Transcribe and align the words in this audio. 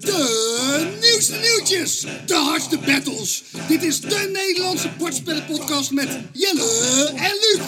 De 0.00 0.98
nieuwste 1.00 1.36
nieuwtjes, 1.36 2.06
de 2.26 2.34
hardste 2.34 2.78
battles. 2.78 3.44
Dit 3.68 3.82
is 3.82 4.00
de 4.00 4.30
Nederlandse 4.32 4.88
bordspellenpodcast 4.98 5.90
met 5.90 6.18
Jelle 6.32 7.12
en 7.16 7.32
Luc. 7.40 7.60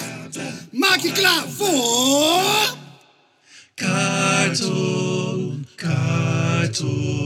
Maak 0.71 0.99
je 0.99 1.13
klaar 1.13 1.49
voor... 1.49 2.75
Cartoon, 3.75 5.67
cartoon. 5.77 7.17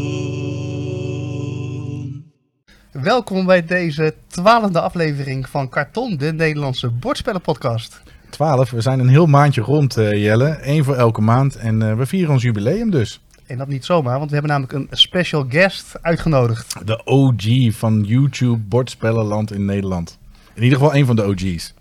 Welkom 2.93 3.47
bij 3.47 3.65
deze 3.65 4.15
twaalfde 4.27 4.81
aflevering 4.81 5.49
van 5.49 5.69
Karton, 5.69 6.17
de 6.17 6.33
Nederlandse 6.33 6.91
bordspellenpodcast. 6.91 8.01
12. 8.31 8.71
We 8.71 8.81
zijn 8.81 8.99
een 8.99 9.09
heel 9.09 9.27
maandje 9.27 9.61
rond, 9.61 9.97
eh, 9.97 10.23
Jelle. 10.25 10.59
Eén 10.63 10.85
voor 10.85 10.95
elke 10.97 11.21
maand. 11.21 11.57
En 11.57 11.83
eh, 11.91 11.97
we 11.97 12.07
vieren 12.07 12.33
ons 12.33 12.43
jubileum 12.43 12.91
dus. 12.91 13.21
En 13.47 13.59
dat 13.59 13.69
niet 13.69 13.85
zomaar, 13.85 14.19
want 14.19 14.31
we 14.31 14.37
hebben 14.37 14.61
namelijk 14.61 14.73
een 14.93 14.99
special 14.99 15.47
guest 15.49 15.99
uitgenodigd. 16.03 16.87
De 16.87 17.05
OG 17.05 17.75
van 17.79 18.03
YouTube 18.03 18.57
bordspellenland 18.59 19.53
in 19.53 19.65
Nederland. 19.65 20.19
In 20.55 20.63
ieder 20.63 20.79
geval 20.79 20.95
één 20.95 21.07
van 21.07 21.17
de 21.17 21.25
OG's. 21.27 21.75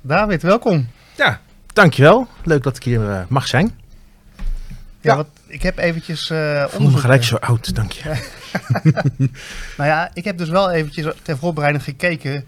David, 0.00 0.42
welkom. 0.42 0.88
Ja, 1.16 1.40
dankjewel. 1.72 2.26
Leuk 2.44 2.62
dat 2.62 2.76
ik 2.76 2.82
hier 2.82 3.10
eh, 3.10 3.20
mag 3.28 3.46
zijn. 3.46 3.80
Ja, 5.00 5.14
Ja. 5.16 5.24
ik 5.46 5.62
heb 5.62 5.78
eventjes 5.78 6.30
eh 6.30 6.38
Ik 6.52 6.56
voel 6.58 6.68
me 6.70 6.76
onderzoek- 6.76 7.00
gelijk 7.00 7.24
zo 7.24 7.36
oud, 7.36 7.74
dank 7.74 7.92
je. 7.92 8.02
Nou 9.76 9.88
ja, 9.90 10.10
ik 10.14 10.24
heb 10.24 10.38
dus 10.38 10.48
wel 10.48 10.70
eventjes 10.70 11.06
ter 11.22 11.38
voorbereiding 11.38 11.84
gekeken... 11.84 12.44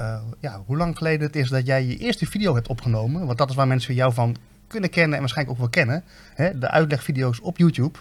eh, 0.00 0.20
ja, 0.40 0.62
hoe 0.66 0.76
lang 0.76 0.96
geleden 0.96 1.26
het 1.26 1.36
is 1.36 1.48
dat 1.48 1.66
jij 1.66 1.84
je 1.84 1.96
eerste 1.96 2.26
video 2.26 2.54
hebt 2.54 2.68
opgenomen. 2.68 3.26
Want 3.26 3.38
dat 3.38 3.50
is 3.50 3.54
waar 3.56 3.66
mensen 3.66 3.94
jou 3.94 4.12
van 4.12 4.36
kunnen 4.66 4.90
kennen 4.90 5.14
en 5.14 5.20
waarschijnlijk 5.20 5.56
ook 5.58 5.62
wel 5.62 5.84
kennen. 5.84 6.04
Hè? 6.34 6.58
De 6.58 6.70
uitlegvideo's 6.70 7.38
op 7.42 7.58
YouTube, 7.58 7.98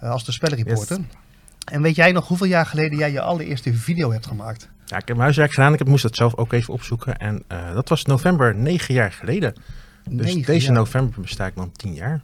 eh, 0.00 0.10
als 0.10 0.24
de 0.24 0.32
spellenreporter. 0.32 0.98
En 1.64 1.82
weet 1.82 1.96
jij 1.96 2.12
nog 2.12 2.28
hoeveel 2.28 2.46
jaar 2.46 2.66
geleden 2.66 2.98
jij 2.98 3.12
je 3.12 3.20
allereerste 3.20 3.74
video 3.74 4.12
hebt 4.12 4.26
gemaakt? 4.26 4.68
Ja, 4.84 4.96
ik 4.96 5.06
heb 5.08 5.08
mijn 5.08 5.20
huiswerk 5.20 5.52
gedaan. 5.52 5.72
Ik 5.72 5.78
heb- 5.78 5.88
moest 5.88 6.02
dat 6.02 6.16
zelf 6.16 6.34
ook 6.36 6.52
even 6.52 6.74
opzoeken. 6.74 7.16
En 7.18 7.42
eh, 7.46 7.74
dat 7.74 7.88
was 7.88 8.04
november 8.04 8.54
negen 8.56 8.94
jaar 8.94 9.12
geleden. 9.12 9.54
Dus 10.10 10.26
Negen 10.26 10.42
deze 10.42 10.66
jaar. 10.66 10.74
november 10.74 11.20
besta 11.20 11.46
ik 11.46 11.54
dan 11.54 11.72
tien 11.72 11.94
jaar. 11.94 12.20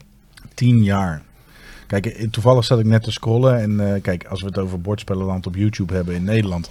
10 0.54 0.82
jaar. 0.84 1.22
Kijk, 1.86 2.26
toevallig 2.30 2.64
zat 2.64 2.78
ik 2.78 2.84
net 2.86 3.02
te 3.02 3.10
scrollen. 3.12 3.60
En 3.60 3.94
eh, 3.94 4.02
kijk, 4.02 4.24
als 4.26 4.40
we 4.40 4.46
het 4.46 4.58
over 4.58 4.80
bordspellenland 4.80 5.46
op 5.46 5.54
YouTube 5.56 5.94
hebben 5.94 6.14
in 6.14 6.24
Nederland. 6.24 6.70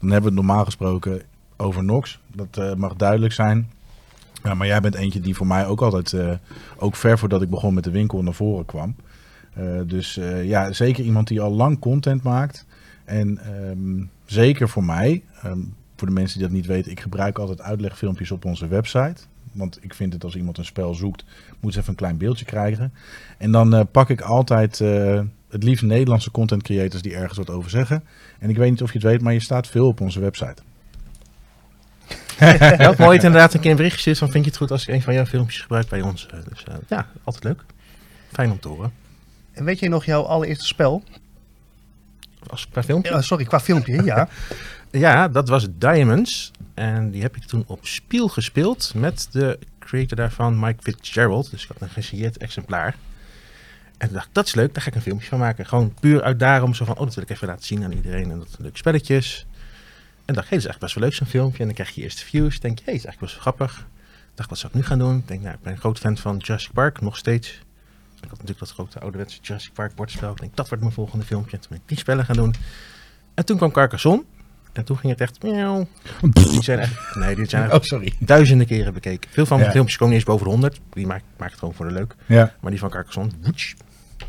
Dan 0.00 0.10
hebben 0.10 0.30
we 0.32 0.36
het 0.38 0.46
normaal 0.46 0.64
gesproken 0.64 1.22
over 1.56 1.84
Nox. 1.84 2.20
Dat 2.34 2.56
eh, 2.56 2.74
mag 2.74 2.94
duidelijk 2.94 3.32
zijn. 3.32 3.70
Maar 4.42 4.66
jij 4.66 4.80
bent 4.80 4.94
eentje 4.94 5.20
die 5.20 5.34
voor 5.34 5.46
mij 5.46 5.66
ook 5.66 5.80
altijd, 5.80 6.12
eh, 6.12 6.32
ook 6.76 6.96
ver 6.96 7.18
voordat 7.18 7.42
ik 7.42 7.50
begon 7.50 7.74
met 7.74 7.84
de 7.84 7.90
winkel, 7.90 8.22
naar 8.22 8.34
voren 8.34 8.64
kwam. 8.64 8.94
Eh, 9.54 9.80
dus 9.86 10.14
ja, 10.42 10.72
zeker 10.72 11.04
iemand 11.04 11.28
die 11.28 11.40
al 11.40 11.50
lang 11.50 11.78
content 11.78 12.22
maakt. 12.22 12.66
En 13.04 13.38
ehm, 13.38 14.04
zeker 14.24 14.68
voor 14.68 14.84
mij, 14.84 15.22
ehm, 15.42 15.58
voor 15.96 16.08
de 16.08 16.14
mensen 16.14 16.38
die 16.38 16.46
dat 16.46 16.56
niet 16.56 16.66
weten, 16.66 16.90
ik 16.90 17.00
gebruik 17.00 17.38
altijd 17.38 17.60
uitlegfilmpjes 17.60 18.30
op 18.30 18.44
onze 18.44 18.68
website. 18.68 19.22
Want 19.52 19.78
ik 19.80 19.94
vind 19.94 20.12
het 20.12 20.24
als 20.24 20.36
iemand 20.36 20.58
een 20.58 20.64
spel 20.64 20.94
zoekt, 20.94 21.24
moet 21.60 21.72
ze 21.72 21.78
even 21.78 21.90
een 21.90 21.96
klein 21.96 22.16
beeldje 22.16 22.44
krijgen. 22.44 22.92
En 23.38 23.50
dan 23.50 23.88
pak 23.90 24.10
ik 24.10 24.20
altijd 24.20 24.78
het 25.48 25.62
liefst 25.62 25.84
Nederlandse 25.84 26.30
content 26.30 26.62
creators 26.62 27.02
die 27.02 27.14
ergens 27.14 27.38
wat 27.38 27.50
over 27.50 27.70
zeggen. 27.70 28.04
En 28.38 28.50
ik 28.50 28.56
weet 28.56 28.70
niet 28.70 28.82
of 28.82 28.92
je 28.92 28.98
het 28.98 29.06
weet, 29.06 29.20
maar 29.20 29.32
je 29.32 29.40
staat 29.40 29.66
veel 29.66 29.86
op 29.86 30.00
onze 30.00 30.20
website. 30.20 30.62
Me 32.98 33.06
ooit 33.06 33.24
inderdaad 33.24 33.54
een 33.54 33.60
keer 33.60 33.70
een 33.70 33.76
bericht 33.76 33.94
gestuurd 33.94 34.18
van 34.18 34.30
vind 34.30 34.44
je 34.44 34.50
het 34.50 34.58
goed 34.58 34.70
als 34.70 34.82
ik 34.86 34.94
een 34.94 35.02
van 35.02 35.14
jouw 35.14 35.26
filmpjes 35.26 35.60
gebruik 35.60 35.88
bij 35.88 36.00
ons. 36.00 36.26
Eh, 36.26 36.38
Dus 36.48 36.64
eh, 36.64 36.74
ja, 36.88 37.06
altijd 37.24 37.44
leuk. 37.44 37.62
Fijn 38.32 38.50
om 38.50 38.60
te 38.60 38.68
horen. 38.68 38.92
En 39.52 39.64
weet 39.64 39.78
je 39.78 39.88
nog 39.88 40.04
jouw 40.04 40.22
allereerste 40.22 40.66
spel? 40.66 41.02
Als 42.46 42.66
per 42.66 42.82
filmpje. 42.82 43.12
Ja, 43.12 43.20
sorry, 43.20 43.44
qua 43.44 43.60
filmpje, 43.60 44.02
ja. 44.04 44.28
Ja, 44.90 45.28
dat 45.28 45.48
was 45.48 45.66
Diamonds. 45.78 46.50
En 46.74 47.10
die 47.10 47.22
heb 47.22 47.36
ik 47.36 47.42
toen 47.42 47.64
op 47.66 47.86
Spiel 47.86 48.28
gespeeld 48.28 48.92
met 48.94 49.28
de 49.30 49.58
creator 49.78 50.16
daarvan, 50.16 50.58
Mike 50.58 50.82
Fitzgerald. 50.82 51.50
Dus 51.50 51.62
ik 51.62 51.68
had 51.68 51.80
een 51.80 51.88
gesigneerd 51.88 52.36
exemplaar. 52.38 52.96
En 53.98 54.06
toen 54.06 54.16
dacht 54.16 54.26
ik, 54.26 54.34
dat 54.34 54.46
is 54.46 54.54
leuk, 54.54 54.74
daar 54.74 54.82
ga 54.82 54.88
ik 54.88 54.94
een 54.94 55.02
filmpje 55.02 55.28
van 55.28 55.38
maken. 55.38 55.66
Gewoon 55.66 55.94
puur 56.00 56.22
uit 56.22 56.38
daarom, 56.38 56.74
zo 56.74 56.84
van, 56.84 56.94
oh, 56.94 57.04
dat 57.04 57.14
wil 57.14 57.24
ik 57.24 57.30
even 57.30 57.46
laten 57.48 57.64
zien 57.64 57.84
aan 57.84 57.92
iedereen. 57.92 58.30
En 58.30 58.38
dat 58.38 58.48
zijn 58.48 58.62
leuke 58.62 58.78
spelletjes. 58.78 59.46
En 60.26 60.34
dacht, 60.34 60.48
hé, 60.48 60.56
dat 60.56 60.64
is 60.64 60.64
eigenlijk 60.66 60.80
best 60.80 60.94
wel 60.94 61.04
leuk 61.04 61.14
zo'n 61.14 61.26
filmpje. 61.26 61.58
En 61.58 61.64
dan 61.64 61.74
krijg 61.74 61.90
je 61.90 62.02
eerste 62.02 62.24
views. 62.24 62.60
denk 62.60 62.78
je, 62.78 62.84
hé, 62.84 62.90
dat 62.92 63.00
is 63.00 63.04
eigenlijk 63.06 63.20
best 63.20 63.32
wel 63.32 63.42
grappig. 63.54 63.86
Dacht, 64.34 64.48
wat 64.48 64.58
zou 64.58 64.72
ik 64.72 64.78
nu 64.78 64.84
gaan 64.86 64.98
doen? 64.98 65.22
Denk, 65.26 65.42
nou, 65.42 65.54
ik 65.54 65.60
ben 65.60 65.72
een 65.72 65.78
groot 65.78 65.98
fan 65.98 66.16
van 66.16 66.36
Jurassic 66.36 66.72
Park, 66.72 67.00
nog 67.00 67.16
steeds. 67.16 67.48
Ik 68.16 68.22
had 68.22 68.30
natuurlijk 68.30 68.58
dat 68.58 68.70
grote 68.70 69.00
ouderwetse 69.00 69.38
Jurassic 69.42 69.72
Park 69.72 69.94
bordspel. 69.94 70.30
Ik 70.30 70.40
denk, 70.40 70.56
dat 70.56 70.68
wordt 70.68 70.82
mijn 70.82 70.94
volgende 70.94 71.24
filmpje. 71.24 71.52
En 71.56 71.60
toen 71.60 71.70
ben 71.70 71.78
ik 71.82 71.88
die 71.88 71.98
spellen 71.98 72.24
gaan 72.24 72.36
doen. 72.36 72.54
En 73.34 73.44
toen 73.44 73.56
kwam 73.56 73.70
Carcassonne. 73.70 74.24
En 74.72 74.84
toen 74.84 74.98
ging 74.98 75.12
het 75.12 75.20
echt... 75.20 75.42
Miauw. 75.42 75.88
Die 76.30 76.62
zijn 76.62 76.78
echt... 76.78 77.14
Nee, 77.14 77.34
die 77.34 77.48
zijn 77.48 77.62
echt 77.70 77.72
Oh, 77.72 77.82
sorry. 77.82 78.12
duizenden 78.18 78.66
keren 78.66 78.92
bekeken. 78.94 79.30
Veel 79.30 79.46
van 79.46 79.56
mijn 79.56 79.68
Ja. 79.68 79.74
filmpjes 79.74 79.96
komen 79.98 80.14
niet 80.14 80.22
eens 80.22 80.30
boven 80.32 80.46
de 80.46 80.52
100. 80.52 80.80
Die 80.90 81.06
maak, 81.06 81.22
maak 81.36 81.50
het 81.50 81.58
gewoon 81.58 81.74
voor 81.74 81.86
de 81.86 81.92
leuk. 81.92 82.14
Ja. 82.26 82.54
Maar 82.60 82.70
die 82.70 82.80
van 82.80 82.90
Carcassonne... 82.90 83.30
woetsch. 83.42 83.74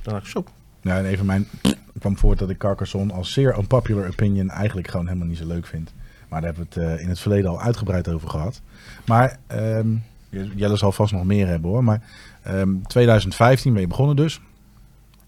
Dan 0.02 0.14
dacht 0.14 0.26
ik 0.26 0.32
zo. 0.32 0.44
Nou, 0.88 1.00
en 1.00 1.06
even 1.06 1.26
mijn 1.26 1.48
kwam 2.00 2.18
voort 2.18 2.40
dat 2.40 2.50
ik 2.50 2.58
Carcassonne 2.58 3.14
als 3.14 3.34
zeer 3.34 3.58
unpopular 3.58 4.08
opinion 4.08 4.50
eigenlijk 4.50 4.88
gewoon 4.88 5.08
helemaal 5.08 5.28
niet 5.28 5.38
zo 5.38 5.48
leuk 5.48 5.66
vind. 5.66 5.94
Maar 6.28 6.42
daar 6.42 6.54
hebben 6.54 6.68
we 6.74 6.82
het 6.82 6.92
eh, 6.92 7.04
in 7.04 7.10
het 7.10 7.20
verleden 7.20 7.50
al 7.50 7.62
uitgebreid 7.62 8.08
over 8.08 8.30
gehad. 8.30 8.62
Maar 9.06 9.40
ehm, 9.48 9.88
Jelle 10.30 10.76
zal 10.76 10.92
vast 10.92 11.14
nog 11.14 11.24
meer 11.24 11.48
hebben 11.48 11.70
hoor. 11.70 11.84
Maar 11.84 12.02
ehm 12.44 12.70
2015 12.88 13.74
ben 13.74 13.82
je 13.82 13.88
begonnen 13.88 14.16
dus. 14.16 14.42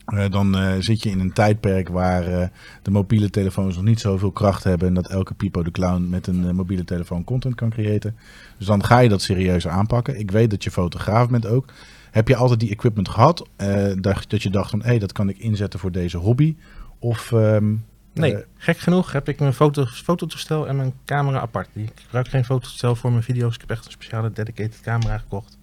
Eh, 0.06 0.30
dan 0.30 0.58
eh, 0.58 0.74
zit 0.80 1.04
je 1.04 1.10
in 1.10 1.20
een 1.20 1.34
tijdperk 1.34 1.90
waar 1.90 2.52
de 2.82 2.92
mobiele 2.92 3.30
telefoons 3.30 3.76
nog 3.76 3.86
niet 3.86 4.00
zoveel 4.00 4.32
kracht 4.32 4.64
hebben. 4.64 4.88
En 4.88 4.94
dat 4.94 5.08
elke 5.08 5.34
Pipo 5.34 5.64
de 5.64 5.72
Clown 5.72 6.10
met 6.10 6.28
een 6.28 6.56
mobiele 6.56 6.84
telefoon 6.84 7.24
content 7.24 7.56
kan 7.56 7.70
creëren. 7.70 8.18
Dus 8.58 8.68
dan 8.68 8.84
ga 8.84 9.00
je 9.00 9.10
dat 9.10 9.22
serieus 9.22 9.68
aanpakken. 9.68 10.20
Ik 10.20 10.32
weet 10.32 10.50
dat 10.50 10.64
je 10.64 10.72
fotograaf 10.72 11.30
bent 11.30 11.48
ook. 11.48 11.66
Heb 12.12 12.28
je 12.28 12.36
altijd 12.36 12.60
die 12.60 12.70
equipment 12.70 13.10
gehad? 13.10 13.48
eh, 13.56 13.92
dat, 13.98 14.26
dat 14.28 14.44
je 14.44 14.50
dacht 14.50 14.70
van, 14.70 14.84
hé, 14.84 14.98
dat 14.98 15.12
kan 15.12 15.30
ik 15.30 15.38
inzetten 15.38 15.80
voor 15.80 15.92
deze 15.92 16.18
hobby? 16.18 16.56
Of, 17.00 17.32
ehm, 17.32 17.76
Nee, 18.14 18.36
eh, 18.36 18.44
gek 18.58 18.78
genoeg 18.78 19.12
heb 19.12 19.30
ik 19.30 19.40
mijn 19.40 19.54
foto, 19.54 19.86
fototoestel 19.86 20.68
en 20.68 20.76
mijn 20.76 20.94
camera 21.06 21.40
apart. 21.40 21.70
Ik 21.74 21.92
gebruik 21.96 22.28
geen 22.28 22.46
fototoestel 22.46 22.96
voor 22.96 23.12
mijn 23.12 23.24
video's. 23.24 23.54
Ik 23.56 23.62
heb 23.62 23.70
echt 23.70 23.86
een 23.86 23.92
speciale 23.92 24.32
dedicated 24.32 24.82
camera 24.82 25.18
gekocht. 25.18 25.58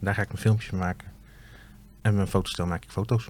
Daar 0.00 0.14
ga 0.14 0.22
ik 0.22 0.28
mijn 0.28 0.40
filmpjes 0.40 0.68
van 0.68 0.78
maken. 0.78 1.08
En 2.02 2.14
mijn 2.14 2.26
fototoestel 2.26 2.66
maak 2.66 2.84
ik 2.84 2.90
foto's. 2.90 3.28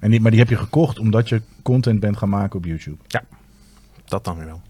en 0.00 0.10
die, 0.10 0.20
maar 0.20 0.30
die 0.30 0.40
heb 0.40 0.48
je 0.48 0.56
gekocht 0.56 0.98
omdat 0.98 1.28
je 1.28 1.42
content 1.62 2.00
bent 2.00 2.16
gaan 2.16 2.28
maken 2.28 2.58
op 2.58 2.64
YouTube. 2.64 2.96
Dat 4.04 4.24
dan 4.24 4.36
weer 4.36 4.46
wel. 4.46 4.62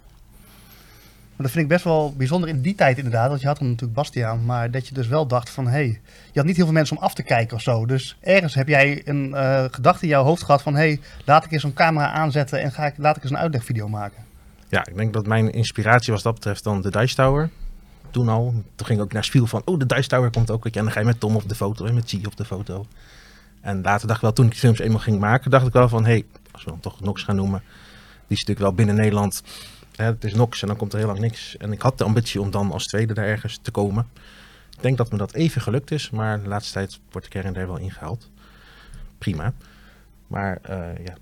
Dat 1.42 1.50
vind 1.50 1.64
ik 1.64 1.70
best 1.70 1.84
wel 1.84 2.14
bijzonder 2.16 2.48
in 2.48 2.60
die 2.60 2.74
tijd 2.74 2.96
inderdaad. 2.96 3.28
Want 3.28 3.40
je 3.40 3.46
had 3.46 3.58
dan 3.58 3.68
natuurlijk 3.68 3.94
Bastiaan. 3.94 4.44
Maar 4.44 4.70
dat 4.70 4.88
je 4.88 4.94
dus 4.94 5.06
wel 5.06 5.26
dacht 5.26 5.50
van... 5.50 5.64
Hé, 5.64 5.70
hey, 5.70 6.00
je 6.32 6.38
had 6.38 6.44
niet 6.44 6.56
heel 6.56 6.64
veel 6.64 6.74
mensen 6.74 6.96
om 6.96 7.02
af 7.02 7.14
te 7.14 7.22
kijken 7.22 7.56
of 7.56 7.62
zo. 7.62 7.86
Dus 7.86 8.16
ergens 8.20 8.54
heb 8.54 8.68
jij 8.68 9.02
een 9.04 9.34
eh, 9.34 9.64
gedachte 9.70 10.02
in 10.02 10.08
jouw 10.08 10.24
hoofd 10.24 10.42
gehad 10.42 10.62
van... 10.62 10.74
Hé, 10.74 10.80
hey, 10.80 11.00
laat 11.24 11.44
ik 11.44 11.52
eens 11.52 11.62
zo'n 11.62 11.72
camera 11.72 12.12
aanzetten 12.12 12.60
en 12.60 12.72
ga 12.72 12.86
ik, 12.86 12.94
laat 12.96 13.16
ik 13.16 13.22
eens 13.22 13.32
een 13.32 13.38
uitlegvideo 13.38 13.88
maken. 13.88 14.24
Ja, 14.68 14.86
ik 14.86 14.96
denk 14.96 15.12
dat 15.12 15.26
mijn 15.26 15.52
inspiratie 15.52 16.12
was 16.12 16.22
dat 16.22 16.34
betreft 16.34 16.64
dan 16.64 16.82
de 16.82 16.90
Dice 16.90 17.14
Tower. 17.14 17.50
Toen 18.10 18.28
al. 18.28 18.54
Toen 18.74 18.86
ging 18.86 18.98
ik 18.98 19.04
ook 19.04 19.12
naar 19.12 19.24
Spiel 19.24 19.46
van, 19.46 19.62
oh, 19.64 19.78
de 19.78 19.86
Dice 19.86 20.08
Tower 20.08 20.30
komt 20.30 20.50
ook. 20.50 20.66
En 20.66 20.70
dan 20.72 20.92
ga 20.92 21.00
je 21.00 21.06
met 21.06 21.20
Tom 21.20 21.36
op 21.36 21.48
de 21.48 21.54
foto 21.54 21.84
en 21.84 21.94
met 21.94 22.10
G 22.10 22.26
op 22.26 22.36
de 22.36 22.44
foto. 22.44 22.86
En 23.60 23.82
later 23.82 24.06
dacht 24.06 24.16
ik 24.16 24.22
wel, 24.22 24.32
toen 24.32 24.44
ik 24.44 24.50
die 24.50 24.60
films 24.60 24.78
eenmaal 24.78 25.00
ging 25.00 25.18
maken, 25.18 25.50
dacht 25.50 25.66
ik 25.66 25.72
wel 25.72 25.88
van, 25.88 26.04
hé, 26.04 26.10
hey, 26.10 26.24
als 26.50 26.64
we 26.64 26.70
dan 26.70 26.80
toch 26.80 27.00
Nox 27.00 27.22
gaan 27.22 27.36
noemen. 27.36 27.62
Die 28.26 28.38
is 28.38 28.44
natuurlijk 28.44 28.58
wel 28.58 28.74
binnen 28.74 28.94
Nederland. 28.94 29.42
Hè, 30.00 30.06
het 30.06 30.24
is 30.24 30.34
Nox 30.34 30.62
en 30.62 30.68
dan 30.68 30.76
komt 30.76 30.92
er 30.92 30.98
heel 30.98 31.08
lang 31.08 31.18
niks. 31.18 31.56
En 31.56 31.72
ik 31.72 31.82
had 31.82 31.98
de 31.98 32.04
ambitie 32.04 32.40
om 32.40 32.50
dan 32.50 32.72
als 32.72 32.86
tweede 32.86 33.14
daar 33.14 33.26
ergens 33.26 33.58
te 33.62 33.70
komen. 33.70 34.06
Ik 34.76 34.82
denk 34.82 34.96
dat 34.96 35.12
me 35.12 35.18
dat 35.18 35.34
even 35.34 35.60
gelukt 35.60 35.90
is, 35.90 36.10
maar 36.10 36.42
de 36.42 36.48
laatste 36.48 36.72
tijd 36.72 37.00
word 37.10 37.26
ik 37.26 37.34
er 37.34 37.44
en 37.44 37.52
der 37.52 37.66
wel 37.66 37.78
ingehaald. 37.78 38.30
Prima. 39.18 39.52
Maar 40.26 40.58
eh, 40.62 40.78
ja, 41.04 41.14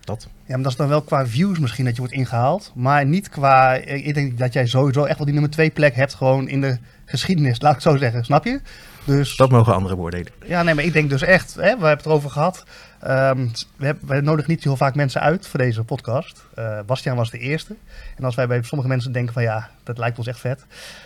dat. 0.00 0.28
Ja, 0.46 0.54
maar 0.54 0.62
dat 0.62 0.72
is 0.72 0.78
dan 0.78 0.88
wel 0.88 1.02
qua 1.02 1.26
views 1.26 1.58
misschien 1.58 1.84
dat 1.84 1.94
je 1.94 2.00
wordt 2.00 2.14
ingehaald. 2.14 2.72
Maar 2.74 3.06
niet 3.06 3.28
qua... 3.28 3.74
Ik 3.74 4.14
denk 4.14 4.38
dat 4.38 4.52
jij 4.52 4.66
sowieso 4.66 5.04
echt 5.04 5.16
wel 5.16 5.24
die 5.24 5.34
nummer 5.34 5.52
twee 5.52 5.70
plek 5.70 5.94
hebt 5.94 6.14
gewoon 6.14 6.48
in 6.48 6.60
de 6.60 6.78
geschiedenis. 7.04 7.60
Laat 7.60 7.76
ik 7.76 7.82
het 7.82 7.92
zo 7.92 7.98
zeggen, 7.98 8.24
snap 8.24 8.44
je? 8.44 8.60
Dus 9.04 9.36
Dat 9.36 9.50
mogen 9.50 9.74
anderen 9.74 9.96
beoordelen. 9.96 10.32
ja, 10.46 10.62
nee, 10.62 10.74
maar 10.74 10.84
ik 10.84 10.92
denk 10.92 11.10
dus 11.10 11.22
echt... 11.22 11.54
Hè, 11.54 11.60
we 11.60 11.68
hebben 11.68 11.88
het 11.88 12.06
erover 12.06 12.30
gehad. 12.30 12.64
Ehm, 13.04 13.46
we, 13.76 13.86
hebben, 13.86 14.08
we 14.08 14.20
nodigen 14.20 14.50
niet 14.50 14.62
zo 14.62 14.68
heel 14.68 14.76
vaak 14.76 14.94
mensen 14.94 15.20
uit 15.20 15.46
voor 15.46 15.58
deze 15.60 15.84
podcast. 15.84 16.44
Eh 16.54 16.78
Bastiaan 16.86 17.16
was 17.16 17.30
de 17.30 17.38
eerste. 17.38 17.74
En 18.16 18.24
als 18.24 18.34
wij 18.34 18.46
bij 18.46 18.62
sommige 18.62 18.88
mensen 18.90 19.12
denken 19.12 19.32
van 19.34 19.42
ja, 19.42 19.70
dat 19.82 19.98
lijkt 19.98 20.18
ons 20.18 20.26
echt 20.26 20.40
vet. 20.40 20.64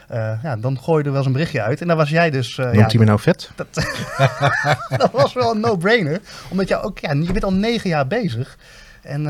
eh, 0.09 0.43
ja, 0.43 0.57
dan 0.57 0.79
gooi 0.81 0.99
je 0.99 1.05
er 1.05 1.09
wel 1.11 1.17
eens 1.17 1.27
een 1.27 1.33
berichtje 1.33 1.63
uit. 1.63 1.81
En 1.81 1.87
daar 1.87 1.97
was 1.97 2.09
jij 2.11 2.31
dus... 2.31 2.59
eh, 2.59 2.65
Noemt 2.65 2.77
ja, 2.79 2.87
hij 2.87 2.99
me 2.99 3.05
nou 3.05 3.21
vet? 3.21 3.51
dat 4.97 5.11
was 5.13 5.33
wel 5.33 5.51
een 5.55 5.61
no-brainer. 5.61 6.21
Omdat 6.51 6.69
je 6.69 6.81
ook, 6.83 6.99
ja, 6.99 7.13
je 7.13 7.33
bent 7.33 7.45
al 7.45 7.53
negen 7.53 7.89
jaar 7.91 8.07
bezig. 8.07 8.59
En 9.03 9.23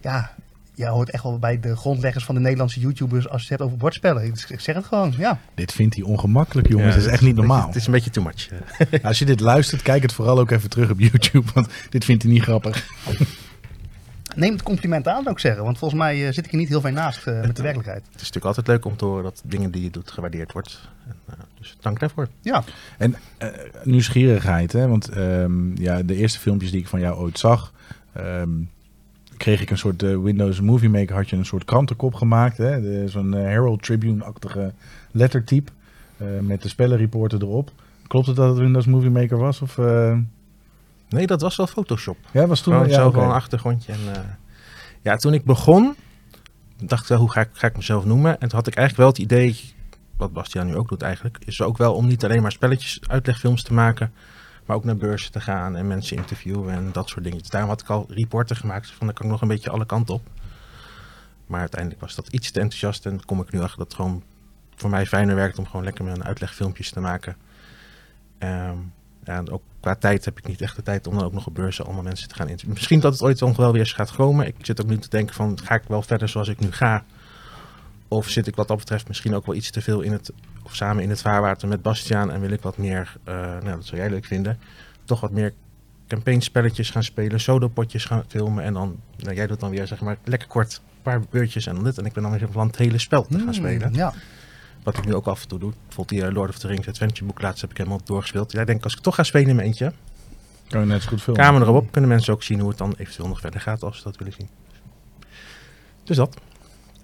ja, 0.00 0.30
jij 0.78 0.88
hoort 0.88 1.10
echt 1.10 1.22
wel 1.22 1.38
bij 1.38 1.60
de 1.60 1.76
grondleggers 1.76 2.24
van 2.24 2.34
de 2.34 2.40
Nederlandse 2.40 2.80
YouTubers 2.80 3.28
als 3.28 3.42
je 3.42 3.48
het 3.48 3.58
hebt 3.58 3.62
over 3.62 3.76
bordspellen. 3.76 4.24
Ik, 4.24 4.44
ik 4.48 4.60
zeg 4.60 4.74
het 4.74 4.84
gewoon, 4.84 5.14
ja. 5.18 5.38
Dit 5.54 5.72
vindt 5.72 5.94
hij 5.94 6.04
ongemakkelijk, 6.04 6.68
jongens. 6.68 6.88
Ja, 6.88 6.94
dat 6.94 7.06
is 7.06 7.12
echt 7.12 7.22
niet 7.22 7.34
beetje- 7.34 7.48
normaal. 7.48 7.66
Het 7.66 7.76
is 7.76 7.86
een 7.86 7.92
beetje 7.92 8.10
too 8.10 8.24
much. 8.24 8.48
Als 9.02 9.18
je 9.18 9.24
dit 9.24 9.40
luistert, 9.40 9.82
kijk 9.82 10.02
het 10.02 10.12
vooral 10.12 10.38
ook 10.38 10.50
even 10.50 10.70
terug 10.70 10.90
op 10.90 11.00
YouTube. 11.00 11.50
Want 11.54 11.68
dit 11.90 12.04
vindt 12.04 12.22
hij 12.22 12.32
niet 12.32 12.42
grappig. 12.42 12.86
Neem 14.36 14.52
het 14.52 14.62
compliment 14.62 15.08
aan, 15.08 15.22
zou 15.22 15.34
ik 15.34 15.40
zeggen. 15.40 15.64
Want 15.64 15.78
volgens 15.78 16.00
mij 16.00 16.26
eh, 16.26 16.32
zit 16.32 16.46
ik 16.46 16.52
er 16.52 16.58
niet 16.58 16.68
heel 16.68 16.80
veel 16.80 16.90
naast 16.90 17.26
eh, 17.26 17.40
met 17.40 17.56
de 17.56 17.62
werkelijkheid. 17.62 18.02
Het 18.04 18.14
is 18.14 18.18
natuurlijk 18.32 18.44
altijd 18.46 18.66
leuk 18.66 18.84
om 18.84 18.96
te 18.96 19.04
horen 19.04 19.22
dat 19.22 19.42
dingen 19.44 19.70
die 19.70 19.82
je 19.82 19.90
doet 19.90 20.10
gewaardeerd 20.10 20.52
wordt. 20.52 20.88
En, 21.06 21.14
eh, 21.26 21.34
dus 21.58 21.76
dank 21.80 22.00
daarvoor. 22.00 22.28
Ja, 22.40 22.64
En 22.98 23.14
eh, 23.38 23.48
nieuwsgierigheid, 23.82 24.72
hè? 24.72 24.88
want 24.88 25.08
ehm, 25.08 25.82
ja, 25.82 26.02
de 26.02 26.14
eerste 26.14 26.38
filmpjes 26.38 26.70
die 26.70 26.80
ik 26.80 26.88
van 26.88 27.00
jou 27.00 27.16
ooit 27.16 27.38
zag, 27.38 27.72
ehm, 28.12 28.50
kreeg 29.38 29.60
ik 29.60 29.70
een 29.70 29.78
soort 29.78 30.02
eh, 30.02 30.16
Windows 30.16 30.60
Movie 30.60 30.88
Maker, 30.88 31.16
had 31.16 31.30
je 31.30 31.36
een 31.36 31.44
soort 31.44 31.64
krantenkop 31.64 32.14
gemaakt, 32.14 32.56
zo'n 33.06 33.34
eh, 33.34 33.42
Herald 33.42 33.82
Tribune-achtige 33.82 34.72
lettertype 35.10 35.72
eh, 36.16 36.26
met 36.40 36.62
de 36.62 36.68
spellenreporter 36.68 37.42
erop. 37.42 37.70
Klopt 38.06 38.26
het 38.26 38.36
dat 38.36 38.48
het 38.48 38.58
Windows 38.58 38.86
Movie 38.86 39.10
Maker 39.10 39.38
was? 39.38 39.62
Of, 39.62 39.78
Nee, 41.08 41.26
dat 41.26 41.40
was 41.40 41.56
wel 41.56 41.66
Photoshop. 41.66 42.16
ja, 42.30 42.46
was 42.46 42.60
toen 42.60 42.72
Gewoon 42.72 42.88
ja, 42.88 42.94
zo 42.94 43.10
gewoon 43.10 43.28
een 43.28 43.34
achtergrondje. 43.34 43.92
En, 43.92 43.98
ja, 45.02 45.16
toen 45.16 45.34
ik 45.34 45.44
begon, 45.44 45.94
dacht 46.84 47.02
ik 47.02 47.08
wel, 47.08 47.18
hoe 47.18 47.30
ga 47.30 47.40
ik, 47.40 47.48
ga 47.52 47.66
ik 47.66 47.76
mezelf 47.76 48.04
noemen? 48.04 48.40
En 48.40 48.48
toen 48.48 48.58
had 48.58 48.66
ik 48.66 48.74
eigenlijk 48.74 48.96
wel 48.96 49.06
het 49.08 49.32
idee, 49.32 49.74
wat 50.16 50.32
Bastiaan 50.32 50.66
nu 50.66 50.76
ook 50.76 50.88
doet 50.88 51.02
eigenlijk, 51.02 51.38
is 51.44 51.62
ook 51.62 51.78
wel 51.78 51.94
om 51.94 52.06
niet 52.06 52.24
alleen 52.24 52.42
maar 52.42 52.52
spelletjes, 52.52 53.00
uitlegfilms 53.06 53.62
te 53.62 53.74
maken, 53.74 54.12
maar 54.68 54.76
ook 54.76 54.84
naar 54.84 54.96
beurzen 54.96 55.32
te 55.32 55.40
gaan 55.40 55.76
en 55.76 55.86
mensen 55.86 56.16
interviewen 56.16 56.74
en 56.74 56.92
dat 56.92 57.08
soort 57.08 57.24
dingen. 57.24 57.40
Daarom 57.48 57.70
had 57.70 57.80
ik 57.80 57.88
al 57.88 58.06
reporten 58.08 58.56
gemaakt, 58.56 58.90
van 58.90 59.06
dan 59.06 59.14
kan 59.14 59.24
ik 59.26 59.32
nog 59.32 59.40
een 59.40 59.48
beetje 59.48 59.70
alle 59.70 59.86
kanten 59.86 60.14
op. 60.14 60.28
Maar 61.46 61.60
uiteindelijk 61.60 62.00
was 62.00 62.14
dat 62.14 62.28
iets 62.28 62.50
te 62.50 62.60
enthousiast 62.60 63.06
en 63.06 63.24
kom 63.24 63.40
ik 63.40 63.52
nu 63.52 63.60
achter 63.60 63.78
dat 63.78 63.86
het 63.86 63.96
gewoon 63.96 64.22
voor 64.76 64.90
mij 64.90 65.06
fijner 65.06 65.34
werkt 65.34 65.58
om 65.58 65.66
gewoon 65.66 65.84
lekker 65.84 66.06
een 66.06 66.24
uitlegfilmpjes 66.24 66.90
te 66.90 67.00
maken. 67.00 67.36
Ehm, 68.38 68.76
ja, 69.24 69.36
en 69.36 69.50
ook 69.50 69.62
qua 69.80 69.94
tijd 69.94 70.24
heb 70.24 70.38
ik 70.38 70.46
niet 70.46 70.60
echt 70.60 70.76
de 70.76 70.82
tijd 70.82 71.06
om 71.06 71.14
dan 71.14 71.24
ook 71.24 71.32
nog 71.32 71.46
op 71.46 71.54
beurzen 71.54 71.84
allemaal 71.84 72.02
mensen 72.02 72.28
te 72.28 72.34
gaan 72.34 72.46
interviewen. 72.46 72.76
Misschien 72.76 73.00
dat 73.00 73.12
het 73.12 73.22
ooit 73.22 73.40
wel 73.56 73.72
weer 73.72 73.80
eens 73.80 73.92
gaat 73.92 74.12
komen. 74.12 74.46
Ik 74.46 74.54
zit 74.62 74.80
ook 74.80 74.88
nu 74.88 74.98
te 74.98 75.08
denken 75.08 75.34
van, 75.34 75.58
ga 75.64 75.74
ik 75.74 75.82
wel 75.86 76.02
verder 76.02 76.28
zoals 76.28 76.48
ik 76.48 76.60
nu 76.60 76.72
ga? 76.72 77.04
Of 78.08 78.28
zit 78.28 78.46
ik 78.46 78.56
wat 78.56 78.68
dat 78.68 78.76
betreft 78.78 79.08
misschien 79.08 79.34
ook 79.34 79.46
wel 79.46 79.54
iets 79.54 79.70
te 79.70 79.80
veel 79.80 80.00
in 80.00 80.12
het, 80.12 80.32
of 80.62 80.74
samen 80.74 81.02
in 81.02 81.10
het 81.10 81.20
vaarwater 81.20 81.68
met 81.68 81.82
Bastiaan 81.82 82.30
en 82.30 82.40
wil 82.40 82.50
ik 82.50 82.62
wat 82.62 82.76
meer, 82.76 83.16
eh, 83.24 83.34
nou 83.34 83.64
dat 83.64 83.86
zou 83.86 84.00
jij 84.00 84.10
leuk 84.10 84.24
vinden, 84.24 84.58
toch 85.04 85.20
wat 85.20 85.30
meer 85.30 85.54
campaignspelletjes 86.06 86.90
gaan 86.90 87.02
spelen, 87.04 87.40
sodopotjes 87.40 88.04
gaan 88.04 88.24
filmen 88.28 88.64
en 88.64 88.72
dan, 88.72 89.00
nou, 89.16 89.34
jij 89.34 89.46
doet 89.46 89.60
dan 89.60 89.70
weer 89.70 89.86
zeg 89.86 90.00
maar 90.00 90.16
lekker 90.24 90.48
kort 90.48 90.74
een 90.74 91.02
paar 91.02 91.20
beurtjes 91.30 91.66
en 91.66 91.74
dan 91.74 91.84
dit. 91.84 91.98
En 91.98 92.04
ik 92.06 92.12
ben 92.12 92.22
dan 92.22 92.32
weer 92.32 92.40
van 92.40 92.50
plan 92.50 92.66
het 92.66 92.76
hele 92.76 92.98
spel 92.98 93.22
te 93.22 93.34
gaan 93.34 93.42
Hmm, 93.42 93.52
spelen. 93.52 93.94
Ja, 93.94 94.12
Wat 94.82 94.98
ik 94.98 95.04
nu 95.04 95.14
ook 95.14 95.26
af 95.26 95.42
en 95.42 95.48
toe 95.48 95.58
doe. 95.58 95.72
Bijvoorbeeld 95.86 96.08
die 96.08 96.28
eh, 96.28 96.34
Lord 96.34 96.50
of 96.50 96.58
the 96.58 96.66
Rings 96.66 96.88
Adventure 96.88 97.24
boek 97.24 97.40
laatst 97.42 97.60
heb 97.60 97.70
ik 97.70 97.76
helemaal 97.76 98.00
doorgespeeld. 98.04 98.52
Ja, 98.52 98.60
ik 98.60 98.66
denk 98.66 98.84
als 98.84 98.94
ik 98.94 99.00
toch 99.00 99.14
ga 99.14 99.22
spelen 99.22 99.48
in 99.48 99.54
mijn 99.56 99.66
eentje, 99.68 99.92
Kan 100.68 100.80
je 100.80 100.86
net 100.86 101.02
zo 101.02 101.08
goed 101.08 101.22
filmen. 101.22 101.42
Camera 101.42 101.64
erop, 101.64 101.92
kunnen 101.92 102.10
mensen 102.10 102.32
ook 102.32 102.42
zien 102.42 102.60
hoe 102.60 102.68
het 102.68 102.78
dan 102.78 102.94
eventueel 102.98 103.28
nog 103.28 103.40
verder 103.40 103.60
gaat 103.60 103.82
als 103.82 103.96
ze 103.96 104.02
dat 104.02 104.16
willen 104.16 104.32
zien. 104.32 104.48
Dus 106.04 106.16
dat. 106.16 106.36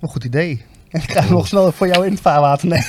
een 0.01 0.09
goed 0.09 0.25
idee. 0.25 0.65
En 0.95 1.01
ik 1.01 1.07
krijg 1.07 1.31
nog 1.31 1.47
snel 1.47 1.73
voor 1.73 1.87
jou 1.87 2.07
in 2.07 2.13
het 2.13 2.21
vaarwater. 2.21 2.69
Nee. 2.69 2.81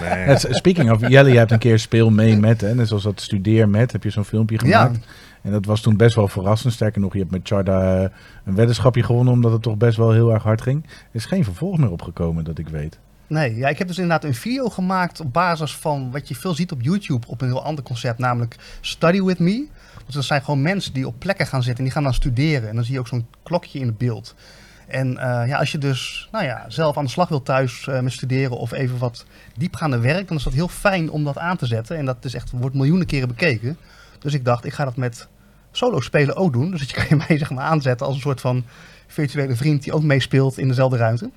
Het- 0.00 0.46
Speaking 0.50 0.90
of, 0.90 1.08
Jelle, 1.08 1.30
je 1.30 1.38
hebt 1.38 1.50
een 1.50 1.58
keer 1.58 1.78
speel 1.78 2.10
mee 2.10 2.36
met, 2.36 2.60
hè, 2.60 2.74
net 2.74 2.88
zoals 2.88 3.02
dat 3.02 3.20
studeer 3.20 3.68
met, 3.68 3.92
heb 3.92 4.02
je 4.02 4.10
zo'n 4.10 4.24
filmpje 4.24 4.58
Ja. 4.66 4.82
gemaakt. 4.84 5.06
En 5.42 5.52
dat 5.52 5.64
was 5.64 5.80
toen 5.80 5.96
best 5.96 6.14
wel 6.14 6.28
verrassend. 6.28 6.72
Sterker 6.72 7.00
nog, 7.00 7.12
je 7.12 7.18
hebt 7.18 7.30
met 7.30 7.40
Charda 7.44 7.96
eh, 8.02 8.08
een 8.44 8.54
weddenschapje 8.54 9.02
gewonnen, 9.02 9.32
omdat 9.32 9.52
het 9.52 9.62
toch 9.62 9.76
best 9.76 9.96
wel 9.96 10.12
heel 10.12 10.32
erg 10.32 10.42
hard 10.42 10.62
ging. 10.62 10.84
Er 10.84 10.90
is 11.12 11.24
geen 11.24 11.44
vervolg 11.44 11.78
meer 11.78 11.90
opgekomen, 11.90 12.44
dat 12.44 12.58
ik 12.58 12.68
weet. 12.68 12.98
Nee, 13.26 13.56
ja, 13.56 13.68
ik 13.68 13.78
heb 13.78 13.86
dus 13.88 13.98
inderdaad 13.98 14.24
een 14.24 14.34
video 14.34 14.68
gemaakt 14.68 15.20
op 15.20 15.32
basis 15.32 15.76
van 15.76 16.10
wat 16.12 16.28
je 16.28 16.34
veel 16.34 16.54
ziet 16.54 16.72
op 16.72 16.82
YouTube 16.82 17.26
op 17.26 17.40
een 17.40 17.48
heel 17.48 17.64
ander 17.64 17.84
concept, 17.84 18.18
namelijk 18.18 18.56
Study 18.80 19.22
With 19.22 19.38
Me. 19.38 19.66
Dus 20.06 20.14
dat 20.14 20.24
zijn 20.24 20.42
gewoon 20.42 20.62
mensen 20.62 20.92
die 20.92 21.06
op 21.06 21.14
plekken 21.18 21.46
gaan 21.46 21.60
zitten 21.62 21.78
en 21.78 21.84
die 21.84 21.92
gaan 21.92 22.02
dan 22.02 22.14
studeren. 22.14 22.68
En 22.68 22.74
dan 22.74 22.84
zie 22.84 22.92
je 22.94 23.00
ook 23.00 23.08
zo'n 23.08 23.26
klokje 23.42 23.78
in 23.78 23.86
het 23.86 23.98
beeld. 23.98 24.34
En 24.86 25.18
eh, 25.18 25.48
ja, 25.48 25.58
als 25.58 25.72
je 25.72 25.78
dus 25.78 26.28
nou 26.32 26.44
ja, 26.44 26.64
zelf 26.68 26.96
aan 26.96 27.04
de 27.04 27.10
slag 27.10 27.28
wilt 27.28 27.44
thuis 27.44 27.86
eh, 27.88 28.00
met 28.00 28.12
studeren 28.12 28.56
of 28.56 28.72
even 28.72 28.98
wat 28.98 29.24
diepgaande 29.56 29.98
werk, 29.98 30.28
dan 30.28 30.36
is 30.36 30.42
dat 30.42 30.52
heel 30.52 30.68
fijn 30.68 31.10
om 31.10 31.24
dat 31.24 31.38
aan 31.38 31.56
te 31.56 31.66
zetten. 31.66 31.96
En 31.96 32.04
dat 32.04 32.24
is 32.24 32.34
echt, 32.34 32.50
wordt 32.50 32.74
miljoenen 32.74 33.06
keren 33.06 33.28
bekeken. 33.28 33.78
Dus 34.18 34.34
ik 34.34 34.44
dacht, 34.44 34.64
ik 34.64 34.72
ga 34.72 34.84
dat 34.84 34.96
met 34.96 35.28
solo 35.70 36.00
spelen 36.00 36.36
ook 36.36 36.52
doen. 36.52 36.70
Dus 36.70 36.80
dat 36.80 36.90
je 36.90 36.96
kan 37.06 37.06
je 37.08 37.24
mij 37.28 37.38
zeg 37.38 37.50
maar 37.50 37.64
aanzetten 37.64 38.06
als 38.06 38.14
een 38.14 38.20
soort 38.20 38.40
van 38.40 38.64
virtuele 39.06 39.56
vriend 39.56 39.82
die 39.82 39.92
ook 39.92 40.02
meespeelt 40.02 40.58
in 40.58 40.68
dezelfde 40.68 40.96
ruimte. 40.96 41.30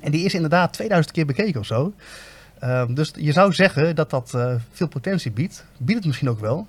En 0.00 0.10
die 0.10 0.24
is 0.24 0.34
inderdaad 0.34 0.72
2000 0.72 1.14
keer 1.14 1.26
bekeken 1.26 1.60
of 1.60 1.66
zo. 1.66 1.92
Ehm, 2.58 2.94
dus 2.94 3.12
je 3.14 3.32
zou 3.32 3.52
zeggen 3.52 3.94
dat 3.94 4.10
dat 4.10 4.34
eh, 4.34 4.54
veel 4.72 4.88
potentie 4.88 5.30
biedt. 5.30 5.64
Biedt 5.76 5.98
het 5.98 6.06
misschien 6.06 6.30
ook 6.30 6.40
wel. 6.40 6.66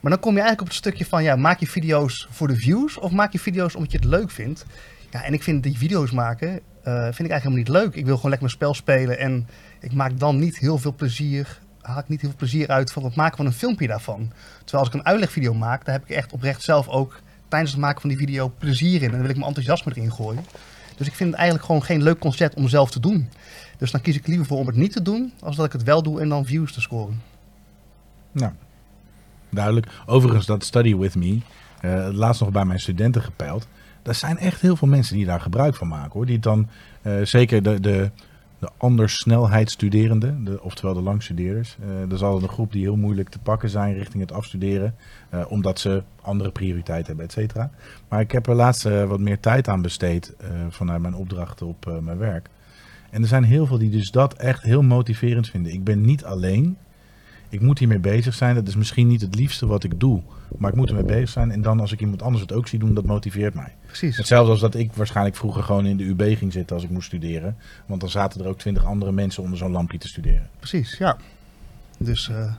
Maar 0.00 0.10
dan 0.10 0.20
kom 0.20 0.32
je 0.32 0.40
eigenlijk 0.40 0.60
op 0.60 0.66
het 0.66 0.76
stukje 0.76 1.06
van, 1.06 1.22
ja, 1.22 1.36
maak 1.36 1.60
je 1.60 1.66
video's 1.66 2.28
voor 2.30 2.48
de 2.48 2.56
views 2.56 2.98
of 2.98 3.10
maak 3.10 3.32
je 3.32 3.38
video's 3.38 3.74
omdat 3.74 3.92
je 3.92 3.98
het 3.98 4.06
leuk 4.06 4.30
vindt? 4.30 4.64
Ja, 5.10 5.24
en 5.24 5.32
ik 5.32 5.42
vind 5.42 5.62
die 5.62 5.78
video's 5.78 6.10
maken, 6.10 6.48
eh, 6.48 7.02
vind 7.02 7.20
ik 7.20 7.30
eigenlijk 7.30 7.42
helemaal 7.42 7.56
niet 7.56 7.68
leuk. 7.68 7.94
Ik 7.94 8.04
wil 8.04 8.16
gewoon 8.16 8.30
lekker 8.30 8.48
mijn 8.48 8.50
spel 8.50 8.74
spelen 8.74 9.18
en 9.18 9.48
ik 9.80 9.92
maak 9.92 10.18
dan 10.18 10.38
niet 10.38 10.58
heel 10.58 10.78
veel 10.78 10.94
plezier, 10.94 11.60
haal 11.80 11.98
ik 11.98 12.08
niet 12.08 12.20
heel 12.20 12.30
veel 12.30 12.38
plezier 12.38 12.68
uit 12.68 12.92
van 12.92 13.04
het 13.04 13.14
maken 13.14 13.36
van 13.36 13.46
een 13.46 13.52
filmpje 13.52 13.86
daarvan. 13.86 14.32
Terwijl 14.58 14.84
als 14.84 14.88
ik 14.88 14.94
een 14.94 15.06
uitlegvideo 15.06 15.54
maak, 15.54 15.84
daar 15.84 15.94
heb 15.94 16.04
ik 16.04 16.16
echt 16.16 16.32
oprecht 16.32 16.62
zelf 16.62 16.88
ook 16.88 17.20
tijdens 17.48 17.72
het 17.72 17.80
maken 17.80 18.00
van 18.00 18.10
die 18.10 18.18
video 18.18 18.52
plezier 18.58 19.02
in. 19.02 19.04
En 19.04 19.10
dan 19.10 19.20
wil 19.20 19.30
ik 19.30 19.36
mijn 19.36 19.46
enthousiasme 19.46 19.92
erin 19.94 20.12
gooien. 20.12 20.44
Dus 20.96 21.06
ik 21.06 21.14
vind 21.14 21.30
het 21.30 21.38
eigenlijk 21.38 21.66
gewoon 21.66 21.82
geen 21.82 22.02
leuk 22.02 22.18
concept 22.18 22.54
om 22.54 22.68
zelf 22.68 22.90
te 22.90 23.00
doen. 23.00 23.28
Dus 23.78 23.90
dan 23.90 24.00
kies 24.00 24.16
ik 24.16 24.26
liever 24.26 24.46
voor 24.46 24.58
om 24.58 24.66
het 24.66 24.76
niet 24.76 24.92
te 24.92 25.02
doen, 25.02 25.32
als 25.40 25.56
dat 25.56 25.66
ik 25.66 25.72
het 25.72 25.82
wel 25.82 26.02
doe 26.02 26.20
en 26.20 26.28
dan 26.28 26.46
views 26.46 26.72
te 26.72 26.80
scoren. 26.80 27.22
Nou, 28.32 28.52
duidelijk. 29.48 29.86
Overigens, 30.06 30.46
dat 30.46 30.64
Study 30.64 30.96
With 30.96 31.14
Me, 31.14 31.38
eh, 31.80 32.08
laatst 32.12 32.40
nog 32.40 32.50
bij 32.50 32.64
mijn 32.64 32.80
studenten 32.80 33.22
gepeild. 33.22 33.66
Er 34.02 34.14
zijn 34.14 34.38
echt 34.38 34.60
heel 34.60 34.76
veel 34.76 34.88
mensen 34.88 35.16
die 35.16 35.26
daar 35.26 35.40
gebruik 35.40 35.74
van 35.74 35.88
maken. 35.88 36.12
hoor. 36.12 36.26
Die 36.26 36.38
dan, 36.38 36.68
eh, 37.02 37.12
zeker 37.22 37.62
de, 37.62 37.80
de, 37.80 38.10
de 38.58 38.70
de, 40.44 40.58
oftewel 40.62 40.94
de 40.94 41.00
langstudeerders. 41.00 41.76
dat 42.00 42.12
is 42.12 42.22
altijd 42.22 42.42
een 42.42 42.54
groep 42.54 42.72
die 42.72 42.82
heel 42.82 42.96
moeilijk 42.96 43.28
te 43.28 43.38
pakken 43.38 43.68
zijn 43.68 43.94
richting 43.94 44.22
het 44.22 44.32
afstuderen. 44.32 44.94
eh, 45.30 45.44
omdat 45.48 45.78
ze 45.78 46.02
andere 46.22 46.50
prioriteiten 46.50 47.06
hebben, 47.06 47.24
et 47.24 47.32
cetera. 47.32 47.70
Maar 48.08 48.20
ik 48.20 48.32
heb 48.32 48.46
er 48.46 48.54
laatst 48.54 48.86
eh, 48.86 49.04
wat 49.04 49.20
meer 49.20 49.40
tijd 49.40 49.68
aan 49.68 49.82
besteed 49.82 50.34
vanuit 50.68 51.02
mijn 51.02 51.14
opdrachten 51.14 51.66
op 51.66 52.00
mijn 52.02 52.18
werk. 52.18 52.48
En 53.10 53.22
er 53.22 53.28
zijn 53.28 53.44
heel 53.44 53.66
veel 53.66 53.78
die 53.78 53.90
dus 53.90 54.10
dat 54.10 54.34
echt 54.34 54.62
heel 54.62 54.82
motiverend 54.82 55.48
vinden. 55.48 55.72
Ik 55.72 55.84
ben 55.84 56.00
niet 56.00 56.24
alleen. 56.24 56.76
Ik 57.48 57.60
moet 57.60 57.78
hiermee 57.78 57.98
bezig 57.98 58.34
zijn. 58.34 58.54
Dat 58.54 58.68
is 58.68 58.76
misschien 58.76 59.06
niet 59.06 59.20
het 59.20 59.34
liefste 59.34 59.66
wat 59.66 59.84
ik 59.84 60.00
doe. 60.00 60.22
Maar 60.58 60.70
ik 60.70 60.76
moet 60.76 60.88
ermee 60.88 61.04
bezig 61.04 61.28
zijn. 61.28 61.50
En 61.50 61.62
dan 61.62 61.80
als 61.80 61.92
ik 61.92 62.00
iemand 62.00 62.22
anders 62.22 62.42
het 62.42 62.52
ook 62.52 62.68
zie 62.68 62.78
doen, 62.78 62.94
dat 62.94 63.04
motiveert 63.04 63.54
mij. 63.54 63.74
Precies. 63.90 64.16
Hetzelfde 64.16 64.50
als 64.50 64.60
dat 64.60 64.74
ik 64.74 64.92
waarschijnlijk 64.92 65.36
vroeger 65.36 65.62
gewoon 65.62 65.86
in 65.86 65.96
de 65.96 66.04
UB 66.04 66.36
ging 66.36 66.52
zitten 66.52 66.76
als 66.76 66.84
ik 66.84 66.90
moest 66.90 67.06
studeren. 67.06 67.56
Want 67.86 68.00
dan 68.00 68.10
zaten 68.10 68.40
er 68.40 68.48
ook 68.48 68.58
twintig 68.58 68.84
andere 68.84 69.12
mensen 69.12 69.42
onder 69.42 69.58
zo'n 69.58 69.70
lampje 69.70 69.98
te 69.98 70.08
studeren. 70.08 70.48
Precies, 70.58 70.98
ja. 70.98 71.16
Dus 71.98 72.28
eh, 72.28 72.54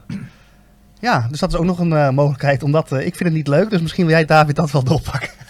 ja, 1.00 1.26
dus 1.30 1.40
dat 1.40 1.52
is 1.52 1.58
ook 1.58 1.64
nog 1.64 1.78
een 1.78 1.92
eh, 1.92 2.10
mogelijkheid. 2.10 2.62
Omdat 2.62 2.92
eh, 2.92 3.06
ik 3.06 3.14
vind 3.14 3.28
het 3.28 3.38
niet 3.38 3.48
leuk, 3.48 3.70
dus 3.70 3.80
misschien 3.80 4.06
wil 4.06 4.14
jij 4.14 4.24
David 4.24 4.56
dat 4.56 4.70
wel 4.70 4.84
doorpakken. 4.84 5.30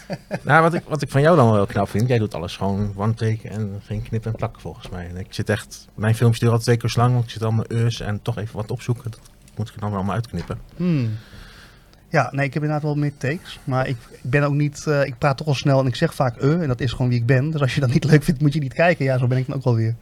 Nou, 0.42 0.62
wat 0.62 0.74
ik, 0.74 0.82
wat 0.88 1.02
ik 1.02 1.10
van 1.10 1.20
jou 1.20 1.36
dan 1.36 1.52
wel 1.52 1.66
knap 1.66 1.88
vind, 1.88 2.08
jij 2.08 2.18
doet 2.18 2.34
alles 2.34 2.56
gewoon 2.56 2.92
one 2.96 3.14
take 3.14 3.48
en 3.48 3.80
geen 3.84 4.02
knip 4.02 4.26
en 4.26 4.32
plakken 4.32 4.60
volgens 4.60 4.88
mij. 4.88 5.08
En 5.08 5.16
ik 5.16 5.26
zit 5.28 5.48
echt, 5.48 5.88
mijn 5.94 6.14
films 6.14 6.38
duren 6.38 6.54
altijd 6.54 6.64
twee 6.64 6.76
keer 6.76 6.90
zo 6.90 7.00
lang, 7.00 7.12
want 7.12 7.24
ik 7.24 7.30
zit 7.30 7.42
allemaal 7.42 7.64
eus 7.68 8.00
en 8.00 8.22
toch 8.22 8.38
even 8.38 8.56
wat 8.56 8.70
opzoeken. 8.70 9.10
Dat 9.10 9.20
moet 9.56 9.68
ik 9.68 9.80
dan 9.80 9.88
wel 9.88 9.98
allemaal 9.98 10.14
uitknippen. 10.14 10.58
Hmm. 10.76 11.10
Ja, 12.12 12.28
nee, 12.32 12.46
ik 12.46 12.54
heb 12.54 12.62
inderdaad 12.62 12.86
wel 12.86 12.96
meer 12.96 13.16
takes. 13.16 13.58
Maar 13.64 13.88
ik, 13.88 13.96
ik 14.10 14.30
ben 14.30 14.42
ook 14.42 14.52
niet, 14.52 14.86
eh, 14.86 15.04
ik 15.04 15.18
praat 15.18 15.36
toch 15.36 15.46
al 15.46 15.54
snel 15.54 15.80
en 15.80 15.86
ik 15.86 15.94
zeg 15.94 16.14
vaak 16.14 16.36
eh. 16.36 16.60
En 16.60 16.68
dat 16.68 16.80
is 16.80 16.92
gewoon 16.92 17.08
wie 17.08 17.18
ik 17.18 17.26
ben. 17.26 17.50
Dus 17.50 17.60
als 17.60 17.74
je 17.74 17.80
dat 17.80 17.92
niet 17.92 18.04
leuk 18.04 18.22
vindt, 18.22 18.40
moet 18.40 18.52
je 18.52 18.60
niet 18.60 18.72
kijken. 18.72 19.04
Ja, 19.04 19.18
zo 19.18 19.26
ben 19.26 19.38
ik 19.38 19.46
dan 19.46 19.56
ook 19.56 19.64
wel 19.64 19.74
weer. 19.74 19.94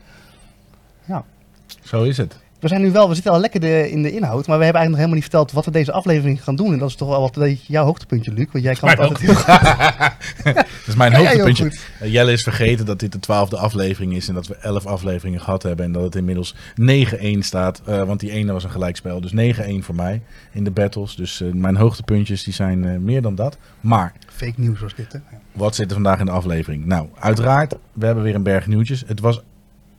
Zo 1.83 2.03
is 2.03 2.17
het. 2.17 2.37
We 2.61 2.69
zijn 2.69 2.83
nu 2.83 2.91
wel, 2.91 3.09
we 3.09 3.15
zitten 3.15 3.33
al 3.33 3.41
lekker 3.41 3.61
de, 3.61 3.91
in 3.91 4.03
de 4.03 4.13
inhoud. 4.13 4.47
Maar 4.47 4.59
we 4.59 4.65
hebben 4.65 4.81
eigenlijk 4.81 4.89
nog 4.89 4.97
helemaal 4.97 5.15
niet 5.15 5.23
verteld 5.23 5.53
wat 5.53 5.65
we 5.65 5.71
deze 5.71 5.93
aflevering 5.93 6.45
gaan 6.45 6.57
doen. 6.57 6.73
En 6.73 6.79
dat 6.79 6.89
is 6.89 6.95
toch 6.95 7.09
wel 7.09 7.21
wat 7.21 7.67
jouw 7.67 7.85
hoogtepuntje, 7.85 8.33
Luc. 8.33 8.47
Want 8.53 8.65
jij 8.65 8.75
kan 8.75 8.89
het 8.89 8.99
altijd 8.99 9.21
heel 9.21 9.35
goed. 9.35 9.47
Dat 10.55 10.87
is 10.87 10.95
mijn 10.95 11.15
hoogtepuntje. 11.15 11.73
Eh, 12.01 12.13
Jelle 12.13 12.33
is 12.33 12.43
vergeten 12.43 12.87
dat 12.87 12.99
dit 12.99 13.13
de 13.13 13.19
twaalfde 13.19 13.57
aflevering 13.57 14.15
is. 14.17 14.29
En 14.29 14.35
dat 14.35 14.47
we 14.47 14.57
elf 14.57 14.87
afleveringen 14.87 15.41
gehad 15.41 15.63
hebben. 15.63 15.85
En 15.85 15.93
dat 15.93 16.03
het 16.03 16.15
inmiddels 16.15 16.55
9-1 16.81 17.39
staat. 17.39 17.83
eh, 17.85 18.03
want 18.03 18.21
die 18.21 18.31
ene 18.31 18.53
was 18.53 18.65
een 18.65 18.71
gelijkspel. 18.71 19.21
Dus 19.21 19.57
9-1 19.57 19.85
voor 19.85 19.95
mij 19.95 20.23
in 20.53 20.65
de 20.65 20.71
battles. 20.71 21.17
Dus 21.17 21.41
eh, 21.41 21.53
mijn 21.53 21.77
hoogtepuntjes 21.77 22.45
die 22.45 22.55
zijn 22.55 23.05
meer 23.05 23.23
dan 23.23 23.35
dat. 23.35 23.59
Maar 23.81 24.13
Fake 24.27 24.55
nieuws 24.57 24.81
was 24.81 24.95
dit, 24.95 25.13
hè? 25.13 25.19
Wat 25.53 25.75
zit 25.75 25.89
er 25.89 25.95
vandaag 25.95 26.19
in 26.19 26.25
de 26.27 26.31
aflevering? 26.33 26.85
Nou, 26.87 27.09
uiteraard, 27.19 27.75
we 27.93 28.07
hebben 28.07 28.25
weer 28.25 28.35
een 28.35 28.43
berg 28.43 28.67
nieuwtjes. 28.67 29.05
Het 29.07 29.21
was, 29.21 29.43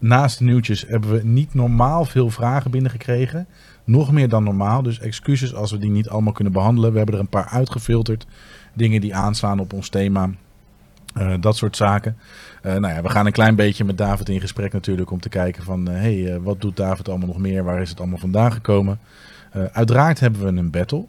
naast 0.02 0.38
de 0.38 0.44
nieuwtjes 0.44 0.86
hebben 0.88 1.12
we 1.12 1.24
niet 1.24 1.54
normaal 1.54 2.06
veel 2.06 2.30
vragen 2.30 2.72
binnengekregen. 2.72 3.48
Nog 3.84 4.12
meer 4.12 4.30
dan 4.30 4.44
normaal, 4.44 4.82
dus 4.82 5.00
excuses 5.00 5.56
als 5.56 5.72
we 5.72 5.78
die 5.78 5.92
niet 5.92 6.10
allemaal 6.10 6.34
kunnen 6.34 6.54
behandelen. 6.54 6.92
We 6.92 6.98
hebben 6.98 7.16
er 7.16 7.22
een 7.22 7.28
paar 7.28 7.48
uitgefilterd. 7.48 8.28
Dingen 8.74 9.02
die 9.02 9.16
aanslaan 9.16 9.60
op 9.60 9.74
ons 9.74 9.90
thema. 9.90 10.30
Eh, 11.14 11.34
dat 11.40 11.56
soort 11.56 11.76
zaken. 11.76 12.18
Eh, 12.62 12.76
nou 12.76 12.94
ja, 12.94 13.02
we 13.02 13.10
gaan 13.10 13.26
een 13.26 13.32
klein 13.32 13.56
beetje 13.56 13.84
met 13.84 13.98
David 13.98 14.30
in 14.30 14.40
gesprek 14.40 14.74
natuurlijk 14.74 15.12
om 15.12 15.20
te 15.20 15.30
kijken 15.30 15.64
van... 15.64 15.88
hé, 15.88 15.94
hey, 15.94 16.34
eh, 16.34 16.40
wat 16.44 16.62
doet 16.62 16.78
David 16.78 17.10
allemaal 17.10 17.28
nog 17.28 17.38
meer? 17.38 17.64
Waar 17.64 17.82
is 17.82 17.90
het 17.90 18.00
allemaal 18.00 18.18
vandaan 18.18 18.52
gekomen? 18.52 19.00
Eh, 19.52 19.64
uiteraard 19.64 20.20
hebben 20.20 20.42
we 20.42 20.60
een 20.60 20.70
battle. 20.70 21.06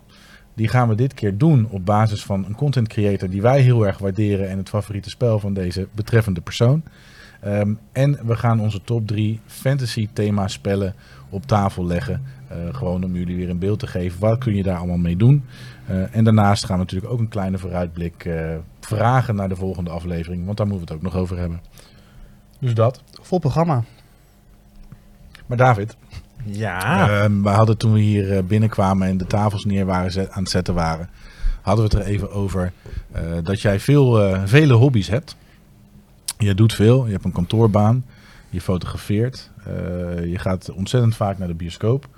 Die 0.54 0.68
gaan 0.68 0.88
we 0.88 0.94
dit 0.94 1.14
keer 1.14 1.38
doen 1.38 1.66
op 1.70 1.86
basis 1.86 2.24
van 2.24 2.44
een 2.44 2.54
content 2.54 2.88
creator 2.88 3.30
die 3.30 3.42
wij 3.42 3.60
heel 3.60 3.86
erg 3.86 3.98
waarderen... 3.98 4.48
en 4.48 4.58
het 4.58 4.68
favoriete 4.68 5.10
spel 5.10 5.38
van 5.38 5.54
deze 5.54 5.88
betreffende 5.92 6.40
persoon. 6.40 6.82
Ehm, 7.42 7.74
en 7.92 8.18
we 8.26 8.36
gaan 8.36 8.60
onze 8.60 8.80
top 8.84 9.06
3 9.06 9.40
fantasy 9.46 10.08
thema 10.12 10.48
spellen 10.48 10.94
op 11.28 11.46
tafel 11.46 11.86
leggen. 11.86 12.22
Eh, 12.48 12.56
gewoon 12.74 13.04
om 13.04 13.16
jullie 13.16 13.36
weer 13.36 13.50
een 13.50 13.58
beeld 13.58 13.78
te 13.78 13.86
geven. 13.86 14.20
Wat 14.20 14.38
kun 14.38 14.54
je 14.54 14.62
daar 14.62 14.76
allemaal 14.76 14.96
mee 14.96 15.16
doen? 15.16 15.44
Eh, 15.86 16.16
en 16.16 16.24
daarnaast 16.24 16.64
gaan 16.64 16.76
we 16.76 16.82
natuurlijk 16.82 17.12
ook 17.12 17.18
een 17.18 17.28
kleine 17.28 17.58
vooruitblik 17.58 18.24
eh, 18.24 18.54
vragen 18.80 19.34
naar 19.34 19.48
de 19.48 19.56
volgende 19.56 19.90
aflevering. 19.90 20.44
Want 20.44 20.56
daar 20.56 20.66
moeten 20.66 20.86
we 20.86 20.92
het 20.94 21.02
ook 21.04 21.12
nog 21.12 21.20
over 21.22 21.38
hebben. 21.38 21.60
Dus 22.58 22.74
dat. 22.74 23.02
Vol 23.22 23.38
programma. 23.38 23.84
Maar 25.46 25.56
David, 25.56 25.96
Ja, 26.44 27.08
ehm, 27.22 27.42
we 27.42 27.48
hadden 27.48 27.76
toen 27.78 27.92
we 27.92 28.00
hier 28.00 28.44
binnenkwamen 28.46 29.08
en 29.08 29.16
de 29.16 29.26
tafels 29.26 29.64
neer 29.64 29.86
waren 29.86 30.10
zet- 30.12 30.30
aan 30.30 30.42
het 30.42 30.50
zetten 30.50 30.74
waren, 30.74 31.08
hadden 31.60 31.88
we 31.88 31.96
het 31.96 32.06
er 32.06 32.12
even 32.12 32.30
over 32.32 32.72
eh, 33.12 33.22
dat 33.42 33.60
jij 33.60 33.80
veel, 33.80 34.22
eh, 34.22 34.42
vele 34.44 34.72
hobby's 34.74 35.08
hebt. 35.08 35.36
Je 36.42 36.54
doet 36.54 36.74
veel, 36.74 37.06
je 37.06 37.12
hebt 37.12 37.24
een 37.24 37.32
kantoorbaan, 37.32 38.04
je 38.50 38.60
fotografeert, 38.60 39.50
eh, 39.64 39.74
je 40.30 40.38
gaat 40.38 40.70
ontzettend 40.72 41.16
vaak 41.16 41.38
naar 41.38 41.48
de 41.48 41.54
bioscoop. 41.54 42.08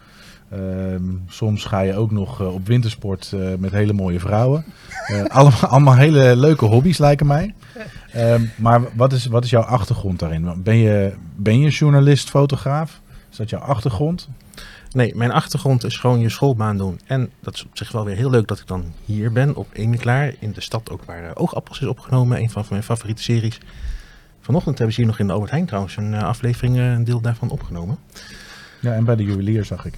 Ehm, 0.51 1.03
soms 1.29 1.65
ga 1.65 1.81
je 1.81 1.97
ook 1.97 2.11
nog 2.11 2.41
eh, 2.41 2.55
op 2.55 2.67
wintersport 2.67 3.33
eh, 3.33 3.55
met 3.59 3.73
hele 3.73 3.93
mooie 3.93 4.21
vrouwen. 4.21 4.65
Eh, 5.05 5.25
allemaal, 5.25 5.61
allemaal 5.61 5.97
hele 5.97 6.37
leuke 6.37 6.65
hobby's 6.65 6.99
lijken 6.99 7.27
mij. 7.27 7.55
Ehm, 8.13 8.43
maar 8.57 8.81
wat 8.95 9.13
is, 9.13 9.27
wat 9.27 9.45
is 9.45 9.51
jouw 9.51 9.63
achtergrond 9.63 10.19
daarin? 10.19 10.63
Ben 10.63 10.77
je, 10.77 11.13
ben 11.37 11.61
je 11.61 11.69
journalist, 11.69 12.31
fotograaf? 12.31 13.01
Is 13.31 13.37
dat 13.37 13.51
jouw 13.51 13.61
achtergrond? 13.61 14.29
nee, 14.93 15.15
mijn 15.17 15.33
achtergrond 15.33 15.85
is 15.85 15.97
gewoon 15.97 16.21
je 16.21 16.29
schoolbaan 16.29 16.77
doen. 16.77 17.01
En 17.07 17.31
dat 17.41 17.55
is 17.55 17.65
op 17.65 17.77
zich 17.77 17.93
wel 17.93 18.05
weer 18.05 18.17
heel 18.17 18.31
leuk 18.31 18.49
dat 18.49 18.59
ik 18.59 18.67
dan 18.67 18.93
hier 19.05 19.33
ben 19.33 19.57
op 19.57 19.67
Eemklaar. 19.73 20.35
In 20.39 20.53
de 20.53 20.61
stad 20.61 20.91
ook 20.91 21.05
waar 21.05 21.37
Oogappels 21.37 21.81
is 21.81 21.87
opgenomen. 21.87 22.39
Een 22.39 22.51
van 22.51 22.65
mijn 22.71 22.83
favoriete 22.83 23.23
series. 23.23 23.61
Vanochtend 24.45 24.79
hebben 24.79 24.95
ze 24.95 25.01
hier 25.01 25.11
nog 25.11 25.19
in 25.19 25.27
de 25.27 25.33
Albert 25.33 25.51
Heijn 25.51 25.67
trouwens 25.67 25.97
een 25.97 26.15
eh, 26.15 26.23
aflevering, 26.23 26.77
eh, 26.77 26.93
een 26.93 27.05
deel 27.05 27.21
daarvan 27.21 27.51
opgenomen. 27.51 27.99
Ja, 28.81 28.93
en 28.93 29.05
bij 29.05 29.17
de 29.17 29.25
juwelier 29.25 29.65
zag 29.65 29.85
ik. 29.85 29.95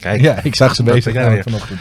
Kijk, 0.00 0.20
Ja, 0.20 0.42
ik 0.42 0.54
zag 0.54 0.74
ze 0.74 0.82
bezig 0.82 1.12
weer. 1.12 1.42
vanochtend. 1.42 1.80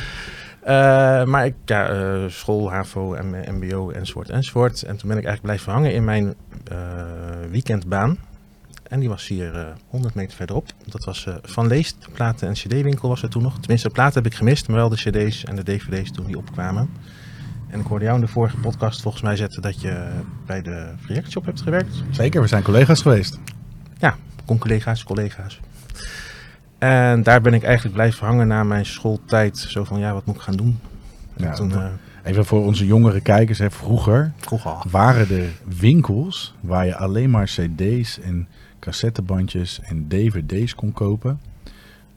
Eh, 0.62 1.24
maar 1.24 1.46
ik, 1.46 1.54
ja, 1.66 2.30
school, 2.30 2.72
HAVO, 2.72 3.14
en 3.14 3.56
MBO 3.56 3.90
enzovoort 3.90 4.30
enzovoort. 4.30 4.84
En 4.84 4.98
toen 4.98 5.10
ben 5.10 5.18
ik 5.18 5.26
eigenlijk 5.26 5.42
blijven 5.42 5.72
hangen 5.72 5.94
in 5.94 6.04
mijn 6.04 6.36
weekendbaan. 7.52 8.18
En 8.90 9.00
die 9.00 9.10
was 9.10 9.28
hier 9.28 9.56
eh 9.56 9.66
100 9.88 10.16
meter 10.16 10.36
verderop. 10.36 10.68
Dat 10.86 11.04
was 11.06 11.28
Van 11.44 11.68
Leest, 11.68 12.08
platen- 12.14 12.48
en 12.48 12.54
cd-winkel 12.54 13.10
was 13.10 13.24
er 13.24 13.30
toen 13.30 13.42
nog. 13.44 13.60
Tenminste, 13.60 13.88
de 13.88 13.94
platen 13.94 14.24
heb 14.24 14.32
ik 14.32 14.38
gemist, 14.38 14.68
maar 14.68 14.78
wel 14.78 14.90
de 14.90 14.96
cd's 14.96 15.44
en 15.44 15.56
de 15.56 15.64
dvd's 15.64 16.12
toen 16.12 16.26
die 16.26 16.38
opkwamen. 16.38 16.90
En 17.76 17.82
ik 17.82 17.88
hoorde 17.88 18.06
jou 18.06 18.18
in 18.18 18.26
de 18.26 18.32
vorige 18.32 18.58
podcast 18.58 19.02
volgens 19.02 19.24
mij 19.24 19.36
zetten 19.36 19.62
dat 19.62 19.82
je 19.82 20.08
bij 20.46 20.62
de 20.62 20.92
React 21.08 21.32
Shop 21.32 21.46
hebt 21.46 21.62
gewerkt. 21.62 22.04
Zeker, 22.12 22.42
we 22.42 22.48
zijn 22.48 22.64
collega's 22.64 23.02
geweest. 23.02 23.40
Con-collega's, 24.46 25.04
collega's. 25.04 25.60
En 26.78 27.24
daar 27.24 27.42
ben 27.42 27.54
ik 27.54 27.64
eigenlijk 27.64 27.96
blijven 27.96 28.28
hangen 28.28 28.48
na 28.48 28.64
mijn 28.64 28.86
schooltijd. 28.86 29.58
Zo 29.58 29.84
van, 29.84 30.00
ja, 30.00 30.14
wat 30.14 30.26
moet 30.26 30.36
ik 30.36 30.42
gaan 30.42 30.56
doen? 30.56 30.80
En 31.38 31.44
Ja, 31.46 31.54
toen, 31.54 31.72
eh 31.72 31.86
Even 32.24 32.46
voor 32.46 32.66
onze 32.66 32.86
jongere 32.86 33.22
kijkers. 33.22 33.60
Hè, 33.60 33.72
vroeger 33.72 34.32
vroeg 34.38 34.66
al. 34.66 34.84
waren 34.90 35.30
er 35.30 35.50
winkels 35.80 36.56
waar 36.60 36.86
je 36.86 36.96
alleen 36.96 37.30
maar 37.30 37.46
cd's 37.46 38.20
en 38.20 38.48
cassettebandjes 38.80 39.80
en 39.82 40.08
dvd's 40.08 40.76
kon 40.76 40.94
kopen. 40.94 41.40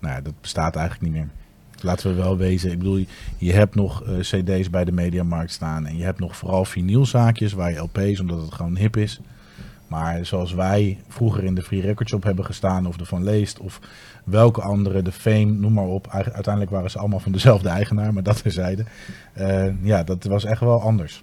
Nou 0.00 0.14
ja, 0.14 0.20
dat 0.20 0.40
bestaat 0.40 0.76
eigenlijk 0.76 1.12
niet 1.12 1.22
meer. 1.22 1.28
Laten 1.82 2.10
we 2.10 2.22
wel 2.22 2.36
wezen. 2.36 2.70
Ik 2.72 2.78
bedoel, 2.78 3.04
je- 3.38 3.52
hebt 3.52 3.74
nog 3.74 4.02
eh, 4.04 4.18
cd's 4.18 4.70
bij 4.70 4.84
de 4.84 4.92
Mediamarkt 4.92 5.52
staan. 5.52 5.86
En 5.86 5.96
je 5.96 6.04
hebt 6.04 6.18
nog 6.18 6.36
vooral 6.36 6.64
vinylzaakjes 6.64 7.52
waar 7.52 7.70
je 7.70 7.78
LP's, 7.78 8.20
omdat 8.20 8.42
het 8.42 8.54
gewoon 8.54 8.76
hip 8.76 8.96
is. 8.96 9.20
Maar 9.86 10.26
zoals 10.26 10.52
wij 10.52 10.98
vroeger 11.08 11.44
in 11.44 11.54
de 11.54 11.62
Free 11.62 11.80
Record 11.80 12.08
Shop 12.08 12.22
hebben 12.22 12.44
gestaan, 12.44 12.86
of 12.86 12.96
de 12.96 13.04
Van 13.04 13.24
Leest, 13.24 13.58
of 13.58 13.80
welke 14.24 14.60
andere, 14.60 15.02
de 15.02 15.12
Fame, 15.12 15.44
noem 15.44 15.72
maar 15.72 15.84
op. 15.84 16.08
Uiteindelijk 16.10 16.70
waren 16.70 16.90
ze 16.90 16.98
allemaal 16.98 17.20
van 17.20 17.32
dezelfde 17.32 17.68
eigenaar, 17.68 18.12
maar 18.12 18.22
dat 18.22 18.42
terzijde. 18.42 18.84
Eh 19.32 19.66
ja, 19.82 20.02
dat 20.02 20.24
was 20.24 20.44
echt 20.44 20.60
wel 20.60 20.80
anders. 20.82 21.22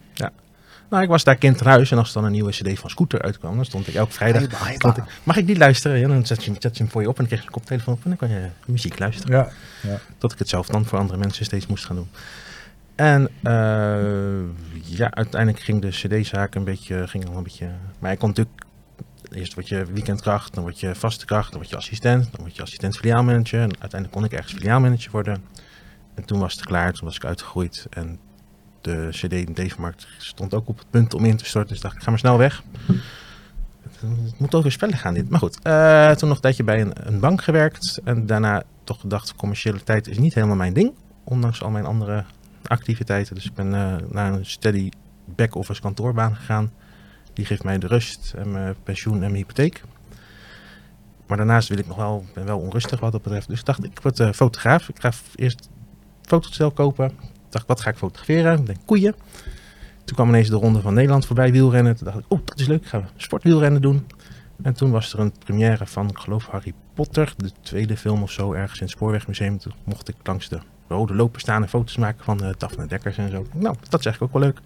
Nou, 0.89 1.03
ik 1.03 1.09
was 1.09 1.23
daar 1.23 1.35
kind 1.35 1.61
aan 1.61 1.67
huis 1.67 1.91
en 1.91 1.97
als 1.97 2.07
er 2.07 2.13
dan 2.13 2.23
een 2.23 2.31
nieuwe 2.31 2.51
cd 2.51 2.79
van 2.79 2.89
Scooter 2.89 3.21
uitkwam, 3.21 3.55
dan 3.55 3.65
stond 3.65 3.87
ik 3.87 3.93
elke 3.93 4.11
vrijdag. 4.11 4.41
ik, 4.43 5.03
Mag 5.23 5.37
ik 5.37 5.47
die 5.47 5.57
luisteren? 5.57 5.99
Ja, 5.99 6.07
dan 6.07 6.25
zet 6.25 6.43
je, 6.43 6.53
zet 6.59 6.77
je 6.77 6.83
hem 6.83 6.91
voor 6.91 7.01
je 7.01 7.09
op 7.09 7.19
en 7.19 7.19
dan 7.19 7.27
kreeg 7.27 7.39
je 7.39 7.45
een 7.45 7.53
koptelefoon 7.53 7.93
op 7.93 8.03
en 8.03 8.09
dan 8.09 8.17
kan 8.17 8.29
je 8.29 8.47
muziek 8.65 8.99
luisteren. 8.99 9.37
Ja, 9.37 9.49
ja. 9.89 9.99
Dat 10.17 10.31
ik 10.31 10.39
het 10.39 10.49
zelf 10.49 10.67
dan 10.67 10.85
voor 10.85 10.99
andere 10.99 11.19
mensen 11.19 11.45
steeds 11.45 11.67
moest 11.67 11.85
gaan 11.85 11.95
doen. 11.95 12.09
En 12.95 13.29
eh, 13.43 14.97
ja, 14.97 15.11
uiteindelijk 15.11 15.63
ging 15.63 15.81
de 15.81 15.89
cd-zaak 15.89 16.55
een 16.55 16.63
beetje, 16.63 17.07
ging 17.07 17.29
al 17.29 17.37
een 17.37 17.43
beetje... 17.43 17.69
Maar 17.99 18.11
ik 18.11 18.19
kon 18.19 18.27
natuurlijk, 18.27 18.65
eerst 19.31 19.53
word 19.53 19.67
je 19.67 19.85
weekendkracht, 19.85 20.53
dan 20.53 20.63
word 20.63 20.79
je 20.79 20.95
vaste 20.95 21.25
kracht, 21.25 21.49
dan 21.49 21.59
word 21.59 21.69
je 21.69 21.77
assistent, 21.77 22.23
dan 22.31 22.41
word 22.41 22.55
je 22.55 22.61
assistent 22.61 22.97
filiaalmanager. 22.97 23.59
En 23.59 23.69
uiteindelijk 23.69 24.11
kon 24.11 24.23
ik 24.23 24.31
ergens 24.31 24.53
filiaalmanager 24.53 25.11
worden. 25.11 25.43
En 26.15 26.25
toen 26.25 26.39
was 26.39 26.53
het 26.53 26.65
klaar, 26.65 26.93
toen 26.93 27.05
was 27.05 27.15
ik 27.15 27.25
uitgegroeid 27.25 27.87
en 27.89 28.19
de 28.85 29.07
cd 29.11 29.59
en 29.59 29.71
markt 29.77 30.07
stond 30.17 30.53
ook 30.53 30.67
op 30.67 30.77
het 30.77 30.89
punt 30.89 31.13
om 31.13 31.25
in 31.25 31.37
te 31.37 31.45
storten. 31.45 31.71
Dus 31.71 31.81
dacht 31.81 31.95
ik, 31.95 32.01
ga 32.01 32.09
maar 32.09 32.19
snel 32.19 32.37
weg. 32.37 32.63
Het 33.99 34.39
moet 34.39 34.55
over 34.55 34.71
spellen 34.71 34.97
gaan 34.97 35.13
dit. 35.13 35.29
Maar 35.29 35.39
goed, 35.39 35.59
eh, 35.61 36.11
toen 36.11 36.27
nog 36.27 36.37
een 36.37 36.43
tijdje 36.43 36.63
bij 36.63 36.81
een, 36.81 36.93
een 37.07 37.19
bank 37.19 37.43
gewerkt. 37.43 37.99
En 38.03 38.25
daarna 38.25 38.63
toch 38.83 38.99
gedacht, 38.99 39.35
commercialiteit 39.35 40.07
is 40.07 40.17
niet 40.17 40.33
helemaal 40.33 40.55
mijn 40.55 40.73
ding. 40.73 40.93
Ondanks 41.23 41.61
al 41.61 41.69
mijn 41.69 41.85
andere 41.85 42.23
activiteiten. 42.63 43.35
Dus 43.35 43.45
ik 43.45 43.53
ben 43.53 43.73
eh, 43.73 43.95
naar 44.09 44.33
een 44.33 44.45
steady 44.45 44.89
back-office 45.25 45.81
kantoorbaan 45.81 46.35
gegaan. 46.35 46.71
Die 47.33 47.45
geeft 47.45 47.63
mij 47.63 47.77
de 47.77 47.87
rust 47.87 48.33
en 48.37 48.51
mijn 48.51 48.75
pensioen 48.83 49.13
en 49.13 49.19
mijn 49.19 49.35
hypotheek. 49.35 49.83
Maar 51.27 51.37
daarnaast 51.37 51.69
wil 51.69 51.77
ik 51.77 51.87
nog 51.87 51.97
wel, 51.97 52.25
ben 52.33 52.45
wel 52.45 52.59
onrustig 52.59 52.99
wat 52.99 53.11
dat 53.11 53.21
betreft. 53.21 53.47
Dus 53.47 53.59
ik 53.59 53.65
dacht, 53.65 53.83
ik 53.83 53.99
word 54.01 54.19
eh, 54.19 54.31
fotograaf. 54.31 54.89
Ik 54.89 54.99
ga 54.99 55.11
eerst 55.35 55.59
een 55.59 55.71
fotostel 56.21 56.71
kopen. 56.71 57.34
Ik 57.55 57.61
dacht, 57.61 57.77
wat 57.77 57.81
ga 57.81 57.89
ik 57.89 57.97
fotograferen? 57.97 58.59
Ik 58.59 58.65
denk, 58.65 58.79
koeien. 58.85 59.15
Toen 60.05 60.15
kwam 60.15 60.29
ineens 60.29 60.49
de 60.49 60.55
Ronde 60.55 60.81
van 60.81 60.93
Nederland 60.93 61.25
voorbij, 61.25 61.51
wielrennen. 61.51 61.95
Toen 61.95 62.05
dacht 62.05 62.17
ik, 62.17 62.25
oh, 62.27 62.39
dat 62.45 62.59
is 62.59 62.67
leuk, 62.67 62.81
ik 62.81 62.87
ga 62.87 63.09
sportwielrennen 63.15 63.81
doen. 63.81 64.07
En 64.61 64.73
toen 64.73 64.91
was 64.91 65.13
er 65.13 65.19
een 65.19 65.33
première 65.45 65.85
van, 65.85 66.09
ik 66.09 66.17
geloof, 66.17 66.45
Harry 66.45 66.73
Potter. 66.93 67.33
De 67.37 67.51
tweede 67.61 67.97
film 67.97 68.21
of 68.23 68.31
zo, 68.31 68.53
ergens 68.53 68.79
in 68.79 68.85
het 68.85 68.95
Spoorwegmuseum. 68.95 69.57
Toen 69.57 69.73
mocht 69.83 70.09
ik 70.09 70.15
langs 70.23 70.49
de 70.49 70.59
rode 70.87 71.15
loper 71.15 71.41
staan 71.41 71.61
en 71.61 71.69
foto's 71.69 71.97
maken 71.97 72.23
van 72.23 72.43
uh, 72.43 72.49
Daphne 72.57 72.87
Dekkers 72.87 73.17
en 73.17 73.31
zo. 73.31 73.45
Nou, 73.53 73.75
dat 73.89 73.99
is 73.99 74.05
eigenlijk 74.05 74.21
ook 74.21 74.41
wel 74.41 74.41
leuk. 74.41 74.59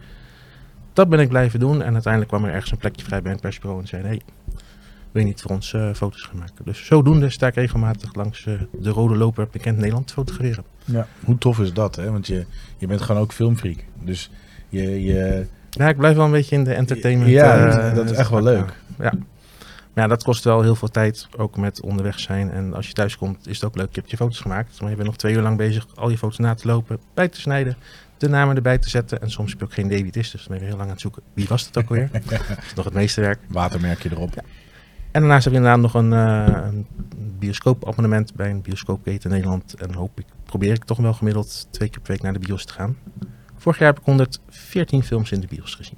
Dat 0.94 1.10
ben 1.10 1.20
ik 1.20 1.30
blijven 1.30 1.60
doen. 1.60 1.82
En 1.82 1.94
uiteindelijk 1.94 2.32
kwam 2.32 2.46
er 2.46 2.54
ergens 2.54 2.72
een 2.72 2.78
plekje 2.78 3.06
vrij 3.06 3.22
bij 3.22 3.32
een 3.32 3.40
persbureau. 3.40 3.82
En 3.82 3.88
zeiden, 3.88 4.12
hey, 4.12 4.22
wil 5.12 5.22
je 5.22 5.28
niet 5.28 5.42
voor 5.42 5.52
ons 5.52 5.74
uh, 5.74 5.94
foto's 5.94 6.22
gaan 6.22 6.38
maken? 6.38 6.66
Dus 6.66 6.86
zodoende 6.86 7.30
sta 7.30 7.48
ik 7.48 7.56
regelmatig 7.56 8.16
langs 8.16 8.46
uh, 8.46 8.62
de 8.80 8.90
rode 8.90 9.16
loper 9.16 9.48
bekend 9.52 9.78
Nederland 9.78 10.12
fotograferen. 10.12 10.64
Ja, 10.92 11.08
hoe 11.24 11.38
tof 11.38 11.60
is 11.60 11.74
dat, 11.74 11.96
hè? 11.96 12.12
Want 12.12 12.28
je, 12.28 12.46
je 12.78 12.88
bent 12.88 13.02
gewoon 13.02 13.22
ook 13.22 13.34
filmfreak. 13.34 13.78
Dus 14.04 14.32
je, 14.70 15.04
je... 15.04 15.46
Ja, 15.70 15.90
ik 15.90 15.98
blijf 15.98 16.16
wel 16.16 16.26
een 16.26 16.32
beetje 16.32 16.56
in 16.56 16.64
de 16.64 16.74
entertainment. 16.74 17.32
Ja, 17.32 17.90
uh, 17.90 17.96
dat 17.96 18.10
is 18.10 18.18
echt 18.18 18.30
wel 18.30 18.44
leuk. 18.44 18.74
Ja. 18.98 19.12
Maar 19.94 20.04
ja, 20.04 20.08
dat 20.08 20.24
kost 20.24 20.44
wel 20.44 20.62
heel 20.62 20.76
veel 20.76 20.88
tijd, 20.88 21.28
ook 21.38 21.58
met 21.58 21.82
onderweg 21.82 22.20
zijn. 22.20 22.52
En 22.52 22.74
als 22.74 22.88
je 22.88 22.94
thuis 22.94 23.18
komt, 23.18 23.48
is 23.48 23.56
het 23.56 23.66
ook 23.66 23.76
leuk. 23.76 23.88
Je 23.92 24.00
hebt 24.00 24.12
je 24.12 24.18
foto's 24.18 24.40
gemaakt, 24.40 24.82
maar 24.82 24.90
je 24.90 24.96
bent 24.96 25.08
nog 25.08 25.18
twee 25.18 25.34
uur 25.34 25.42
lang 25.42 25.58
bezig 25.58 25.88
al 25.96 26.10
je 26.10 26.18
foto's 26.18 26.38
na 26.38 26.56
te 26.56 26.68
lopen, 26.68 27.00
bij 27.14 27.28
te 27.28 27.42
snijden, 27.42 27.78
de 28.18 28.30
namen 28.30 28.56
erbij 28.56 28.78
te 28.78 28.90
zetten. 28.90 29.22
En 29.22 29.32
soms 29.32 29.50
heb 29.50 29.60
je 29.60 29.66
ook 29.66 29.74
geen 29.74 29.86
idee 29.86 29.98
wie 29.98 30.08
het 30.08 30.16
is, 30.16 30.32
dus 30.32 30.44
dan 30.44 30.52
ben 30.52 30.60
je 30.60 30.66
heel 30.66 30.76
lang 30.76 30.88
aan 30.88 30.94
het 30.94 31.02
zoeken. 31.02 31.22
Wie 31.34 31.48
was 31.48 31.66
het 31.66 31.78
ook 31.78 31.90
alweer? 31.90 32.10
dat 32.12 32.42
is 32.66 32.74
nog 32.76 32.86
het 32.86 32.94
meeste 32.94 33.22
werk. 33.22 33.40
Watermerkje 33.48 34.10
erop. 34.12 34.34
Ja. 34.34 34.42
En 35.12 35.22
daarnaast 35.22 35.44
heb 35.44 35.54
je 35.54 35.60
inderdaad 35.60 35.82
nog 35.82 35.94
een, 35.94 36.12
uh, 36.12 36.66
een 36.66 36.88
bioscoopabonnement 37.40 38.36
bij 38.36 38.50
een 38.50 38.62
bioscoopketen 38.62 39.30
in 39.30 39.36
Nederland. 39.36 39.74
En 39.74 39.94
hoop 39.94 40.20
ik, 40.20 40.26
probeer 40.50 40.74
ik 40.74 40.84
toch 40.84 40.98
wel 40.98 41.14
gemiddeld 41.14 41.68
twee 41.72 41.90
keer 41.90 42.00
per 42.00 42.12
week 42.12 42.22
naar 42.22 42.34
de 42.34 42.40
bios 42.40 42.66
te 42.66 42.74
gaan. 42.74 42.98
Vorig 43.58 43.80
jaar 43.80 43.88
heb 43.88 44.00
ik 44.00 44.06
114 44.06 45.04
films 45.04 45.32
in 45.32 45.40
de 45.40 45.48
bios 45.48 45.76
gezien. 45.76 45.98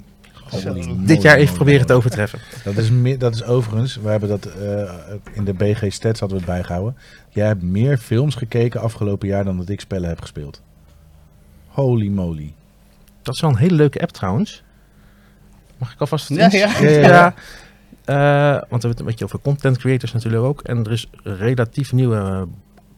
Dit 1.05 1.21
jaar 1.21 1.37
even 1.37 1.55
proberen 1.55 1.85
te 1.85 1.93
overtreffen. 1.93 2.39
Dat 2.63 2.77
is, 2.77 2.89
meer, 2.89 3.19
dat 3.19 3.33
is 3.35 3.43
overigens, 3.43 3.95
we 3.95 4.09
hebben 4.09 4.29
dat 4.29 4.47
uh, 4.47 4.91
in 5.33 5.45
de 5.45 5.53
BG 5.53 5.93
Stats 5.93 6.19
hadden 6.19 6.37
we 6.37 6.43
het 6.43 6.53
bijgehouden. 6.53 6.97
Jij 7.29 7.47
hebt 7.47 7.61
meer 7.61 7.97
films 7.97 8.35
gekeken 8.35 8.81
afgelopen 8.81 9.27
jaar 9.27 9.43
dan 9.43 9.57
dat 9.57 9.69
ik 9.69 9.79
spellen 9.79 10.09
heb 10.09 10.21
gespeeld. 10.21 10.61
Holy 11.67 12.07
moly. 12.07 12.53
Dat 13.21 13.33
is 13.33 13.41
wel 13.41 13.49
een 13.49 13.57
hele 13.57 13.75
leuke 13.75 14.01
app 14.01 14.11
trouwens. 14.11 14.63
Mag 15.77 15.93
ik 15.93 15.99
alvast 15.99 16.29
ja, 16.29 16.47
ja. 16.51 16.79
ja, 16.79 16.89
ja. 16.89 17.33
Uh, 18.05 18.59
want 18.69 18.81
we 18.81 18.87
hebben 18.87 18.89
het 18.89 18.99
een 18.99 19.05
beetje 19.05 19.25
over 19.25 19.39
content 19.39 19.77
creators 19.77 20.11
natuurlijk 20.11 20.43
ook. 20.43 20.61
En 20.61 20.85
er 20.85 20.91
is 20.91 21.09
een 21.23 21.37
relatief 21.37 21.93
nieuwe 21.93 22.47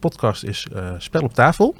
podcast, 0.08 0.44
is 0.44 0.66
uh, 0.74 0.94
Spel 0.98 1.22
op 1.22 1.34
tafel. 1.34 1.74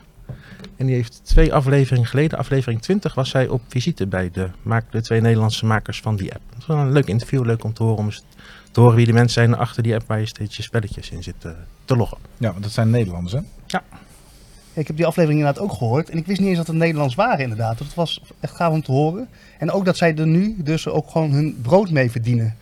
En 0.77 0.87
die 0.87 0.95
heeft 0.95 1.21
twee 1.23 1.55
afleveringen 1.55 2.07
geleden, 2.07 2.39
aflevering 2.39 2.83
20, 2.83 3.15
was 3.15 3.31
zij 3.31 3.49
op 3.49 3.63
visite 3.69 4.07
bij 4.07 4.31
de, 4.33 4.49
maak, 4.63 4.85
de 4.93 5.03
twee 5.03 5.21
Nederlandse 5.21 5.67
makers 5.67 6.01
van 6.01 6.17
die 6.17 6.33
app. 6.33 6.43
Dat 6.51 6.59
is 6.59 6.67
wel 6.67 6.77
een 6.77 6.93
leuk 6.93 7.07
interview, 7.07 7.45
leuk 7.45 7.65
om 7.65 7.73
te 7.73 7.83
horen, 7.83 7.99
om 7.99 8.05
eens 8.05 8.25
te 8.71 8.81
horen 8.81 8.97
wie 8.97 9.07
de 9.07 9.13
mensen 9.13 9.33
zijn 9.33 9.57
achter 9.57 9.83
die 9.83 9.95
app 9.95 10.07
waar 10.07 10.21
je 10.21 10.27
steeds 10.27 10.57
je 10.57 10.63
spelletjes 10.63 11.11
in 11.11 11.23
zit 11.23 11.45
eh, 11.45 11.51
te 11.85 11.97
loggen. 11.97 12.19
Ja, 12.39 12.51
want 12.51 12.63
dat 12.63 12.73
zijn 12.73 12.91
Nederlanders, 12.91 13.33
hè? 13.33 13.41
Ja, 13.67 13.83
Ik 14.73 14.87
heb 14.87 14.97
die 14.97 15.07
aflevering 15.07 15.41
inderdaad 15.41 15.65
ook 15.65 15.73
gehoord. 15.73 16.11
En 16.11 16.19
ik 16.19 16.27
wist 16.27 16.41
niet 16.41 16.49
eens 16.49 16.59
dat 16.59 16.67
het 16.67 16.77
Nederlands 16.77 17.15
waren 17.15 17.43
inderdaad. 17.43 17.79
Het 17.79 17.95
was 17.95 18.23
echt 18.41 18.57
gaaf 18.57 18.73
om 18.73 18.83
te 18.83 18.93
horen. 18.93 19.29
En 19.59 19.71
ook 19.71 19.85
dat 19.85 19.97
zij 19.97 20.17
er 20.17 20.27
nu 20.27 20.55
dus 20.59 20.89
ook 20.89 21.11
gewoon 21.11 21.31
hun 21.31 21.59
brood 21.63 21.91
mee 21.91 22.11
verdienen. 22.11 22.57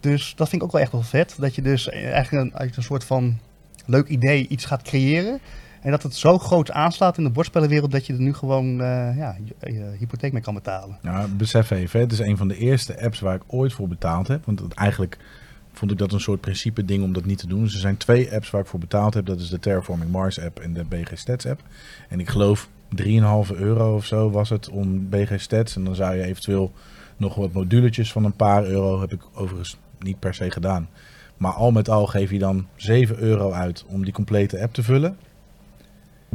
Dus 0.00 0.32
dat 0.36 0.48
vind 0.48 0.62
ik 0.62 0.68
ook 0.68 0.72
wel 0.72 0.82
echt 0.82 0.92
wel 0.92 1.02
vet. 1.02 1.34
Dat 1.38 1.54
je 1.54 1.62
dus 1.62 1.88
eigenlijk 1.88 2.44
een, 2.44 2.58
uit 2.58 2.76
een 2.76 2.82
soort 2.82 3.04
van 3.04 3.38
leuk 3.88 4.08
idee 4.08 4.46
iets 4.48 4.64
gaat 4.64 4.82
creëren. 4.82 5.40
En 5.80 5.90
dat 5.90 6.02
het 6.02 6.14
zo 6.14 6.38
groot 6.38 6.70
aanslaat 6.70 7.18
in 7.18 7.24
de 7.24 7.30
bordspellenwereld 7.30 7.90
dat 7.90 8.06
je 8.06 8.12
er 8.12 8.20
nu 8.20 8.34
gewoon 8.34 8.80
eh, 8.80 9.16
ja, 9.16 9.36
je, 9.60 9.94
hypotheek 9.98 10.32
mee 10.32 10.42
kan 10.42 10.54
betalen. 10.54 10.98
Nou, 11.02 11.28
besef 11.28 11.70
even, 11.70 12.00
het 12.00 12.12
is 12.12 12.18
een 12.18 12.36
van 12.36 12.48
de 12.48 12.56
eerste 12.56 13.02
apps 13.02 13.20
waar 13.20 13.34
ik 13.34 13.42
ooit 13.46 13.72
voor 13.72 13.88
betaald 13.88 14.28
heb. 14.28 14.44
Want 14.44 14.74
eigenlijk 14.74 15.18
vond 15.72 15.90
ik 15.90 15.98
dat 15.98 16.12
een 16.12 16.20
soort 16.20 16.40
principe 16.40 16.84
ding 16.84 17.02
om 17.02 17.12
dat 17.12 17.24
niet 17.24 17.38
te 17.38 17.46
doen. 17.46 17.62
Dus 17.62 17.74
er 17.74 17.80
zijn 17.80 17.96
twee 17.96 18.34
apps 18.34 18.50
waar 18.50 18.60
ik 18.60 18.66
voor 18.66 18.78
betaald 18.78 19.14
heb. 19.14 19.26
Dat 19.26 19.40
is 19.40 19.48
de 19.48 19.58
Terraforming 19.58 20.10
Mars 20.10 20.40
app 20.40 20.58
en 20.60 20.72
de 20.72 20.84
BG 20.84 21.18
Stats 21.18 21.46
app. 21.46 21.62
En 22.08 22.20
ik 22.20 22.28
geloof 22.28 22.68
3,5 22.96 23.04
euro 23.54 23.94
of 23.94 24.04
zo 24.04 24.30
was 24.30 24.48
het 24.48 24.68
om 24.68 25.08
BG 25.08 25.40
Stats. 25.40 25.76
En 25.76 25.84
dan 25.84 25.94
zou 25.94 26.16
je 26.16 26.22
eventueel 26.22 26.72
nog 27.16 27.34
wat 27.34 27.52
moduletjes 27.52 28.12
van 28.12 28.24
een 28.24 28.36
paar 28.36 28.64
euro. 28.64 29.00
Heb 29.00 29.12
ik 29.12 29.22
overigens 29.34 29.76
niet 29.98 30.18
per 30.18 30.34
se 30.34 30.50
gedaan. 30.50 30.88
Maar 31.38 31.52
al 31.52 31.70
met 31.70 31.88
al 31.88 32.06
geef 32.06 32.30
je 32.30 32.38
dan 32.38 32.66
7 32.76 33.18
euro 33.18 33.52
uit 33.52 33.84
om 33.88 34.04
die 34.04 34.12
complete 34.12 34.62
app 34.62 34.72
te 34.74 34.82
vullen. 34.82 35.16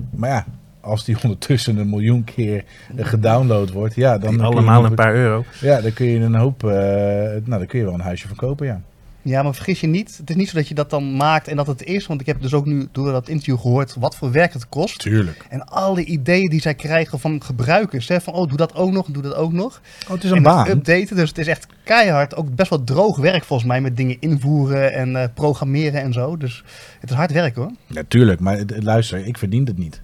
Maar 0.10 0.30
ja, 0.30 0.46
als 0.82 1.06
die 1.06 1.16
ondertussen 1.24 1.78
een 1.78 1.90
miljoen 1.90 2.24
keer 2.24 2.64
gedownload 2.96 3.72
wordt, 3.72 3.96
ja, 3.96 4.18
dan 4.18 4.34
Die 4.34 4.42
allemaal 4.44 4.86
een 4.86 4.96
paar 4.96 5.16
euro. 5.16 5.44
ja, 5.62 5.82
dan 5.82 5.94
kun 5.94 6.06
je 6.06 6.20
een 6.20 6.36
hoop. 6.36 6.64
eh, 6.64 6.72
nou, 6.72 7.44
dan 7.46 7.66
kun 7.66 7.80
je 7.80 7.86
wel 7.86 7.94
een 7.94 8.00
huisje 8.00 8.28
van 8.28 8.38
kopen, 8.38 8.66
ja. 8.66 8.82
Ja, 9.26 9.44
maar 9.44 9.54
vergis 9.56 9.80
je 9.80 9.88
niet. 9.88 10.18
Het 10.18 10.30
is 10.30 10.36
niet 10.36 10.50
zo 10.50 10.56
dat 10.58 10.68
je 10.68 10.74
dat 10.74 10.90
dan 10.90 11.16
maakt 11.16 11.48
en 11.48 11.56
dat 11.56 11.68
het 11.68 11.84
is. 11.84 12.08
Want 12.08 12.22
ik 12.22 12.28
heb 12.28 12.42
dus 12.42 12.54
ook 12.54 12.66
nu 12.66 12.88
door 12.92 13.12
dat 13.12 13.30
interview 13.30 13.60
gehoord 13.60 13.96
wat 14.00 14.16
voor 14.16 14.32
werk 14.32 14.54
het 14.54 14.70
kost. 14.70 15.00
Tuurlijk. 15.00 15.46
En 15.50 15.66
alle 15.66 16.04
ideeën 16.04 16.50
die 16.50 16.62
zij 16.62 16.74
krijgen 16.76 17.20
van 17.20 17.44
gebruikers. 17.44 18.08
Hè, 18.08 18.22
van, 18.22 18.34
oh, 18.34 18.48
doe 18.48 18.58
dat 18.58 18.76
ook 18.76 18.92
nog, 18.92 19.08
doe 19.08 19.24
dat 19.24 19.36
ook 19.36 19.52
nog. 19.54 19.82
Oh, 20.08 20.14
het 20.14 20.24
is 20.24 20.30
en 20.32 20.38
een 20.38 20.44
dat 20.44 20.54
baan. 20.56 20.70
updaten, 20.70 21.16
dus 21.16 21.30
het 21.30 21.38
is 21.38 21.48
echt 21.48 21.68
keihard. 21.84 22.36
Ook 22.36 22.56
best 22.56 22.70
wel 22.70 22.84
droog 22.84 23.18
werk 23.18 23.44
volgens 23.44 23.70
mij 23.70 23.82
met 23.82 23.98
dingen 23.98 24.18
invoeren 24.20 24.94
en 24.94 25.16
eh, 25.16 25.28
programmeren 25.34 26.02
en 26.02 26.14
zo. 26.14 26.38
Dus 26.38 26.64
het 27.00 27.10
is 27.10 27.16
hard 27.16 27.32
werk 27.32 27.56
hoor. 27.56 27.72
Natuurlijk, 27.88 28.40
maar 28.40 28.58
het- 28.58 28.84
luister, 28.84 29.26
ik 29.26 29.38
verdien 29.38 29.66
het 29.66 29.78
niet. 29.78 30.02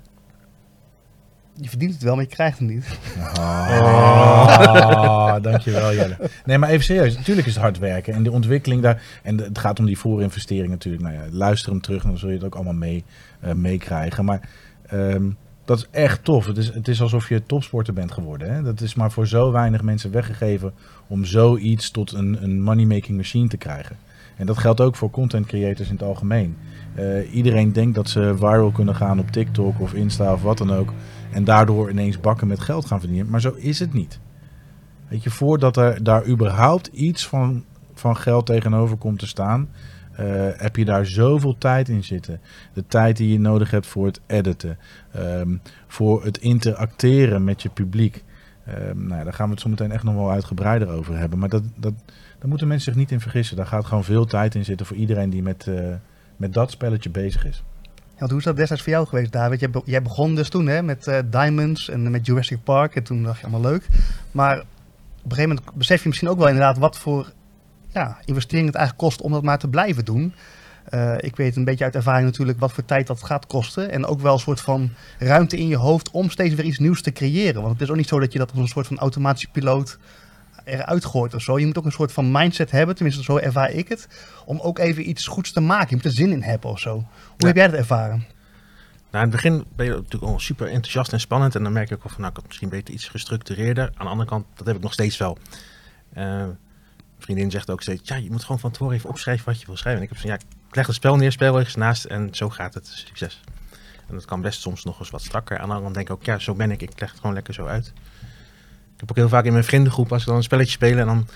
Je 1.61 1.69
verdient 1.69 1.93
het 1.93 2.03
wel, 2.03 2.15
maar 2.15 2.23
je 2.23 2.29
krijgt 2.29 2.59
het 2.59 2.67
niet. 2.67 2.85
Oh, 3.37 5.35
dankjewel 5.41 5.93
Jelle. 5.93 6.17
Nee, 6.45 6.57
maar 6.57 6.69
even 6.69 6.83
serieus. 6.83 7.15
Natuurlijk 7.15 7.47
is 7.47 7.53
het 7.53 7.63
hard 7.63 7.77
werken. 7.79 8.13
En 8.13 8.23
de 8.23 8.31
ontwikkeling 8.31 8.81
daar... 8.81 9.03
En 9.23 9.37
het 9.37 9.57
gaat 9.57 9.79
om 9.79 9.85
die 9.85 9.97
voorinvestering 9.97 10.69
natuurlijk. 10.69 11.03
Nou 11.03 11.15
ja, 11.15 11.21
luister 11.31 11.71
hem 11.71 11.81
terug 11.81 12.03
dan 12.03 12.17
zul 12.17 12.29
je 12.29 12.35
het 12.35 12.43
ook 12.43 12.55
allemaal 12.55 12.73
mee, 12.73 13.03
eh, 13.39 13.53
meekrijgen. 13.53 14.25
Maar 14.25 14.49
ehm, 14.87 15.29
dat 15.65 15.77
is 15.77 15.87
echt 15.91 16.23
tof. 16.23 16.45
Het 16.45 16.57
is, 16.57 16.73
het 16.73 16.87
is 16.87 17.01
alsof 17.01 17.29
je 17.29 17.45
topsporter 17.45 17.93
bent 17.93 18.11
geworden. 18.11 18.53
Hè? 18.53 18.63
Dat 18.63 18.81
is 18.81 18.95
maar 18.95 19.11
voor 19.11 19.27
zo 19.27 19.51
weinig 19.51 19.81
mensen 19.81 20.11
weggegeven... 20.11 20.73
om 21.07 21.25
zoiets 21.25 21.91
tot 21.91 22.13
een, 22.13 22.43
een 22.43 22.61
money-making 22.61 23.17
machine 23.17 23.47
te 23.47 23.57
krijgen. 23.57 23.97
En 24.39 24.45
dat 24.45 24.57
geldt 24.57 24.81
ook 24.81 24.95
voor 24.95 25.09
content 25.09 25.45
creators 25.45 25.87
in 25.87 25.93
het 25.93 26.03
algemeen. 26.03 26.57
Eh, 26.95 27.33
iedereen 27.33 27.71
denkt 27.71 27.95
dat 27.95 28.09
ze 28.09 28.33
viral 28.37 28.71
kunnen 28.71 28.95
gaan 28.95 29.19
op 29.19 29.31
TikTok 29.31 29.79
of 29.79 29.93
Insta 29.93 30.33
of 30.33 30.41
wat 30.41 30.57
dan 30.57 30.73
ook. 30.73 30.93
En 31.31 31.43
daardoor 31.43 31.89
ineens 31.89 32.19
bakken 32.19 32.47
met 32.47 32.59
geld 32.59 32.85
gaan 32.85 32.99
verdienen. 32.99 33.29
Maar 33.29 33.41
zo 33.41 33.53
is 33.55 33.79
het 33.79 33.93
niet. 33.93 34.19
Weet 35.07 35.23
je, 35.23 35.29
voordat 35.29 35.77
er 35.77 36.03
daar 36.03 36.27
überhaupt 36.27 36.87
iets 36.87 37.27
van, 37.27 37.63
van 37.93 38.17
geld 38.17 38.45
tegenover 38.45 38.97
komt 38.97 39.19
te 39.19 39.27
staan, 39.27 39.69
eh, 40.11 40.25
heb 40.57 40.75
je 40.75 40.85
daar 40.85 41.05
zoveel 41.05 41.57
tijd 41.57 41.89
in 41.89 42.03
zitten. 42.03 42.41
De 42.73 42.85
tijd 42.87 43.17
die 43.17 43.31
je 43.31 43.39
nodig 43.39 43.71
hebt 43.71 43.87
voor 43.87 44.05
het 44.05 44.21
editen, 44.25 44.77
ehm, 45.11 45.57
voor 45.87 46.23
het 46.23 46.37
interacteren 46.37 47.43
met 47.43 47.61
je 47.61 47.69
publiek. 47.69 48.23
Ehm, 48.65 49.07
nou, 49.07 49.23
daar 49.23 49.33
gaan 49.33 49.45
we 49.45 49.51
het 49.51 49.61
zo 49.61 49.69
meteen 49.69 49.91
echt 49.91 50.03
nog 50.03 50.15
wel 50.15 50.31
uitgebreider 50.31 50.89
over 50.89 51.17
hebben. 51.17 51.39
Maar 51.39 51.49
dat, 51.49 51.63
dat, 51.75 51.93
daar 52.39 52.49
moeten 52.49 52.67
mensen 52.67 52.91
zich 52.91 53.01
niet 53.01 53.11
in 53.11 53.19
vergissen. 53.19 53.55
Daar 53.57 53.65
gaat 53.65 53.85
gewoon 53.85 54.03
veel 54.03 54.25
tijd 54.25 54.55
in 54.55 54.65
zitten 54.65 54.85
voor 54.85 54.95
iedereen 54.95 55.29
die 55.29 55.41
met, 55.41 55.67
eh, 55.67 55.93
met 56.37 56.53
dat 56.53 56.71
spelletje 56.71 57.09
bezig 57.09 57.45
is. 57.45 57.63
Want 58.19 58.31
hoe 58.31 58.39
is 58.39 58.45
dat 58.45 58.55
destijds 58.55 58.83
voor 58.83 58.91
jou 58.91 59.07
geweest, 59.07 59.31
David? 59.31 59.59
Jij, 59.59 59.69
be- 59.69 59.81
jij 59.85 60.01
begon 60.01 60.35
dus 60.35 60.49
toen 60.49 60.67
hè, 60.67 60.83
met 60.83 61.07
eh, 61.07 61.19
Diamonds 61.29 61.89
en 61.89 62.11
met 62.11 62.25
Jurassic 62.25 62.63
Park. 62.63 62.95
En 62.95 63.03
toen 63.03 63.23
dacht 63.23 63.39
je 63.39 63.45
allemaal 63.47 63.71
leuk. 63.71 63.87
Maar 64.31 64.59
op 64.59 64.65
een 65.23 65.31
gegeven 65.31 65.49
moment 65.49 65.77
besef 65.77 66.01
je 66.01 66.07
misschien 66.07 66.29
ook 66.29 66.37
wel 66.37 66.47
inderdaad 66.47 66.77
wat 66.77 66.97
voor 66.97 67.31
ja, 67.93 68.17
investering 68.25 68.67
het 68.67 68.75
eigenlijk 68.75 69.07
kost 69.07 69.21
om 69.21 69.31
dat 69.31 69.43
maar 69.43 69.59
te 69.59 69.67
blijven 69.67 70.05
doen. 70.05 70.33
Eh, 70.89 71.13
ik 71.17 71.35
weet 71.35 71.55
een 71.55 71.63
beetje 71.63 71.83
uit 71.83 71.95
ervaring 71.95 72.25
natuurlijk 72.25 72.59
wat 72.59 72.71
voor 72.71 72.85
tijd 72.85 73.07
dat 73.07 73.23
gaat 73.23 73.45
kosten. 73.45 73.91
En 73.91 74.05
ook 74.05 74.21
wel 74.21 74.33
een 74.33 74.39
soort 74.39 74.61
van 74.61 74.89
ruimte 75.19 75.57
in 75.57 75.67
je 75.67 75.75
hoofd 75.75 76.11
om 76.11 76.29
steeds 76.29 76.55
weer 76.55 76.65
iets 76.65 76.77
nieuws 76.79 77.01
te 77.01 77.11
creëren. 77.11 77.61
Want 77.61 77.73
het 77.73 77.81
is 77.81 77.89
ook 77.89 77.95
niet 77.95 78.07
zo 78.07 78.19
dat 78.19 78.33
je 78.33 78.39
dat 78.39 78.51
als 78.51 78.59
een 78.59 78.67
soort 78.67 78.87
van 78.87 78.97
automatische 78.97 79.49
piloot 79.51 79.97
eruit 80.69 81.05
gooit 81.05 81.33
of 81.33 81.41
zo. 81.41 81.59
Je 81.59 81.65
moet 81.65 81.77
ook 81.77 81.85
een 81.85 81.91
soort 81.91 82.11
van 82.11 82.31
mindset 82.31 82.71
hebben, 82.71 82.95
tenminste 82.95 83.23
zo 83.23 83.37
ervaar 83.37 83.71
ik 83.71 83.87
het, 83.89 84.07
om 84.45 84.59
ook 84.59 84.79
even 84.79 85.09
iets 85.09 85.27
goeds 85.27 85.51
te 85.51 85.59
maken. 85.59 85.87
Je 85.89 85.95
moet 85.95 86.05
er 86.05 86.11
zin 86.11 86.31
in 86.31 86.41
hebben 86.41 86.69
of 86.69 86.79
zo. 86.79 86.93
Hoe 86.93 87.05
Ja. 87.37 87.47
heb 87.47 87.55
jij 87.55 87.67
dat 87.67 87.79
ervaren? 87.79 88.25
Nou, 89.11 89.25
in 89.25 89.31
het 89.31 89.41
begin 89.41 89.65
ben 89.75 89.85
je 89.85 89.91
natuurlijk 89.91 90.23
al 90.31 90.39
super 90.39 90.67
enthousiast 90.67 91.13
en 91.13 91.19
spannend. 91.19 91.55
En 91.55 91.63
dan 91.63 91.73
merk 91.73 91.89
je 91.89 91.95
ook 91.95 92.03
wel 92.03 92.11
van, 92.11 92.21
nou, 92.21 92.31
ik 92.31 92.37
had 92.37 92.47
misschien 92.47 92.69
beter 92.69 92.93
iets 92.93 93.07
gestructureerder. 93.07 93.83
Aan 93.95 94.05
de 94.05 94.11
andere 94.11 94.29
kant, 94.29 94.45
dat 94.55 94.67
heb 94.67 94.75
ik 94.75 94.81
nog 94.81 94.93
steeds 94.93 95.17
wel. 95.17 95.37
Een 96.13 96.57
vriendin 97.19 97.51
zegt 97.51 97.69
ook 97.69 97.81
steeds, 97.81 98.09
ja, 98.09 98.15
je 98.15 98.31
moet 98.31 98.41
gewoon 98.43 98.59
van 98.59 98.71
tevoren 98.71 98.95
even 98.95 99.09
opschrijven 99.09 99.45
wat 99.45 99.59
je 99.59 99.65
wil 99.65 99.77
schrijven. 99.77 100.01
En 100.01 100.07
ik 100.07 100.13
heb 100.13 100.21
zo, 100.23 100.27
ja, 100.27 100.33
ik 100.69 100.75
leg 100.75 100.85
het 100.85 100.95
spel 100.95 101.15
neer, 101.15 101.31
spelregels 101.31 101.75
naast 101.75 102.05
en 102.05 102.29
zo 102.31 102.49
gaat 102.49 102.73
het. 102.73 102.87
Succes. 102.87 103.41
En 104.07 104.15
dat 104.15 104.25
kan 104.25 104.41
best 104.41 104.61
soms 104.61 104.83
nog 104.83 104.99
eens 104.99 105.09
wat 105.09 105.21
strakker. 105.21 105.57
Aan 105.57 105.67
de 105.67 105.73
andere 105.73 105.81
kant 105.83 105.95
denk 105.95 106.07
ik 106.09 106.13
ook, 106.13 106.23
ja, 106.23 106.39
zo 106.39 106.55
ben 106.55 106.71
ik. 106.71 106.81
Ik 106.81 106.99
leg 106.99 107.09
het 107.09 107.19
gewoon 107.19 107.35
lekker 107.35 107.53
zo 107.53 107.65
uit. 107.65 107.93
Ik 108.99 109.07
heb 109.07 109.09
ook 109.09 109.15
heel 109.23 109.37
vaak 109.37 109.45
in 109.45 109.51
mijn 109.51 109.63
vriendengroep, 109.63 110.11
als 110.11 110.23
we 110.23 110.29
dan 110.29 110.37
een 110.37 110.43
spelletje 110.43 110.71
spelen 110.71 110.99
en 110.99 111.05
dan 111.05 111.27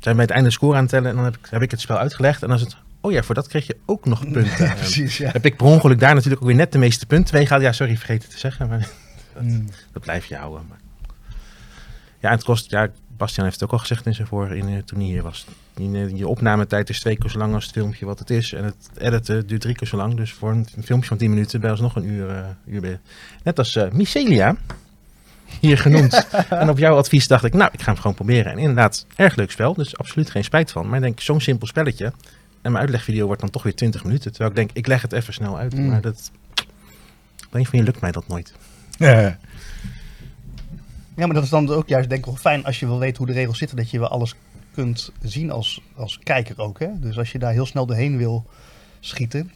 zijn 0.00 0.14
we 0.14 0.14
bij 0.14 0.22
het 0.24 0.30
einde 0.30 0.48
de 0.48 0.54
score 0.54 0.74
aan 0.74 0.80
het 0.80 0.90
tellen. 0.90 1.10
En 1.10 1.16
dan 1.16 1.24
heb 1.24 1.36
ik, 1.36 1.46
heb 1.50 1.62
ik 1.62 1.70
het 1.70 1.80
spel 1.80 1.98
uitgelegd. 1.98 2.42
En 2.42 2.48
dan 2.48 2.56
is 2.56 2.62
het, 2.62 2.76
oh 3.00 3.12
ja, 3.12 3.22
voor 3.22 3.34
dat 3.34 3.48
kreeg 3.48 3.66
je 3.66 3.76
ook 3.84 4.04
nog 4.04 4.30
punten. 4.30 4.66
En- 4.70 4.76
precies, 4.76 5.16
ja. 5.16 5.30
heb 5.30 5.44
ik 5.44 5.56
per 5.56 5.66
ongeluk 5.66 6.00
daar 6.00 6.14
natuurlijk 6.14 6.42
ook 6.42 6.48
weer 6.48 6.56
net 6.56 6.72
de 6.72 6.78
meeste 6.78 7.06
punten 7.06 7.34
meegehaald. 7.34 7.62
Ja, 7.62 7.72
sorry, 7.72 7.96
vergeten 7.96 8.28
te 8.28 8.38
zeggen. 8.38 8.68
Maar 8.68 8.88
Mm. 9.40 9.68
dat 9.92 10.02
blijf 10.02 10.24
je 10.24 10.36
houden. 10.36 10.66
Maar... 10.68 10.78
Ja, 12.20 12.28
en 12.28 12.34
het 12.34 12.44
kost... 12.44 12.70
Ja, 12.70 12.88
Bastiaan 13.16 13.44
heeft 13.44 13.60
het 13.60 13.68
ook 13.68 13.74
al 13.74 13.78
gezegd 13.78 14.06
in 14.06 14.14
zijn 14.14 14.26
vorige, 14.26 14.56
in, 14.56 14.68
eh, 14.68 14.78
toen 14.78 14.98
hij 14.98 15.08
hier 15.08 15.22
was. 15.22 15.46
In, 15.76 15.94
eh, 15.94 16.16
je 16.16 16.28
opnametijd 16.28 16.88
is 16.88 17.00
twee 17.00 17.16
keer 17.16 17.30
zo 17.30 17.38
lang 17.38 17.54
als 17.54 17.64
het 17.64 17.72
filmpje 17.72 18.06
wat 18.06 18.18
het 18.18 18.30
is. 18.30 18.52
En 18.52 18.64
het 18.64 18.90
editen 18.98 19.46
duurt 19.46 19.60
drie 19.60 19.74
keer 19.74 19.88
zo 19.88 19.96
lang. 19.96 20.14
Dus 20.14 20.32
voor 20.32 20.50
een, 20.50 20.66
filmpje 20.84 21.08
van 21.08 21.16
10 21.16 21.30
minuten 21.30 21.60
ben 21.60 21.74
je 21.74 21.82
nog 21.82 21.96
een 21.96 22.08
uur, 22.08 22.30
eh, 22.30 22.44
uur 22.66 22.80
bij. 22.80 23.00
Net 23.42 23.58
als 23.58 23.76
eh 23.76 23.90
Mycelia, 23.90 24.56
hier 25.60 25.78
genoemd. 25.78 26.26
en 26.48 26.70
op 26.70 26.78
jouw 26.78 26.96
advies 26.96 27.26
dacht 27.26 27.44
ik, 27.44 27.54
nou, 27.54 27.70
ik 27.72 27.82
ga 27.82 27.86
hem 27.92 28.00
gewoon 28.00 28.14
proberen. 28.14 28.52
En 28.52 28.58
inderdaad, 28.58 29.06
erg 29.16 29.36
leuk 29.36 29.50
spel. 29.50 29.74
Dus 29.74 29.98
absoluut 29.98 30.30
geen 30.30 30.44
spijt 30.44 30.70
van. 30.70 30.86
Maar 30.86 30.96
ik 30.96 31.02
denk, 31.02 31.20
zo'n 31.20 31.40
simpel 31.40 31.66
spelletje. 31.66 32.04
En 32.62 32.72
mijn 32.72 32.76
uitlegvideo 32.76 33.26
wordt 33.26 33.40
dan 33.40 33.50
toch 33.50 33.62
weer 33.62 33.74
20 33.74 34.04
minuten. 34.04 34.30
Terwijl 34.30 34.50
ik 34.50 34.56
denk, 34.56 34.70
ik 34.72 34.86
leg 34.86 35.02
het 35.02 35.12
even 35.12 35.34
snel 35.34 35.58
uit. 35.58 35.76
Mm. 35.76 35.88
Maar 35.88 36.00
dat... 36.00 36.30
Op 37.46 37.54
een 37.54 37.60
of 37.60 37.66
andere 37.66 37.82
lukt 37.82 38.00
mij 38.00 38.12
dat 38.12 38.28
nooit. 38.28 38.52
Ja. 38.98 39.38
Ja, 41.16 41.26
maar 41.26 41.34
dat 41.34 41.44
is 41.44 41.50
dan 41.50 41.70
ook 41.70 41.88
juist 41.88 42.08
denk 42.08 42.20
ik 42.20 42.26
wel 42.26 42.36
fijn 42.36 42.64
als 42.64 42.80
je 42.80 42.86
wil 42.86 42.98
weten 42.98 43.16
hoe 43.16 43.26
de 43.26 43.32
regels 43.32 43.58
zitten. 43.58 43.76
Dat 43.76 43.90
je 43.90 43.98
wel 43.98 44.08
alles 44.08 44.34
kunt 44.74 45.12
zien 45.22 45.50
als, 45.50 45.80
als 45.94 46.18
kijker 46.22 46.58
ook. 46.60 46.78
Hè? 46.78 46.88
Dus 47.00 47.18
als 47.18 47.32
je 47.32 47.38
daar 47.38 47.52
heel 47.52 47.66
snel 47.66 47.86
doorheen 47.86 48.16
wil 48.16 48.46
schieten. 49.00 49.52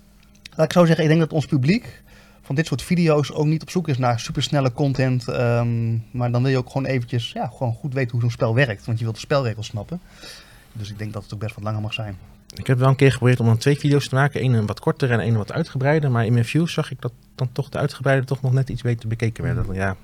Laat 0.54 0.66
ik 0.66 0.72
zo 0.72 0.84
zeggen, 0.84 1.04
ik 1.04 1.10
denk 1.10 1.20
dat 1.20 1.32
ons 1.32 1.46
publiek 1.46 2.02
van 2.48 2.56
dit 2.56 2.66
soort 2.66 2.82
video's 2.82 3.32
ook 3.32 3.46
niet 3.46 3.62
op 3.62 3.70
zoek 3.70 3.88
is 3.88 3.98
naar 3.98 4.20
supersnelle 4.20 4.72
content. 4.72 5.28
ehm, 5.28 5.96
maar 6.10 6.30
dan 6.32 6.42
wil 6.42 6.50
je 6.50 6.56
ook 6.58 6.66
gewoon 6.70 6.86
eventjes 6.86 7.32
ja, 7.32 7.46
gewoon 7.56 7.72
goed 7.72 7.94
weten 7.94 8.10
hoe 8.10 8.20
zo'n 8.20 8.30
spel 8.30 8.54
werkt. 8.54 8.86
Want 8.86 8.98
je 8.98 9.04
wilt 9.04 9.16
de 9.16 9.22
spelregels 9.22 9.66
snappen. 9.66 10.00
Dus 10.72 10.90
ik 10.90 10.98
denk 10.98 11.12
dat 11.12 11.22
het 11.22 11.34
ook 11.34 11.40
best 11.40 11.54
wat 11.54 11.64
langer 11.64 11.80
mag 11.80 11.92
zijn. 11.94 12.16
Ik 12.56 12.66
heb 12.66 12.78
wel 12.78 12.88
een 12.88 12.96
keer 12.96 13.10
geprobeerd 13.12 13.40
om 13.40 13.46
dan 13.46 13.56
twee 13.56 13.78
video's 13.78 14.08
te 14.08 14.14
maken. 14.14 14.44
Eén 14.44 14.66
wat 14.66 14.80
korter 14.80 15.10
en 15.10 15.20
één 15.20 15.36
wat 15.36 15.52
uitgebreider. 15.52 16.10
Maar 16.10 16.26
in 16.26 16.32
mijn 16.32 16.44
views 16.44 16.72
zag 16.72 16.90
ik 16.90 17.00
dat 17.00 17.12
dan 17.34 17.48
toch 17.52 17.68
de 17.68 17.78
uitgebreide 17.78 18.26
toch 18.26 18.42
nog 18.42 18.52
net 18.52 18.68
iets 18.68 18.82
beter 18.82 19.08
bekeken 19.08 19.44
werd. 19.44 19.56
Dat, 19.56 19.74
ja, 19.76 19.96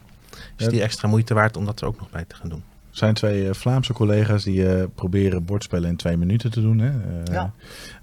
is 0.57 0.69
die 0.69 0.83
extra 0.83 1.09
moeite 1.09 1.35
waard 1.35 1.57
om 1.57 1.65
dat 1.65 1.81
er 1.81 1.87
ook 1.87 1.99
nog 1.99 2.11
bij 2.11 2.25
te 2.25 2.35
gaan 2.35 2.49
doen. 2.49 2.63
Er 2.91 3.01
zijn 3.01 3.15
twee 3.15 3.49
eh, 3.49 3.55
Vlaamse 3.55 3.93
collega's 3.93 4.45
die 4.45 4.69
eh, 4.69 4.85
proberen 4.95 5.45
bordspellen 5.45 5.89
in 5.89 5.97
twee 5.97 6.17
minuten 6.17 6.51
te 6.51 6.61
doen. 6.61 6.79
Hè? 6.79 6.91
Eh, 6.91 7.33
Ja. 7.33 7.53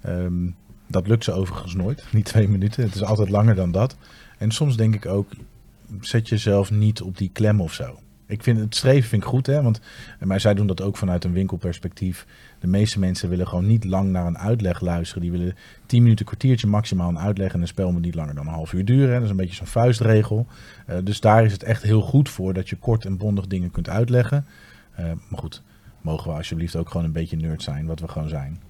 ehm, 0.02 0.50
dat 0.86 1.06
lukt 1.06 1.24
ze 1.24 1.32
overigens 1.32 1.74
nooit, 1.74 2.04
niet 2.12 2.24
twee 2.24 2.48
minuten. 2.48 2.84
Het 2.84 2.94
is 2.94 3.02
altijd 3.02 3.28
langer 3.28 3.54
dan 3.54 3.70
dat. 3.72 3.96
En 4.42 4.50
soms 4.50 4.76
denk 4.76 4.94
ik 4.94 5.06
ook, 5.06 5.30
zet 6.00 6.28
jezelf 6.28 6.70
niet 6.70 7.02
op 7.02 7.18
die 7.18 7.30
klem 7.32 7.60
of 7.60 7.72
zo. 7.72 7.98
Ik 8.26 8.42
vind 8.42 8.58
het 8.58 8.76
streven 8.76 9.08
vind 9.08 9.22
ik 9.22 9.28
goed, 9.28 9.46
hè? 9.46 9.62
Want 9.62 9.80
maar 10.20 10.40
zij 10.40 10.54
doen 10.54 10.66
dat 10.66 10.80
ook 10.80 10.96
vanuit 10.96 11.24
een 11.24 11.32
winkelperspectief. 11.32 12.26
De 12.60 12.66
meeste 12.66 12.98
mensen 12.98 13.28
willen 13.28 13.48
gewoon 13.48 13.66
niet 13.66 13.84
lang 13.84 14.10
naar 14.10 14.26
een 14.26 14.38
uitleg 14.38 14.80
luisteren. 14.80 15.22
Die 15.22 15.30
willen 15.30 15.56
10 15.86 16.02
minuten, 16.02 16.24
kwartiertje 16.24 16.66
maximaal 16.66 17.08
een 17.08 17.18
uitleg. 17.18 17.52
En 17.52 17.60
een 17.60 17.66
spel 17.66 17.92
moet 17.92 18.02
niet 18.02 18.14
langer 18.14 18.34
dan 18.34 18.46
een 18.46 18.52
half 18.52 18.72
uur 18.72 18.84
duren. 18.84 19.14
Dat 19.14 19.22
is 19.22 19.30
een 19.30 19.36
beetje 19.36 19.54
zo'n 19.54 19.66
vuistregel. 19.66 20.46
Uh, 20.88 20.96
dus 21.04 21.20
daar 21.20 21.44
is 21.44 21.52
het 21.52 21.62
echt 21.62 21.82
heel 21.82 22.00
goed 22.00 22.28
voor 22.28 22.52
dat 22.54 22.68
je 22.68 22.76
kort 22.76 23.04
en 23.04 23.16
bondig 23.16 23.46
dingen 23.46 23.70
kunt 23.70 23.88
uitleggen. 23.88 24.46
Uh, 25.00 25.06
maar 25.28 25.40
goed, 25.40 25.62
mogen 26.00 26.30
we 26.30 26.36
alsjeblieft 26.36 26.76
ook 26.76 26.90
gewoon 26.90 27.06
een 27.06 27.12
beetje 27.12 27.36
nerd 27.36 27.62
zijn, 27.62 27.86
wat 27.86 28.00
we 28.00 28.08
gewoon 28.08 28.28
zijn. 28.28 28.60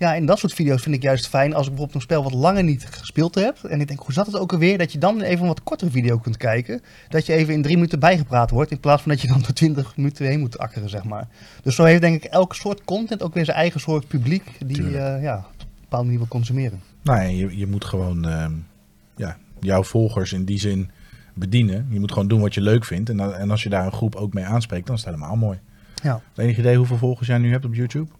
Ja, 0.00 0.14
in 0.14 0.26
dat 0.26 0.38
soort 0.38 0.54
video's 0.54 0.82
vind 0.82 0.94
ik 0.94 1.02
juist 1.02 1.28
fijn 1.28 1.54
als 1.54 1.62
ik 1.62 1.68
bijvoorbeeld 1.68 1.94
een 1.94 2.00
spel 2.00 2.22
wat 2.22 2.32
langer 2.32 2.64
niet 2.64 2.86
gespeeld 2.86 3.34
heb. 3.34 3.58
En 3.64 3.80
ik 3.80 3.88
denk, 3.88 4.00
hoe 4.00 4.12
zat 4.12 4.26
het 4.26 4.36
ook 4.36 4.52
alweer? 4.52 4.78
Dat 4.78 4.92
je 4.92 4.98
dan 4.98 5.20
even 5.20 5.40
een 5.40 5.46
wat 5.46 5.62
kortere 5.62 5.90
video 5.90 6.18
kunt 6.18 6.36
kijken. 6.36 6.80
Dat 7.08 7.26
je 7.26 7.32
even 7.32 7.54
in 7.54 7.62
drie 7.62 7.74
minuten 7.74 7.98
bijgepraat 7.98 8.50
wordt. 8.50 8.70
In 8.70 8.80
plaats 8.80 9.02
van 9.02 9.10
dat 9.10 9.20
je 9.20 9.28
dan 9.28 9.38
door 9.38 9.52
twintig 9.52 9.96
minuten 9.96 10.26
heen 10.26 10.40
moet 10.40 10.58
akkeren, 10.58 10.88
zeg 10.88 11.04
maar. 11.04 11.28
Dus 11.62 11.74
zo 11.74 11.84
heeft 11.84 12.00
denk 12.00 12.24
ik 12.24 12.30
elke 12.30 12.54
soort 12.54 12.84
content 12.84 13.22
ook 13.22 13.34
weer 13.34 13.44
zijn 13.44 13.56
eigen 13.56 13.80
soort 13.80 14.08
publiek. 14.08 14.44
Die 14.66 14.82
uh, 14.82 15.22
ja, 15.22 15.36
op 15.36 15.60
een 15.60 15.66
bepaalde 15.80 16.04
manier 16.04 16.18
wil 16.18 16.28
consumeren. 16.28 16.80
Nou, 17.02 17.22
je, 17.22 17.58
je 17.58 17.66
moet 17.66 17.84
gewoon 17.84 18.26
uh, 18.26 18.46
ja, 19.16 19.36
jouw 19.60 19.82
volgers 19.82 20.32
in 20.32 20.44
die 20.44 20.58
zin 20.58 20.90
bedienen. 21.34 21.86
Je 21.90 22.00
moet 22.00 22.12
gewoon 22.12 22.28
doen 22.28 22.40
wat 22.40 22.54
je 22.54 22.60
leuk 22.60 22.84
vindt. 22.84 23.10
En, 23.10 23.38
en 23.38 23.50
als 23.50 23.62
je 23.62 23.68
daar 23.68 23.86
een 23.86 23.92
groep 23.92 24.14
ook 24.14 24.32
mee 24.32 24.44
aanspreekt, 24.44 24.86
dan 24.86 24.96
is 24.96 25.04
het 25.04 25.14
helemaal 25.14 25.36
mooi. 25.36 25.58
Ja. 26.02 26.20
Enig 26.36 26.58
idee 26.58 26.76
hoeveel 26.76 26.98
volgers 26.98 27.28
jij 27.28 27.38
nu 27.38 27.50
hebt 27.50 27.64
op 27.64 27.74
YouTube? 27.74 28.10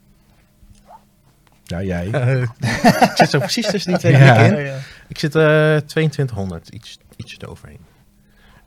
Ja, 1.71 1.83
jij. 1.83 2.07
Uh, 2.07 2.43
ik 3.11 3.13
zit 3.15 3.31
zo 3.31 3.39
precies 3.39 3.67
tussen 3.71 3.91
die 3.91 4.01
twee 4.01 4.13
ja. 4.13 4.37
in. 4.37 4.73
Ik 5.09 5.19
zit 5.19 5.35
uh, 5.35 5.77
2200, 5.77 6.69
iets, 6.69 6.99
iets 7.17 7.39
eroverheen. 7.39 7.79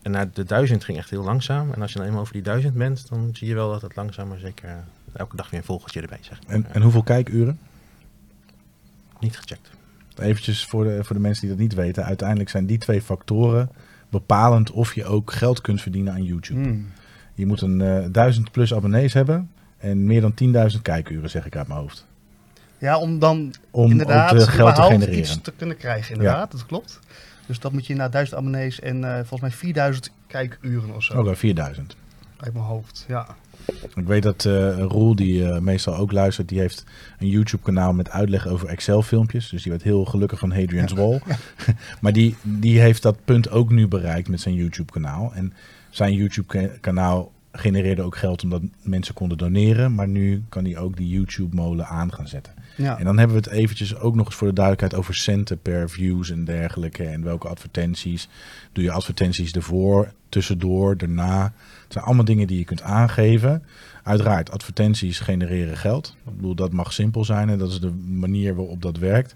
En 0.02 0.12
naar 0.12 0.32
de 0.34 0.44
duizend 0.44 0.84
ging 0.84 0.98
echt 0.98 1.10
heel 1.10 1.24
langzaam. 1.24 1.72
En 1.72 1.82
als 1.82 1.92
je 1.92 1.98
dan 1.98 2.08
eenmaal 2.08 2.22
over 2.22 2.34
die 2.34 2.42
duizend 2.42 2.74
bent, 2.74 3.10
dan 3.10 3.30
zie 3.34 3.48
je 3.48 3.54
wel 3.54 3.72
dat 3.72 3.82
het 3.82 3.96
langzaam 3.96 4.28
maar 4.28 4.38
zeker 4.38 4.70
uh, 4.70 4.76
elke 5.14 5.36
dag 5.36 5.50
weer 5.50 5.60
een 5.60 5.66
volgertje 5.66 6.02
erbij 6.02 6.18
zeg 6.22 6.40
maar. 6.48 6.56
En, 6.56 6.66
en 6.72 6.82
hoeveel 6.82 7.04
kijkuren? 7.04 7.60
Niet 9.20 9.38
gecheckt. 9.38 9.70
Eventjes 10.20 10.66
voor 10.66 10.84
de, 10.84 11.04
voor 11.04 11.16
de 11.16 11.22
mensen 11.22 11.42
die 11.42 11.50
dat 11.50 11.60
niet 11.60 11.74
weten. 11.74 12.06
Uiteindelijk 12.06 12.50
zijn 12.50 12.66
die 12.66 12.78
twee 12.78 13.02
factoren 13.02 13.70
bepalend 14.10 14.72
of 14.72 14.96
je 14.96 15.06
ook 15.06 15.32
geld 15.32 15.62
kunt 15.62 15.82
verdienen 15.82 16.14
aan 16.14 16.24
YouTube. 16.24 16.60
Mm. 16.60 16.92
Je 17.34 17.46
moet 17.46 17.62
een 17.62 17.80
uh, 17.80 18.06
duizend 18.12 18.52
plus 18.52 18.74
abonnees 18.74 19.14
hebben 19.14 19.52
en 19.78 20.06
meer 20.06 20.22
dan 20.22 20.34
10.000 20.76 20.82
kijkuren, 20.82 21.30
zeg 21.30 21.46
ik 21.46 21.56
uit 21.56 21.68
mijn 21.68 21.80
hoofd. 21.80 22.06
Ja, 22.84 22.98
om 23.00 23.20
dan 23.20 23.54
Om 23.72 23.92
inderdaad 23.92 24.34
uh, 24.34 24.42
geld 24.42 24.76
te 24.76 24.82
genereren. 24.82 25.20
iets 25.20 25.42
te 25.42 25.54
kunnen 25.58 25.78
krijgen. 25.78 26.14
Inderdaad, 26.14 26.52
dat 26.52 26.66
klopt. 26.66 27.00
Dus 27.46 27.60
dat 27.60 27.72
moet 27.72 27.86
je 27.86 27.96
naar 27.96 28.12
1000 28.12 28.38
abonnees 28.38 28.80
en 28.80 28.98
uh, 28.98 29.16
volgens 29.16 29.42
mij 29.42 29.52
4000 29.52 30.12
kijkuren 30.28 30.96
of 30.96 31.04
zo. 31.04 31.20
Oké, 31.20 31.36
4000. 31.36 31.96
Uit 32.38 32.54
mijn 32.54 32.66
hoofd, 32.66 33.06
ja. 33.08 33.28
Ik 33.96 34.06
weet 34.06 34.24
dat 34.24 34.46
uh, 34.46 34.80
Roel, 34.80 35.16
die 35.16 35.42
uh, 35.42 35.58
meestal 35.58 35.96
ook 35.96 36.12
luistert, 36.12 36.50
die 36.50 36.60
heeft 36.60 36.84
een 37.20 37.30
YouTube-kanaal 37.30 37.94
met 37.94 38.10
uitleg 38.10 38.48
over 38.48 38.68
Excel-filmpjes. 38.68 39.50
Dus 39.50 39.62
die 39.64 39.72
werd 39.72 39.84
heel 39.84 40.06
gelukkig 40.06 40.40
van 40.40 40.52
Hadrian's 40.52 40.92
ja. 40.92 40.98
Wall. 41.02 41.22
maar 42.02 42.14
die, 42.14 42.36
die 42.42 42.80
heeft 42.80 43.02
dat 43.02 43.18
punt 43.26 43.50
ook 43.50 43.70
nu 43.70 43.88
bereikt 43.88 44.28
met 44.28 44.42
zijn 44.42 44.56
YouTube-kanaal. 44.56 45.34
En 45.34 45.54
zijn 45.90 46.14
YouTube-kanaal 46.14 47.32
genereerde 47.52 48.02
ook 48.02 48.18
geld 48.18 48.44
omdat 48.44 48.62
mensen 48.82 49.14
konden 49.14 49.38
doneren. 49.38 49.96
Maar 49.96 50.08
nu 50.08 50.44
kan 50.50 50.64
hij 50.64 50.78
ook 50.78 50.98
die 50.98 51.10
YouTube-molen 51.10 51.86
aan 51.86 52.14
gaan 52.14 52.28
zetten. 52.28 52.54
Ja. 52.76 52.98
En 52.98 53.06
dan 53.06 53.18
hebben 53.18 53.36
we 53.38 53.50
het 53.50 53.60
eventjes 53.60 53.96
ook 53.96 54.16
nog 54.16 54.26
eens 54.26 54.36
voor 54.36 54.48
de 54.48 54.54
duidelijkheid 54.54 55.02
over 55.02 55.16
centen 55.16 55.60
per 55.60 55.90
views 55.90 56.32
en 56.32 56.46
dergelijke. 56.46 57.04
En 57.04 57.24
welke 57.24 57.48
advertenties. 57.48 58.30
Doe 58.72 58.84
je 58.84 58.92
advertenties 58.92 59.52
ervoor, 59.52 60.12
tussendoor, 60.30 60.98
daarna. 60.98 61.44
Het 61.84 61.94
zijn 61.94 62.06
allemaal 62.06 62.26
dingen 62.26 62.48
die 62.48 62.58
je 62.58 62.66
kunt 62.66 62.82
aangeven. 62.82 63.64
Uiteraard, 64.04 64.52
advertenties 64.52 65.20
genereren 65.20 65.78
geld. 65.78 66.16
Ik 66.26 66.36
bedoel, 66.36 66.56
dat 66.56 66.72
mag 66.72 66.94
simpel 66.94 67.26
zijn 67.26 67.50
en 67.50 67.58
dat 67.58 67.72
is 67.72 67.80
de 67.80 67.94
manier 68.08 68.56
waarop 68.56 68.82
dat 68.82 68.98
werkt. 68.98 69.36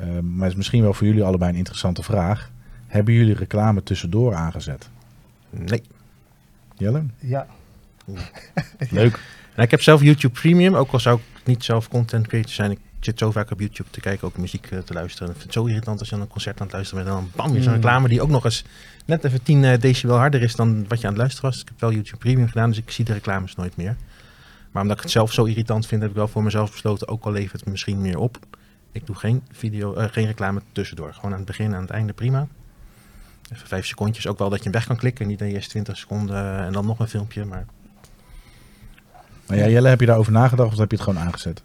Uh, 0.00 0.06
maar 0.20 0.42
het 0.42 0.50
is 0.50 0.56
misschien 0.56 0.82
wel 0.82 0.94
voor 0.94 1.06
jullie 1.06 1.24
allebei 1.24 1.50
een 1.50 1.58
interessante 1.58 2.02
vraag. 2.02 2.50
Hebben 2.86 3.14
jullie 3.14 3.34
reclame 3.34 3.82
tussendoor 3.82 4.34
aangezet? 4.34 4.88
Nee. 5.50 5.82
Jelle? 6.76 7.04
Ja. 7.18 7.46
Leuk. 8.90 9.20
Nou, 9.54 9.66
ik 9.66 9.70
heb 9.70 9.82
zelf 9.82 10.02
YouTube 10.02 10.40
Premium, 10.40 10.74
ook 10.74 10.92
al 10.92 11.00
zou 11.00 11.18
ik 11.18 11.46
niet 11.46 11.64
zelf 11.64 11.88
content 11.88 12.26
creator 12.26 12.52
zijn. 12.52 12.70
Ik 12.70 12.78
zit 13.00 13.18
zo 13.18 13.30
vaak 13.30 13.50
op 13.50 13.60
YouTube 13.60 13.90
te 13.90 14.00
kijken, 14.00 14.26
ook 14.26 14.36
muziek 14.36 14.70
uh, 14.70 14.78
te 14.78 14.92
luisteren. 14.92 15.28
Ik 15.28 15.34
vind 15.34 15.44
het 15.44 15.52
zo 15.62 15.66
irritant 15.66 15.98
als 16.00 16.08
je 16.08 16.14
aan 16.14 16.20
een 16.20 16.28
concert 16.28 16.60
aan 16.60 16.66
het 16.66 16.74
luisteren 16.74 17.04
bent. 17.04 17.16
En 17.16 17.22
dan 17.22 17.30
bam, 17.36 17.54
je 17.54 17.62
zo'n 17.62 17.72
Mm. 17.72 17.80
reclame 17.80 18.08
die 18.08 18.22
ook 18.22 18.28
nog 18.28 18.44
eens 18.44 18.64
net 19.04 19.24
even 19.24 19.42
10 19.42 19.62
uh, 19.62 19.78
decibel 19.78 20.16
harder 20.16 20.42
is 20.42 20.54
dan 20.54 20.84
wat 20.88 21.00
je 21.00 21.06
aan 21.06 21.12
het 21.12 21.20
luisteren 21.20 21.50
was. 21.50 21.60
Ik 21.60 21.68
heb 21.68 21.80
wel 21.80 21.92
YouTube 21.92 22.16
Premium 22.16 22.48
gedaan, 22.48 22.68
dus 22.68 22.78
ik 22.78 22.90
zie 22.90 23.04
de 23.04 23.12
reclames 23.12 23.54
nooit 23.54 23.76
meer. 23.76 23.96
Maar 24.70 24.82
omdat 24.82 24.96
ik 24.96 25.02
het 25.02 25.12
zelf 25.12 25.32
zo 25.32 25.44
irritant 25.44 25.86
vind, 25.86 26.00
heb 26.00 26.10
ik 26.10 26.16
wel 26.16 26.28
voor 26.28 26.42
mezelf 26.42 26.70
besloten, 26.70 27.08
ook 27.08 27.24
al 27.24 27.32
levert 27.32 27.60
het 27.60 27.70
misschien 27.70 28.00
meer 28.00 28.18
op. 28.18 28.38
Ik 28.92 29.06
doe 29.06 29.16
geen, 29.16 29.42
video, 29.52 29.96
uh, 29.96 30.04
geen 30.10 30.26
reclame 30.26 30.62
tussendoor. 30.72 31.14
Gewoon 31.14 31.30
aan 31.30 31.36
het 31.36 31.46
begin 31.46 31.66
en 31.66 31.74
aan 31.74 31.82
het 31.82 31.90
einde 31.90 32.12
prima. 32.12 32.46
Even 33.52 33.68
vijf 33.68 33.86
secondjes. 33.86 34.26
Ook 34.26 34.38
wel 34.38 34.48
dat 34.48 34.58
je 34.58 34.64
hem 34.64 34.72
weg 34.72 34.86
kan 34.86 34.96
klikken. 34.96 35.26
Niet 35.26 35.40
eerst 35.40 35.70
20 35.70 35.96
seconden 35.96 36.58
en 36.58 36.72
dan 36.72 36.86
nog 36.86 36.98
een 36.98 37.08
filmpje. 37.08 37.44
Maar 37.44 37.66
Maar 39.46 39.56
ja, 39.56 39.68
Jelle, 39.68 39.88
heb 39.88 40.00
je 40.00 40.06
daarover 40.06 40.32
nagedacht 40.32 40.72
of 40.72 40.78
heb 40.78 40.90
je 40.90 40.96
het 40.96 41.04
gewoon 41.04 41.24
aangezet? 41.24 41.62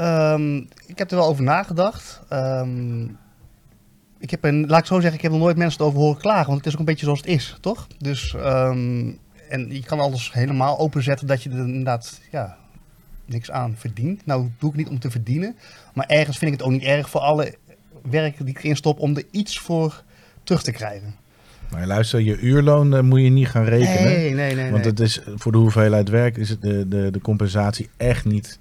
Um, 0.00 0.68
ik 0.86 0.98
heb 0.98 1.10
er 1.10 1.16
wel 1.16 1.26
over 1.26 1.42
nagedacht. 1.42 2.20
Um, 2.32 3.18
ik 4.18 4.30
heb 4.30 4.44
een, 4.44 4.66
laat 4.66 4.80
ik 4.80 4.86
zo 4.86 4.94
zeggen, 4.94 5.14
ik 5.14 5.22
heb 5.22 5.32
nog 5.32 5.40
nooit 5.40 5.56
mensen 5.56 5.84
over 5.84 5.98
horen 5.98 6.20
klagen. 6.20 6.46
Want 6.46 6.58
het 6.58 6.66
is 6.66 6.72
ook 6.72 6.78
een 6.78 6.84
beetje 6.84 7.04
zoals 7.04 7.20
het 7.20 7.28
is, 7.28 7.56
toch? 7.60 7.86
Dus, 7.98 8.32
um, 8.32 9.18
en 9.48 9.70
je 9.70 9.84
kan 9.84 10.00
alles 10.00 10.32
helemaal 10.32 10.78
openzetten 10.78 11.26
dat 11.26 11.42
je 11.42 11.50
er 11.50 11.58
inderdaad 11.58 12.20
ja, 12.30 12.56
niks 13.24 13.50
aan 13.50 13.74
verdient. 13.76 14.26
Nou, 14.26 14.50
doe 14.58 14.70
ik 14.70 14.76
niet 14.76 14.88
om 14.88 14.98
te 14.98 15.10
verdienen. 15.10 15.56
Maar 15.94 16.06
ergens 16.06 16.38
vind 16.38 16.52
ik 16.52 16.58
het 16.58 16.66
ook 16.66 16.72
niet 16.72 16.82
erg 16.82 17.10
voor 17.10 17.20
alle 17.20 17.54
werk 18.10 18.36
die 18.38 18.48
ik 18.48 18.58
erin 18.58 18.76
stop 18.76 18.98
om 18.98 19.16
er 19.16 19.24
iets 19.30 19.58
voor 19.58 20.02
terug 20.42 20.62
te 20.62 20.72
krijgen. 20.72 21.14
Maar 21.70 21.86
luister, 21.86 22.20
je 22.20 22.38
uurloon 22.38 22.94
uh, 22.94 23.00
moet 23.00 23.20
je 23.20 23.28
niet 23.28 23.48
gaan 23.48 23.64
rekenen. 23.64 24.02
Nee, 24.02 24.34
nee, 24.34 24.54
nee. 24.54 24.70
Want 24.70 24.82
nee. 24.82 24.90
het 24.90 25.00
is, 25.00 25.20
voor 25.34 25.52
de 25.52 25.58
hoeveelheid 25.58 26.08
werk 26.08 26.36
is 26.36 26.48
het 26.48 26.62
de, 26.62 26.88
de, 26.88 27.10
de 27.10 27.20
compensatie 27.20 27.88
echt 27.96 28.24
niet, 28.24 28.58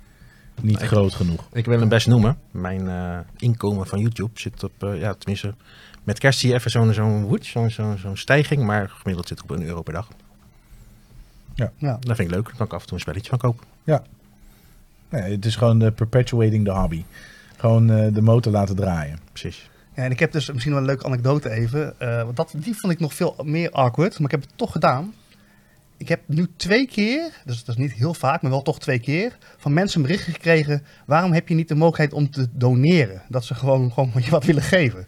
niet 0.62 0.82
groot 0.82 1.14
genoeg. 1.14 1.48
Ik 1.54 1.66
wil 1.66 1.80
hem 1.80 1.90
best 1.90 2.08
noemen. 2.08 2.38
Mijn 2.52 2.86
uh, 2.86 3.18
inkomen 3.38 3.88
van 3.88 4.00
YouTube 4.00 4.40
zit 4.40 4.64
op, 4.64 4.84
uh, 4.84 5.00
ja, 5.00 5.14
tenminste, 5.14 5.54
met 6.04 6.20
kerst 6.20 6.40
zie 6.40 6.50
je 6.50 6.56
even 6.56 6.72
zo'n 6.72 6.94
zo'n 6.94 7.24
woed, 7.24 7.46
zo'n 7.46 7.70
zo'n 7.70 7.98
zo'n 7.98 8.18
stijging, 8.18 8.64
maar 8.64 8.90
gemiddeld 8.90 9.28
zit 9.28 9.42
het 9.42 9.52
op 9.52 9.58
een 9.58 9.66
euro 9.66 9.82
per 9.82 9.94
dag. 9.94 10.08
Ja. 11.56 11.72
Ja. 11.78 11.98
Dat 12.00 12.16
vind 12.16 12.30
ik 12.30 12.36
leuk. 12.36 12.46
Daar 12.46 12.56
kan 12.56 12.66
ik 12.66 12.74
af 12.74 12.82
en 12.82 12.88
toe 12.88 12.96
een 12.96 13.02
spelletje 13.02 13.30
van 13.30 13.40
kopen. 13.40 13.66
Nee, 15.10 15.32
het 15.32 15.46
is 15.46 15.56
gewoon 15.56 15.80
de 15.80 15.92
perpetuating 15.92 16.66
the 16.66 16.72
hobby. 16.72 17.04
Gewoon 17.58 17.92
uh, 17.92 18.14
de 18.14 18.22
motor 18.22 18.52
laten 18.52 18.76
draaien. 18.76 19.20
Precies. 19.32 19.70
Ja, 19.98 20.04
en 20.04 20.12
ik 20.12 20.20
heb 20.20 20.32
dus 20.32 20.52
misschien 20.52 20.72
wel 20.72 20.82
een 20.82 20.88
leuke 20.88 21.06
anekdote 21.06 21.50
even. 21.50 21.94
Uh, 22.02 22.24
want 22.24 22.36
dat, 22.36 22.54
die 22.56 22.76
vond 22.78 22.94
ik 22.94 23.00
nog 23.00 23.14
veel 23.14 23.36
meer 23.44 23.72
awkward, 23.72 24.20
maar 24.20 24.26
ik 24.26 24.32
heb 24.32 24.42
het 24.42 24.58
toch 24.58 24.72
gedaan. 24.72 25.14
Ik 25.98 26.08
heb 26.08 26.22
nu 26.26 26.48
twee 26.58 26.88
keer, 26.88 27.32
dus 27.46 27.64
dat 27.64 27.76
is 27.78 27.82
niet 27.82 27.94
heel 27.94 28.14
vaak, 28.14 28.42
maar 28.42 28.52
wel 28.52 28.62
toch 28.62 28.80
twee 28.80 29.00
keer, 29.00 29.38
van 29.58 29.74
mensen 29.74 30.02
berichten 30.02 30.34
gekregen. 30.34 30.84
Waarom 31.06 31.34
heb 31.34 31.48
je 31.48 31.56
niet 31.56 31.68
de 31.68 31.76
mogelijkheid 31.76 32.14
om 32.14 32.32
te 32.32 32.48
doneren? 32.52 33.22
Dat 33.28 33.46
ze 33.46 33.56
gewoon, 33.56 33.92
gewoon 33.94 34.12
je 34.24 34.30
wat 34.30 34.46
willen 34.46 34.64
geven. 34.64 35.08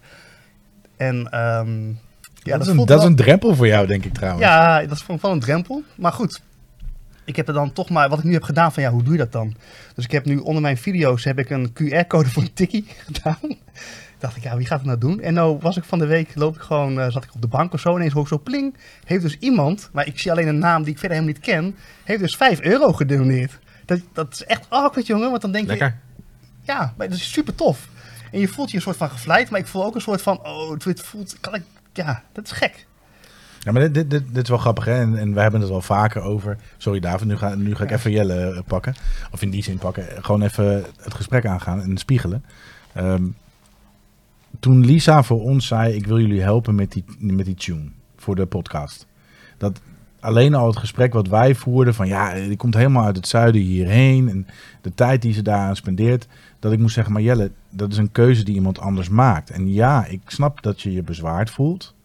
En 0.97 1.15
um, 1.15 1.99
ja, 2.33 2.57
dat, 2.57 2.59
dat, 2.59 2.61
is, 2.61 2.67
een, 2.67 2.85
dat 2.85 2.99
is 2.99 3.05
een 3.05 3.15
drempel 3.15 3.55
voor 3.55 3.67
jou, 3.67 3.87
denk 3.87 4.05
ik 4.05 4.13
trouwens. 4.13 4.45
Ja, 4.45 4.81
dat 4.81 4.91
is 4.97 5.03
van 5.03 5.31
een 5.31 5.39
drempel. 5.39 5.83
Maar 5.95 6.13
goed, 6.13 6.41
ik 7.25 7.35
heb 7.35 7.47
er 7.47 7.53
dan 7.53 7.73
toch 7.73 7.89
maar, 7.89 8.09
wat 8.09 8.19
ik 8.19 8.23
nu 8.23 8.33
heb 8.33 8.43
gedaan, 8.43 8.71
van 8.71 8.83
ja, 8.83 8.91
hoe 8.91 9.03
doe 9.03 9.13
je 9.13 9.19
dat 9.19 9.31
dan? 9.31 9.55
Dus 9.95 10.05
ik 10.05 10.11
heb 10.11 10.25
nu 10.25 10.37
onder 10.37 10.61
mijn 10.61 10.77
video's 10.77 11.23
heb 11.23 11.39
ik 11.39 11.49
een 11.49 11.69
QR-code 11.73 12.29
voor 12.29 12.43
een 12.43 12.53
tikkie 12.53 12.85
gedaan. 13.07 13.57
Dacht 14.19 14.35
ik, 14.35 14.43
ja, 14.43 14.57
wie 14.57 14.65
gaat 14.65 14.77
het 14.77 14.87
nou 14.87 14.99
doen? 14.99 15.21
En 15.21 15.33
nou 15.33 15.57
was 15.61 15.77
ik 15.77 15.83
van 15.83 15.99
de 15.99 16.05
week, 16.05 16.35
loop 16.35 16.55
ik 16.55 16.61
gewoon, 16.61 16.99
uh, 16.99 17.09
zat 17.09 17.23
ik 17.23 17.33
op 17.33 17.41
de 17.41 17.47
bank 17.47 17.73
of 17.73 17.79
zo, 17.79 17.95
ineens 17.95 18.13
hoor 18.13 18.21
ik 18.21 18.27
zo 18.27 18.39
pling. 18.39 18.75
Heeft 19.03 19.21
dus 19.21 19.37
iemand, 19.37 19.89
maar 19.93 20.07
ik 20.07 20.19
zie 20.19 20.31
alleen 20.31 20.47
een 20.47 20.59
naam 20.59 20.83
die 20.83 20.91
ik 20.91 20.99
verder 20.99 21.17
helemaal 21.17 21.39
niet 21.39 21.49
ken, 21.53 21.75
heeft 22.03 22.21
dus 22.21 22.35
5 22.35 22.61
euro 22.61 22.93
gedoneerd. 22.93 23.59
Dat, 23.85 23.99
dat 24.13 24.33
is 24.33 24.43
echt 24.43 24.69
awkward, 24.69 25.07
jongen, 25.07 25.29
want 25.29 25.41
dan 25.41 25.51
denk 25.51 25.67
Lekker. 25.67 25.97
je... 26.15 26.23
Ja, 26.61 26.93
maar 26.97 27.09
dat 27.09 27.17
is 27.17 27.31
super 27.31 27.55
tof. 27.55 27.87
En 28.31 28.39
je 28.39 28.47
voelt 28.47 28.69
je 28.69 28.75
een 28.75 28.81
soort 28.81 28.97
van 28.97 29.09
gevleid, 29.09 29.49
maar 29.49 29.59
ik 29.59 29.67
voel 29.67 29.85
ook 29.85 29.95
een 29.95 30.01
soort 30.01 30.21
van, 30.21 30.45
oh, 30.45 30.71
het 30.83 31.01
voelt, 31.01 31.37
kan 31.39 31.55
ik, 31.55 31.63
ja, 31.93 32.23
dat 32.31 32.45
is 32.45 32.51
gek. 32.51 32.87
Ja, 33.59 33.71
maar 33.71 33.81
dit, 33.81 33.93
dit, 33.93 34.09
dit, 34.09 34.33
dit 34.33 34.43
is 34.43 34.49
wel 34.49 34.57
grappig, 34.57 34.85
hè? 34.85 34.99
En, 34.99 35.17
en 35.17 35.33
we 35.33 35.41
hebben 35.41 35.59
het 35.59 35.69
wel 35.69 35.81
vaker 35.81 36.21
over. 36.21 36.57
Sorry, 36.77 36.99
David, 36.99 37.27
nu 37.27 37.37
ga, 37.37 37.55
nu 37.55 37.75
ga 37.75 37.83
ik 37.83 37.91
even 37.91 38.11
Jelle 38.11 38.53
uh, 38.53 38.59
pakken. 38.67 38.95
Of 39.31 39.41
in 39.41 39.49
die 39.49 39.63
zin 39.63 39.77
pakken. 39.77 40.05
Gewoon 40.23 40.41
even 40.41 40.85
het 41.01 41.13
gesprek 41.13 41.45
aangaan 41.45 41.81
en 41.81 41.97
spiegelen. 41.97 42.45
Um, 42.97 43.35
toen 44.59 44.85
Lisa 44.85 45.23
voor 45.23 45.41
ons 45.41 45.67
zei: 45.67 45.93
Ik 45.93 46.07
wil 46.07 46.19
jullie 46.19 46.41
helpen 46.41 46.75
met 46.75 46.91
die, 46.91 47.03
met 47.17 47.45
die 47.45 47.55
tune 47.55 47.89
voor 48.17 48.35
de 48.35 48.45
podcast. 48.45 49.07
Dat 49.57 49.81
alleen 50.19 50.53
al 50.53 50.67
het 50.67 50.77
gesprek 50.77 51.13
wat 51.13 51.27
wij 51.27 51.55
voerden: 51.55 51.93
van 51.93 52.07
ja, 52.07 52.33
die 52.33 52.57
komt 52.57 52.73
helemaal 52.73 53.05
uit 53.05 53.15
het 53.15 53.27
zuiden 53.27 53.61
hierheen. 53.61 54.29
En 54.29 54.47
de 54.81 54.93
tijd 54.93 55.21
die 55.21 55.33
ze 55.33 55.41
daaraan 55.41 55.75
spendeert. 55.75 56.27
Dat 56.59 56.71
ik 56.71 56.79
moest 56.79 56.93
zeggen: 56.93 57.13
Maar 57.13 57.21
Jelle, 57.21 57.51
dat 57.69 57.91
is 57.91 57.97
een 57.97 58.11
keuze 58.11 58.43
die 58.43 58.55
iemand 58.55 58.79
anders 58.79 59.09
maakt. 59.09 59.49
En 59.49 59.73
ja, 59.73 60.05
ik 60.05 60.21
snap 60.25 60.61
dat 60.61 60.81
je 60.81 60.91
je 60.91 61.03
bezwaard 61.03 61.49
voelt. 61.49 61.95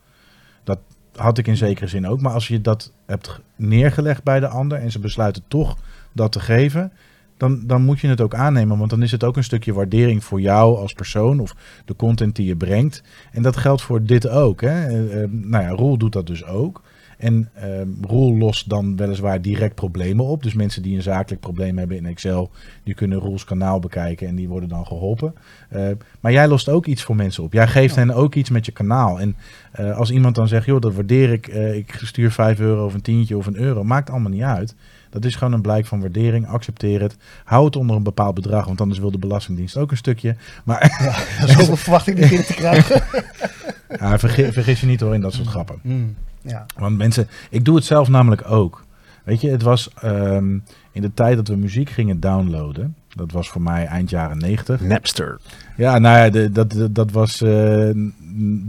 Dat 0.65 0.79
had 1.17 1.39
ik 1.39 1.47
in 1.47 1.57
zekere 1.57 1.87
zin 1.87 2.09
ook. 2.09 2.21
Maar 2.21 2.33
als 2.33 2.49
je 2.49 2.61
dat 2.61 2.93
hebt 3.07 3.41
neergelegd 3.57 4.23
bij 4.23 4.41
de 4.41 4.49
ander 4.49 4.79
en 4.79 4.91
ze 4.91 4.99
besluiten 4.99 5.43
toch 5.49 5.77
dat 6.13 6.33
te 6.33 6.41
geven, 6.41 6.93
dan, 7.49 7.67
dan 7.67 7.83
moet 7.83 8.01
je 8.01 8.09
het 8.09 8.21
ook 8.21 8.35
aannemen. 8.35 8.79
Want 8.79 8.91
dan 8.91 9.03
is 9.03 9.11
het 9.11 9.25
ook 9.25 9.37
een 9.37 9.45
stukje 9.45 9.73
waardering 9.73 10.25
voor 10.25 10.41
jou 10.41 10.77
als 10.79 10.93
persoon 10.93 11.41
of 11.41 11.55
de 11.85 11.97
content 11.97 12.37
die 12.37 12.47
je 12.47 12.57
brengt. 12.57 13.03
En 13.33 13.43
dat 13.43 13.57
geldt 13.57 13.83
voor 13.83 14.03
dit 14.03 14.29
ook. 14.29 14.61
Hè? 14.61 14.87
Eh, 14.87 15.23
eh, 15.23 15.31
nou 15.31 15.65
ja, 15.65 15.69
Roel 15.69 15.99
doet 15.99 16.13
dat 16.13 16.27
dus 16.27 16.45
ook. 16.45 16.83
En 17.19 17.51
eh, 17.53 17.69
Roel 18.01 18.37
lost 18.37 18.69
dan 18.69 18.97
weliswaar 18.97 19.43
direct 19.43 19.75
problemen 19.75 20.25
op. 20.25 20.43
Dus 20.43 20.55
mensen 20.55 20.83
die 20.83 20.97
een 20.97 21.03
zakelijk 21.03 21.41
probleem 21.41 21.79
hebben 21.79 21.97
in 21.97 22.07
Excel, 22.07 22.51
die 22.83 22.95
kunnen 22.95 23.19
Roels 23.19 23.45
kanaal 23.45 23.79
bekijken 23.79 24.29
en 24.29 24.35
die 24.35 24.49
worden 24.49 24.69
dan 24.69 24.87
geholpen. 24.87 25.35
Eh, 25.69 25.87
maar 26.21 26.33
jij 26.33 26.49
lost 26.49 26.69
ook 26.69 26.87
iets 26.87 27.03
voor 27.03 27.17
mensen 27.17 27.43
op. 27.43 27.53
Jij 27.53 27.69
geeft 27.69 27.97
hen 27.97 28.11
ook 28.11 28.35
iets 28.35 28.51
met 28.51 28.67
je 28.67 28.73
kanaal. 28.73 29.21
En 29.21 29.37
als 29.95 30.11
iemand 30.11 30.35
dan 30.35 30.49
zegt, 30.49 30.67
joh, 30.67 30.81
dat 30.81 30.95
waardeer 30.95 31.33
ik, 31.33 31.47
ik 31.47 31.99
stuur 32.03 32.31
5 32.31 32.61
euro 32.61 32.85
of 32.85 32.95
een 32.95 33.01
tientje 33.01 33.37
of 33.37 33.47
een 33.47 33.57
euro, 33.57 33.85
maakt 33.85 34.11
allemaal 34.11 34.31
niet 34.31 34.43
uit. 34.43 34.75
Dat 35.15 35.25
is 35.25 35.35
gewoon 35.37 35.53
een 35.53 35.61
blijk 35.61 35.87
van 35.87 36.01
waardering. 36.01 36.47
Accepteer 36.49 37.01
het. 37.01 37.17
Hou 37.45 37.65
het 37.65 37.77
onder 37.77 37.97
een 37.97 38.03
bepaald 38.03 38.35
bedrag, 38.35 38.67
want 38.67 38.81
anders 38.81 39.01
wil 39.01 39.11
de 39.11 39.19
Belastingdienst 39.19 39.77
ook 39.77 39.91
een 39.91 39.97
stukje. 39.97 40.37
Maar 40.65 41.07
Zoveel 41.47 41.77
verwacht 41.77 42.07
ik 42.07 42.15
niet 42.19 42.29
binnen 42.29 42.47
te 42.47 42.55
krijgen. 42.55 43.03
ja, 44.01 44.19
vergis, 44.19 44.53
vergis 44.53 44.81
je 44.81 44.87
niet 44.87 45.01
hoor 45.01 45.15
in 45.15 45.21
dat 45.21 45.33
soort 45.33 45.49
grappen. 45.49 45.79
Hmm, 45.83 46.15
Ja. 46.43 46.67
Want 46.77 46.97
mensen, 46.97 47.29
ik 47.51 47.65
doe 47.65 47.77
het 47.77 47.85
zelf 47.85 48.09
namelijk 48.09 48.51
ook. 48.51 48.85
Weet 49.25 49.41
je, 49.41 49.51
het 49.51 49.63
was 49.63 49.91
ehm, 50.01 50.59
in 50.93 51.03
de 51.03 51.15
tijd 51.15 51.37
dat 51.37 51.49
we 51.49 51.57
muziek 51.57 51.91
gingen 51.91 52.21
downloaden. 52.21 52.95
Dat 53.09 53.33
was 53.33 53.49
voor 53.49 53.63
mij 53.63 53.87
eind 53.87 54.11
jaren 54.11 54.39
90. 54.39 54.81
Napster. 54.81 55.39
Ja, 55.77 55.99
nou 55.99 56.19
ja, 56.19 56.31
de, 56.31 56.53
dat, 56.53 56.71
dat, 56.73 56.95
dat 56.95 57.11
was 57.11 57.41
eh, 57.43 57.91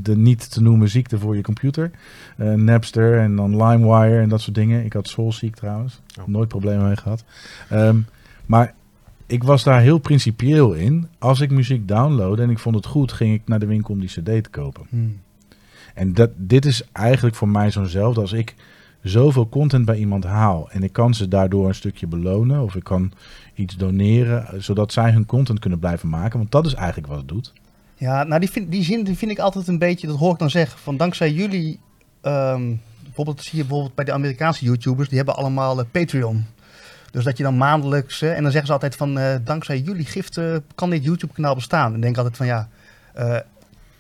de 0.01 0.17
niet 0.17 0.51
te 0.51 0.62
noemen 0.62 0.89
ziekte 0.89 1.19
voor 1.19 1.36
je 1.36 1.41
computer. 1.41 1.91
Eh, 2.38 2.54
Napster 2.54 3.19
en 3.19 3.36
dan 3.36 3.63
LimeWire 3.63 4.21
en 4.21 4.30
dat 4.30 4.41
soort 4.41 4.56
dingen. 4.56 4.86
Ik 4.86 4.93
had 4.93 5.08
Soulseek 5.08 5.56
trouwens. 5.56 6.01
Oh. 6.19 6.28
Nooit 6.28 6.47
problemen 6.47 6.86
mee 6.86 6.95
gehad. 6.95 7.23
Ehm, 7.69 7.99
maar 8.45 8.73
ik 9.25 9.43
was 9.43 9.63
daar 9.63 9.82
heel 9.82 9.97
principieel 9.97 10.73
in. 10.73 11.08
Als 11.19 11.41
ik 11.41 11.51
muziek 11.51 11.88
downloadde 11.88 12.43
en 12.43 12.49
ik 12.49 12.60
vond 12.60 12.75
het 12.75 12.86
goed, 12.86 13.12
ging 13.12 13.34
ik 13.34 13.41
naar 13.45 13.60
de 13.60 13.65
winkel 13.65 13.93
om 13.93 13.99
die 13.99 14.10
cd 14.10 14.43
te 14.43 14.49
kopen. 14.51 14.86
Hmm. 14.89 15.19
En 15.93 16.13
dat, 16.13 16.30
dit 16.36 16.65
is 16.65 16.84
eigenlijk 16.91 17.36
voor 17.36 17.49
mij 17.49 17.71
zo'nzelfde 17.71 18.21
als 18.21 18.34
ik 18.34 18.56
zoveel 19.01 19.49
content 19.49 19.86
bij 19.86 19.97
iemand 19.97 20.23
haal. 20.23 20.69
En 20.71 20.84
ik 20.84 20.93
kan 20.93 21.13
ze 21.13 21.28
daardoor 21.28 21.67
een 21.67 21.75
stukje 21.75 22.08
belonen. 22.08 22.62
Of 22.62 22.75
ik 22.75 22.84
kan 22.84 23.12
iets 23.54 23.75
doneren. 23.75 24.63
Zodat 24.63 24.93
zij 24.93 25.12
hun 25.12 25.25
content 25.25 25.60
kunnen 25.60 25.80
blijven 25.80 26.10
maken. 26.10 26.38
Want 26.38 26.51
dat 26.51 26.65
is 26.65 26.73
eigenlijk 26.73 27.08
wat 27.08 27.17
het 27.17 27.28
doet. 27.28 27.54
Ja, 27.98 28.24
nou 28.24 28.40
die, 28.40 28.50
vind, 28.52 28.72
die 28.72 28.84
zin 28.84 29.04
die 29.04 29.18
vind 29.18 29.32
ik 29.32 29.40
altijd 29.40 29.68
een 29.68 29.80
beetje, 29.80 30.08
dat 30.08 30.18
hoor 30.18 30.34
ik 30.34 30.40
dan 30.40 30.50
zeggen, 30.50 30.80
van 30.80 30.98
dankzij 30.98 31.32
jullie, 31.32 31.80
ehm, 32.22 32.74
bijvoorbeeld 33.04 33.44
zie 33.44 33.58
je 33.58 33.64
bijvoorbeeld 33.64 33.96
bij 33.96 34.06
de 34.06 34.14
Amerikaanse 34.14 34.66
YouTubers, 34.66 35.08
die 35.08 35.18
hebben 35.18 35.36
allemaal 35.36 35.80
eh, 35.80 35.86
Patreon. 35.92 36.46
Dus 37.12 37.24
dat 37.24 37.38
je 37.38 37.44
dan 37.44 37.58
maandelijks, 37.58 38.22
eh, 38.22 38.36
en 38.36 38.42
dan 38.42 38.52
zeggen 38.52 38.66
ze 38.66 38.74
altijd 38.74 38.96
van, 38.96 39.20
eh, 39.20 39.36
dankzij 39.44 39.80
jullie 39.80 40.06
giften 40.06 40.64
kan 40.76 40.90
dit 40.90 41.04
YouTube-kanaal 41.04 41.56
bestaan. 41.56 41.94
En 41.94 42.00
denk 42.00 42.18
altijd 42.18 42.38
van, 42.38 42.46
ja, 42.46 42.70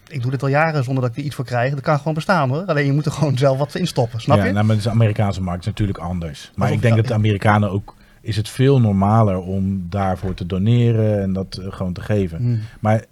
ik 0.07 0.21
doe 0.21 0.31
dit 0.31 0.43
al 0.43 0.49
jaren 0.49 0.83
zonder 0.83 1.03
dat 1.03 1.11
ik 1.11 1.17
er 1.17 1.23
iets 1.23 1.35
voor 1.35 1.45
krijg. 1.45 1.73
Dat 1.73 1.83
kan 1.83 1.97
gewoon 1.97 2.13
bestaan 2.13 2.49
hoor. 2.49 2.65
Alleen 2.65 2.85
je 2.85 2.91
moet 2.91 3.05
er 3.05 3.11
gewoon 3.19 3.37
zelf 3.37 3.57
wat 3.57 3.75
in 3.75 3.87
stoppen, 3.87 4.21
snap 4.21 4.37
ja, 4.37 4.45
je? 4.45 4.51
Nou, 4.51 4.65
maar 4.65 4.77
de 4.77 4.89
Amerikaanse 4.89 5.41
markt 5.41 5.59
is 5.59 5.65
natuurlijk 5.65 5.97
anders. 5.97 6.51
Maar 6.55 6.67
Alsof- 6.67 6.75
ik 6.75 6.81
denk 6.81 6.95
ja, 6.95 7.01
dat 7.01 7.09
de 7.09 7.17
Amerikanen 7.17 7.71
ook... 7.71 7.95
Is 8.21 8.35
het 8.35 8.49
veel 8.49 8.79
normaler 8.79 9.39
om 9.39 9.85
daarvoor 9.89 10.33
te 10.33 10.45
doneren 10.45 11.21
en 11.21 11.33
dat 11.33 11.59
gewoon 11.69 11.93
te 11.93 12.01
geven. 12.01 12.37
Hmm. 12.37 12.61
Maar 12.79 13.05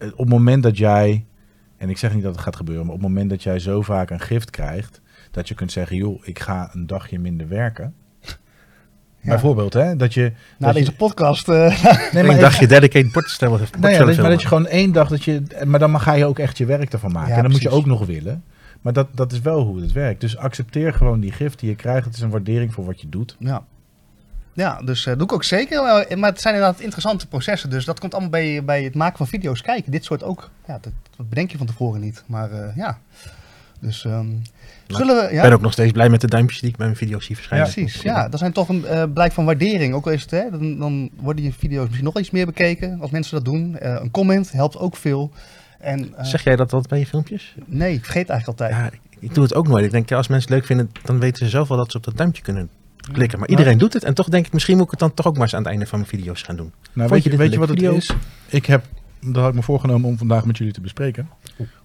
op 0.00 0.18
het 0.18 0.28
moment 0.28 0.62
dat 0.62 0.78
jij, 0.78 1.26
en 1.76 1.88
ik 1.88 1.98
zeg 1.98 2.14
niet 2.14 2.22
dat 2.22 2.34
het 2.34 2.42
gaat 2.42 2.56
gebeuren, 2.56 2.84
maar 2.84 2.94
op 2.94 3.00
het 3.00 3.08
moment 3.08 3.30
dat 3.30 3.42
jij 3.42 3.58
zo 3.58 3.82
vaak 3.82 4.10
een 4.10 4.20
gift 4.20 4.50
krijgt, 4.50 5.00
dat 5.30 5.48
je 5.48 5.54
kunt 5.54 5.72
zeggen, 5.72 5.96
joh, 5.96 6.26
ik 6.26 6.38
ga 6.38 6.70
een 6.72 6.86
dagje 6.86 7.18
minder 7.18 7.48
werken. 7.48 7.94
Bijvoorbeeld, 9.22 9.72
hè, 9.72 9.96
dat 9.96 10.14
je... 10.14 10.32
Na 10.58 10.66
dat 10.66 10.74
deze 10.76 10.90
je, 10.90 10.96
podcast, 10.96 11.48
eh, 11.48 11.84
nee, 12.12 12.24
ik 12.34 12.40
dacht 12.40 12.58
je 12.58 12.66
dedicated 12.66 13.12
bordstellen. 13.12 13.60
nou 13.78 13.92
ja, 13.92 14.04
dat, 14.04 14.16
maar 14.16 14.30
dat 14.30 14.42
je 14.42 14.48
gewoon 14.48 14.66
één 14.66 14.92
dag 14.92 15.08
dat 15.08 15.24
je, 15.24 15.42
maar 15.64 15.78
dan 15.78 16.00
ga 16.00 16.12
je 16.12 16.24
ook 16.24 16.38
echt 16.38 16.58
je 16.58 16.66
werk 16.66 16.92
ervan 16.92 17.12
maken. 17.12 17.30
Ja, 17.30 17.36
en 17.36 17.42
dan 17.42 17.50
moet 17.50 17.62
je 17.62 17.70
ook 17.70 17.86
nog 17.86 18.06
willen. 18.06 18.44
Maar 18.80 18.92
dat, 18.92 19.08
dat 19.14 19.32
is 19.32 19.40
wel 19.40 19.62
hoe 19.62 19.80
het 19.80 19.92
werkt. 19.92 20.20
Dus 20.20 20.36
accepteer 20.36 20.94
gewoon 20.94 21.20
die 21.20 21.32
gift 21.32 21.58
die 21.58 21.68
je 21.68 21.76
krijgt. 21.76 22.04
Het 22.04 22.14
is 22.14 22.20
een 22.20 22.30
waardering 22.30 22.74
voor 22.74 22.84
wat 22.84 23.00
je 23.00 23.08
doet. 23.08 23.36
Ja. 23.38 23.64
Ja, 24.60 24.80
dus 24.84 25.06
eh 25.06 25.14
doe 25.14 25.22
ik 25.22 25.32
ook 25.32 25.44
zeker. 25.44 25.78
Eh, 25.84 26.16
Maar 26.16 26.30
het 26.30 26.40
zijn 26.40 26.54
inderdaad 26.54 26.80
interessante 26.80 27.26
processen. 27.26 27.70
Dus 27.70 27.84
dat 27.84 28.00
komt 28.00 28.12
allemaal 28.12 28.30
bij, 28.30 28.64
bij 28.64 28.82
het 28.84 28.94
maken 28.94 29.16
van 29.16 29.26
video's 29.26 29.62
kijken. 29.62 29.92
Dit 29.92 30.04
soort 30.04 30.22
ook. 30.22 30.50
Ja, 30.66 30.78
dat, 30.80 30.92
dat 31.16 31.28
bedenk 31.28 31.50
je 31.50 31.58
van 31.58 31.66
tevoren 31.66 32.00
niet. 32.00 32.22
Maar 32.26 32.50
eh, 32.52 32.76
ja. 32.76 32.98
Dus 33.80 34.04
ehm, 34.04 34.26
zullen 34.86 35.16
we... 35.16 35.22
Ik 35.22 35.32
Ja, 35.32 35.42
ben 35.42 35.52
ook 35.52 35.60
nog 35.60 35.72
steeds 35.72 35.92
blij 35.92 36.08
met 36.08 36.20
de 36.20 36.26
duimpjes 36.26 36.60
die 36.60 36.68
ik 36.70 36.76
bij 36.76 36.86
mijn 36.86 36.98
video's 36.98 37.24
zie 37.24 37.36
verschijnen. 37.36 37.72
precies. 37.72 38.02
Ja, 38.02 38.28
dat 38.28 38.38
zijn 38.40 38.52
toch 38.52 38.68
een 38.68 39.12
blijk 39.12 39.32
van 39.32 39.44
waardering. 39.44 39.94
Ook 39.94 40.06
al 40.06 40.12
is 40.12 40.22
het, 40.22 40.30
hè, 40.30 40.50
dan, 40.50 40.78
dan 40.78 41.10
worden 41.16 41.44
je 41.44 41.52
video's 41.52 41.84
misschien 41.84 42.04
nog 42.04 42.18
iets 42.18 42.30
meer 42.30 42.46
bekeken. 42.46 43.00
Als 43.00 43.10
mensen 43.10 43.34
dat 43.34 43.44
doen. 43.44 43.76
Een 43.80 44.10
comment 44.10 44.52
helpt 44.52 44.78
ook 44.78 44.96
veel. 44.96 45.30
En, 45.78 46.14
Zeg 46.20 46.44
jij 46.44 46.56
dat 46.56 46.72
altijd 46.72 46.88
bij 46.88 46.98
je 46.98 47.06
filmpjes? 47.06 47.54
Nee, 47.66 47.94
ik 47.94 48.04
vergeet 48.04 48.28
eigenlijk 48.28 48.60
altijd. 48.60 48.80
Ja, 48.80 48.90
ik, 48.98 49.00
ik 49.28 49.34
doe 49.34 49.44
het 49.44 49.54
ook 49.54 49.68
nooit. 49.68 49.84
Ik 49.84 49.90
denk, 49.90 50.08
ja, 50.08 50.16
als 50.16 50.28
mensen 50.28 50.48
het 50.48 50.58
leuk 50.58 50.66
vinden, 50.68 50.90
dan 51.04 51.18
weten 51.20 51.44
ze 51.44 51.50
zelf 51.50 51.68
wel 51.68 51.76
dat 51.76 51.90
ze 51.90 51.96
op 51.96 52.04
dat 52.04 52.16
duimpje 52.16 52.42
kunnen 52.42 52.70
klikken. 53.12 53.38
Maar 53.38 53.48
iedereen 53.48 53.78
doet 53.78 53.92
het. 53.92 54.04
En 54.04 54.14
toch 54.14 54.28
denk 54.28 54.46
ik, 54.46 54.52
misschien 54.52 54.76
moet 54.76 54.84
ik 54.84 54.90
het 54.90 55.00
dan 55.00 55.14
toch 55.14 55.26
ook 55.26 55.34
maar 55.34 55.42
eens 55.42 55.54
aan 55.54 55.62
het 55.62 55.70
einde 55.70 55.86
van 55.86 55.98
mijn 55.98 56.10
video's 56.10 56.42
gaan 56.42 56.56
doen. 56.56 56.72
Nou, 56.92 57.08
Vond 57.08 57.10
weet 57.10 57.22
je 57.22 57.30
je, 57.30 57.36
weet 57.36 57.52
je 57.52 57.58
wat 57.58 57.68
het 57.68 57.80
leuke 57.80 57.96
is? 57.96 58.14
Ik 58.46 58.66
heb, 58.66 58.84
dat 59.20 59.36
had 59.36 59.48
ik 59.48 59.54
me 59.54 59.62
voorgenomen 59.62 60.08
om 60.08 60.18
vandaag 60.18 60.44
met 60.44 60.58
jullie 60.58 60.72
te 60.72 60.80
bespreken. 60.80 61.28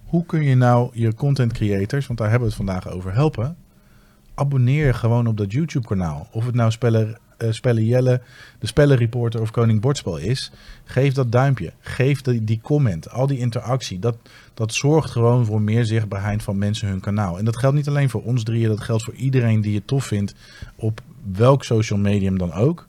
Hoe 0.04 0.26
kun 0.26 0.42
je 0.42 0.54
nou 0.54 0.90
je 0.92 1.14
content 1.14 1.52
creators, 1.52 2.06
want 2.06 2.18
daar 2.18 2.30
hebben 2.30 2.48
we 2.48 2.54
het 2.54 2.64
vandaag 2.64 2.88
over, 2.88 3.12
helpen? 3.12 3.56
Abonneer 4.34 4.94
gewoon 4.94 5.26
op 5.26 5.36
dat 5.36 5.52
YouTube 5.52 5.86
kanaal. 5.86 6.28
Of 6.30 6.46
het 6.46 6.54
nou 6.54 6.70
Speller, 6.70 7.18
Spellen 7.38 7.84
Jelle, 7.84 8.20
de 8.58 8.66
Spellenreporter 8.66 9.40
of 9.40 9.50
Koning 9.50 9.80
Bordspel 9.80 10.16
is. 10.16 10.52
Geef 10.84 11.12
dat 11.12 11.32
duimpje. 11.32 11.72
Geef 11.80 12.22
die, 12.22 12.44
die 12.44 12.60
comment. 12.62 13.10
Al 13.10 13.26
die 13.26 13.38
interactie. 13.38 13.98
Dat, 13.98 14.16
dat 14.54 14.74
zorgt 14.74 15.10
gewoon 15.10 15.44
voor 15.44 15.62
meer 15.62 15.84
zichtbaarheid 15.84 16.42
van 16.42 16.58
mensen 16.58 16.88
hun 16.88 17.00
kanaal. 17.00 17.38
En 17.38 17.44
dat 17.44 17.56
geldt 17.56 17.76
niet 17.76 17.88
alleen 17.88 18.10
voor 18.10 18.22
ons 18.22 18.42
drieën. 18.42 18.68
Dat 18.68 18.80
geldt 18.80 19.04
voor 19.04 19.14
iedereen 19.14 19.60
die 19.60 19.74
het 19.74 19.86
tof 19.86 20.04
vindt. 20.04 20.34
Op 20.76 21.00
welk 21.32 21.64
social 21.64 21.98
medium 21.98 22.38
dan 22.38 22.52
ook. 22.52 22.86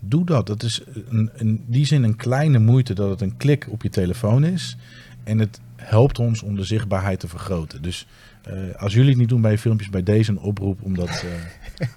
Doe 0.00 0.24
dat. 0.24 0.46
Dat 0.46 0.62
is 0.62 0.82
een, 1.08 1.30
in 1.36 1.64
die 1.66 1.86
zin 1.86 2.02
een 2.02 2.16
kleine 2.16 2.58
moeite 2.58 2.94
dat 2.94 3.10
het 3.10 3.20
een 3.20 3.36
klik 3.36 3.66
op 3.70 3.82
je 3.82 3.88
telefoon 3.88 4.44
is. 4.44 4.76
En 5.24 5.38
het 5.38 5.60
helpt 5.76 6.18
ons 6.18 6.42
om 6.42 6.56
de 6.56 6.64
zichtbaarheid 6.64 7.20
te 7.20 7.28
vergroten. 7.28 7.82
Dus 7.82 8.06
eh, 8.42 8.54
als 8.76 8.92
jullie 8.92 9.08
het 9.08 9.18
niet 9.18 9.28
doen 9.28 9.40
bij 9.40 9.50
je 9.50 9.58
filmpjes, 9.58 9.90
bij 9.90 10.02
deze 10.02 10.30
een 10.30 10.38
oproep 10.38 10.82
om 10.82 10.94
dat, 10.96 11.24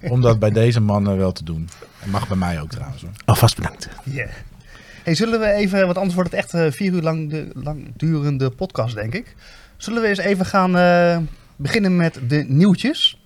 eh, 0.00 0.12
om 0.12 0.20
dat 0.20 0.38
bij 0.38 0.50
deze 0.50 0.80
mannen 0.80 1.16
wel 1.16 1.32
te 1.32 1.44
doen. 1.44 1.68
En 2.00 2.10
mag 2.10 2.28
bij 2.28 2.36
mij 2.36 2.60
ook 2.60 2.70
trouwens. 2.70 3.02
Hoor. 3.02 3.10
Alvast 3.24 3.56
bedankt. 3.56 3.88
Yeah. 4.04 4.28
Hey, 5.04 5.14
zullen 5.14 5.40
we 5.40 5.52
even, 5.52 5.84
want 5.84 5.96
anders 5.96 6.14
wordt 6.14 6.30
het 6.30 6.38
echt 6.38 6.52
een 6.52 6.72
vier 6.72 6.92
uur 6.92 7.02
lang, 7.02 7.30
de, 7.30 7.50
lang 7.54 7.92
durende 7.96 8.50
podcast, 8.50 8.94
denk 8.94 9.14
ik. 9.14 9.34
Zullen 9.76 10.02
we 10.02 10.08
eens 10.08 10.18
even 10.18 10.46
gaan 10.46 10.76
eh, 10.76 11.18
beginnen 11.56 11.96
met 11.96 12.20
de 12.28 12.44
nieuwtjes? 12.48 13.20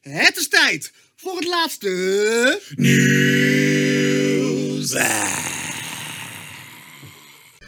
Het 0.00 0.36
is 0.36 0.48
tijd 0.48 0.92
voor 1.22 1.36
het 1.36 1.46
laatste 1.48 2.60
nieuws. 3.70 4.90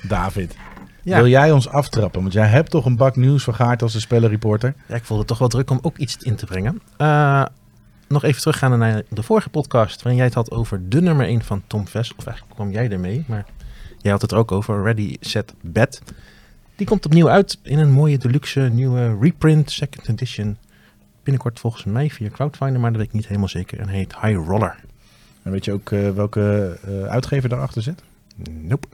David, 0.08 0.56
Ja. 1.02 1.16
wil 1.16 1.26
jij 1.28 1.52
ons 1.52 1.68
aftrappen? 1.68 2.20
Want 2.20 2.32
jij 2.32 2.46
hebt 2.46 2.70
toch 2.70 2.84
een 2.84 2.96
bak 2.96 3.16
nieuws 3.16 3.42
vergaard 3.44 3.82
als 3.82 3.92
de 3.92 4.00
spellenreporter. 4.00 4.74
Ja, 4.88 4.94
ik 4.94 5.04
voelde 5.04 5.18
het 5.22 5.28
toch 5.30 5.38
wel 5.38 5.48
druk 5.48 5.70
om 5.70 5.78
ook 5.82 5.96
iets 5.98 6.16
in 6.20 6.36
te 6.36 6.46
brengen. 6.46 6.80
Eh, 6.96 7.44
nog 8.08 8.24
even 8.24 8.40
teruggaan 8.40 8.78
naar 8.78 9.02
de 9.08 9.22
vorige 9.22 9.48
podcast, 9.48 9.96
waarin 9.96 10.16
jij 10.16 10.24
het 10.24 10.34
had 10.34 10.50
over 10.50 10.88
de 10.88 11.02
nummer 11.02 11.26
1 11.26 11.42
van 11.42 11.62
Tom 11.66 11.88
Ves. 11.88 12.14
Of 12.16 12.26
eigenlijk 12.26 12.56
kwam 12.56 12.70
jij 12.70 12.90
ermee, 12.90 13.24
maar 13.26 13.46
jij 13.98 14.12
had 14.12 14.22
het 14.22 14.30
er 14.32 14.38
ook 14.38 14.52
over, 14.52 14.82
Ready, 14.82 15.16
Set, 15.20 15.54
Bet. 15.60 16.02
Die 16.76 16.86
komt 16.86 17.04
opnieuw 17.06 17.28
uit 17.28 17.58
in 17.62 17.78
een 17.78 17.90
mooie 17.90 18.18
deluxe 18.18 18.60
nieuwe 18.60 19.16
reprint, 19.20 19.70
second 19.70 20.08
edition. 20.08 20.56
Binnenkort 21.22 21.60
volgens 21.60 21.84
mij 21.84 22.10
via 22.10 22.28
Crowdfinder, 22.28 22.80
maar 22.80 22.90
dat 22.90 23.00
weet 23.00 23.08
ik 23.08 23.14
niet 23.14 23.26
helemaal 23.26 23.48
zeker. 23.48 23.80
En 23.80 23.88
heet 23.88 24.14
High 24.20 24.36
Roller. 24.46 24.76
En 25.42 25.52
weet 25.52 25.64
je 25.64 25.72
ook 25.72 25.90
eh, 25.90 26.10
welke 26.10 26.78
eh, 26.84 27.04
uitgever 27.04 27.48
daarachter 27.48 27.82
zit? 27.82 28.02
Nope. 28.50 28.88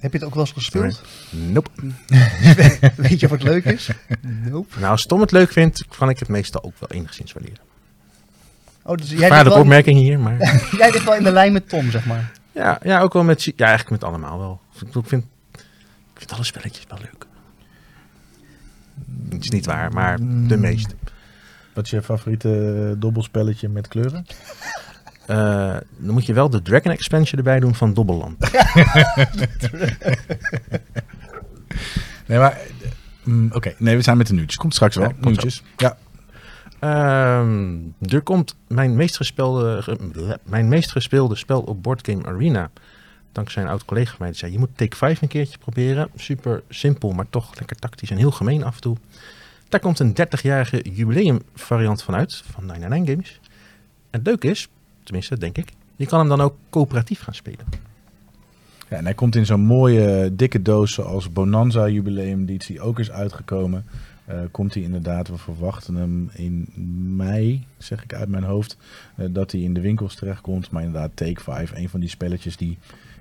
Heb 0.00 0.12
je 0.12 0.18
het 0.18 0.26
ook 0.26 0.34
wel 0.34 0.44
eens 0.44 0.52
gespeeld? 0.52 1.02
Nope. 1.30 1.70
Weet 2.96 3.20
je 3.20 3.28
wat 3.28 3.42
leuk 3.42 3.64
is? 3.64 3.90
Nope. 4.20 4.78
Nou, 4.78 4.90
als 4.90 5.06
Tom 5.06 5.20
het 5.20 5.32
leuk 5.32 5.52
vindt, 5.52 5.84
kan 5.96 6.08
ik 6.08 6.18
het 6.18 6.28
meestal 6.28 6.62
ook 6.62 6.74
wel 6.78 6.88
enigszins 6.88 7.32
waarderen. 7.32 7.60
Oh, 8.82 8.96
dus 8.96 9.10
jij 9.10 9.44
wel, 9.44 9.58
opmerking 9.58 9.98
hier, 9.98 10.18
maar... 10.18 10.38
jij 10.78 10.90
ligt 10.90 11.04
wel 11.04 11.14
in 11.14 11.24
de 11.24 11.32
lijn 11.32 11.52
met 11.52 11.68
Tom, 11.68 11.90
zeg 11.90 12.06
maar. 12.06 12.32
Ja, 12.52 12.78
ja, 12.82 13.00
ook 13.00 13.12
wel 13.12 13.22
met... 13.22 13.44
Ja, 13.44 13.52
eigenlijk 13.56 13.90
met 13.90 14.04
allemaal 14.04 14.38
wel. 14.38 14.60
Ik 14.80 15.08
vind, 15.08 15.24
ik 15.54 16.14
vind 16.14 16.32
alle 16.32 16.44
spelletjes 16.44 16.84
wel 16.88 16.98
leuk. 16.98 17.26
Het 19.30 19.44
is 19.44 19.50
niet 19.50 19.66
waar, 19.66 19.92
maar 19.92 20.18
de 20.48 20.56
meeste. 20.56 20.94
Wat 21.74 21.84
is 21.84 21.90
je 21.90 22.02
favoriete 22.02 22.86
eh, 22.94 23.00
dobbelspelletje 23.00 23.68
met 23.68 23.88
kleuren? 23.88 24.26
Eh, 25.26 25.76
dan 25.96 26.14
moet 26.14 26.26
je 26.26 26.32
wel 26.32 26.50
de 26.50 26.62
Dragon 26.62 26.92
Expansion 26.92 27.38
erbij 27.38 27.60
doen 27.60 27.74
van 27.74 27.94
Dobbelland. 27.94 28.36
Nee, 32.26 32.38
maar 32.38 32.58
Mm, 33.22 33.48
Oké, 33.52 33.74
nee, 33.78 33.96
we 33.96 34.02
zijn 34.02 34.16
met 34.16 34.26
de 34.26 34.32
nieuwtjes. 34.34 34.56
Komt 34.56 34.74
straks 34.74 34.96
wel. 34.96 35.04
Ja, 35.04 35.12
komt 35.12 35.24
nieuwtjes. 35.24 35.62
Ja. 35.76 35.96
Ehm, 36.78 37.76
er 38.00 38.20
komt 38.22 38.54
mijn 38.68 38.96
meest, 38.96 39.16
gespeelde, 39.16 39.82
ge- 39.82 40.38
mijn 40.44 40.68
meest 40.68 40.90
gespeelde 40.92 41.36
spel 41.36 41.60
op 41.60 41.82
Boardgame 41.82 42.24
Arena. 42.26 42.70
Dankzij 43.32 43.62
een 43.62 43.68
oud 43.68 43.84
collega 43.84 44.10
van 44.10 44.16
mij 44.18 44.28
die 44.28 44.38
zei, 44.38 44.52
je 44.52 44.58
moet 44.58 44.76
Take 44.76 44.96
5 44.96 45.22
een 45.22 45.28
keertje 45.28 45.58
proberen. 45.58 46.08
Super 46.16 46.62
simpel, 46.68 47.12
maar 47.12 47.30
toch 47.30 47.58
lekker 47.58 47.76
tactisch 47.76 48.10
en 48.10 48.16
heel 48.16 48.30
gemeen 48.30 48.64
af 48.64 48.74
en 48.74 48.80
toe. 48.80 48.96
Daar 49.68 49.80
komt 49.80 49.98
een 49.98 50.12
30-jarige 50.12 50.90
jubileum 50.92 51.42
variant 51.54 52.02
van 52.02 52.14
uit, 52.14 52.42
van 52.52 52.66
99 52.66 53.14
Games. 53.14 53.40
En 54.10 54.18
het 54.18 54.26
leuke 54.26 54.48
is, 54.48 54.68
tenminste 55.02 55.38
denk 55.38 55.58
ik, 55.58 55.72
je 55.96 56.06
kan 56.06 56.18
hem 56.18 56.28
dan 56.28 56.40
ook 56.40 56.54
coöperatief 56.70 57.20
gaan 57.20 57.34
spelen. 57.34 57.66
ja, 58.88 58.96
en 58.96 59.04
hij 59.04 59.14
komt 59.14 59.36
in 59.36 59.46
zo'n 59.46 59.60
mooie 59.60 60.34
dikke 60.34 60.62
doos 60.62 60.92
zoals 60.92 61.32
Bonanza 61.32 61.88
Jubileum 61.88 62.40
editie 62.40 62.80
ook 62.80 62.98
is 62.98 63.10
uitgekomen. 63.10 63.84
Eh, 64.28 64.40
komt 64.50 64.74
hij 64.74 64.82
inderdaad, 64.82 65.28
we 65.28 65.38
verwachten 65.38 65.94
hem 65.94 66.30
in 66.32 66.68
mei, 67.16 67.66
zeg 67.78 68.02
ik 68.02 68.14
uit 68.14 68.28
mijn 68.28 68.44
hoofd, 68.44 68.76
eh, 69.16 69.26
dat 69.30 69.52
hij 69.52 69.60
in 69.60 69.74
de 69.74 69.80
winkels 69.80 70.14
terechtkomt. 70.14 70.70
Maar 70.70 70.82
inderdaad, 70.82 71.10
Take 71.14 71.40
5, 71.40 71.72
een 71.74 71.88
van 71.88 72.00
die 72.00 72.08
spelletjes 72.08 72.56
die 72.56 72.78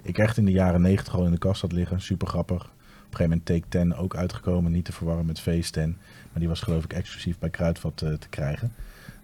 ik 0.07 0.17
echt 0.17 0.37
in 0.37 0.45
de 0.45 0.51
jaren 0.51 0.81
90 0.81 1.15
al 1.15 1.25
in 1.25 1.31
de 1.31 1.37
kast 1.37 1.61
had 1.61 1.71
liggen. 1.71 2.01
Super 2.01 2.27
grappig. 2.27 2.61
Op 2.61 3.13
een 3.13 3.17
gegeven 3.17 3.29
moment 3.29 3.45
Take 3.45 3.85
10 3.87 3.95
ook 3.95 4.15
uitgekomen, 4.15 4.71
niet 4.71 4.85
te 4.85 4.91
verwarren 4.91 5.25
met 5.25 5.39
Phase 5.39 5.71
10. 5.71 5.97
Maar 6.31 6.39
die 6.39 6.47
was 6.47 6.61
geloof 6.61 6.83
ik 6.83 6.93
exclusief 6.93 7.39
bij 7.39 7.49
Kruidvat 7.49 8.01
eh, 8.01 8.13
te 8.13 8.27
krijgen. 8.29 8.73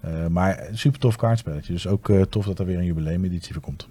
Eh, 0.04 0.28
maar 0.28 0.68
een 0.68 0.78
super 0.78 1.00
tof 1.00 1.16
kaartspelletje. 1.16 1.74
Dus 1.74 1.88
ook 1.88 2.10
eh, 2.10 2.22
tof 2.22 2.46
dat 2.46 2.60
er 2.60 2.66
weer 2.66 2.78
een 2.78 2.86
jubileumeditie 2.86 3.54
voor 3.54 3.62
komt. 3.62 3.88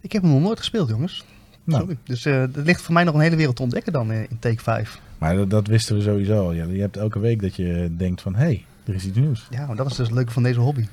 Ik 0.00 0.12
heb 0.12 0.22
hem 0.22 0.30
nog 0.30 0.40
nooit 0.40 0.58
gespeeld, 0.58 0.88
jongens. 0.88 1.24
Nou, 1.64 1.80
Sorry. 1.80 1.98
Dus 2.04 2.24
eh 2.24 2.42
er 2.42 2.62
ligt 2.64 2.82
voor 2.82 2.94
mij 2.94 3.04
nog 3.04 3.14
een 3.14 3.20
hele 3.20 3.36
wereld 3.36 3.56
te 3.56 3.62
ontdekken 3.62 3.92
dan 3.92 4.10
eh, 4.10 4.20
in 4.20 4.38
Take 4.38 4.62
5. 4.62 5.00
Maar 5.18 5.36
dat, 5.36 5.50
dat 5.50 5.66
wisten 5.66 5.96
we 5.96 6.02
sowieso 6.02 6.44
al. 6.44 6.52
Ja, 6.52 6.64
je 6.64 6.80
hebt 6.80 6.96
elke 6.96 7.18
week 7.18 7.42
dat 7.42 7.56
je 7.56 7.94
denkt 7.96 8.22
van, 8.22 8.34
hé, 8.34 8.44
hey, 8.44 8.64
er 8.84 8.94
is 8.94 9.04
iets 9.04 9.18
nieuws. 9.18 9.46
Ja, 9.50 9.66
maar 9.66 9.76
dat 9.76 9.90
is 9.90 9.96
dus 9.96 10.06
het 10.06 10.16
leuke 10.16 10.32
van 10.32 10.42
deze 10.42 10.60
hobby. 10.60 10.86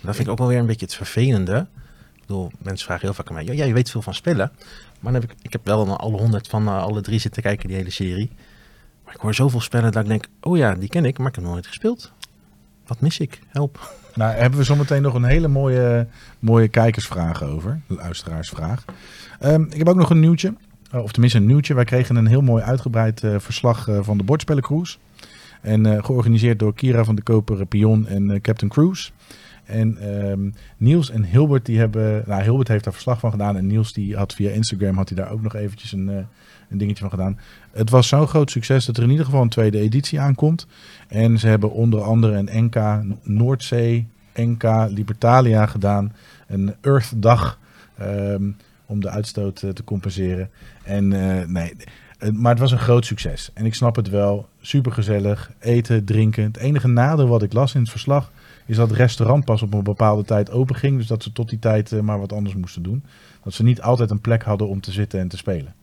Dat 0.00 0.14
vind 0.14 0.26
ik 0.26 0.32
ook 0.32 0.38
wel 0.38 0.48
weer 0.48 0.58
een 0.58 0.66
beetje 0.66 0.86
het 0.86 0.94
vervelende. 0.94 1.66
Mensen 2.62 2.86
vragen 2.86 3.04
heel 3.04 3.14
vaak 3.14 3.28
aan 3.28 3.34
mij, 3.34 3.44
ja, 3.44 3.52
jij 3.52 3.72
weet 3.72 3.90
veel 3.90 4.02
van 4.02 4.14
spellen. 4.14 4.52
Maar 5.00 5.12
dan 5.12 5.20
heb 5.20 5.30
ik, 5.30 5.36
ik 5.42 5.52
heb 5.52 5.66
wel 5.66 5.86
al 5.86 5.96
alle 5.96 6.16
honderd 6.16 6.48
van 6.48 6.66
eh, 6.66 6.82
alle 6.82 7.00
drie 7.00 7.18
zitten 7.18 7.42
kijken, 7.42 7.68
die 7.68 7.76
hele 7.76 7.90
serie. 7.90 8.30
Maar 9.04 9.14
ik 9.14 9.20
hoor 9.20 9.34
zoveel 9.34 9.60
spellen 9.60 9.92
dat 9.92 10.02
ik 10.02 10.08
denk, 10.08 10.26
oh 10.40 10.56
ja, 10.56 10.74
die 10.74 10.88
ken 10.88 11.04
ik, 11.04 11.18
maar 11.18 11.28
ik 11.28 11.34
heb 11.34 11.44
nooit 11.44 11.66
gespeeld. 11.66 12.12
Wat 12.86 13.00
mis 13.00 13.18
ik? 13.18 13.40
Help. 13.46 13.94
Nou, 14.14 14.34
hebben 14.34 14.58
we 14.58 14.64
zometeen 14.64 15.02
nog 15.02 15.14
een 15.14 15.24
hele 15.24 15.48
mooie, 15.48 16.06
mooie 16.38 16.68
kijkersvraag 16.68 17.42
over. 17.42 17.80
Luisteraarsvraag. 17.86 18.84
Ehm, 19.40 19.62
ik 19.62 19.78
heb 19.78 19.88
ook 19.88 19.96
nog 19.96 20.10
een 20.10 20.20
nieuwtje. 20.20 20.54
Oh, 20.92 21.02
of 21.02 21.12
tenminste 21.12 21.38
een 21.38 21.46
nieuwtje. 21.46 21.74
Wij 21.74 21.84
kregen 21.84 22.16
een 22.16 22.26
heel 22.26 22.40
mooi 22.40 22.62
uitgebreid 22.62 23.22
eh, 23.22 23.34
verslag 23.38 23.88
eh, 23.88 23.98
van 24.02 24.18
de 24.18 24.24
bordspellencruise. 24.24 24.98
En 25.60 25.86
eh, 25.86 26.04
georganiseerd 26.04 26.58
door 26.58 26.74
Kira 26.74 27.04
van 27.04 27.14
de 27.14 27.22
Koper 27.22 27.66
Pion 27.66 28.06
en 28.06 28.30
eh, 28.30 28.40
Captain 28.40 28.70
Cruise. 28.70 29.10
En 29.68 29.98
ehm, 29.98 30.50
Niels 30.76 31.10
en 31.10 31.24
Hilbert, 31.24 31.66
die 31.66 31.78
hebben... 31.78 32.22
Nou, 32.26 32.42
Hilbert 32.42 32.68
heeft 32.68 32.84
daar 32.84 32.92
verslag 32.92 33.20
van 33.20 33.30
gedaan. 33.30 33.56
En 33.56 33.66
Niels 33.66 33.92
die 33.92 34.16
had 34.16 34.34
via 34.34 34.50
Instagram 34.50 34.96
had 34.96 35.08
hij 35.08 35.18
daar 35.18 35.30
ook 35.30 35.42
nog 35.42 35.54
eventjes 35.54 35.92
een, 35.92 36.08
eh, 36.08 36.16
een 36.70 36.78
dingetje 36.78 37.00
van 37.00 37.10
gedaan. 37.10 37.38
Het 37.70 37.90
was 37.90 38.08
zo'n 38.08 38.26
groot 38.26 38.50
succes 38.50 38.84
dat 38.84 38.96
er 38.96 39.02
in 39.02 39.10
ieder 39.10 39.24
geval 39.24 39.42
een 39.42 39.48
tweede 39.48 39.78
editie 39.78 40.20
aankomt. 40.20 40.66
En 41.08 41.38
ze 41.38 41.48
hebben 41.48 41.72
onder 41.72 42.02
andere 42.02 42.36
een 42.36 42.64
NK 42.64 43.02
Noordzee, 43.22 44.06
NK 44.34 44.62
Libertalia 44.88 45.66
gedaan. 45.66 46.12
Een 46.46 46.74
Earth-dag 46.80 47.58
ehm, 47.98 48.50
om 48.86 49.00
de 49.00 49.08
uitstoot 49.08 49.62
eh, 49.62 49.70
te 49.70 49.84
compenseren. 49.84 50.50
En 50.82 51.12
eh, 51.12 51.46
nee, 51.46 51.74
maar 52.32 52.50
het 52.50 52.60
was 52.60 52.72
een 52.72 52.78
groot 52.78 53.06
succes. 53.06 53.50
En 53.54 53.64
ik 53.64 53.74
snap 53.74 53.96
het 53.96 54.08
wel. 54.08 54.48
Super 54.60 54.92
gezellig. 54.92 55.52
Eten, 55.58 56.04
drinken. 56.04 56.44
Het 56.44 56.56
enige 56.56 56.88
nadeel 56.88 57.28
wat 57.28 57.42
ik 57.42 57.52
las 57.52 57.74
in 57.74 57.80
het 57.80 57.90
verslag 57.90 58.30
is 58.68 58.76
dat 58.76 58.88
het 58.88 58.98
restaurant 58.98 59.44
pas 59.44 59.62
op 59.62 59.74
een 59.74 59.82
bepaalde 59.82 60.24
tijd 60.24 60.50
open 60.50 60.76
ging. 60.76 60.96
Dus 60.96 61.06
dat 61.06 61.22
ze 61.22 61.32
tot 61.32 61.48
die 61.48 61.58
tijd 61.58 61.92
eh, 61.92 62.00
maar 62.00 62.18
wat 62.18 62.32
anders 62.32 62.54
moesten 62.54 62.82
doen. 62.82 63.04
Dat 63.42 63.52
ze 63.52 63.62
niet 63.62 63.82
altijd 63.82 64.10
een 64.10 64.20
plek 64.20 64.42
hadden 64.42 64.68
om 64.68 64.80
te 64.80 64.92
zitten 64.92 65.20
en 65.20 65.28
te 65.28 65.36
spelen. 65.36 65.74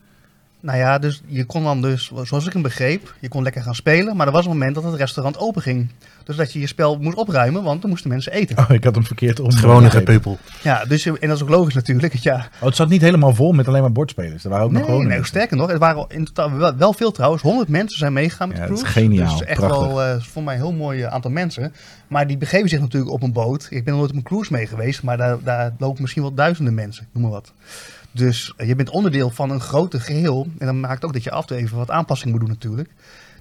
Nou 0.65 0.78
ja, 0.78 0.99
dus 0.99 1.21
je 1.25 1.43
kon 1.45 1.63
dan 1.63 1.82
dus, 1.82 2.12
zoals 2.23 2.45
ik 2.45 2.54
hem 2.54 2.62
begreep, 2.62 3.13
je 3.19 3.28
kon 3.28 3.43
lekker 3.43 3.62
gaan 3.62 3.75
spelen. 3.75 4.15
Maar 4.15 4.28
er 4.28 4.34
was 4.34 4.45
een 4.45 4.51
moment 4.51 4.75
dat 4.75 4.84
het 4.84 4.93
restaurant 4.95 5.38
open 5.38 5.62
ging. 5.62 5.89
Dus 6.23 6.36
dat 6.36 6.54
je 6.54 6.60
je 6.60 6.67
spel 6.67 6.97
moest 6.97 7.17
opruimen, 7.17 7.63
want 7.63 7.82
dan 7.82 7.89
moesten 7.89 8.10
mensen 8.10 8.32
eten. 8.32 8.58
Oh, 8.58 8.69
ik 8.69 8.84
had 8.84 8.95
hem 8.95 9.06
verkeerd 9.06 9.39
om. 9.39 9.51
Gewone 9.51 9.82
begrepen. 9.84 10.13
gepeupel. 10.13 10.38
Ja, 10.63 10.86
dus, 10.86 11.06
en 11.06 11.28
dat 11.28 11.36
is 11.38 11.43
ook 11.43 11.49
logisch 11.49 11.73
natuurlijk. 11.73 12.13
Ja, 12.13 12.47
Oh, 12.60 12.65
het 12.65 12.75
zat 12.75 12.89
niet 12.89 13.01
helemaal 13.01 13.36
vol 13.36 13.51
met 13.51 13.67
alleen 13.67 13.82
maar 13.82 13.91
bordspelers. 13.91 14.43
Er 14.43 14.49
waren 14.49 14.65
ook 14.65 14.71
nog 14.71 14.82
nee, 14.82 14.89
gewoon. 14.91 15.08
nee, 15.08 15.23
sterker 15.25 15.58
nog, 15.58 15.69
het 15.69 15.78
waren 15.80 16.06
in 16.08 16.25
totaal 16.25 16.51
wel, 16.51 16.75
wel 16.75 16.93
veel 16.93 17.12
trouwens. 17.12 17.41
100 17.41 17.69
mensen 17.69 17.97
zijn 17.97 18.13
meegegaan 18.13 18.47
met 18.47 18.58
Ja, 18.58 18.63
de 18.63 18.69
dat 18.69 18.78
is 18.78 18.84
cruise. 18.84 19.10
geniaal, 19.10 19.38
Dus 19.38 19.47
echt 19.47 19.60
prachtig. 19.60 19.88
wel 19.88 20.04
eh, 20.04 20.21
voor 20.21 20.43
mij 20.43 20.56
een 20.56 20.62
heel 20.62 20.73
mooi 20.73 21.01
eh, 21.01 21.13
aantal 21.13 21.32
mensen. 21.32 21.73
Maar 22.08 22.28
die 22.28 22.38
begeven 22.38 22.69
zich 22.69 22.80
natuurlijk 22.80 23.12
op 23.12 23.23
een 23.23 23.34
boot. 23.34 23.67
Ik 23.69 23.84
ben 23.84 23.93
nog 23.93 23.97
nooit 24.01 24.12
op 24.12 24.17
een 24.17 24.23
cruise 24.23 24.54
mee 24.54 24.67
geweest, 24.67 25.04
maar 25.04 25.17
daar, 25.17 25.38
daar 25.43 25.73
lopen 25.78 26.01
misschien 26.01 26.21
wel 26.23 26.34
duizenden 26.34 26.73
mensen, 26.73 27.08
noem 27.12 27.23
maar 27.23 27.32
wat. 27.32 27.54
Dus 28.15 28.54
je 28.58 28.75
bent 28.75 28.89
onderdeel 28.89 29.30
van 29.30 29.49
een 29.49 29.60
groter 29.60 30.01
geheel. 30.01 30.47
En 30.58 30.65
dat 30.65 30.75
maakt 30.75 31.06
ook 31.06 31.13
dat 31.13 31.23
je 31.23 31.32
af 31.32 31.41
en 31.41 31.47
toe 31.47 31.58
even 31.58 31.78
wat 31.78 31.91
aanpassing 31.91 32.32
moet 32.32 32.39
doen 32.39 32.49
natuurlijk. 32.49 32.89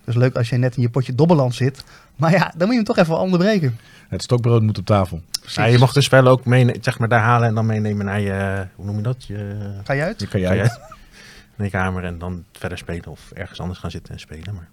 Dus 0.05 0.15
leuk 0.15 0.37
als 0.37 0.49
je 0.49 0.57
net 0.57 0.77
in 0.77 0.83
je 0.83 0.89
potje 0.89 1.15
dobbeland 1.15 1.55
zit. 1.55 1.85
Maar 2.17 2.31
ja, 2.31 2.53
dan 2.57 2.59
moet 2.59 2.69
je 2.69 2.75
hem 2.75 2.85
toch 2.85 2.99
even 2.99 3.19
onderbreken. 3.19 3.79
Het 4.09 4.23
stokbrood 4.23 4.63
moet 4.63 4.79
op 4.79 4.87
tafel. 4.87 5.23
Ja, 5.47 5.65
je 5.65 5.79
mocht 5.79 5.95
de 5.95 6.01
spellen 6.01 6.33
ook 6.33 6.45
mee, 6.45 6.77
zeg 6.81 6.99
maar, 6.99 7.09
daar 7.09 7.21
halen 7.21 7.49
en 7.49 7.55
dan 7.55 7.67
meenemen 7.67 8.07
naar 8.07 8.21
je, 8.21 8.67
hoe 8.75 8.85
noem 8.85 8.97
je 8.97 9.03
dat? 9.03 9.25
Je, 9.25 9.57
Ga 9.85 9.93
je 9.93 10.03
uit? 10.03 10.19
Die 10.19 10.29
kan 10.29 10.41
je 10.41 10.49
uit? 10.49 10.81
naar 11.57 11.67
je 11.67 11.73
kamer 11.73 12.05
en 12.05 12.19
dan 12.19 12.45
verder 12.53 12.79
spelen 12.79 13.07
of 13.07 13.31
ergens 13.31 13.61
anders 13.61 13.79
gaan 13.79 13.91
zitten 13.91 14.15
en 14.15 14.21
spelen. 14.21 14.55
Maar 14.55 14.69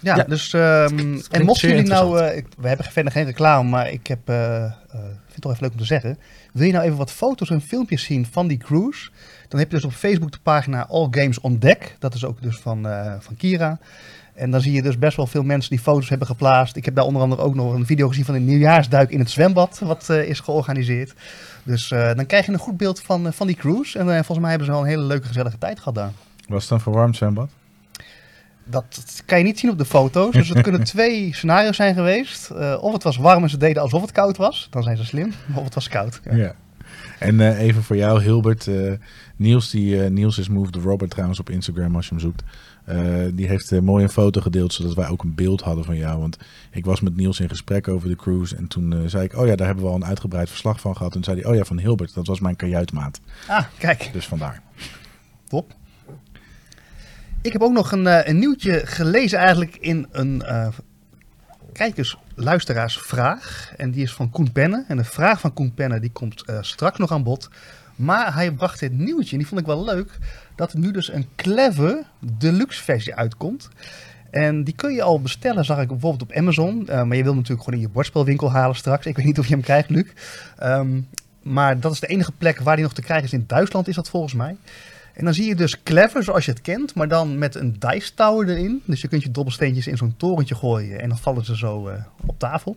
Ja, 0.00 0.16
Ja. 0.16 0.22
dus 0.24 0.52
ehm, 0.52 1.18
en 1.30 1.44
mochten 1.44 1.68
jullie 1.68 1.84
nou, 1.86 2.20
eh, 2.20 2.36
ik- 2.36 2.46
we 2.58 2.68
hebben 2.68 2.86
verder 2.86 3.12
geen 3.12 3.24
reclame, 3.24 3.68
maar 3.68 3.90
ik 3.90 4.06
heb, 4.06 4.18
eh, 4.28 4.64
eh, 4.64 4.70
vind 4.90 5.32
het 5.32 5.40
toch 5.40 5.50
even 5.52 5.62
leuk 5.62 5.72
om 5.72 5.78
te 5.78 5.84
zeggen. 5.84 6.18
Wil 6.52 6.66
je 6.66 6.72
nou 6.72 6.84
even 6.84 6.96
wat 6.96 7.10
foto's 7.12 7.50
en 7.50 7.60
filmpjes 7.60 8.02
zien 8.04 8.26
van 8.30 8.46
die 8.46 8.58
cruise? 8.58 9.10
Dan 9.48 9.58
heb 9.60 9.70
je 9.70 9.76
dus 9.76 9.84
op 9.84 9.92
Facebook 9.92 10.32
de 10.32 10.38
pagina 10.42 10.86
All 10.88 11.08
Games 11.10 11.40
on 11.40 11.58
Deck. 11.58 11.96
Dat 11.98 12.14
is 12.14 12.24
ook 12.24 12.42
dus 12.42 12.56
van, 12.56 12.86
eh, 12.88 13.12
van 13.18 13.36
Kira. 13.36 13.78
En 14.34 14.50
dan 14.50 14.60
zie 14.60 14.72
je 14.72 14.82
dus 14.82 14.98
best 14.98 15.16
wel 15.16 15.26
veel 15.26 15.42
mensen 15.42 15.70
die 15.70 15.78
foto's 15.78 16.08
hebben 16.08 16.26
geplaatst. 16.26 16.76
Ik 16.76 16.84
heb 16.84 16.94
daar 16.94 17.04
onder 17.04 17.22
andere 17.22 17.42
ook 17.42 17.54
nog 17.54 17.74
een 17.74 17.86
video 17.86 18.08
gezien 18.08 18.24
van 18.24 18.34
een 18.34 18.44
nieuwjaarsduik 18.44 19.10
in 19.10 19.18
het 19.18 19.30
zwembad, 19.30 19.78
wat 19.84 20.10
eh, 20.10 20.22
is 20.28 20.40
georganiseerd. 20.40 21.14
Dus 21.62 21.90
eh, 21.90 22.14
dan 22.14 22.26
krijg 22.26 22.46
je 22.46 22.52
een 22.52 22.58
goed 22.58 22.76
beeld 22.76 23.00
van, 23.00 23.32
van 23.32 23.46
die 23.46 23.56
cruise. 23.56 23.98
En 23.98 24.04
volgens 24.06 24.38
mij 24.38 24.48
hebben 24.48 24.66
ze 24.66 24.72
wel 24.72 24.82
een 24.82 24.88
hele 24.88 25.02
leuke 25.02 25.26
gezellige 25.26 25.58
tijd 25.58 25.78
gehad 25.78 25.94
daar. 25.94 26.10
Was 26.48 26.62
het 26.62 26.72
een 26.72 26.80
verwarmd 26.80 27.16
zwembad? 27.16 27.50
Dat 28.68 29.22
kan 29.26 29.38
je 29.38 29.44
niet 29.44 29.58
zien 29.58 29.70
op 29.70 29.78
de 29.78 29.84
foto's. 29.84 30.32
Dus 30.32 30.48
het 30.48 30.60
kunnen 30.60 30.84
twee 30.94 31.34
scenario's 31.34 31.76
zijn 31.76 31.94
geweest. 31.94 32.50
Eh, 32.50 32.78
of 32.80 32.92
het 32.92 33.02
was 33.02 33.16
warm 33.16 33.42
en 33.42 33.50
ze 33.50 33.56
deden 33.56 33.82
alsof 33.82 34.00
het 34.02 34.12
koud 34.12 34.36
was. 34.36 34.66
Dan 34.70 34.82
zijn 34.82 34.96
ze 34.96 35.04
slim. 35.04 35.32
Of 35.54 35.64
het 35.64 35.74
was 35.74 35.88
koud. 35.88 36.20
Ja. 36.24 36.34
Ja. 36.36 36.54
En 37.18 37.40
eh, 37.40 37.60
even 37.60 37.82
voor 37.82 37.96
jou, 37.96 38.22
Hilbert. 38.22 38.66
eh, 38.66 38.92
Niels, 39.36 39.70
die, 39.70 39.96
Niels 39.96 40.38
is 40.38 40.48
Move 40.48 40.70
the 40.70 40.80
Robert 40.80 41.10
trouwens 41.10 41.40
op 41.40 41.50
Instagram 41.50 41.96
als 41.96 42.08
je 42.08 42.14
hem 42.14 42.20
zoekt. 42.20 42.42
Die 43.36 43.46
heeft 43.48 43.80
mooi 43.80 44.02
een 44.04 44.10
foto 44.10 44.40
gedeeld, 44.40 44.72
zodat 44.72 44.94
wij 44.94 45.08
ook 45.08 45.22
een 45.22 45.34
beeld 45.34 45.60
hadden 45.60 45.84
van 45.84 45.96
jou. 45.96 46.20
Want 46.20 46.36
ik 46.70 46.84
was 46.84 47.00
met 47.00 47.16
Niels 47.16 47.40
in 47.40 47.48
gesprek 47.48 47.88
over 47.88 48.08
de 48.08 48.16
cruise. 48.16 48.56
En 48.56 48.66
toen 48.68 49.02
zei 49.06 49.24
ik, 49.24 49.36
oh 49.36 49.46
ja, 49.46 49.56
daar 49.56 49.66
hebben 49.66 49.84
we 49.84 49.90
al 49.90 49.96
een 49.96 50.04
uitgebreid 50.04 50.48
verslag 50.48 50.80
van 50.80 50.96
gehad. 50.96 51.14
En 51.14 51.20
toen 51.20 51.24
zei 51.24 51.40
hij, 51.40 51.50
oh 51.50 51.56
ja, 51.56 51.64
van 51.64 51.78
Hilbert, 51.78 52.14
dat 52.14 52.26
was 52.26 52.40
mijn 52.40 52.56
kajuitmaat. 52.56 53.20
Ah, 53.48 53.64
kijk. 53.78 54.10
Dus 54.12 54.26
vandaar. 54.26 54.62
Top. 55.48 55.74
Ik 57.46 57.52
heb 57.52 57.62
ook 57.62 57.72
nog 57.72 57.92
een, 57.92 58.06
eh, 58.06 58.28
een 58.28 58.38
nieuwtje 58.38 58.86
gelezen 58.86 59.38
eigenlijk 59.38 59.76
in 59.80 60.06
een 60.10 60.42
eh 60.42 60.68
kijkers-luisteraarsvraag. 61.72 63.72
En 63.76 63.90
die 63.90 64.02
is 64.02 64.12
van 64.12 64.30
Koen 64.30 64.52
Penne. 64.52 64.84
En 64.88 64.96
de 64.96 65.04
vraag 65.04 65.40
van 65.40 65.52
Koen 65.52 65.74
Penne 65.74 66.00
die 66.00 66.10
komt 66.10 66.44
eh, 66.44 66.58
straks 66.60 66.98
nog 66.98 67.12
aan 67.12 67.22
bod. 67.22 67.50
Maar 67.96 68.34
hij 68.34 68.50
bracht 68.50 68.80
dit 68.80 68.92
nieuwtje, 68.92 69.32
en 69.32 69.38
die 69.38 69.46
vond 69.46 69.60
ik 69.60 69.66
wel 69.66 69.84
leuk, 69.84 70.18
dat 70.56 70.72
er 70.72 70.78
nu 70.78 70.90
dus 70.90 71.12
een 71.12 71.26
clever 71.36 72.02
deluxe 72.38 72.82
versie 72.82 73.14
uitkomt. 73.14 73.68
En 74.30 74.64
die 74.64 74.74
kun 74.74 74.92
je 74.92 75.02
al 75.02 75.20
bestellen, 75.20 75.64
zag 75.64 75.80
ik 75.80 75.88
bijvoorbeeld 75.88 76.22
op 76.22 76.32
Amazon. 76.32 76.84
Maar 76.84 77.16
je 77.16 77.22
wil 77.22 77.34
natuurlijk 77.34 77.64
gewoon 77.64 77.80
in 77.80 77.86
je 77.86 77.92
bordspelwinkel 77.92 78.52
halen 78.52 78.76
straks. 78.76 79.06
Ik 79.06 79.16
weet 79.16 79.26
niet 79.26 79.38
of 79.38 79.46
je 79.46 79.54
hem 79.54 79.62
krijgt, 79.62 79.90
Luc. 79.90 80.06
Ehm, 80.58 81.00
maar 81.42 81.80
dat 81.80 81.92
is 81.92 82.00
de 82.00 82.06
enige 82.06 82.32
plek 82.32 82.60
waar 82.60 82.76
die 82.76 82.84
nog 82.84 82.94
te 82.94 83.02
krijgen 83.02 83.26
is. 83.26 83.32
In 83.32 83.44
Duitsland 83.46 83.88
is 83.88 83.94
dat 83.94 84.08
volgens 84.08 84.34
mij. 84.34 84.56
En 85.16 85.24
dan 85.24 85.34
zie 85.34 85.46
je 85.46 85.54
dus 85.54 85.82
clever 85.82 86.22
zoals 86.22 86.44
je 86.44 86.50
het 86.50 86.60
kent, 86.60 86.94
maar 86.94 87.08
dan 87.08 87.38
met 87.38 87.54
een 87.54 87.76
dice 87.78 88.14
tower 88.14 88.48
erin. 88.48 88.82
Dus 88.84 89.00
je 89.00 89.08
kunt 89.08 89.22
je 89.22 89.30
dobbelsteentjes 89.30 89.86
in 89.86 89.96
zo'n 89.96 90.14
torentje 90.16 90.54
gooien 90.54 91.00
en 91.00 91.08
dan 91.08 91.18
vallen 91.18 91.44
ze 91.44 91.56
zo 91.56 91.88
eh, 91.88 92.02
op 92.26 92.38
tafel. 92.38 92.76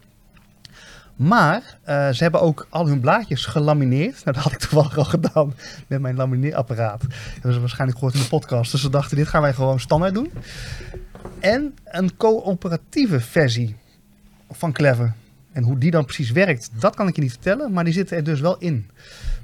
Maar 1.15 1.77
eh, 1.83 2.09
ze 2.09 2.23
hebben 2.23 2.41
ook 2.41 2.67
al 2.69 2.87
hun 2.87 2.99
blaadjes 2.99 3.45
gelamineerd. 3.45 4.23
Nou, 4.23 4.35
dat 4.35 4.43
had 4.43 4.51
ik 4.51 4.59
toevallig 4.59 4.97
al 4.97 5.05
gedaan 5.05 5.53
met 5.87 6.01
mijn 6.01 6.15
lamineerapparaat. 6.15 7.01
Dat 7.01 7.11
hebben 7.33 7.53
ze 7.53 7.59
waarschijnlijk 7.59 7.99
gehoord 7.99 8.15
in 8.15 8.21
de 8.21 8.27
podcast. 8.27 8.71
Dus 8.71 8.81
ze 8.81 8.89
dachten, 8.89 9.17
dit 9.17 9.27
gaan 9.27 9.41
wij 9.41 9.53
gewoon 9.53 9.79
standaard 9.79 10.13
doen. 10.13 10.31
En 11.39 11.75
een 11.85 12.17
coöperatieve 12.17 13.19
versie 13.19 13.75
van 14.49 14.71
Clever. 14.71 15.13
En 15.51 15.63
hoe 15.63 15.77
die 15.77 15.91
dan 15.91 16.05
precies 16.05 16.31
werkt, 16.31 16.69
dat 16.79 16.95
kan 16.95 17.07
ik 17.07 17.15
je 17.15 17.21
niet 17.21 17.31
vertellen. 17.31 17.71
Maar 17.71 17.83
die 17.83 17.93
zitten 17.93 18.17
er 18.17 18.23
dus 18.23 18.39
wel 18.39 18.57
in. 18.57 18.89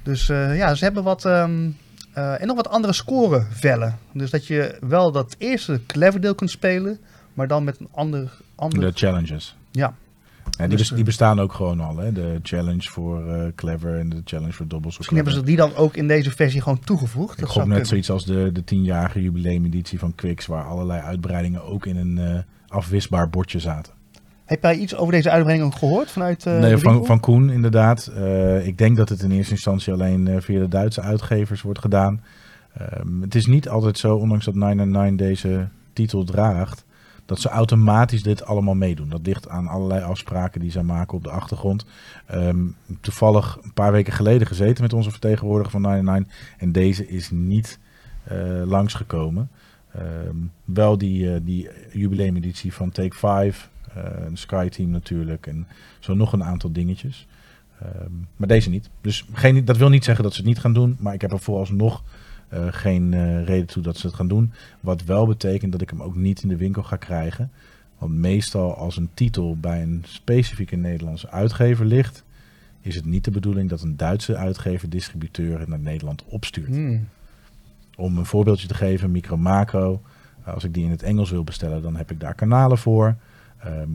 Dus 0.04 0.30
eh, 0.30 0.58
ja, 0.58 0.76
ze 0.76 0.84
hebben 0.84 1.04
wat... 1.04 1.26
ehm, 1.26 1.70
eh, 2.16 2.41
en 2.41 2.47
nog 2.47 2.55
wat 2.55 2.70
andere 2.70 2.93
scorevellen. 2.93 3.97
Dus 4.11 4.30
dat 4.30 4.47
je 4.47 4.78
wel 4.82 5.11
dat 5.11 5.36
eerste 5.38 5.80
Clever 5.88 6.22
deel 6.22 6.36
kunt 6.36 6.49
spelen. 6.49 6.99
maar 7.34 7.47
dan 7.47 7.63
met 7.63 7.80
een 7.80 7.88
ander... 7.91 8.32
ander 8.55 8.80
De 8.80 8.91
challenges. 8.93 9.55
ja, 9.72 9.93
Ja, 10.57 10.68
die, 10.68 10.68
Dus, 10.68 10.78
bes- 10.78 10.89
eh, 10.89 10.95
die 10.95 11.05
bestaan 11.05 11.39
ook 11.39 11.53
gewoon 11.53 11.80
al. 11.80 11.97
Hè? 11.97 12.11
De 12.11 12.39
challenge 12.43 12.89
voor 12.89 13.28
eh, 13.34 13.47
Clever 13.55 13.99
en 13.99 14.09
de 14.09 14.22
challenge 14.24 14.51
voor 14.53 14.68
Doubles. 14.68 14.97
misschien 14.97 15.18
hebben 15.18 15.36
ze 15.36 15.43
die 15.43 15.55
dan 15.55 15.76
ook 15.76 15.95
in 15.95 16.07
deze 16.07 16.32
versie 16.32 16.61
gewoon 16.61 16.80
toegevoegd. 16.80 17.41
Ik 17.41 17.47
zou 17.47 17.68
net 17.68 17.88
zoiets 17.88 18.09
als 18.09 18.26
de, 18.26 18.49
de 18.53 18.63
tienjarige 18.63 19.22
jubileumeditie 19.22 19.99
van 19.99 20.16
Quicks, 20.16 20.45
waar 20.45 20.63
allerlei 20.66 21.01
uitbreidingen 21.01 21.63
ook 21.63 21.86
in 21.86 21.97
een 21.97 22.18
eh, 22.18 22.39
afwisbaar 22.68 23.30
bordje 23.30 23.59
zaten. 23.59 23.93
Heb 24.46 24.62
jij 24.62 24.76
iets 24.76 24.96
over 24.96 25.14
deze 25.14 25.30
uitbreiding 25.30 25.72
ook 25.72 25.80
gehoord 25.80 26.12
vanuit 26.12 26.46
eh 26.46 26.60
nee, 26.60 26.70
de 26.70 26.80
van, 26.80 27.06
van 27.06 27.20
Koen 27.20 27.50
inderdaad. 27.50 28.08
Eh, 28.08 28.68
ik 28.68 28.78
denk 28.78 28.98
dat 28.98 29.10
het 29.10 29.22
in 29.22 29.32
eerste 29.32 29.52
instantie 29.52 29.93
alleen 29.93 30.28
eh, 30.28 30.41
via 30.41 30.60
de 30.60 30.68
Duitse 30.68 31.02
uitgevers 31.02 31.62
wordt 31.62 31.80
gedaan. 31.80 32.24
Ehm, 32.78 33.22
het 33.22 33.36
is 33.36 33.46
niet 33.46 33.70
altijd 33.70 33.98
zo, 33.98 34.16
ondanks 34.16 34.46
dat 34.46 34.56
999 34.56 35.28
deze 35.28 35.68
titel 35.93 36.24
draagt, 36.24 36.86
dat 37.26 37.39
ze 37.39 37.50
automatisch 37.50 38.24
dit 38.24 38.46
allemaal 38.46 38.76
meedoen. 38.76 39.10
Dat 39.10 39.26
ligt 39.26 39.50
aan 39.50 39.68
allerlei 39.68 40.04
afspraken 40.04 40.60
die 40.62 40.72
zij 40.72 40.84
maken 40.84 41.18
op 41.18 41.24
de 41.24 41.30
achtergrond. 41.30 41.86
Ehm, 42.26 42.66
toevallig 43.02 43.60
een 43.64 43.74
paar 43.74 43.91
weken 43.91 44.14
geleden 44.14 44.48
gezeten 44.48 44.84
met 44.84 44.93
onze 44.93 45.12
vertegenwoordiger 45.12 45.72
van 45.72 45.82
999 45.82 46.62
en 46.62 46.72
deze 46.72 47.08
is 47.08 47.30
niet 47.32 47.80
langsgekomen. 48.66 49.50
Ehm, 49.91 50.36
wel 50.64 50.98
die, 50.98 51.43
die 51.43 51.70
jubileumeditie 51.91 52.74
van 52.74 52.91
Take 52.91 53.16
5, 53.16 53.64
eh 53.64 53.74
een 53.96 54.38
Sky 54.38 54.70
Team 54.70 54.89
natuurlijk 54.89 55.48
en 55.48 55.68
zo 56.00 56.14
nog 56.14 56.34
een 56.34 56.43
aantal 56.43 56.72
dingetjes. 56.72 57.28
Ehm, 57.82 58.12
maar 58.36 58.48
deze 58.48 58.70
niet. 58.70 58.89
Dus 59.02 59.26
geen, 59.34 59.66
dat 59.66 59.78
wil 59.78 59.89
niet 59.89 60.04
zeggen 60.04 60.24
dat 60.24 60.34
ze 60.34 60.39
het 60.39 60.48
niet 60.48 60.60
gaan 60.60 60.74
doen, 60.74 60.96
maar 61.00 61.14
ik 61.14 61.22
heb 61.22 61.32
er 61.32 61.39
vooralsnog 61.39 62.04
eh, 62.48 62.68
geen 62.70 63.14
eh, 63.14 63.43
reden 63.43 63.68
toe 63.68 63.84
dat 63.84 63.98
ze 63.98 64.08
het 64.08 64.16
gaan 64.16 64.28
doen. 64.28 64.54
Wat 64.80 65.04
wel 65.04 65.28
betekent 65.28 65.72
dat 65.72 65.82
ik 65.82 65.89
hem 65.89 66.02
ook 66.02 66.16
niet 66.16 66.41
in 66.43 66.50
de 66.50 66.58
winkel 66.58 66.84
ga 66.84 66.96
krijgen. 66.96 67.52
Want 67.98 68.14
meestal 68.14 68.76
als 68.76 68.98
een 68.98 69.10
titel 69.14 69.58
bij 69.58 69.82
een 69.82 70.04
specifieke 70.08 70.76
Nederlandse 70.76 71.30
uitgever 71.30 71.86
ligt, 71.86 72.24
is 72.82 72.96
het 72.96 73.06
niet 73.06 73.24
de 73.24 73.32
bedoeling 73.32 73.70
dat 73.70 73.82
een 73.82 73.98
Duitse 73.98 74.36
uitgever, 74.36 74.89
distributeur 74.89 75.60
het 75.60 75.68
naar 75.68 75.80
Nederland 75.80 76.24
opstuurt. 76.28 76.68
Hmm. 76.68 77.08
Om 77.96 78.18
een 78.18 78.26
voorbeeldje 78.26 78.68
te 78.68 78.74
geven, 78.74 79.12
Micro 79.12 79.38
Macro. 79.38 80.02
eh, 80.43 80.54
Als 80.54 80.64
ik 80.64 80.74
die 80.74 80.84
in 80.84 80.91
het 80.91 81.04
Engels 81.04 81.30
wil 81.32 81.43
bestellen, 81.43 81.82
dan 81.82 81.96
heb 81.96 82.12
ik 82.12 82.20
daar 82.20 82.36
kanalen 82.36 82.78
voor. 82.78 83.16
Ehm, 83.58 83.91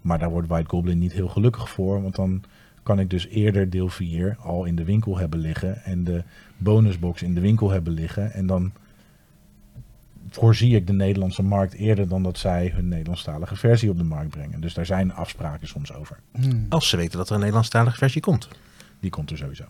maar 0.00 0.18
daar 0.18 0.30
wordt 0.30 0.48
White 0.48 0.68
Goblin 0.68 0.98
niet 0.98 1.12
heel 1.12 1.28
gelukkig 1.28 1.68
voor. 1.68 2.02
Want 2.02 2.14
dan 2.14 2.42
kan 2.82 3.00
ik 3.00 3.10
dus 3.10 3.26
eerder 3.26 3.70
deel 3.70 3.88
4 3.88 4.36
al 4.40 4.64
in 4.64 4.76
de 4.76 4.84
winkel 4.84 5.18
hebben 5.18 5.38
liggen. 5.38 5.82
En 5.84 6.04
de 6.04 6.24
bonusbox 6.56 7.22
in 7.22 7.34
de 7.34 7.40
winkel 7.40 7.70
hebben 7.70 7.92
liggen. 7.92 8.32
En 8.32 8.46
dan 8.46 8.72
voorzie 10.30 10.76
ik 10.76 10.86
de 10.86 10.92
Nederlandse 10.92 11.42
markt 11.42 11.74
eerder 11.74 12.08
dan 12.08 12.22
dat 12.22 12.38
zij 12.38 12.72
hun 12.74 12.88
Nederlandstalige 12.88 13.56
versie 13.56 13.90
op 13.90 13.96
de 13.96 14.04
markt 14.04 14.30
brengen. 14.30 14.60
Dus 14.60 14.74
daar 14.74 14.86
zijn 14.86 15.12
afspraken 15.12 15.68
soms 15.68 15.92
over. 15.92 16.18
Hmm. 16.32 16.66
Als 16.68 16.88
ze 16.88 16.96
weten 16.96 17.18
dat 17.18 17.26
er 17.28 17.34
een 17.34 17.40
Nederlandstalige 17.40 17.96
versie 17.96 18.20
komt. 18.20 18.48
Die 19.00 19.10
komt 19.10 19.30
er 19.30 19.36
sowieso. 19.36 19.64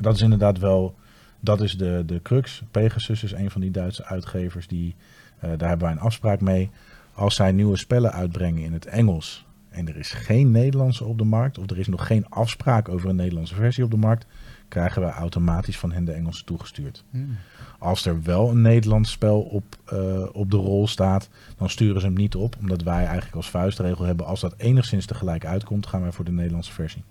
Dat 0.00 0.14
is 0.14 0.20
inderdaad 0.20 0.58
wel, 0.58 0.94
dat 1.40 1.60
is 1.60 1.76
de, 1.76 2.02
de 2.06 2.22
crux. 2.22 2.62
Pegasus 2.70 3.22
is 3.22 3.32
een 3.32 3.50
van 3.50 3.60
die 3.60 3.70
Duitse 3.70 4.04
uitgevers, 4.04 4.66
die, 4.66 4.94
eh, 5.38 5.50
daar 5.56 5.68
hebben 5.68 5.86
wij 5.86 5.96
een 5.96 6.02
afspraak 6.02 6.40
mee. 6.40 6.70
Als 7.18 7.34
zij 7.34 7.52
nieuwe 7.52 7.76
spellen 7.76 8.12
uitbrengen 8.12 8.62
in 8.62 8.72
het 8.72 8.86
Engels 8.86 9.46
en 9.68 9.88
er 9.88 9.96
is 9.96 10.10
geen 10.10 10.50
Nederlandse 10.50 11.04
op 11.04 11.18
de 11.18 11.24
markt, 11.24 11.58
of 11.58 11.70
er 11.70 11.78
is 11.78 11.86
nog 11.86 12.06
geen 12.06 12.28
afspraak 12.28 12.88
over 12.88 13.08
een 13.08 13.16
Nederlandse 13.16 13.54
versie 13.54 13.84
op 13.84 13.90
de 13.90 13.96
markt, 13.96 14.26
krijgen 14.68 15.02
wij 15.02 15.10
automatisch 15.10 15.78
van 15.78 15.92
hen 15.92 16.04
de 16.04 16.12
Engelse 16.12 16.44
toegestuurd. 16.44 17.04
Hmm. 17.10 17.36
Als 17.78 18.06
er 18.06 18.22
wel 18.22 18.50
een 18.50 18.60
Nederlands 18.60 19.10
spel 19.10 19.40
op, 19.40 19.64
eh, 19.84 20.26
op 20.32 20.50
de 20.50 20.56
rol 20.56 20.86
staat, 20.86 21.28
dan 21.56 21.70
sturen 21.70 22.00
ze 22.00 22.06
hem 22.06 22.16
niet 22.16 22.34
op. 22.34 22.56
Omdat 22.60 22.82
wij 22.82 23.04
eigenlijk 23.04 23.36
als 23.36 23.50
vuistregel 23.50 24.04
hebben, 24.04 24.26
als 24.26 24.40
dat 24.40 24.54
enigszins 24.56 25.06
tegelijk 25.06 25.46
uitkomt, 25.46 25.86
gaan 25.86 26.02
wij 26.02 26.12
voor 26.12 26.24
de 26.24 26.32
Nederlandse 26.32 26.72
versie. 26.72 27.02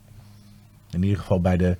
In 0.92 1.04
ieder 1.04 1.20
geval 1.20 1.42
bij 1.42 1.58
de, 1.58 1.78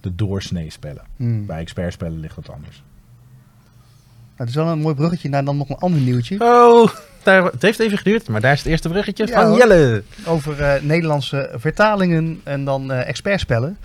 de 0.00 0.14
doorsnee 0.14 0.70
spellen. 0.70 1.04
Hmm. 1.16 1.46
Bij 1.46 1.60
expertspellen 1.60 2.20
ligt 2.20 2.34
dat 2.34 2.50
anders. 2.50 2.76
Nou, 2.76 4.36
het 4.36 4.48
is 4.48 4.54
wel 4.54 4.68
een 4.68 4.80
mooi 4.80 4.94
bruggetje 4.94 5.28
naar 5.28 5.44
dan 5.44 5.56
nog 5.56 5.68
een 5.68 5.76
ander 5.76 6.00
nieuwtje. 6.00 6.40
Oh, 6.40 6.88
daar, 7.24 7.44
het 7.44 7.62
heeft 7.62 7.78
even 7.78 7.98
geduurd, 7.98 8.28
maar 8.28 8.40
daar 8.40 8.52
is 8.52 8.58
het 8.58 8.68
eerste 8.68 8.88
bruggetje 8.88 9.26
Ja, 9.26 9.42
van. 9.42 9.56
Jelle. 9.56 10.02
over 10.26 10.60
eh, 10.62 10.82
Nederlandse 10.82 11.50
vertalingen 11.54 12.40
en 12.44 12.64
dan 12.64 12.92
eh 12.92 13.08
expertspellen. 13.08 13.76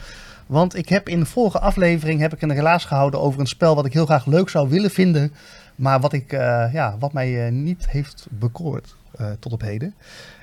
Want 0.45 0.75
ik 0.75 0.89
heb 0.89 1.09
in 1.09 1.19
de 1.19 1.25
vorige 1.25 1.59
aflevering 1.59 2.19
heb 2.19 2.33
ik 2.33 2.41
een 2.41 2.53
relaas 2.53 2.85
gehouden 2.85 3.19
over 3.21 3.39
een 3.39 3.47
spel 3.47 3.75
wat 3.75 3.85
ik 3.85 3.93
heel 3.93 4.05
graag 4.05 4.25
leuk 4.25 4.49
zou 4.49 4.69
willen 4.69 4.91
vinden. 4.91 5.33
Maar 5.75 5.99
wat, 5.99 6.13
ik, 6.13 6.33
eh, 6.33 6.65
ja, 6.73 6.95
wat 6.99 7.13
mij 7.13 7.49
niet 7.51 7.89
heeft 7.89 8.27
bekoord 8.29 8.95
tot 9.39 9.51
op 9.51 9.61
heden. 9.61 9.93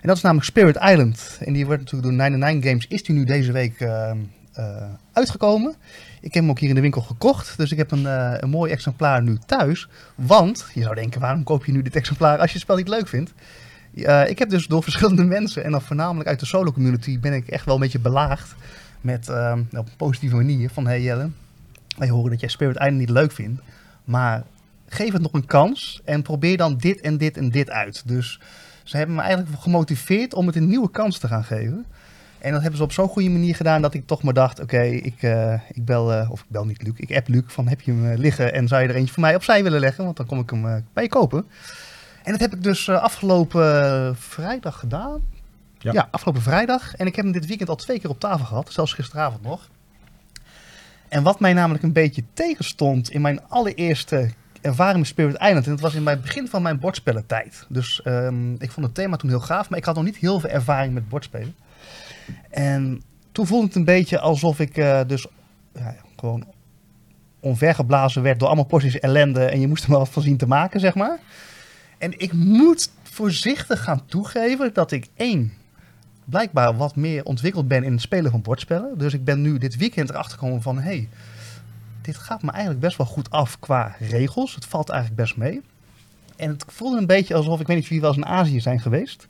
En 0.01 0.09
dat 0.09 0.17
is 0.17 0.23
namelijk 0.23 0.47
Spirit 0.49 0.77
Island. 0.77 1.39
En 1.41 1.53
die 1.53 1.67
wordt 1.67 1.81
natuurlijk 1.81 2.09
door 2.09 2.19
99 2.19 2.71
Games. 2.71 2.87
Is 2.87 3.03
die 3.03 3.15
nu 3.17 3.25
deze 3.25 3.53
week 3.53 3.89
uitgekomen. 5.13 5.75
Ik 6.25 6.35
heb 6.35 6.43
hem 6.43 6.51
ook 6.51 6.59
hier 6.59 6.69
in 6.69 6.75
de 6.75 6.81
winkel 6.81 7.01
gekocht. 7.01 7.57
Dus 7.57 7.73
ik 7.73 7.79
heb 7.79 7.91
een, 7.91 8.07
eh, 8.07 8.35
een 8.37 8.51
mooi 8.51 8.73
exemplaar 8.73 9.23
nu 9.23 9.39
thuis. 9.47 9.89
Want, 10.15 10.67
je 10.75 10.83
zou 10.83 10.95
denken, 10.95 11.21
waarom 11.21 11.43
koop 11.43 11.65
je 11.65 11.73
nu 11.73 11.83
dit 11.83 11.97
exemplaar 11.97 12.39
als 12.39 12.47
je 12.47 12.53
het 12.53 12.63
spel 12.63 12.77
niet 12.77 12.89
leuk 12.89 13.09
vindt? 13.09 13.33
Eh, 13.95 14.29
ik 14.29 14.39
heb 14.39 14.49
dus 14.49 14.67
door 14.67 14.83
verschillende 14.83 15.25
mensen, 15.37 15.65
en 15.65 15.71
dan 15.71 15.83
voornamelijk 15.83 16.29
uit 16.29 16.41
de 16.41 16.47
solo 16.47 16.73
community, 16.73 17.21
ben 17.21 17.33
ik 17.33 17.49
echt 17.49 17.65
wel 17.65 17.75
een 17.75 17.81
beetje 17.81 17.99
belaagd. 17.99 18.55
Met, 19.01 19.29
ehm, 19.29 19.59
op 19.59 19.87
een 19.87 19.97
positieve 19.97 20.37
manier. 20.37 20.71
Van, 20.71 20.87
hey 20.87 21.03
Jelle, 21.03 21.31
wij 21.99 22.09
horen 22.09 22.31
dat 22.31 22.41
jij 22.41 22.49
Spirit 22.49 22.77
Island 22.77 22.97
niet 22.97 23.11
leuk 23.11 23.33
vindt. 23.33 23.63
Maar 24.05 24.43
geef 24.89 25.13
het 25.13 25.23
nog 25.23 25.33
een 25.33 25.47
kans 25.47 26.01
en 26.05 26.23
probeer 26.23 26.57
dan 26.57 26.77
dit 26.77 27.01
en 27.01 27.17
dit 27.17 27.37
en 27.37 27.51
dit 27.51 27.71
uit. 27.71 28.03
Dus 28.07 28.41
ze 28.83 28.97
hebben 28.97 29.17
me 29.17 29.23
eigenlijk 29.23 29.61
gemotiveerd 29.61 30.35
om 30.35 30.47
het 30.47 30.57
een 30.57 30.69
nieuwe 30.69 30.91
kans 30.91 31.19
te 31.19 31.29
gaan 31.29 31.45
geven. 31.45 31.87
En 32.45 32.53
dat 32.53 32.61
hebben 32.61 32.79
ze 32.79 32.85
op 32.85 32.93
zo'n 32.93 33.09
goede 33.09 33.31
manier 33.31 33.55
gedaan 33.55 33.83
dat 33.83 33.95
ik 33.95 34.07
toch 34.07 34.23
maar 34.23 34.35
dacht, 34.35 34.61
oké, 34.61 34.83
ik, 34.83 35.23
eh, 35.23 35.53
ik 35.73 35.85
bel, 35.85 36.13
eh, 36.13 36.31
of 36.31 36.41
ik 36.41 36.47
bel 36.49 36.65
niet 36.65 36.83
Luc, 36.83 36.93
ik 36.97 37.17
app 37.17 37.29
Luc 37.29 37.43
van 37.47 37.69
heb 37.69 37.81
je 37.81 37.93
hem 37.93 38.11
eh, 38.11 38.19
liggen 38.19 38.53
en 38.53 38.69
zou 38.69 38.83
je 38.83 38.89
er 38.89 38.95
eentje 38.95 39.13
voor 39.13 39.23
mij 39.23 39.35
opzij 39.35 39.63
willen 39.63 39.81
leggen, 39.81 40.05
want 40.05 40.17
dan 40.17 40.27
kom 40.27 40.39
ik 40.39 40.51
hem 40.51 40.85
bij 40.93 41.03
je 41.03 41.09
kopen. 41.09 41.47
En 42.23 42.33
dat 42.33 42.41
heb 42.41 42.55
ik 42.55 42.63
dus 42.63 42.89
afgelopen 42.89 44.17
vrijdag 44.17 44.79
gedaan. 44.79 45.23
Ja. 45.79 45.93
Ja. 45.93 46.09
afgelopen 46.11 46.43
vrijdag. 46.43 46.95
En 46.95 47.07
ik 47.07 47.17
heb 47.17 47.25
hem 47.25 47.35
dit 47.35 47.47
weekend 47.47 47.69
al 47.69 47.77
twee 47.77 48.01
keer 48.01 48.11
op 48.11 48.21
tafel 48.21 48.45
gehad, 48.45 48.73
zelfs 48.73 48.93
gisteravond 48.93 49.43
nog. 49.43 49.69
En 51.09 51.23
wat 51.23 51.41
mij 51.41 51.53
namelijk 51.53 51.85
een 51.85 51.93
beetje 51.93 52.25
tegenstond 52.35 53.11
in 53.11 53.21
mijn 53.21 53.49
allereerste 53.49 54.31
ervaring 54.61 54.99
met 54.99 55.07
Spirit 55.07 55.35
Island. 55.35 55.65
En 55.65 55.71
dat 55.71 55.81
was 55.81 55.95
in 55.95 56.07
het 56.07 56.23
begin 56.23 56.49
van 56.49 56.63
mijn 56.63 56.79
bordspellentijd. 56.79 57.67
Dus 57.69 58.03
ehm, 58.03 58.53
ik 58.53 58.71
vond 58.71 58.87
het 58.87 58.95
thema 58.95 59.17
toen 59.17 59.31
heel 59.31 59.41
gaaf, 59.41 59.69
maar 59.69 59.79
ik 59.79 59.85
had 59.85 59.95
nog 59.95 60.05
niet 60.05 60.17
heel 60.17 60.41
veel 60.41 60.51
ervaring 60.51 60.95
met 60.95 61.09
bordspelen. 61.09 61.55
En 62.51 63.03
toen 63.33 63.47
voelde 63.47 63.67
het 63.67 63.75
een 63.75 63.85
beetje 63.85 64.21
alsof 64.21 64.61
ik 64.61 64.77
eh, 64.77 65.01
dus 65.07 65.27
ja, 65.75 65.97
gewoon 66.17 66.47
onvergeblazen 67.41 68.23
werd 68.23 68.39
door 68.39 68.49
allemaal 68.49 68.67
porties 68.67 68.99
ellende. 68.99 69.45
En 69.45 69.61
je 69.61 69.69
moest 69.69 69.85
er 69.85 69.91
maar 69.91 69.99
wat 69.99 70.09
van 70.09 70.23
zien 70.23 70.37
te 70.37 70.47
maken, 70.47 70.81
zeg 70.81 70.95
maar. 70.95 71.19
En 71.99 72.19
ik 72.19 72.33
moet 72.33 72.91
voorzichtig 73.03 73.83
gaan 73.83 74.07
toegeven 74.07 74.73
dat 74.73 74.93
ik 74.93 75.09
één, 75.17 75.53
blijkbaar 76.25 76.77
wat 76.77 76.97
meer 76.97 77.25
ontwikkeld 77.25 77.69
ben 77.69 77.85
in 77.85 77.93
het 77.93 78.01
spelen 78.01 78.31
van 78.31 78.43
bordspellen. 78.43 78.99
Dus 78.99 79.15
ik 79.15 79.25
ben 79.25 79.41
nu 79.41 79.59
dit 79.59 79.77
weekend 79.77 80.11
erachter 80.11 80.39
gekomen 80.39 80.63
van, 80.63 80.79
hey, 80.79 81.09
dit 82.03 82.17
gaat 82.17 82.43
me 82.43 82.51
eigenlijk 82.51 82.81
best 82.81 82.97
wel 82.97 83.07
goed 83.07 83.31
af 83.31 83.59
qua 83.59 83.97
regels. 83.99 84.55
Het 84.55 84.65
valt 84.65 84.89
eigenlijk 84.89 85.21
best 85.21 85.37
mee. 85.37 85.63
En 86.37 86.51
het 86.51 86.65
voelde 86.67 86.99
een 86.99 87.07
beetje 87.07 87.35
alsof, 87.35 87.61
ik 87.61 87.67
weet 87.67 87.77
niet 87.77 87.85
of 87.85 87.91
jullie 87.91 88.05
wel 88.05 88.15
eens 88.15 88.25
in 88.25 88.33
Azië 88.33 88.61
zijn 88.61 88.81
geweest. 88.81 89.27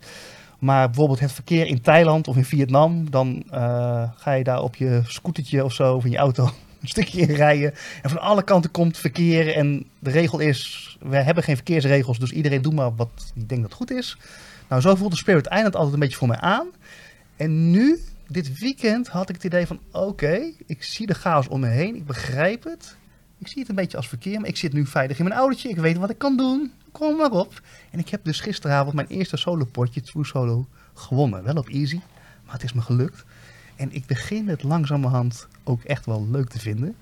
Maar 0.59 0.85
bijvoorbeeld 0.85 1.19
het 1.19 1.31
verkeer 1.31 1.65
in 1.65 1.81
Thailand 1.81 2.27
of 2.27 2.35
in 2.35 2.45
Vietnam, 2.45 3.09
dan 3.09 3.43
eh, 3.49 4.09
ga 4.15 4.33
je 4.33 4.43
daar 4.43 4.61
op 4.61 4.75
je 4.75 5.01
scootertje 5.05 5.63
of 5.63 5.73
zo, 5.73 5.95
of 5.95 6.05
in 6.05 6.11
je 6.11 6.17
auto, 6.17 6.43
een 6.81 6.87
stukje 6.87 7.21
in 7.21 7.35
rijden. 7.35 7.73
En 8.01 8.09
van 8.09 8.19
alle 8.21 8.43
kanten 8.43 8.71
komt 8.71 8.97
verkeer. 8.97 9.55
En 9.55 9.85
de 9.99 10.09
regel 10.09 10.39
is, 10.39 10.97
we 11.01 11.17
hebben 11.17 11.43
geen 11.43 11.55
verkeersregels, 11.55 12.19
dus 12.19 12.31
iedereen 12.31 12.61
doet 12.61 12.73
maar 12.73 12.95
wat 12.95 13.09
hij 13.33 13.45
denkt 13.45 13.63
dat 13.63 13.73
goed 13.73 13.91
is. 13.91 14.17
Nou, 14.69 14.81
zo 14.81 14.95
voelde 14.95 15.15
Spirit 15.15 15.45
Island 15.45 15.75
altijd 15.75 15.93
een 15.93 15.99
beetje 15.99 16.17
voor 16.17 16.27
mij 16.27 16.39
aan. 16.39 16.67
En 17.35 17.71
nu, 17.71 17.99
dit 18.27 18.59
weekend, 18.59 19.07
had 19.07 19.29
ik 19.29 19.35
het 19.35 19.43
idee 19.43 19.67
van, 19.67 19.79
oké, 19.91 20.51
ik 20.65 20.83
zie 20.83 21.07
de 21.07 21.13
chaos 21.13 21.47
om 21.47 21.59
me 21.59 21.67
heen, 21.67 21.95
ik 21.95 22.05
begrijp 22.05 22.63
het. 22.63 22.95
Ik 23.37 23.47
zie 23.47 23.59
het 23.59 23.69
een 23.69 23.75
beetje 23.75 23.97
als 23.97 24.07
verkeer, 24.07 24.39
maar 24.39 24.49
ik 24.49 24.57
zit 24.57 24.73
nu 24.73 24.85
veilig 24.85 25.17
in 25.17 25.23
mijn 25.23 25.35
autootje. 25.35 25.69
Ik 25.69 25.77
weet 25.77 25.97
wat 25.97 26.09
ik 26.09 26.17
kan 26.17 26.37
doen. 26.37 26.71
Kom 26.91 27.15
maar 27.15 27.31
op. 27.31 27.61
En 27.95 28.01
ik 28.01 28.09
heb 28.09 28.23
dus 28.23 28.39
gisteravond 28.39 28.95
mijn 28.95 29.07
eerste 29.07 29.37
solo 29.37 29.65
potje, 29.65 30.01
True 30.01 30.25
Solo, 30.25 30.67
gewonnen. 30.93 31.43
Wel 31.43 31.55
op 31.55 31.67
easy, 31.69 31.99
maar 32.45 32.53
het 32.53 32.63
is 32.63 32.73
me 32.73 32.81
gelukt. 32.81 33.23
En 33.75 33.91
ik 33.93 34.05
begin 34.05 34.47
het 34.47 34.63
langzamerhand 34.63 35.47
ook 35.63 35.83
echt 35.83 36.05
wel 36.05 36.27
leuk 36.31 36.49
te 36.49 36.59
vinden. 36.59 36.95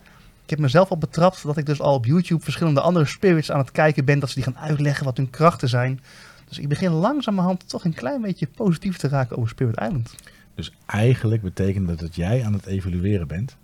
Ik 0.43 0.49
heb 0.49 0.59
mezelf 0.59 0.89
al 0.89 0.97
betrapt 0.97 1.43
dat 1.43 1.57
ik 1.57 1.65
dus 1.65 1.81
al 1.81 1.93
op 1.93 2.05
YouTube 2.05 2.43
verschillende 2.43 2.81
andere 2.81 3.05
spirits 3.05 3.51
aan 3.51 3.59
het 3.59 3.71
kijken 3.71 4.05
ben. 4.05 4.19
Dat 4.19 4.29
ze 4.29 4.35
die 4.35 4.43
gaan 4.43 4.57
uitleggen 4.57 5.05
wat 5.05 5.17
hun 5.17 5.29
krachten 5.29 5.69
zijn. 5.69 5.99
Dus 6.47 6.57
ik 6.59 6.67
begin 6.67 6.91
langzamerhand 6.91 7.69
toch 7.69 7.85
een 7.85 7.93
klein 7.93 8.21
beetje 8.21 8.47
positief 8.47 8.97
te 8.97 9.07
raken 9.07 9.37
over 9.37 9.49
Spirit 9.49 9.79
Island. 9.81 10.15
Dus 10.55 10.71
eigenlijk 10.85 11.41
betekent 11.41 11.87
dat 11.87 11.99
dat 11.99 12.15
jij 12.15 12.45
aan 12.45 12.53
het 12.53 12.65
evalueren 12.65 13.27
bent. 13.27 13.55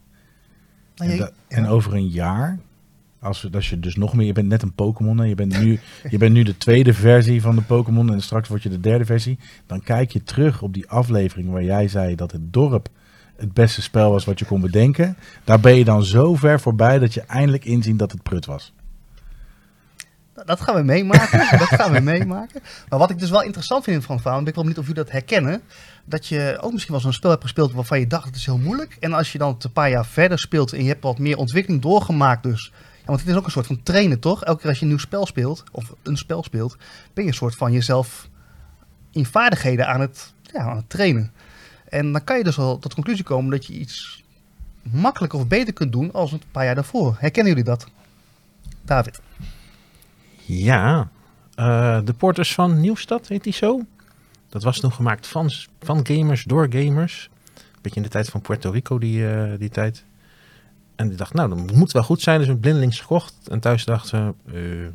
Nou, 0.95 1.11
En, 1.11 1.17
dat- 1.63 1.71
over 1.71 1.93
een 1.93 2.07
jaar 2.07 2.59
als, 3.21 3.69
je 3.69 3.79
dus 3.79 3.95
nog 3.95 4.13
meer, 4.13 4.25
je 4.25 4.33
bent 4.33 4.47
net 4.47 4.61
een 4.61 4.73
Pokémon, 4.73 5.17
hè, 5.17 5.25
je 5.25 5.35
bent, 5.35 5.59
nu, 5.59 5.79
je 6.09 6.17
bent 6.17 6.33
nu 6.33 6.43
de 6.43 6.57
tweede 6.57 6.93
versie 6.93 7.41
van 7.41 7.55
de 7.55 7.61
Pokémon 7.61 8.13
en 8.13 8.21
straks 8.21 8.47
word 8.47 8.63
je 8.63 8.69
de 8.69 8.79
derde 8.79 9.05
versie. 9.05 9.39
Dan 9.67 9.83
kijk 9.83 10.11
je 10.11 10.23
terug 10.23 10.61
op 10.61 10.73
die 10.73 10.89
aflevering 10.89 11.49
waar 11.49 11.63
jij 11.63 11.87
zei 11.87 12.15
dat 12.15 12.31
het 12.31 12.53
dorp 12.53 12.89
het 13.35 13.53
beste 13.53 13.81
spel 13.81 14.11
was 14.11 14.25
wat 14.25 14.39
je 14.39 14.45
kon 14.45 14.61
bedenken. 14.61 15.17
Daar 15.43 15.59
ben 15.59 15.75
je 15.75 15.83
dan 15.83 16.03
zo 16.03 16.35
ver 16.35 16.59
voorbij 16.59 16.99
dat 16.99 17.13
je 17.13 17.21
eindelijk 17.21 17.65
inziet 17.65 17.99
dat 17.99 18.11
het 18.11 18.23
prut 18.23 18.45
was. 18.45 18.73
Dat 20.45 20.61
gaan 20.61 20.75
we 20.75 20.81
meemaken. 20.81 21.39
dat 21.59 21.67
gaan 21.67 21.91
we 21.91 21.99
meemaken. 21.99 22.61
Maar 22.89 22.99
wat 22.99 23.09
ik 23.09 23.19
dus 23.19 23.29
wel 23.29 23.43
interessant 23.43 23.83
vind 23.83 23.95
in 23.95 24.01
van 24.01 24.19
Faun, 24.19 24.39
ben 24.39 24.47
ik 24.47 24.55
wel 24.55 24.63
benieuwd 24.63 24.79
of 24.79 24.87
jullie 24.87 25.03
dat 25.03 25.11
herkennen. 25.11 25.61
Dat 26.05 26.27
je 26.27 26.57
ook 26.61 26.71
misschien 26.71 26.93
wel 26.93 27.01
zo'n 27.01 27.13
spel 27.13 27.29
hebt 27.29 27.43
gespeeld 27.43 27.73
waarvan 27.73 27.99
je 27.99 28.07
dacht 28.07 28.25
het 28.25 28.35
is 28.35 28.45
heel 28.45 28.57
moeilijk. 28.57 28.97
En 28.99 29.13
als 29.13 29.31
je 29.31 29.37
dan 29.37 29.53
het 29.53 29.63
een 29.63 29.71
paar 29.71 29.89
jaar 29.89 30.05
verder 30.05 30.39
speelt 30.39 30.73
en 30.73 30.81
je 30.81 30.87
hebt 30.87 31.03
wat 31.03 31.19
meer 31.19 31.37
ontwikkeling 31.37 31.81
doorgemaakt 31.81 32.43
dus. 32.43 32.71
Want 33.05 33.19
het 33.19 33.29
is 33.29 33.35
ook 33.35 33.45
een 33.45 33.51
soort 33.51 33.67
van 33.67 33.83
trainen 33.83 34.19
toch? 34.19 34.43
Elke 34.43 34.59
keer 34.59 34.69
als 34.69 34.77
je 34.77 34.83
een 34.83 34.91
nieuw 34.91 34.99
spel 34.99 35.25
speelt, 35.25 35.63
of 35.71 35.93
een 36.03 36.17
spel 36.17 36.43
speelt, 36.43 36.77
ben 37.13 37.23
je 37.23 37.29
een 37.29 37.35
soort 37.35 37.55
van 37.55 37.71
jezelf 37.71 38.29
in 39.11 39.25
vaardigheden 39.25 39.87
aan 39.87 40.01
het, 40.01 40.33
ja, 40.41 40.59
aan 40.59 40.75
het 40.75 40.89
trainen. 40.89 41.31
En 41.89 42.11
dan 42.11 42.23
kan 42.23 42.37
je 42.37 42.43
dus 42.43 42.55
wel 42.55 42.79
tot 42.79 42.93
conclusie 42.93 43.23
komen 43.23 43.51
dat 43.51 43.65
je 43.65 43.73
iets 43.73 44.23
makkelijker 44.81 45.39
of 45.39 45.47
beter 45.47 45.73
kunt 45.73 45.91
doen 45.91 46.13
als 46.13 46.31
een 46.31 46.41
paar 46.51 46.65
jaar 46.65 46.75
daarvoor. 46.75 47.15
Herkennen 47.19 47.51
jullie 47.51 47.69
dat? 47.69 47.87
David. 48.81 49.21
Ja, 50.45 51.09
eh, 51.55 51.99
de 52.03 52.13
Porters 52.13 52.53
van 52.53 52.79
Nieuwstad 52.79 53.27
heet 53.27 53.43
die 53.43 53.53
zo. 53.53 53.81
Dat 54.49 54.63
was 54.63 54.79
toen 54.79 54.91
gemaakt 54.91 55.27
van, 55.27 55.49
van 55.81 56.05
gamers 56.07 56.43
door 56.43 56.67
gamers. 56.69 57.29
Beetje 57.81 57.97
in 57.97 58.03
de 58.03 58.09
tijd 58.09 58.29
van 58.29 58.41
Puerto 58.41 58.71
Rico, 58.71 58.97
die, 58.97 59.29
eh, 59.29 59.59
die 59.59 59.69
tijd. 59.69 60.03
En 60.99 61.07
die 61.07 61.17
dacht, 61.17 61.33
nou, 61.33 61.49
dat 61.49 61.71
moet 61.71 61.91
wel 61.91 62.03
goed 62.03 62.21
zijn. 62.21 62.39
Dus 62.39 62.47
een 62.47 62.59
blindelings 62.59 62.99
gekocht. 62.99 63.33
En 63.47 63.59
thuis 63.59 63.85
dacht 63.85 64.07
ze, 64.07 64.33
eh, 64.45 64.87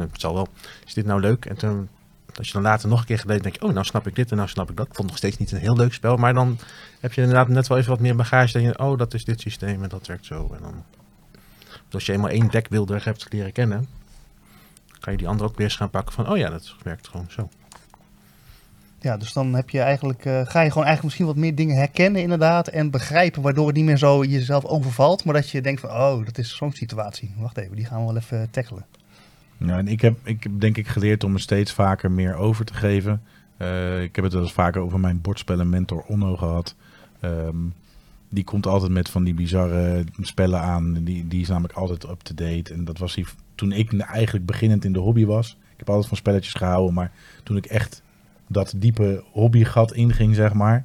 het 0.00 0.20
zal 0.20 0.34
wel. 0.34 0.48
Is 0.86 0.94
dit 0.94 1.06
nou 1.06 1.20
leuk? 1.20 1.44
En 1.44 1.56
toen, 1.56 1.88
als 2.36 2.46
je 2.46 2.52
dan 2.52 2.62
later 2.62 2.88
nog 2.88 3.00
een 3.00 3.06
keer 3.06 3.18
gelezen, 3.18 3.42
denk 3.42 3.54
je, 3.54 3.62
oh, 3.62 3.72
nou 3.72 3.84
snap 3.84 4.06
ik 4.06 4.14
dit 4.14 4.30
en 4.30 4.36
nou 4.36 4.48
snap 4.48 4.70
ik 4.70 4.76
dat. 4.76 4.86
Ik 4.86 4.94
vond 4.94 5.08
nog 5.08 5.16
steeds 5.16 5.36
niet 5.36 5.52
een 5.52 5.58
heel 5.58 5.76
leuk 5.76 5.92
spel. 5.92 6.16
Maar 6.16 6.34
dan 6.34 6.58
heb 7.00 7.12
je 7.12 7.20
inderdaad 7.20 7.48
net 7.48 7.66
wel 7.66 7.78
even 7.78 7.90
wat 7.90 8.00
meer 8.00 8.16
bagage. 8.16 8.52
Dan 8.52 8.62
je, 8.62 8.78
oh, 8.78 8.98
dat 8.98 9.14
is 9.14 9.24
dit 9.24 9.40
systeem 9.40 9.82
en 9.82 9.88
dat 9.88 10.06
werkt 10.06 10.26
zo. 10.26 10.50
En 10.56 10.62
dan 10.62 10.84
als 11.90 12.06
je 12.06 12.12
eenmaal 12.12 12.30
één 12.30 12.50
deckbuilder 12.50 13.04
hebt 13.04 13.32
leren 13.32 13.52
kennen, 13.52 13.88
kan 15.00 15.12
je 15.12 15.18
die 15.18 15.28
andere 15.28 15.48
ook 15.48 15.56
weer 15.56 15.66
eens 15.66 15.76
gaan 15.76 15.90
pakken 15.90 16.14
van, 16.14 16.28
oh 16.28 16.36
ja, 16.36 16.50
dat 16.50 16.74
werkt 16.82 17.08
gewoon 17.08 17.26
zo. 17.28 17.48
Ja, 19.00 19.16
dus 19.16 19.32
dan 19.32 19.54
heb 19.54 19.70
je 19.70 19.80
eigenlijk, 19.80 20.24
eh, 20.24 20.32
ga 20.32 20.60
je 20.60 20.68
gewoon 20.68 20.86
eigenlijk 20.86 21.02
misschien 21.02 21.26
wat 21.26 21.36
meer 21.36 21.54
dingen 21.54 21.76
herkennen 21.76 22.22
inderdaad. 22.22 22.68
En 22.68 22.90
begrijpen 22.90 23.42
waardoor 23.42 23.66
het 23.66 23.76
niet 23.76 23.84
meer 23.84 23.96
zo 23.96 24.24
jezelf 24.24 24.64
overvalt. 24.64 25.24
Maar 25.24 25.34
dat 25.34 25.50
je 25.50 25.60
denkt 25.60 25.80
van, 25.80 25.90
oh, 25.90 26.24
dat 26.24 26.38
is 26.38 26.56
zo'n 26.56 26.72
situatie. 26.72 27.34
Wacht 27.38 27.56
even, 27.56 27.76
die 27.76 27.84
gaan 27.84 28.00
we 28.00 28.06
wel 28.06 28.16
even 28.16 28.50
tackelen. 28.50 28.86
Ja, 29.56 29.78
en 29.78 29.88
ik 29.88 30.00
heb, 30.00 30.16
ik 30.22 30.60
denk 30.60 30.76
ik 30.76 30.88
geleerd 30.88 31.24
om 31.24 31.32
me 31.32 31.38
steeds 31.38 31.72
vaker 31.72 32.10
meer 32.10 32.34
over 32.34 32.64
te 32.64 32.74
geven. 32.74 33.22
Eh, 33.56 34.02
ik 34.02 34.14
heb 34.14 34.24
het 34.24 34.32
wel 34.32 34.42
eens 34.42 34.52
vaker 34.52 34.80
over 34.80 35.00
mijn 35.00 35.20
bordspellen 35.20 35.68
mentor 35.68 36.04
Onno 36.06 36.36
gehad. 36.36 36.74
Ehm, 37.20 37.56
die 38.28 38.44
komt 38.44 38.66
altijd 38.66 38.92
met 38.92 39.08
van 39.08 39.24
die 39.24 39.34
bizarre 39.34 40.04
spellen 40.20 40.60
aan. 40.60 41.04
Die, 41.04 41.28
die 41.28 41.40
is 41.40 41.48
namelijk 41.48 41.74
altijd 41.74 42.04
up-to-date. 42.04 42.72
En 42.72 42.84
dat 42.84 42.98
was 42.98 43.14
hij 43.14 43.24
toen 43.54 43.72
ik 43.72 44.00
eigenlijk 44.00 44.46
beginnend 44.46 44.84
in 44.84 44.92
de 44.92 44.98
hobby 44.98 45.24
was. 45.24 45.50
Ik 45.50 45.78
heb 45.78 45.88
altijd 45.88 46.08
van 46.08 46.16
spelletjes 46.16 46.54
gehouden, 46.54 46.94
maar 46.94 47.12
toen 47.42 47.56
ik 47.56 47.66
echt 47.66 48.02
dat 48.52 48.74
diepe 48.76 49.24
hobbygat 49.32 49.92
inging, 49.92 50.34
zeg 50.34 50.52
maar. 50.52 50.84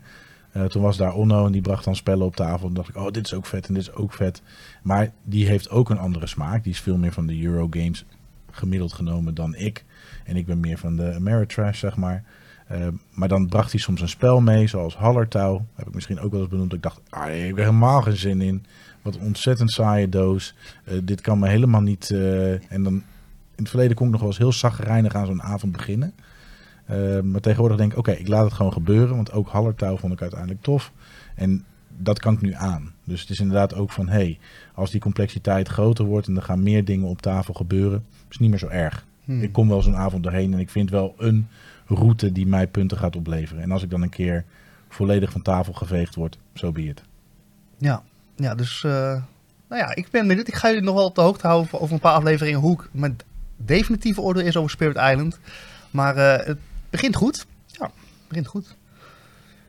eh, 0.51 0.63
toen 0.63 0.82
was 0.82 0.97
daar 0.97 1.13
Onno 1.13 1.45
en 1.45 1.51
die 1.51 1.61
bracht 1.61 1.84
dan 1.84 1.95
spellen 1.95 2.26
op 2.26 2.36
tafel. 2.36 2.68
En 2.68 2.74
dacht 2.74 2.89
ik, 2.89 2.95
oh, 2.95 3.11
dit 3.11 3.26
is 3.26 3.34
ook 3.34 3.45
vet 3.45 3.68
en 3.68 3.74
dit 3.74 3.84
is 3.84 3.93
ook 3.93 4.13
vet. 4.13 4.41
Maar 4.84 5.11
die 5.24 5.47
heeft 5.47 5.70
ook 5.70 5.89
een 5.89 5.97
andere 5.97 6.28
smaak. 6.28 6.63
Die 6.63 6.74
is 6.74 6.80
veel 6.80 6.97
meer 6.97 7.11
van 7.11 7.26
de 7.28 7.43
Eurogames 7.43 8.05
gemiddeld 8.51 8.93
genomen 8.93 9.34
dan 9.34 9.55
ik. 9.55 9.86
En 10.24 10.36
ik 10.36 10.45
ben 10.45 10.59
meer 10.59 10.78
van 10.78 10.95
de 10.95 11.13
Ameritrash, 11.13 11.80
zeg 11.80 11.95
maar. 11.95 12.24
Uh, 12.72 12.88
maar 13.13 13.28
dan 13.28 13.47
bracht 13.47 13.72
hij 13.72 13.80
soms 13.80 14.01
een 14.01 14.09
spel 14.09 14.41
mee, 14.41 14.68
zoals 14.68 14.95
Hallertouw. 14.95 15.66
Heb 15.76 15.88
ik 15.88 15.93
misschien 15.93 16.20
ook 16.20 16.32
wel 16.32 16.41
eens 16.41 16.49
benoemd. 16.49 16.74
Ik 16.74 16.82
dacht, 16.82 17.01
ah, 17.09 17.36
ik 17.36 17.45
heb 17.45 17.57
helemaal 17.57 18.01
geen 18.01 18.18
zin 18.18 18.41
in. 18.41 18.66
Wat 19.01 19.16
een 19.16 19.22
ontzettend 19.22 19.72
saaie 19.72 20.09
doos. 20.09 20.55
Uh, 20.86 20.99
dit 21.03 21.22
kan 21.22 21.39
me 21.39 21.47
helemaal 21.47 21.82
niet... 21.82 22.11
En 22.70 22.84
dan 22.84 22.93
in 23.55 23.63
het 23.63 23.70
verleden 23.70 23.95
kon 23.95 24.05
ik 24.05 24.11
nog 24.11 24.22
wel 24.22 24.30
eens 24.30 24.39
heel 24.39 24.51
zagrijnig 24.51 25.16
aan 25.16 25.26
zo'n 25.26 25.43
avond 25.43 25.72
beginnen. 25.72 26.13
Uh, 26.91 27.19
maar 27.21 27.41
tegenwoordig 27.41 27.77
denk 27.77 27.91
ik, 27.91 27.97
oké, 27.97 28.09
okay, 28.09 28.21
ik 28.21 28.27
laat 28.27 28.43
het 28.43 28.53
gewoon 28.53 28.73
gebeuren. 28.73 29.15
Want 29.15 29.31
ook 29.31 29.47
Hallertouw 29.47 29.97
vond 29.97 30.13
ik 30.13 30.21
uiteindelijk 30.21 30.61
tof. 30.61 30.91
En 31.36 31.65
dat 31.97 32.19
kan 32.19 32.33
ik 32.33 32.41
nu 32.41 32.53
aan. 32.53 32.93
Dus 33.03 33.21
het 33.21 33.29
is 33.29 33.39
inderdaad 33.39 33.75
ook 33.75 33.91
van, 33.91 34.07
hey, 34.07 34.39
als 34.73 34.91
die 34.91 35.01
complexiteit 35.01 35.67
groter 35.67 36.05
wordt... 36.05 36.27
en 36.27 36.36
er 36.36 36.41
gaan 36.41 36.63
meer 36.63 36.86
dingen 36.86 37.07
op 37.07 37.21
tafel 37.21 37.53
gebeuren, 37.53 38.05
is 38.11 38.23
het 38.29 38.39
niet 38.39 38.49
meer 38.49 38.59
zo 38.59 38.67
erg. 38.67 39.05
Hmm. 39.23 39.41
Ik 39.41 39.51
kom 39.51 39.67
wel 39.67 39.81
zo'n 39.81 39.95
avond 39.95 40.23
doorheen 40.23 40.53
en 40.53 40.59
ik 40.59 40.69
vind 40.69 40.89
wel 40.89 41.15
een 41.17 41.47
route 41.88 42.31
die 42.31 42.47
mij 42.47 42.67
punten 42.67 42.97
gaat 42.97 43.15
opleveren. 43.15 43.63
En 43.63 43.71
als 43.71 43.83
ik 43.83 43.89
dan 43.89 44.01
een 44.01 44.09
keer 44.09 44.45
volledig 44.89 45.31
van 45.31 45.41
tafel 45.41 45.73
geveegd 45.73 46.15
word, 46.15 46.38
zo 46.53 46.65
so 46.65 46.71
be 46.71 46.83
it. 46.83 47.03
Ja, 47.77 48.03
ja 48.36 48.55
dus 48.55 48.83
uh, 48.83 48.91
nou 49.69 49.81
ja, 49.81 49.95
ik 49.95 50.07
ben 50.11 50.27
benieuwd. 50.27 50.47
Ik 50.47 50.55
ga 50.55 50.67
jullie 50.67 50.83
nog 50.83 50.95
wel 50.95 51.05
op 51.05 51.15
de 51.15 51.21
hoogte 51.21 51.47
houden 51.47 51.79
over 51.79 51.93
een 51.93 51.99
paar 51.99 52.13
afleveringen 52.13 52.59
hoe 52.59 52.73
ik 52.73 52.89
mijn 52.91 53.17
definitieve 53.57 54.21
oordeel 54.21 54.45
is 54.45 54.57
over 54.57 54.69
Spirit 54.69 54.95
Island. 54.95 55.39
Maar 55.91 56.17
uh, 56.17 56.45
het 56.45 56.57
begint 56.95 57.15
goed. 57.15 57.45
Ja, 57.65 57.91
begint 58.27 58.47
goed. 58.47 58.75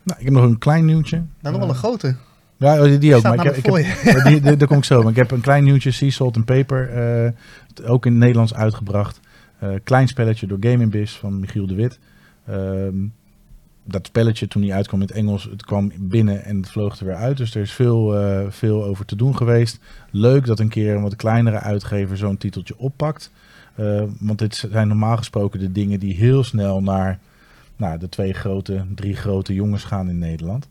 Nou, 0.02 0.18
ik 0.18 0.24
heb 0.24 0.34
nog 0.34 0.44
een 0.44 0.58
klein 0.58 0.84
nieuwtje. 0.84 1.16
Nou, 1.16 1.54
nog 1.54 1.58
wel 1.58 1.68
een 1.68 1.74
grote. 1.74 2.16
Ja, 2.56 2.82
die, 2.82 2.98
die 2.98 3.14
ook. 3.14 3.22
Maar 3.22 3.34
ik 3.34 3.42
heb, 3.42 3.66
voor 3.66 3.78
ik 3.78 3.86
heb, 3.86 4.24
die, 4.26 4.40
die, 4.40 4.56
daar 4.56 4.68
kom 4.68 4.76
ik 4.76 4.84
zo. 4.84 5.02
Maar 5.02 5.10
ik 5.10 5.16
heb 5.16 5.30
een 5.30 5.40
klein 5.40 5.64
nieuwtje, 5.64 5.90
Sea 5.90 6.10
Salt 6.10 6.36
and 6.36 6.44
Paper. 6.44 7.24
Uh, 7.24 7.90
ook 7.90 8.06
in 8.06 8.12
het 8.12 8.20
Nederlands 8.20 8.54
uitgebracht. 8.54 9.20
Uh, 9.62 9.70
klein 9.84 10.08
spelletje 10.08 10.46
door 10.46 10.58
Gaming 10.60 10.90
Biz 10.90 11.16
van 11.16 11.40
Michiel 11.40 11.66
de 11.66 11.74
Wit. 11.74 11.98
Uh, 12.50 12.56
dat 13.84 14.06
spelletje 14.06 14.48
toen 14.48 14.62
hij 14.62 14.72
uitkwam 14.72 15.00
in 15.00 15.06
het 15.06 15.16
Engels, 15.16 15.44
het 15.44 15.64
kwam 15.64 15.92
binnen 15.98 16.44
en 16.44 16.56
het 16.56 16.70
vloog 16.70 16.98
er 16.98 17.06
weer 17.06 17.14
uit. 17.14 17.36
Dus 17.36 17.54
er 17.54 17.62
is 17.62 17.72
veel, 17.72 18.20
uh, 18.20 18.46
veel 18.48 18.84
over 18.84 19.04
te 19.04 19.16
doen 19.16 19.36
geweest. 19.36 19.78
Leuk 20.10 20.46
dat 20.46 20.58
een 20.58 20.68
keer 20.68 20.94
een 20.94 21.02
wat 21.02 21.16
kleinere 21.16 21.58
uitgever 21.58 22.16
zo'n 22.16 22.36
titeltje 22.36 22.78
oppakt. 22.78 23.30
Uh, 23.78 24.02
want 24.18 24.38
dit 24.38 24.54
zijn 24.70 24.88
normaal 24.88 25.16
gesproken 25.16 25.60
de 25.60 25.72
dingen 25.72 26.00
die 26.00 26.14
heel 26.14 26.44
snel 26.44 26.82
naar 26.82 27.18
nou, 27.76 27.98
de 27.98 28.08
twee 28.08 28.32
grote, 28.32 28.84
drie 28.94 29.16
grote 29.16 29.54
jongens 29.54 29.84
gaan 29.84 30.08
in 30.08 30.18
Nederland. 30.18 30.68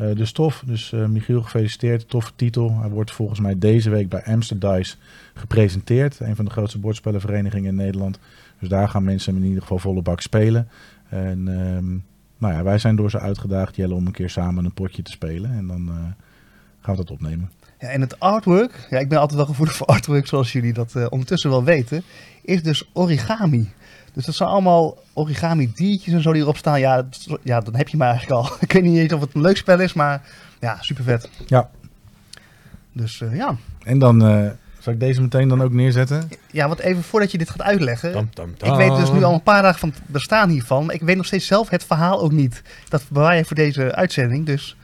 Uh, 0.00 0.14
dus 0.16 0.32
tof. 0.32 0.62
Dus 0.66 0.92
uh, 0.92 1.06
Michiel, 1.06 1.42
gefeliciteerd. 1.42 2.08
Toffe 2.08 2.32
titel. 2.36 2.80
Hij 2.80 2.88
wordt 2.88 3.12
volgens 3.12 3.40
mij 3.40 3.58
deze 3.58 3.90
week 3.90 4.08
bij 4.08 4.24
Amsterdice 4.24 4.96
gepresenteerd. 5.34 6.20
Een 6.20 6.36
van 6.36 6.44
de 6.44 6.50
grootste 6.50 6.78
bordspellenverenigingen 6.78 7.68
in 7.68 7.74
Nederland. 7.74 8.18
Dus 8.58 8.68
daar 8.68 8.88
gaan 8.88 9.04
mensen 9.04 9.32
hem 9.32 9.42
in 9.42 9.48
ieder 9.48 9.62
geval 9.62 9.78
volle 9.78 10.02
bak 10.02 10.20
spelen. 10.20 10.68
En 11.08 11.46
um, 11.48 12.04
nou 12.38 12.54
ja, 12.54 12.62
wij 12.62 12.78
zijn 12.78 12.96
door 12.96 13.10
ze 13.10 13.20
uitgedaagd, 13.20 13.76
Jelle, 13.76 13.94
om 13.94 14.06
een 14.06 14.12
keer 14.12 14.30
samen 14.30 14.64
een 14.64 14.72
potje 14.72 15.02
te 15.02 15.10
spelen. 15.10 15.50
En 15.50 15.66
dan 15.66 15.88
uh, 15.88 15.94
gaan 16.80 16.94
we 16.94 16.96
dat 16.96 17.10
opnemen. 17.10 17.50
Ja, 17.80 17.88
en 17.88 18.00
het 18.00 18.20
artwork, 18.20 18.86
ja, 18.90 18.98
ik 18.98 19.08
ben 19.08 19.18
altijd 19.18 19.38
wel 19.38 19.46
gevoelig 19.46 19.74
voor 19.74 19.86
artwork, 19.86 20.26
zoals 20.26 20.52
jullie 20.52 20.72
dat 20.72 20.92
uh, 20.96 21.06
ondertussen 21.08 21.50
wel 21.50 21.64
weten, 21.64 22.02
is 22.42 22.62
dus 22.62 22.88
origami. 22.92 23.72
Dus 24.12 24.24
dat 24.24 24.34
zijn 24.34 24.48
allemaal 24.48 24.98
origami 25.12 25.72
diertjes 25.74 26.14
en 26.14 26.22
zo 26.22 26.32
die 26.32 26.42
erop 26.42 26.56
staan. 26.56 26.80
Ja, 26.80 27.06
ja 27.42 27.60
dan 27.60 27.76
heb 27.76 27.88
je 27.88 27.96
maar 27.96 28.08
eigenlijk 28.08 28.40
al. 28.40 28.56
ik 28.60 28.72
weet 28.72 28.82
niet 28.82 28.98
eens 28.98 29.12
of 29.12 29.20
het 29.20 29.34
een 29.34 29.40
leuk 29.40 29.56
spel 29.56 29.80
is, 29.80 29.92
maar 29.92 30.22
ja, 30.60 30.76
super 30.80 31.04
vet. 31.04 31.30
Ja. 31.46 31.70
Dus 32.92 33.20
uh, 33.20 33.36
ja. 33.36 33.56
En 33.82 33.98
dan, 33.98 34.30
uh, 34.30 34.50
zal 34.78 34.92
ik 34.92 35.00
deze 35.00 35.20
meteen 35.20 35.48
dan 35.48 35.62
ook 35.62 35.72
neerzetten? 35.72 36.28
Ja, 36.50 36.68
want 36.68 36.80
even 36.80 37.02
voordat 37.02 37.30
je 37.30 37.38
dit 37.38 37.50
gaat 37.50 37.62
uitleggen. 37.62 38.12
Tam, 38.12 38.30
tam, 38.34 38.56
tam. 38.56 38.72
Ik 38.72 38.76
weet 38.76 38.96
dus 38.96 39.12
nu 39.12 39.22
al 39.22 39.34
een 39.34 39.42
paar 39.42 39.62
dagen 39.62 39.78
van 39.78 39.88
het 39.88 40.00
bestaan 40.06 40.48
hiervan. 40.48 40.86
Maar 40.86 40.94
ik 40.94 41.02
weet 41.02 41.16
nog 41.16 41.26
steeds 41.26 41.46
zelf 41.46 41.70
het 41.70 41.84
verhaal 41.84 42.20
ook 42.20 42.32
niet. 42.32 42.62
Dat 42.88 43.04
bewaar 43.08 43.36
je 43.36 43.44
voor 43.44 43.56
deze 43.56 43.94
uitzending, 43.94 44.46
dus 44.46 44.76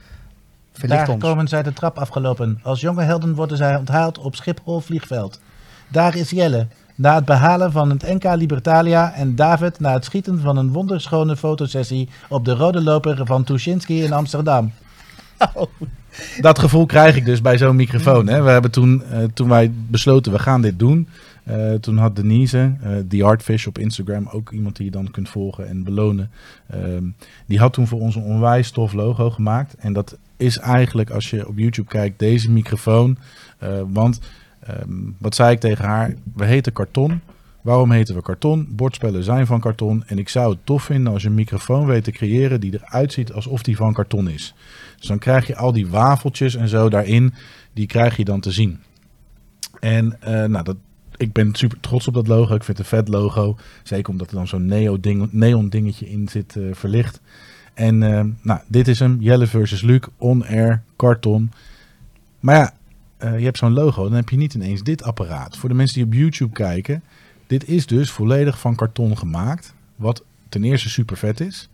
verlicht 0.73 1.05
Daar 1.05 1.09
ons. 1.09 1.23
komen 1.23 1.47
zij 1.47 1.63
de 1.63 1.73
trap 1.73 1.97
afgelopen. 1.97 2.59
Als 2.63 2.81
jonge 2.81 3.03
helden 3.03 3.35
worden 3.35 3.57
zij 3.57 3.75
onthaald 3.75 4.17
op 4.17 4.35
Schiphol 4.35 4.79
vliegveld. 4.79 5.39
Daar 5.87 6.15
is 6.15 6.29
Jelle. 6.29 6.67
Na 6.95 7.15
het 7.15 7.25
behalen 7.25 7.71
van 7.71 7.89
het 7.89 8.01
NK 8.01 8.23
Libertalia 8.35 9.13
en 9.13 9.35
David 9.35 9.79
na 9.79 9.93
het 9.93 10.05
schieten 10.05 10.39
van 10.39 10.57
een 10.57 10.71
wonderschone 10.71 11.35
fotosessie 11.37 12.09
op 12.29 12.45
de 12.45 12.53
rode 12.53 12.81
loper 12.81 13.25
van 13.25 13.43
Tuschinski 13.43 14.03
in 14.03 14.13
Amsterdam. 14.13 14.71
Oh. 15.53 15.71
Dat 16.41 16.59
gevoel 16.59 16.85
krijg 16.85 17.15
ik 17.15 17.25
dus 17.25 17.41
bij 17.41 17.57
zo'n 17.57 17.75
microfoon. 17.75 18.27
Hè. 18.27 18.41
We 18.41 18.49
hebben 18.49 18.71
toen, 18.71 19.03
uh, 19.11 19.17
toen 19.33 19.49
wij 19.49 19.71
besloten, 19.87 20.31
we 20.31 20.39
gaan 20.39 20.61
dit 20.61 20.79
doen. 20.79 21.07
Uh, 21.49 21.73
toen 21.73 21.97
had 21.97 22.15
Denise, 22.15 22.75
uh, 22.83 22.97
The 23.07 23.23
Artfish 23.23 23.67
op 23.67 23.77
Instagram, 23.77 24.27
ook 24.31 24.51
iemand 24.51 24.75
die 24.75 24.85
je 24.85 24.91
dan 24.91 25.11
kunt 25.11 25.29
volgen 25.29 25.67
en 25.67 25.83
belonen. 25.83 26.31
Ehm, 26.67 27.03
die 27.45 27.59
had 27.59 27.73
toen 27.73 27.87
voor 27.87 27.99
ons 27.99 28.15
een 28.15 28.23
onwijs 28.23 28.71
tof 28.71 28.93
logo 28.93 29.29
gemaakt. 29.29 29.75
En 29.75 29.93
dat 29.93 30.17
is 30.37 30.57
eigenlijk, 30.57 31.09
als 31.09 31.29
je 31.29 31.47
op 31.47 31.57
YouTube 31.57 31.89
kijkt, 31.89 32.19
deze 32.19 32.51
microfoon. 32.51 33.17
want 33.87 34.19
Um, 34.69 35.15
wat 35.19 35.35
zei 35.35 35.51
ik 35.51 35.59
tegen 35.59 35.85
haar? 35.85 36.13
We 36.35 36.45
heten 36.45 36.73
karton. 36.73 37.21
Waarom 37.61 37.91
heten 37.91 38.15
we 38.15 38.21
karton? 38.21 38.67
Bordspellen 38.69 39.23
zijn 39.23 39.45
van 39.45 39.59
karton. 39.59 40.03
En 40.07 40.17
ik 40.17 40.29
zou 40.29 40.51
het 40.51 40.65
tof 40.65 40.83
vinden 40.83 41.13
als 41.13 41.21
je 41.21 41.27
een 41.27 41.33
microfoon 41.33 41.85
weet 41.85 42.03
te 42.03 42.11
creëren 42.11 42.59
die 42.59 42.73
eruit 42.73 43.13
ziet 43.13 43.33
alsof 43.33 43.63
die 43.63 43.75
van 43.75 43.93
karton 43.93 44.29
is. 44.29 44.53
Dus 44.97 45.07
dan 45.07 45.19
krijg 45.19 45.47
je 45.47 45.55
al 45.55 45.71
die 45.71 45.87
wafeltjes 45.87 46.55
en 46.55 46.67
zo 46.67 46.89
daarin, 46.89 47.33
die 47.73 47.87
krijg 47.87 48.17
je 48.17 48.25
dan 48.25 48.39
te 48.39 48.51
zien. 48.51 48.79
En 49.79 50.21
eh, 50.21 50.43
nou, 50.43 50.63
dat, 50.63 50.77
ik 51.17 51.33
ben 51.33 51.55
super 51.55 51.79
trots 51.79 52.07
op 52.07 52.13
dat 52.13 52.27
logo. 52.27 52.55
Ik 52.55 52.63
vind 52.63 52.77
het 52.77 52.91
een 52.91 52.97
vet 52.97 53.07
logo. 53.07 53.57
Zeker 53.83 54.09
omdat 54.11 54.29
er 54.29 54.35
dan 54.35 54.47
zo'n 54.47 54.65
neo 54.65 54.99
ding, 54.99 55.27
neon 55.31 55.69
dingetje 55.69 56.09
in 56.09 56.27
zit 56.27 56.55
eh, 56.55 56.63
verlicht. 56.71 57.21
En 57.73 58.03
eh, 58.03 58.25
nou, 58.41 58.59
dit 58.67 58.87
is 58.87 58.99
hem. 58.99 59.17
Jelle 59.19 59.47
versus 59.47 59.81
Luc. 59.81 60.01
On-air. 60.17 60.81
Karton. 60.95 61.51
Maar 62.39 62.55
ja, 62.55 62.73
eh, 63.17 63.37
je 63.37 63.43
hebt 63.43 63.57
zo'n 63.57 63.73
logo. 63.73 64.03
Dan 64.03 64.13
heb 64.13 64.29
je 64.29 64.37
niet 64.37 64.53
ineens 64.53 64.83
dit 64.83 65.03
apparaat. 65.03 65.57
Voor 65.57 65.69
de 65.69 65.75
mensen 65.75 65.95
die 65.95 66.05
op 66.05 66.13
YouTube 66.13 66.53
kijken. 66.53 67.03
Dit 67.47 67.67
is 67.67 67.85
dus 67.85 68.11
volledig 68.11 68.59
van 68.59 68.75
karton 68.75 69.17
gemaakt. 69.17 69.73
Wat 69.95 70.23
ten 70.49 70.63
eerste 70.63 70.89
super 70.89 71.17
vet 71.17 71.39
is. 71.39 71.69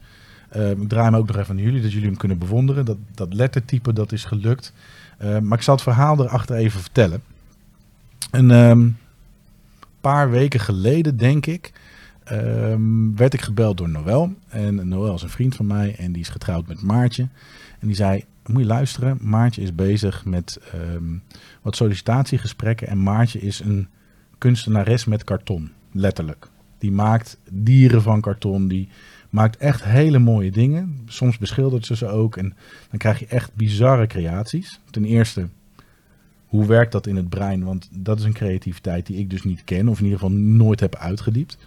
Eh, 0.49 0.69
ik 0.69 0.89
draai 0.89 1.05
hem 1.05 1.15
ook 1.15 1.27
nog 1.27 1.37
even 1.37 1.55
naar 1.55 1.63
jullie. 1.63 1.81
Dat 1.81 1.91
jullie 1.91 2.07
hem 2.07 2.17
kunnen 2.17 2.37
bewonderen. 2.37 2.85
Dat, 2.85 2.97
dat 3.15 3.33
lettertype 3.33 3.93
dat 3.93 4.11
is 4.11 4.25
gelukt. 4.25 4.73
Eh, 5.17 5.39
maar 5.39 5.57
ik 5.57 5.63
zal 5.63 5.73
het 5.73 5.83
verhaal 5.83 6.19
erachter 6.19 6.55
even 6.55 6.81
vertellen. 6.81 7.21
Een 8.31 8.51
ehm, 8.51 8.89
paar 10.01 10.29
weken 10.29 10.59
geleden, 10.59 11.17
denk 11.17 11.45
ik, 11.45 11.71
ehm, 12.23 13.15
werd 13.15 13.33
ik 13.33 13.41
gebeld 13.41 13.77
door 13.77 13.89
Noël. 13.89 14.33
En 14.47 14.87
Noël 14.87 15.13
is 15.13 15.21
een 15.21 15.29
vriend 15.29 15.55
van 15.55 15.67
mij 15.67 15.95
en 15.97 16.11
die 16.11 16.21
is 16.21 16.29
getrouwd 16.29 16.67
met 16.67 16.81
Maartje. 16.81 17.27
En 17.79 17.87
die 17.87 17.95
zei, 17.95 18.23
moet 18.45 18.61
je 18.61 18.67
luisteren, 18.67 19.17
Maartje 19.21 19.61
is 19.61 19.75
bezig 19.75 20.25
met 20.25 20.59
ehm, 20.73 21.17
wat 21.61 21.75
sollicitatiegesprekken. 21.75 22.87
En 22.87 23.03
Maartje 23.03 23.39
is 23.39 23.59
een 23.59 23.87
kunstenares 24.37 25.05
met 25.05 25.23
karton, 25.23 25.71
letterlijk. 25.91 26.47
Die 26.77 26.91
maakt 26.91 27.37
dieren 27.51 28.01
van 28.01 28.21
karton, 28.21 28.67
die 28.67 28.89
maakt 29.29 29.57
echt 29.57 29.83
hele 29.83 30.19
mooie 30.19 30.51
dingen. 30.51 31.01
Soms 31.05 31.37
beschildert 31.37 31.85
ze 31.85 31.95
ze 31.95 32.07
ook 32.07 32.37
en 32.37 32.55
dan 32.89 32.99
krijg 32.99 33.19
je 33.19 33.27
echt 33.27 33.55
bizarre 33.55 34.07
creaties. 34.07 34.79
Ten 34.89 35.05
eerste, 35.05 35.49
hoe 36.49 36.65
werkt 36.65 36.91
dat 36.91 37.07
in 37.07 37.15
het 37.15 37.29
brein? 37.29 37.63
Want 37.63 37.89
dat 37.91 38.19
is 38.19 38.23
een 38.23 38.33
creativiteit 38.33 39.05
die 39.05 39.17
ik 39.17 39.29
dus 39.29 39.43
niet 39.43 39.63
ken, 39.63 39.87
of 39.87 39.97
in 39.97 40.03
ieder 40.03 40.19
geval 40.19 40.35
nooit 40.35 40.79
heb 40.79 40.95
uitgediept. 40.95 41.57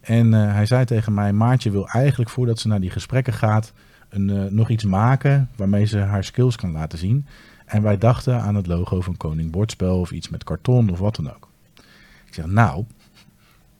En 0.00 0.34
eh, 0.34 0.52
hij 0.52 0.66
zei 0.66 0.84
tegen 0.84 1.14
mij, 1.14 1.32
Maartje 1.32 1.70
wil 1.70 1.88
eigenlijk 1.88 2.30
voordat 2.30 2.58
ze 2.58 2.68
naar 2.68 2.80
die 2.80 2.90
gesprekken 2.90 3.32
gaat, 3.32 3.72
een, 4.08 4.30
eh, 4.30 4.44
nog 4.44 4.68
iets 4.68 4.84
maken 4.84 5.50
waarmee 5.56 5.84
ze 5.84 5.98
haar 5.98 6.24
skills 6.24 6.56
kan 6.56 6.72
laten 6.72 6.98
zien. 6.98 7.26
En 7.66 7.82
wij 7.82 7.98
dachten 7.98 8.40
aan 8.40 8.54
het 8.54 8.66
logo 8.66 9.00
van 9.00 9.16
Koning 9.16 9.50
Bordspel 9.50 10.00
of 10.00 10.10
iets 10.10 10.28
met 10.28 10.44
karton 10.44 10.90
of 10.90 10.98
wat 10.98 11.16
dan 11.16 11.34
ook. 11.34 11.48
Ik 12.26 12.34
zeg, 12.34 12.46
nou, 12.46 12.84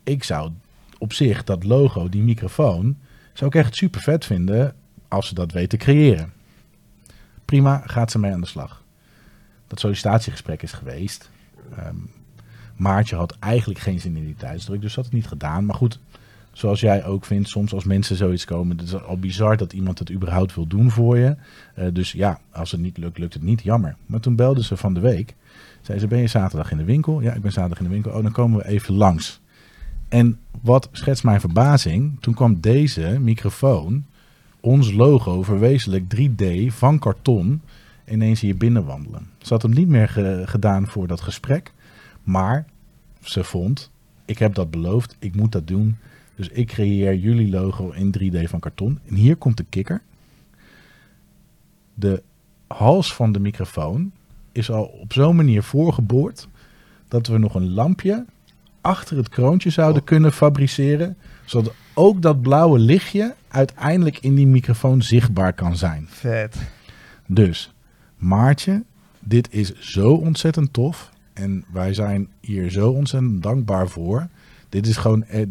ik 0.02 0.24
zou 0.24 0.50
op 0.98 1.12
zich 1.12 1.44
dat 1.44 1.64
logo, 1.64 2.08
die 2.08 2.22
microfoon, 2.22 2.96
zou 3.32 3.50
ik 3.50 3.56
echt 3.56 3.76
super 3.76 4.00
vet 4.00 4.24
vinden 4.24 4.74
als 5.08 5.28
ze 5.28 5.34
dat 5.34 5.52
weet 5.52 5.70
te 5.70 5.76
creëren. 5.76 6.32
Prima, 7.44 7.82
gaat 7.86 8.10
ze 8.10 8.18
mee 8.18 8.32
aan 8.32 8.40
de 8.40 8.46
slag. 8.46 8.84
Dat 9.66 9.80
sollicitatiegesprek 9.80 10.62
is 10.62 10.72
geweest. 10.72 11.30
Ehm, 11.76 11.96
Maartje 12.76 13.16
had 13.16 13.36
eigenlijk 13.38 13.80
geen 13.80 14.00
zin 14.00 14.16
in 14.16 14.24
die 14.24 14.36
tijdsdruk, 14.36 14.80
dus 14.80 14.94
had 14.94 15.04
het 15.04 15.14
niet 15.14 15.26
gedaan. 15.26 15.64
Maar 15.64 15.76
goed, 15.76 15.98
zoals 16.52 16.80
jij 16.80 17.04
ook 17.04 17.24
vindt, 17.24 17.48
soms 17.48 17.72
als 17.72 17.84
mensen 17.84 18.16
zoiets 18.16 18.44
komen, 18.44 18.76
het 18.76 18.86
is 18.86 19.02
al 19.02 19.18
bizar 19.18 19.56
dat 19.56 19.72
iemand 19.72 19.98
het 19.98 20.10
überhaupt 20.10 20.54
wil 20.54 20.66
doen 20.66 20.90
voor 20.90 21.18
je. 21.18 21.36
Eh, 21.74 21.86
dus 21.92 22.12
ja, 22.12 22.40
als 22.52 22.70
het 22.70 22.80
niet 22.80 22.98
lukt, 22.98 23.18
lukt 23.18 23.34
het 23.34 23.42
niet, 23.42 23.62
jammer. 23.62 23.96
Maar 24.06 24.20
toen 24.20 24.36
belde 24.36 24.62
ze 24.62 24.76
van 24.76 24.94
de 24.94 25.00
week. 25.00 25.34
Zei 25.80 25.98
ze, 25.98 26.06
ben 26.06 26.18
je 26.18 26.26
zaterdag 26.26 26.70
in 26.70 26.76
de 26.76 26.84
winkel? 26.84 27.20
Ja, 27.20 27.32
ik 27.32 27.42
ben 27.42 27.52
zaterdag 27.52 27.78
in 27.78 27.84
de 27.84 27.90
winkel. 27.90 28.12
Oh, 28.12 28.22
dan 28.22 28.32
komen 28.32 28.58
we 28.58 28.66
even 28.66 28.94
langs. 28.94 29.40
En 30.08 30.38
wat 30.62 30.88
schetst 30.92 31.24
mijn 31.24 31.40
verbazing? 31.40 32.20
Toen 32.20 32.34
kwam 32.34 32.60
deze 32.60 33.18
microfoon, 33.20 34.04
ons 34.60 34.92
logo 34.92 35.42
verwezenlijk 35.42 36.04
3D 36.16 36.66
van 36.66 36.98
karton, 36.98 37.62
ineens 38.08 38.40
hier 38.40 38.56
binnenwandelen. 38.56 39.30
Ze 39.46 39.52
had 39.52 39.62
hem 39.62 39.70
niet 39.70 39.88
meer 39.88 40.08
ge- 40.08 40.42
gedaan 40.46 40.86
voor 40.86 41.06
dat 41.06 41.20
gesprek, 41.20 41.72
maar 42.22 42.64
ze 43.20 43.44
vond, 43.44 43.90
ik 44.24 44.38
heb 44.38 44.54
dat 44.54 44.70
beloofd, 44.70 45.16
ik 45.18 45.34
moet 45.36 45.52
dat 45.52 45.66
doen. 45.66 45.96
Dus 46.34 46.48
ik 46.48 46.66
creëer 46.66 47.14
jullie 47.14 47.50
logo 47.50 47.90
in 47.90 48.14
3D 48.18 48.48
van 48.48 48.60
karton. 48.60 48.98
En 49.08 49.14
hier 49.14 49.36
komt 49.36 49.56
de 49.56 49.64
kikker. 49.68 50.02
De 51.94 52.22
hals 52.66 53.14
van 53.14 53.32
de 53.32 53.38
microfoon 53.40 54.12
is 54.52 54.70
al 54.70 54.84
op 54.84 55.12
zo'n 55.12 55.36
manier 55.36 55.62
voorgeboord 55.62 56.48
dat 57.08 57.26
we 57.26 57.38
nog 57.38 57.54
een 57.54 57.72
lampje 57.74 58.24
achter 58.80 59.16
het 59.16 59.28
kroontje 59.28 59.70
zouden 59.70 60.04
kunnen 60.04 60.32
fabriceren, 60.32 61.16
zodat 61.44 61.74
ook 61.94 62.22
dat 62.22 62.42
blauwe 62.42 62.78
lichtje 62.78 63.34
uiteindelijk 63.48 64.18
in 64.18 64.34
die 64.34 64.46
microfoon 64.46 65.02
zichtbaar 65.02 65.52
kan 65.52 65.76
zijn. 65.76 66.06
Vet. 66.08 66.56
Dus, 67.26 67.74
Maartje, 68.16 68.84
dit 69.28 69.48
is 69.50 69.74
zo 69.78 70.12
ontzettend 70.12 70.72
tof. 70.72 71.10
En 71.32 71.64
wij 71.72 71.94
zijn 71.94 72.28
hier 72.40 72.70
zo 72.70 72.90
ontzettend 72.90 73.42
dankbaar 73.42 73.88
voor. 73.88 74.28
Dit 74.68 74.86
is 74.86 74.96
gewoon. 74.96 75.24
eh, 75.24 75.46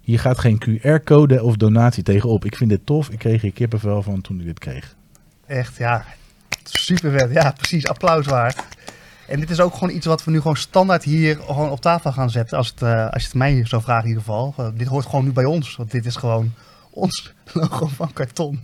hier 0.00 0.20
gaat 0.20 0.38
geen 0.38 0.58
QR-code 0.58 1.42
of 1.42 1.56
donatie 1.56 2.02
tegenop. 2.02 2.44
Ik 2.44 2.56
vind 2.56 2.70
dit 2.70 2.86
tof. 2.86 3.08
Ik 3.10 3.18
kreeg 3.18 3.42
hier 3.42 3.52
kippenvel 3.52 4.02
van 4.02 4.20
toen 4.20 4.40
ik 4.40 4.44
dit 4.46 4.58
kreeg. 4.58 4.94
Echt, 5.46 5.76
ja. 5.76 6.04
Super 6.64 7.10
vet. 7.10 7.32
Ja, 7.32 7.50
precies. 7.50 7.86
Applaus 7.86 8.26
waard. 8.26 8.62
En 9.28 9.40
dit 9.40 9.50
is 9.50 9.60
ook 9.60 9.74
gewoon 9.74 9.94
iets 9.94 10.06
wat 10.06 10.24
we 10.24 10.30
nu 10.30 10.40
gewoon 10.40 10.56
standaard 10.56 11.04
hier 11.04 11.36
gewoon 11.36 11.70
op 11.70 11.80
tafel 11.80 12.12
gaan 12.12 12.30
zetten. 12.30 12.58
Als, 12.58 12.68
het, 12.68 12.82
eh, 12.82 13.10
als 13.10 13.22
je 13.22 13.28
het 13.28 13.36
mij 13.36 13.66
zou 13.66 13.82
vragen 13.82 14.02
in 14.02 14.08
ieder 14.08 14.22
geval. 14.22 14.54
Uh, 14.58 14.66
dit 14.74 14.86
hoort 14.86 15.06
gewoon 15.06 15.24
nu 15.24 15.32
bij 15.32 15.44
ons. 15.44 15.76
Want 15.76 15.90
dit 15.90 16.06
is 16.06 16.16
gewoon 16.16 16.52
ons 16.90 17.32
logo 17.52 17.86
van 17.86 18.12
karton. 18.12 18.60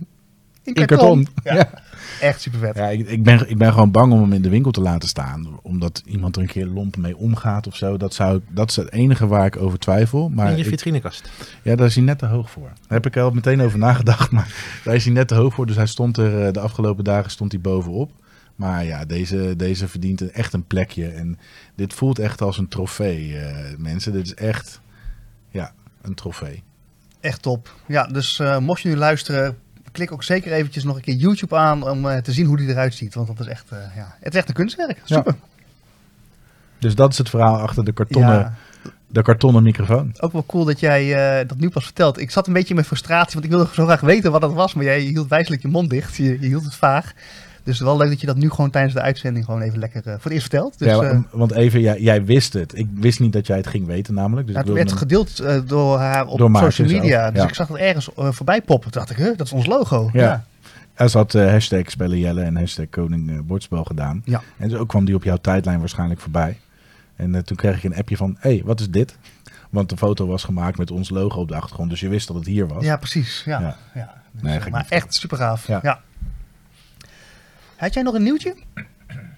In 0.63 0.73
In 0.73 0.85
karton. 0.85 1.27
Ja. 1.43 1.53
Ja. 1.55 1.69
Echt 2.21 2.41
super 2.41 2.59
vet. 2.59 2.75
Ja, 2.75 2.87
ik, 2.87 3.07
ik, 3.07 3.23
ben, 3.23 3.49
ik 3.49 3.57
ben 3.57 3.71
gewoon 3.73 3.91
bang 3.91 4.13
om 4.13 4.21
hem 4.21 4.33
in 4.33 4.41
de 4.41 4.49
winkel 4.49 4.71
te 4.71 4.81
laten 4.81 5.09
staan. 5.09 5.59
Omdat 5.61 6.01
iemand 6.05 6.35
er 6.35 6.41
een 6.41 6.47
keer 6.47 6.65
lomp 6.65 6.97
mee 6.97 7.17
omgaat 7.17 7.67
of 7.67 7.75
zo. 7.75 7.97
Dat, 7.97 8.13
zou, 8.13 8.41
dat 8.49 8.69
is 8.69 8.75
het 8.75 8.91
enige 8.91 9.27
waar 9.27 9.45
ik 9.45 9.57
over 9.57 9.79
twijfel. 9.79 10.29
Maar 10.29 10.49
in 10.51 10.57
je 10.57 10.63
ik- 10.63 10.69
vitrinekast. 10.69 11.29
Ja, 11.63 11.75
daar 11.75 11.85
is 11.87 11.95
hij 11.95 12.03
net 12.03 12.19
te 12.19 12.25
hoog 12.25 12.51
voor. 12.51 12.63
Daar 12.67 12.73
heb 13.01 13.05
ik 13.05 13.17
al 13.17 13.31
meteen 13.31 13.61
over 13.61 13.79
nagedacht, 13.79 14.31
maar 14.35 14.79
daar 14.83 14.95
is 14.95 15.03
hij 15.05 15.13
net 15.13 15.27
te 15.27 15.35
hoog 15.35 15.53
voor. 15.53 15.65
Dus 15.65 15.75
hij 15.75 15.85
stond 15.85 16.17
er, 16.17 16.45
eh, 16.45 16.53
de 16.53 16.59
afgelopen 16.59 17.03
dagen 17.03 17.31
stond 17.31 17.51
hij 17.51 17.61
bovenop. 17.61 18.11
Maar 18.55 18.85
ja, 18.85 19.05
deze, 19.05 19.53
deze 19.57 19.87
verdient 19.87 20.21
een- 20.21 20.31
echt 20.31 20.53
een 20.53 20.67
plekje. 20.67 21.07
En 21.07 21.39
dit 21.75 21.93
voelt 21.93 22.19
echt 22.19 22.41
als 22.41 22.57
een 22.57 22.67
trofee, 22.67 23.37
eh, 23.37 23.55
mensen. 23.77 24.11
Dit 24.13 24.25
is 24.25 24.33
echt, 24.33 24.81
ja, 25.49 25.73
een 26.01 26.13
trofee. 26.13 26.63
Echt 27.19 27.41
top. 27.41 27.75
Ja, 27.87 28.03
dus 28.07 28.39
eh, 28.39 28.57
mocht 28.57 28.81
je 28.81 28.89
nu 28.89 28.95
luisteren, 28.95 29.57
klik 29.99 30.11
ook 30.11 30.23
zeker 30.23 30.51
eventjes 30.51 30.83
nog 30.83 30.95
een 30.95 31.01
keer 31.01 31.15
YouTube 31.15 31.55
aan 31.55 31.89
om 31.89 32.07
eh, 32.07 32.17
te 32.17 32.31
zien 32.31 32.45
hoe 32.45 32.57
die 32.57 32.67
eruit 32.67 32.93
ziet. 32.93 33.13
Want 33.13 33.27
dat 33.27 33.39
is 33.39 33.47
echt, 33.47 33.65
eh, 33.69 33.77
ja, 33.95 34.15
het 34.19 34.33
is 34.33 34.39
echt 34.39 34.47
een 34.47 34.53
kunstwerk. 34.53 35.01
Ja. 35.05 35.15
Super. 35.15 35.35
Dus 36.79 36.95
dat 36.95 37.11
is 37.11 37.17
het 37.17 37.29
verhaal 37.29 37.57
achter 37.57 37.85
de 37.85 37.91
kartonnen, 37.91 38.37
Ja, 38.39 38.53
de 39.07 39.21
kartonnen 39.21 39.63
microfoon. 39.63 40.11
ook 40.19 40.31
wel 40.31 40.45
cool 40.45 40.65
dat 40.65 40.79
jij 40.79 41.39
eh, 41.39 41.47
dat 41.47 41.57
nu 41.57 41.69
pas 41.69 41.83
vertelt. 41.83 42.19
Ik 42.19 42.31
zat 42.31 42.47
een 42.47 42.53
beetje 42.53 42.75
met 42.75 42.85
frustratie, 42.85 43.33
want 43.33 43.45
ik 43.45 43.51
wilde 43.51 43.69
zo 43.73 43.85
graag 43.85 44.01
weten 44.01 44.31
wat 44.31 44.41
dat 44.41 44.53
was. 44.53 44.73
Maar 44.73 44.83
jij 44.83 44.99
hield 44.99 45.27
wijselijk 45.27 45.61
je 45.61 45.67
mond 45.67 45.89
dicht. 45.89 46.15
Je, 46.15 46.23
je 46.23 46.47
hield 46.47 46.63
het 46.63 46.75
vaag. 46.75 47.13
Dus 47.69 47.79
wel 47.79 47.97
leuk 47.97 48.09
dat 48.09 48.21
je 48.21 48.27
dat 48.27 48.35
nu 48.37 48.49
gewoon 48.49 48.69
tijdens 48.69 48.93
de 48.93 49.01
uitzending 49.01 49.45
gewoon 49.45 49.61
even 49.61 49.79
lekker 49.79 50.01
eh, 50.05 50.11
voor 50.13 50.21
het 50.23 50.31
eerst 50.31 50.41
vertelt. 50.49 50.79
Dus, 50.79 50.87
ja, 50.87 50.93
eh, 51.01 51.11
wa- 51.11 51.23
want 51.31 51.51
even, 51.51 51.81
jij, 51.81 51.99
jij 52.01 52.25
wist 52.25 52.53
het. 52.53 52.77
Ik 52.77 52.87
wist 52.93 53.19
niet 53.19 53.33
dat 53.33 53.47
jij 53.47 53.57
het 53.57 53.67
ging 53.67 53.85
weten 53.85 54.13
namelijk. 54.13 54.47
Dus 54.47 54.55
ik 54.55 54.61
het 54.65 54.73
werd 54.73 54.89
hem- 54.89 54.97
gedeeld 54.97 55.39
eh, 55.39 55.59
door 55.65 55.97
haar 55.97 56.25
op 56.27 56.37
Door 56.37 56.55
social 56.55 56.87
media. 56.87 57.31
Dus 57.31 57.43
ik 57.43 57.53
zag 57.53 57.67
het 57.67 57.77
ergens 57.77 58.09
voorbij 58.15 58.61
poppen. 58.61 58.91
Toen 58.91 59.01
dacht 59.01 59.11
ik, 59.19 59.25
huh, 59.25 59.37
dat 59.37 59.45
is 59.45 59.53
ons 59.53 59.65
logo. 59.65 60.09
Ja. 60.13 60.43
Er 60.93 61.09
zat 61.09 61.35
eh, 61.35 61.49
hashtag 61.51 61.89
spellen 61.91 62.17
Jelle 62.19 62.41
en 62.41 62.55
hashtag 62.57 62.85
koning 62.89 63.45
bordspel 63.45 63.83
gedaan. 63.83 64.21
Ja. 64.25 64.41
En 64.57 64.69
zo 64.69 64.85
kwam 64.85 65.05
die 65.05 65.15
op 65.15 65.23
jouw 65.23 65.37
tijdlijn 65.37 65.79
waarschijnlijk 65.79 66.19
voorbij. 66.19 66.57
En 67.15 67.45
toen 67.45 67.57
kreeg 67.57 67.77
ik 67.77 67.83
een 67.83 67.95
appje 67.95 68.17
van, 68.17 68.35
hé, 68.39 68.49
hey, 68.49 68.61
wat 68.65 68.79
is 68.79 68.89
dit? 68.89 69.17
Want 69.69 69.89
de 69.89 69.97
foto 69.97 70.27
was 70.27 70.43
gemaakt 70.43 70.77
met 70.77 70.91
ons 70.91 71.09
logo 71.09 71.39
op 71.39 71.47
de 71.47 71.55
achtergrond. 71.55 71.89
Dus 71.89 71.99
je 71.99 72.07
wist 72.09 72.27
dat 72.27 72.35
het 72.35 72.45
hier 72.45 72.67
was. 72.67 72.83
Ja, 72.83 72.97
precies. 72.97 73.41
Ja. 73.45 73.59
Ja. 73.61 73.75
Ja. 73.95 74.13
Dus, 74.31 74.41
Nee, 74.41 74.59
maar 74.71 74.85
echt 74.89 75.13
super 75.13 75.37
gaaf. 75.37 75.67
Ja. 75.67 75.79
Ja. 75.83 75.99
Had 77.79 77.93
jij 77.93 78.03
nog 78.03 78.13
een 78.13 78.23
nieuwtje? 78.23 78.55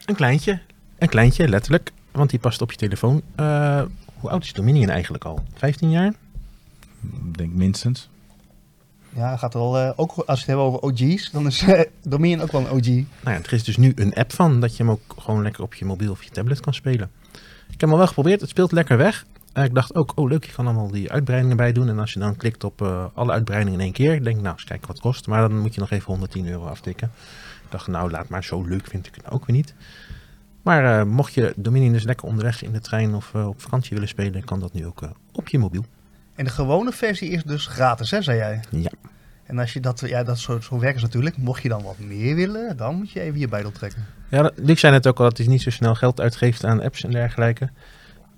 Een 0.05 0.15
kleintje. 0.15 0.59
Een 0.97 1.09
kleintje, 1.09 1.47
letterlijk. 1.47 1.91
Want 2.11 2.29
die 2.29 2.39
past 2.39 2.61
op 2.61 2.71
je 2.71 2.77
telefoon. 2.77 3.21
Eh, 3.35 3.81
hoe 4.19 4.29
oud 4.29 4.43
is 4.43 4.53
Dominion 4.53 4.89
eigenlijk 4.89 5.25
al? 5.25 5.43
15 5.53 5.89
jaar? 5.89 6.13
Ik 7.01 7.37
denk 7.37 7.53
minstens. 7.53 8.09
Ja, 9.09 9.37
gaat 9.37 9.53
er 9.53 9.59
al, 9.59 9.77
eh, 9.77 9.91
ook 9.95 10.11
als 10.11 10.25
we 10.25 10.33
het 10.33 10.45
hebben 10.45 10.65
over 10.65 10.79
OG's, 10.79 11.31
dan 11.31 11.45
is 11.45 11.61
eh, 11.61 11.81
Dominion 12.03 12.41
ook 12.41 12.51
wel 12.51 12.61
een 12.61 12.71
OG. 12.71 12.85
Nou 12.85 13.05
ja, 13.23 13.31
er 13.31 13.53
is 13.53 13.63
dus 13.63 13.77
nu 13.77 13.91
een 13.95 14.13
app 14.13 14.33
van 14.33 14.59
dat 14.59 14.77
je 14.77 14.83
hem 14.83 14.91
ook 14.91 15.15
gewoon 15.17 15.41
lekker 15.41 15.63
op 15.63 15.73
je 15.73 15.85
mobiel 15.85 16.11
of 16.11 16.23
je 16.23 16.29
tablet 16.29 16.59
kan 16.59 16.73
spelen. 16.73 17.11
Ik 17.67 17.71
heb 17.71 17.81
hem 17.81 17.91
al 17.91 17.97
wel 17.97 18.07
geprobeerd, 18.07 18.41
het 18.41 18.49
speelt 18.49 18.71
lekker 18.71 18.97
weg. 18.97 19.25
Ik 19.53 19.73
dacht 19.73 19.95
ook, 19.95 20.11
oh 20.15 20.29
leuk, 20.29 20.43
je 20.43 20.51
kan 20.51 20.65
allemaal 20.65 20.91
die 20.91 21.11
uitbreidingen 21.11 21.57
bij 21.57 21.71
doen. 21.71 21.89
En 21.89 21.99
als 21.99 22.13
je 22.13 22.19
dan 22.19 22.35
klikt 22.35 22.63
op 22.63 22.81
eh, 22.81 23.05
alle 23.13 23.31
uitbreidingen 23.31 23.79
in 23.79 23.85
één 23.85 23.93
keer, 23.93 24.23
denk 24.23 24.35
ik, 24.35 24.41
nou, 24.41 24.53
eens 24.55 24.63
kijken 24.63 24.87
wat 24.87 24.95
het 24.95 25.05
kost. 25.05 25.27
Maar 25.27 25.41
dan 25.49 25.59
moet 25.59 25.73
je 25.73 25.79
nog 25.79 25.91
even 25.91 26.05
110 26.05 26.47
euro 26.47 26.65
aftikken. 26.65 27.11
Ik 27.71 27.77
dacht, 27.77 27.89
nou, 27.89 28.11
laat 28.11 28.29
maar, 28.29 28.43
zo 28.43 28.63
leuk 28.63 28.87
vind 28.87 29.07
ik 29.07 29.15
het 29.15 29.29
ook 29.29 29.45
weer 29.45 29.55
niet. 29.55 29.73
Maar 30.61 30.99
eh, 30.99 31.05
mocht 31.05 31.33
je 31.33 31.53
Dominion 31.55 31.93
dus 31.93 32.03
lekker 32.03 32.27
onderweg 32.27 32.63
in 32.63 32.71
de 32.71 32.79
trein 32.79 33.15
of 33.15 33.33
eh, 33.33 33.47
op 33.47 33.61
vakantie 33.61 33.93
willen 33.93 34.07
spelen, 34.07 34.43
kan 34.43 34.59
dat 34.59 34.73
nu 34.73 34.85
ook 34.85 35.01
eh, 35.01 35.09
op 35.31 35.47
je 35.47 35.59
mobiel. 35.59 35.85
En 36.35 36.45
de 36.45 36.51
gewone 36.51 36.91
versie 36.91 37.29
is 37.29 37.43
dus 37.43 37.65
gratis, 37.65 38.11
hè, 38.11 38.21
zei 38.21 38.37
jij? 38.37 38.59
Ja. 38.69 38.91
En 39.43 39.59
als 39.59 39.73
je 39.73 39.79
dat, 39.79 39.99
ja, 39.99 40.23
dat 40.23 40.39
zo, 40.39 40.59
zo 40.59 40.79
werkt 40.79 41.01
natuurlijk. 41.01 41.37
Mocht 41.37 41.63
je 41.63 41.69
dan 41.69 41.83
wat 41.83 41.99
meer 41.99 42.35
willen, 42.35 42.77
dan 42.77 42.95
moet 42.95 43.11
je 43.11 43.21
even 43.21 43.39
je 43.39 43.47
bijdel 43.47 43.71
trekken. 43.71 44.05
Ja, 44.29 44.51
Luc 44.55 44.79
zei 44.79 44.93
net 44.93 45.07
ook 45.07 45.17
al 45.17 45.23
dat 45.23 45.37
hij 45.37 45.47
niet 45.47 45.61
zo 45.61 45.69
snel 45.69 45.95
geld 45.95 46.21
uitgeeft 46.21 46.65
aan 46.65 46.81
apps 46.81 47.03
en 47.03 47.11
dergelijke. 47.11 47.69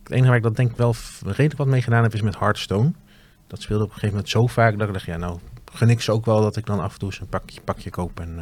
Het 0.03 0.11
enige 0.11 0.27
waar 0.27 0.37
ik 0.37 0.43
dat 0.43 0.55
denk 0.55 0.71
ik 0.71 0.77
wel 0.77 0.95
redelijk 1.25 1.57
wat 1.57 1.67
mee 1.67 1.81
gedaan 1.81 2.03
heb 2.03 2.13
is 2.13 2.21
met 2.21 2.39
Hearthstone. 2.39 2.91
Dat 3.47 3.61
speelde 3.61 3.83
op 3.83 3.89
een 3.89 3.95
gegeven 3.95 4.15
moment 4.15 4.31
zo 4.31 4.47
vaak 4.47 4.77
dat 4.77 4.87
ik 4.87 4.93
dacht, 4.93 5.05
ja 5.05 5.17
nou 5.17 5.39
ze 5.97 6.11
ook 6.11 6.25
wel 6.25 6.41
dat 6.41 6.55
ik 6.55 6.65
dan 6.65 6.79
af 6.79 6.93
en 6.93 6.99
toe 6.99 7.09
eens 7.09 7.19
een 7.19 7.27
pakje, 7.27 7.61
pakje 7.61 7.89
koop. 7.89 8.19
En 8.19 8.39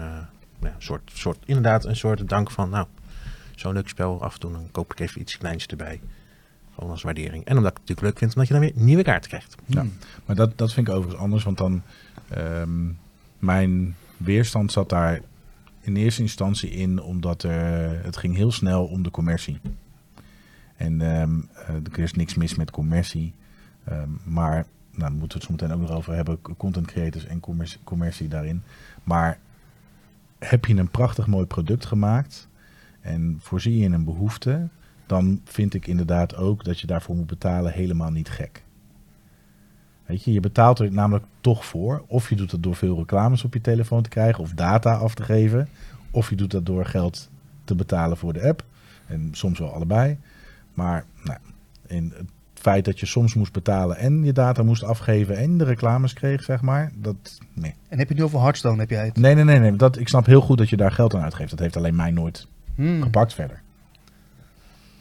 ja, 0.69 0.75
een 0.75 0.81
soort, 0.81 1.11
soort, 1.13 1.37
inderdaad 1.45 1.85
een 1.85 1.95
soort 1.95 2.29
dank 2.29 2.51
van, 2.51 2.69
nou, 2.69 2.87
zo'n 3.55 3.73
leuk 3.73 3.89
spel 3.89 4.23
af 4.23 4.33
en 4.33 4.39
toe, 4.39 4.51
dan 4.51 4.67
koop 4.71 4.91
ik 4.91 4.99
even 4.99 5.21
iets 5.21 5.37
kleins 5.37 5.65
erbij. 5.65 6.01
Gewoon 6.73 6.89
als 6.89 7.01
waardering. 7.01 7.45
En 7.45 7.57
omdat 7.57 7.71
ik 7.71 7.77
het 7.77 7.89
natuurlijk 7.89 8.01
leuk 8.01 8.17
vind, 8.17 8.31
omdat 8.31 8.47
je 8.47 8.53
dan 8.53 8.63
weer 8.63 8.83
nieuwe 8.85 9.03
kaarten 9.03 9.29
krijgt. 9.29 9.55
Ja. 9.65 9.85
Maar 10.25 10.35
dat, 10.35 10.57
dat 10.57 10.73
vind 10.73 10.87
ik 10.87 10.93
overigens 10.93 11.23
anders, 11.23 11.43
want 11.43 11.57
dan 11.57 11.81
ehm, 12.29 12.89
mijn 13.39 13.95
weerstand 14.17 14.71
zat 14.71 14.89
daar 14.89 15.21
in 15.81 15.95
eerste 15.95 16.21
instantie 16.21 16.69
in, 16.69 17.01
omdat 17.01 17.43
er, 17.43 18.03
het 18.03 18.17
ging 18.17 18.35
heel 18.35 18.51
snel 18.51 18.85
om 18.85 19.03
de 19.03 19.11
commercie. 19.11 19.59
En 20.75 21.01
ehm, 21.01 21.39
eh, 21.67 21.75
er 21.91 21.99
is 21.99 22.13
niks 22.13 22.35
mis 22.35 22.55
met 22.55 22.71
commercie, 22.71 23.33
Ehm, 23.83 24.09
maar 24.23 24.53
nou, 24.91 24.99
daar 24.99 25.11
moeten 25.11 25.27
we 25.27 25.33
het 25.33 25.43
zo 25.43 25.51
meteen 25.51 25.71
ook 25.71 25.89
nog 25.89 25.97
over 25.97 26.13
hebben, 26.13 26.41
content 26.57 26.87
creators 26.87 27.25
en 27.25 27.39
commercie, 27.39 27.79
commercie 27.83 28.27
daarin. 28.27 28.63
Maar 29.03 29.39
heb 30.45 30.65
je 30.65 30.75
een 30.75 30.91
prachtig 30.91 31.27
mooi 31.27 31.45
product 31.45 31.85
gemaakt 31.85 32.47
en 33.01 33.37
voorzie 33.39 33.77
je 33.77 33.83
in 33.83 33.93
een 33.93 34.03
behoefte, 34.03 34.67
dan 35.05 35.41
vind 35.43 35.73
ik 35.73 35.87
inderdaad 35.87 36.35
ook 36.35 36.63
dat 36.63 36.79
je 36.79 36.87
daarvoor 36.87 37.15
moet 37.15 37.27
betalen 37.27 37.73
helemaal 37.73 38.11
niet 38.11 38.29
gek. 38.29 38.63
Weet 40.05 40.23
je, 40.23 40.33
je 40.33 40.39
betaalt 40.39 40.79
er 40.79 40.91
namelijk 40.91 41.25
toch 41.41 41.65
voor. 41.65 42.03
Of 42.07 42.29
je 42.29 42.35
doet 42.35 42.51
dat 42.51 42.63
door 42.63 42.75
veel 42.75 42.97
reclames 42.97 43.43
op 43.43 43.53
je 43.53 43.61
telefoon 43.61 44.01
te 44.01 44.09
krijgen 44.09 44.43
of 44.43 44.51
data 44.51 44.95
af 44.95 45.15
te 45.15 45.23
geven. 45.23 45.67
Of 46.11 46.29
je 46.29 46.35
doet 46.35 46.51
dat 46.51 46.65
door 46.65 46.85
geld 46.85 47.29
te 47.63 47.75
betalen 47.75 48.17
voor 48.17 48.33
de 48.33 48.47
app. 48.47 48.65
En 49.05 49.29
soms 49.31 49.59
wel 49.59 49.73
allebei. 49.73 50.17
Maar 50.73 51.05
nou, 51.23 51.39
in 51.87 52.13
feit 52.61 52.85
dat 52.85 52.99
je 52.99 53.05
soms 53.05 53.33
moest 53.33 53.53
betalen 53.53 53.97
en 53.97 54.23
je 54.23 54.31
data 54.33 54.63
moest 54.63 54.83
afgeven 54.83 55.37
en 55.37 55.57
de 55.57 55.63
reclames 55.63 56.13
kreeg, 56.13 56.43
zeg 56.43 56.61
maar. 56.61 56.91
Dat, 56.95 57.15
nee. 57.53 57.73
En 57.89 57.97
heb 57.97 58.07
je 58.07 58.13
het 58.13 58.17
nu 58.17 58.23
over 58.23 58.39
Hearthstone, 58.39 58.79
heb 58.79 58.89
jij 58.89 59.05
het? 59.05 59.17
Nee, 59.17 59.35
nee, 59.35 59.43
nee. 59.43 59.59
nee 59.59 59.75
dat, 59.75 59.97
ik 59.97 60.07
snap 60.07 60.25
heel 60.25 60.41
goed 60.41 60.57
dat 60.57 60.69
je 60.69 60.77
daar 60.77 60.91
geld 60.91 61.15
aan 61.15 61.21
uitgeeft. 61.23 61.49
Dat 61.49 61.59
heeft 61.59 61.77
alleen 61.77 61.95
mij 61.95 62.11
nooit 62.11 62.47
Hmm. 62.75 63.01
gepakt 63.01 63.33
verder. 63.33 63.61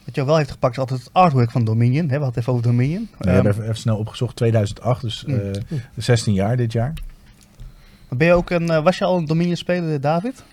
Wat 0.05 0.15
jou 0.15 0.27
wel 0.27 0.37
heeft 0.37 0.51
gepakt 0.51 0.73
is 0.73 0.79
altijd 0.79 0.99
het 1.03 1.13
artwork 1.13 1.51
van 1.51 1.65
Dominion. 1.65 2.01
Hè? 2.09 2.17
We 2.17 2.23
hadden 2.23 2.27
het 2.29 2.37
even 2.37 2.53
over 2.53 2.65
Dominion. 2.65 3.09
We 3.17 3.23
Ehm, 3.25 3.33
hebben 3.33 3.51
even, 3.51 3.63
even 3.63 3.75
snel 3.77 3.97
opgezocht. 3.97 4.35
2008, 4.35 5.01
dus 5.01 5.23
Hmm. 5.25 5.39
eh, 5.39 5.61
16 5.95 6.33
jaar 6.33 6.57
dit 6.57 6.71
jaar. 6.71 6.93
ben 8.09 8.27
je 8.27 8.33
ook 8.33 8.49
een, 8.49 8.69
eh, 8.69 8.83
was 8.83 8.97
je 8.97 9.05
al 9.05 9.17
een 9.17 9.25
Dominion 9.25 9.55
speler, 9.55 10.01
David? 10.01 10.43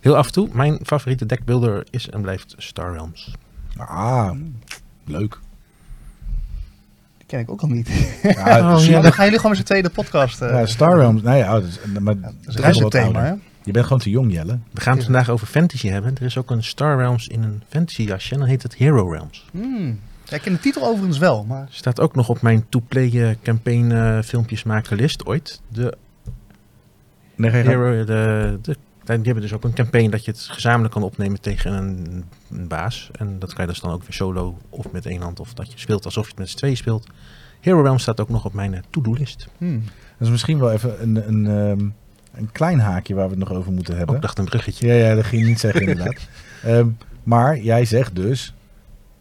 Heel 0.00 0.16
af 0.16 0.26
en 0.26 0.32
toe, 0.32 0.48
mijn 0.52 0.78
favoriete 0.82 1.26
deckbuilder 1.26 1.86
is 1.90 2.10
en 2.10 2.20
blijft 2.22 2.54
Star 2.58 2.92
Realms. 2.92 3.34
Ah, 3.76 4.30
leuk. 5.04 5.38
Die 7.26 7.36
ken 7.36 7.40
ik 7.40 7.50
ook 7.50 7.60
al 7.60 7.68
niet. 7.68 7.88
Ja, 8.22 8.74
Oh, 8.76 8.84
Ja, 8.84 9.00
dan 9.00 9.12
gaan 9.12 9.24
jullie 9.24 9.40
gewoon 9.40 9.50
met 9.56 9.60
z'n 9.60 9.66
tweede 9.66 9.90
podcast. 9.90 10.42
eh 10.42 10.50
Ja, 10.50 10.66
Star 10.66 10.96
Realms. 10.98 11.22
Nou 11.22 11.36
ja, 11.36 11.52
dat 11.52 11.64
is, 11.64 11.78
maar 12.00 12.20
dat 12.20 12.32
is 12.46 12.54
dat 12.54 12.64
een 12.64 12.70
is 12.70 12.74
wel 12.74 12.82
wat 12.82 12.90
thema, 12.90 13.20
ouder. 13.20 13.38
Je 13.64 13.72
bent 13.72 13.84
gewoon 13.84 14.00
te 14.00 14.10
jong, 14.10 14.32
Jelle. 14.32 14.58
We 14.72 14.80
gaan 14.80 14.94
het 14.94 15.04
vandaag 15.04 15.28
over 15.28 15.46
fantasy 15.46 15.88
hebben. 15.88 16.14
Er 16.16 16.22
is 16.22 16.38
ook 16.38 16.50
een 16.50 16.64
Star 16.64 16.96
Realms 16.96 17.28
in 17.28 17.42
een 17.42 17.62
fantasy 17.68 18.02
jasje 18.02 18.32
en 18.32 18.38
dan 18.38 18.48
heet 18.48 18.62
het 18.62 18.74
Hero 18.74 19.10
Realms. 19.10 19.44
Hmm. 19.50 20.00
Ja, 20.24 20.36
ik 20.36 20.42
ken 20.42 20.52
de 20.52 20.58
titel 20.58 20.86
overigens 20.86 21.18
wel, 21.18 21.44
maar... 21.44 21.66
Staat 21.70 22.00
ook 22.00 22.14
nog 22.14 22.28
op 22.28 22.42
mijn 22.42 22.66
to-play 22.68 23.28
eh, 23.28 23.36
campaign 23.42 23.90
eh, 23.92 24.18
filmpjes 24.24 24.62
maken 24.62 24.96
list 24.96 25.26
ooit. 25.26 25.60
De 25.68 25.96
Nee. 27.36 27.50
Hero, 27.50 28.04
de, 28.04 28.58
de, 28.62 28.76
die 29.14 29.24
hebben 29.24 29.42
dus 29.42 29.52
ook 29.52 29.64
een 29.64 29.74
campaign 29.74 30.10
dat 30.10 30.24
je 30.24 30.30
het 30.30 30.40
gezamenlijk 30.40 30.94
kan 30.94 31.02
opnemen 31.02 31.40
tegen 31.40 31.72
een, 31.72 32.24
een 32.50 32.68
baas. 32.68 33.10
En 33.12 33.38
dat 33.38 33.52
kan 33.52 33.64
je 33.64 33.70
dus 33.70 33.80
dan 33.80 33.92
ook 33.92 34.02
weer 34.02 34.12
solo 34.12 34.58
of 34.68 34.92
met 34.92 35.06
één 35.06 35.22
hand 35.22 35.40
of 35.40 35.54
dat 35.54 35.72
je 35.72 35.78
speelt 35.78 36.04
alsof 36.04 36.24
je 36.24 36.30
het 36.30 36.38
met 36.38 36.48
z'n 36.48 36.56
tweeën 36.56 36.76
speelt. 36.76 37.06
Hero 37.60 37.82
Realms 37.82 38.02
staat 38.02 38.20
ook 38.20 38.28
nog 38.28 38.44
op 38.44 38.52
mijn 38.52 38.74
eh, 38.74 38.80
to-do 38.90 39.12
list. 39.12 39.48
Hmm. 39.58 39.84
Dat 40.18 40.26
is 40.26 40.30
misschien 40.30 40.58
wel 40.58 40.72
even 40.72 41.02
een, 41.02 41.28
een, 41.28 41.46
ehm, 41.46 41.88
een 42.40 42.52
klein 42.52 42.80
haakje 42.80 43.14
waar 43.14 43.24
we 43.24 43.30
het 43.30 43.48
nog 43.48 43.58
over 43.58 43.72
moeten 43.72 43.96
hebben. 43.96 44.14
Ook 44.14 44.22
dacht 44.22 44.38
een 44.38 44.44
bruggetje. 44.44 44.86
Ja, 44.86 44.94
ja, 44.94 45.14
dat 45.14 45.24
ging 45.24 45.42
je 45.42 45.48
niet 45.48 45.60
zeggen 45.60 45.80
inderdaad. 45.86 46.28
Ehm, 46.62 46.88
maar 47.22 47.58
jij 47.58 47.84
zegt 47.84 48.14
dus, 48.14 48.54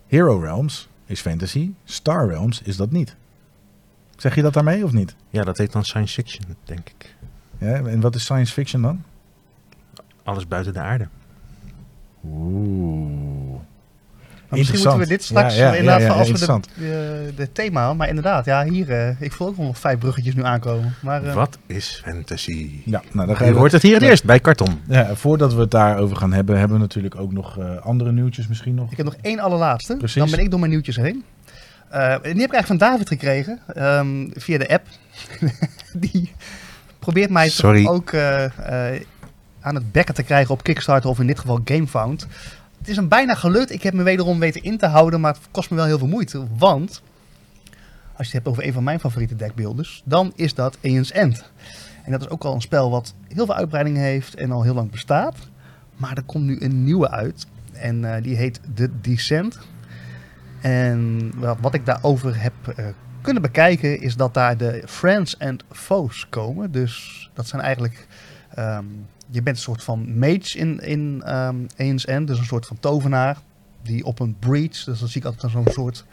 Hero 0.07 0.39
Realms 0.39 0.87
is 1.05 1.21
fantasy, 1.21 1.71
Star 1.83 2.27
Realms 2.27 2.61
is 2.61 2.77
dat 2.77 2.91
niet. 2.91 3.15
Zeg 4.17 4.35
je 4.35 4.41
dat 4.41 4.53
daarmee 4.53 4.83
of 4.83 4.91
niet? 4.91 5.15
Ja, 5.29 5.43
dat 5.43 5.57
heet 5.57 5.71
dan 5.71 5.85
science 5.85 6.13
fiction, 6.13 6.55
denk 6.63 6.89
ik. 6.89 7.15
Ja, 7.57 7.73
en 7.73 7.99
wat 7.99 8.15
is 8.15 8.23
science 8.23 8.53
fiction 8.53 8.81
dan? 8.81 9.03
Alles 10.25 10.47
buiten 10.47 10.73
de 10.73 10.79
aarde. 10.79 11.07
Oeh. 12.25 13.59
Misschien 14.49 14.79
moeten 14.79 14.99
we 14.99 15.07
dit 15.07 15.23
straks 15.23 15.55
Ja, 15.55 15.65
ja, 15.65 15.73
inderdaad, 15.73 16.01
ja, 16.01 16.07
ja, 16.07 16.13
als 16.13 16.31
we 16.31 17.33
de, 17.35 17.51
thema, 17.51 17.93
maar 17.93 18.07
inderdaad, 18.07 18.45
ja, 18.45 18.63
hier, 18.63 18.91
eh, 18.91 19.21
ik 19.21 19.31
voel 19.31 19.47
ook 19.47 19.57
wel 19.57 19.65
nog 19.65 19.79
vijf 19.79 19.99
bruggetjes 19.99 20.35
nu 20.35 20.43
aankomen. 20.43 20.93
Maar 21.01 21.23
eh, 21.23 21.33
Wat 21.33 21.57
is 21.65 22.01
fantasy? 22.05 22.81
Ja, 22.85 23.01
nou, 23.11 23.27
dan 23.27 23.35
ga 23.35 23.45
Je 23.45 23.51
je 23.51 23.57
hoort 23.57 23.71
het 23.71 23.81
hier 23.81 23.93
het 23.93 24.03
eerst 24.03 24.25
bij 24.25 24.39
Karton. 24.39 24.81
Ja, 24.87 25.15
voordat 25.15 25.53
we 25.53 25.61
het 25.61 25.71
daarover 25.71 26.15
gaan 26.15 26.33
hebben, 26.33 26.57
hebben 26.57 26.77
we 26.77 26.83
natuurlijk 26.83 27.15
ook 27.15 27.31
nog 27.31 27.57
eh, 27.57 27.77
andere 27.77 28.11
nieuwtjes 28.11 28.47
misschien 28.47 28.75
nog. 28.75 28.91
ik 28.91 28.97
heb 28.97 29.05
nog 29.05 29.15
één 29.21 29.39
allerlaatste, 29.39 29.97
Precies. 29.97 30.21
dan 30.21 30.31
ben 30.31 30.39
ik 30.39 30.49
door 30.49 30.59
mijn 30.59 30.71
nieuwtjes 30.71 30.95
heen. 30.95 31.23
Eh, 31.89 32.01
die 32.01 32.41
heb 32.41 32.51
ik 32.51 32.53
eigenlijk 32.53 32.65
van 32.65 32.77
David 32.77 33.07
gekregen, 33.07 33.59
ehm, 33.73 34.27
via 34.33 34.57
de 34.57 34.69
app. 34.69 34.83
die 36.09 36.31
probeert 36.99 37.29
mij 37.29 37.49
toch 37.49 37.87
ook 37.87 38.11
eh, 38.11 38.43
eh, 38.93 39.01
aan 39.65 39.75
het 39.75 39.91
bekken 39.91 40.15
te 40.15 40.23
krijgen 40.23 40.53
op 40.53 40.63
Kickstarter 40.63 41.09
of 41.09 41.19
in 41.19 41.27
dit 41.27 41.39
geval 41.39 41.59
GameFound. 41.65 42.27
Het 42.77 42.87
is 42.87 42.95
hem 42.95 43.07
bijna 43.07 43.35
gelukt. 43.35 43.71
Ik 43.71 43.83
heb 43.83 43.93
me 43.93 44.03
wederom 44.03 44.39
weten 44.39 44.63
in 44.63 44.77
te 44.77 44.85
houden, 44.85 45.21
maar 45.21 45.33
het 45.33 45.41
kost 45.51 45.69
me 45.69 45.75
wel 45.75 45.85
heel 45.85 45.97
veel 45.97 46.07
moeite. 46.07 46.45
Want, 46.57 47.01
als 48.15 48.17
je 48.17 48.23
het 48.23 48.31
hebt 48.33 48.47
over 48.47 48.65
een 48.65 48.73
van 48.73 48.83
mijn 48.83 48.99
favoriete 48.99 49.35
deckbuilders, 49.35 50.01
dan 50.05 50.33
is 50.35 50.53
dat 50.53 50.77
Aeon's 50.83 51.11
End. 51.11 51.51
En 52.03 52.11
dat 52.11 52.21
is 52.21 52.29
ook 52.29 52.43
al 52.43 52.53
een 52.53 52.61
spel 52.61 52.89
wat 52.89 53.13
heel 53.27 53.45
veel 53.45 53.55
uitbreidingen 53.55 54.01
heeft 54.01 54.35
en 54.35 54.51
al 54.51 54.63
heel 54.63 54.73
lang 54.73 54.91
bestaat. 54.91 55.35
Maar 55.95 56.17
er 56.17 56.23
komt 56.23 56.45
nu 56.45 56.59
een 56.59 56.83
nieuwe 56.83 57.09
uit. 57.09 57.45
En 57.71 58.15
eh, 58.15 58.23
die 58.23 58.35
heet 58.35 58.59
The 58.73 58.89
Descent. 59.01 59.59
En 60.61 61.31
wat, 61.35 61.57
wat 61.61 61.73
ik 61.73 61.85
daarover 61.85 62.41
heb 62.41 62.53
eh, 62.75 62.85
kunnen 63.21 63.41
bekijken 63.41 64.01
is 64.01 64.15
dat 64.15 64.33
daar 64.33 64.57
de 64.57 64.83
Friends 64.85 65.39
and 65.39 65.63
Foes 65.71 66.29
komen. 66.29 66.71
Dus 66.71 67.29
dat 67.33 67.47
zijn 67.47 67.61
eigenlijk... 67.61 68.07
ehm, 68.49 68.85
je 69.29 69.41
bent 69.41 69.55
een 69.55 69.61
soort 69.61 69.83
van 69.83 70.17
mage 70.17 70.57
in, 70.57 70.79
in 70.79 71.21
ehm 71.25 71.55
Aeon's 71.77 72.05
End. 72.05 72.27
Dus 72.27 72.37
een 72.37 72.45
soort 72.45 72.65
van 72.65 72.79
tovenaar. 72.79 73.37
Die 73.81 74.05
op 74.05 74.19
een 74.19 74.35
breach, 74.39 74.83
dus 74.83 74.99
dan 74.99 75.07
zie 75.07 75.21
ik 75.21 75.27
altijd 75.27 75.51
zo'n 75.51 75.67
soort 75.69 76.05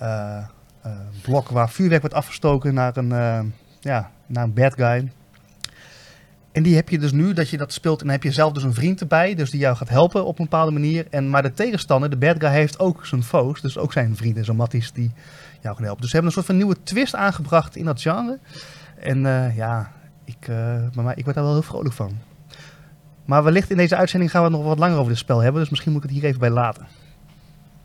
eh, 0.00 0.36
eh, 0.82 0.92
blok 1.22 1.48
waar 1.48 1.70
vuurwerk 1.70 2.00
wordt 2.00 2.16
afgestoken 2.16 2.74
naar 2.74 2.96
een, 2.96 3.12
eh, 3.12 3.40
ja, 3.80 4.10
naar 4.26 4.44
een 4.44 4.52
bad 4.52 4.74
guy. 4.74 5.12
En 6.52 6.62
die 6.62 6.74
heb 6.74 6.88
je 6.88 6.98
dus 6.98 7.12
nu, 7.12 7.32
dat 7.32 7.48
je 7.48 7.56
dat 7.56 7.72
speelt 7.72 8.00
en 8.00 8.06
dan 8.06 8.14
heb 8.14 8.22
je 8.22 8.32
zelf 8.32 8.52
dus 8.52 8.62
een 8.62 8.74
vriend 8.74 9.00
erbij, 9.00 9.34
dus 9.34 9.50
die 9.50 9.60
jou 9.60 9.76
gaat 9.76 9.88
helpen 9.88 10.24
op 10.24 10.38
een 10.38 10.44
bepaalde 10.44 10.72
manier. 10.72 11.06
En, 11.10 11.30
maar 11.30 11.42
de 11.42 11.52
tegenstander, 11.52 12.10
de 12.10 12.16
bad 12.16 12.36
guy, 12.38 12.50
heeft 12.50 12.78
ook 12.78 13.06
zijn 13.06 13.22
foes, 13.22 13.60
dus 13.60 13.78
ook 13.78 13.92
zijn 13.92 14.16
vrienden, 14.16 14.44
zo'n 14.44 14.56
matties 14.56 14.92
die 14.92 15.12
jou 15.60 15.74
gaan 15.74 15.84
helpen. 15.84 16.00
Dus 16.00 16.10
ze 16.10 16.16
hebben 16.16 16.26
een 16.26 16.42
soort 16.42 16.46
van 16.46 16.56
nieuwe 16.56 16.82
twist 16.82 17.14
aangebracht 17.14 17.76
in 17.76 17.84
dat 17.84 18.00
genre. 18.00 18.38
En 18.98 19.22
ja, 19.54 19.92
ik, 20.24 20.48
maar 20.94 21.18
ik 21.18 21.24
word 21.24 21.36
daar 21.36 21.44
wel 21.44 21.52
heel 21.52 21.62
vrolijk 21.62 21.94
van. 21.94 22.29
Maar 23.30 23.44
wellicht 23.44 23.70
in 23.70 23.76
deze 23.76 23.96
uitzending 23.96 24.30
gaan 24.30 24.42
we 24.42 24.48
nog 24.50 24.64
wat 24.64 24.78
langer 24.78 24.96
over 24.96 25.08
dit 25.08 25.18
spel 25.18 25.38
hebben, 25.38 25.60
dus 25.60 25.70
misschien 25.70 25.92
moet 25.92 26.04
ik 26.04 26.08
het 26.08 26.18
hier 26.18 26.28
even 26.28 26.40
bij 26.40 26.50
laten. 26.50 26.86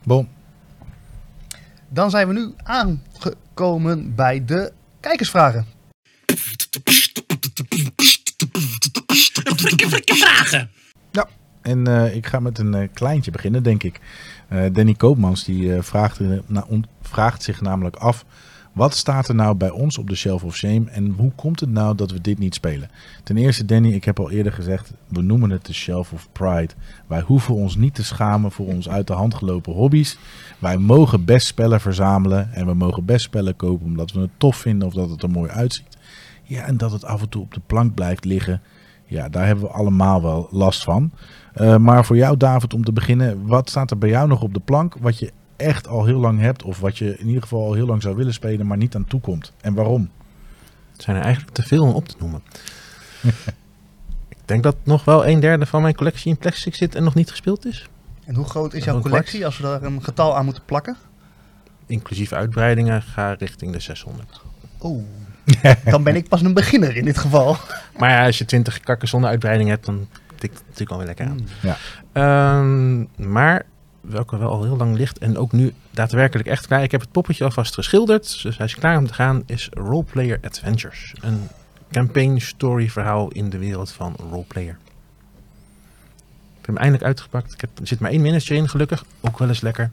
Bom. 0.04 0.28
Dan 1.90 2.10
zijn 2.10 2.28
we 2.28 2.34
nu 2.34 2.54
aangekomen 2.64 4.16
bij 4.16 4.46
de 4.46 4.74
kijkersvragen. 5.00 5.66
En 11.62 11.88
eh, 11.88 12.16
ik 12.16 12.26
ga 12.26 12.40
met 12.40 12.58
een 12.58 12.74
eh, 12.74 12.88
kleintje 12.94 13.32
beginnen, 13.32 13.64
denk 13.64 13.84
ik. 13.84 14.00
Eh, 14.48 14.64
Danny 14.72 14.94
Koopmans 14.94 15.44
die 15.44 15.76
eh, 15.76 15.82
vraagt, 15.82 16.20
eh, 16.20 16.28
na- 16.46 16.66
on- 16.68 16.86
vraagt 17.02 17.44
zich 17.44 17.62
namelijk 17.62 17.96
af... 17.96 18.26
wat 18.76 18.96
staat 18.96 19.28
er 19.28 19.36
nou 19.36 19.56
bij 19.56 19.70
ons 19.70 19.98
op 19.98 20.10
de 20.10 20.16
Shelf 20.16 20.44
of 20.44 20.56
Shame... 20.56 20.90
en 20.90 21.10
hoe 21.18 21.32
komt 21.36 21.60
het 21.60 21.70
nou 21.70 21.96
dat 21.96 22.12
we 22.12 22.22
dit 22.22 22.40
niet 22.40 22.54
spelen? 22.54 22.90
Ten 23.24 23.38
eerste, 23.38 23.66
Danny, 23.66 23.92
ik 23.92 24.06
heb 24.06 24.20
al 24.20 24.32
eerder 24.32 24.52
gezegd... 24.52 24.94
we 25.08 25.22
noemen 25.22 25.50
het 25.50 25.66
de 25.66 25.74
Shelf 25.74 26.14
of 26.14 26.28
Pride. 26.32 26.74
Wij 27.08 27.22
hoeven 27.22 27.54
ons 27.54 27.76
niet 27.76 27.96
te 27.96 28.04
schamen 28.04 28.52
voor 28.52 28.68
ons 28.68 28.90
uit 28.90 29.08
de 29.08 29.14
hand 29.14 29.34
gelopen 29.34 29.74
hobby's. 29.74 30.18
Wij 30.60 30.78
mogen 30.78 31.26
best 31.26 31.48
spellen 31.48 31.82
verzamelen... 31.82 32.54
en 32.54 32.66
we 32.66 32.74
mogen 32.74 33.06
best 33.06 33.24
spellen 33.26 33.56
kopen 33.56 33.86
omdat 33.86 34.12
we 34.12 34.20
het 34.20 34.30
tof 34.38 34.56
vinden... 34.56 34.88
of 34.88 34.94
dat 34.94 35.10
het 35.10 35.24
er 35.24 35.30
mooi 35.30 35.50
uitziet. 35.50 35.98
Ja, 36.44 36.64
en 36.64 36.78
dat 36.78 36.92
het 36.92 37.06
af 37.06 37.22
en 37.22 37.30
toe 37.30 37.42
op 37.42 37.54
de 37.54 37.62
plank 37.66 37.94
blijft 37.94 38.26
liggen... 38.26 38.62
ja, 39.06 39.30
daar 39.30 39.46
hebben 39.46 39.66
we 39.66 39.72
allemaal 39.72 40.22
wel 40.22 40.48
last 40.52 40.84
van... 40.84 41.12
Uh, 41.62 41.78
maar 41.78 42.06
voor 42.06 42.18
jou, 42.18 42.38
David, 42.38 42.74
om 42.74 42.84
te 42.84 42.94
beginnen, 42.94 43.48
wat 43.48 43.70
staat 43.70 43.92
er 43.92 43.98
bij 43.98 44.10
jou 44.10 44.28
nog 44.28 44.42
op 44.42 44.54
de 44.54 44.60
plank 44.60 44.96
wat 45.00 45.20
je 45.20 45.32
echt 45.56 45.88
al 45.88 46.06
heel 46.06 46.20
lang 46.20 46.40
hebt, 46.40 46.64
of 46.64 46.80
wat 46.80 46.98
je 46.98 47.18
in 47.18 47.28
ieder 47.28 47.42
geval 47.42 47.66
al 47.66 47.74
heel 47.74 47.86
lang 47.86 48.02
zou 48.02 48.16
willen 48.16 48.34
spelen, 48.34 48.68
maar 48.68 48.78
niet 48.78 48.96
aan 48.96 49.06
toekomt? 49.06 49.54
En 49.62 49.74
waarom? 49.74 50.10
Het 50.92 51.02
zijn 51.02 51.18
er 51.18 51.24
eigenlijk 51.24 51.54
te 51.54 51.64
veel 51.64 51.84
om 51.84 51.94
op 51.94 52.08
te 52.08 52.16
noemen. 52.20 52.42
ik 54.30 54.38
denk 54.46 54.64
dat 54.64 54.76
nog 54.84 55.06
wel 55.06 55.28
een 55.28 55.40
derde 55.40 55.66
van 55.66 55.82
mijn 55.82 55.96
collectie 55.96 56.32
in 56.32 56.38
plastic 56.38 56.76
zit 56.76 56.96
en 56.96 57.04
nog 57.04 57.16
niet 57.16 57.30
gespeeld 57.30 57.66
is. 57.66 57.90
En 58.26 58.36
hoe 58.36 58.46
groot 58.46 58.74
is 58.74 58.84
jouw 58.84 59.00
collectie 59.02 59.46
als 59.46 59.58
we 59.58 59.64
daar 59.64 59.84
een 59.84 60.04
getal 60.04 60.36
aan 60.38 60.46
moeten 60.46 60.64
plakken? 60.66 60.98
Inclusief 61.86 62.32
uitbreidingen 62.32 63.02
ga 63.02 63.34
richting 63.34 63.72
de 63.72 63.80
600. 63.80 64.42
Oeh, 64.82 65.04
dan 65.86 66.04
ben 66.04 66.16
ik 66.16 66.30
pas 66.30 66.42
een 66.42 66.54
beginner 66.54 66.96
in 66.96 67.06
dit 67.06 67.18
geval. 67.18 67.58
Maar 68.00 68.10
ja, 68.10 68.26
als 68.26 68.38
je 68.38 68.46
20 68.46 68.80
kakken 68.80 69.08
zonder 69.08 69.30
uitbreiding 69.30 69.70
hebt, 69.70 69.86
dan 69.86 70.08
tikt 70.36 70.54
het 70.54 70.64
natuurlijk 70.66 70.92
alweer 70.92 71.08
lekker 71.08 71.26
aan. 71.26 71.40
Mm. 71.40 71.48
Ja. 71.62 71.78
Ehm, 72.12 73.30
maar 73.32 73.66
welke 74.08 74.38
wel 74.38 74.50
al 74.50 74.64
heel 74.64 74.78
lang 74.78 74.96
ligt 74.96 75.18
en 75.18 75.38
ook 75.38 75.52
nu 75.52 75.74
daadwerkelijk 75.92 76.48
echt 76.48 76.68
klaar. 76.68 76.84
Ik 76.84 76.92
heb 76.92 77.02
het 77.02 77.12
poppetje 77.12 77.44
alvast 77.44 77.74
geschilderd, 77.74 78.44
dus 78.44 78.58
hij 78.58 78.66
is 78.66 78.76
klaar 78.76 78.98
om 78.98 79.08
te 79.08 79.14
gaan. 79.14 79.44
Is 79.46 79.70
Roleplayer 79.74 80.40
Adventures. 80.42 81.14
Een 81.22 81.48
campaign 81.92 82.38
story 82.38 82.90
verhaal 82.90 83.32
in 83.32 83.50
de 83.50 83.58
wereld 83.58 83.92
van 83.92 84.16
Roleplayer. 84.30 84.78
Ik 86.60 86.66
heb 86.66 86.66
hem 86.66 86.78
eindelijk 86.78 87.04
uitgepakt. 87.04 87.54
Ik 87.54 87.62
heb, 87.62 87.70
er 87.80 87.88
zit 87.88 88.00
maar 88.00 88.12
één 88.12 88.22
miniature 88.22 88.60
in, 88.60 88.70
gelukkig. 88.70 89.06
Ook 89.22 89.40
wel 89.40 89.48
eens 89.48 89.62
lekker. 89.62 89.90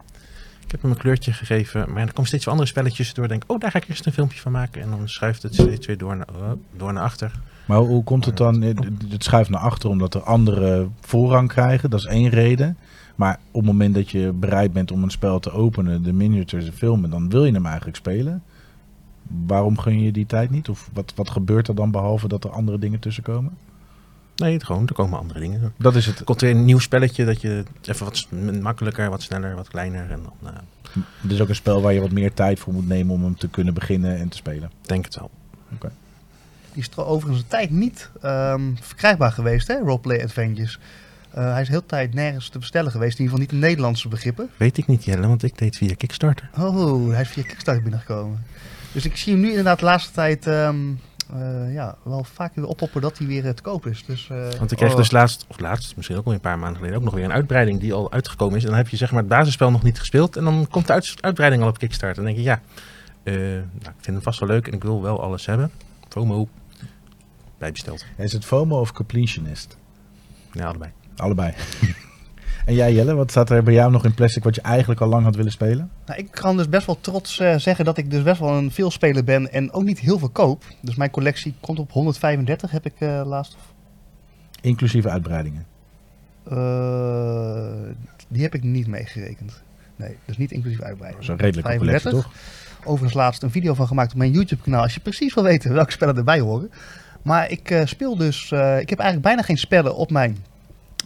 Ik 0.64 0.70
heb 0.70 0.82
hem 0.82 0.90
een 0.90 0.96
kleurtje 0.96 1.32
gegeven, 1.32 1.92
maar 1.92 2.02
er 2.02 2.12
komen 2.12 2.26
steeds 2.26 2.44
wel 2.44 2.54
andere 2.54 2.70
spelletjes 2.70 3.14
door. 3.14 3.28
Denk, 3.28 3.44
oh, 3.46 3.60
daar 3.60 3.70
ga 3.70 3.78
ik 3.78 3.88
eerst 3.88 4.06
een 4.06 4.12
filmpje 4.12 4.40
van 4.40 4.52
maken. 4.52 4.82
En 4.82 4.90
dan 4.90 5.08
schuift 5.08 5.42
het 5.42 5.54
steeds 5.54 5.86
weer 5.86 5.98
door 5.98 6.16
naar, 6.16 6.28
oh, 6.36 6.52
door 6.76 6.92
naar 6.92 7.02
achter. 7.02 7.40
Maar 7.66 7.78
hoe 7.78 8.04
komt 8.04 8.24
het 8.24 8.36
dan? 8.36 8.62
Het 9.08 9.24
schuift 9.24 9.50
naar 9.50 9.60
achter 9.60 9.88
omdat 9.88 10.14
er 10.14 10.22
andere 10.22 10.88
voorrang 11.00 11.48
krijgen. 11.48 11.90
Dat 11.90 12.00
is 12.00 12.06
één 12.06 12.30
reden. 12.30 12.76
Maar 13.14 13.38
op 13.50 13.60
het 13.60 13.70
moment 13.72 13.94
dat 13.94 14.10
je 14.10 14.32
bereid 14.32 14.72
bent 14.72 14.90
om 14.90 15.02
een 15.02 15.10
spel 15.10 15.38
te 15.38 15.50
openen, 15.50 16.02
de 16.02 16.12
miniatures 16.12 16.64
te 16.64 16.72
filmen, 16.72 17.10
dan 17.10 17.30
wil 17.30 17.44
je 17.44 17.52
hem 17.52 17.66
eigenlijk 17.66 17.96
spelen. 17.96 18.42
Waarom 19.46 19.78
gun 19.78 20.00
je 20.00 20.12
die 20.12 20.26
tijd 20.26 20.50
niet? 20.50 20.68
Of 20.68 20.90
wat, 20.92 21.12
wat 21.16 21.30
gebeurt 21.30 21.68
er 21.68 21.74
dan 21.74 21.90
behalve 21.90 22.28
dat 22.28 22.44
er 22.44 22.50
andere 22.50 22.78
dingen 22.78 22.98
tussenkomen? 22.98 23.56
Nee, 24.36 24.52
het 24.52 24.64
gewoon, 24.64 24.86
er 24.86 24.94
komen 24.94 25.18
andere 25.18 25.40
dingen. 25.40 25.72
Dat 25.76 25.96
is 25.96 26.06
het. 26.06 26.18
Er 26.18 26.24
komt 26.24 26.40
weer 26.40 26.50
een 26.50 26.64
nieuw 26.64 26.78
spelletje 26.78 27.24
dat 27.24 27.40
je 27.40 27.64
even 27.82 28.04
wat 28.04 28.26
makkelijker, 28.60 29.10
wat 29.10 29.22
sneller, 29.22 29.54
wat 29.54 29.68
kleiner. 29.68 30.10
En 30.10 30.20
dan 30.22 30.54
eh, 30.54 31.02
Het 31.20 31.30
is 31.30 31.40
ook 31.40 31.48
een 31.48 31.54
spel 31.54 31.82
waar 31.82 31.92
je 31.92 32.00
wat 32.00 32.10
meer 32.10 32.34
tijd 32.34 32.58
voor 32.58 32.72
moet 32.72 32.88
nemen 32.88 33.14
om 33.14 33.22
hem 33.22 33.36
te 33.36 33.48
kunnen 33.48 33.74
beginnen 33.74 34.16
en 34.16 34.28
te 34.28 34.36
spelen. 34.36 34.70
denk 34.82 35.04
het 35.04 35.16
wel. 35.16 35.30
Die 36.72 36.82
is 36.82 36.90
er 36.96 37.04
overigens 37.04 37.42
een 37.42 37.48
tijd 37.48 37.70
niet 37.70 38.10
ehm, 38.20 38.74
verkrijgbaar 38.80 39.32
geweest, 39.32 39.68
hè, 39.68 39.78
Roleplay 39.78 40.22
Adventures. 40.22 40.78
Eh, 41.34 41.52
hij 41.52 41.60
is 41.60 41.68
heel 41.68 41.86
tijd 41.86 42.14
nergens 42.14 42.48
te 42.48 42.58
bestellen 42.58 42.90
geweest, 42.90 43.18
in 43.18 43.24
ieder 43.24 43.38
geval 43.38 43.52
niet 43.52 43.62
in 43.62 43.68
Nederlandse 43.68 44.08
begrippen. 44.08 44.50
Weet 44.56 44.78
ik 44.78 44.86
niet, 44.86 45.04
Jelle, 45.04 45.26
want 45.26 45.42
ik 45.42 45.58
deed 45.58 45.76
via 45.76 45.94
Kickstarter. 45.94 46.50
Oh, 46.58 47.10
hij 47.10 47.20
is 47.20 47.28
via 47.28 47.42
Kickstarter 47.42 47.82
binnengekomen. 47.82 48.44
Dus 48.92 49.04
ik 49.04 49.16
zie 49.16 49.32
hem 49.32 49.42
nu 49.42 49.48
inderdaad 49.48 49.78
de 49.78 49.84
laatste 49.84 50.12
tijd 50.12 50.46
ehm, 50.46 50.76
eh, 51.32 51.72
ja, 51.74 51.96
wel 52.02 52.24
vaak 52.24 52.54
weer 52.54 52.66
oppoppen 52.66 53.00
dat 53.00 53.18
hij 53.18 53.26
weer 53.26 53.46
eh, 53.46 53.52
te 53.52 53.62
koop 53.62 53.86
is. 53.86 54.04
Dus, 54.06 54.28
eh, 54.30 54.36
Want 54.58 54.70
ik 54.70 54.76
kreeg 54.76 54.90
oh. 54.90 54.96
dus 54.96 55.10
laatst, 55.10 55.44
of 55.48 55.60
laatst, 55.60 55.96
misschien 55.96 56.16
ook 56.16 56.26
al 56.26 56.32
een 56.32 56.40
paar 56.40 56.58
maanden 56.58 56.76
geleden, 56.76 56.98
ook 56.98 57.04
nog 57.04 57.14
weer 57.14 57.24
een 57.24 57.32
uitbreiding 57.32 57.80
die 57.80 57.92
al 57.92 58.12
uitgekomen 58.12 58.56
is. 58.56 58.62
En 58.62 58.68
dan 58.68 58.78
heb 58.78 58.88
je 58.88 58.96
zeg 58.96 59.10
maar 59.10 59.20
het 59.20 59.28
basisspel 59.28 59.70
nog 59.70 59.82
niet 59.82 59.98
gespeeld. 59.98 60.36
En 60.36 60.44
dan 60.44 60.66
komt 60.70 60.86
de 60.86 60.92
uit- 60.92 61.14
uitbreiding 61.20 61.62
al 61.62 61.68
op 61.68 61.78
Kickstarter. 61.78 62.18
En 62.18 62.24
dan 62.24 62.34
denk 62.34 62.36
je, 62.46 62.50
ja, 62.50 62.60
eh, 63.22 63.34
nou, 63.62 63.94
ik 63.96 64.00
vind 64.00 64.06
hem 64.06 64.22
vast 64.22 64.40
wel 64.40 64.48
leuk 64.48 64.66
en 64.66 64.72
ik 64.72 64.82
wil 64.82 65.02
wel 65.02 65.22
alles 65.22 65.46
hebben. 65.46 65.70
FOMO, 66.08 66.48
bijbesteld. 67.58 68.04
Is 68.16 68.32
het 68.32 68.44
FOMO 68.44 68.80
of 68.80 68.92
completionist? 68.92 69.76
Ja, 70.52 70.66
allebei. 70.66 70.90
Allebei. 71.16 71.52
en 72.66 72.74
jij 72.74 72.92
Jelle, 72.92 73.14
wat 73.14 73.30
staat 73.30 73.50
er 73.50 73.62
bij 73.62 73.74
jou 73.74 73.90
nog 73.90 74.04
in 74.04 74.14
plastic 74.14 74.44
wat 74.44 74.54
je 74.54 74.60
eigenlijk 74.60 75.00
al 75.00 75.08
lang 75.08 75.24
had 75.24 75.36
willen 75.36 75.52
spelen? 75.52 75.90
Nou, 76.06 76.18
ik 76.18 76.30
kan 76.30 76.56
dus 76.56 76.68
best 76.68 76.86
wel 76.86 76.98
trots 77.00 77.38
eh, 77.38 77.56
zeggen 77.56 77.84
dat 77.84 77.98
ik 77.98 78.10
dus 78.10 78.22
best 78.22 78.40
wel 78.40 78.56
een 78.56 78.70
veelspeler 78.70 79.24
ben 79.24 79.52
en 79.52 79.72
ook 79.72 79.82
niet 79.82 79.98
heel 79.98 80.18
veel 80.18 80.28
koop. 80.28 80.64
Dus 80.80 80.94
mijn 80.94 81.10
collectie 81.10 81.54
komt 81.60 81.78
op 81.78 81.92
135, 81.92 82.70
heb 82.70 82.86
ik 82.86 82.94
eh, 82.98 83.22
laatst. 83.24 83.56
Inclusieve 84.60 85.08
uitbreidingen. 85.08 85.66
Eh, 86.44 86.56
die 88.28 88.42
heb 88.42 88.54
ik 88.54 88.62
niet 88.62 88.86
meegerekend. 88.86 89.62
Nee, 89.96 90.16
dus 90.24 90.36
niet 90.36 90.52
inclusief 90.52 90.78
Dat 90.78 90.88
uitbreiding. 90.88 91.22
is 91.22 91.28
een 91.28 91.36
redelijke 91.36 91.76
collectie, 91.76 92.10
35. 92.10 92.32
toch? 92.32 92.88
Overigens 92.88 93.14
laatst 93.14 93.42
een 93.42 93.50
video 93.50 93.74
van 93.74 93.86
gemaakt 93.86 94.12
op 94.12 94.18
mijn 94.18 94.32
YouTube 94.32 94.62
kanaal. 94.62 94.82
Als 94.82 94.94
je 94.94 95.00
precies 95.00 95.34
wil 95.34 95.44
weten 95.44 95.74
welke 95.80 95.92
spellen 95.92 96.16
erbij 96.16 96.40
horen. 96.40 96.70
Maar 97.22 97.50
ik 97.50 97.82
speel 97.84 98.16
dus... 98.16 98.44
ik 98.52 98.88
heb 98.88 98.98
eigenlijk 98.98 99.22
bijna 99.22 99.42
geen 99.42 99.58
spellen 99.58 99.96
op 99.96 100.10
mijn 100.10 100.36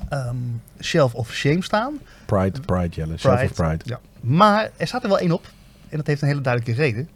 ehm, 0.09 0.37
Shelf 0.81 1.15
of 1.15 1.33
Shame 1.33 1.63
staan. 1.63 1.99
Pride, 2.27 2.61
Pride 2.61 2.89
Jelle. 2.89 3.19
Self 3.19 3.43
of 3.43 3.53
Pride. 3.53 3.85
Ja. 3.85 4.01
Maar 4.21 4.71
er 4.77 4.87
staat 4.87 5.03
er 5.03 5.09
wel 5.09 5.19
één 5.19 5.33
op. 5.33 5.47
En 5.89 5.97
dat 5.97 6.07
heeft 6.07 6.23
een 6.23 6.29
hele 6.29 6.41
duidelijke 6.41 6.83
reden. 6.83 7.09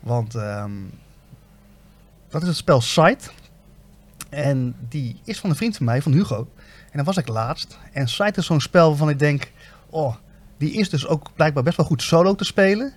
Want 0.00 0.34
ehm, 0.34 0.72
dat 2.28 2.42
is 2.42 2.48
het 2.48 2.56
spel 2.56 2.80
Sight. 2.80 3.32
En 4.28 4.74
die 4.88 5.20
is 5.24 5.40
van 5.40 5.50
een 5.50 5.56
vriend 5.56 5.76
van 5.76 5.86
mij, 5.86 6.02
van 6.02 6.12
Hugo. 6.12 6.48
En 6.90 6.92
dan 6.92 7.04
was 7.04 7.16
ik 7.16 7.28
laatst. 7.28 7.78
En 7.92 8.08
Sight 8.08 8.36
is 8.36 8.46
zo'n 8.46 8.60
spel 8.60 8.88
waarvan 8.88 9.08
ik 9.08 9.18
denk... 9.18 9.52
Oh, 9.90 10.14
die 10.58 10.72
is 10.72 10.90
dus 10.90 11.06
ook 11.06 11.30
blijkbaar 11.34 11.62
best 11.62 11.76
wel 11.76 11.86
goed 11.86 12.02
solo 12.02 12.34
te 12.34 12.44
spelen. 12.44 12.94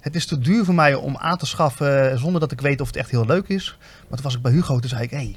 Het 0.00 0.14
is 0.14 0.26
te 0.26 0.38
duur 0.38 0.64
voor 0.64 0.74
mij 0.74 0.94
om 0.94 1.16
aan 1.16 1.38
te 1.38 1.46
schaffen 1.46 2.18
zonder 2.18 2.40
dat 2.40 2.52
ik 2.52 2.60
weet 2.60 2.80
of 2.80 2.86
het 2.86 2.96
echt 2.96 3.10
heel 3.10 3.26
leuk 3.26 3.48
is. 3.48 3.78
Maar 3.80 4.16
toen 4.16 4.22
was 4.22 4.34
ik 4.34 4.42
bij 4.42 4.52
Hugo, 4.52 4.78
toen 4.78 4.88
zei 4.88 5.02
ik... 5.02 5.10
Hey, 5.10 5.36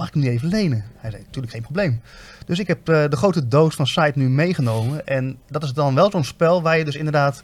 mag 0.00 0.08
ik 0.08 0.14
hem 0.14 0.32
even 0.32 0.48
lenen? 0.48 0.84
Hij 0.96 1.10
zei, 1.10 1.22
natuurlijk 1.22 1.52
geen 1.52 1.62
probleem. 1.62 2.00
Dus 2.46 2.58
ik 2.58 2.66
heb 2.66 2.88
eh, 2.88 3.04
de 3.08 3.16
grote 3.16 3.48
doos 3.48 3.74
van 3.74 3.86
Sight 3.86 4.16
nu 4.16 4.28
meegenomen. 4.28 5.06
En 5.06 5.38
dat 5.48 5.62
is 5.62 5.72
dan 5.72 5.94
wel 5.94 6.10
zo'n 6.10 6.24
spel 6.24 6.62
waar 6.62 6.78
je 6.78 6.84
dus 6.84 6.94
inderdaad 6.96 7.42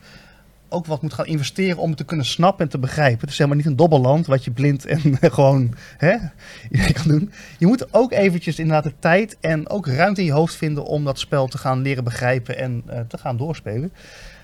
ook 0.68 0.86
wat 0.86 1.02
moet 1.02 1.14
gaan 1.14 1.26
investeren 1.26 1.78
om 1.78 1.88
het 1.88 1.98
te 1.98 2.04
kunnen 2.04 2.26
snappen 2.26 2.64
en 2.64 2.70
te 2.70 2.78
begrijpen. 2.78 3.20
Het 3.20 3.30
is 3.30 3.38
helemaal 3.38 3.58
niet 3.58 3.66
een 3.66 3.76
dobbelland 3.76 4.26
wat 4.26 4.44
je 4.44 4.50
blind 4.50 4.86
en 4.86 5.00
gewoon 5.38 5.74
hè, 5.96 6.16
kan 6.92 7.08
doen. 7.08 7.32
Je 7.58 7.66
moet 7.66 7.94
ook 7.94 8.12
eventjes 8.12 8.58
inderdaad 8.58 8.84
de 8.84 8.98
tijd 8.98 9.36
en 9.40 9.68
ook 9.68 9.86
ruimte 9.86 10.20
in 10.20 10.26
je 10.26 10.32
hoofd 10.32 10.54
vinden 10.54 10.84
om 10.84 11.04
dat 11.04 11.18
spel 11.18 11.46
te 11.46 11.58
gaan 11.58 11.82
leren 11.82 12.04
begrijpen 12.04 12.58
en 12.58 12.82
eh, 12.86 13.00
te 13.00 13.18
gaan 13.18 13.36
doorspelen. 13.36 13.92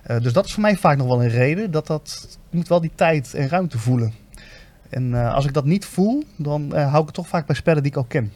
Eh, 0.03 0.21
dus 0.21 0.33
dat 0.33 0.45
is 0.45 0.53
voor 0.53 0.63
mij 0.63 0.77
vaak 0.77 0.97
nog 0.97 1.07
wel 1.07 1.23
een 1.23 1.29
reden. 1.29 1.71
Dat 1.71 1.87
dat 1.87 2.39
je 2.51 2.57
moet 2.57 2.69
wel 2.69 2.81
die 2.81 2.93
tijd 2.95 3.35
en 3.35 3.49
ruimte 3.49 3.79
voelen. 3.79 4.22
En 4.93 5.15
eh, 5.15 5.35
als 5.35 5.45
ik 5.45 5.53
dat 5.55 5.65
niet 5.65 5.85
voel, 5.87 6.25
dan 6.37 6.75
eh, 6.75 6.87
hou 6.89 7.01
ik 7.01 7.07
het 7.07 7.15
toch 7.15 7.29
vaak 7.29 7.47
bij 7.47 7.57
spellen 7.57 7.83
die 7.83 7.91
ik 7.91 7.97
al 7.97 8.05
ken. 8.05 8.33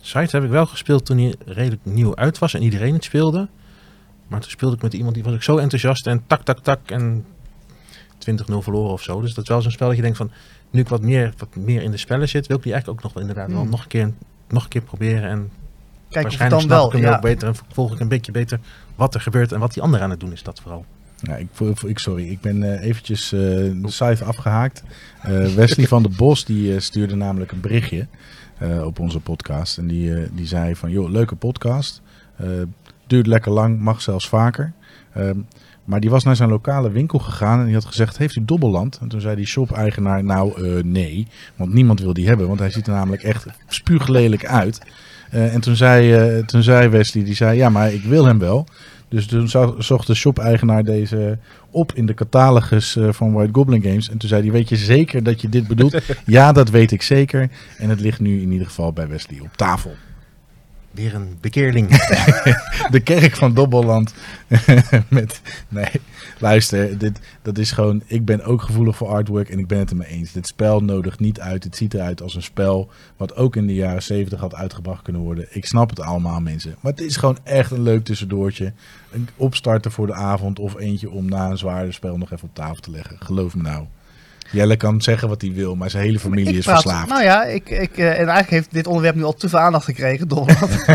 Site 0.00 0.36
heb 0.36 0.44
ik 0.44 0.50
wel 0.50 0.66
gespeeld 0.66 1.04
toen 1.06 1.18
hij 1.18 1.34
redelijk 1.46 1.84
nieuw 1.84 2.16
uit 2.16 2.38
was 2.38 2.54
en 2.54 2.62
iedereen 2.62 2.94
het 2.94 3.04
speelde. 3.04 3.48
Maar 4.28 4.40
toen 4.40 4.50
speelde 4.50 4.76
ik 4.76 4.82
met 4.82 4.92
iemand 4.94 5.14
die 5.14 5.24
was 5.24 5.34
ik 5.34 5.42
zo 5.42 5.56
enthousiast 5.56 6.06
en 6.06 6.22
tak, 6.26 6.42
tak, 6.42 6.58
tak 6.58 6.90
en 6.90 7.24
20-0 8.30 8.34
verloren 8.58 8.92
of 8.92 9.02
zo. 9.02 9.20
Dus 9.20 9.34
dat 9.34 9.44
is 9.44 9.50
wel 9.50 9.62
zo'n 9.62 9.70
spel 9.70 9.86
dat 9.86 9.96
je 9.96 10.02
denkt 10.02 10.16
van, 10.16 10.30
nu 10.70 10.80
ik 10.80 10.88
wat 10.88 11.02
meer, 11.02 11.32
wat 11.38 11.56
meer 11.56 11.82
in 11.82 11.90
de 11.90 11.96
spellen 11.96 12.28
zit, 12.28 12.46
wil 12.46 12.56
ik 12.56 12.62
die 12.62 12.72
eigenlijk 12.72 13.00
ook 13.04 13.12
nog 13.12 13.14
wel 13.14 13.28
inderdaad 13.28 13.52
wel 13.52 13.60
Hmm. 13.60 13.70
nog 13.70 13.82
een 13.82 13.88
keer, 13.88 14.12
nog 14.48 14.62
een 14.62 14.68
keer 14.68 14.82
proberen. 14.82 15.28
En 15.30 15.38
Kijk 16.08 16.16
of 16.16 16.22
waarschijnlijk 16.22 16.50
dan 16.50 16.60
snap 16.60 16.78
wel. 16.78 16.86
ik 16.86 16.92
hem 16.92 17.02
Ja. 17.02 17.16
ook 17.16 17.22
beter 17.22 17.48
en 17.48 17.54
volg 17.72 17.92
ik 17.92 18.00
een 18.00 18.08
beetje 18.08 18.32
beter 18.32 18.60
wat 18.94 19.14
er 19.14 19.20
gebeurt 19.20 19.52
en 19.52 19.60
wat 19.60 19.72
die 19.74 19.82
ander 19.82 20.00
aan 20.00 20.10
het 20.10 20.20
doen 20.20 20.32
is, 20.32 20.42
dat 20.42 20.60
vooral. 20.60 20.84
Ja, 21.20 21.36
ik, 21.36 21.48
ik, 21.86 21.98
sorry, 21.98 22.28
ik 22.28 22.40
ben 22.40 22.62
eh, 22.62 22.86
eventjes 22.86 23.32
eh, 23.32 23.40
de 23.40 23.78
site 23.84 24.24
afgehaakt. 24.24 24.82
Eh, 25.22 25.46
Wesley 25.46 25.86
van 25.86 26.02
der 26.02 26.12
Bos 26.16 26.44
die 26.44 26.80
stuurde 26.80 27.16
namelijk 27.16 27.52
een 27.52 27.60
berichtje 27.60 28.06
op 28.84 28.98
onze 28.98 29.20
podcast. 29.20 29.78
En 29.78 29.86
die, 29.86 30.12
die 30.32 30.46
zei 30.46 30.76
van, 30.76 30.90
joh, 30.90 31.10
leuke 31.10 31.34
podcast. 31.34 32.02
Duurt 33.06 33.26
lekker 33.26 33.52
lang, 33.52 33.80
mag 33.80 34.02
zelfs 34.02 34.28
vaker. 34.28 34.72
Ehm, 35.14 35.38
maar 35.84 36.00
die 36.00 36.10
was 36.10 36.24
naar 36.24 36.36
zijn 36.36 36.48
lokale 36.48 36.90
winkel 36.90 37.18
gegaan 37.18 37.58
en 37.58 37.64
die 37.64 37.74
had 37.74 37.84
gezegd, 37.84 38.18
heeft 38.18 38.36
u 38.36 38.44
Dobbelland? 38.44 38.98
En 39.00 39.08
toen 39.08 39.20
zei 39.20 39.36
die 39.36 39.46
shop-eigenaar, 39.46 40.24
nou 40.24 40.82
nee, 40.84 41.26
want 41.56 41.72
niemand 41.72 42.00
wil 42.00 42.12
die 42.12 42.26
hebben. 42.26 42.46
Want 42.46 42.58
hij 42.58 42.70
ziet 42.70 42.86
er 42.86 42.92
namelijk 42.92 43.22
echt 43.22 43.46
spuuglelijk 43.68 44.46
uit. 44.46 44.80
En 45.30 45.60
toen 45.60 45.76
zei, 45.76 46.44
toen 46.44 46.62
zei 46.62 46.88
Wesley, 46.88 47.24
die 47.24 47.34
zei, 47.34 47.56
ja, 47.56 47.68
maar 47.68 47.92
ik 47.92 48.02
wil 48.02 48.24
hem 48.24 48.38
wel. 48.38 48.66
Dus 49.08 49.26
toen 49.26 49.48
zo- 49.48 49.74
zocht 49.78 50.06
de 50.06 50.14
shop-eigenaar 50.14 50.84
deze 50.84 51.38
op 51.70 51.92
in 51.94 52.06
de 52.06 52.14
catalogus 52.14 52.96
eh, 52.96 53.08
van 53.12 53.32
White 53.32 53.52
Goblin 53.52 53.82
Games. 53.82 54.10
En 54.10 54.18
toen 54.18 54.28
zei 54.28 54.42
hij, 54.42 54.50
weet 54.52 54.68
je 54.68 54.76
zeker 54.76 55.22
dat 55.22 55.40
je 55.40 55.48
dit 55.48 55.68
bedoelt? 55.68 55.96
ja, 56.26 56.52
dat 56.52 56.70
weet 56.70 56.90
ik 56.92 57.02
zeker. 57.02 57.50
En 57.78 57.88
het 57.88 58.00
ligt 58.00 58.20
nu 58.20 58.40
in 58.40 58.52
ieder 58.52 58.66
geval 58.66 58.92
bij 58.92 59.08
Wesley 59.08 59.40
op 59.40 59.56
tafel. 59.56 59.94
Weer 60.98 61.14
een 61.14 61.38
bekeerling. 61.40 61.88
De 62.90 63.00
kerk 63.00 63.36
van 63.36 63.54
Dobbelland. 63.54 64.14
Met, 65.08 65.40
nee, 65.68 65.90
luister, 66.38 66.98
dit, 66.98 67.20
dat 67.42 67.58
is 67.58 67.72
gewoon... 67.72 68.02
Ik 68.06 68.24
ben 68.24 68.44
ook 68.44 68.62
gevoelig 68.62 68.96
voor 68.96 69.08
artwork 69.08 69.48
en 69.48 69.58
ik 69.58 69.66
ben 69.66 69.78
het 69.78 69.90
ermee 69.90 70.08
eens. 70.08 70.32
Dit 70.32 70.46
spel 70.46 70.80
nodigt 70.80 71.20
niet 71.20 71.40
uit. 71.40 71.64
Het 71.64 71.76
ziet 71.76 71.94
eruit 71.94 72.22
als 72.22 72.34
een 72.34 72.42
spel 72.42 72.90
wat 73.16 73.36
ook 73.36 73.56
in 73.56 73.66
de 73.66 73.74
jaren 73.74 74.02
70 74.02 74.40
had 74.40 74.54
uitgebracht 74.54 75.02
kunnen 75.02 75.22
worden. 75.22 75.46
Ik 75.50 75.66
snap 75.66 75.90
het 75.90 76.00
allemaal, 76.00 76.40
mensen. 76.40 76.76
Maar 76.80 76.92
het 76.92 77.00
is 77.00 77.16
gewoon 77.16 77.38
echt 77.42 77.70
een 77.70 77.82
leuk 77.82 78.04
tussendoortje. 78.04 78.72
Een 79.10 79.28
opstarter 79.36 79.90
voor 79.90 80.06
de 80.06 80.14
avond 80.14 80.58
of 80.58 80.76
eentje 80.76 81.10
om 81.10 81.28
na 81.28 81.50
een 81.50 81.58
zwaarder 81.58 81.94
spel 81.94 82.18
nog 82.18 82.32
even 82.32 82.48
op 82.48 82.54
tafel 82.54 82.80
te 82.80 82.90
leggen. 82.90 83.16
Geloof 83.20 83.54
me 83.54 83.62
nou. 83.62 83.86
Jelle 84.50 84.76
kan 84.76 85.02
zeggen 85.02 85.28
wat 85.28 85.40
hij 85.40 85.52
wil, 85.52 85.74
maar 85.76 85.90
zijn 85.90 86.02
hele 86.04 86.18
familie 86.18 86.48
Ik 86.52 86.58
is 86.58 86.64
praat- 86.64 86.82
verslaafd. 86.82 87.08
Nou 87.08 87.22
ja, 87.22 87.44
ik, 87.44 87.68
ik, 87.70 87.96
eh, 87.98 88.06
en 88.08 88.14
eigenlijk 88.16 88.50
heeft 88.50 88.72
dit 88.72 88.86
onderwerp 88.86 89.14
nu 89.16 89.24
al 89.24 89.34
te 89.34 89.48
veel 89.48 89.58
aandacht 89.58 89.84
gekregen. 89.84 90.28
Donderdag. 90.28 90.86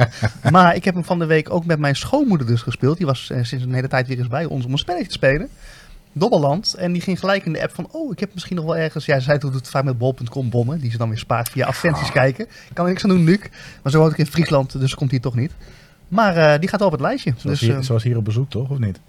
maar 0.52 0.74
ik 0.74 0.84
heb 0.84 0.94
hem 0.94 1.04
van 1.04 1.18
de 1.18 1.26
week 1.26 1.50
ook 1.50 1.64
met 1.64 1.78
mijn 1.78 1.96
schoonmoeder 1.96 2.46
dus 2.46 2.62
gespeeld. 2.62 2.96
Die 2.96 3.06
was 3.06 3.30
eh, 3.30 3.38
sinds 3.42 3.64
een 3.64 3.74
hele 3.74 3.88
tijd 3.88 4.08
weer 4.08 4.18
eens 4.18 4.28
bij 4.28 4.44
ons 4.44 4.64
om 4.64 4.72
een 4.72 4.78
spelletje 4.78 5.06
te 5.06 5.12
spelen. 5.12 5.48
Dobbeland. 6.12 6.74
En 6.74 6.92
die 6.92 7.02
ging 7.02 7.18
gelijk 7.18 7.44
in 7.46 7.52
de 7.52 7.62
app 7.62 7.74
van, 7.74 7.88
oh, 7.90 8.12
ik 8.12 8.20
heb 8.20 8.30
misschien 8.34 8.56
nog 8.56 8.64
wel 8.64 8.76
ergens... 8.76 9.04
Ja, 9.06 9.20
zij 9.20 9.38
doet 9.38 9.54
het 9.54 9.68
vaak 9.68 9.84
met 9.84 9.98
bol.com 9.98 10.50
bonnen, 10.50 10.80
die 10.80 10.90
ze 10.90 10.96
dan 10.98 11.08
weer 11.08 11.18
spaart 11.18 11.48
via 11.48 11.66
advertenties 11.66 12.06
Ah. 12.08 12.12
kijken. 12.14 12.46
Kan 12.72 12.84
er 12.84 12.90
niks 12.90 13.02
aan 13.04 13.10
doen, 13.10 13.24
Luc. 13.24 13.38
Maar 13.82 13.92
zo 13.92 13.98
woon 13.98 14.10
ik 14.10 14.18
in 14.18 14.26
Friesland, 14.26 14.80
dus 14.80 14.94
komt 14.94 15.10
hij 15.10 15.20
toch 15.20 15.34
niet. 15.34 15.52
Maar 16.08 16.36
eh, 16.36 16.60
die 16.60 16.68
gaat 16.68 16.78
wel 16.78 16.88
op 16.88 16.94
het 16.94 17.02
lijstje. 17.02 17.34
Zoals, 17.36 17.58
dus 17.60 17.68
hier, 17.68 17.82
zoals 17.82 18.02
hier 18.02 18.16
op 18.16 18.24
bezoek, 18.24 18.50
toch? 18.50 18.70
Of 18.70 18.78
niet? 18.78 19.00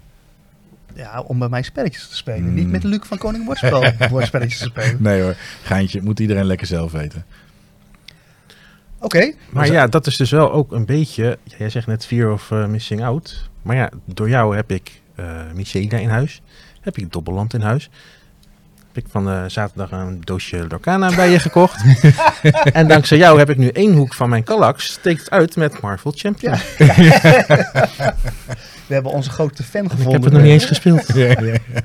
Ja, 0.94 1.20
om 1.20 1.38
bij 1.38 1.48
mij 1.48 1.62
spelletjes 1.62 2.08
te 2.08 2.16
spelen. 2.16 2.48
Mm. 2.48 2.54
Niet 2.54 2.68
met 2.68 2.84
Luc 2.84 3.00
van 3.02 3.18
Koning 3.18 3.44
Bordspel 3.44 3.84
woordspelletjes 4.10 4.58
te 4.62 4.64
spelen. 4.64 4.96
Nee 4.98 5.22
hoor, 5.22 5.36
geintje. 5.62 6.02
Moet 6.02 6.20
iedereen 6.20 6.44
lekker 6.44 6.66
zelf 6.66 6.92
weten. 6.92 7.24
Oké, 8.98 9.32
Maar 9.50 9.72
ja, 9.72 9.86
dat 9.86 10.06
is 10.06 10.16
dus 10.16 10.30
wel 10.30 10.52
ook 10.52 10.72
een 10.72 10.86
beetje... 10.86 11.38
ja, 11.42 11.56
jij 11.58 11.70
zegt 11.70 11.86
net 11.86 12.06
Fear 12.06 12.32
of 12.32 12.50
eh, 12.50 12.66
Missing 12.66 13.04
Out. 13.04 13.48
Maar 13.62 13.76
ja, 13.76 13.90
door 14.04 14.28
jou 14.28 14.56
heb 14.56 14.70
ik 14.70 15.02
eh 15.14 15.52
Mycena 15.54 15.98
in 15.98 16.08
huis. 16.08 16.42
Heb 16.80 16.98
ik 16.98 17.12
Dobbelland 17.12 17.54
in 17.54 17.60
huis. 17.60 17.90
Heb 18.92 19.04
ik 19.04 19.10
van 19.10 19.28
eh, 19.28 19.44
zaterdag 19.46 19.90
een 19.90 20.20
doosje 20.20 20.66
Lorcana 20.68 21.14
bij 21.14 21.30
je 21.30 21.38
gekocht. 21.38 21.84
en 22.72 22.88
dankzij 22.88 23.18
jou 23.18 23.38
heb 23.38 23.50
ik 23.50 23.56
nu 23.56 23.68
één 23.68 23.94
hoek 23.94 24.14
van 24.14 24.28
mijn 24.28 24.44
Kallax 24.44 24.86
steekt 24.92 25.30
uit 25.30 25.56
met 25.56 25.80
Marvel 25.80 26.12
Champions. 26.16 26.64
we 28.86 28.94
hebben 28.94 29.12
onze 29.12 29.30
grote 29.30 29.62
fan 29.62 29.84
ik 29.84 29.90
gevonden. 29.90 30.12
heb 30.12 30.22
het 30.22 30.32
nog 30.32 30.42
niet 30.42 30.50
eens 30.50 30.64
gespeeld. 30.64 31.06
ja, 31.14 31.26
ja, 31.26 31.40
ja. 31.42 31.80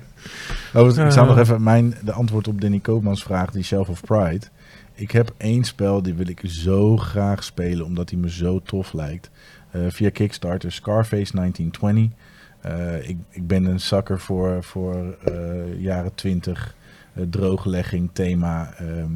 Oh, 0.74 0.88
ik 0.88 0.94
zal 1.12 1.24
Eh. 1.24 1.28
nog 1.28 1.38
even 1.40 1.64
mijn, 1.64 1.94
de 2.04 2.12
antwoord 2.12 2.48
op 2.48 2.62
Danny 2.62 2.80
Koopmans 2.80 3.24
vraag, 3.24 3.52
die 3.52 3.64
Shelf 3.64 3.90
of 3.90 4.02
Pride. 4.02 4.46
Ik 4.94 5.12
heb 5.12 5.34
één 5.38 5.64
spel, 5.64 6.02
die 6.02 6.14
wil 6.14 6.28
ik 6.28 6.42
zo 6.44 6.98
graag 6.98 7.44
spelen, 7.44 7.86
omdat 7.86 8.10
hij 8.10 8.20
me 8.20 8.30
zo 8.30 8.60
tof 8.62 8.94
lijkt. 8.94 9.30
Eh, 9.72 9.82
via 9.90 10.10
Kickstarter, 10.10 10.72
Scarface 10.72 11.36
1920. 11.36 12.18
Eh, 12.62 13.10
ik, 13.10 13.18
ik 13.30 13.48
ben 13.48 13.66
een 13.66 13.80
zakker 13.80 14.20
voor, 14.20 14.64
voor 14.64 15.18
eh, 15.26 15.82
jaren 15.82 16.16
20, 16.16 16.76
eh, 17.14 17.24
drooglegging, 17.30 18.10
thema. 18.14 18.74
ehm, 18.78 19.12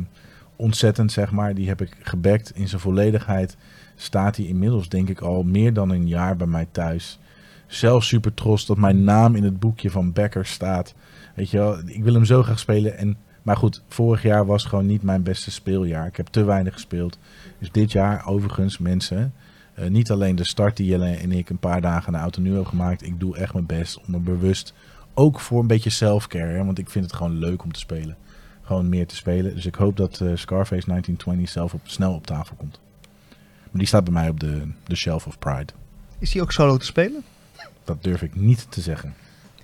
ontzettend, 0.55 1.11
zeg 1.11 1.31
maar. 1.31 1.53
Die 1.53 1.67
heb 1.67 1.81
ik 1.81 1.95
gebackt 2.01 2.51
in 2.55 2.67
zijn 2.67 2.81
volledigheid. 2.81 3.57
Staat 3.95 4.35
hij 4.37 4.45
inmiddels, 4.45 4.89
denk 4.89 5.09
ik, 5.09 5.19
al 5.19 5.43
meer 5.43 5.73
dan 5.73 5.89
een 5.89 6.07
jaar 6.07 6.35
bij 6.37 6.47
mij 6.47 6.67
thuis. 6.71 7.19
Zelf 7.73 8.03
super 8.03 8.33
trots 8.33 8.65
dat 8.65 8.77
mijn 8.77 9.03
naam 9.03 9.35
in 9.35 9.43
het 9.43 9.59
boekje 9.59 9.89
van 9.89 10.13
Becker 10.13 10.45
staat. 10.45 10.93
Weet 11.35 11.49
je 11.49 11.57
wel, 11.57 11.79
ik 11.85 12.03
wil 12.03 12.13
hem 12.13 12.25
zo 12.25 12.43
graag 12.43 12.59
spelen. 12.59 12.97
En, 12.97 13.17
maar 13.41 13.57
goed, 13.57 13.83
vorig 13.87 14.21
jaar 14.21 14.45
was 14.45 14.63
gewoon 14.65 14.85
niet 14.85 15.03
mijn 15.03 15.23
beste 15.23 15.51
speeljaar. 15.51 16.07
Ik 16.07 16.17
heb 16.17 16.27
te 16.27 16.43
weinig 16.43 16.73
gespeeld. 16.73 17.17
Dus 17.59 17.71
dit 17.71 17.91
jaar, 17.91 18.27
overigens, 18.27 18.77
mensen. 18.77 19.33
eh, 19.73 19.87
niet 19.89 20.11
alleen 20.11 20.35
de 20.35 20.43
start 20.43 20.77
die 20.77 20.87
Jelle 20.87 21.09
en 21.09 21.31
ik 21.31 21.49
een 21.49 21.57
paar 21.57 21.81
dagen 21.81 22.11
na 22.11 22.19
Auto 22.19 22.41
Nu 22.41 22.47
hebben 22.47 22.67
gemaakt. 22.67 23.05
Ik 23.05 23.19
doe 23.19 23.37
echt 23.37 23.53
mijn 23.53 23.65
best 23.65 23.99
om 24.07 24.13
er 24.13 24.21
bewust, 24.23 24.73
ook 25.13 25.39
voor 25.39 25.59
een 25.59 25.67
beetje 25.67 25.89
self-care. 25.89 26.65
Want 26.65 26.79
ik 26.79 26.89
vind 26.89 27.05
het 27.05 27.13
gewoon 27.13 27.37
leuk 27.37 27.63
om 27.63 27.71
te 27.71 27.79
spelen. 27.79 28.17
Gewoon 28.61 28.89
meer 28.89 29.07
te 29.07 29.15
spelen. 29.15 29.55
Dus 29.55 29.65
ik 29.65 29.75
hoop 29.75 29.97
dat 29.97 30.11
eh, 30.13 30.27
Scarface 30.35 30.85
1920 30.87 31.49
zelf 31.49 31.73
op, 31.73 31.81
snel 31.83 32.13
op 32.13 32.25
tafel 32.25 32.55
komt. 32.55 32.79
Maar 33.61 33.81
die 33.81 33.87
staat 33.87 34.03
bij 34.03 34.13
mij 34.13 34.29
op 34.29 34.39
de, 34.39 34.67
de 34.83 34.95
shelf 34.95 35.27
of 35.27 35.39
pride. 35.39 35.73
Is 36.19 36.31
die 36.31 36.41
ook 36.41 36.51
solo 36.51 36.77
te 36.77 36.85
spelen? 36.85 37.23
Dat 37.83 38.03
durf 38.03 38.21
ik 38.21 38.35
niet 38.35 38.65
te 38.69 38.81
zeggen. 38.81 39.13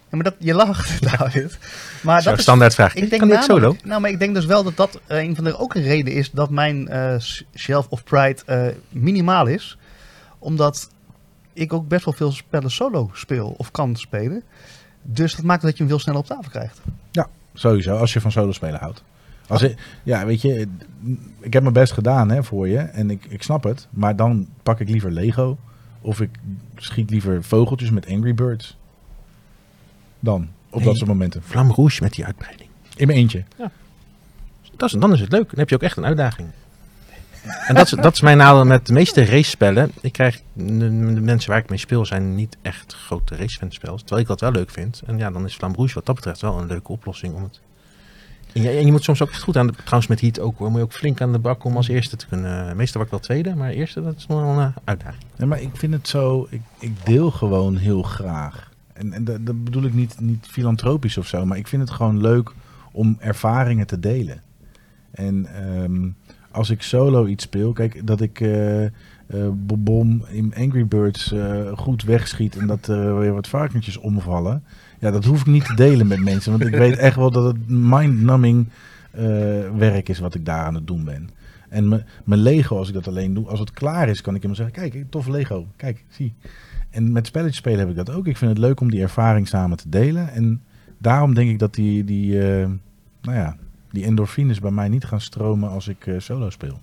Ja, 0.09 0.15
maar 0.17 0.23
dat, 0.23 0.35
je 0.39 0.53
lacht, 0.53 1.01
David. 1.17 1.57
Maar 2.03 2.21
Zo'n 2.21 2.29
dat 2.29 2.37
is, 2.37 2.41
standaardvraag. 2.45 2.95
ik 2.95 3.09
denk 3.09 3.21
kan 3.21 3.29
dit 3.31 3.43
solo? 3.43 3.59
namelijk- 3.59 3.85
Nou, 3.85 4.01
maar 4.01 4.09
ik 4.09 4.19
denk 4.19 4.35
dus 4.35 4.45
wel 4.45 4.63
dat 4.63 4.77
dat 4.77 4.99
eh, 5.07 5.17
een 5.23 5.35
van 5.35 5.43
de 5.43 5.57
ook 5.57 5.75
een 5.75 5.81
reden 5.83 6.13
is 6.13 6.31
dat 6.31 6.49
mijn 6.49 6.87
eh, 6.87 7.15
shelf 7.55 7.87
of 7.89 8.03
pride 8.03 8.41
eh, 8.45 8.67
minimaal 8.89 9.45
is. 9.47 9.77
Omdat 10.39 10.89
ik 11.53 11.73
ook 11.73 11.87
best 11.87 12.05
wel 12.05 12.13
veel 12.13 12.31
spellen 12.31 12.71
solo 12.71 13.09
speel 13.13 13.53
of 13.57 13.71
kan 13.71 13.95
spelen. 13.95 14.43
Dus 15.01 15.35
dat 15.35 15.45
maakt 15.45 15.61
dat 15.61 15.71
je 15.71 15.77
hem 15.77 15.87
veel 15.87 15.99
sneller 15.99 16.19
op 16.19 16.25
tafel 16.27 16.49
krijgt. 16.51 16.79
Sowieso, 17.53 17.97
als 17.97 18.13
je 18.13 18.21
van 18.21 18.31
solo 18.31 18.51
spelen 18.51 18.79
houdt. 18.79 19.03
Als 19.47 19.61
ik, 19.61 19.77
ja, 20.03 20.25
weet 20.25 20.41
je, 20.41 20.67
ik 21.39 21.53
heb 21.53 21.61
mijn 21.61 21.73
best 21.73 21.93
gedaan 21.93 22.29
hè, 22.31 22.43
voor 22.43 22.67
je 22.67 22.77
en 22.77 23.09
ik, 23.09 23.25
ik 23.29 23.43
snap 23.43 23.63
het. 23.63 23.87
Maar 23.89 24.15
dan 24.15 24.47
pak 24.63 24.79
ik 24.79 24.89
liever 24.89 25.11
Lego 25.11 25.57
of 26.01 26.21
ik 26.21 26.29
schiet 26.75 27.09
liever 27.09 27.43
vogeltjes 27.43 27.89
met 27.89 28.07
Angry 28.07 28.33
Birds. 28.33 28.77
Dan, 30.19 30.49
op 30.69 30.75
Nee. 30.75 30.85
dat 30.87 30.97
soort 30.97 31.09
momenten. 31.09 31.43
Vlam 31.43 31.71
Rouge 31.71 32.03
met 32.03 32.13
die 32.13 32.25
uitbreiding. 32.25 32.69
In 32.95 33.07
mijn 33.07 33.19
eentje. 33.19 33.43
Dat 34.75 34.93
is, 34.93 34.99
dan 34.99 35.13
is 35.13 35.19
het 35.19 35.31
leuk. 35.31 35.49
Dan 35.49 35.59
heb 35.59 35.69
je 35.69 35.75
ook 35.75 35.81
echt 35.83 35.97
een 35.97 36.05
uitdaging. 36.05 36.49
En 37.67 37.75
dat 37.75 37.85
is, 37.85 37.91
dat 37.91 38.13
is 38.13 38.21
mijn 38.21 38.37
nadeel 38.37 38.65
met 38.65 38.85
de 38.87 38.93
meeste 38.93 39.25
racespellen. 39.25 39.91
Ik 40.01 40.11
krijg, 40.11 40.41
de, 40.53 40.77
de 40.77 41.21
mensen 41.21 41.49
waar 41.49 41.59
ik 41.59 41.69
mee 41.69 41.79
speel 41.79 42.05
zijn 42.05 42.35
niet 42.35 42.57
echt 42.61 42.93
grote 42.93 43.35
racefanspels. 43.35 43.99
Terwijl 43.99 44.21
ik 44.21 44.27
dat 44.27 44.39
wel 44.41 44.51
leuk 44.51 44.69
vind. 44.69 45.01
En 45.05 45.17
ja, 45.17 45.31
dan 45.31 45.45
is 45.45 45.55
Flam 45.55 45.75
Rouge 45.75 45.93
wat 45.93 46.05
dat 46.05 46.15
betreft 46.15 46.41
wel 46.41 46.59
een 46.59 46.67
leuke 46.67 46.91
oplossing 46.91 47.33
om 47.33 47.43
het... 47.43 47.59
En 48.53 48.61
je, 48.61 48.69
en 48.69 48.85
je 48.85 48.91
moet 48.91 49.03
soms 49.03 49.21
ook 49.21 49.29
echt 49.29 49.43
goed 49.43 49.57
aan 49.57 49.67
de... 49.67 49.73
Trouwens 49.73 50.07
met 50.07 50.21
Heat 50.21 50.39
ook 50.39 50.57
hoor. 50.57 50.69
Moet 50.69 50.77
je 50.77 50.83
ook 50.83 50.93
flink 50.93 51.21
aan 51.21 51.31
de 51.31 51.39
bak 51.39 51.63
om 51.63 51.75
als 51.75 51.87
eerste 51.87 52.15
te 52.15 52.27
kunnen... 52.27 52.77
Meestal 52.77 53.01
word 53.01 53.13
ik 53.13 53.19
wel 53.19 53.19
tweede, 53.19 53.55
maar 53.55 53.69
eerste 53.69 54.01
dat 54.01 54.15
is 54.17 54.27
nog 54.27 54.41
wel 54.41 54.59
een 54.59 54.73
uitdaging. 54.83 55.23
Ja, 55.37 55.45
maar 55.45 55.61
ik 55.61 55.75
vind 55.75 55.93
het 55.93 56.07
zo, 56.07 56.47
ik, 56.49 56.61
ik 56.79 57.05
deel 57.05 57.31
gewoon 57.31 57.75
heel 57.75 58.03
graag. 58.03 58.71
En, 58.93 59.13
en 59.13 59.23
dat, 59.23 59.45
dat 59.45 59.63
bedoel 59.63 59.83
ik 59.83 59.93
niet, 59.93 60.19
niet 60.19 60.47
filantropisch 60.49 61.17
of 61.17 61.27
zo, 61.27 61.45
maar 61.45 61.57
ik 61.57 61.67
vind 61.67 61.81
het 61.81 61.91
gewoon 61.91 62.21
leuk 62.21 62.51
om 62.91 63.17
ervaringen 63.19 63.87
te 63.87 63.99
delen. 63.99 64.41
En 65.11 65.45
ehm, 65.45 66.09
als 66.51 66.69
ik 66.69 66.81
solo 66.81 67.25
iets 67.25 67.43
speel, 67.43 67.73
kijk, 67.73 68.07
dat 68.07 68.21
ik 68.21 68.41
eh 68.41 68.85
eh, 69.29 69.47
Bom 69.77 70.25
in 70.29 70.53
Angry 70.57 70.87
Birds 70.87 71.31
eh, 71.31 71.77
goed 71.77 72.03
wegschiet 72.03 72.57
en 72.57 72.67
dat 72.67 72.87
er 72.87 73.19
weer 73.19 73.33
wat 73.33 73.47
varkentjes 73.47 73.97
omvallen. 73.97 74.63
Ja, 74.99 75.11
dat 75.11 75.25
hoef 75.25 75.39
ik 75.39 75.45
niet 75.45 75.65
te 75.65 75.73
delen 75.73 76.07
met 76.07 76.23
mensen, 76.23 76.51
want 76.51 76.63
ik 76.65 76.75
weet 76.75 76.97
echt 76.97 77.15
wel 77.15 77.31
dat 77.31 77.43
het 77.43 77.69
mind-numbing 77.69 78.67
eh, 79.11 79.23
werk 79.77 80.09
is 80.09 80.19
wat 80.19 80.35
ik 80.35 80.45
daar 80.45 80.63
aan 80.63 80.75
het 80.75 80.87
doen 80.87 81.03
ben. 81.03 81.29
En 81.69 82.05
mijn 82.23 82.41
Lego, 82.41 82.77
als 82.77 82.87
ik 82.87 82.93
dat 82.93 83.07
alleen 83.07 83.33
doe, 83.33 83.47
als 83.47 83.59
het 83.59 83.71
klaar 83.71 84.09
is, 84.09 84.21
kan 84.21 84.35
ik 84.35 84.41
iemand 84.41 84.59
zeggen: 84.59 84.89
Kijk, 84.89 85.05
tof 85.09 85.27
Lego. 85.27 85.67
Kijk, 85.75 86.03
zie. 86.09 86.33
En 86.89 87.11
met 87.11 87.27
spelletjes 87.27 87.57
spelen 87.57 87.79
heb 87.79 87.89
ik 87.89 87.95
dat 87.95 88.09
ook. 88.11 88.27
Ik 88.27 88.37
vind 88.37 88.51
het 88.51 88.59
leuk 88.59 88.79
om 88.79 88.89
die 88.91 89.01
ervaring 89.01 89.47
samen 89.47 89.77
te 89.77 89.89
delen. 89.89 90.31
En 90.31 90.61
daarom 90.97 91.33
denk 91.33 91.49
ik 91.49 91.59
dat 91.59 91.73
die, 91.73 92.03
die, 92.03 92.39
eh, 92.41 92.67
nou 93.21 93.37
ja, 93.37 93.57
die 93.91 94.05
endorfines 94.05 94.59
bij 94.59 94.71
mij 94.71 94.89
niet 94.89 95.05
gaan 95.05 95.21
stromen 95.21 95.69
als 95.69 95.87
ik 95.87 96.07
eh, 96.07 96.19
solo 96.19 96.49
speel. 96.49 96.79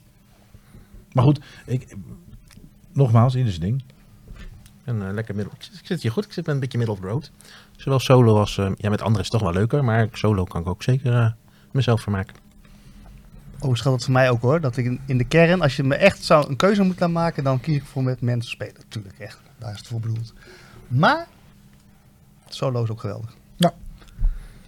Maar 1.12 1.24
goed, 1.24 1.40
ik, 1.66 1.96
nogmaals, 2.92 3.32
zijn 3.32 3.60
ding. 3.60 3.82
En 4.84 5.06
eh, 5.08 5.12
lekker 5.14 5.34
middel. 5.34 5.52
Ik, 5.58 5.80
zit- 5.86 6.02
hier 6.02 6.12
goed. 6.12 6.24
Ik 6.24 6.32
zit 6.32 6.48
een 6.48 6.60
beetje 6.60 6.78
middle 6.78 6.96
of 6.96 7.02
road. 7.02 7.30
Zowel 7.76 7.98
solo 7.98 8.38
als... 8.38 8.58
eh, 8.58 8.70
ja, 8.76 8.90
met 8.90 9.00
anderen 9.00 9.24
is 9.24 9.30
het 9.30 9.40
toch 9.40 9.50
wel 9.50 9.60
leuker. 9.60 9.84
Maar 9.84 10.08
solo 10.12 10.44
kan 10.44 10.60
ik 10.60 10.66
ook 10.66 10.82
zeker 10.82 11.14
eh, 11.14 11.30
mezelf 11.72 12.00
vermaken. 12.02 12.34
Oh, 13.58 13.76
geldt 13.76 13.84
het 13.84 14.04
voor 14.04 14.12
mij 14.12 14.30
ook 14.30 14.42
hoor. 14.42 14.60
Dat 14.60 14.76
ik 14.76 14.84
in, 14.84 15.00
in 15.06 15.18
de 15.18 15.24
kern, 15.24 15.60
als 15.60 15.76
je 15.76 15.82
me 15.82 15.94
echt 15.94 16.24
zou 16.24 16.48
een 16.48 16.56
keuze 16.56 16.82
moet 16.82 17.00
laten 17.00 17.12
maken, 17.12 17.44
dan 17.44 17.60
kies 17.60 17.76
ik 17.76 17.84
voor 17.84 18.02
met 18.02 18.20
mensen 18.20 18.50
spelen. 18.50 18.74
Natuurlijk, 18.76 19.18
echt. 19.18 19.40
Daar 19.58 19.72
is 19.72 19.78
het 19.78 19.86
voor 19.86 20.00
bedoeld. 20.00 20.32
Maar, 20.88 21.26
solo 22.48 22.82
is 22.82 22.90
ook 22.90 23.00
geweldig. 23.00 23.36
Ja. 23.56 23.72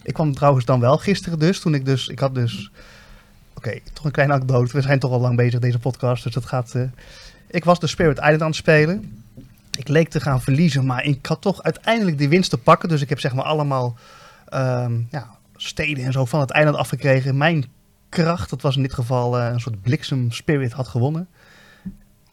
Ik 0.02 0.14
kwam 0.14 0.34
trouwens 0.34 0.64
dan 0.64 0.80
wel 0.80 0.98
gisteren 0.98 1.38
dus, 1.38 1.60
toen 1.60 1.74
ik 1.74 1.84
dus, 1.84 2.08
ik 2.08 2.18
had 2.18 2.34
dus, 2.34 2.70
oké, 3.54 3.78
toch 3.92 4.04
een 4.04 4.10
kleine 4.10 4.34
anekdote. 4.34 4.72
We 4.72 4.82
zijn 4.82 4.98
toch 4.98 5.12
al 5.12 5.20
lang 5.20 5.36
bezig 5.36 5.60
deze 5.60 5.78
podcast, 5.78 6.24
dus 6.24 6.34
dat 6.34 6.46
gaat... 6.46 6.74
eh, 6.74 6.82
ik 7.46 7.64
was 7.64 7.80
de 7.80 7.86
Spirit 7.86 8.18
Island 8.18 8.40
aan 8.40 8.46
het 8.46 8.56
spelen. 8.56 9.22
Ik 9.78 9.88
leek 9.88 10.08
te 10.08 10.20
gaan 10.20 10.42
verliezen, 10.42 10.86
maar 10.86 11.04
ik 11.04 11.26
had 11.26 11.40
toch 11.40 11.62
uiteindelijk 11.62 12.18
de 12.18 12.28
winst 12.28 12.50
te 12.50 12.58
pakken. 12.58 12.88
Dus 12.88 13.02
ik 13.02 13.08
heb 13.08 13.20
zeg 13.20 13.34
maar 13.34 13.44
allemaal 13.44 13.96
ehm, 14.48 14.92
ja, 15.10 15.26
steden 15.56 16.04
en 16.04 16.12
zo 16.12 16.24
van 16.24 16.40
het 16.40 16.50
eiland 16.50 16.76
afgekregen. 16.76 17.36
Mijn 17.36 17.64
kracht, 18.08 18.50
dat 18.50 18.62
was 18.62 18.76
in 18.76 18.82
dit 18.82 18.92
geval 18.92 19.38
eh, 19.38 19.52
een 19.52 19.60
soort 19.60 19.82
bliksem 19.82 20.30
spirit, 20.30 20.72
had 20.72 20.88
gewonnen. 20.88 21.28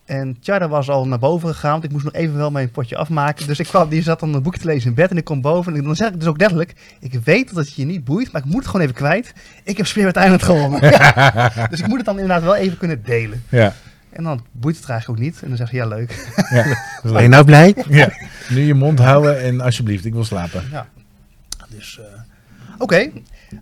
En 0.06 0.40
Tjara 0.40 0.68
was 0.68 0.90
al 0.90 1.08
naar 1.08 1.20
boven 1.20 1.50
gegaan, 1.50 1.72
want 1.72 1.84
ik 1.84 1.92
moest 1.92 2.04
nog 2.04 2.14
even 2.14 2.38
wel 2.38 2.52
mijn 2.52 2.72
potje 2.72 2.98
afmaken. 2.98 3.48
Dus 3.48 3.60
ik 3.60 3.68
kwam, 3.68 3.90
die 3.90 4.02
zat 4.02 4.20
dan 4.20 4.34
een 4.34 4.44
boek 4.44 4.58
te 4.58 4.66
lezen 4.66 4.90
in 4.90 4.96
bed 4.96 5.12
en 5.12 5.18
ik 5.18 5.24
kom 5.24 5.42
boven. 5.42 5.76
En 5.76 5.84
dan 5.84 5.96
zeg 5.96 6.10
ik 6.10 6.20
dus 6.20 6.28
ook 6.28 6.40
letterlijk, 6.40 6.74
ik 7.00 7.14
weet 7.24 7.54
dat 7.54 7.66
het 7.66 7.74
je 7.74 7.86
niet 7.86 8.04
boeit, 8.04 8.32
maar 8.32 8.42
ik 8.42 8.48
moet 8.48 8.58
het 8.58 8.66
gewoon 8.66 8.82
even 8.82 8.96
kwijt. 8.96 9.34
Ik 9.64 9.78
heb 9.78 9.86
Spirit 9.86 10.16
Island 10.16 10.44
gewonnen. 10.44 10.82
dus 11.70 11.80
ik 11.80 11.88
moet 11.88 11.98
het 11.98 12.06
dan 12.06 12.20
inderdaad 12.20 12.44
wel 12.44 12.56
even 12.56 12.78
kunnen 12.78 13.04
delen. 13.04 13.44
Ja. 13.50 13.74
En 14.16 14.24
dan 14.24 14.46
boeit 14.52 14.78
het 14.78 14.90
eigenlijk 14.90 15.20
ook 15.20 15.26
niet. 15.26 15.42
En 15.42 15.48
dan 15.48 15.58
zeg 15.58 15.72
je, 15.72 15.78
ja 15.78 15.88
leuk. 15.88 16.30
Ben 17.04 17.22
je 17.22 17.28
nou 17.28 17.46
blij? 17.46 17.76
ja. 17.90 18.12
Nu 18.50 18.62
je 18.62 18.74
mond 18.74 19.00
houden 19.00 19.42
en 19.42 19.62
alsjeblieft, 19.62 20.06
ik 20.06 20.14
wil 20.14 20.24
slapen. 20.24 20.64
Ja. 20.72 20.88
Dus, 21.70 22.00
eh, 22.00 22.06
oké. 22.78 23.10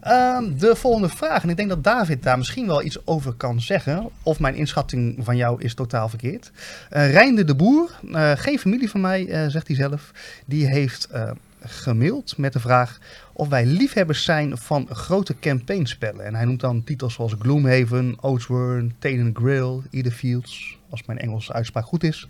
Ehm, 0.02 0.58
de 0.58 0.76
volgende 0.76 1.10
vraag. 1.10 1.44
En 1.44 1.50
ik 1.50 1.58
denk 1.58 1.70
dat 1.70 1.84
David 1.84 2.24
daar 2.24 2.38
misschien 2.38 2.68
wel 2.68 2.84
iets 2.84 3.08
over 3.08 3.34
kan 3.34 3.62
zeggen. 3.62 4.10
Of 4.24 4.40
mijn 4.40 4.56
inschatting 4.56 5.20
van 5.22 5.38
jou 5.38 5.62
is 5.62 5.74
totaal 5.74 6.10
verkeerd. 6.10 6.52
Eh 6.90 7.12
Reinde 7.12 7.44
de 7.44 7.56
Boer, 7.56 7.92
eh, 8.12 8.32
geen 8.36 8.60
familie 8.60 8.90
van 8.90 9.02
mij, 9.02 9.50
zegt 9.50 9.68
hij 9.68 9.76
zelf. 9.76 10.12
Die 10.46 10.68
heeft 10.68 11.10
gemaild 11.66 12.38
met 12.38 12.54
de 12.54 12.60
vraag 12.60 13.00
of 13.34 13.48
wij 13.48 13.66
liefhebbers 13.66 14.24
zijn 14.24 14.58
van 14.58 14.88
grote 14.90 15.40
campaignspellen. 15.40 16.26
En 16.26 16.36
hij 16.36 16.46
noemt 16.46 16.60
dan 16.60 16.84
titels 16.84 17.14
zoals 17.14 17.36
Gloomhaven, 17.40 18.18
Oathsworn, 18.22 18.96
Taden 19.00 19.32
Grill, 19.34 19.82
Ida 19.90 20.10
Fields. 20.10 20.78
Als 20.90 21.06
mijn 21.06 21.20
Engelse 21.20 21.54
uitspraak 21.54 21.86
goed 21.86 22.04
is. 22.04 22.28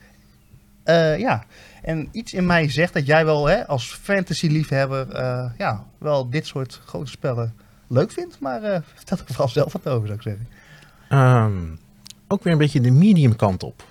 Eh, 0.84 1.20
ja, 1.20 1.44
en 1.82 2.08
iets 2.12 2.34
in 2.34 2.46
mij 2.46 2.70
zegt 2.70 2.94
dat 2.94 3.06
jij 3.06 3.26
wel 3.26 3.46
hè, 3.48 3.68
als 3.68 3.94
fantasy-liefhebber 3.94 5.10
eh, 5.10 5.52
ja, 5.58 5.86
wel 5.98 6.30
dit 6.30 6.46
soort 6.46 6.82
grote 6.86 7.12
spellen 7.12 7.54
leuk 7.88 8.12
vindt. 8.12 8.40
Maar 8.40 8.64
eh 8.64 8.82
vertel 8.94 9.18
er 9.18 9.24
vooral 9.26 9.50
zelf 9.50 9.74
wat 9.74 9.88
over, 9.88 10.08
zou 10.08 10.20
ik 10.20 10.24
zeggen. 10.24 10.48
Ehm, 11.10 11.76
ook 12.28 12.44
weer 12.44 12.54
een 12.54 12.60
beetje 12.60 12.82
de 12.82 12.92
medium 12.92 13.36
kant 13.36 13.64
op. 13.64 13.84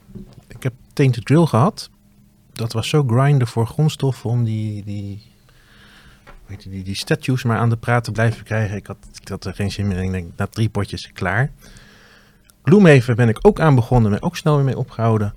Ik 0.49 0.63
heb 0.63 0.73
Tainted 0.93 1.25
Grill 1.25 1.47
gehad. 1.47 1.91
Dat 2.53 2.73
was 2.73 2.89
zo 2.89 3.05
grinden 3.07 3.47
voor 3.47 3.67
grondstoffen 3.67 4.31
om 4.31 4.45
die, 4.45 4.85
die, 4.85 5.23
die, 6.61 6.83
die 6.83 6.97
statues 6.97 7.43
maar 7.43 7.59
aan 7.59 7.71
de 7.71 7.77
praat 7.77 8.05
te 8.05 8.13
blijven 8.13 8.45
krijgen. 8.45 8.77
Ik 8.77 8.87
had, 9.29 9.45
er 9.45 9.55
geen 9.55 9.71
zin 9.71 9.89
meer 9.89 9.97
in. 9.97 10.05
Ik 10.05 10.13
denk, 10.13 10.31
na 10.37 10.47
drie 10.47 10.69
potjes 10.69 11.11
klaar. 11.13 11.51
Gloomhaven 12.63 13.17
ben 13.17 13.29
ik 13.29 13.39
ook 13.43 13.61
aan 13.61 13.75
begonnen, 13.75 14.11
ben 14.11 14.23
ook 14.23 14.37
snel 14.37 14.57
weer 14.57 14.65
mee 14.65 14.79
opgehouden. 14.79 15.35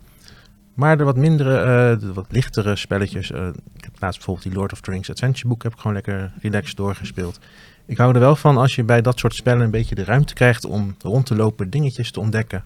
Maar 0.74 0.97
de 0.97 1.03
wat 1.03 1.18
mindere, 1.18 1.57
eh, 1.57 1.99
de 1.99 2.13
wat 2.13 2.26
lichtere 2.30 2.76
spelletjes. 2.76 3.32
eh, 3.32 3.47
ik 3.47 3.84
heb 3.84 3.93
laatst 3.99 4.18
bijvoorbeeld 4.18 4.47
die 4.47 4.57
Lord 4.57 4.72
of 4.72 4.82
the 4.82 4.91
Rings 4.91 5.09
Adventure 5.09 5.47
boek 5.47 5.63
heb 5.63 5.74
ik 5.74 5.80
gewoon 5.80 5.93
lekker 5.93 6.32
relaxed 6.41 6.78
doorgespeeld. 6.78 7.39
Ik 7.86 7.97
hou 7.97 8.13
er 8.13 8.20
wel 8.20 8.36
van 8.36 8.57
als 8.57 8.76
je 8.76 8.84
bij 8.84 9.01
dat 9.01 9.20
soort 9.20 9.36
spellen 9.36 9.61
een 9.61 9.72
beetje 9.72 9.95
de 9.95 10.03
ruimte 10.03 10.34
krijgt 10.34 10.66
om 10.66 10.95
rond 11.01 11.26
te 11.26 11.36
lopen, 11.36 11.70
dingetjes 11.70 12.11
te 12.11 12.20
ontdekken. 12.20 12.63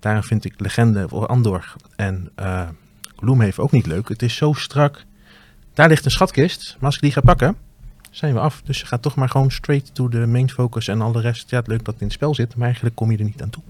Daarom 0.00 0.22
vind 0.22 0.44
ik 0.44 0.54
Legende 0.56 1.06
of 1.10 1.24
Andor 1.24 1.74
en 1.96 2.30
eh 2.34 2.68
Gloomhaven 3.16 3.62
ook 3.62 3.72
niet 3.72 3.86
leuk. 3.86 4.08
Het 4.08 4.22
is 4.22 4.36
zo 4.36 4.52
strak. 4.52 5.04
Daar 5.74 5.88
ligt 5.88 6.04
een 6.04 6.10
schatkist, 6.10 6.74
maar 6.74 6.86
als 6.86 6.94
ik 6.94 7.00
die 7.00 7.12
ga 7.12 7.20
pakken, 7.20 7.56
zijn 8.10 8.34
we 8.34 8.40
af. 8.40 8.62
Dus 8.64 8.80
je 8.80 8.86
gaat 8.86 9.02
toch 9.02 9.14
maar 9.14 9.28
gewoon 9.28 9.50
straight 9.50 9.94
to 9.94 10.08
the 10.08 10.26
main 10.26 10.50
focus 10.50 10.88
en 10.88 11.00
al 11.00 11.12
de 11.12 11.20
rest. 11.20 11.50
Ja, 11.50 11.58
het 11.58 11.66
leuk 11.66 11.84
dat 11.84 11.86
het 11.94 12.00
in 12.00 12.06
het 12.06 12.16
spel 12.16 12.34
zit, 12.34 12.54
maar 12.56 12.64
eigenlijk 12.64 12.96
kom 12.96 13.10
je 13.10 13.18
er 13.18 13.24
niet 13.24 13.42
aan 13.42 13.50
toe. 13.50 13.62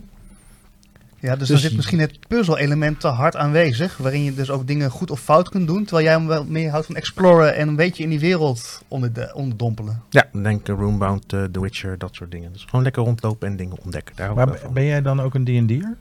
Ja, 1.20 1.30
dus, 1.30 1.38
Dus 1.38 1.48
dan 1.48 1.58
zit 1.58 1.76
misschien 1.76 1.98
het 2.00 2.18
puzzel-element 2.28 3.00
te 3.00 3.08
hard 3.08 3.36
aanwezig. 3.36 3.96
Waarin 3.96 4.24
je 4.24 4.34
dus 4.34 4.50
ook 4.50 4.66
dingen 4.66 4.90
goed 4.90 5.10
of 5.10 5.20
fout 5.20 5.48
kunt 5.48 5.66
doen. 5.66 5.84
Terwijl 5.84 6.04
jij 6.06 6.14
hem 6.16 6.26
wel 6.26 6.44
meer 6.44 6.70
houdt 6.70 6.86
van 6.86 6.96
exploren 6.96 7.54
en 7.56 7.68
een 7.68 7.76
beetje 7.76 8.02
in 8.02 8.08
die 8.08 8.20
wereld 8.20 8.82
onder 8.88 9.12
de, 9.12 9.30
onderdompelen. 9.34 10.02
Ja, 10.10 10.26
denk 10.32 10.68
uh, 10.68 10.76
Roombound, 10.76 11.32
eh, 11.32 11.44
The 11.44 11.60
Witcher, 11.60 11.98
dat 11.98 12.14
soort 12.14 12.30
dingen. 12.30 12.52
Dus 12.52 12.64
gewoon 12.64 12.82
lekker 12.82 13.02
rondlopen 13.02 13.48
en 13.48 13.56
dingen 13.56 13.76
ontdekken. 13.82 14.16
Daar 14.16 14.34
Maar 14.34 14.58
ben- 14.72 14.84
jij 14.84 15.02
dan 15.02 15.20
ook 15.20 15.34
een 15.34 15.44
D&D'er? 15.44 15.96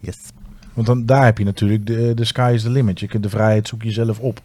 Yes. 0.00 0.18
Want 0.72 0.86
dan, 0.86 1.06
daar 1.06 1.24
heb 1.24 1.38
je 1.38 1.44
natuurlijk 1.44 1.86
de, 1.86 2.12
de 2.14 2.24
sky 2.24 2.50
is 2.54 2.62
the 2.62 2.70
limit. 2.70 3.00
Je 3.00 3.06
kunt 3.08 3.22
de 3.22 3.28
vrijheid 3.28 3.68
zoek 3.68 3.82
je 3.82 3.90
zelf 3.92 4.18
op. 4.18 4.40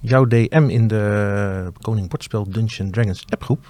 Jouw 0.00 0.26
DM 0.26 0.66
in 0.68 0.88
de 0.88 1.72
Koning 1.80 2.08
Bordspel 2.08 2.50
Dungeon 2.50 2.90
Dragons 2.90 3.24
appgroep 3.28 3.66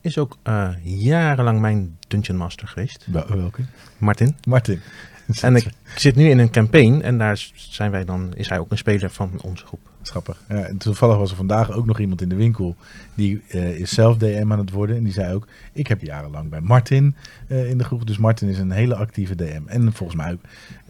is 0.00 0.18
ook 0.18 0.36
eh, 0.42 0.70
jarenlang 0.82 1.60
mijn 1.60 1.96
Dungeon 2.08 2.38
Master 2.38 2.68
geweest. 2.68 3.06
Welke? 3.10 3.62
Martin. 3.98 4.36
Martin. 4.46 4.80
En 5.40 5.56
ik 5.56 5.70
zit 5.96 6.16
nu 6.16 6.28
in 6.28 6.38
een 6.38 6.50
campaign 6.50 7.00
en 7.00 7.18
daar 7.18 7.50
zijn 7.54 7.90
wij 7.90 8.04
dan, 8.04 8.34
is 8.34 8.48
hij 8.48 8.58
ook 8.58 8.70
een 8.70 8.78
speler 8.78 9.10
van 9.10 9.30
onze 9.42 9.66
groep. 9.66 9.80
Grappig. 10.02 10.42
Ja, 10.48 10.70
toevallig 10.78 11.16
was 11.16 11.30
er 11.30 11.36
vandaag 11.36 11.72
ook 11.72 11.86
nog 11.86 11.98
iemand 11.98 12.20
in 12.20 12.28
de 12.28 12.34
winkel. 12.34 12.76
Die 13.14 13.42
eh, 13.48 13.78
is 13.78 13.90
zelf 13.90 14.16
DM 14.16 14.52
aan 14.52 14.58
het 14.58 14.70
worden. 14.70 14.96
En 14.96 15.04
die 15.04 15.12
zei 15.12 15.34
ook, 15.34 15.46
ik 15.72 15.86
heb 15.86 16.02
jarenlang 16.02 16.50
bij 16.50 16.60
Martin 16.60 17.14
eh, 17.48 17.70
in 17.70 17.78
de 17.78 17.84
groep. 17.84 18.06
Dus 18.06 18.18
Martin 18.18 18.48
is 18.48 18.58
een 18.58 18.70
hele 18.70 18.94
actieve 18.94 19.34
DM. 19.34 19.62
En 19.66 19.92
volgens 19.92 20.18
mij 20.18 20.32
ook 20.32 20.42
eh, 20.42 20.87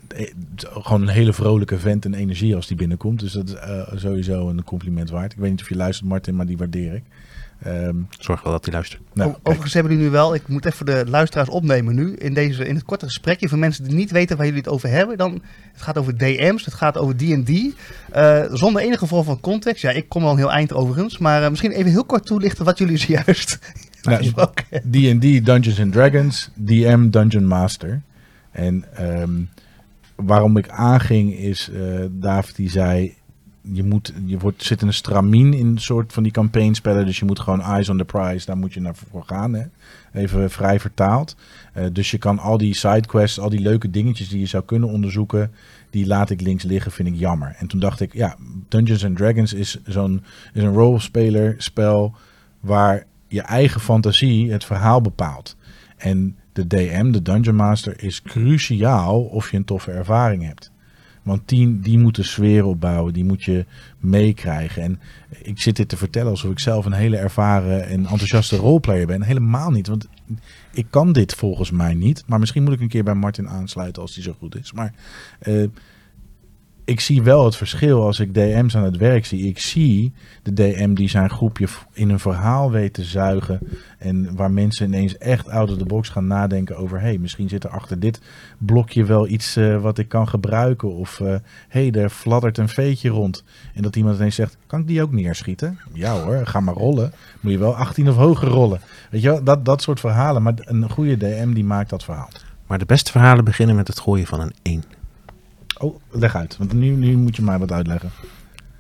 gewoon 0.57 1.03
een 1.03 1.09
hele 1.09 1.33
vrolijke 1.33 1.79
vent 1.79 2.05
en 2.05 2.15
energie 2.15 2.55
als 2.57 2.67
die 2.67 2.77
binnenkomt. 2.77 3.21
Dus 3.21 3.33
dat 3.33 3.49
is 3.49 3.55
eh, 3.55 3.83
sowieso 3.97 4.49
een 4.49 4.65
compliment 4.65 5.11
waard. 5.11 5.33
Ik 5.33 5.39
weet 5.39 5.51
niet 5.51 5.61
of 5.61 5.69
je 5.69 5.77
luistert 5.77 6.09
Martin, 6.09 6.37
maar 6.37 6.47
die 6.47 6.57
waardeer 6.57 6.95
ik. 6.95 7.03
Ehm, 7.63 7.97
Zorg 8.19 8.43
wel 8.43 8.53
dat 8.53 8.65
hij 8.65 8.75
luistert. 8.75 9.03
nou. 9.13 9.35
Overigens 9.43 9.75
hebben 9.75 9.93
jullie 9.93 10.07
nu 10.07 10.13
wel, 10.13 10.35
ik 10.35 10.49
moet 10.49 10.65
even 10.65 10.87
de 10.87 11.05
luisteraars 11.07 11.49
opnemen 11.49 11.95
nu, 11.95 12.15
in, 12.15 12.35
deze, 12.35 12.67
in 12.67 12.75
het 12.75 12.85
korte 12.85 13.05
gesprekje. 13.05 13.49
Voor 13.49 13.59
mensen 13.59 13.85
die 13.85 13.95
niet 13.95 14.11
weten 14.11 14.37
waar 14.37 14.47
jullie 14.47 14.61
het 14.61 14.71
over 14.71 14.89
hebben, 14.89 15.19
dan, 15.19 15.43
het 15.73 15.83
gaat 15.83 15.99
over 15.99 16.17
DM's, 16.19 16.65
het 16.65 16.75
gaat 16.75 16.97
over 16.99 17.17
D&D. 17.17 17.51
eh, 18.13 18.45
zonder 18.53 18.83
enige 18.83 19.07
vorm 19.07 19.25
van 19.25 19.41
context. 19.41 19.83
Ja, 19.83 19.91
ik 19.91 20.09
kom 20.09 20.25
al 20.25 20.31
een 20.31 20.37
heel 20.37 20.53
eind 20.53 20.73
overigens, 20.73 21.19
maar 21.19 21.43
eh, 21.43 21.49
misschien 21.51 21.73
even 21.73 21.91
heel 21.91 22.05
kort 22.05 22.27
toelichten 22.27 22.65
wat 22.65 22.79
jullie 22.79 22.97
zojuist 23.07 23.59
Nou. 24.03 24.25
D&D 24.91 25.45
Dungeons 25.47 25.81
and 25.81 25.93
Dragons, 25.93 26.51
DM 26.55 27.09
Dungeon 27.11 27.47
Master. 27.47 28.03
En 28.51 28.85
ehm, 28.95 29.31
waarom 30.27 30.57
ik 30.57 30.69
aanging 30.69 31.35
is, 31.35 31.71
eh 31.71 32.05
David 32.11 32.57
die 32.57 32.71
zei, 32.71 33.15
je, 33.73 33.85
moet, 33.85 34.13
je 34.25 34.39
wordt, 34.39 34.65
zit 34.65 34.81
in 34.81 34.87
een 34.87 34.93
stramien 34.93 35.55
in 35.55 35.67
een 35.67 35.79
soort 35.79 36.13
van 36.13 36.23
die 36.23 36.33
campaignspellen. 36.33 37.07
Dus 37.07 37.19
je 37.19 37.25
moet 37.25 37.41
gewoon 37.41 37.63
eyes 37.63 37.89
on 37.89 37.99
the 37.99 38.05
prize, 38.05 38.47
daar 38.47 38.57
moet 38.57 38.75
je 38.75 38.81
naar 38.81 38.97
voor 39.11 39.25
gaan. 39.27 39.55
Hè? 39.55 39.65
Even 40.13 40.51
vrij 40.51 40.81
vertaald. 40.81 41.37
Eh, 41.73 41.85
dus 41.93 42.11
je 42.11 42.19
kan 42.19 42.39
al 42.39 42.59
die 42.59 42.75
sidequests, 42.75 43.41
al 43.41 43.49
die 43.49 43.61
leuke 43.61 43.91
dingetjes 43.91 44.29
die 44.29 44.41
je 44.41 44.47
zou 44.47 44.65
kunnen 44.65 44.89
onderzoeken, 44.89 45.53
die 45.91 46.07
laat 46.07 46.31
ik 46.31 46.41
links 46.41 46.65
liggen, 46.65 46.93
vind 46.93 47.09
ik 47.09 47.15
jammer. 47.15 47.55
En 47.59 47.67
toen 47.67 47.81
dacht 47.81 48.01
ik, 48.01 48.13
ja, 48.13 48.37
Dungeons 48.69 49.05
and 49.05 49.17
Dragons 49.17 49.53
is 49.53 49.79
zo'n 49.85 50.23
is 50.53 50.63
een 50.63 50.75
rolspeler 50.75 51.55
spel 51.59 52.15
waar 52.61 53.05
je 53.29 53.43
eigen 53.43 53.81
fantasie 53.81 54.53
het 54.53 54.65
verhaal 54.65 55.01
bepaalt. 55.01 55.57
En 55.97 56.37
de 56.59 56.77
DM, 56.77 57.11
de 57.11 57.23
Dungeon 57.23 57.57
Master, 57.57 58.03
is 58.03 58.23
cruciaal 58.23 59.23
of 59.23 59.51
je 59.51 59.57
een 59.57 59.65
toffe 59.65 59.91
ervaring 59.91 60.45
hebt. 60.45 60.71
Want 61.23 61.49
die, 61.49 61.81
die 61.81 61.99
moet 61.99 62.17
de 62.17 62.23
sfeer 62.23 62.65
opbouwen, 62.65 63.13
die 63.13 63.25
moet 63.25 63.45
je 63.45 63.67
meekrijgen. 63.99 64.83
En 64.83 65.01
ik 65.43 65.61
zit 65.61 65.77
dit 65.77 65.89
te 65.89 65.97
vertellen 65.97 66.31
alsof 66.31 66.51
ik 66.51 66.59
zelf 66.59 66.85
een 66.85 66.93
hele 66.93 67.17
ervaren 67.17 67.87
en 67.87 68.07
enthousiaste 68.07 68.57
roleplayer 68.57 69.07
ben. 69.07 69.23
Helemaal 69.23 69.71
niet, 69.71 69.87
want 69.87 70.09
ik 70.73 70.87
kan 70.91 71.13
dit 71.13 71.35
volgens 71.35 71.71
mij 71.71 71.95
niet. 71.95 72.25
Maar 72.27 72.39
misschien 72.39 72.63
moet 72.63 72.73
ik 72.73 72.81
een 72.81 72.89
keer 72.89 73.05
bij 73.05 73.15
Martin 73.15 73.49
aansluiten 73.49 74.03
als 74.03 74.15
die 74.15 74.23
zo 74.23 74.35
goed 74.39 74.57
is. 74.57 74.73
Maar 74.73 74.93
eh, 75.39 75.65
ik 76.89 77.01
zie 77.01 77.23
wel 77.23 77.45
het 77.45 77.57
verschil 77.57 78.03
als 78.03 78.21
ik 78.21 78.35
DM's 78.35 78.77
aan 78.77 78.85
het 78.85 78.97
werk 78.97 79.27
zie. 79.27 79.47
Ik 79.47 79.59
zie 79.59 80.13
de 80.43 80.53
DM 80.53 80.95
die 80.95 81.09
zijn 81.09 81.31
groepje 81.31 81.67
in 81.93 82.11
een 82.11 82.19
verhaal 82.19 82.71
weet 82.71 82.93
te 82.93 83.05
zuigen. 83.05 83.61
En 83.99 84.37
waar 84.37 84.51
mensen 84.51 84.87
ineens 84.87 85.19
echt 85.19 85.49
out 85.49 85.71
of 85.71 85.77
the 85.77 85.85
box 85.85 86.09
gaan 86.09 86.27
nadenken 86.27 86.77
over... 86.77 87.01
hey, 87.01 87.19
misschien 87.19 87.49
zit 87.49 87.65
er 87.65 87.71
achter 87.71 88.01
dit 88.01 88.21
blokje 88.59 89.05
wel 89.05 89.29
iets 89.29 89.57
eh, 89.57 89.81
wat 89.81 89.99
ik 89.99 90.09
kan 90.09 90.29
gebruiken. 90.29 90.95
Of 90.95 91.19
hé, 91.19 91.39
hey, 91.69 91.91
er 91.91 92.11
fladdert 92.11 92.59
een 92.59 92.69
veetje 92.69 93.09
rond. 93.09 93.45
En 93.75 93.83
dat 93.83 93.97
iemand 93.97 94.17
ineens 94.17 94.35
zegt, 94.35 94.57
kan 94.67 94.81
ik 94.81 94.87
die 94.87 95.03
ook 95.03 95.13
neerschieten? 95.13 95.79
Ja 95.93 96.21
hoor, 96.21 96.47
ga 96.47 96.61
maar 96.61 96.75
rollen. 96.75 97.13
Moet 97.41 97.53
je 97.53 97.59
wel 97.59 97.77
18 97.77 98.09
of 98.09 98.17
hoger 98.17 98.49
rollen. 98.49 98.81
Weet 99.11 99.23
je 99.23 99.29
wel, 99.29 99.45
dat, 99.45 99.65
dat 99.65 99.83
soort 99.83 100.01
verhalen. 100.01 100.43
Maar 100.43 100.55
een 100.57 100.91
goede 100.91 101.17
DM 101.17 101.53
die 101.53 101.65
maakt 101.65 101.91
dat 101.91 102.05
verhaal. 102.05 102.31
Maar 102.67 102.79
de 102.79 102.87
beste 102.87 103.11
verhalen 103.11 103.45
beginnen 103.45 103.77
met 103.77 103.89
het 103.89 104.01
gooien 104.01 104.27
van 104.27 104.41
een 104.41 104.53
1. 104.63 104.98
Oh, 105.79 106.01
leg 106.11 106.37
uit. 106.37 106.57
Want 106.57 106.73
nu, 106.73 106.91
nu 106.91 107.17
moet 107.17 107.37
je 107.37 107.43
mij 107.43 107.59
wat 107.59 107.73
uitleggen. 107.73 108.11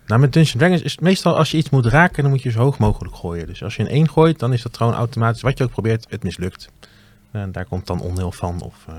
Nou, 0.06 0.20
met 0.20 0.32
Dungeons 0.32 0.58
Dragons 0.58 0.82
is 0.82 0.92
het 0.92 1.00
meestal 1.00 1.36
als 1.36 1.50
je 1.50 1.56
iets 1.56 1.70
moet 1.70 1.86
raken, 1.86 2.22
dan 2.22 2.32
moet 2.32 2.42
je 2.42 2.50
zo 2.50 2.58
hoog 2.58 2.78
mogelijk 2.78 3.14
gooien. 3.14 3.46
Dus 3.46 3.62
als 3.62 3.76
je 3.76 3.82
een 3.82 3.88
1 3.88 4.08
gooit, 4.08 4.38
dan 4.38 4.52
is 4.52 4.62
dat 4.62 4.76
gewoon 4.76 4.94
automatisch, 4.94 5.42
wat 5.42 5.58
je 5.58 5.64
ook 5.64 5.70
probeert, 5.70 6.06
het 6.08 6.22
mislukt. 6.22 6.70
En 7.30 7.52
daar 7.52 7.64
komt 7.64 7.86
dan 7.86 8.00
onheil 8.00 8.32
van. 8.32 8.60
Of, 8.60 8.84
eh, 8.88 8.94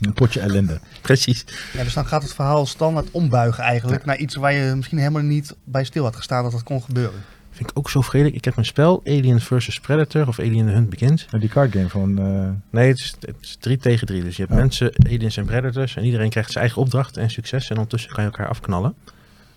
Een 0.00 0.12
potje 0.12 0.40
ellende. 0.40 0.80
precies. 1.02 1.44
Ja, 1.72 1.82
dus 1.82 1.94
dan 1.94 2.06
gaat 2.06 2.22
het 2.22 2.34
verhaal 2.34 2.66
standaard 2.66 3.10
ombuigen 3.10 3.64
eigenlijk 3.64 4.04
naar 4.04 4.16
iets 4.16 4.34
waar 4.34 4.52
je 4.52 4.74
misschien 4.74 4.98
helemaal 4.98 5.22
niet 5.22 5.56
bij 5.64 5.84
stil 5.84 6.04
had 6.04 6.16
gestaan 6.16 6.42
dat 6.42 6.52
dat 6.52 6.62
kon 6.62 6.82
gebeuren. 6.82 7.20
Vind 7.54 7.70
ik 7.70 7.78
ook 7.78 7.90
zo 7.90 8.00
vredelijk. 8.00 8.36
Ik 8.36 8.44
heb 8.44 8.56
een 8.56 8.64
spel, 8.64 9.00
Alien 9.06 9.40
vs 9.40 9.80
Predator 9.80 10.28
of 10.28 10.38
Alien 10.38 10.66
the 10.66 10.72
Hunt 10.72 10.90
Begins. 10.90 11.26
Die 11.38 11.48
card 11.48 11.72
game 11.72 11.88
van... 11.88 12.18
eh, 12.18 12.48
Nee, 12.70 12.88
het 12.88 12.98
is, 12.98 13.14
het 13.20 13.34
is 13.40 13.56
drie 13.60 13.76
tegen 13.76 14.06
drie. 14.06 14.22
Dus 14.22 14.36
je 14.36 14.42
hebt 14.42 14.54
Oh. 14.54 14.60
mensen, 14.60 14.92
aliens 15.06 15.36
en 15.36 15.44
predators. 15.44 15.96
En 15.96 16.04
iedereen 16.04 16.30
krijgt 16.30 16.50
zijn 16.50 16.64
eigen 16.64 16.82
opdracht 16.82 17.16
en 17.16 17.30
succes. 17.30 17.68
En 17.70 17.74
ondertussen 17.76 18.12
kan 18.12 18.24
je 18.24 18.30
elkaar 18.30 18.48
afknallen. 18.48 18.94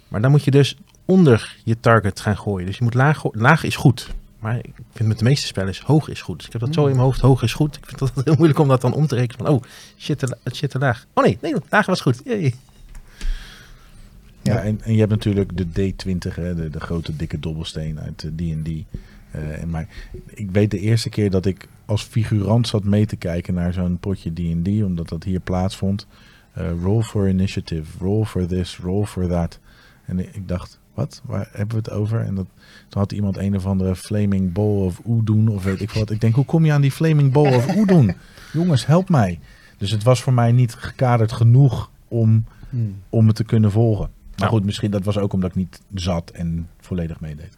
Maar 0.07 0.21
dan 0.21 0.31
moet 0.31 0.43
je 0.43 0.51
dus 0.51 0.77
onder 1.05 1.55
je 1.63 1.79
target 1.79 2.19
gaan 2.19 2.37
gooien. 2.37 2.65
Dus 2.65 2.77
je 2.77 2.83
moet 2.83 2.93
laag, 2.93 3.23
laag 3.31 3.63
is 3.63 3.75
goed. 3.75 4.07
Maar 4.39 4.57
ik 4.57 4.73
vind 4.93 5.09
met 5.09 5.17
de 5.19 5.23
meeste 5.23 5.47
spellen 5.47 5.69
is 5.69 5.79
hoog 5.79 6.09
is 6.09 6.21
goed. 6.21 6.37
Dus 6.37 6.45
ik 6.45 6.51
heb 6.51 6.61
dat 6.61 6.73
zo 6.73 6.81
in 6.85 6.91
mijn 6.91 7.01
hoofd, 7.03 7.19
hoog 7.19 7.43
is 7.43 7.53
goed. 7.53 7.75
Ik 7.75 7.85
vind 7.85 7.99
het 7.99 8.11
heel 8.25 8.35
moeilijk 8.35 8.59
om 8.59 8.67
dat 8.67 8.81
dan 8.81 8.93
om 8.93 9.07
te 9.07 9.15
rekenen. 9.15 9.45
Van, 9.45 9.55
oh, 9.55 9.61
shit, 9.97 10.21
het 10.43 10.55
shit 10.55 10.69
te 10.69 10.79
laag. 10.79 11.05
Oh 11.13 11.23
nee, 11.23 11.37
nee, 11.41 11.53
laag 11.69 11.85
was 11.85 12.01
goed. 12.01 12.21
Yay. 12.25 12.53
Ja, 14.47 14.53
Ja. 14.55 14.63
en, 14.63 14.81
en 14.81 14.93
je 14.93 14.99
hebt 14.99 15.11
natuurlijk 15.11 15.57
de 15.57 15.65
D20, 15.93 16.35
hè, 16.35 16.55
de, 16.55 16.69
de 16.69 16.79
grote 16.79 17.15
dikke 17.15 17.39
dobbelsteen 17.39 17.99
uit 17.99 18.23
eh, 18.23 18.31
D&D. 18.31 18.67
Eh, 19.31 19.61
en 19.61 19.69
maar 19.69 19.87
ik 20.25 20.51
weet 20.51 20.71
de 20.71 20.79
eerste 20.79 21.09
keer 21.09 21.29
dat 21.29 21.45
ik 21.45 21.67
als 21.85 22.03
figurant 22.03 22.67
zat 22.67 22.83
mee 22.83 23.05
te 23.05 23.15
kijken 23.15 23.53
naar 23.53 23.73
zo'n 23.73 23.97
potje 23.99 24.31
D&D, 24.33 24.83
omdat 24.83 25.09
dat 25.09 25.23
hier 25.23 25.39
plaatsvond. 25.39 26.07
Eh 26.53 26.65
roll 26.83 27.01
for 27.01 27.29
initiative, 27.29 27.97
roll 27.99 28.23
for 28.25 28.45
this, 28.47 28.77
roll 28.77 29.05
for 29.05 29.27
that. 29.27 29.59
En 30.05 30.19
ik 30.19 30.47
dacht, 30.47 30.79
wat? 30.93 31.21
Waar 31.25 31.49
hebben 31.51 31.75
we 31.75 31.81
het 31.83 31.91
over? 31.99 32.19
En 32.19 32.35
dat, 32.35 32.45
toen 32.89 33.01
had 33.01 33.11
iemand 33.11 33.37
een 33.37 33.55
of 33.55 33.65
andere 33.65 33.95
flaming 33.95 34.53
ball 34.53 34.85
of 34.85 35.01
Oedoen 35.05 35.47
of 35.47 35.63
weet 35.63 35.81
ik 35.81 35.91
wat. 35.91 36.09
Ik 36.09 36.21
denk, 36.21 36.35
hoe 36.35 36.45
kom 36.45 36.65
je 36.65 36.71
aan 36.71 36.81
die 36.81 36.91
flaming 36.91 37.31
ball 37.31 37.55
of 37.55 37.75
Oedoen? 37.75 38.13
Jongens, 38.53 38.85
help 38.85 39.09
mij. 39.09 39.39
Dus 39.77 39.91
het 39.91 40.03
was 40.03 40.21
voor 40.21 40.33
mij 40.33 40.51
niet 40.51 40.73
gekaderd 40.73 41.31
genoeg 41.31 41.91
om 42.07 42.43
om 43.09 43.27
het 43.27 43.35
te 43.35 43.43
kunnen 43.43 43.71
volgen. 43.71 44.09
Maar 44.37 44.49
goed, 44.49 44.65
misschien 44.65 44.91
dat 44.91 45.03
was 45.03 45.17
ook 45.17 45.33
omdat 45.33 45.49
ik 45.49 45.55
niet 45.55 45.81
zat 45.93 46.29
en 46.29 46.69
volledig 46.79 47.19
meedeed. 47.19 47.57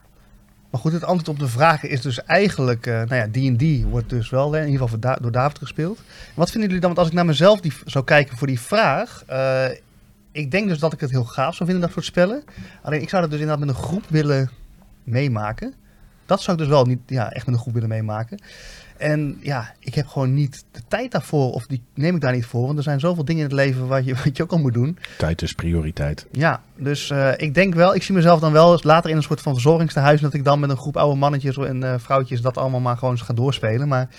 Maar 0.69 0.81
goed, 0.81 0.91
het 0.91 1.03
antwoord 1.03 1.29
op 1.29 1.39
de 1.39 1.47
vragen 1.47 1.89
is 1.89 2.01
dus 2.01 2.23
eigenlijk, 2.23 2.85
eh, 2.85 2.93
nou 2.93 3.15
ja, 3.15 3.27
D&D 3.27 3.83
wordt 3.83 4.09
dus 4.09 4.29
wel 4.29 4.55
in 4.55 4.69
ieder 4.69 4.89
geval 4.89 5.17
door 5.21 5.31
David 5.31 5.57
gespeeld. 5.57 5.99
Wat 6.33 6.51
vinden 6.51 6.69
jullie 6.69 6.85
dan, 6.85 6.89
want 6.89 6.99
als 6.99 7.07
ik 7.07 7.13
naar 7.13 7.25
mezelf 7.25 7.59
die, 7.61 7.73
zou 7.85 8.05
kijken 8.05 8.37
voor 8.37 8.47
die 8.47 8.59
vraag, 8.59 9.23
eh, 9.27 9.65
ik 10.31 10.51
denk 10.51 10.67
dus 10.67 10.79
dat 10.79 10.93
ik 10.93 10.99
het 10.99 11.09
heel 11.09 11.23
gaaf 11.23 11.55
zou 11.55 11.69
vinden, 11.69 11.81
dat 11.81 11.91
soort 11.93 12.05
spellen. 12.05 12.43
Alleen 12.81 13.01
ik 13.01 13.09
zou 13.09 13.21
dat 13.21 13.31
dus 13.31 13.39
inderdaad 13.39 13.65
met 13.65 13.75
een 13.75 13.83
groep 13.83 14.03
willen 14.07 14.49
meemaken. 15.03 15.73
Dat 16.25 16.41
zou 16.41 16.57
ik 16.57 16.63
dus 16.63 16.71
wel 16.71 16.85
niet 16.85 16.99
ja, 17.05 17.31
echt 17.31 17.45
met 17.45 17.55
een 17.55 17.61
groep 17.61 17.73
willen 17.73 17.89
meemaken. 17.89 18.39
En 18.99 19.37
ja, 19.41 19.73
ik 19.79 19.95
heb 19.95 20.07
gewoon 20.07 20.33
niet 20.33 20.65
de 20.71 20.81
tijd 20.87 21.11
daarvoor, 21.11 21.51
of 21.51 21.65
die 21.65 21.83
neem 21.93 22.15
ik 22.15 22.21
daar 22.21 22.33
niet 22.33 22.45
voor. 22.45 22.65
Want 22.65 22.77
er 22.77 22.83
zijn 22.83 22.99
zoveel 22.99 23.25
dingen 23.25 23.41
in 23.41 23.47
het 23.47 23.57
leven 23.57 23.87
wat 23.87 24.05
je, 24.05 24.15
wat 24.23 24.37
je 24.37 24.43
ook 24.43 24.51
al 24.51 24.57
moet 24.57 24.73
doen. 24.73 24.97
Tijd 25.17 25.41
is 25.41 25.53
prioriteit. 25.53 26.25
Ja, 26.31 26.61
dus 26.75 27.09
eh, 27.09 27.31
ik 27.37 27.53
denk 27.53 27.73
wel, 27.75 27.95
ik 27.95 28.03
zie 28.03 28.15
mezelf 28.15 28.39
dan 28.39 28.51
wel 28.51 28.79
later 28.81 29.09
in 29.09 29.15
een 29.15 29.23
soort 29.23 29.41
van 29.41 29.53
verzorgingstehuis. 29.53 30.21
Dat 30.21 30.33
ik 30.33 30.43
dan 30.43 30.59
met 30.59 30.69
een 30.69 30.77
groep 30.77 30.97
oude 30.97 31.19
mannetjes 31.19 31.57
en 31.57 31.83
eh, 31.83 31.93
vrouwtjes 31.97 32.41
dat 32.41 32.57
allemaal 32.57 32.79
maar 32.79 32.97
gewoon 32.97 33.17
ga 33.17 33.33
doorspelen. 33.33 33.87
Maar 33.87 34.09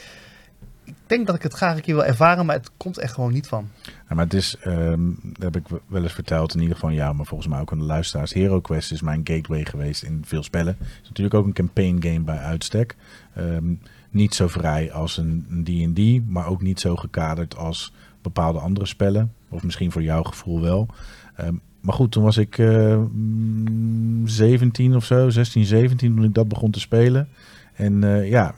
ik 0.85 0.95
denk 1.07 1.27
dat 1.27 1.37
ik 1.37 1.43
het 1.43 1.53
graag 1.53 1.77
een 1.77 1.83
keer 1.83 1.95
wil 1.95 2.05
ervaren, 2.05 2.47
maar 2.47 2.57
het 2.57 2.71
komt 2.77 2.99
echt 2.99 3.15
gewoon 3.15 3.33
niet 3.33 3.49
van. 3.49 3.69
Ja, 3.83 4.15
maar 4.15 4.25
het 4.25 4.35
is, 4.35 4.57
ehm, 4.61 5.01
dat 5.23 5.55
heb 5.55 5.57
ik 5.57 5.81
wel 5.87 6.03
eens 6.03 6.13
verteld, 6.13 6.55
in 6.55 6.61
ieder 6.61 6.75
geval 6.75 6.91
ja, 6.91 7.13
maar 7.13 7.27
volgens 7.27 7.49
mij 7.49 7.61
ook 7.61 7.73
aan 7.73 7.79
de 7.79 7.85
luisteraars. 7.85 8.33
Hero 8.33 8.61
Quest 8.61 8.93
is 8.93 9.03
mijn 9.03 9.21
gateway 9.25 9.65
geweest 9.65 10.03
in 10.03 10.23
veel 10.27 10.43
spellen. 10.43 10.77
Het 10.79 11.01
is 11.03 11.09
natuurlijk 11.09 11.35
ook 11.35 11.47
een 11.47 11.53
campaign 11.53 12.03
game 12.03 12.21
bij 12.21 12.39
uitstek. 12.39 12.97
Ehm, 13.35 13.73
niet 14.11 14.35
zo 14.35 14.49
vrij 14.49 14.93
als 14.93 15.17
een 15.17 15.63
D&D, 15.65 16.29
maar 16.29 16.47
ook 16.47 16.63
niet 16.63 16.81
zo 16.81 16.97
gekaderd 16.97 17.57
als 17.57 17.93
bepaalde 18.23 18.59
andere 18.59 18.87
spellen. 18.87 19.33
Of 19.49 19.63
misschien 19.63 19.93
voor 19.93 20.03
jouw 20.03 20.23
gevoel 20.23 20.61
wel. 20.61 20.89
Ehm, 21.37 21.55
maar 21.81 21.95
goed, 21.95 22.13
toen 22.13 22.23
was 22.23 22.37
ik 22.37 22.59
eh, 22.59 22.97
mm, 23.13 24.29
17 24.29 24.97
of 24.97 25.05
zo, 25.05 25.31
16, 25.31 25.65
17 25.65 26.15
toen 26.15 26.25
ik 26.25 26.35
dat 26.35 26.49
begon 26.49 26.71
te 26.71 26.81
spelen. 26.81 27.29
En 27.75 28.05
eh, 28.05 28.29
ja, 28.29 28.55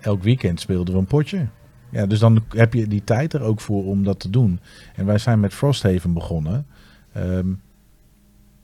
elk 0.00 0.22
weekend 0.22 0.60
speelden 0.60 0.94
we 0.94 1.00
een 1.00 1.06
potje. 1.06 1.46
Ja, 1.90 2.06
dus 2.06 2.18
dan 2.18 2.44
heb 2.48 2.74
je 2.74 2.86
die 2.86 3.04
tijd 3.04 3.32
er 3.32 3.42
ook 3.42 3.60
voor 3.60 3.84
om 3.84 4.04
dat 4.04 4.20
te 4.20 4.30
doen. 4.30 4.60
En 4.94 5.06
wij 5.06 5.18
zijn 5.18 5.40
met 5.40 5.54
Frosthaven 5.54 6.12
begonnen. 6.12 6.66
Ehm, 7.12 7.46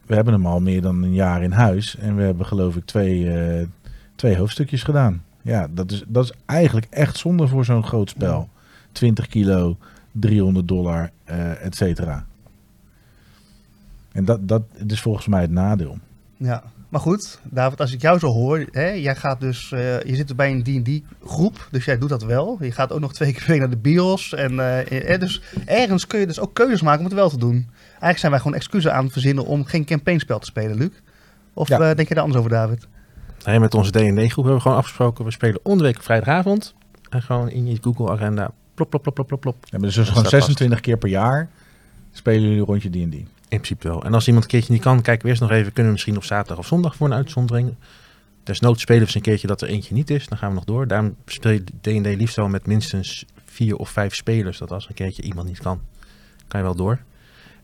we 0.07 0.15
hebben 0.15 0.33
hem 0.33 0.47
al 0.47 0.61
meer 0.61 0.83
dan 0.83 1.03
een 1.03 1.15
jaar 1.15 1.43
in 1.43 1.53
huis. 1.53 1.97
En 1.97 2.17
we 2.17 2.23
hebben 2.23 2.47
geloof 2.47 2.77
ik 2.77 2.85
twee, 2.85 3.31
eh, 3.31 3.67
twee 4.15 4.37
hoofdstukjes 4.37 4.83
gedaan. 4.83 5.23
Ja, 5.49 5.67
dat 5.71 5.91
is, 5.91 6.05
dat 6.07 6.25
is 6.25 6.33
eigenlijk 6.47 6.87
echt 6.91 7.17
zonde 7.19 7.49
voor 7.49 7.65
zo'n 7.65 7.85
groot 7.85 8.09
spel. 8.11 8.49
20 8.93 9.27
kilo, 9.27 9.77
300 10.13 10.69
dollar, 10.69 11.11
eh 11.25 11.65
et 11.65 11.77
cetera. 11.77 12.27
En 14.13 14.25
dat, 14.25 14.49
dat 14.49 14.63
is 14.87 15.01
volgens 15.01 15.27
mij 15.27 15.41
het 15.41 15.51
nadeel. 15.51 15.99
Ja, 16.37 16.63
maar 16.89 17.01
goed, 17.01 17.41
David, 17.43 17.81
als 17.81 17.93
ik 17.93 18.01
jou 18.01 18.19
zo 18.19 18.27
hoor, 18.27 18.67
hè, 18.71 18.89
jij 18.89 19.17
gaat 19.17 19.41
dus, 19.41 19.73
eh, 19.73 20.03
je 20.03 20.15
zit 20.15 20.37
bij 20.37 20.51
een 20.51 20.63
D&D 20.63 21.03
groep, 21.29 21.69
dus 21.71 21.85
jij 21.85 21.99
doet 21.99 22.09
dat 22.09 22.23
wel. 22.25 22.57
Je 22.61 22.73
gaat 22.73 22.93
ook 22.93 23.01
nog 23.01 23.15
twee 23.15 23.33
keer 23.35 23.45
mee 23.49 23.59
naar 23.59 23.71
de 23.71 23.77
bios. 23.77 24.35
En, 24.35 24.83
eh, 24.85 25.21
dus 25.21 25.43
ergens 25.65 26.07
kun 26.07 26.21
je 26.21 26.27
dus 26.27 26.41
ook 26.41 26.55
keuzes 26.55 26.83
maken 26.83 26.99
om 27.01 27.05
het 27.07 27.15
wel 27.15 27.29
te 27.31 27.39
doen. 27.39 27.67
Eigenlijk 27.89 28.19
zijn 28.19 28.33
wij 28.33 28.41
gewoon 28.41 28.57
excuses 28.57 28.91
aan 28.91 29.05
het 29.05 29.13
verzinnen 29.13 29.47
om 29.47 29.65
geen 29.65 29.85
campaignspel 29.85 30.39
te 30.39 30.47
spelen, 30.47 30.77
Luc. 30.77 30.91
Of 31.55 31.69
Ja. 31.69 31.95
denk 31.95 32.09
je 32.09 32.15
daar 32.15 32.23
anders 32.23 32.39
over, 32.45 32.57
David? 32.57 32.87
Met 33.57 33.75
onze 33.75 33.91
D&D-groep 33.91 34.45
hebben 34.45 34.55
we 34.55 34.61
gewoon 34.61 34.77
afgesproken. 34.77 35.25
We 35.25 35.31
spelen 35.31 35.61
om 35.63 35.77
de 35.77 35.83
week 35.83 35.97
op 35.97 36.03
vrijdagavond. 36.03 36.75
En 37.09 37.23
gewoon 37.23 37.51
in 37.51 37.67
je 37.67 37.79
Google-agenda. 37.81 38.51
Plop, 38.75 38.91
plop, 38.91 39.03
plop, 39.03 39.15
plop, 39.15 39.27
plop, 39.27 39.41
plop. 39.41 39.57
Ja, 39.61 39.79
dus 39.79 39.95
gewoon 39.95 40.07
staat 40.07 40.23
vast. 40.23 40.33
26 40.33 40.81
keer 40.81 40.97
per 40.97 41.09
jaar 41.09 41.49
spelen 42.13 42.41
jullie 42.41 42.59
een 42.59 42.65
rondje 42.65 42.89
D&D. 42.89 42.95
In 42.95 43.27
principe 43.49 43.89
wel. 43.89 44.05
En 44.05 44.15
als 44.15 44.27
iemand 44.27 44.45
een 44.45 44.51
keertje 44.51 44.73
niet 44.73 44.83
kan, 44.83 45.03
kijken 45.03 45.23
we 45.23 45.29
eerst 45.29 45.41
nog 45.41 45.51
even. 45.51 45.65
Kunnen 45.65 45.85
we 45.85 45.93
misschien 45.93 46.17
op 46.17 46.25
zaterdag 46.25 46.59
of 46.59 46.67
zondag 46.67 46.97
voor 46.97 47.07
een 47.07 47.13
uitzondering. 47.13 47.75
Desnoods 48.43 48.83
spelen 48.83 49.01
we 49.01 49.07
eens 49.07 49.17
een 49.17 49.23
keertje 49.23 49.47
dat 49.47 49.63
er 49.63 49.69
eentje 49.69 49.95
niet 49.95 50.11
is. 50.11 50.29
Dan 50.29 50.39
gaan 50.39 50.49
we 50.49 50.55
nog 50.55 50.65
door. 50.65 50.87
Daarom 50.87 51.17
speel 51.27 51.53
je 51.53 51.65
D&D 51.81 52.17
liefst 52.17 52.37
wel 52.37 52.49
met 52.49 52.67
minstens 52.67 53.25
vier 53.45 53.77
of 53.77 53.91
vijf 53.91 54.15
spelers. 54.15 54.59
Dat 54.59 54.73
als 54.73 54.89
een 54.89 54.95
keertje 54.95 55.23
iemand 55.23 55.49
niet 55.49 55.59
kan, 55.59 55.81
kan 56.49 56.61
je 56.61 56.67
wel 56.67 56.77
door. 56.77 56.99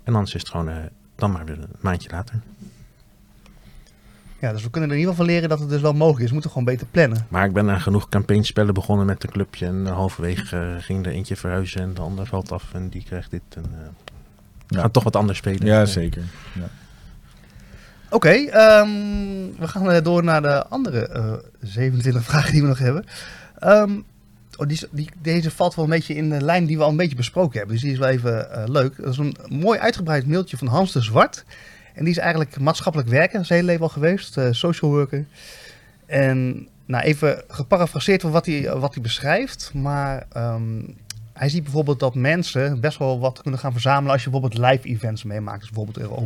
En 0.04 0.14
anders 0.14 0.34
is 0.34 0.40
het 0.40 0.50
gewoon 0.50 0.68
eh, 0.68 0.76
dan 1.14 1.30
maar 1.32 1.44
weer 1.44 1.58
een 1.58 1.68
maandje 1.80 2.10
later. 2.10 2.40
Ja, 4.44 4.52
dus 4.52 4.62
we 4.62 4.70
kunnen 4.70 4.90
er 4.90 4.94
in 4.96 5.00
ieder 5.00 5.14
geval 5.14 5.26
van 5.26 5.34
leren 5.34 5.48
dat 5.48 5.60
het 5.60 5.68
dus 5.68 5.80
wel 5.80 5.92
mogelijk 5.92 6.20
is. 6.20 6.26
We 6.26 6.32
moeten 6.32 6.50
gewoon 6.50 6.66
beter 6.66 6.86
plannen. 6.90 7.26
Maar 7.28 7.44
ik 7.46 7.52
ben 7.52 7.70
aan 7.70 7.80
genoeg 7.80 8.08
campaignspellen 8.08 8.74
begonnen 8.74 9.06
met 9.06 9.24
een 9.24 9.30
clubje. 9.30 9.66
En 9.66 9.86
eh, 9.86 9.92
halverwege 9.92 10.56
eh, 10.56 10.82
ging 10.84 11.06
er 11.06 11.12
eentje 11.12 11.36
verhuizen 11.36 11.80
en 11.80 11.94
de 11.94 12.00
ander 12.00 12.26
valt 12.26 12.52
af. 12.52 12.64
En 12.74 12.88
die 12.88 13.02
krijgt 13.04 13.30
dit. 13.30 13.42
En, 13.54 13.64
eh, 13.64 13.78
we 14.66 14.74
Ja. 14.74 14.80
gaan 14.80 14.90
toch 14.90 15.04
wat 15.04 15.16
anders 15.16 15.38
spelen. 15.38 15.66
Ja, 15.66 15.84
zeker. 15.84 16.22
Ja. 16.52 16.68
Oké, 18.10 18.28
ehm, 18.28 18.88
we 19.58 19.68
gaan 19.68 19.90
eh, 19.90 20.02
door 20.02 20.24
naar 20.24 20.42
de 20.42 20.66
andere 20.66 21.06
eh, 21.08 21.32
27 21.60 22.24
vragen 22.24 22.52
die 22.52 22.62
we 22.62 22.68
nog 22.68 22.78
hebben. 22.78 23.04
Ehm, 23.58 23.92
oh, 24.56 24.66
die, 24.90 25.08
deze 25.22 25.50
valt 25.50 25.74
wel 25.74 25.84
een 25.84 25.90
beetje 25.90 26.14
in 26.14 26.30
de 26.30 26.40
lijn 26.40 26.66
die 26.66 26.76
we 26.76 26.82
al 26.82 26.90
een 26.90 26.96
beetje 26.96 27.16
besproken 27.16 27.56
hebben. 27.58 27.74
Dus 27.74 27.84
die 27.84 27.92
is 27.92 27.98
wel 27.98 28.08
even 28.08 28.52
eh, 28.52 28.62
leuk. 28.68 28.96
Dat 28.96 29.12
is 29.12 29.18
een 29.18 29.36
mooi 29.48 29.78
uitgebreid 29.78 30.26
mailtje 30.26 30.56
van 30.56 30.66
Hans 30.66 30.92
de 30.92 31.00
Zwart. 31.00 31.44
En 31.94 32.04
die 32.04 32.12
is 32.12 32.18
eigenlijk 32.18 32.60
maatschappelijk 32.60 33.10
werker, 33.10 33.44
zijn 33.44 33.60
hele 33.60 33.72
leven 33.72 33.90
geweest, 33.90 34.36
eh, 34.36 34.48
social 34.50 34.90
worker. 34.90 35.24
En 36.06 36.68
nou, 36.86 37.04
even 37.04 37.44
geparafraseerd 37.48 38.20
van 38.20 38.30
wat 38.30 38.46
hij, 38.46 38.78
wat 38.78 38.94
hij 38.94 39.02
beschrijft. 39.02 39.70
Maar 39.74 40.26
ehm, 40.32 40.82
hij 41.32 41.48
ziet 41.48 41.62
bijvoorbeeld 41.62 42.00
dat 42.00 42.14
mensen 42.14 42.80
best 42.80 42.98
wel 42.98 43.20
wat 43.20 43.42
kunnen 43.42 43.60
gaan 43.60 43.72
verzamelen 43.72 44.12
als 44.12 44.24
je 44.24 44.30
bijvoorbeeld 44.30 44.70
live 44.70 44.88
events 44.88 45.24
meemaakt. 45.24 45.60
Dus 45.60 45.70
bijvoorbeeld 45.70 46.06
er 46.06 46.16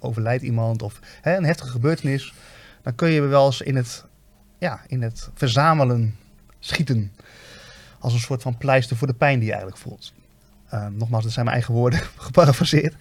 overlijdt, 0.00 0.42
iemand 0.42 0.82
of 0.82 1.00
hè, 1.20 1.36
een 1.36 1.44
heftige 1.44 1.70
gebeurtenis. 1.70 2.34
Dan 2.82 2.94
kun 2.94 3.10
je 3.10 3.20
wel 3.20 3.46
eens 3.46 3.60
in 3.60 3.76
het, 3.76 4.04
ja, 4.58 4.80
in 4.86 5.02
het 5.02 5.30
verzamelen 5.34 6.16
schieten. 6.58 7.12
Als 7.98 8.12
een 8.12 8.20
soort 8.20 8.42
van 8.42 8.58
pleister 8.58 8.96
voor 8.96 9.06
de 9.06 9.14
pijn 9.14 9.38
die 9.38 9.46
je 9.46 9.52
eigenlijk 9.52 9.82
voelt. 9.82 10.12
Eh, 10.68 10.86
nogmaals, 10.86 11.24
dat 11.24 11.32
zijn 11.32 11.44
mijn 11.44 11.56
eigen 11.56 11.74
woorden 11.74 12.00
geparafraseerd. 12.16 12.94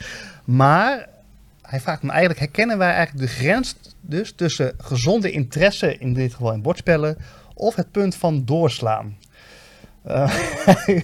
Maar 0.46 1.08
hij 1.72 1.80
vraagt 1.80 2.02
me 2.02 2.10
eigenlijk, 2.10 2.40
herkennen 2.40 2.78
wij 2.78 2.92
eigenlijk 2.94 3.28
de 3.28 3.34
grens 3.34 3.76
dus 4.02 4.32
tussen 4.32 4.74
gezonde 4.78 5.32
interesse, 5.32 5.98
in 5.98 6.14
dit 6.14 6.34
geval 6.34 6.54
in 6.54 6.62
bordspellen, 6.62 7.18
of 7.54 7.76
het 7.76 7.92
punt 7.92 8.16
van 8.16 8.46
doorslaan? 8.46 9.18
Eh, 10.04 10.36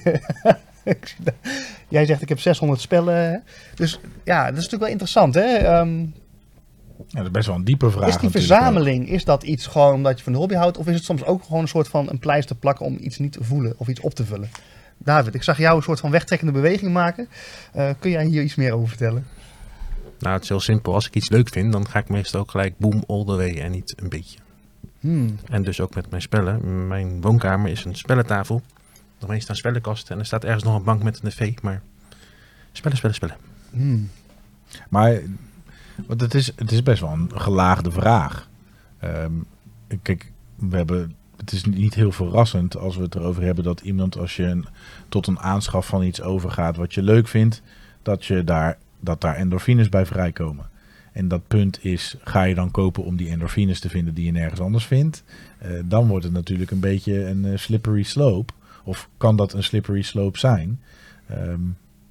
Jij 1.88 2.06
zegt 2.06 2.22
ik 2.22 2.30
heb 2.30 2.40
600 2.40 2.82
spellen. 2.82 3.44
Dus 3.76 4.00
ja, 4.24 4.42
dat 4.44 4.50
is 4.52 4.56
natuurlijk 4.56 4.82
wel 4.82 4.92
interessant. 4.92 5.36
Hè? 5.36 5.56
Ehm, 5.56 6.00
Ja, 6.00 7.18
dat 7.18 7.26
is 7.26 7.32
best 7.32 7.48
wel 7.48 7.56
een 7.56 7.64
diepe 7.64 7.92
vraag. 7.92 8.08
is 8.08 8.18
die 8.18 8.30
verzameling, 8.30 9.10
is 9.10 9.24
dat 9.24 9.44
iets 9.44 9.68
gewoon 9.68 9.94
omdat 9.94 10.18
je 10.18 10.24
van 10.24 10.34
de 10.34 10.40
hobby 10.40 10.56
houdt? 10.56 10.78
Of 10.78 10.88
is 10.88 10.96
het 10.96 11.04
soms 11.04 11.24
ook 11.24 11.44
gewoon 11.44 11.62
een 11.62 11.68
soort 11.68 11.88
van 11.88 12.10
een 12.10 12.20
pleister 12.20 12.56
plakken 12.56 12.86
om 12.86 12.98
iets 13.00 13.18
niet 13.18 13.32
te 13.32 13.44
voelen 13.44 13.74
of 13.78 13.88
iets 13.88 14.00
op 14.00 14.14
te 14.14 14.26
vullen? 14.26 14.50
David, 14.98 15.36
ik 15.36 15.44
zag 15.44 15.58
jou 15.58 15.78
een 15.78 15.84
soort 15.84 16.00
van 16.00 16.12
wegtrekkende 16.12 16.54
beweging 16.54 16.94
maken. 16.94 17.28
Eh, 17.74 17.90
kun 18.00 18.12
jij 18.12 18.26
hier 18.26 18.44
iets 18.44 18.56
meer 18.56 18.74
over 18.74 18.88
vertellen? 18.88 19.26
Nou, 20.20 20.34
het 20.34 20.44
is 20.44 20.50
heel 20.50 20.60
simpel. 20.60 20.94
Als 20.94 21.08
ik 21.08 21.16
iets 21.16 21.30
leuk 21.30 21.50
vind, 21.50 21.72
dan 21.72 21.88
ga 21.88 22.00
ik 22.00 22.10
meestal 22.10 22.40
ook 22.40 22.52
gelijk 22.52 22.78
boom 22.78 23.04
all 23.08 23.26
the 23.26 23.36
way 23.36 23.54
en 23.54 23.72
niet 23.72 23.94
een 23.96 24.10
beetje. 24.10 24.40
Hmm. 25.00 25.40
En 25.50 25.64
dus 25.64 25.82
ook 25.82 25.96
met 25.96 26.10
mijn 26.10 26.22
spellen. 26.22 26.88
Mijn 26.88 27.22
woonkamer 27.22 27.72
is 27.72 27.86
een 27.86 27.96
spellentafel. 27.96 28.62
Daarmee 29.18 29.40
staan 29.40 29.56
spellenkasten 29.56 30.14
en 30.14 30.20
er 30.20 30.26
staat 30.26 30.44
ergens 30.44 30.64
nog 30.64 30.76
een 30.76 30.84
bank 30.84 31.04
met 31.04 31.24
een 31.24 31.30
tv. 31.30 31.62
Maar 31.62 31.82
spellen, 32.72 32.98
spellen, 32.98 33.16
spellen. 33.16 33.38
Hmm. 33.72 34.10
Maar 34.90 35.22
want 36.06 36.22
het, 36.22 36.34
is, 36.34 36.52
het 36.56 36.72
is 36.72 36.84
best 36.84 37.02
wel 37.02 37.12
een 37.12 37.32
gelaagde 37.34 37.92
vraag. 37.92 38.50
Ehm, 39.00 39.32
kijk, 40.02 40.32
we 40.56 40.76
hebben, 40.76 41.16
het 41.38 41.52
is 41.52 41.66
niet 41.66 41.94
heel 41.94 42.12
verrassend 42.12 42.78
als 42.78 42.96
we 42.96 43.04
het 43.04 43.16
erover 43.16 43.44
hebben 43.44 43.64
dat 43.64 43.82
iemand 43.82 44.18
als 44.18 44.36
je 44.36 44.44
een, 44.44 44.66
tot 45.10 45.28
een 45.28 45.40
aanschaf 45.40 45.88
van 45.88 46.04
iets 46.04 46.22
overgaat 46.22 46.76
wat 46.76 46.94
je 46.94 47.02
leuk 47.02 47.28
vindt, 47.28 47.62
dat, 48.02 48.26
je 48.26 48.44
daar, 48.44 48.78
dat 49.00 49.22
daar 49.22 49.36
endorfines 49.36 49.90
bij 49.90 50.06
vrijkomen. 50.06 50.70
En 51.12 51.28
dat 51.28 51.48
punt 51.48 51.86
is, 51.86 52.16
ga 52.24 52.44
je 52.44 52.56
dan 52.56 52.72
kopen 52.72 53.04
om 53.04 53.16
die 53.16 53.30
endorfines 53.30 53.80
te 53.80 53.90
vinden 53.90 54.14
die 54.14 54.26
je 54.26 54.32
nergens 54.32 54.60
anders 54.60 54.86
vindt? 54.86 55.24
Eh, 55.58 55.72
dan 55.86 56.08
wordt 56.08 56.24
het 56.24 56.34
natuurlijk 56.34 56.72
een 56.72 56.80
beetje 56.80 57.26
een 57.26 57.46
eh, 57.46 57.58
slippery 57.58 58.04
slope. 58.04 58.54
Of 58.84 59.10
kan 59.18 59.36
dat 59.36 59.54
een 59.54 59.64
slippery 59.64 60.02
slope 60.02 60.40
zijn? 60.40 60.80
Ehm, 61.28 61.60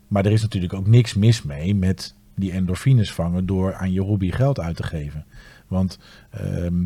maar 0.09 0.25
er 0.25 0.33
is 0.33 0.43
natuurlijk 0.43 0.73
ook 0.73 0.87
niks 0.87 1.15
mis 1.15 1.43
mee 1.43 1.75
met 1.75 2.15
die 2.35 2.53
endorfines 2.53 3.13
vangen 3.13 3.47
door 3.47 3.75
aan 3.75 3.93
je 3.93 4.01
hobby 4.01 4.31
geld 4.31 4.61
uit 4.61 4.77
te 4.77 4.83
geven. 4.83 5.25
Want 5.67 5.99
ehm, 6.31 6.85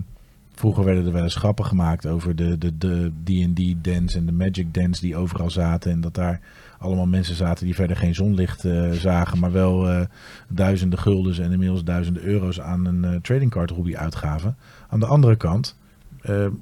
vroeger 0.55 0.85
werden 0.85 1.07
er 1.07 1.13
wel 1.13 1.23
eens 1.23 1.35
grappen 1.35 1.65
gemaakt 1.65 2.07
over 2.07 2.37
de 2.37 2.59
de 2.59 2.79
de 2.79 3.13
D&D 3.25 3.85
dance 3.85 4.19
en 4.19 4.27
de 4.27 4.33
Magic 4.33 4.75
dance 4.75 5.01
die 5.01 5.17
overal 5.17 5.51
zaten 5.51 5.93
en 5.93 6.01
dat 6.01 6.15
daar 6.15 6.41
allemaal 6.81 7.07
mensen 7.07 7.35
zaten 7.35 7.65
die 7.65 7.75
verder 7.75 7.97
geen 7.97 8.15
zonlicht 8.15 8.65
eh, 8.65 8.91
zagen, 8.91 9.39
maar 9.39 9.53
wel 9.53 9.89
eh, 9.89 10.01
duizenden 10.49 10.99
guldens 10.99 11.39
en 11.39 11.53
inmiddels 11.53 11.85
duizenden 11.85 12.23
euro's 12.23 12.61
aan 12.61 12.85
een 12.85 13.05
eh, 13.05 13.21
trading 13.23 13.51
card 13.51 13.71
hobby 13.71 13.97
uitgaven. 13.97 14.57
Aan 14.89 15.01
de 15.01 15.07
andere 15.07 15.37
kant, 15.37 15.79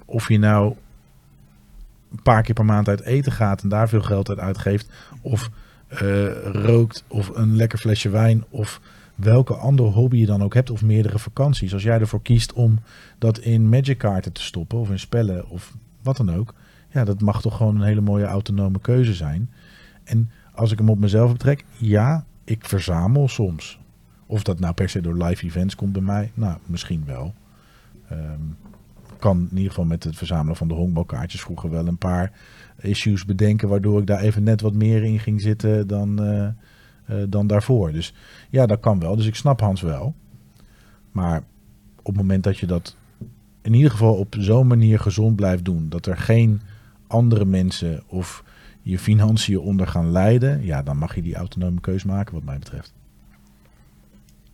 of 0.05 0.29
je 0.29 0.39
nou 0.39 0.75
een 2.11 2.23
paar 2.23 2.43
keer 2.43 2.55
per 2.55 2.65
maand 2.65 2.89
uit 2.89 3.01
eten 3.01 3.33
gaat 3.33 3.63
en 3.63 3.69
daar 3.69 3.89
veel 3.89 4.03
geld 4.03 4.29
uit 4.29 4.39
uitgeeft, 4.39 4.91
of 5.21 5.51
rookt 6.53 7.05
of 7.09 7.29
een 7.35 7.57
lekker 7.57 7.79
flesje 7.79 8.09
wijn 8.09 8.45
of 8.49 8.81
welke 9.15 9.55
andere 9.55 9.89
hobby 9.89 10.17
je 10.17 10.27
dan 10.27 10.43
ook 10.43 10.55
hebt 10.55 10.71
of 10.71 10.83
meerdere 10.83 11.19
vakanties. 11.19 11.73
Als 11.73 11.83
jij 11.83 12.01
ervoor 12.01 12.23
kiest 12.23 12.53
om 12.53 12.79
dat 13.19 13.39
in 13.39 13.69
Magic 13.69 13.99
kaarten 13.99 14.33
te 14.33 14.43
stoppen 14.43 14.79
of 14.79 14.91
in 14.91 14.99
spellen 14.99 15.49
of 15.49 15.75
wat 16.03 16.17
dan 16.17 16.35
ook. 16.35 16.55
Ja, 16.93 17.05
dat 17.05 17.21
mag 17.21 17.41
toch 17.41 17.57
gewoon 17.57 17.77
een 17.77 17.87
hele 17.87 18.01
mooie 18.01 18.25
autonome 18.25 18.81
keuze 18.81 19.15
zijn. 19.15 19.51
En 20.09 20.31
als 20.55 20.73
ik 20.73 20.79
hem 20.79 20.91
op 20.91 20.99
mezelf 20.99 21.33
betrek, 21.33 21.65
ja, 21.77 22.25
ik 22.45 22.65
verzamel 22.65 23.29
soms. 23.29 23.79
Of 24.27 24.43
dat 24.43 24.61
nou 24.61 24.75
per 24.75 24.89
se 24.89 25.01
door 25.01 25.25
live 25.25 25.45
events 25.45 25.75
komt 25.75 25.93
bij 25.93 26.03
mij, 26.03 26.31
nou, 26.35 26.59
misschien 26.67 27.03
wel. 27.07 27.35
Ehm, 28.09 28.41
kan 29.19 29.39
in 29.51 29.57
ieder 29.57 29.71
geval 29.71 29.85
met 29.85 30.05
het 30.05 30.17
verzamelen 30.17 30.57
van 30.57 30.69
de 30.69 30.75
honkbalkaartjes 30.75 31.41
vroeger 31.41 31.71
wel 31.71 31.87
een 31.87 31.99
paar 31.99 32.33
issues 32.81 33.25
bedenken, 33.25 33.69
waardoor 33.69 34.01
ik 34.01 34.07
daar 34.07 34.21
even 34.21 34.43
net 34.43 34.61
wat 34.61 34.75
meer 34.75 35.05
in 35.05 35.19
ging 35.19 35.41
zitten 35.41 35.87
dan, 35.87 36.23
eh, 36.23 36.47
eh, 36.47 36.55
dan 37.29 37.47
daarvoor. 37.47 37.93
Dus 37.93 38.15
ja, 38.51 38.67
dat 38.67 38.81
kan 38.81 38.99
wel. 38.99 39.17
Dus 39.17 39.27
ik 39.27 39.35
snap 39.35 39.61
Hans 39.61 39.81
wel. 39.81 40.15
Maar 41.13 41.43
op 41.99 42.07
het 42.07 42.17
moment 42.17 42.45
dat 42.45 42.59
je 42.59 42.67
dat 42.67 42.97
in 43.63 43.75
ieder 43.75 43.91
geval 43.91 44.15
op 44.15 44.37
zo'n 44.39 44.67
manier 44.67 44.99
gezond 44.99 45.37
blijft 45.37 45.65
doen, 45.65 45.89
dat 45.89 46.07
er 46.07 46.17
geen 46.17 46.61
andere 47.07 47.45
mensen 47.45 48.03
of 48.07 48.45
je 48.83 48.99
financiën 48.99 49.59
onder 49.59 49.87
gaan 49.87 50.11
lijden, 50.11 50.65
ja, 50.65 50.83
dan 50.83 50.97
mag 50.97 51.15
je 51.15 51.23
die 51.23 51.35
autonome 51.35 51.81
keus 51.81 52.05
maken, 52.05 52.35
wat 52.35 52.45
mij 52.45 52.59
betreft. 52.59 52.93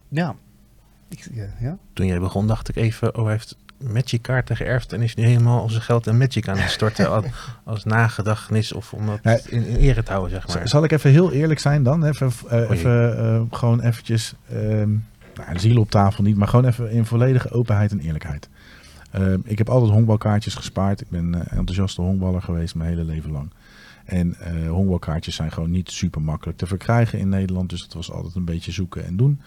Ja. 0.09 0.35
Ik, 1.09 1.29
ja, 1.33 1.47
ja. 1.61 1.79
Toen 1.93 2.07
jij 2.07 2.21
begon 2.21 2.47
dacht 2.47 2.69
ik 2.69 2.77
even, 2.77 3.17
oh 3.17 3.23
hij 3.23 3.33
heeft 3.33 3.57
Magic 3.79 4.23
kaarten 4.23 4.57
geërfd 4.57 4.93
en 4.93 5.03
is 5.03 5.15
nu 5.15 5.25
helemaal 5.25 5.61
al 5.61 5.69
zijn 5.69 5.83
geld 5.83 6.07
in 6.07 6.19
Magic 6.19 6.49
aan 6.49 6.57
het 6.57 6.71
storten 6.71 7.11
als, 7.15 7.25
als 7.65 7.85
nagedachtenis 7.85 8.73
of 8.73 8.93
om 8.93 9.07
dat 9.07 9.19
Ja. 9.23 9.39
in, 9.49 9.67
in 9.67 9.77
ere 9.77 10.03
te 10.03 10.11
houden, 10.11 10.31
zeg 10.43 10.55
maar. 10.55 10.69
Zal 10.69 10.85
ik 10.85 10.93
even 10.93 11.11
heel 11.11 11.33
eerlijk 11.33 11.61
zijn 11.61 11.83
dan? 11.83 12.05
Even, 12.05 12.33
eh, 12.49 12.71
even 12.71 13.19
eh, 13.19 13.43
gewoon 13.51 13.81
eventjes, 13.81 14.35
ehm 14.49 14.91
nou, 15.35 15.59
ziel 15.59 15.81
op 15.81 15.91
tafel 15.91 16.23
niet, 16.23 16.37
maar 16.37 16.49
gewoon 16.49 16.67
even 16.67 16.91
in 16.91 17.07
volledige 17.07 17.51
openheid 17.51 17.91
en 17.91 18.01
eerlijkheid. 18.01 18.49
Ehm, 19.11 19.39
ik 19.45 19.59
heb 19.59 19.69
altijd 19.69 19.93
honkbalkaartjes 19.93 20.55
gespaard. 20.55 21.01
Ik 21.01 21.09
ben 21.11 21.35
eh, 21.35 21.59
enthousiaste 21.59 22.01
honkballer 22.01 22.43
geweest 22.43 22.75
mijn 22.75 22.89
hele 22.89 23.05
leven 23.05 23.31
lang. 23.31 23.51
En 24.05 24.36
honkbalkaartjes 24.68 25.35
zijn 25.35 25.52
gewoon 25.52 25.70
niet 25.70 25.90
super 25.90 26.22
makkelijk 26.22 26.59
te 26.59 26.66
verkrijgen 26.66 27.18
in 27.18 27.28
Nederland. 27.28 27.70
Dus 27.70 27.82
dat 27.82 27.93
was 27.93 28.10
altijd 28.10 28.35
een 28.35 28.44
beetje 28.44 28.72
zoeken 28.72 29.05
en 29.05 29.16
doen. 29.16 29.40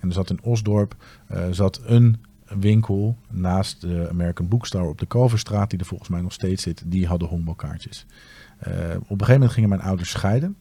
En 0.00 0.08
er 0.08 0.14
zat 0.14 0.30
in 0.30 0.42
Osdorp 0.42 0.96
eh, 1.26 1.46
zat 1.50 1.80
een 1.84 2.16
winkel 2.44 3.18
naast 3.30 3.80
de 3.80 4.08
American 4.10 4.48
Bookstore 4.48 4.88
op 4.88 4.98
de 4.98 5.06
Kalverstraat, 5.06 5.70
die 5.70 5.78
er 5.78 5.84
volgens 5.86 6.08
mij 6.08 6.20
nog 6.20 6.32
steeds 6.32 6.62
zit. 6.62 6.82
Die 6.86 7.06
hadden 7.06 7.28
honkbalkaartjes. 7.28 8.06
Eh, 8.58 8.72
op 8.72 8.74
een 8.80 9.06
gegeven 9.08 9.32
moment 9.32 9.52
gingen 9.52 9.68
mijn 9.68 9.82
ouders 9.82 10.10
scheiden. 10.10 10.56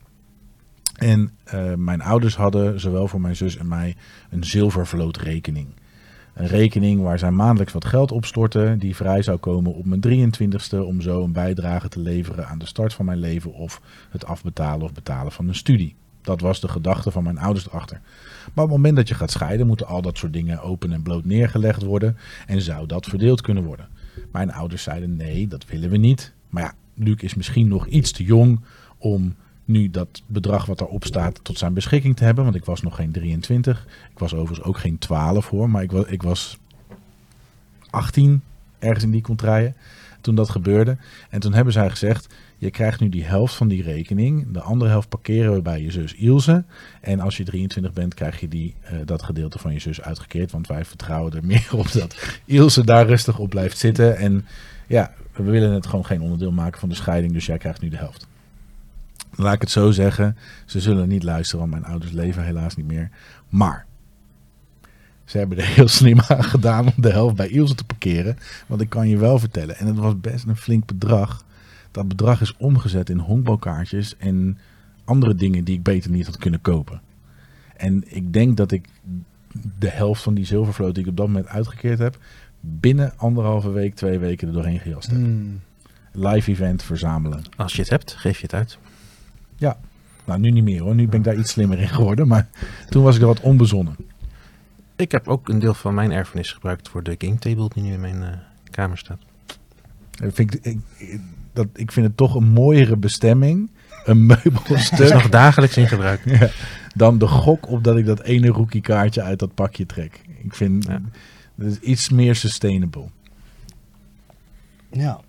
En 0.93 1.31
mijn 1.75 2.01
ouders 2.01 2.35
hadden 2.35 2.79
zowel 2.79 3.07
voor 3.07 3.21
mijn 3.21 3.35
zus 3.35 3.57
en 3.57 3.67
mij 3.67 3.95
een 4.29 4.43
zilvervlootrekening. 4.43 5.67
Een 6.33 6.47
rekening 6.47 7.01
waar 7.01 7.19
zij 7.19 7.31
maandelijks 7.31 7.73
wat 7.73 7.85
geld 7.85 8.11
opstorten, 8.11 8.79
die 8.79 8.95
vrij 8.95 9.21
zou 9.21 9.37
komen 9.37 9.73
op 9.73 9.85
mijn 9.85 10.33
23ste 10.33 10.77
om 10.77 11.01
zo 11.01 11.23
een 11.23 11.31
bijdrage 11.31 11.87
te 11.87 11.99
leveren 11.99 12.47
aan 12.47 12.59
de 12.59 12.65
start 12.65 12.93
van 12.93 13.05
mijn 13.05 13.17
leven 13.17 13.53
of 13.53 13.81
het 14.09 14.25
afbetalen 14.25 14.85
of 14.85 14.93
betalen 14.93 15.31
van 15.31 15.47
een 15.47 15.55
studie. 15.55 15.95
Dat 16.21 16.41
was 16.41 16.59
de 16.59 16.67
gedachte 16.67 17.11
van 17.11 17.23
mijn 17.23 17.37
ouders 17.37 17.67
erachter. 17.67 18.01
Maar 18.53 18.63
op 18.63 18.69
het 18.69 18.77
moment 18.77 18.95
dat 18.95 19.07
je 19.07 19.13
gaat 19.13 19.31
scheiden, 19.31 19.67
moeten 19.67 19.87
al 19.87 20.01
dat 20.01 20.17
soort 20.17 20.33
dingen 20.33 20.61
open 20.61 20.91
en 20.91 21.01
bloot 21.01 21.25
neergelegd 21.25 21.83
worden 21.83 22.17
en 22.47 22.61
zou 22.61 22.87
dat 22.87 23.05
verdeeld 23.05 23.41
kunnen 23.41 23.63
worden. 23.63 23.87
Mijn 24.31 24.53
ouders 24.53 24.83
zeiden 24.83 25.15
nee, 25.15 25.47
dat 25.47 25.65
willen 25.65 25.89
we 25.89 25.97
niet. 25.97 26.33
Maar 26.49 26.63
ja, 26.63 26.73
Luc 26.93 27.21
is 27.21 27.33
misschien 27.33 27.67
nog 27.67 27.87
iets 27.87 28.11
te 28.11 28.23
jong 28.23 28.59
om 28.97 29.35
nu 29.65 29.89
dat 29.89 30.21
bedrag 30.25 30.65
wat 30.65 30.77
daarop 30.77 31.05
staat 31.05 31.39
tot 31.43 31.57
zijn 31.57 31.73
beschikking 31.73 32.15
te 32.15 32.23
hebben. 32.23 32.43
Want 32.43 32.55
ik 32.55 32.65
was 32.65 32.81
nog 32.81 32.95
geen 32.95 33.11
23. 33.11 33.87
Ik 34.11 34.19
was 34.19 34.33
overigens 34.33 34.67
ook 34.67 34.77
geen 34.77 34.97
12 34.97 35.49
hoor, 35.49 35.69
maar 35.69 35.83
ik 35.83 35.91
was, 35.91 36.05
ik 36.05 36.23
was 36.23 36.57
18 37.89 38.41
ergens 38.79 39.03
in 39.03 39.11
die 39.11 39.21
contraien 39.21 39.75
toen 40.21 40.35
dat 40.35 40.49
gebeurde. 40.49 40.97
En 41.29 41.39
toen 41.39 41.53
hebben 41.53 41.73
zij 41.73 41.89
gezegd, 41.89 42.33
je 42.57 42.71
krijgt 42.71 42.99
nu 42.99 43.09
die 43.09 43.23
helft 43.23 43.55
van 43.55 43.67
die 43.67 43.83
rekening. 43.83 44.51
De 44.51 44.61
andere 44.61 44.89
helft 44.89 45.09
parkeren 45.09 45.53
we 45.53 45.61
bij 45.61 45.81
je 45.81 45.91
zus 45.91 46.13
Ilse. 46.13 46.63
En 47.01 47.19
als 47.19 47.37
je 47.37 47.43
23 47.43 47.93
bent, 47.93 48.13
krijg 48.13 48.39
je 48.39 48.47
die, 48.47 48.75
eh, 48.81 48.97
dat 49.05 49.23
gedeelte 49.23 49.59
van 49.59 49.73
je 49.73 49.79
zus 49.79 50.01
uitgekeerd. 50.01 50.51
Want 50.51 50.67
wij 50.67 50.85
vertrouwen 50.85 51.33
er 51.33 51.45
meer 51.53 51.69
op 51.71 51.91
dat 51.91 52.39
Ilse 52.45 52.83
daar 52.83 53.05
rustig 53.05 53.39
op 53.39 53.49
blijft 53.49 53.77
zitten. 53.77 54.17
En 54.17 54.45
ja, 54.87 55.13
we 55.31 55.43
willen 55.43 55.71
het 55.71 55.85
gewoon 55.85 56.05
geen 56.05 56.21
onderdeel 56.21 56.51
maken 56.51 56.79
van 56.79 56.89
de 56.89 56.95
scheiding. 56.95 57.33
Dus 57.33 57.45
jij 57.45 57.57
krijgt 57.57 57.81
nu 57.81 57.89
de 57.89 57.97
helft. 57.97 58.27
Laat 59.35 59.53
ik 59.53 59.61
het 59.61 59.71
zo 59.71 59.91
zeggen. 59.91 60.37
Ze 60.65 60.79
zullen 60.79 61.07
niet 61.07 61.23
luisteren, 61.23 61.59
want 61.59 61.71
mijn 61.71 61.91
ouders 61.91 62.11
leven 62.11 62.43
helaas 62.43 62.75
niet 62.75 62.87
meer. 62.87 63.09
Maar 63.49 63.85
ze 65.25 65.37
hebben 65.37 65.57
er 65.57 65.65
heel 65.65 65.87
slim 65.87 66.19
aan 66.27 66.43
gedaan 66.43 66.85
om 66.85 67.01
de 67.01 67.11
helft 67.11 67.35
bij 67.35 67.47
Ilse 67.47 67.75
te 67.75 67.83
parkeren. 67.83 68.37
Want 68.67 68.81
ik 68.81 68.89
kan 68.89 69.09
je 69.09 69.17
wel 69.17 69.39
vertellen, 69.39 69.77
en 69.77 69.87
het 69.87 69.97
was 69.97 70.19
best 70.19 70.45
een 70.47 70.57
flink 70.57 70.85
bedrag. 70.85 71.45
Dat 71.91 72.07
bedrag 72.07 72.41
is 72.41 72.57
omgezet 72.57 73.09
in 73.09 73.17
honkbalkaartjes 73.17 74.17
en 74.17 74.57
andere 75.05 75.35
dingen 75.35 75.63
die 75.63 75.75
ik 75.75 75.83
beter 75.83 76.11
niet 76.11 76.25
had 76.25 76.37
kunnen 76.37 76.61
kopen. 76.61 77.01
En 77.77 78.03
ik 78.05 78.33
denk 78.33 78.57
dat 78.57 78.71
ik 78.71 78.89
de 79.79 79.89
helft 79.89 80.21
van 80.21 80.33
die 80.33 80.45
zilvervloot 80.45 80.95
die 80.95 81.03
ik 81.03 81.09
op 81.09 81.17
dat 81.17 81.27
moment 81.27 81.47
uitgekeerd 81.47 81.99
heb, 81.99 82.17
binnen 82.59 83.17
anderhalve 83.17 83.71
week, 83.71 83.95
twee 83.95 84.19
weken 84.19 84.47
er 84.47 84.53
doorheen 84.53 84.79
gejast 84.79 85.07
heb. 85.09 85.17
Hmm. 85.17 85.59
Live 86.11 86.51
event 86.51 86.83
verzamelen. 86.83 87.43
Als 87.55 87.73
je 87.73 87.81
het 87.81 87.89
hebt, 87.89 88.13
geef 88.13 88.37
je 88.37 88.43
het 88.43 88.53
uit. 88.53 88.77
Nou, 90.25 90.39
nu 90.39 90.51
niet 90.51 90.63
meer 90.63 90.81
hoor. 90.81 90.95
Nu 90.95 91.07
ben 91.07 91.19
ik 91.19 91.25
daar 91.25 91.37
iets 91.37 91.51
slimmer 91.51 91.79
in 91.79 91.87
geworden. 91.89 92.27
Maar 92.27 92.47
toen 92.89 93.03
was 93.03 93.15
ik 93.15 93.21
er 93.21 93.27
wat 93.27 93.39
onbezonnen. 93.39 93.95
Ik 94.95 95.11
heb 95.11 95.27
ook 95.27 95.49
een 95.49 95.59
deel 95.59 95.73
van 95.73 95.93
mijn 95.93 96.11
erfenis 96.11 96.51
gebruikt 96.51 96.89
voor 96.89 97.03
de 97.03 97.15
game 97.17 97.37
table 97.39 97.69
die 97.73 97.83
nu 97.83 97.91
in 97.93 97.99
mijn 97.99 98.23
eh, 98.23 98.29
kamer 98.71 98.97
staat. 98.97 99.19
Ik 100.23 100.35
vind, 100.35 100.65
ik, 100.65 100.79
dat, 101.53 101.67
ik 101.73 101.91
vind 101.91 102.05
het 102.05 102.17
toch 102.17 102.35
een 102.35 102.47
mooiere 102.47 102.97
bestemming. 102.97 103.69
Een 104.05 104.29
Het 104.29 104.39
is 104.45 104.51
meubelstuk. 104.51 105.13
nog 105.13 105.29
dagelijks 105.29 105.77
in 105.77 105.87
gebruik. 105.87 106.21
Ja, 106.39 106.49
dan 106.95 107.17
de 107.17 107.27
gok 107.27 107.69
op 107.69 107.83
dat 107.83 107.97
ik 107.97 108.05
dat 108.05 108.21
ene 108.21 108.47
rookie 108.47 108.81
kaartje 108.81 109.21
uit 109.21 109.39
dat 109.39 109.53
pakje 109.53 109.85
trek. 109.85 110.21
Ik 110.43 110.55
vind 110.55 110.85
Ja. 110.85 111.01
dat 111.55 111.67
is 111.71 111.79
iets 111.79 112.09
meer 112.09 112.35
sustainable. 112.35 113.05
Ja. 114.91 115.19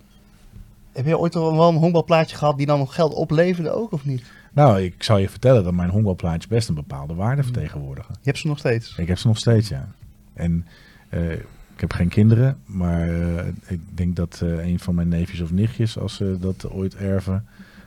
Heb 0.94 1.06
je 1.06 1.18
ooit 1.18 1.34
wel 1.34 1.68
een 1.68 1.76
honkbalplaatje 1.76 2.36
gehad 2.36 2.56
die 2.56 2.66
dan 2.66 2.78
nog 2.78 2.94
geld 2.94 3.14
opleverde 3.14 3.70
ook, 3.70 3.92
of 3.92 4.04
niet? 4.04 4.22
Nou, 4.52 4.80
ik 4.80 5.02
zal 5.02 5.18
je 5.18 5.28
vertellen 5.28 5.64
dat 5.64 5.72
mijn 5.72 5.90
honkbalplaatjes 5.90 6.46
best 6.46 6.68
een 6.68 6.74
bepaalde 6.74 7.14
waarde 7.14 7.42
vertegenwoordigen. 7.42 8.14
Je 8.14 8.28
hebt 8.28 8.38
ze 8.38 8.46
nog 8.46 8.58
steeds. 8.58 8.96
Ik 8.96 9.08
heb 9.08 9.18
ze 9.18 9.26
nog 9.26 9.38
steeds, 9.38 9.68
ja. 9.68 9.88
En 10.34 10.66
eh, 11.08 11.32
ik 11.32 11.80
heb 11.80 11.92
geen 11.92 12.08
kinderen, 12.08 12.58
maar 12.64 13.08
eh, 13.08 13.46
ik 13.66 13.80
denk 13.94 14.16
dat 14.16 14.40
eh, 14.42 14.66
een 14.66 14.78
van 14.78 14.94
mijn 14.94 15.08
neefjes 15.08 15.40
of 15.40 15.52
nichtjes, 15.52 15.98
als 15.98 16.14
ze 16.14 16.36
dat 16.40 16.70
ooit 16.70 16.96
erven, 16.96 17.46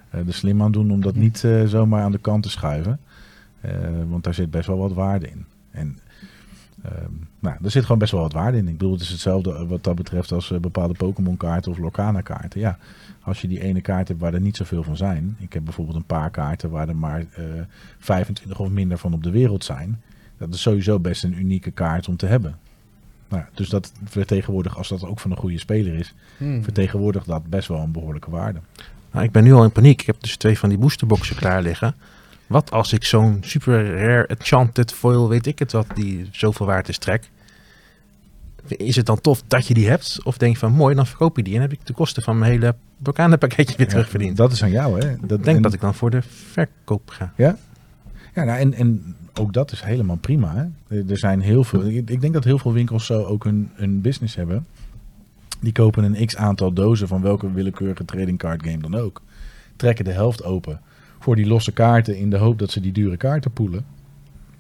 er 0.10 0.34
slim 0.34 0.62
aan 0.62 0.72
doen 0.72 0.92
om 0.92 1.02
dat 1.02 1.16
niet 1.16 1.48
zomaar 1.66 2.04
aan 2.04 2.12
de 2.12 2.18
kant 2.18 2.44
te 2.44 2.50
schuiven. 2.50 3.00
Want 4.10 4.24
daar 4.24 4.34
zit 4.34 4.52
best 4.52 4.68
wel 4.68 4.78
wat 4.78 4.94
waarde 4.94 5.28
in. 5.28 5.46
En 5.72 6.00
ehm, 6.88 7.12
nou, 7.40 7.56
er 7.64 7.72
zit 7.72 7.82
gewoon 7.84 7.98
best 7.98 8.12
wel 8.12 8.22
wat 8.22 8.34
waarde 8.34 8.58
in. 8.58 8.68
Ik 8.68 8.78
bedoel, 8.78 8.94
het 8.94 9.02
is 9.02 9.10
hetzelfde 9.10 9.54
eh, 9.54 9.68
wat 9.68 9.84
dat 9.84 9.96
betreft 9.96 10.32
als 10.32 10.52
eh, 10.52 10.60
bepaalde 10.60 10.94
Pokémon 10.94 11.38
kaarten 11.38 11.72
of 11.72 11.78
Lorcana 11.78 12.22
kaarten. 12.22 12.60
Ja, 12.60 12.78
als 13.22 13.42
je 13.42 13.48
die 13.48 13.62
ene 13.62 13.82
kaart 13.82 14.08
hebt 14.08 14.20
waar 14.20 14.34
er 14.34 14.42
niet 14.42 14.58
zoveel 14.58 14.84
van 14.84 14.98
zijn. 14.98 15.36
Ik 15.40 15.54
heb 15.54 15.64
bijvoorbeeld 15.64 15.98
een 15.98 16.04
paar 16.04 16.30
kaarten 16.30 16.70
waar 16.70 16.88
er 16.90 16.96
maar 16.96 17.20
eh 17.20 17.44
25 18.00 18.60
of 18.60 18.70
minder 18.70 18.98
van 18.98 19.14
op 19.14 19.24
de 19.24 19.32
wereld 19.32 19.64
zijn. 19.64 20.02
Dat 20.38 20.54
is 20.54 20.62
sowieso 20.62 21.00
best 21.00 21.24
een 21.24 21.40
unieke 21.40 21.72
kaart 21.72 22.08
om 22.08 22.18
te 22.18 22.26
hebben. 22.26 22.58
Nou, 23.30 23.44
dus 23.54 23.70
dat 23.70 23.92
vertegenwoordigt, 24.04 24.76
als 24.76 24.88
dat 24.88 25.04
ook 25.04 25.20
van 25.20 25.32
een 25.32 25.38
goede 25.38 25.60
speler 25.60 25.94
is, 25.94 26.14
Hmm. 26.38 26.64
vertegenwoordigt 26.64 27.26
dat 27.26 27.50
best 27.50 27.68
wel 27.68 27.80
een 27.80 27.92
behoorlijke 27.92 28.30
waarde. 28.30 28.60
Nou, 29.12 29.26
ik 29.26 29.32
ben 29.32 29.44
nu 29.44 29.54
al 29.54 29.64
in 29.64 29.72
paniek. 29.72 30.02
Ik 30.02 30.08
heb 30.08 30.22
dus 30.22 30.38
twee 30.38 30.60
van 30.60 30.70
die 30.70 30.78
boosterboxen 30.78 31.36
klaar 31.36 31.62
liggen. 31.62 31.96
Wat 32.48 32.72
als 32.72 32.94
ik 32.94 33.04
zo'n 33.04 33.38
super 33.42 33.86
rare 33.98 34.26
enchanted 34.28 34.92
foil, 34.94 35.30
weet 35.30 35.46
ik 35.46 35.60
het 35.60 35.72
wat, 35.72 35.88
die 35.96 36.28
zoveel 36.32 36.66
waard 36.66 36.90
is, 36.90 36.98
trek. 36.98 37.30
Is 38.68 38.96
het 38.96 39.06
dan 39.06 39.22
tof 39.22 39.44
dat 39.48 39.68
je 39.68 39.74
die 39.74 39.88
hebt? 39.90 40.20
Of 40.24 40.38
denk 40.38 40.54
je 40.54 40.60
van 40.60 40.72
mooi, 40.72 40.96
dan 40.96 41.08
verkoop 41.08 41.38
je 41.38 41.44
die 41.44 41.56
en 41.56 41.62
heb 41.62 41.72
ik 41.72 41.80
de 41.86 41.94
kosten 41.94 42.24
van 42.24 42.38
mijn 42.38 42.52
hele 42.52 42.76
pakketje 43.38 43.78
weer 43.78 43.86
Ja, 43.86 43.92
terugverdiend. 43.92 44.38
Dat 44.38 44.52
is 44.52 44.64
aan 44.64 44.72
jou, 44.72 45.00
hè? 45.00 45.16
Dat, 45.22 45.38
Ik 45.38 45.44
denk 45.44 45.56
en- 45.58 45.62
dat 45.62 45.74
ik 45.74 45.82
dan 45.82 45.94
voor 45.96 46.10
de 46.10 46.22
verkoop 46.22 47.10
ga. 47.10 47.34
Ja, 47.36 47.58
nou, 48.34 48.60
en, 48.60 48.74
en 48.74 49.16
ook 49.34 49.54
dat 49.54 49.72
is 49.72 49.82
helemaal 49.82 50.16
prima. 50.16 50.72
Hè? 50.88 50.98
Er- 51.10 51.18
zijn 51.18 51.42
heel 51.42 51.64
veel. 51.64 51.86
Ik 51.86 52.22
denk 52.22 52.34
dat 52.34 52.44
heel 52.44 52.60
veel 52.60 52.74
winkels 52.74 53.06
zo 53.06 53.24
ook 53.24 53.44
hun, 53.44 53.72
hun 53.74 54.02
business 54.02 54.36
hebben. 54.36 54.66
Die 55.60 55.72
kopen 55.72 56.04
een 56.04 56.26
x 56.26 56.36
aantal 56.36 56.74
dozen 56.74 57.08
van 57.08 57.22
welke 57.22 57.52
willekeurige 57.52 58.06
trading 58.06 58.38
card 58.38 58.64
game 58.64 58.78
dan 58.78 58.96
ook. 58.96 59.22
Trekken 59.76 60.06
de 60.06 60.12
helft 60.12 60.44
open 60.44 60.82
voor 61.28 61.36
die 61.36 61.48
losse 61.48 61.72
kaarten 61.72 62.18
in 62.18 62.30
de 62.30 62.38
hoop 62.38 62.60
dat 62.60 62.72
ze 62.72 62.80
die 62.80 62.92
dure 62.92 63.18
kaarten 63.18 63.52
poelen. 63.52 63.86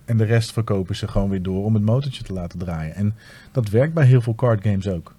En 0.05 0.17
de 0.17 0.23
rest 0.23 0.51
verkopen 0.51 0.95
ze 0.95 1.07
gewoon 1.07 1.29
weer 1.29 1.41
door 1.41 1.63
om 1.63 1.73
het 1.73 1.83
motortje 1.83 2.23
te 2.23 2.33
laten 2.33 2.59
draaien. 2.59 2.95
En 2.95 3.15
dat 3.51 3.69
werkt 3.69 3.93
bij 3.93 4.05
heel 4.05 4.21
veel 4.21 4.35
card 4.35 4.63
games 4.63 4.87
ook. 4.87 5.15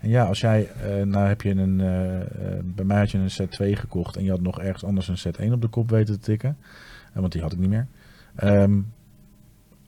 En 0.00 0.08
ja, 0.08 0.24
als 0.24 0.40
jij, 0.40 0.70
eh, 0.70 1.04
nou 1.04 1.28
heb 1.28 1.42
je 1.42 1.50
een, 1.50 1.80
eh, 1.80 2.20
eh, 2.20 2.26
bij 2.64 2.84
mij 2.84 2.98
had 2.98 3.10
je 3.10 3.18
een 3.18 3.30
set 3.30 3.50
2 3.50 3.76
gekocht 3.76 4.16
en 4.16 4.24
je 4.24 4.30
had 4.30 4.40
nog 4.40 4.60
ergens 4.60 4.84
anders 4.84 5.08
een 5.08 5.18
set 5.18 5.38
1 5.38 5.52
op 5.52 5.60
de 5.60 5.68
kop 5.68 5.90
weten 5.90 6.14
te 6.14 6.20
tikken. 6.20 6.56
Want 7.12 7.32
die 7.32 7.42
had 7.42 7.52
ik 7.52 7.58
niet 7.58 7.70
meer. 7.70 7.86
Ehm, 8.34 8.80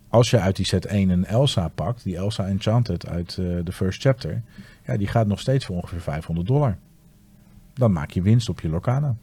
als 0.09 0.31
je 0.31 0.39
uit 0.39 0.57
die 0.57 0.67
set 0.67 0.87
1 0.87 1.11
een 1.11 1.25
Elsa 1.25 1.69
pakt, 1.69 2.03
die 2.03 2.17
Elsa 2.17 2.47
Enchanted 2.47 3.09
uit 3.09 3.35
de 3.35 3.73
first 3.73 4.01
chapter, 4.01 4.43
ja, 4.87 4.97
die 4.97 5.09
gaat 5.09 5.27
nog 5.27 5.41
steeds 5.41 5.65
voor 5.65 5.77
ongeveer 5.77 6.01
500 6.01 6.47
dollar. 6.47 6.77
Dan 7.75 7.93
maak 7.93 8.11
je 8.11 8.23
winst 8.23 8.49
op 8.49 8.61
je 8.61 8.69
Lorcana. 8.69 9.17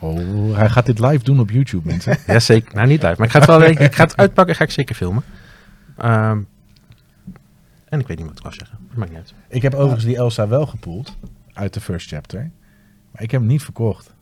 Oh, 0.00 0.56
hij 0.56 0.68
gaat 0.70 0.86
dit 0.86 0.98
live 0.98 1.24
doen 1.24 1.40
op 1.40 1.50
YouTube, 1.50 1.86
mensen. 1.88 2.16
Ja, 2.26 2.38
zeker. 2.40 2.74
Nou, 2.74 2.86
niet 2.88 3.02
live. 3.02 3.14
Maar 3.18 3.26
ik 3.26 3.32
ga 3.32 3.38
het 3.38 3.48
wel 3.48 3.62
ik 3.86 3.94
ga 3.94 4.04
het 4.04 4.16
uitpakken 4.16 4.54
ga 4.54 4.64
ik 4.64 4.70
zeker 4.70 4.94
filmen. 4.94 5.22
Ehm, 5.96 6.40
en 7.88 8.00
ik 8.00 8.06
weet 8.06 8.16
niet 8.18 8.26
wat 8.26 8.36
ik 8.36 8.42
wou 8.42 8.54
zeggen. 8.54 8.78
Dat 8.88 8.96
maakt 8.96 9.10
niet 9.10 9.18
uit. 9.18 9.34
ik 9.48 9.62
heb 9.62 9.74
overigens 9.74 10.04
die 10.04 10.16
Elsa 10.16 10.48
wel 10.48 10.66
gepoeld 10.66 11.16
uit 11.52 11.74
de 11.74 11.80
first 11.80 12.08
chapter. 12.08 12.50
Maar 13.10 13.22
ik 13.22 13.30
heb 13.30 13.40
hem 13.40 13.50
niet 13.50 13.62
verkocht. 13.62 14.14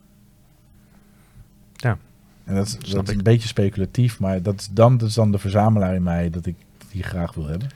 Ja. 1.72 1.98
En 2.44 2.54
dat, 2.54 2.66
is- 2.66 2.90
dat 2.90 3.08
een 3.08 3.22
beetje 3.22 3.48
speculatief, 3.48 4.18
maar 4.18 4.42
dat 4.42 4.60
is, 4.60 4.68
dan, 4.72 4.96
dat 4.98 5.08
is 5.08 5.14
dan 5.14 5.32
de 5.32 5.38
verzamelaar 5.38 5.94
in 5.94 6.02
mij 6.02 6.30
dat 6.30 6.46
ik 6.46 6.56
die 6.90 7.02
graag 7.02 7.34
wil 7.34 7.46
hebben. 7.46 7.68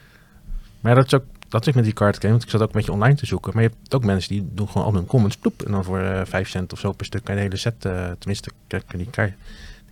Maar 0.80 0.94
dat 0.94 1.06
is 1.06 1.14
ook 1.14 1.24
dat 1.52 1.66
is 1.66 1.74
met 1.74 1.84
die 1.84 1.92
card 1.92 2.16
game. 2.16 2.30
Want 2.30 2.42
ik 2.42 2.50
zat 2.50 2.60
ook 2.60 2.66
een 2.66 2.74
beetje 2.74 2.92
online 2.92 3.14
te 3.14 3.26
zoeken. 3.26 3.52
Maar 3.54 3.62
je 3.62 3.68
hebt 3.68 3.94
ook 3.94 4.04
mensen 4.04 4.30
die 4.32 4.48
doen 4.54 4.68
gewoon 4.68 4.86
al 4.86 4.94
hun 4.94 5.06
comments. 5.06 5.36
Ploep, 5.36 5.62
en 5.62 5.72
dan 5.72 5.84
voor 5.84 6.00
eh 6.00 6.20
5 6.24 6.48
cent 6.48 6.72
of 6.72 6.78
zo 6.78 6.92
per 6.92 7.06
stuk 7.06 7.24
kan 7.24 7.34
je 7.34 7.40
de 7.40 7.46
hele 7.46 7.60
set. 7.60 7.84
eh, 7.84 8.10
tenminste, 8.18 8.50
kan 8.68 8.80
je 8.88 8.96
die 8.96 9.08
je. 9.24 9.32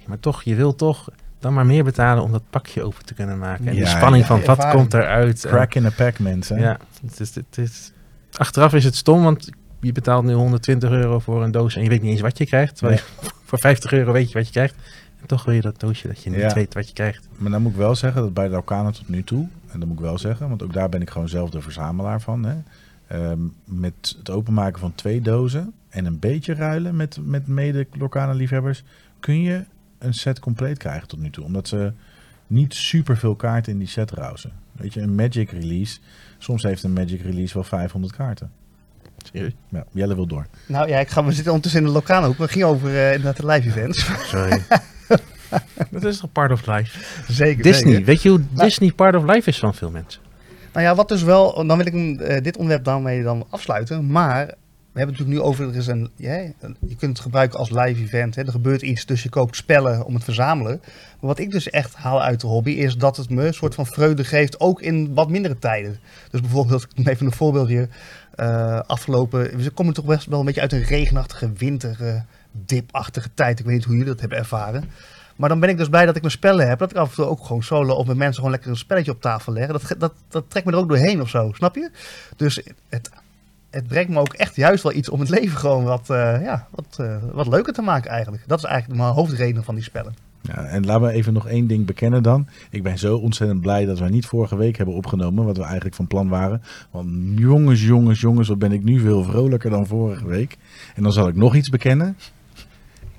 Maar 0.07 0.21
toch, 0.21 0.43
je 0.43 0.55
wil 0.55 0.75
toch 0.75 1.09
dan 1.39 1.55
maar 1.55 1.67
meer 1.67 1.85
betalen 1.85 2.23
om 2.23 2.33
dat 2.33 2.43
pakje 2.51 2.83
open 2.83 3.05
te 3.05 3.15
kunnen 3.15 3.39
maken. 3.39 3.67
En 3.67 3.73
die 3.73 3.81
Ja, 3.81 3.87
spanning 3.97 4.23
ja, 4.23 4.29
van 4.29 4.37
die 4.39 4.47
wat 4.47 4.57
ervaring. 4.57 4.81
komt 4.81 4.95
eruit. 4.95 5.45
en- 5.45 5.51
Crack 5.51 5.75
in 5.75 5.87
a 5.87 5.91
pack, 5.97 6.19
mensen. 6.19 6.61
Ja, 6.61 6.79
het 7.07 7.21
is, 7.21 7.35
het 7.35 7.59
is, 7.59 7.93
achteraf 8.33 8.73
is 8.75 8.85
het 8.85 8.97
stom, 8.97 9.23
want 9.23 9.49
je 9.81 9.93
betaalt 9.93 10.25
nu 10.25 10.33
120 10.33 10.91
euro 10.91 11.19
voor 11.19 11.43
een 11.43 11.51
doos 11.51 11.77
en 11.77 11.83
je 11.83 11.89
weet 11.89 12.03
niet 12.03 12.11
eens 12.11 12.21
wat 12.21 12.39
je 12.39 12.47
krijgt. 12.47 12.77
Terwijl 12.77 12.99
je 12.99 13.05
voor 13.49 13.59
50 13.59 13.93
euro 13.93 14.13
weet 14.13 14.29
je 14.31 14.35
wat 14.39 14.47
je 14.47 14.53
krijgt. 14.53 14.75
En 15.21 15.27
toch 15.27 15.45
wil 15.45 15.55
je 15.55 15.61
dat 15.61 15.81
doosje 15.81 16.09
dat 16.09 16.23
je 16.23 16.31
niet 16.31 16.39
Ja. 16.39 16.55
weet 16.55 16.75
wat 16.75 16.87
je 16.89 16.93
krijgt. 16.95 17.29
Maar 17.37 17.51
dan 17.51 17.63
moet 17.63 17.71
ik 17.73 17.79
wel 17.79 17.95
zeggen 17.95 18.23
dat 18.23 18.35
bij 18.35 18.49
de 18.49 18.57
Arcana 18.57 18.91
tot 18.91 19.09
nu 19.09 19.25
toe, 19.25 19.49
en 19.69 19.79
dat 19.79 19.89
moet 19.89 19.99
ik 19.99 20.05
wel 20.05 20.19
zeggen, 20.19 20.49
want 20.49 20.63
ook 20.63 20.73
daar 20.73 20.89
ben 20.89 21.03
ik 21.03 21.11
gewoon 21.11 21.29
zelf 21.29 21.51
de 21.51 21.61
verzamelaar 21.61 22.21
van. 22.21 22.45
Hè, 22.45 22.57
ehm, 23.07 23.39
met 23.65 24.15
het 24.19 24.31
openmaken 24.31 24.81
van 24.81 24.95
twee 24.95 25.21
dozen 25.21 25.73
en 25.89 26.05
een 26.05 26.19
beetje 26.19 26.55
ruilen 26.55 26.97
met, 26.97 27.19
met 27.25 27.47
mede 27.47 27.87
Lorcana 27.93 28.33
liefhebbers, 28.33 28.83
kun 29.21 29.41
je 29.43 29.65
een 29.99 30.15
set 30.15 30.39
compleet 30.39 30.79
krijgen 30.79 31.09
tot 31.09 31.19
nu 31.19 31.31
toe. 31.31 31.45
Omdat 31.45 31.69
ze 31.69 31.93
niet 32.47 32.75
super 32.75 33.17
veel 33.17 33.35
kaarten 33.35 33.73
in 33.73 33.79
die 33.79 33.89
set 33.89 34.11
rousen. 34.11 34.53
Weet 34.73 34.95
je, 34.95 35.01
een 35.01 35.15
Magic 35.15 35.51
release, 35.51 35.99
soms 36.39 36.63
heeft 36.63 36.83
een 36.83 36.93
Magic 36.93 37.23
release 37.23 37.55
wel 37.55 37.63
500 37.65 38.17
kaarten. 38.17 38.51
Serieus? 39.33 39.53
Ja, 39.69 39.85
Jelle 39.91 40.15
wil 40.15 40.27
door. 40.27 40.47
Nou 40.67 40.89
ja, 40.89 40.99
ik 40.99 41.09
ga, 41.09 41.25
we 41.25 41.33
zitten 41.33 41.47
ondertussen 41.53 41.81
in 41.81 41.87
de 41.87 41.93
lokale 41.93 42.27
hoek. 42.27 42.37
We 42.39 42.49
gingen 42.49 42.67
over 42.67 42.89
eh, 42.89 43.07
inderdaad 43.15 43.37
de 43.37 43.47
live 43.47 43.69
events. 43.69 44.11
Sorry. 44.29 44.63
dat 45.91 46.05
is 46.05 46.19
toch 46.19 46.33
part 46.33 46.53
of 46.53 46.67
life? 46.67 47.23
zeker. 47.33 47.63
Disney. 47.63 47.91
zeker. 47.91 48.07
Weet 48.07 48.23
je 48.23 48.29
hoe 48.29 48.43
Disney 48.53 48.93
part 48.93 49.15
of 49.15 49.25
life 49.25 49.49
is 49.49 49.59
van 49.59 49.75
veel 49.75 49.91
mensen? 49.91 50.21
Nou 50.73 50.87
ja, 50.87 50.95
wat 50.95 51.09
dus 51.09 51.23
wel, 51.23 51.67
dan 51.67 51.77
wil 51.77 51.87
ik 51.87 52.21
eh, 52.21 52.43
dit 52.43 52.57
onderwerp 52.57 52.85
daarmee 52.85 53.23
dan 53.23 53.47
afsluiten. 53.51 54.07
Maar 54.11 54.55
we 54.93 54.99
hebben 54.99 55.17
het 55.17 55.27
natuurlijk 55.27 55.39
nu 55.39 55.41
over, 55.41 55.69
er 55.69 55.81
is 55.81 55.87
een, 55.87 56.11
je 56.17 56.97
kunt 56.99 57.01
het 57.01 57.21
gebruiken 57.21 57.59
als 57.59 57.71
live 57.71 58.03
event. 58.03 58.35
Hè. 58.35 58.43
Er 58.43 58.51
gebeurt 58.51 58.83
iets, 58.83 59.07
dus 59.07 59.23
je 59.23 59.29
koopt 59.29 59.57
spellen 59.57 60.05
om 60.05 60.15
het 60.15 60.25
te 60.25 60.33
verzamelen. 60.33 60.81
Maar 60.83 61.29
wat 61.29 61.39
ik 61.39 61.51
dus 61.51 61.71
echt 61.71 61.95
haal 61.95 62.23
uit 62.23 62.41
de 62.41 62.47
hobby, 62.47 62.71
is 62.71 62.97
dat 62.97 63.17
het 63.17 63.31
me 63.31 63.47
een 63.47 63.55
soort 63.55 63.75
van 63.75 63.87
vreugde 63.87 64.25
geeft, 64.25 64.61
ook 64.61 64.83
in 64.83 65.15
wat 65.15 65.29
mindere 65.29 65.59
tijden. 65.59 65.99
Dus 66.31 66.41
bijvoorbeeld, 66.41 66.83
ik 66.91 66.97
neem 66.97 67.07
even 67.09 67.27
een 67.27 67.33
voorbeeldje. 67.33 67.89
eh, 68.35 68.81
afgelopen, 68.87 69.57
we 69.57 69.71
komen 69.71 69.95
toch 69.95 70.05
best 70.05 70.27
wel 70.27 70.39
een 70.39 70.45
beetje 70.45 70.61
uit 70.61 70.73
een 70.73 70.83
regenachtige 70.83 71.53
winter, 71.53 71.97
eh, 72.01 72.21
dipachtige 72.53 73.31
tijd. 73.35 73.59
Ik 73.59 73.65
weet 73.65 73.75
niet 73.75 73.85
hoe 73.85 73.95
jullie 73.95 74.11
dat 74.11 74.21
hebben 74.21 74.39
ervaren. 74.39 74.85
Maar 75.41 75.49
dan 75.49 75.61
ben 75.61 75.69
ik 75.69 75.77
dus 75.77 75.89
blij 75.89 76.07
dat 76.07 76.15
ik 76.15 76.21
mijn 76.21 76.33
spellen 76.33 76.69
heb. 76.69 76.79
Dat 76.79 76.91
ik 76.91 76.97
af 76.97 77.09
en 77.09 77.15
toe 77.15 77.25
ook 77.25 77.45
gewoon 77.45 77.63
solo 77.63 77.95
of 77.95 78.07
met 78.07 78.17
mensen 78.17 78.35
gewoon 78.35 78.51
lekker 78.51 78.71
een 78.71 78.77
spelletje 78.77 79.11
op 79.11 79.21
tafel 79.21 79.53
leggen. 79.53 79.73
Dat, 79.73 79.99
dat, 79.99 80.13
dat 80.29 80.45
trekt 80.49 80.67
me 80.67 80.73
er 80.73 80.79
ook 80.79 80.89
doorheen 80.89 81.21
of 81.21 81.29
zo, 81.29 81.53
snap 81.53 81.75
je? 81.75 81.91
Dus 82.37 82.63
het, 82.89 83.11
het 83.71 83.87
brengt 83.87 84.11
me 84.11 84.21
ook 84.21 84.33
echt 84.33 84.57
juist 84.57 84.83
wel 84.83 84.93
iets 84.93 85.09
om 85.09 85.21
het 85.21 85.29
leven 85.39 85.59
gewoon 85.59 85.85
wat, 85.85 86.11
eh, 86.11 86.43
ja, 86.43 86.67
wat, 86.71 86.97
eh, 86.99 87.17
wat 87.33 87.47
leuker 87.47 87.73
te 87.73 87.83
maken 87.83 88.11
eigenlijk. 88.11 88.43
Dat 88.47 88.59
is 88.59 88.65
eigenlijk 88.65 89.01
mijn 89.01 89.13
hoofdreden 89.13 89.65
van 89.65 89.75
die 89.75 89.85
spellen. 89.85 90.15
Ja, 90.41 90.65
en 90.65 90.87
laten 90.87 91.07
we 91.07 91.13
even 91.13 91.33
nog 91.33 91.49
één 91.49 91.67
ding 91.67 91.87
bekennen 91.87 92.23
dan. 92.23 92.47
Ik 92.71 92.83
ben 92.83 92.99
zo 92.99 93.17
ontzettend 93.17 93.61
blij 93.61 93.85
dat 93.85 93.99
wij 93.99 94.09
niet 94.09 94.27
vorige 94.27 94.57
week 94.57 94.77
hebben 94.77 94.95
opgenomen, 94.95 95.45
wat 95.45 95.57
we 95.57 95.63
eigenlijk 95.63 95.95
van 95.95 96.07
plan 96.07 96.29
waren. 96.29 96.63
Want 96.91 97.09
jongens, 97.35 97.83
jongens, 97.85 98.21
jongens, 98.21 98.49
wat 98.49 98.59
ben 98.59 98.73
ik 98.73 98.85
nu 98.85 99.01
veel 99.01 99.23
vrolijker 99.23 99.71
dan 99.71 99.87
vorige 99.87 100.27
week. 100.27 100.57
En 100.95 101.03
dan 101.03 101.13
zal 101.13 101.29
ik 101.29 101.37
nog 101.37 101.55
iets 101.55 101.69
bekennen. 101.69 102.17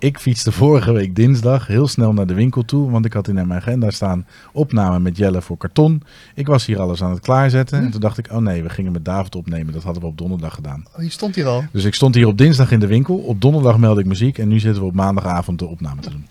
Ik 0.01 0.17
fietste 0.19 0.51
vorige 0.51 0.91
week 0.91 1.15
dinsdag 1.15 1.67
heel 1.67 1.87
snel 1.87 2.13
naar 2.13 2.25
de 2.27 2.33
winkel 2.33 2.65
toe, 2.65 2.91
want 2.91 3.05
ik 3.05 3.13
had 3.13 3.27
in 3.27 3.33
mijn 3.33 3.53
agenda 3.53 3.91
staan 3.91 4.25
opname 4.51 4.99
met 4.99 5.17
Jelle 5.17 5.41
voor 5.41 5.57
karton. 5.57 6.03
Ik 6.35 6.47
was 6.47 6.65
hier 6.65 6.79
alles 6.79 7.03
aan 7.03 7.11
het 7.11 7.19
klaarzetten 7.19 7.79
en 7.79 7.91
toen 7.91 7.99
dacht 8.01 8.17
ik, 8.17 8.27
oh 8.31 8.37
nee, 8.37 8.63
we 8.63 8.69
gingen 8.69 8.91
met 8.91 9.05
David 9.05 9.35
opnemen. 9.35 9.73
Dat 9.73 9.83
hadden 9.83 10.01
we 10.01 10.07
op 10.07 10.17
donderdag 10.17 10.53
gedaan. 10.53 10.85
Oh, 10.93 10.99
hier 10.99 11.11
stond 11.11 11.35
hier 11.35 11.45
al. 11.47 11.63
Dus 11.71 11.83
ik 11.83 11.93
stond 11.93 12.15
hier 12.15 12.27
op 12.27 12.37
dinsdag 12.37 12.71
in 12.71 12.79
de 12.79 12.87
winkel, 12.87 13.15
op 13.17 13.41
donderdag 13.41 13.77
meldde 13.77 14.01
ik 14.01 14.07
muziek 14.07 14.37
en 14.37 14.47
nu 14.47 14.59
zitten 14.59 14.81
we 14.81 14.87
op 14.87 14.93
maandagavond 14.95 15.59
de 15.59 15.65
opname 15.65 16.01
te 16.01 16.09
doen. 16.09 16.27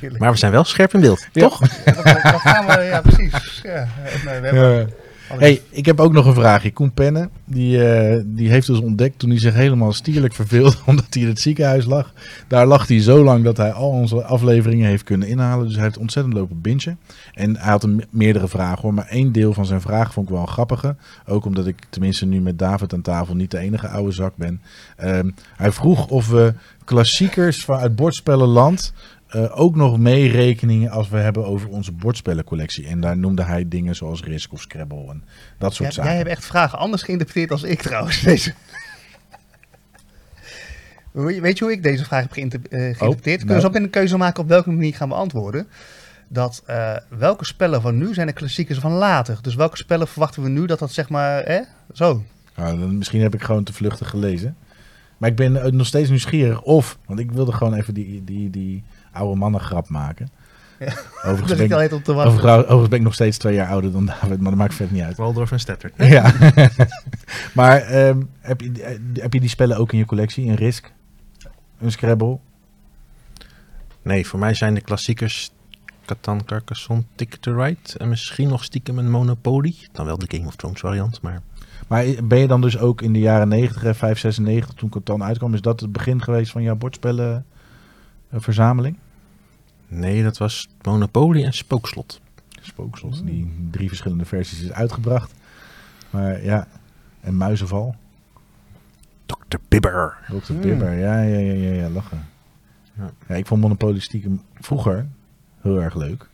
Heerlijk. 0.00 0.20
Maar 0.22 0.30
we 0.32 0.38
zijn 0.38 0.52
wel 0.52 0.64
scherp 0.64 0.94
in 0.94 1.00
beeld, 1.00 1.26
Ja. 1.32 1.48
toch? 1.48 1.60
Ja, 1.84 1.92
dat, 1.92 2.04
dat 2.04 2.40
gaan 2.40 2.66
we, 2.66 2.82
ja 2.82 3.00
precies. 3.00 3.60
Ja, 3.62 3.88
we 4.24 4.28
hebben, 4.30 4.90
Hey, 5.28 5.62
ik 5.70 5.86
heb 5.86 6.00
ook 6.00 6.12
nog 6.12 6.26
een 6.26 6.34
vraagje. 6.34 6.72
Koen 6.72 6.92
Penne, 6.92 7.28
die, 7.44 7.84
eh, 7.84 8.22
die 8.26 8.48
heeft 8.48 8.66
dus 8.66 8.78
ontdekt 8.78 9.18
toen 9.18 9.30
hij 9.30 9.38
zich 9.38 9.54
helemaal 9.54 9.92
stierlijk 9.92 10.34
verveelde 10.34 10.76
omdat 10.86 11.06
hij 11.10 11.22
in 11.22 11.28
het 11.28 11.40
ziekenhuis 11.40 11.84
lag. 11.84 12.12
Daar 12.46 12.66
lag 12.66 12.88
hij 12.88 13.00
zo 13.00 13.24
lang 13.24 13.44
dat 13.44 13.56
hij 13.56 13.72
al 13.72 13.90
onze 13.90 14.24
afleveringen 14.24 14.88
heeft 14.88 15.02
kunnen 15.04 15.28
inhalen. 15.28 15.66
Dus 15.66 15.74
hij 15.74 15.84
heeft 15.84 15.98
ontzettend 15.98 16.34
lopen 16.34 16.60
bingen. 16.60 16.98
En 17.32 17.56
hij 17.56 17.70
had 17.70 17.88
meerdere 18.10 18.48
vragen 18.48 18.82
hoor, 18.82 18.94
maar 18.94 19.06
één 19.06 19.32
deel 19.32 19.52
van 19.52 19.66
zijn 19.66 19.80
vraag 19.80 20.12
vond 20.12 20.28
ik 20.28 20.34
wel 20.34 20.46
grappige. 20.46 20.96
Ook 21.26 21.44
omdat 21.44 21.66
ik 21.66 21.86
tenminste 21.90 22.26
nu 22.26 22.40
met 22.40 22.58
David 22.58 22.92
aan 22.92 23.02
tafel 23.02 23.34
niet 23.34 23.50
de 23.50 23.58
enige 23.58 23.88
oude 23.88 24.12
zak 24.12 24.36
ben. 24.36 24.60
Ehm, 24.96 25.30
hij 25.56 25.72
vroeg 25.72 26.06
of 26.06 26.28
we 26.28 26.54
klassiekers 26.84 27.64
van 27.64 27.78
uit 27.78 27.96
bordspellenland 27.96 28.92
eh, 29.28 29.60
ook 29.60 29.76
nog 29.76 29.98
meerekeningen 29.98 30.90
als 30.90 31.08
we 31.08 31.16
hebben 31.18 31.46
over 31.46 31.68
onze 31.68 31.92
bordspellencollectie. 31.92 32.86
En 32.86 33.00
daar 33.00 33.18
noemde 33.18 33.42
hij 33.42 33.68
dingen 33.68 33.96
zoals 33.96 34.22
Risk 34.22 34.52
of 34.52 34.60
Scrabble 34.60 35.06
en 35.10 35.24
dat 35.58 35.74
soort 35.74 35.78
jij, 35.78 35.90
zaken. 35.90 36.10
jij 36.10 36.16
hebt 36.18 36.30
echt 36.30 36.44
vragen 36.44 36.78
anders 36.78 37.02
geïnterpreteerd 37.02 37.50
als 37.50 37.62
ik 37.62 37.82
trouwens. 37.82 38.20
Deze. 38.22 38.54
Weet 41.12 41.58
je- 41.58 41.64
hoe 41.64 41.72
ik 41.72 41.82
deze 41.82 42.04
vraag 42.04 42.22
heb 42.22 42.32
geïnter- 42.32 42.60
eh, 42.70 42.78
geïnterpreteerd? 42.78 43.38
Kunnen 43.38 43.56
nou. 43.56 43.68
we 43.72 43.78
zo 43.78 43.84
een 43.84 43.90
keuze 43.90 44.16
maken 44.16 44.42
op 44.42 44.48
welke 44.48 44.70
manier 44.70 44.94
gaan 44.94 45.08
beantwoorden? 45.08 45.66
Dat 46.28 46.62
eh, 46.66 46.96
welke 47.08 47.44
spellen 47.44 47.80
van 47.82 47.98
nu 47.98 48.14
zijn 48.14 48.26
de 48.26 48.32
klassiekers 48.32 48.78
van 48.78 48.92
later? 48.92 49.38
Dus 49.42 49.54
welke 49.54 49.76
spellen 49.76 50.08
verwachten 50.08 50.42
we 50.42 50.48
nu 50.48 50.66
dat 50.66 50.78
dat 50.78 50.92
zeg 50.92 51.08
maar, 51.08 51.44
hè? 51.44 51.60
Zo. 51.92 52.22
Nou, 52.56 52.78
dan, 52.78 52.98
misschien 52.98 53.20
heb 53.20 53.34
ik 53.34 53.42
gewoon 53.42 53.64
te 53.64 53.72
vluchtig 53.72 54.10
gelezen. 54.10 54.56
Maar 55.18 55.30
ik 55.30 55.36
ben 55.36 55.76
nog 55.76 55.86
steeds 55.86 56.08
nieuwsgierig 56.08 56.62
of, 56.62 56.98
want 57.06 57.20
ik 57.20 57.32
wilde 57.32 57.52
gewoon 57.52 57.74
even 57.74 57.94
die, 57.94 58.24
die, 58.24 58.50
die 58.50 58.84
oude 59.18 59.38
mannen 59.38 59.60
grap 59.60 59.88
maken. 59.88 60.28
Ja. 60.78 60.86
Overigens, 61.24 61.68
ben 61.68 61.82
ik 61.82 61.92
op 61.92 62.08
overigens, 62.08 62.44
overigens 62.44 62.88
ben 62.88 62.98
ik 62.98 63.04
nog 63.04 63.14
steeds 63.14 63.38
twee 63.38 63.54
jaar 63.54 63.68
ouder 63.68 63.92
dan 63.92 64.06
David, 64.06 64.40
maar 64.40 64.50
dat 64.50 64.58
maakt 64.58 64.74
vet 64.74 64.90
niet 64.90 65.02
uit. 65.02 65.16
Waldorf 65.16 65.52
en 65.52 65.60
Stetter. 65.60 65.92
Ja. 65.96 66.32
maar 67.54 67.80
ehm, 67.80 68.22
heb, 68.40 68.60
je, 68.60 68.82
eh, 68.82 68.98
heb 69.14 69.32
je 69.32 69.40
die 69.40 69.48
spellen 69.48 69.76
ook 69.76 69.92
in 69.92 69.98
je 69.98 70.04
collectie? 70.04 70.48
Een 70.48 70.54
Risk? 70.54 70.92
Een 71.80 71.92
Scrabble? 71.92 72.38
Nee, 74.02 74.26
voor 74.26 74.38
mij 74.38 74.54
zijn 74.54 74.74
de 74.74 74.80
klassiekers 74.80 75.50
Catan, 76.04 76.44
Carcassonne, 76.44 77.04
Ticket 77.14 77.42
to 77.42 77.62
Ride 77.62 77.98
en 77.98 78.08
misschien 78.08 78.48
nog 78.48 78.64
stiekem 78.64 78.98
een 78.98 79.10
Monopoly. 79.10 79.74
Dan 79.92 80.06
wel 80.06 80.18
de 80.18 80.36
Game 80.36 80.46
of 80.46 80.56
Thrones 80.56 80.80
variant, 80.80 81.20
maar 81.22 81.42
Maar 81.88 82.04
ben 82.24 82.38
je 82.38 82.46
dan 82.46 82.60
dus 82.60 82.78
ook 82.78 83.02
in 83.02 83.12
de 83.12 83.18
jaren 83.18 83.48
90, 83.48 83.82
hè, 83.82 83.94
5, 83.94 84.18
96, 84.18 84.74
toen 84.74 84.88
Catan 84.88 85.24
uitkwam, 85.24 85.54
is 85.54 85.60
dat 85.60 85.80
het 85.80 85.92
begin 85.92 86.22
geweest 86.22 86.50
van 86.50 86.62
jouw 86.62 86.76
bordspellen 86.76 87.44
verzameling? 88.32 88.96
Nee, 89.88 90.22
dat 90.22 90.38
was 90.38 90.68
Monopoly 90.82 91.44
en 91.44 91.52
Spookslot. 91.52 92.20
Spookslot, 92.60 93.26
die 93.26 93.38
in 93.38 93.68
drie 93.70 93.88
verschillende 93.88 94.24
versies 94.24 94.62
is 94.62 94.72
uitgebracht. 94.72 95.34
Maar 96.10 96.44
ja, 96.44 96.68
en 97.20 97.36
Muizenval. 97.36 97.96
Dr. 99.26 99.58
Bibber. 99.68 100.16
Dr. 100.28 100.52
Hmm. 100.52 100.60
Bibber, 100.60 100.92
ja, 100.92 101.22
ja, 101.22 101.38
ja, 101.38 101.52
ja, 101.52 101.72
ja, 101.72 101.88
lachen. 101.88 102.26
Ja. 102.96 103.10
Ja. 103.28 103.34
ik 103.34 103.46
vond 103.46 103.60
Monopoly 103.60 103.98
stiekem 103.98 104.42
vroeger 104.60 105.06
heel 105.60 105.82
erg 105.82 105.94
leuk. 105.94 106.28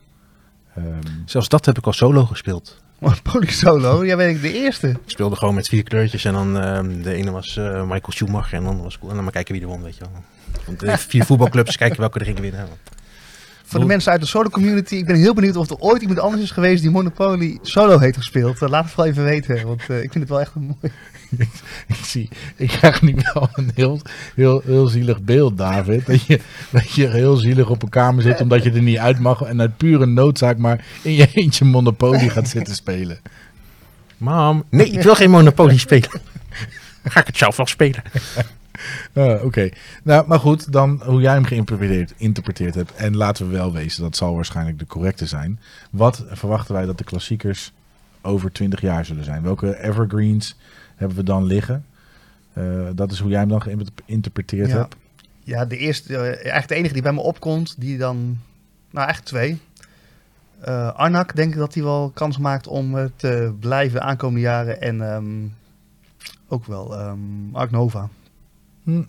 Ehm, 0.74 1.01
Zelfs 1.24 1.48
dat 1.48 1.66
heb 1.66 1.78
ik 1.78 1.86
al 1.86 1.93
solo 1.93 2.24
gespeeld. 2.24 2.82
Monopoly 2.98 3.47
Solo, 3.51 4.06
jij 4.06 4.16
ben 4.16 4.28
ik 4.28 4.40
de 4.40 4.52
eerste. 4.52 4.89
Ik 4.89 4.98
speelde 5.06 5.36
gewoon 5.36 5.55
met 5.55 5.68
vier 5.68 5.82
kleurtjes 5.82 6.24
en 6.24 6.32
dan 6.32 6.59
ehm, 6.59 7.02
de 7.02 7.14
ene 7.14 7.31
was 7.31 7.56
eh, 7.56 7.82
Michael 7.82 8.12
Schumacher 8.12 8.55
en 8.55 8.62
de 8.62 8.68
andere 8.68 8.85
was 8.85 8.98
cool. 8.98 9.09
En 9.09 9.14
dan 9.14 9.24
maar 9.24 9.32
kijken 9.32 9.55
wie 9.55 9.62
er 9.62 9.68
won, 9.68 9.82
weet 9.82 9.97
je 9.97 10.01
wel. 10.01 10.22
Want 10.66 10.81
de 10.81 10.98
vier 11.09 11.24
voetbalclubs, 11.24 11.76
kijken 11.76 12.01
welke 12.01 12.18
er 12.18 12.24
gingen 12.24 12.43
winnen. 12.43 12.68
Voor 13.74 13.82
de 13.82 13.88
mensen 13.88 14.12
uit 14.12 14.20
de 14.20 14.26
solo 14.26 14.48
community, 14.48 14.94
ik 14.94 15.06
ben 15.06 15.16
heel 15.16 15.34
benieuwd 15.34 15.56
of 15.56 15.70
er 15.70 15.78
ooit 15.78 16.01
iemand 16.02 16.18
anders 16.18 16.42
is 16.42 16.51
geweest 16.51 16.82
die 16.82 16.90
Monopoly 16.90 17.59
Solo 17.62 17.98
heeft 17.98 18.16
gespeeld. 18.16 18.62
Eh, 18.62 18.68
laat 18.68 18.84
het 18.84 18.94
wel 18.94 19.06
even 19.06 19.24
weten, 19.24 19.66
want 19.66 19.80
eh, 19.88 20.02
ik 20.02 20.12
vind 20.12 20.14
het 20.14 20.28
wel 20.28 20.40
echt 20.40 20.55
een 20.55 20.62
mooi. 20.62 20.92
ik, 21.86 22.05
zie, 22.05 22.28
ik 22.56 22.68
krijg 22.68 23.02
nu 23.02 23.14
wel 23.32 23.48
een 23.52 23.70
heel, 23.74 24.01
heel, 24.34 24.62
heel 24.64 24.86
zielig 24.86 25.22
beeld, 25.22 25.59
David. 25.59 26.06
Dat 26.06 26.26
je, 26.26 26.40
dat 26.70 26.90
je 26.90 27.09
heel 27.09 27.36
zielig 27.36 27.68
op 27.68 27.82
een 27.82 27.88
kamer 27.88 28.22
zit 28.22 28.40
omdat 28.40 28.62
je 28.62 28.72
er 28.72 28.82
niet 28.82 28.98
uit 28.98 29.18
mag. 29.18 29.42
En 29.42 29.60
uit 29.60 29.76
pure 29.76 30.06
noodzaak 30.06 30.59
maar 30.59 30.84
in 31.02 31.12
je 31.12 31.28
eentje 31.32 31.64
Monopoly 31.64 32.28
gaat 32.28 32.48
zitten 32.48 32.74
spelen. 32.74 33.20
Mam, 34.16 34.64
nee, 34.70 34.90
ik 34.90 35.02
wil 35.02 35.14
geen 35.14 35.30
Monopoly 35.30 35.78
spelen. 35.78 36.10
Dan 37.02 37.12
ga 37.12 37.20
ik 37.20 37.26
het 37.26 37.36
zelf 37.36 37.56
wel 37.56 37.66
spelen. 37.66 38.02
Eh, 39.12 39.44
Oké, 39.46 39.68
nou, 40.02 40.26
maar 40.26 40.38
goed, 40.40 40.72
dan 40.72 41.02
hoe 41.05 41.20
jij 41.20 41.32
hem 41.32 41.44
geïnterpreteerd 41.44 42.74
hebt. 42.74 42.94
En 42.94 43.16
laten 43.16 43.46
we 43.48 43.52
wel 43.56 43.72
wezen, 43.72 44.02
dat 44.02 44.16
zal 44.16 44.34
waarschijnlijk 44.34 44.78
de 44.78 44.86
correcte 44.86 45.26
zijn. 45.26 45.60
Wat 45.90 46.24
verwachten 46.28 46.74
wij 46.74 46.86
dat 46.86 46.98
de 46.98 47.05
klassiekers 47.05 47.72
over 48.22 48.52
20 48.52 48.80
jaar 48.80 49.05
zullen 49.05 49.24
zijn? 49.24 49.42
Welke 49.42 49.78
evergreens 49.82 50.56
hebben 50.96 51.16
we 51.16 51.22
dan 51.22 51.44
liggen? 51.44 51.84
Eh, 52.52 52.88
dat 52.94 53.12
is 53.12 53.18
hoe 53.18 53.30
jij 53.30 53.38
hem 53.40 53.48
dan 53.48 53.62
geïnterpreteerd 54.06 54.68
Ja. 54.70 54.76
hebt. 54.76 54.96
Ja, 55.42 55.64
de 55.64 55.76
eerste, 55.76 56.16
eh, 56.16 56.22
eigenlijk 56.26 56.68
de 56.68 56.74
enige 56.74 56.92
die 56.92 57.02
bij 57.02 57.12
me 57.12 57.20
opkomt, 57.20 57.74
die 57.78 57.98
dan, 57.98 58.38
nou 58.90 59.09
echt 59.09 59.24
twee. 59.24 59.60
Eh, 60.60 60.92
Arnak, 60.92 61.36
denk 61.36 61.52
ik 61.52 61.59
dat 61.59 61.74
hij 61.74 61.82
wel 61.82 62.10
kans 62.14 62.38
maakt 62.38 62.66
om 62.66 63.10
te 63.16 63.55
blijven 63.60 64.01
de 64.01 64.06
aankomende 64.06 64.40
jaren. 64.40 64.80
En 64.80 65.12
ehm, 65.12 65.46
ook 66.48 66.64
wel 66.66 66.94
Ark 67.52 67.70
Nova. 67.70 68.09
Hm. 68.85 69.02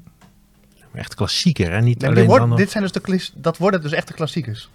Echt 0.93 1.15
klassieker, 1.15 1.71
hè? 1.71 1.81
Niet 1.81 1.99
Nee, 1.99 2.09
alleen 2.09 2.25
wordt- 2.25 2.47
dan 2.47 2.55
dit 2.57 2.69
zijn 2.71 2.83
dus 2.83 2.91
de, 2.91 3.29
dat 3.35 3.57
worden 3.57 3.81
dus 3.81 3.91
echt 3.91 4.07
de 4.07 4.13
klassiekers. 4.13 4.69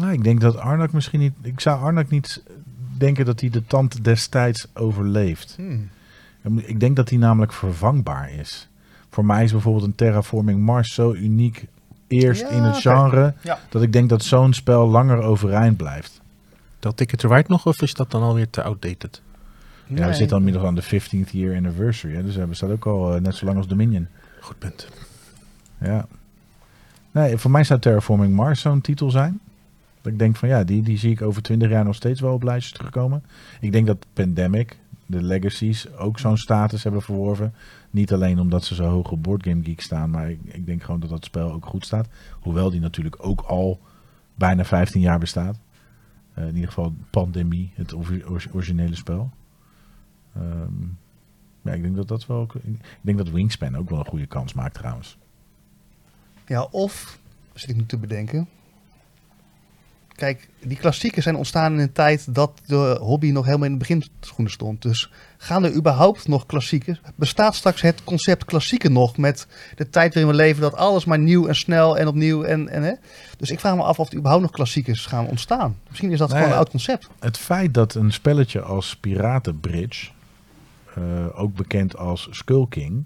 Nou, 0.00 0.12
ik 0.12 0.24
denk 0.24 0.40
dat 0.40 0.56
Arnak 0.56 0.92
misschien 0.92 1.20
niet... 1.20 1.32
Ik 1.42 1.60
zou 1.60 1.80
Arnak 1.82 2.10
niet 2.10 2.42
denken 2.98 3.24
dat 3.24 3.40
hij 3.40 3.50
de 3.50 3.66
tand 3.66 4.04
destijds 4.04 4.66
overleeft. 4.74 5.54
Hmm. 5.56 5.90
Ik 6.56 6.80
denk 6.80 6.96
dat 6.96 7.08
hij 7.08 7.18
namelijk 7.18 7.52
vervangbaar 7.52 8.32
is. 8.32 8.68
Voor 9.10 9.24
mij 9.24 9.44
is 9.44 9.52
bijvoorbeeld 9.52 9.84
een 9.84 9.94
Terraforming 9.94 10.60
Mars 10.60 10.94
zo 10.94 11.12
uniek 11.12 11.66
eerst 12.06 12.40
Ja, 12.40 12.48
in 12.48 12.62
het 12.62 12.76
genre... 12.76 13.34
Ja. 13.40 13.58
dat 13.68 13.82
ik 13.82 13.92
denk 13.92 14.08
dat 14.08 14.22
zo'n 14.24 14.52
spel 14.52 14.88
langer 14.88 15.18
overeind 15.22 15.76
blijft. 15.76 16.20
Dat 16.80 16.96
Ticket 16.96 17.18
to 17.18 17.28
Ride 17.28 17.48
nog, 17.48 17.66
of 17.66 17.82
is 17.82 17.94
dat 17.94 18.10
dan 18.10 18.22
alweer 18.22 18.50
te 18.50 18.62
outdated? 18.62 19.22
Ja, 19.86 20.06
we 20.06 20.14
zitten 20.14 20.30
al 20.36 20.38
inmiddels 20.38 20.66
aan 20.66 20.74
de 20.74 20.82
15th 20.82 21.30
year 21.30 21.56
anniversary. 21.56 22.14
Hè, 22.14 22.24
dus 22.24 22.36
we 22.36 22.46
bestaat 22.46 22.70
ook 22.70 22.86
al 22.86 23.14
eh, 23.14 23.20
net 23.20 23.34
zo 23.34 23.46
lang 23.46 23.56
als 23.56 23.66
Dominion. 23.66 24.08
Goed 24.44 24.58
punt. 24.58 24.88
Ja. 25.80 26.06
Nee, 27.10 27.36
voor 27.36 27.50
mij 27.50 27.64
zou 27.64 27.80
Terraforming 27.80 28.34
Mars 28.34 28.60
zo'n 28.60 28.80
titel 28.80 29.10
zijn. 29.10 29.40
Dat 30.02 30.12
ik 30.12 30.18
denk 30.18 30.36
van 30.36 30.48
ja, 30.48 30.64
die, 30.64 30.82
die 30.82 30.98
zie 30.98 31.10
ik 31.10 31.22
over 31.22 31.42
20 31.42 31.68
jaar 31.70 31.84
nog 31.84 31.94
steeds 31.94 32.20
wel 32.20 32.32
op 32.34 32.42
lijstjes 32.42 32.72
terugkomen. 32.72 33.24
Ik 33.60 33.72
denk 33.72 33.86
dat 33.86 34.06
Pandemic, 34.12 34.78
de 35.06 35.22
Legacies, 35.22 35.92
ook 35.96 36.18
zo'n 36.18 36.36
status 36.36 36.82
hebben 36.82 37.02
verworven. 37.02 37.54
Niet 37.90 38.12
alleen 38.12 38.38
omdat 38.40 38.64
ze 38.64 38.74
zo 38.74 38.84
hoog 38.84 39.10
op 39.10 39.22
Board 39.22 39.42
Game 39.46 39.64
Geek 39.64 39.80
staan, 39.80 40.10
maar 40.10 40.30
ik, 40.30 40.38
ik 40.44 40.66
denk 40.66 40.82
gewoon 40.82 41.00
dat 41.00 41.10
dat 41.10 41.24
spel 41.24 41.52
ook 41.52 41.66
goed 41.66 41.84
staat. 41.84 42.08
Hoewel 42.40 42.70
die 42.70 42.80
natuurlijk 42.80 43.16
ook 43.26 43.40
al 43.40 43.80
bijna 44.34 44.64
15 44.64 45.00
jaar 45.00 45.18
bestaat. 45.18 45.58
Eh, 46.34 46.46
in 46.46 46.54
ieder 46.54 46.68
geval 46.68 46.94
Pandemie, 47.10 47.72
het 47.74 47.94
ori- 47.94 48.24
ori- 48.24 48.48
originele 48.52 48.94
spel. 48.96 49.30
Ehm, 50.36 50.72
ja, 51.64 51.72
ik 51.72 51.82
denk 51.82 51.96
dat 51.96 52.08
dat 52.08 52.26
wel. 52.26 52.36
ook- 52.38 52.54
Ik 52.54 52.78
denk 53.00 53.18
dat 53.18 53.28
Wingspan 53.28 53.76
ook 53.76 53.90
wel 53.90 53.98
een 53.98 54.04
goede 54.06 54.26
kans 54.26 54.52
maakt 54.52 54.74
trouwens. 54.74 55.16
Ja, 56.46 56.62
of, 56.62 57.18
zit 57.54 57.70
ik 57.70 57.76
nu 57.76 57.86
te 57.86 57.96
bedenken. 57.98 58.48
Kijk, 60.14 60.48
die 60.62 60.76
klassiekers 60.76 61.24
zijn 61.24 61.36
ontstaan 61.36 61.72
in 61.72 61.78
een 61.78 61.92
tijd 61.92 62.34
dat 62.34 62.60
de 62.66 62.96
hobby 63.00 63.30
nog 63.30 63.44
helemaal 63.44 63.66
in 63.66 63.72
de 63.72 63.78
beginschoenen 63.78 64.52
stond. 64.52 64.82
Dus 64.82 65.10
gaan 65.36 65.64
er 65.64 65.74
überhaupt 65.74 66.28
nog 66.28 66.46
klassiekers? 66.46 67.00
Bestaat 67.14 67.54
straks 67.54 67.80
het 67.80 68.04
concept 68.04 68.44
klassieken 68.44 68.92
nog 68.92 69.16
met 69.16 69.46
de 69.76 69.90
tijd 69.90 70.14
waarin 70.14 70.32
we 70.32 70.36
leven 70.38 70.62
dat 70.62 70.74
alles 70.74 71.04
maar 71.04 71.18
nieuw 71.18 71.46
en 71.46 71.54
snel 71.56 71.98
en 71.98 72.06
opnieuw 72.06 72.42
en, 72.42 72.68
en 72.68 72.82
hè? 72.82 72.92
Dus 73.36 73.50
ik 73.50 73.60
vraag 73.60 73.76
me 73.76 73.82
af 73.82 73.98
of 73.98 74.08
er 74.10 74.16
überhaupt 74.16 74.42
nog 74.42 74.52
klassiekers 74.52 75.06
gaan 75.06 75.26
ontstaan. 75.26 75.76
Misschien 75.88 76.10
is 76.10 76.18
dat 76.18 76.28
Nee, 76.28 76.36
gewoon 76.36 76.52
een 76.52 76.58
oud 76.58 76.70
concept. 76.70 77.08
Het 77.20 77.38
feit 77.38 77.74
dat 77.74 77.94
een 77.94 78.12
spelletje 78.12 78.60
als 78.62 78.96
Piratenbridge, 78.96 80.10
ook 81.34 81.54
bekend 81.54 81.96
als 81.96 82.28
Skull 82.30 82.66
King, 82.68 83.04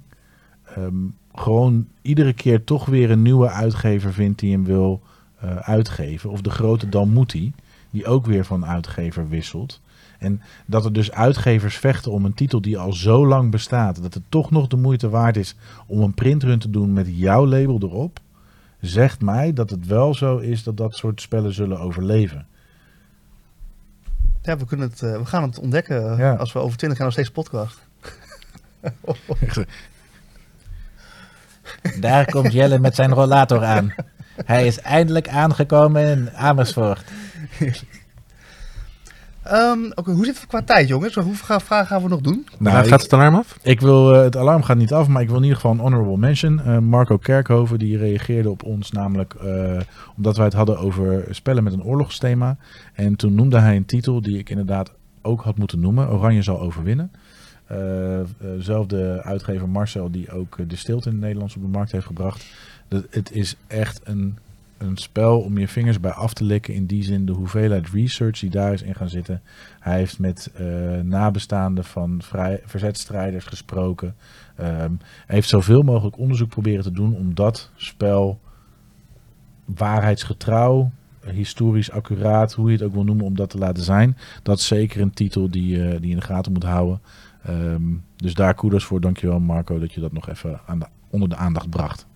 ehm, 0.65 0.95
gewoon 1.35 1.89
iedere 2.03 2.33
keer 2.33 2.65
toch 2.65 2.87
weer 2.87 3.11
een 3.11 3.23
nieuwe 3.23 3.49
uitgever 3.49 4.13
vindt 4.13 4.39
die 4.39 4.53
hem 4.53 4.65
wil 4.65 5.03
eh, 5.41 5.57
uitgeven. 5.57 6.31
Of 6.31 6.41
de 6.41 6.51
grote 6.51 6.89
Dalmuti, 6.89 7.53
die 7.91 8.07
ook 8.07 8.27
weer 8.27 8.45
van 8.45 8.67
uitgever 8.67 9.29
wisselt. 9.29 9.81
En 10.19 10.41
dat 10.67 10.85
er 10.85 10.93
dus 10.93 11.13
uitgevers 11.13 11.77
vechten 11.77 12.13
om 12.13 12.25
een 12.25 12.35
titel 12.35 12.61
die 12.61 12.79
al 12.79 12.93
zo 12.93 13.27
lang 13.27 13.51
bestaat, 13.51 14.03
dat 14.03 14.15
het 14.15 14.23
toch 14.29 14.51
nog 14.51 14.67
de 14.67 14.77
moeite 14.77 15.09
waard 15.09 15.37
is 15.37 15.57
om 15.87 16.01
een 16.01 16.15
printrun 16.15 16.59
te 16.59 16.71
doen 16.71 16.93
met 16.93 17.07
jouw 17.11 17.47
label 17.47 17.79
erop, 17.83 18.21
zegt 18.81 19.21
mij 19.21 19.53
dat 19.53 19.71
het 19.71 19.87
wel 19.87 20.15
zo 20.15 20.37
is 20.39 20.63
dat 20.63 20.77
dat 20.77 20.97
soort 20.97 21.21
spellen 21.21 21.53
zullen 21.53 21.81
overleven. 21.81 22.47
Ja, 24.49 24.57
we, 24.57 24.67
kunnen 24.67 24.89
het, 24.89 25.03
eh, 25.03 25.17
we 25.17 25.25
gaan 25.25 25.43
het 25.43 25.59
ontdekken 25.59 26.13
eh, 26.13 26.19
Ja. 26.19 26.35
als 26.35 26.53
we 26.53 26.59
over 26.59 26.79
twintig 26.79 26.99
jaar 26.99 27.07
nog 27.07 27.17
steeds 27.17 27.31
podcast. 27.31 27.79
Daar 32.01 32.25
komt 32.25 32.53
Jelle 32.53 32.79
met 32.79 32.95
zijn 32.95 33.13
rollator 33.13 33.65
aan. 33.65 33.95
Hij 34.45 34.67
is 34.67 34.81
eindelijk 34.81 35.29
aangekomen 35.29 36.03
in 36.03 36.31
Amersfoort. 36.31 37.05
Ehm, 39.49 39.79
oké, 39.95 40.11
hoe 40.13 40.25
zit 40.25 40.37
het 40.41 40.47
qua 40.47 40.63
tijd, 40.63 40.89
jongens? 40.89 41.15
Hoeveel 41.15 41.61
vragen 41.61 41.87
gaan 41.87 42.03
we 42.03 42.09
nog 42.09 42.21
doen? 42.21 42.47
Nou, 42.59 42.83
ik- 42.83 42.89
gaat 42.89 43.03
het 43.03 43.13
alarm 43.13 43.35
af? 43.35 43.59
Ik 43.63 43.81
wil, 43.81 44.15
eh, 44.15 44.23
het 44.23 44.37
alarm 44.37 44.63
gaat 44.63 44.77
niet 44.77 44.93
af, 44.93 45.09
maar 45.09 45.23
ik 45.23 45.29
wil 45.29 45.37
in 45.37 45.43
ieder 45.43 45.57
geval 45.57 45.73
een 45.73 45.79
honorable 45.81 46.17
mention. 46.17 46.61
Eh, 46.61 46.79
Marco 46.79 47.17
Kerkhoven 47.17 47.79
die 47.79 47.97
reageerde 47.99 48.51
op 48.51 48.63
ons 48.63 48.91
namelijk 48.93 49.35
eh, 49.35 49.81
omdat 50.17 50.37
wij 50.37 50.45
het 50.45 50.55
hadden 50.55 50.79
over 50.79 51.25
spellen 51.31 51.65
met 51.65 51.73
een 51.73 51.85
oorlogsthema. 51.85 52.57
En 52.95 53.17
toen 53.17 53.35
noemde 53.35 53.59
hij 53.59 53.77
een 53.77 53.85
titel 53.87 54.21
die 54.23 54.39
ik 54.39 54.51
inderdaad 54.51 54.93
ook 55.23 55.43
had 55.43 55.59
moeten 55.59 55.81
noemen. 55.81 56.11
Oranje 56.11 56.43
zal 56.43 56.61
overwinnen. 56.61 57.11
Zelfde 58.59 59.21
uitgever 59.23 59.69
Marcel 59.69 60.11
die 60.11 60.31
ook 60.31 60.57
de 60.69 60.77
stilte 60.77 61.09
in 61.09 61.15
het 61.15 61.25
Nederlands 61.25 61.57
op 61.57 61.63
de 61.63 61.69
markt 61.69 61.93
heeft 61.93 62.07
gebracht. 62.07 62.47
Dat, 62.89 63.05
het 63.11 63.33
is 63.33 63.57
echt 63.67 64.01
een, 64.05 64.39
een 64.79 64.97
spel 64.97 65.41
om 65.41 65.59
je 65.59 65.69
vingers 65.69 66.01
bij 66.01 66.11
af 66.11 66.35
te 66.35 66.45
likken. 66.45 66.75
In 66.75 66.87
die 66.87 67.03
zin 67.03 67.27
de 67.27 67.33
hoeveelheid 67.33 67.89
research 67.91 68.39
die 68.39 68.51
daar 68.51 68.73
is 68.73 68.83
in 68.83 68.95
gaan 68.95 69.09
zitten. 69.09 69.43
Hij 69.79 69.97
heeft 69.97 70.19
met 70.19 70.51
eh, 70.55 70.67
nabestaanden 71.01 71.85
van 71.85 72.23
vrij, 72.23 72.61
verzetstrijders 72.65 73.45
gesproken. 73.45 74.15
Ehm, 74.57 74.93
hij 75.27 75.35
heeft 75.35 75.49
zoveel 75.49 75.83
mogelijk 75.83 76.19
onderzoek 76.19 76.49
proberen 76.49 76.83
te 76.83 76.93
doen 76.93 77.15
om 77.15 77.35
dat 77.35 77.71
spel 77.77 78.41
waarheidsgetrouw, 79.65 80.91
historisch 81.25 81.91
accuraat, 81.91 82.53
hoe 82.53 82.71
je 82.71 82.77
het 82.77 82.87
ook 82.87 82.93
wil 82.93 83.05
noemen, 83.05 83.25
om 83.25 83.37
dat 83.37 83.51
te 83.51 83.59
laten 83.59 83.83
zijn. 83.83 84.17
Dat 84.43 84.59
is 84.59 84.67
zeker 84.67 85.01
een 85.01 85.15
titel 85.15 85.51
die, 85.51 85.83
eh, 85.83 85.91
die 85.91 86.07
je 86.07 86.13
in 86.13 86.17
de 86.17 86.23
gaten 86.23 86.53
moet 86.53 86.63
houden. 86.63 87.01
Ehm, 87.43 87.83
dus 88.17 88.35
daar 88.35 88.55
kudos 88.55 88.85
voor. 88.85 89.01
Dankjewel 89.01 89.41
Marco 89.41 89.79
dat 89.79 89.93
je 89.93 90.01
dat 90.01 90.13
nog 90.13 90.29
even 90.29 90.61
aan 90.67 90.79
de, 90.79 90.87
onder 91.11 91.29
de 91.29 91.37
aandacht 91.37 91.71
bracht. 91.71 92.07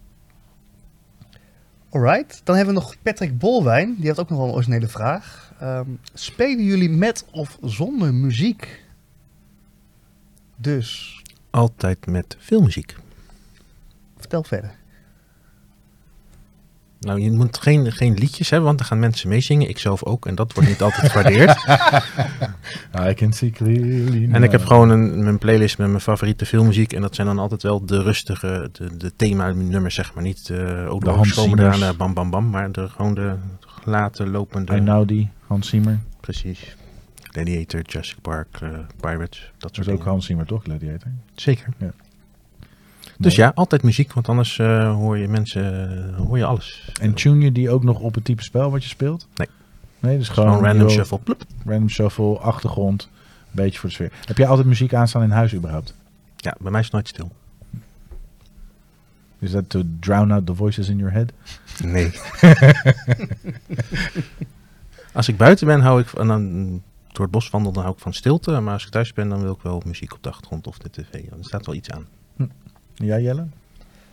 Alright, 1.95 2.41
dan 2.45 2.57
hebben 2.57 2.75
we 2.75 2.81
nog 2.81 2.95
Patrick 3.03 3.39
Bolwijn. 3.39 3.95
Die 3.97 4.07
heeft 4.07 4.19
ook 4.19 4.29
nog 4.29 4.39
wel 4.39 4.49
een 4.49 4.55
originele 4.55 4.89
vraag. 4.89 5.53
Ehm, 5.61 5.89
spelen 6.15 6.65
jullie 6.65 6.91
met 6.91 7.25
of 7.31 7.59
zonder 7.63 8.15
muziek? 8.15 8.85
Dus, 10.57 11.23
Altijd 11.51 12.07
met 12.07 12.37
filmmuziek. 12.39 12.97
vertel 14.17 14.43
verder. 14.43 14.75
Nou, 17.03 17.21
je 17.21 17.31
moet 17.31 17.59
geen, 17.59 17.93
geen 17.93 18.15
liedjes 18.15 18.51
hebben, 18.51 18.67
want 18.67 18.79
dan 18.79 18.87
gaan 18.87 18.99
mensen 18.99 19.29
meezingen. 19.29 19.69
Ik 19.69 19.79
zelf 19.79 20.05
ook, 20.05 20.27
en 20.27 20.35
dat 20.35 20.53
wordt 20.53 20.69
niet 20.69 20.83
altijd 20.83 21.13
gewaardeerd. 21.13 21.65
I 23.11 23.15
can 23.15 23.33
see 23.33 23.51
clearly 23.51 24.29
En 24.33 24.43
ik 24.43 24.51
heb 24.51 24.65
gewoon 24.65 24.91
een, 24.91 25.23
mijn 25.23 25.39
playlist 25.39 25.79
met 25.79 25.89
mijn 25.89 26.01
favoriete 26.01 26.47
filmmuziek. 26.47 26.93
En 26.93 27.01
dat 27.01 27.15
zijn 27.15 27.27
dan 27.27 27.39
altijd 27.39 27.63
wel 27.63 27.87
de 27.87 28.03
rustige, 28.03 28.69
de, 28.73 28.97
de 28.97 29.13
thema-nummers, 29.17 29.95
zeg 29.95 30.15
maar. 30.15 30.23
Niet 30.23 30.49
uh, 30.49 30.93
ook 30.93 31.05
De 31.05 31.21
de 31.23 31.33
komen 31.35 31.59
eraan, 31.59 31.83
eh, 31.83 31.97
bam, 31.97 32.15
bam, 32.15 32.31
bam. 32.31 32.51
Maar 32.51 32.73
de, 32.73 32.89
gewoon 32.89 33.15
de 33.15 33.35
gelaten, 33.61 34.31
lopende... 34.31 34.77
I 34.77 34.81
know 34.81 35.09
die, 35.09 35.31
Hans 35.47 35.69
Zimmer. 35.69 35.99
Precies. 36.21 36.77
Gladiator, 37.23 37.81
Jurassic 37.83 38.21
Park, 38.21 38.59
eh, 38.61 38.69
Pirates, 39.01 39.41
dat 39.41 39.61
Dat 39.61 39.75
soort 39.75 39.87
is 39.87 39.93
ook. 39.93 40.05
Hans 40.05 40.27
Zimmer 40.27 40.47
toch, 40.47 40.63
Gladiator? 40.63 41.11
Zeker. 41.35 41.67
Ja. 41.79 41.93
Dus 43.23 43.35
ja, 43.35 43.53
altijd 43.55 43.83
muziek, 43.83 44.13
want 44.13 44.29
anders 44.29 44.59
eh, 44.59 44.95
hoor 44.95 45.19
je 45.19 45.29
mensen, 45.29 45.91
eh, 46.15 46.17
hoor 46.17 46.39
je 46.39 46.45
alles. 46.45 46.91
En 47.01 47.15
tune 47.15 47.45
je 47.45 47.53
die 47.53 47.71
ook 47.71 47.85
nog 47.85 47.99
op 47.99 48.15
het 48.15 48.25
type 48.25 48.43
spel 48.43 48.71
wat 48.71 48.83
je 48.83 48.89
speelt? 48.89 49.29
Nee. 49.35 49.49
Nee, 50.01 50.19
dus 50.19 50.29
Gewoon 50.29 50.53
gewoon 50.53 50.65
random 50.65 50.89
shuffle. 50.89 51.19
Plup. 51.19 51.43
Random 51.65 51.89
shuffle, 51.89 52.39
achtergrond, 52.39 53.03
een 53.03 53.49
beetje 53.51 53.79
voor 53.79 53.89
de 53.89 53.95
sfeer. 53.95 54.13
Heb 54.25 54.37
jij 54.37 54.47
altijd 54.47 54.67
muziek 54.67 54.95
aanstaan 54.95 55.23
in 55.23 55.31
huis 55.31 55.55
überhaupt? 55.55 55.95
Ja, 56.37 56.55
bij 56.61 56.71
mij 56.71 56.81
is 56.81 56.87
het 56.87 56.95
nooit 56.95 57.09
stil. 57.09 57.33
Is 59.39 59.51
dat 59.51 59.69
to 59.69 59.83
drown 60.01 60.31
out 60.31 60.47
the 60.47 60.55
voices 60.55 60.89
in 60.89 60.97
your 60.97 61.13
head? 61.13 61.33
Nee. 61.85 62.13
als 65.13 65.29
ik 65.29 65.37
buiten 65.37 65.67
ben, 65.67 65.81
hou 65.81 66.01
ik 66.01 66.07
van, 66.07 66.27
dan, 66.27 66.69
door 67.13 67.23
het 67.23 67.31
bos 67.31 67.51
wandel, 67.51 67.73
dan 67.73 67.83
hou 67.83 67.95
ik 67.95 68.03
van 68.03 68.15
stilte. 68.15 68.61
Maar 68.61 68.73
als 68.73 68.85
ik 68.85 68.91
thuis 68.91 69.13
ben, 69.13 69.29
dan 69.29 69.43
wil 69.43 69.53
ik 69.53 69.63
wel 69.63 69.83
muziek 69.87 70.15
op 70.15 70.23
de 70.23 70.29
achtergrond 70.29 70.67
of 70.67 70.79
de 70.79 70.91
tv. 70.91 71.13
Er 71.13 71.37
staat 71.41 71.67
wel 71.67 71.75
iets 71.75 71.91
aan. 71.91 72.07
Ja, 73.03 73.19
Jelle? 73.19 73.47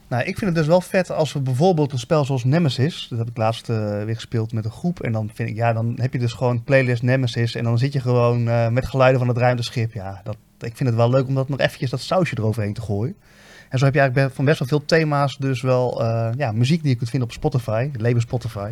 Nou, 0.07 0.23
ik 0.23 0.37
vind 0.37 0.45
het 0.45 0.55
dus 0.55 0.67
wel 0.67 0.81
vet 0.81 1.11
als 1.11 1.33
we 1.33 1.39
bijvoorbeeld 1.39 1.91
een 1.91 1.99
spel 1.99 2.25
zoals 2.25 2.43
Nemesis, 2.43 3.07
dat 3.09 3.19
heb 3.19 3.29
ik 3.29 3.37
laatst 3.37 3.69
eh, 3.69 4.03
weer 4.03 4.15
gespeeld 4.15 4.53
met 4.53 4.65
een 4.65 4.71
groep. 4.71 5.01
En 5.01 5.11
dan 5.11 5.29
vind 5.33 5.49
ik, 5.49 5.55
ja, 5.55 5.73
dan 5.73 5.97
heb 6.01 6.13
je 6.13 6.19
dus 6.19 6.33
gewoon 6.33 6.63
playlist 6.63 7.03
Nemesis 7.03 7.55
en 7.55 7.63
dan 7.63 7.77
zit 7.77 7.93
je 7.93 7.99
gewoon 7.99 8.47
eh, 8.47 8.69
met 8.69 8.85
geluiden 8.85 9.19
van 9.19 9.27
het 9.27 9.37
ruimteschip. 9.37 9.93
Ja, 9.93 10.21
dat, 10.23 10.35
ik 10.59 10.75
vind 10.75 10.89
het 10.89 10.97
wel 10.97 11.09
leuk 11.09 11.27
om 11.27 11.35
dat 11.35 11.49
nog 11.49 11.59
eventjes 11.59 11.89
dat 11.89 11.99
sausje 11.99 12.35
eroverheen 12.37 12.73
te 12.73 12.81
gooien. 12.81 13.15
En 13.69 13.79
zo 13.79 13.85
heb 13.85 13.93
je 13.93 13.99
eigenlijk 13.99 14.35
van 14.35 14.45
best 14.45 14.59
wel 14.59 14.67
veel 14.67 14.85
thema's 14.85 15.37
dus 15.37 15.61
wel 15.61 16.03
eh, 16.03 16.29
ja, 16.37 16.51
muziek 16.51 16.81
die 16.81 16.91
je 16.91 16.97
kunt 16.97 17.09
vinden 17.09 17.29
op 17.29 17.35
Spotify, 17.35 17.89
label 17.97 18.21
Spotify. 18.21 18.71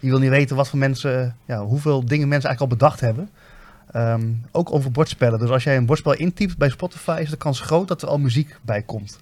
Je 0.00 0.08
wil 0.10 0.18
niet 0.18 0.30
weten 0.30 0.56
wat 0.56 0.68
voor 0.68 0.78
mensen, 0.78 1.36
ja, 1.44 1.64
hoeveel 1.64 2.04
dingen 2.04 2.28
mensen 2.28 2.48
eigenlijk 2.48 2.60
al 2.60 2.78
bedacht 2.78 3.00
hebben. 3.00 3.30
Ehm, 3.92 4.32
ook 4.52 4.72
over 4.72 4.90
bordspellen. 4.90 5.38
Dus 5.38 5.50
als 5.50 5.64
jij 5.64 5.76
een 5.76 5.86
bordspel 5.86 6.14
intypt 6.14 6.58
bij 6.58 6.68
Spotify, 6.68 7.18
is 7.22 7.30
de 7.30 7.36
kans 7.36 7.60
groot 7.60 7.88
dat 7.88 8.02
er 8.02 8.08
al 8.08 8.18
muziek 8.18 8.56
bij 8.62 8.82
komt. 8.82 9.18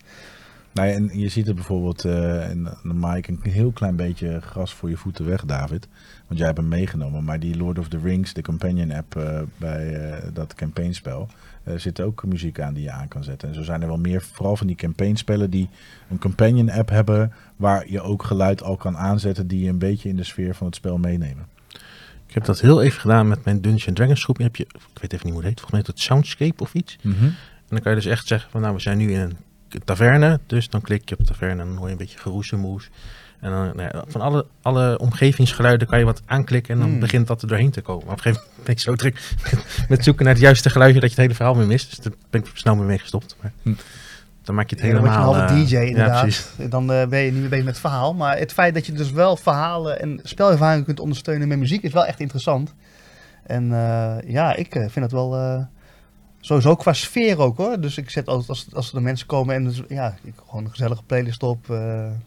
Nou 0.76 0.88
en 0.88 1.10
je 1.12 1.28
ziet 1.28 1.46
het 1.46 1.54
bijvoorbeeld, 1.54 2.04
eh, 2.04 2.48
en 2.50 2.64
dan 2.82 2.98
maak 2.98 3.16
ik 3.16 3.28
een 3.28 3.40
heel 3.42 3.70
klein 3.70 3.96
beetje 3.96 4.40
gras 4.40 4.74
voor 4.74 4.88
je 4.88 4.96
voeten 4.96 5.26
weg, 5.26 5.44
David. 5.44 5.88
Want 6.26 6.38
jij 6.38 6.46
hebt 6.46 6.58
hem 6.58 6.68
meegenomen. 6.68 7.24
Maar 7.24 7.40
die 7.40 7.56
Lord 7.56 7.78
of 7.78 7.88
the 7.88 7.98
Rings, 7.98 8.32
de 8.32 8.42
companion 8.42 8.92
app 8.92 9.16
eh, 9.16 9.40
bij 9.56 9.94
eh, 9.94 10.28
dat 10.32 10.54
campaignspel, 10.54 11.28
zit 11.76 12.00
ook 12.00 12.24
muziek 12.24 12.60
aan 12.60 12.74
die 12.74 12.82
je 12.82 12.90
aan 12.90 13.08
kan 13.08 13.24
zetten. 13.24 13.48
En 13.48 13.54
zo 13.54 13.62
zijn 13.62 13.82
er 13.82 13.88
wel 13.88 13.98
meer, 13.98 14.22
vooral 14.22 14.56
van 14.56 14.66
die 14.66 14.76
campaignspellen 14.76 15.50
die 15.50 15.68
een 16.08 16.18
companion 16.18 16.70
app 16.70 16.88
hebben, 16.88 17.32
waar 17.56 17.90
je 17.90 18.00
ook 18.00 18.22
geluid 18.22 18.62
al 18.62 18.76
kan 18.76 18.96
aanzetten 18.96 19.46
die 19.46 19.60
je 19.60 19.68
een 19.68 19.78
beetje 19.78 20.08
in 20.08 20.16
de 20.16 20.24
sfeer 20.24 20.54
van 20.54 20.66
het 20.66 20.76
spel 20.76 20.98
meenemen. 20.98 21.46
Ik 22.26 22.34
heb 22.34 22.44
dat 22.44 22.60
heel 22.60 22.82
even 22.82 23.00
gedaan 23.00 23.28
met 23.28 23.44
mijn 23.44 23.60
Dungeons 23.60 23.96
Dragons 23.96 24.24
groep. 24.24 24.38
Heb 24.38 24.56
je, 24.56 24.64
ik 24.64 25.00
weet 25.00 25.12
even 25.12 25.26
niet 25.26 25.34
hoe 25.34 25.44
het 25.44 25.48
heet, 25.48 25.60
volgens 25.60 25.80
mij 25.80 25.82
het 25.86 26.00
Soundscape 26.00 26.62
of 26.62 26.74
iets. 26.74 26.96
En 27.02 27.36
dan 27.68 27.80
kan 27.80 27.92
je 27.92 27.98
dus 27.98 28.10
echt 28.10 28.26
zeggen 28.26 28.50
van 28.50 28.60
nou, 28.60 28.74
we 28.74 28.80
zijn 28.80 28.98
nu 28.98 29.12
in 29.12 29.20
een 29.20 29.36
taverne. 29.84 30.40
Dus 30.46 30.68
dan 30.70 30.80
klik 30.80 31.08
je 31.08 31.16
op 31.18 31.26
taverne 31.26 31.62
en 31.62 31.68
dan 31.68 31.76
hoor 31.76 31.86
je 31.86 31.92
een 31.92 31.98
beetje 31.98 32.18
geroezemoes. 32.18 32.90
En 33.40 33.50
dan, 33.50 33.60
nou 33.76 33.82
ja, 33.92 34.04
van 34.08 34.20
alle, 34.20 34.46
alle 34.62 34.98
omgevingsgeluiden 34.98 35.86
kan 35.88 35.98
je 35.98 36.04
wat 36.04 36.22
aanklikken 36.26 36.74
en 36.74 36.80
dan 36.80 36.90
Hmm. 36.90 37.00
begint 37.00 37.26
dat 37.26 37.42
er 37.42 37.48
doorheen 37.48 37.70
te 37.70 37.80
komen. 37.80 38.04
Maar 38.06 38.12
op 38.14 38.18
een 38.18 38.22
gegeven 38.32 38.44
moment 38.48 38.64
ben 38.66 38.74
ik 38.74 38.80
zo 38.80 38.94
druk 38.94 39.34
met 39.88 40.04
zoeken 40.04 40.24
naar 40.24 40.32
het 40.34 40.42
juiste 40.42 40.70
geluidje 40.70 41.00
dat 41.00 41.08
je 41.10 41.14
het 41.14 41.24
hele 41.24 41.34
verhaal 41.34 41.56
weer 41.56 41.66
mist. 41.66 41.88
Dus 41.90 41.98
daar 41.98 42.12
ben 42.30 42.40
ik 42.40 42.50
snel 42.54 42.76
mee 42.76 42.98
gestopt. 42.98 43.36
Maar 43.42 43.52
Hm. 43.62 43.72
dan 44.42 44.54
maak 44.54 44.70
je 44.70 44.76
het 44.76 44.84
Ja, 44.84 44.92
dan 44.92 45.00
word 45.00 45.12
je 45.12 45.18
helemaal... 45.18 45.48
eh, 45.48 45.64
DJ 45.64 45.74
Ja, 45.74 45.80
inderdaad. 45.80 46.50
dan 46.70 46.86
ben 46.86 47.18
je 47.18 47.30
niet 47.32 47.40
meer 47.40 47.48
bezig 47.48 47.64
met 47.64 47.74
het 47.74 47.82
verhaal. 47.82 48.14
Maar 48.14 48.38
het 48.38 48.52
feit 48.52 48.74
dat 48.74 48.86
je 48.86 48.92
dus 48.92 49.10
wel 49.10 49.36
verhalen 49.36 50.00
en 50.00 50.20
spelervaringen 50.22 50.84
kunt 50.84 51.00
ondersteunen 51.00 51.48
met 51.48 51.58
muziek 51.58 51.82
is 51.82 51.92
wel 51.92 52.04
echt 52.06 52.20
interessant. 52.20 52.74
En 53.42 53.72
eh, 53.72 54.16
ja, 54.32 54.54
ik 54.54 54.74
eh, 54.74 54.80
vind 54.82 55.04
het 55.04 55.12
wel 55.12 55.30
sowieso 56.46 56.76
qua 56.76 56.92
sfeer 56.92 57.38
ook 57.38 57.56
hoor. 57.56 57.80
Dus 57.80 57.96
ik 57.96 58.10
zet 58.10 58.26
altijd 58.26 58.48
als, 58.48 58.66
als 58.72 58.92
er 58.92 59.02
mensen 59.02 59.26
komen 59.26 59.54
en 59.54 59.64
dus, 59.64 59.82
ja, 59.88 60.16
ik 60.22 60.34
gewoon 60.48 60.64
een 60.64 60.70
gezellige 60.70 61.02
playlist 61.02 61.42
op. 61.42 61.70
eh, 61.70 61.76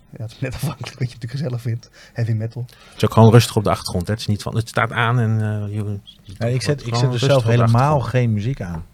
ja, 0.09 0.21
het 0.21 0.31
is 0.31 0.39
net 0.39 0.53
afhankelijk 0.59 0.99
wat 0.99 1.07
je 1.07 1.13
natuurlijk 1.13 1.31
gezellig 1.31 1.61
vindt. 1.61 1.89
Heavy 2.13 2.31
metal. 2.31 2.65
Het 2.67 2.97
is 2.97 3.05
ook 3.05 3.13
gewoon 3.13 3.31
rustig 3.31 3.55
op 3.55 3.63
de 3.63 3.69
achtergrond. 3.69 4.07
hè. 4.07 4.11
Het 4.13 4.21
is 4.21 4.27
niet 4.27 4.41
van, 4.41 4.55
het 4.55 4.69
staat 4.69 4.91
aan 4.91 5.19
en 5.19 5.41
eh, 5.41 5.75
je, 5.75 5.99
Ja, 6.23 6.45
ik 6.45 6.61
zet, 6.61 6.87
ik 6.87 6.95
zet 6.95 7.11
dus 7.11 7.21
zelf 7.21 7.43
helemaal 7.43 7.99
geen 7.99 8.33
muziek 8.33 8.61
aan 8.61 8.85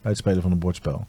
bij 0.00 0.10
het 0.10 0.16
spelen 0.16 0.42
van 0.42 0.50
een 0.50 0.58
bordspel. 0.58 1.06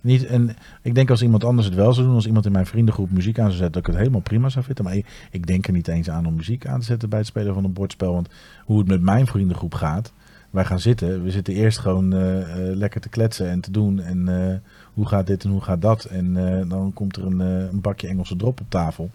Niet, 0.00 0.26
en 0.26 0.56
ik 0.82 0.94
denk 0.94 1.10
als 1.10 1.22
iemand 1.22 1.44
anders 1.44 1.66
het 1.66 1.76
wel 1.76 1.92
zou 1.92 2.06
doen, 2.06 2.14
als 2.14 2.26
iemand 2.26 2.46
in 2.46 2.52
mijn 2.52 2.66
vriendengroep 2.66 3.10
muziek 3.10 3.38
aan 3.38 3.44
zou 3.50 3.56
zetten, 3.56 3.72
dat 3.72 3.80
ik 3.80 3.86
het 3.86 3.96
helemaal 3.96 4.20
prima 4.20 4.48
zou 4.48 4.64
vinden. 4.64 4.84
Maar 4.84 4.94
ik, 4.94 5.06
ik 5.30 5.46
denk 5.46 5.66
er 5.66 5.72
niet 5.72 5.88
eens 5.88 6.10
aan 6.10 6.26
om 6.26 6.34
muziek 6.34 6.66
aan 6.66 6.80
te 6.80 6.86
zetten 6.86 7.08
bij 7.08 7.18
het 7.18 7.28
spelen 7.28 7.54
van 7.54 7.64
een 7.64 7.72
bordspel. 7.72 8.12
Want 8.12 8.28
hoe 8.64 8.78
het 8.78 8.88
met 8.88 9.00
mijn 9.00 9.26
vriendengroep 9.26 9.74
gaat, 9.74 10.12
wij 10.58 10.66
gaan 10.66 10.80
zitten. 10.80 11.22
We 11.22 11.30
zitten 11.30 11.54
eerst 11.54 11.78
gewoon 11.78 12.12
eh, 12.12 12.40
eh, 12.40 12.76
lekker 12.76 13.00
te 13.00 13.08
kletsen 13.08 13.48
en 13.48 13.60
te 13.60 13.70
doen. 13.70 14.00
En 14.00 14.28
eh, 14.28 14.54
hoe 14.94 15.06
gaat 15.06 15.26
dit 15.26 15.44
en 15.44 15.50
hoe 15.50 15.60
gaat 15.60 15.82
dat? 15.82 16.04
En 16.04 16.34
dan 16.68 16.92
komt 16.94 17.16
er 17.16 17.26
een, 17.26 17.40
een 17.40 17.80
bakje 17.80 18.08
Engelse 18.08 18.36
drop 18.36 18.60
op 18.60 18.66
tafel. 18.70 19.10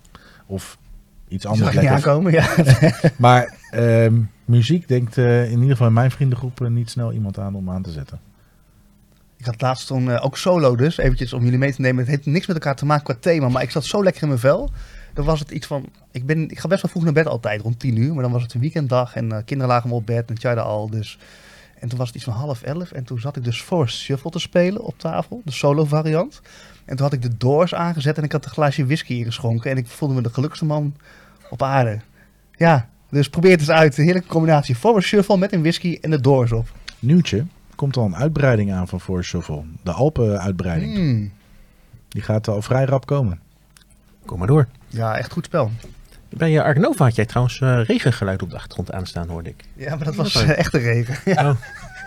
Of 0.46 0.78
iets 1.28 1.46
anders 1.46 1.74
zag 1.74 1.86
aankomen, 1.86 2.32
ja. 2.32 2.56
Maar 3.18 3.58
ehm, 3.72 4.22
muziek 4.46 4.88
denkt 4.88 5.18
in 5.18 5.52
ieder 5.52 5.70
geval 5.70 5.88
in 5.88 5.94
mijn 5.94 6.12
vriendengroep 6.12 6.70
niet 6.70 6.90
snel 6.90 7.14
iemand 7.14 7.40
aan 7.40 7.56
om 7.56 7.70
aan 7.70 7.82
te 7.82 7.92
zetten. 7.92 8.20
Ik 9.38 9.46
had 9.46 9.62
laatst 9.62 9.88
toen 9.88 10.20
ook 10.20 10.38
solo 10.38 10.76
dus, 10.76 10.98
eventjes 10.98 11.34
om 11.34 11.44
jullie 11.44 11.60
mee 11.60 11.74
te 11.74 11.82
nemen. 11.82 12.00
Het 12.00 12.10
heeft 12.10 12.26
niks 12.26 12.48
met 12.48 12.56
elkaar 12.56 12.76
te 12.76 12.86
maken 12.86 13.04
qua 13.04 13.16
thema, 13.20 13.50
maar 13.50 13.64
ik 13.64 13.72
zat 13.72 13.86
zo 13.86 14.04
lekker 14.04 14.22
in 14.22 14.28
mijn 14.28 14.40
vel. 14.40 14.72
Dan 15.14 15.26
was 15.26 15.40
het 15.40 15.52
iets 15.52 15.68
van, 15.68 15.86
ik, 16.12 16.26
ben, 16.26 16.50
ik 16.50 16.60
ga 16.60 16.68
best 16.68 16.82
wel 16.82 16.92
vroeg 16.92 17.04
naar 17.04 17.14
bed 17.14 17.28
altijd, 17.28 17.62
rond 17.62 17.80
10 17.80 17.98
uur. 17.98 18.14
Maar 18.14 18.24
dan 18.24 18.32
was 18.32 18.42
het 18.42 18.54
een 18.54 18.62
weekenddag 18.62 19.16
en 19.16 19.32
eh, 19.32 19.38
kinderen 19.46 19.74
lagen 19.74 19.90
me 19.90 19.96
op 19.96 20.06
bed 20.06 20.30
en 20.30 20.36
tjada 20.36 20.62
al. 20.62 20.90
Dus. 20.90 21.18
En 21.80 21.90
toen 21.90 21.98
was 21.98 22.08
het 22.08 22.16
iets 22.16 22.26
van 22.26 22.34
half 22.34 22.62
elf 22.62 22.92
en 22.92 23.04
toen 23.04 23.20
zat 23.20 23.36
ik 23.36 23.44
dus 23.44 23.62
Forest 23.62 23.98
Shuffle 23.98 24.32
te 24.32 24.40
spelen 24.40 24.82
op 24.82 25.00
tafel, 25.00 25.42
de 25.46 25.52
solo 25.52 25.86
variant. 25.86 26.42
En 26.86 26.96
toen 26.96 27.06
had 27.06 27.14
ik 27.14 27.22
de 27.22 27.38
Doors 27.38 27.76
aangezet 27.76 28.18
en 28.18 28.24
ik 28.24 28.32
had 28.32 28.46
een 28.46 28.52
glaasje 28.52 28.86
whisky 28.86 29.14
ingeschonken. 29.14 29.72
En 29.72 29.78
ik 29.78 29.88
voelde 29.88 30.16
me 30.16 30.22
de 30.22 30.30
gelukkigste 30.30 30.66
man 30.66 30.96
op 31.50 31.62
aarde. 31.62 32.00
Ja, 32.52 32.90
dus 33.10 33.30
probeer 33.30 33.52
het 33.52 33.60
eens 33.60 33.70
uit. 33.70 33.98
Een 33.98 34.04
heerlijke 34.04 34.30
combinatie. 34.30 34.76
Forest 34.76 35.08
Shuffle 35.08 35.38
met 35.38 35.54
een 35.54 35.62
whisky 35.62 35.98
en 36.02 36.10
de 36.10 36.22
Doors 36.22 36.52
op. 36.52 36.72
Nieuwtje, 37.00 37.46
komt 37.76 37.98
al 37.98 38.06
een 38.06 38.16
uitbreiding 38.16 38.74
aan 38.74 38.88
van 38.88 39.02
Force 39.02 39.30
Shuffle. 39.30 39.64
De 39.84 39.92
Alpen-uitbreiding. 39.92 40.98
Mm. 40.98 41.32
Die 42.08 42.22
gaat 42.22 42.48
al 42.48 42.62
vrij 42.62 42.86
rap 42.86 43.06
komen. 43.06 43.40
Kom 44.26 44.38
maar 44.38 44.48
door. 44.48 44.68
Ja, 44.94 45.18
echt 45.18 45.32
goed 45.32 45.46
spel. 45.46 45.72
Bij 46.30 46.52
je 46.52 46.64
Ark 46.64 46.78
Nova 46.78 47.04
had 47.04 47.16
jij 47.16 47.26
trouwens 47.26 47.62
eh, 47.62 47.84
regengeluid 47.84 48.42
op 48.42 48.50
de 48.50 48.56
achtergrond 48.56 48.92
aanstaan, 48.92 49.28
hoorde 49.28 49.50
ik. 49.50 49.64
Ja, 49.76 49.96
maar 49.96 50.06
dat 50.06 50.16
was 50.16 50.36
is 50.36 50.42
eh, 50.42 50.58
echte 50.58 50.78
regen. 50.78 51.16
Oh. 51.26 51.56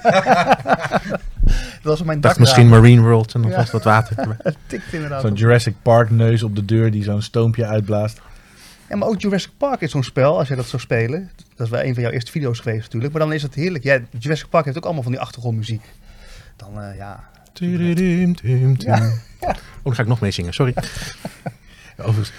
dat 1.52 1.82
was 1.82 2.00
op 2.00 2.06
mijn 2.06 2.16
Ik 2.16 2.22
dak. 2.22 2.32
dacht 2.32 2.38
misschien 2.38 2.68
Marine 2.68 3.02
World 3.02 3.34
en 3.34 3.42
dan 3.42 3.50
was 3.50 3.70
wat 3.70 3.84
water. 3.84 4.16
Het 4.42 4.56
tikt 4.66 4.92
inderdaad. 4.92 5.20
Zo'n. 5.20 5.34
Jurassic 5.34 5.74
Park 5.82 6.10
neus 6.10 6.42
op 6.42 6.56
de 6.56 6.64
deur 6.64 6.90
die 6.90 7.02
zo'n 7.02 7.22
stoompje 7.22 7.66
uitblaast. 7.66 8.20
Ja, 8.88 8.96
maar 8.96 9.08
ook 9.08 9.20
Jurassic 9.20 9.50
Park 9.56 9.80
is 9.80 9.90
zo'n 9.90 10.04
spel, 10.04 10.38
als 10.38 10.48
je 10.48 10.54
dat 10.56 10.66
zou 10.66 10.82
spelen. 10.82 11.30
Dat 11.56 11.66
is 11.66 11.72
wel 11.72 11.82
een 11.82 11.94
van 11.94 12.02
jouw 12.02 12.12
eerste 12.12 12.30
video's 12.30 12.60
geweest 12.60 12.82
natuurlijk. 12.82 13.12
Maar 13.12 13.22
dan 13.22 13.32
is 13.32 13.42
het 13.42 13.54
heerlijk. 13.54 13.84
Ja, 13.84 13.98
Jurassic 14.18 14.48
Park 14.48 14.64
heeft 14.64 14.76
ook 14.76 14.84
allemaal 14.84 15.02
van 15.02 15.12
die 15.12 15.20
achtergrondmuziek. 15.20 15.82
Dan, 16.56 16.82
eh, 16.82 16.96
ja. 16.96 17.24
Ja. 19.40 19.48
Oh, 19.48 19.54
dan 19.82 19.94
ga 19.94 20.02
ik 20.02 20.08
nog 20.08 20.20
mee 20.20 20.30
zingen, 20.30 20.52
sorry. 20.54 20.74
Overigens. 21.98 22.32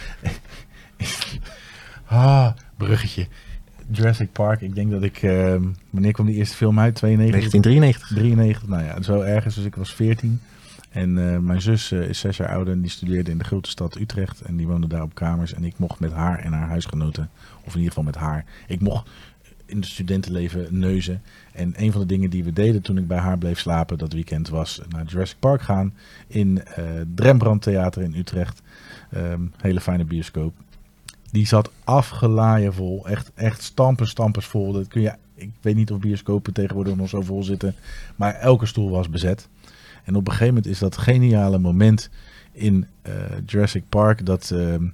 ah, 2.06 2.52
bruggetje. 2.78 3.28
Jurassic 3.92 4.32
Park, 4.32 4.62
ik 4.62 4.76
denk 4.76 4.92
dat 4.92 5.04
ik... 5.04 5.22
ehm, 5.22 5.64
wanneer 5.90 6.12
kwam 6.12 6.26
die 6.26 6.36
eerste 6.36 6.56
film 6.56 6.80
uit? 6.80 6.96
92? 6.96 7.52
1993. 7.52 8.08
93, 8.08 8.68
nou 8.68 8.84
ja, 8.84 9.02
zo 9.02 9.22
ergens. 9.22 9.56
Dus 9.56 9.66
ik 9.66 9.76
was 9.76 9.94
14. 9.94 10.42
En 10.90 11.34
eh, 11.34 11.38
mijn 11.38 11.62
zus 11.62 11.92
eh, 11.92 12.10
is 12.10 12.20
zes 12.20 12.38
jaar 12.38 12.50
ouder 12.50 12.74
en 12.74 12.82
die 12.82 12.92
studeerde 12.92 13.32
in 13.32 13.38
de 13.38 13.44
grote 13.44 13.70
stad 13.70 13.96
Utrecht. 13.96 14.42
En 14.42 14.56
die 14.56 14.68
woonde 14.68 14.88
daar 14.88 15.02
op 15.02 15.16
kamers. 15.16 15.54
En 15.54 15.64
ik 15.64 15.78
mocht 15.78 16.00
met 16.00 16.12
haar 16.12 16.40
en 16.40 16.54
haar 16.54 16.68
huisgenoten, 16.68 17.30
of 17.60 17.74
in 17.74 17.80
ieder 17.80 17.88
geval 17.88 18.04
met 18.04 18.16
haar, 18.16 18.46
ik 18.68 18.82
mocht 18.82 19.10
in 19.66 19.78
het 19.78 19.86
studentenleven 19.86 20.68
neuzen. 20.70 21.22
En 21.54 21.74
een 21.78 21.92
van 21.92 22.02
de 22.02 22.08
dingen 22.08 22.30
die 22.30 22.44
we 22.44 22.54
deden 22.54 22.82
toen 22.82 22.98
ik 22.98 23.08
bij 23.08 23.18
haar 23.18 23.38
bleef 23.38 23.60
slapen 23.60 23.98
dat 23.98 24.14
weekend 24.14 24.50
was 24.50 24.82
naar 24.90 25.06
Jurassic 25.06 25.40
Park 25.40 25.62
gaan. 25.62 25.94
In 26.28 26.64
eh 26.64 26.84
Rembrandt 27.16 27.64
Theater 27.64 28.02
in 28.02 28.16
Utrecht. 28.16 28.62
Ehm, 29.10 29.42
hele 29.58 29.82
fijne 29.82 30.06
bioscoop. 30.06 30.54
Die 31.32 31.48
zat 31.48 31.72
afgelaaien 31.84 32.74
vol. 32.74 33.08
Echt, 33.08 33.32
echt 33.36 33.62
stampers, 33.62 34.10
stampers 34.10 34.46
vol. 34.46 34.72
Dat 34.72 34.88
kun 34.88 35.02
je, 35.02 35.14
ik 35.36 35.52
weet 35.62 35.76
niet 35.76 35.92
of 35.92 36.00
bioscopen 36.00 36.54
tegenwoordig 36.54 36.96
nog 36.96 37.10
zo 37.10 37.22
vol 37.22 37.44
zitten. 37.44 37.76
Maar 38.16 38.34
elke 38.34 38.66
stoel 38.66 38.90
was 38.90 39.10
bezet. 39.10 39.48
En 40.04 40.16
op 40.16 40.26
een 40.26 40.32
gegeven 40.32 40.54
moment 40.54 40.66
is 40.72 40.80
dat 40.80 40.98
geniale 40.98 41.58
moment 41.58 42.10
in 42.52 42.88
eh, 43.02 43.14
Jurassic 43.46 43.84
Park 43.90 44.26
dat 44.26 44.52
ehm, 44.52 44.86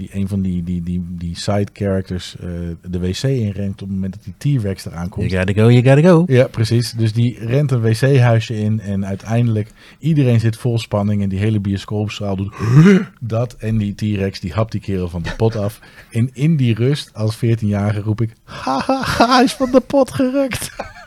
die 0.00 0.08
een 0.12 0.28
van 0.28 0.40
die, 0.40 0.64
die, 0.64 0.82
die, 0.82 1.04
die 1.08 1.36
side 1.36 1.68
characters 1.72 2.36
eh, 2.36 2.48
de 2.82 2.98
wc 2.98 3.22
inrent 3.22 3.72
op 3.72 3.88
het 3.88 3.90
moment 3.90 4.14
dat 4.14 4.34
die 4.38 4.58
T-Rex 4.58 4.86
eraan 4.86 5.08
komt. 5.08 5.30
You 5.30 5.44
gotta 5.44 5.62
go, 5.62 5.70
you 5.70 5.84
gotta 5.84 6.08
go. 6.08 6.24
Ja, 6.26 6.46
precies. 6.46 6.92
Dus 6.92 7.12
die 7.12 7.38
rent 7.38 7.70
een 7.70 7.80
wc-huisje 7.80 8.58
in 8.58 8.80
en 8.80 9.06
uiteindelijk 9.06 9.70
iedereen 9.98 10.40
zit 10.40 10.56
vol 10.56 10.78
spanning 10.78 11.22
en 11.22 11.28
die 11.28 11.38
hele 11.38 11.60
bioscoopstraal 11.60 12.36
doet 12.36 12.54
dat 13.20 13.52
en 13.52 13.76
die 13.76 13.94
T-Rex 13.94 14.40
die 14.40 14.52
hapt 14.52 14.72
die 14.72 14.80
kerel 14.80 15.08
van 15.08 15.22
de 15.22 15.32
pot 15.36 15.56
af. 15.56 15.80
En 16.10 16.30
in 16.32 16.56
die 16.56 16.74
rust 16.74 17.14
als 17.14 17.36
14-jarige 17.36 18.00
roep 18.00 18.20
ik, 18.20 18.32
haha, 18.44 19.26
hij 19.26 19.44
is 19.44 19.52
van 19.52 19.70
de 19.70 19.80
pot 19.80 20.14
gerukt. 20.14 20.70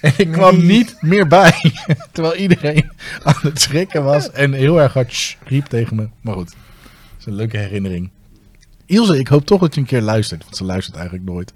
En 0.00 0.12
ik 0.16 0.32
kwam 0.32 0.66
niet 0.66 0.96
meer 1.00 1.26
bij. 1.26 1.52
Terwijl 2.12 2.36
iedereen 2.36 2.90
aan 3.22 3.34
het 3.40 3.60
schrikken 3.60 4.04
was 4.04 4.30
en 4.30 4.52
heel 4.52 4.80
erg 4.80 4.92
hard 4.92 5.36
riep 5.44 5.66
tegen 5.66 5.96
me. 5.96 6.08
Maar 6.20 6.34
goed, 6.34 6.54
een 7.28 7.34
leuke 7.34 7.56
herinnering. 7.56 8.10
Ilse, 8.86 9.18
ik 9.18 9.28
hoop 9.28 9.46
toch 9.46 9.60
dat 9.60 9.74
je 9.74 9.80
een 9.80 9.86
keer 9.86 10.00
luistert, 10.02 10.42
want 10.44 10.56
ze 10.56 10.64
luistert 10.64 10.96
eigenlijk 10.96 11.26
nooit. 11.26 11.52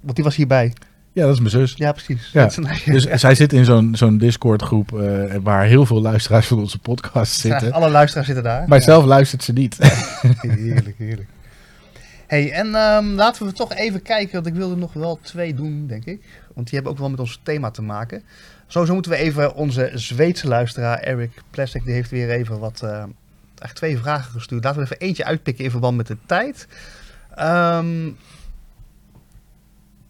Want 0.00 0.14
die 0.14 0.24
was 0.24 0.36
hierbij. 0.36 0.72
Ja, 1.12 1.24
dat 1.24 1.32
is 1.32 1.38
mijn 1.38 1.50
zus. 1.50 1.74
Ja, 1.76 1.92
precies. 1.92 2.30
Ja, 2.32 2.50
Dus 2.92 3.04
zij 3.04 3.34
zit 3.34 3.52
in 3.52 3.64
zo'n 3.64 3.94
zo'n 3.96 4.18
Discord 4.18 4.62
groep 4.62 5.00
eh, 5.00 5.34
waar 5.42 5.64
heel 5.64 5.86
veel 5.86 6.00
luisteraars 6.00 6.46
van 6.46 6.58
onze 6.58 6.78
podcast 6.78 7.32
zitten. 7.32 7.72
Alle 7.72 7.90
luisteraars 7.90 8.26
zitten 8.26 8.44
daar. 8.44 8.68
Maar 8.68 8.78
Ja. 8.78 8.84
zelf 8.84 9.04
luistert 9.04 9.42
ze 9.44 9.52
niet. 9.52 9.76
Heerlijk, 10.40 10.94
heerlijk. 10.98 11.28
hey, 12.26 12.52
en 12.52 12.74
ehm, 12.74 13.06
laten 13.06 13.46
we 13.46 13.52
toch 13.52 13.74
even 13.74 14.02
kijken, 14.02 14.32
want 14.34 14.46
ik 14.46 14.54
wilde 14.54 14.76
nog 14.76 14.92
wel 14.92 15.18
twee 15.22 15.54
doen, 15.54 15.86
denk 15.86 16.04
ik. 16.04 16.20
Want 16.54 16.66
die 16.66 16.74
hebben 16.74 16.92
ook 16.92 16.98
wel 16.98 17.10
met 17.10 17.20
ons 17.20 17.40
thema 17.42 17.70
te 17.70 17.82
maken. 17.82 18.22
Sowieso 18.66 18.94
moeten 18.94 19.12
we 19.12 19.18
even 19.18 19.54
onze 19.54 19.90
Zweedse 19.94 20.48
luisteraar, 20.48 20.98
Eric 20.98 21.30
Plastic, 21.50 21.84
die 21.84 21.94
heeft 21.94 22.10
weer 22.10 22.30
even 22.30 22.58
wat, 22.58 22.82
eh, 22.82 23.04
eigenlijk 23.60 23.94
twee 23.94 23.98
vragen 23.98 24.32
gestuurd. 24.32 24.64
Laten 24.64 24.80
we 24.80 24.84
even 24.84 24.98
eentje 24.98 25.24
uitpikken 25.24 25.64
in 25.64 25.70
verband 25.70 25.96
met 25.96 26.06
de 26.06 26.16
tijd. 26.26 26.68
Ehm, 27.34 28.10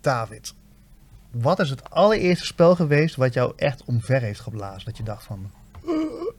David, 0.01 0.55
wat 1.31 1.59
is 1.59 1.71
het 1.71 1.91
allereerste 1.91 2.47
spel 2.47 2.75
geweest 2.75 3.17
wat 3.17 3.35
jou 3.35 3.53
echt 3.57 3.85
omver 3.85 4.21
heeft 4.21 4.41
geblazen? 4.41 4.85
Dat 4.85 4.97
je 4.97 5.03
dacht 5.03 5.25
van, 5.25 5.51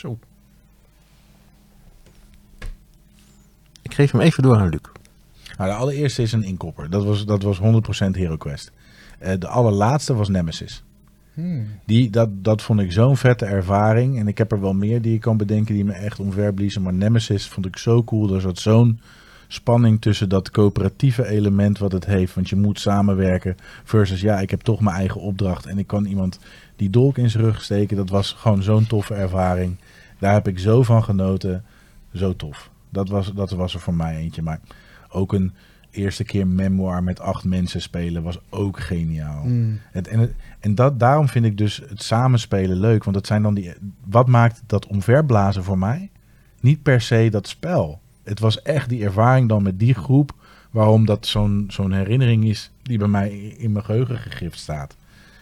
Zo. 0.00 0.18
Ik 3.82 3.94
geef 3.94 4.10
hem 4.10 4.20
even 4.20 4.42
door 4.42 4.56
aan 4.56 4.68
Luc. 4.68 4.80
Nou, 5.56 5.70
de 5.70 5.76
allereerste 5.76 6.22
is 6.22 6.32
een 6.32 6.42
inkopper. 6.42 6.90
Dat 6.90 7.04
was, 7.04 7.26
dat 7.26 7.42
was 7.42 7.58
100% 7.58 7.62
HeroQuest. 8.10 8.72
Eh 9.18 9.38
de 9.38 9.48
allerlaatste 9.48 10.14
was 10.14 10.28
Nemesis. 10.28 10.84
Hmm. 11.40 11.66
Die, 11.84 12.10
dat, 12.10 12.28
dat 12.32 12.62
vond 12.62 12.80
ik 12.80 12.92
zo'n 12.92 13.16
vette 13.16 13.44
ervaring. 13.44 14.18
En 14.18 14.28
ik 14.28 14.38
heb 14.38 14.52
er 14.52 14.60
wel 14.60 14.74
meer 14.74 15.02
die 15.02 15.14
ik 15.14 15.20
kan 15.20 15.36
bedenken 15.36 15.74
die 15.74 15.84
me 15.84 15.92
echt 15.92 16.20
omverbliezen. 16.20 16.82
Maar 16.82 16.92
Nemesis 16.92 17.48
vond 17.48 17.66
ik 17.66 17.76
zo 17.76 18.04
cool. 18.04 18.34
Er 18.34 18.40
zat 18.40 18.58
zo'n 18.58 19.00
spanning 19.48 20.00
tussen 20.00 20.28
dat 20.28 20.50
coöperatieve 20.50 21.26
element 21.26 21.78
wat 21.78 21.92
het 21.92 22.06
heeft. 22.06 22.34
Want 22.34 22.48
je 22.48 22.56
moet 22.56 22.80
samenwerken. 22.80 23.56
Versus 23.84 24.20
ja, 24.20 24.40
ik 24.40 24.50
heb 24.50 24.60
toch 24.60 24.80
mijn 24.80 24.96
eigen 24.96 25.20
opdracht. 25.20 25.66
En 25.66 25.78
ik 25.78 25.86
kan 25.86 26.04
iemand 26.04 26.38
die 26.76 26.90
dolk 26.90 27.18
in 27.18 27.30
zijn 27.30 27.44
rug 27.44 27.62
steken. 27.62 27.96
Dat 27.96 28.10
was 28.10 28.32
gewoon 28.32 28.62
zo'n 28.62 28.86
toffe 28.86 29.14
ervaring. 29.14 29.76
Daar 30.18 30.32
heb 30.32 30.48
ik 30.48 30.58
zo 30.58 30.82
van 30.82 31.04
genoten. 31.04 31.64
Zo 32.14 32.36
tof. 32.36 32.70
Dat 32.88 33.08
was, 33.08 33.32
dat 33.32 33.50
was 33.50 33.74
er 33.74 33.80
voor 33.80 33.94
mij 33.94 34.16
eentje. 34.16 34.42
Maar 34.42 34.60
ook 35.08 35.32
een 35.32 35.52
eerste 35.90 36.24
keer 36.24 36.46
memoir 36.46 37.02
met 37.02 37.20
acht 37.20 37.44
mensen 37.44 37.82
spelen 37.82 38.22
was 38.22 38.38
ook 38.48 38.80
geniaal. 38.80 39.42
Hmm. 39.42 39.80
Het, 39.90 40.08
en 40.08 40.18
het, 40.18 40.32
en 40.60 40.74
dat, 40.74 40.98
daarom 40.98 41.28
vind 41.28 41.44
ik 41.44 41.58
dus 41.58 41.82
het 41.88 42.02
samenspelen 42.02 42.76
leuk. 42.80 43.04
Want 43.04 43.16
dat 43.16 43.26
zijn 43.26 43.42
dan 43.42 43.54
die. 43.54 43.72
Wat 44.04 44.28
maakt 44.28 44.62
dat 44.66 44.86
omverblazen 44.86 45.64
voor 45.64 45.78
mij? 45.78 46.10
Niet 46.60 46.82
per 46.82 47.00
se 47.00 47.28
dat 47.30 47.48
spel. 47.48 48.00
Het 48.22 48.40
was 48.40 48.62
echt 48.62 48.88
die 48.88 49.04
ervaring 49.04 49.48
dan 49.48 49.62
met 49.62 49.78
die 49.78 49.94
groep. 49.94 50.34
Waarom 50.70 51.06
dat 51.06 51.26
zo'n 51.26 51.64
zo'n 51.68 51.92
herinnering 51.92 52.44
is 52.44 52.70
die 52.82 52.98
bij 52.98 53.08
mij 53.08 53.30
in 53.38 53.72
mijn 53.72 53.84
geheugen 53.84 54.18
gegrift 54.18 54.58
staat. 54.58 54.96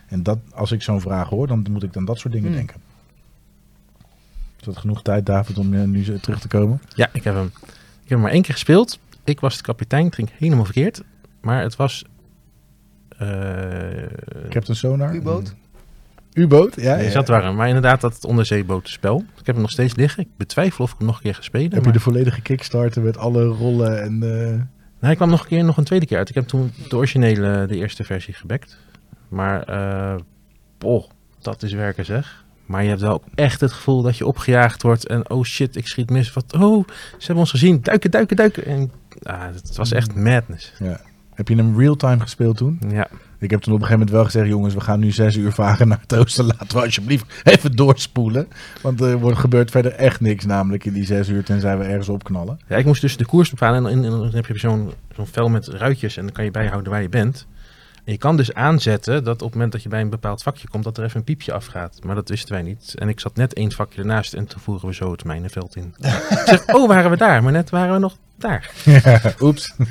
En 0.07 0.23
dat, 0.23 0.39
als 0.55 0.73
ik 0.73 0.83
zo'n 0.83 1.01
vraag 1.01 1.29
hoor, 1.29 1.47
dan 1.47 1.67
moet 1.71 1.83
ik 1.83 1.97
aan 1.97 2.05
dat 2.05 2.19
soort 2.19 2.33
dingen 2.33 2.49
Hmm. 2.49 2.57
denken. 2.57 2.81
Is 4.59 4.65
dat 4.65 4.77
genoeg 4.77 5.03
tijd, 5.03 5.27
David, 5.27 5.59
om 5.59 5.75
eh, 5.75 5.85
nu 5.85 6.19
terug 6.21 6.41
te 6.41 6.49
komen? 6.49 6.81
Ja, 6.95 7.09
ik 7.13 7.25
heb 7.25 7.35
hem. 7.35 7.51
Ik 8.03 8.15
heb 8.15 8.19
hem 8.19 8.21
maar 8.21 8.31
één 8.31 8.43
keer 8.43 8.55
gespeeld. 8.55 8.99
Ik 9.25 9.41
was 9.41 9.57
de 9.57 9.63
kapitein. 9.63 10.05
Het 10.05 10.15
ging 10.15 10.31
helemaal 10.39 10.65
verkeerd. 10.65 11.03
Maar 11.41 11.63
het 11.63 11.77
was... 11.77 12.05
eh, 13.19 14.03
Ik 14.47 14.53
heb 14.53 14.69
een 14.69 14.77
sonar. 14.77 15.15
U-boot? 15.15 15.55
U-boot, 16.35 16.81
ja. 16.81 16.97
Ja. 16.97 17.13
dat 17.13 17.29
waren. 17.29 17.55
Maar 17.55 17.67
inderdaad, 17.67 18.01
dat 18.01 18.25
onderzeebotenspel. 18.25 19.17
Ik 19.19 19.47
heb 19.47 19.55
hem 19.55 19.61
nog 19.61 19.71
steeds 19.71 19.95
liggen. 19.95 20.23
Ik 20.23 20.29
betwijfel 20.37 20.85
of 20.85 20.91
ik 20.93 20.99
hem 20.99 21.07
nog 21.07 21.17
een 21.17 21.23
keer 21.23 21.35
ga 21.35 21.43
spelen. 21.43 21.75
Heb 21.75 21.85
je 21.85 21.93
de 21.93 22.01
volledige 22.01 22.41
Kickstarter 22.41 23.03
met 23.03 23.17
alle 23.17 23.45
rollen 23.45 24.03
en... 24.03 24.23
eh, 24.23 24.61
Nee, 25.01 25.11
hij 25.11 25.17
kwam 25.17 25.31
nog 25.31 25.41
een 25.43 25.49
keer, 25.49 25.65
nog 25.65 25.77
een 25.77 25.85
tweede 25.85 26.07
keer 26.07 26.19
uit. 26.19 26.29
Ik 26.29 26.35
heb 26.35 26.47
toen 26.47 26.73
de 26.89 26.97
originele, 26.97 27.67
de 27.67 27.77
eerste 27.77 28.05
versie 28.05 28.35
gebackt. 28.35 28.79
Maar, 29.29 29.63
eh 29.63 30.21
boh, 30.79 31.05
dat 31.41 31.63
is 31.63 31.73
werken 31.73 32.05
zeg. 32.05 32.45
Maar 32.67 32.83
je 32.83 32.89
hebt 32.89 33.01
wel 33.01 33.23
echt 33.35 33.61
het 33.61 33.73
gevoel 33.73 34.03
dat 34.03 34.17
je 34.17 34.27
opgejaagd 34.27 34.83
wordt. 34.83 35.07
En 35.07 35.31
oh 35.31 35.45
shit, 35.45 35.77
ik 35.77 35.87
schiet 35.87 36.11
mis. 36.11 36.33
Wat, 36.33 36.53
oh, 36.53 36.89
ze 36.89 37.17
hebben 37.19 37.37
ons 37.37 37.51
gezien. 37.51 37.83
Duiken, 37.83 38.11
duiken, 38.11 38.37
duiken. 38.37 38.65
En 38.65 38.91
ah, 39.23 39.43
het 39.55 39.77
was 39.77 39.93
echt 39.93 40.15
madness. 40.15 40.73
ja. 40.79 41.01
Heb 41.39 41.49
je 41.49 41.57
hem 41.57 41.79
real-time 41.79 42.21
gespeeld 42.21 42.57
toen? 42.57 42.81
Ja, 42.89 43.09
Ik 43.39 43.51
heb 43.51 43.61
toen 43.61 43.75
op 43.75 43.81
een 43.81 43.87
gegeven 43.87 43.91
moment 43.91 44.11
wel 44.11 44.25
gezegd, 44.25 44.49
jongens, 44.49 44.75
we 44.75 44.81
gaan 44.81 45.01
nu 45.01 45.11
zes 45.11 45.37
uur 45.37 45.53
varen 45.53 45.89
naar 45.89 46.01
het 46.01 46.15
oosten. 46.15 46.45
Laten 46.59 46.77
we 46.77 46.83
alsjeblieft 46.83 47.25
even 47.45 47.77
doorspoelen. 47.77 48.49
Want 48.83 49.01
er 49.01 49.19
wordt, 49.19 49.39
gebeurt 49.39 49.71
verder 49.71 49.93
echt 49.93 50.21
niks 50.21 50.45
namelijk 50.45 50.85
in 50.85 50.93
die 50.93 51.05
zes 51.05 51.29
uur, 51.29 51.45
tenzij 51.45 51.79
we 51.79 51.85
ergens 51.85 52.09
opknallen. 52.09 52.59
ja 52.69 52.77
ik 52.77 52.85
moest 52.85 53.01
dus 53.01 53.17
de 53.17 53.27
koers 53.27 53.51
bepalen. 53.51 53.87
En, 53.87 54.05
en 54.05 54.11
dan 54.11 54.31
heb 54.33 54.47
je 54.47 54.59
zo'n 54.59 54.93
zo'n 55.15 55.27
vel 55.27 55.49
met 55.49 55.67
ruitjes. 55.67 56.17
En 56.17 56.23
dan 56.25 56.33
kan 56.33 56.45
je 56.45 56.51
bijhouden 56.51 56.93
waar 56.93 57.03
je 57.03 57.09
bent. 57.09 57.47
En 58.05 58.13
je 58.13 58.19
kan 58.19 58.37
dus 58.37 58.55
aanzetten 58.55 59.25
dat 59.25 59.35
op 59.35 59.47
het 59.47 59.55
moment 59.55 59.73
dat 59.73 59.83
je 59.83 59.89
bij 59.89 60.01
een 60.01 60.11
bepaald 60.11 60.43
vakje 60.43 60.69
komt, 60.69 60.85
dat 60.85 60.99
er 60.99 61.05
even 61.05 61.17
een 61.17 61.25
piepje 61.25 61.53
afgaat. 61.53 61.99
Maar 62.05 62.15
dat 62.15 62.29
wisten 62.29 62.53
wij 62.53 62.63
niet. 62.63 62.95
En 62.99 63.09
ik 63.09 63.21
zat 63.21 63.37
net 63.37 63.55
één 63.55 63.73
vakje 63.73 64.01
ernaast 64.01 64.35
en 64.35 64.47
toen 64.47 64.61
voeren 64.61 64.89
we 64.89 64.95
zo 64.95 65.13
het 65.13 65.25
mijnenveld 65.25 65.77
in. 65.77 65.95
ik 66.31 66.43
zeg, 66.45 66.67
oh, 66.67 66.89
waren 66.89 67.11
we 67.11 67.17
daar? 67.17 67.43
Maar 67.43 67.53
net 67.53 67.71
waren 67.71 67.93
we 67.93 67.99
nog 67.99 68.17
daar. 68.39 68.71
Oeps. 69.41 69.75
Het 69.77 69.87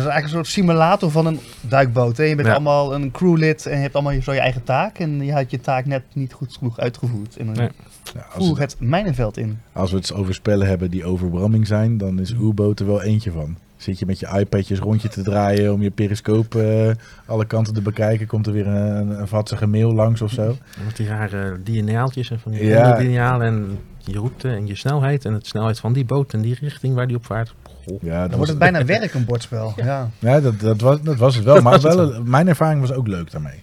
is 0.00 0.06
eigenlijk 0.06 0.22
een 0.24 0.28
soort 0.28 0.46
simulator 0.46 1.10
van 1.10 1.26
een 1.26 1.40
duikboot. 1.60 2.16
Hè? 2.16 2.24
Je 2.24 2.34
bent 2.34 2.46
Ja. 2.48 2.54
allemaal 2.54 2.94
een 2.94 3.10
crewlid 3.10 3.66
en 3.66 3.76
je 3.76 3.82
hebt 3.82 3.94
allemaal 3.94 4.22
zo 4.22 4.32
je 4.32 4.40
eigen 4.40 4.64
taak. 4.64 4.98
En 4.98 5.24
je 5.24 5.32
had 5.32 5.50
je 5.50 5.60
taak 5.60 5.86
net 5.86 6.02
niet 6.12 6.32
goed 6.32 6.56
genoeg 6.58 6.78
uitgevoerd. 6.78 7.36
En 7.36 7.46
dan 7.46 7.54
Nee. 7.54 7.68
Ja, 8.14 8.26
als, 8.34 8.46
voer 8.46 8.58
het, 8.60 8.70
het 8.72 8.80
mijnenveld 8.80 9.36
in. 9.36 9.58
als 9.72 9.90
we 9.90 9.96
het 9.96 10.12
over 10.12 10.34
spellen 10.34 10.66
hebben 10.66 10.90
die 10.90 11.04
overbramming 11.04 11.66
zijn, 11.66 11.98
dan 11.98 12.18
is 12.20 12.30
U-boot 12.32 12.80
er 12.80 12.86
wel 12.86 13.02
eentje 13.02 13.30
van. 13.30 13.56
Zit 13.76 13.98
je 13.98 14.06
met 14.06 14.18
je 14.20 14.28
iPadjes 14.38 14.78
rondje 14.78 15.08
te 15.08 15.22
draaien 15.22 15.72
om 15.72 15.82
je 15.82 15.90
periscoop 15.90 16.54
eh, 16.54 16.90
alle 17.26 17.44
kanten 17.46 17.74
te 17.74 17.82
bekijken, 17.82 18.26
komt 18.26 18.46
er 18.46 18.52
weer 18.52 18.66
een, 18.66 19.20
een 19.20 19.28
vatsige 19.28 19.66
mail 19.66 19.92
langs 19.94 20.20
of 20.22 20.30
zo. 20.30 20.56
Met 20.84 20.96
die 20.96 21.06
rare 21.06 21.58
lineaaltjes 21.64 22.30
en 22.30 22.40
van 22.40 22.52
die 22.52 22.64
Ja. 22.64 22.98
en 23.40 23.78
je 23.98 24.12
route 24.12 24.48
en 24.48 24.66
je 24.66 24.74
snelheid 24.76 25.24
en 25.24 25.32
de 25.34 25.38
snelheid 25.42 25.80
van 25.80 25.92
die 25.92 26.04
boot 26.04 26.32
en 26.32 26.40
die 26.40 26.56
richting 26.60 26.94
waar 26.94 27.06
die 27.06 27.16
op 27.16 27.26
vaart. 27.26 27.54
Ja, 28.00 28.18
Dan 28.20 28.28
dat 28.28 28.34
wordt 28.36 28.50
het 28.50 28.58
bijna 28.58 28.84
werk, 28.84 29.14
een 29.14 29.24
bordspel. 29.24 29.72
Ja. 29.84 30.10
ja 30.18 30.40
dat, 30.40 30.60
dat, 30.60 30.80
was, 30.80 31.00
dat 31.02 31.16
was 31.16 31.34
het 31.34 31.44
wel. 31.44 31.60
Maar 31.62 31.80
wel, 31.80 32.22
mijn 32.24 32.48
ervaring 32.48 32.80
was 32.80 32.92
ook 32.92 33.06
leuk 33.06 33.30
daarmee. 33.30 33.60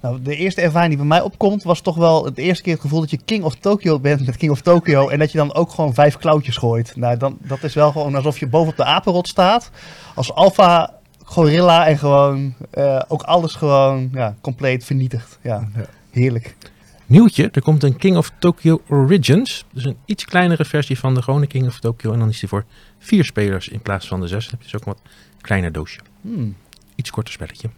Nou, 0.00 0.22
de 0.22 0.36
eerste 0.36 0.60
ervaring 0.60 0.88
die 0.88 0.98
bij 0.98 1.06
mij 1.06 1.20
opkomt 1.20 1.62
was 1.62 1.80
toch 1.80 1.96
wel 1.96 2.24
het 2.24 2.38
eerste 2.38 2.62
keer 2.62 2.72
het 2.72 2.82
gevoel 2.82 3.00
dat 3.00 3.10
je 3.10 3.18
King 3.24 3.44
of 3.44 3.54
Tokyo 3.54 4.00
bent 4.00 4.26
met 4.26 4.36
King 4.36 4.50
of 4.52 4.60
Tokyo. 4.60 5.08
En 5.08 5.18
dat 5.18 5.32
je 5.32 5.38
dan 5.38 5.54
ook 5.54 5.70
gewoon 5.70 5.94
vijf 5.94 6.16
klauwtjes 6.16 6.56
gooit. 6.56 6.92
Nou, 6.96 7.16
dan, 7.16 7.38
dat 7.40 7.62
is 7.62 7.74
wel 7.74 7.92
gewoon 7.92 8.14
alsof 8.14 8.38
je 8.38 8.46
bovenop 8.46 8.76
de 8.76 8.84
apenrot 8.84 9.28
staat. 9.28 9.70
Als 10.14 10.34
alfa 10.34 10.94
gorilla 11.24 11.86
en 11.86 11.98
gewoon 11.98 12.54
eh, 12.70 13.00
ook 13.08 13.22
alles 13.22 13.54
gewoon 13.54 14.08
ja, 14.12 14.34
compleet 14.40 14.84
vernietigd. 14.84 15.38
Ja, 15.42 15.68
Ja. 15.76 15.84
heerlijk. 16.10 16.56
Nieuwtje, 17.08 17.48
er 17.52 17.62
komt 17.62 17.82
een 17.82 17.96
King 17.96 18.16
of 18.16 18.32
Tokyo 18.38 18.82
Origins. 18.88 19.64
Dus 19.72 19.84
een 19.84 19.96
iets 20.04 20.24
kleinere 20.24 20.64
versie 20.64 20.98
van 20.98 21.14
de 21.14 21.22
gewone 21.22 21.46
King 21.46 21.66
of 21.66 21.78
Tokyo. 21.80 22.12
En 22.12 22.18
dan 22.18 22.28
is 22.28 22.40
die 22.40 22.48
voor 22.48 22.64
vier 22.98 23.24
spelers 23.24 23.68
in 23.68 23.80
plaats 23.80 24.08
van 24.08 24.20
de 24.20 24.26
zes. 24.26 24.44
Dan 24.44 24.50
heb 24.58 24.60
je 24.66 24.70
dus 24.72 24.80
ook 24.80 24.86
een 24.86 24.92
wat 24.92 25.12
kleiner 25.40 25.72
doosje. 25.72 26.00
Hmm. 26.20 26.56
Iets 26.94 27.10
korter 27.10 27.32
spelletje. 27.32 27.68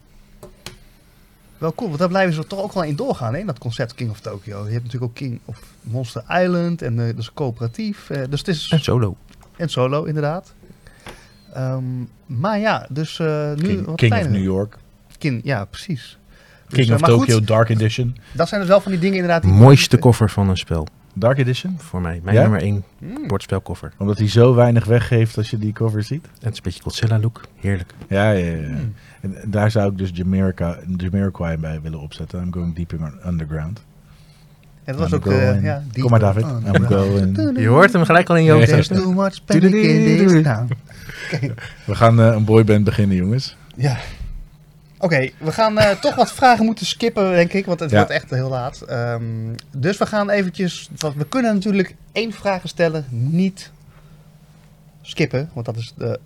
Wel 1.59 1.75
cool, 1.75 1.89
want 1.89 2.01
daar 2.01 2.09
blijven 2.09 2.35
ze 2.35 2.47
toch 2.47 2.61
ook 2.63 2.73
wel 2.73 2.83
in 2.83 2.97
doorgaan, 2.97 3.35
hè, 3.35 3.45
dat 3.45 3.59
concept 3.59 3.95
King 3.95 4.11
of 4.11 4.21
Tokyo. 4.21 4.65
Je 4.67 4.73
hebt 4.73 4.85
natuurlijk 4.85 5.11
ook 5.13 5.15
King 5.17 5.41
of 5.45 5.63
Monster 5.81 6.23
Island 6.43 6.83
en 6.83 6.99
eh, 7.01 7.07
dat 7.07 7.19
is 7.19 7.33
coöperatief. 7.33 8.11
eh, 8.11 8.23
dus 8.31 8.39
het 8.39 8.49
is 8.49 8.69
En 8.71 8.81
solo. 8.81 9.17
en 9.57 9.69
solo 9.69 10.05
inderdaad. 10.05 10.55
Ehm, 11.53 11.85
maar 12.27 12.59
ja, 12.59 12.87
dus 12.91 13.19
eh, 13.19 13.53
nu 13.55 13.67
King, 13.67 13.87
wat 13.87 13.97
King 13.97 14.15
of. 14.15 14.29
New 14.29 14.43
York. 14.43 14.77
King, 15.19 15.41
ja, 15.45 15.65
precies. 15.65 16.19
King 16.73 16.93
of 16.93 17.01
maar 17.01 17.11
Tokyo 17.11 17.35
goed, 17.37 17.47
Dark 17.47 17.69
Edition. 17.69 18.17
dat 18.33 18.49
zijn 18.49 18.61
dus 18.61 18.71
wel 18.71 18.81
van 18.81 18.93
die 18.93 19.01
dingen 19.01 19.17
inderdaad. 19.17 19.43
die- 19.43 19.53
Mooiste 19.53 19.97
koffer 19.99 20.31
van 20.31 20.49
een 20.49 20.57
spel. 20.57 20.87
Dark 21.15 21.39
Edition? 21.39 21.77
Voor 21.79 22.01
mij. 22.01 22.21
Mijn 22.25 22.37
Ja? 22.37 22.43
nummer 22.43 22.61
één 22.63 22.85
Hmm. 22.99 23.27
bordspelkoffer. 23.27 23.93
Omdat 23.99 24.19
hij 24.19 24.29
zo 24.29 24.55
weinig 24.55 24.85
weggeeft 24.85 25.37
als 25.37 25.51
je 25.51 25.59
die 25.59 25.73
cover 25.73 26.03
ziet. 26.03 26.25
En 26.25 26.31
het 26.41 26.51
is 26.53 26.57
een 26.57 26.63
beetje 26.63 26.83
Godzilla 26.83 27.19
look. 27.19 27.41
Heerlijk. 27.61 27.93
Ja, 28.09 28.31
ja, 28.31 28.47
ja. 28.57 28.67
Hmm. 28.67 28.95
En 29.21 29.35
daar 29.47 29.71
zou 29.71 29.91
ik 29.91 29.99
dus 29.99 30.11
Jamaica, 30.13 30.79
Jamiroquai 30.97 31.57
bij 31.57 31.81
willen 31.83 32.01
opzetten. 32.01 32.43
I'm 32.43 32.53
going 32.53 32.75
deeper 32.75 32.99
underground. 33.27 33.83
En 34.85 34.97
dat 34.97 35.11
was 35.11 35.13
ook, 35.15 35.27
eh, 35.27 35.63
ja, 35.63 35.83
Kom 36.01 36.11
maar 36.11 36.21
David. 36.21 36.45
Oh, 36.45 36.57
I'm 36.75 36.85
going. 36.87 37.59
Je 37.59 37.67
hoort 37.67 37.93
hem 37.93 38.05
gelijk 38.05 38.29
al 38.29 38.37
in 38.37 38.45
je 38.45 38.51
hoofd. 38.53 38.67
There's 38.69 38.87
too 38.89 39.13
much 39.13 39.45
panic 39.45 39.73
in 39.75 40.27
this 40.27 40.43
town. 40.43 40.69
We 41.85 41.95
gaan 41.95 42.21
eh, 42.21 42.27
een 42.27 42.45
boyband 42.45 42.85
beginnen, 42.85 43.17
jongens. 43.17 43.57
Ja. 43.77 43.97
Oké, 45.03 45.31
we 45.39 45.53
gaan 45.53 45.79
eh, 45.79 45.91
toch 46.01 46.15
wat 46.15 46.33
vragen 46.33 46.65
moeten 46.65 46.87
skippen, 46.87 47.31
denk 47.31 47.53
ik, 47.53 47.67
want 47.67 47.81
het 47.81 47.91
Ja. 47.91 47.97
wordt 47.97 48.11
echt 48.13 48.31
heel 48.31 48.49
laat. 48.49 48.81
Ehm, 48.81 49.23
dus 49.77 49.99
we 49.99 50.07
gaan 50.07 50.31
eventjes, 50.31 50.91
want 50.97 51.15
we 51.17 51.27
kunnen 51.27 51.55
natuurlijk 51.55 51.95
één 52.13 52.33
vraag 52.33 52.63
stellen, 52.65 53.05
niet 53.11 53.71
skippen, 55.03 55.51
want 55.53 55.67
dat 55.67 55.77
is 55.77 55.95
de, 55.97 56.19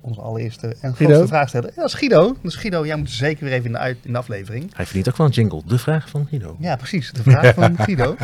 onze 0.00 0.20
allereerste 0.20 0.66
en 0.66 0.76
Guido? 0.80 0.94
grootste 1.04 1.26
vraag 1.26 1.48
stellen. 1.48 1.68
Ja, 1.74 1.80
dat 1.80 1.86
is 1.86 1.94
Guido. 1.94 2.36
Dus 2.42 2.54
Guido, 2.54 2.86
jij 2.86 2.96
moet 2.96 3.10
zeker 3.10 3.44
weer 3.44 3.52
even 3.52 3.66
in 3.66 3.72
de, 3.72 3.78
uit, 3.78 3.96
in 4.02 4.12
de 4.12 4.18
aflevering. 4.18 4.70
Hij 4.76 4.84
verdient 4.84 5.08
ook 5.08 5.16
wel 5.16 5.26
een 5.26 5.32
jingle. 5.32 5.62
De 5.66 5.78
vraag 5.78 6.08
van 6.08 6.26
Guido. 6.28 6.56
Ja, 6.60 6.76
precies. 6.76 7.12
De 7.12 7.22
vraag 7.22 7.54
van 7.54 7.76
Guido. 7.84 8.16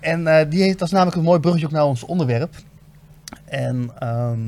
En 0.00 0.26
eh, 0.26 0.50
die 0.50 0.62
heeft, 0.62 0.78
dat 0.78 0.86
is 0.88 0.92
namelijk 0.94 1.16
een 1.16 1.22
mooi 1.24 1.40
bruggetje 1.40 1.66
ook 1.66 1.72
naar 1.72 1.84
ons 1.84 2.02
onderwerp. 2.04 2.54
En 3.44 3.90
ehm, 3.98 4.38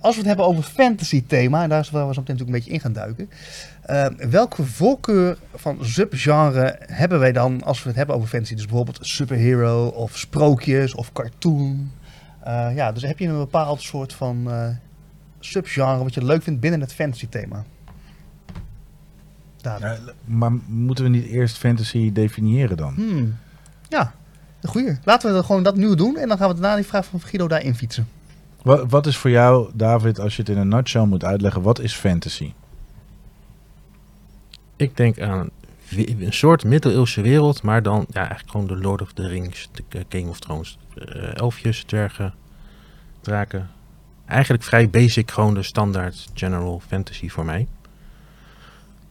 als 0.00 0.14
we 0.14 0.18
het 0.18 0.28
hebben 0.28 0.46
over 0.46 0.62
fantasy 0.62 1.24
thema, 1.26 1.62
en 1.62 1.68
daar 1.68 1.80
is 1.80 1.90
waar 1.90 2.08
we 2.08 2.14
zo 2.14 2.20
meteen 2.20 2.36
natuurlijk 2.36 2.66
een 2.66 2.72
beetje 2.72 2.72
in 2.72 2.80
gaan 2.80 2.92
duiken. 2.92 3.30
eh, 3.82 4.28
welke 4.30 4.64
voorkeur 4.64 5.38
van 5.54 5.78
subgenre 5.84 6.76
hebben 6.80 7.18
wij 7.18 7.32
dan 7.32 7.62
als 7.62 7.82
we 7.82 7.88
het 7.88 7.96
hebben 7.96 8.16
over 8.16 8.28
fantasy? 8.28 8.54
Dus 8.54 8.66
bijvoorbeeld 8.66 8.98
superhero 9.00 9.86
of 9.86 10.18
sprookjes 10.18 10.94
of 10.94 11.12
cartoon. 11.12 11.90
Eh, 12.40 12.74
ja, 12.74 12.92
dus 12.92 13.02
heb 13.02 13.18
je 13.18 13.28
een 13.28 13.38
bepaald 13.38 13.82
soort 13.82 14.12
van 14.12 14.50
eh, 14.50 14.68
subgenre 15.40 16.02
wat 16.02 16.14
je 16.14 16.24
leuk 16.24 16.42
vindt 16.42 16.60
binnen 16.60 16.80
het 16.80 16.92
fantasy 16.92 17.28
thema? 17.28 17.64
Ja, 19.62 19.98
maar 20.24 20.52
moeten 20.66 21.04
we 21.04 21.10
niet 21.10 21.26
eerst 21.26 21.56
fantasy 21.56 22.12
definiëren 22.12 22.76
dan? 22.76 22.94
Hmm. 22.94 23.36
Ja, 23.88 24.12
een 24.60 24.68
goeie. 24.68 24.98
Laten 25.04 25.28
we 25.28 25.34
dan 25.34 25.44
gewoon 25.44 25.62
dat 25.62 25.76
nu 25.76 25.94
doen 25.94 26.16
en 26.16 26.28
dan 26.28 26.38
gaan 26.38 26.48
we 26.48 26.54
daarna 26.54 26.76
die 26.76 26.84
vraag 26.84 27.06
van 27.06 27.20
Guido 27.20 27.48
daarin 27.48 27.74
fietsen. 27.74 28.08
Wat, 28.68 28.90
wat 28.90 29.06
is 29.06 29.16
voor 29.16 29.30
jou, 29.30 29.70
David, 29.74 30.20
als 30.20 30.36
je 30.36 30.42
het 30.42 30.50
in 30.50 30.58
een 30.58 30.68
nutshell 30.68 31.04
moet 31.04 31.24
uitleggen, 31.24 31.62
wat 31.62 31.80
is 31.80 31.94
fantasy? 31.94 32.52
Ik 34.76 34.96
denk 34.96 35.20
aan 35.20 35.50
een 35.90 36.32
soort 36.32 36.64
middeleeuwse 36.64 37.20
wereld, 37.20 37.62
maar 37.62 37.82
dan 37.82 38.06
ja, 38.08 38.18
eigenlijk 38.18 38.50
gewoon 38.50 38.66
de 38.66 38.76
Lord 38.76 39.02
of 39.02 39.12
the 39.12 39.26
Rings, 39.26 39.70
de 39.88 40.04
King 40.08 40.28
of 40.28 40.38
Thrones. 40.38 40.78
Eh, 40.94 41.36
elfjes, 41.36 41.82
dwergen, 41.84 42.34
draken. 43.20 43.70
Eigenlijk 44.26 44.62
vrij 44.62 44.90
basic, 44.90 45.30
gewoon 45.30 45.54
de 45.54 45.62
standaard 45.62 46.28
general 46.34 46.82
fantasy 46.86 47.28
voor 47.28 47.44
mij. 47.44 47.66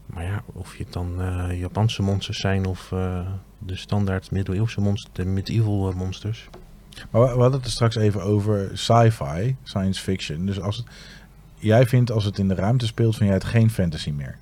Maar 0.05 0.23
ja, 0.23 0.43
of 0.45 0.77
je 0.77 0.83
het 0.83 0.93
dan 0.93 1.21
eh, 1.21 1.59
Japanse 1.59 2.01
monsters 2.01 2.39
zijn 2.39 2.65
of 2.65 2.91
eh, 2.91 3.27
de 3.59 3.75
standaard 3.75 4.31
middeleeuwse 4.31 4.81
monsters, 4.81 5.13
de 5.13 5.25
medieval 5.25 5.93
monsters. 5.95 6.49
Maar 7.09 7.21
we 7.21 7.27
hadden 7.27 7.51
het 7.51 7.65
er 7.65 7.71
straks 7.71 7.95
even 7.95 8.21
over 8.23 8.69
sci-fi, 8.73 9.55
science 9.63 10.01
fiction. 10.01 10.45
Dus 10.45 10.59
als 10.61 10.77
het, 10.77 10.85
jij 11.55 11.85
vindt 11.85 12.11
als 12.11 12.23
het 12.23 12.37
in 12.37 12.47
de 12.47 12.55
ruimte 12.55 12.85
speelt, 12.85 13.15
vind 13.15 13.25
jij 13.29 13.37
het 13.37 13.47
geen 13.47 13.69
fantasy 13.69 14.11
meer? 14.11 14.37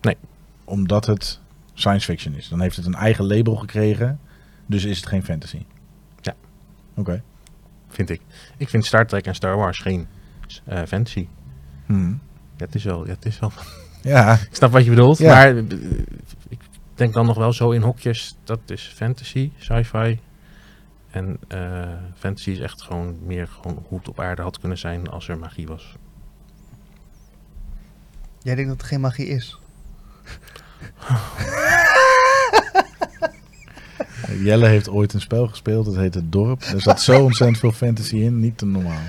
Nee. 0.00 0.16
Omdat 0.64 1.06
het 1.06 1.40
science 1.74 2.04
fiction 2.06 2.34
is. 2.34 2.48
Dan 2.48 2.60
heeft 2.60 2.76
het 2.76 2.86
een 2.86 2.94
eigen 2.94 3.26
label 3.26 3.56
gekregen, 3.56 4.20
dus 4.66 4.84
is 4.84 4.96
het 4.96 5.06
geen 5.06 5.24
fantasy. 5.24 5.64
Ja. 6.20 6.34
Oké. 6.96 7.22
Vind 7.88 8.10
ik. 8.10 8.20
Ik 8.56 8.68
vind 8.68 8.84
Star 8.86 9.06
Trek 9.06 9.26
en 9.26 9.34
Star 9.34 9.56
Wars 9.56 9.78
geen 9.78 10.06
eh, 10.64 10.82
fantasy. 10.86 11.28
Hmm. 11.86 12.20
Ja, 12.56 12.64
het 12.64 12.74
is 12.74 12.84
wel, 12.84 13.06
ja, 13.06 13.12
het 13.12 13.24
is 13.26 13.38
wel 13.38 13.52
Ja, 14.02 14.32
Ik 14.34 14.48
snap 14.54 14.70
wat 14.72 14.84
je 14.84 14.90
bedoelt, 14.90 15.18
Ja. 15.18 15.34
maar 15.34 15.56
eh, 15.56 15.64
ik 16.48 16.58
denk 16.94 17.12
dan 17.14 17.26
nog 17.26 17.36
wel 17.36 17.52
zo 17.52 17.70
in 17.70 17.82
hokjes. 17.82 18.36
Dat 18.44 18.60
is 18.66 18.92
fantasy, 18.94 19.50
sci-fi. 19.56 20.18
En 21.16 21.38
eh, 21.48 21.88
fantasy 22.14 22.50
is 22.50 22.58
echt 22.58 22.82
gewoon 22.82 23.18
meer 23.22 23.48
gewoon 23.48 23.84
hoe 23.88 23.98
het 23.98 24.08
op 24.08 24.20
aarde 24.20 24.42
had 24.42 24.58
kunnen 24.58 24.78
zijn 24.78 25.08
als 25.08 25.28
er 25.28 25.38
magie 25.38 25.66
was. 25.66 25.96
Jij 28.42 28.54
denkt 28.54 28.70
dat 28.70 28.80
er 28.80 28.86
geen 28.86 29.00
magie 29.00 29.26
is? 29.26 29.58
Jelle 34.44 34.66
heeft 34.66 34.88
ooit 34.88 35.12
een 35.12 35.20
spel 35.20 35.46
gespeeld, 35.46 35.84
dat 35.84 35.96
heet 35.96 36.14
Het 36.14 36.32
Dorp. 36.32 36.62
Er 36.62 36.80
zat 36.80 37.00
zo 37.00 37.22
ontzettend 37.22 37.58
veel 37.58 37.72
fantasy 37.72 38.16
in, 38.16 38.40
niet 38.40 38.58
te 38.58 38.66
normaal. 38.66 39.02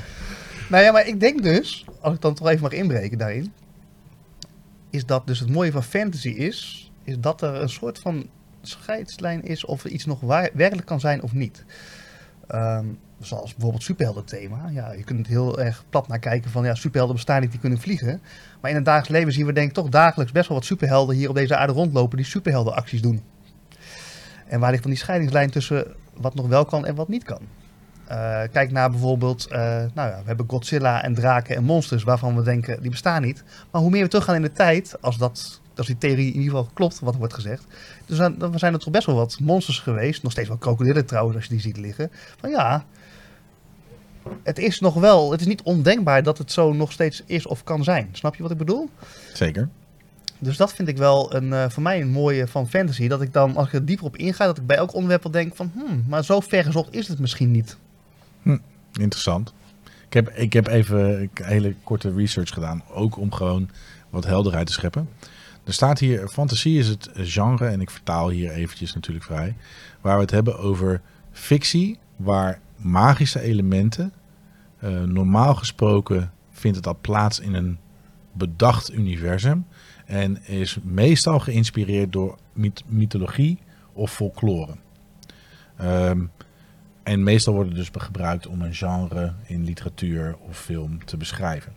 Nou 0.69 0.83
ja, 0.83 0.91
maar 0.91 1.07
ik 1.07 1.19
denk 1.19 1.43
dus, 1.43 1.85
als 1.99 2.15
ik 2.15 2.21
dan 2.21 2.33
toch 2.33 2.47
even 2.47 2.61
mag 2.61 2.71
inbreken 2.71 3.17
daarin, 3.17 3.53
is 4.89 5.05
dat 5.05 5.27
dus 5.27 5.39
het 5.39 5.49
mooie 5.49 5.71
van 5.71 5.83
fantasy 5.83 6.29
is, 6.29 6.91
is 7.03 7.19
dat 7.19 7.41
er 7.41 7.55
een 7.55 7.69
soort 7.69 7.99
van 7.99 8.29
scheidslijn 8.61 9.43
is 9.43 9.65
of 9.65 9.83
er 9.83 9.89
iets 9.89 10.05
nog 10.05 10.19
waar, 10.19 10.49
werkelijk 10.53 10.87
kan 10.87 10.99
zijn 10.99 11.21
of 11.21 11.33
niet. 11.33 11.65
Ehm, 12.47 12.85
zoals 13.19 13.51
bijvoorbeeld 13.53 13.83
superhelden-thema. 13.83 14.69
Ja, 14.69 14.91
je 14.91 15.03
kunt 15.03 15.27
heel 15.27 15.59
erg 15.59 15.83
plat 15.89 16.07
naar 16.07 16.19
kijken 16.19 16.51
van 16.51 16.65
ja, 16.65 16.75
superhelden 16.75 17.15
bestaan 17.15 17.41
niet, 17.41 17.51
die 17.51 17.59
kunnen 17.59 17.79
vliegen. 17.79 18.21
Maar 18.61 18.69
in 18.69 18.75
het 18.75 18.85
dagelijks 18.85 19.17
leven 19.17 19.33
zien 19.33 19.45
we 19.45 19.53
denk 19.53 19.67
ik 19.67 19.73
toch 19.73 19.89
dagelijks 19.89 20.31
best 20.31 20.47
wel 20.47 20.57
wat 20.57 20.65
superhelden 20.65 21.15
hier 21.15 21.29
op 21.29 21.35
deze 21.35 21.55
aarde 21.55 21.73
rondlopen 21.73 22.17
die 22.17 22.25
superheldenacties 22.25 23.01
doen. 23.01 23.23
En 24.47 24.59
waar 24.59 24.69
ligt 24.69 24.83
dan 24.83 24.91
die 24.91 25.01
scheidingslijn 25.01 25.49
tussen 25.49 25.85
wat 26.13 26.35
nog 26.35 26.47
wel 26.47 26.65
kan 26.65 26.85
en 26.85 26.95
wat 26.95 27.07
niet 27.07 27.23
kan? 27.23 27.41
Eh, 28.07 28.41
kijk 28.51 28.71
naar 28.71 28.89
bijvoorbeeld, 28.89 29.47
eh, 29.47 29.59
nou 29.93 30.09
ja, 30.09 30.17
we 30.17 30.25
hebben 30.25 30.49
Godzilla 30.49 31.03
en 31.03 31.13
draken 31.13 31.55
en 31.55 31.63
monsters 31.63 32.03
waarvan 32.03 32.35
we 32.35 32.41
denken 32.41 32.81
die 32.81 32.89
bestaan 32.89 33.21
niet. 33.21 33.43
Maar 33.71 33.81
hoe 33.81 33.89
meer 33.89 34.03
we 34.03 34.09
teruggaan 34.09 34.35
in 34.35 34.41
de 34.41 34.51
tijd, 34.51 35.01
als, 35.01 35.17
dat, 35.17 35.61
als 35.75 35.87
die 35.87 35.97
theorie 35.97 36.33
in 36.33 36.39
ieder 36.39 36.57
geval 36.57 36.69
klopt, 36.73 36.99
wat 36.99 37.13
er 37.13 37.19
wordt 37.19 37.33
gezegd, 37.33 37.65
dus 38.07 38.17
dan, 38.17 38.37
dan 38.37 38.59
zijn 38.59 38.73
er 38.73 38.79
toch 38.79 38.93
best 38.93 39.05
wel 39.05 39.15
wat 39.15 39.39
monsters 39.41 39.79
geweest, 39.79 40.23
nog 40.23 40.31
steeds 40.31 40.47
wel 40.47 40.57
krokodillen 40.57 41.05
trouwens 41.05 41.35
als 41.35 41.45
je 41.45 41.51
die 41.51 41.61
ziet 41.61 41.77
liggen. 41.77 42.11
Van 42.39 42.49
ja, 42.49 42.85
het 44.43 44.59
is 44.59 44.79
nog 44.79 44.93
wel, 44.93 45.31
het 45.31 45.41
is 45.41 45.47
niet 45.47 45.61
ondenkbaar 45.61 46.23
dat 46.23 46.37
het 46.37 46.51
zo 46.51 46.73
nog 46.73 46.91
steeds 46.91 47.23
is 47.25 47.47
of 47.47 47.63
kan 47.63 47.83
zijn. 47.83 48.09
Snap 48.11 48.35
je 48.35 48.41
wat 48.41 48.51
ik 48.51 48.57
bedoel? 48.57 48.89
Zeker. 49.33 49.69
Dus 50.39 50.57
dat 50.57 50.73
vind 50.73 50.87
ik 50.87 50.97
wel 50.97 51.35
een, 51.35 51.53
eh, 51.53 51.69
voor 51.69 51.83
mij 51.83 52.01
een 52.01 52.11
mooie 52.11 52.47
van 52.47 52.69
fantasy. 52.69 53.07
Dat 53.07 53.21
ik 53.21 53.33
dan, 53.33 53.55
als 53.55 53.67
ik 53.67 53.73
er 53.73 53.85
dieper 53.85 54.05
op 54.05 54.17
inga, 54.17 54.45
dat 54.45 54.57
ik 54.57 54.65
bij 54.65 54.77
elk 54.77 54.93
onderwerp 54.93 55.23
wel 55.23 55.31
denk 55.31 55.55
van, 55.55 55.71
hmm, 55.73 56.03
maar 56.07 56.23
zo 56.23 56.39
ver 56.39 56.63
gezocht 56.63 56.93
is 56.93 57.07
het 57.07 57.19
misschien 57.19 57.51
niet. 57.51 57.77
Interessant. 58.93 59.53
Ik 60.07 60.13
heb, 60.13 60.29
ik 60.29 60.53
heb 60.53 60.67
even 60.67 61.21
een 61.21 61.29
hele 61.33 61.75
korte 61.83 62.13
research 62.13 62.53
gedaan, 62.53 62.83
ook 62.93 63.17
om 63.17 63.31
gewoon 63.31 63.69
wat 64.09 64.25
helderheid 64.25 64.67
te 64.67 64.73
scheppen. 64.73 65.09
Er 65.67 65.73
staat 65.73 65.99
hier, 65.99 66.27
fantasie 66.27 66.79
is 66.79 66.87
het 66.87 67.09
genre, 67.13 67.67
en 67.67 67.81
ik 67.81 67.89
vertaal 67.89 68.29
hier 68.29 68.51
eventjes 68.51 68.93
natuurlijk 68.93 69.25
vrij, 69.25 69.55
waar 70.01 70.15
we 70.15 70.21
het 70.21 70.31
hebben 70.31 70.59
over 70.59 71.01
fictie, 71.31 71.99
waar 72.15 72.59
magische 72.75 73.39
elementen, 73.41 74.13
eh, 74.79 75.01
normaal 75.01 75.55
gesproken 75.55 76.31
vindt 76.51 76.77
het 76.77 76.87
al 76.87 76.97
plaats 77.01 77.39
in 77.39 77.53
een 77.53 77.77
bedacht 78.31 78.93
universum 78.93 79.65
en 80.05 80.45
is 80.45 80.77
meestal 80.83 81.39
geïnspireerd 81.39 82.11
door 82.11 82.37
myth- 82.53 82.83
mythologie 82.87 83.59
of 83.93 84.13
folklore. 84.13 84.75
Ehm, 85.77 86.25
en 87.03 87.23
meestal 87.23 87.53
worden 87.53 87.73
dus 87.73 87.89
gebruikt 87.93 88.47
om 88.47 88.61
een 88.61 88.75
genre 88.75 89.33
in 89.45 89.63
literatuur 89.63 90.37
of 90.37 90.59
film 90.59 91.05
te 91.05 91.17
beschrijven. 91.17 91.73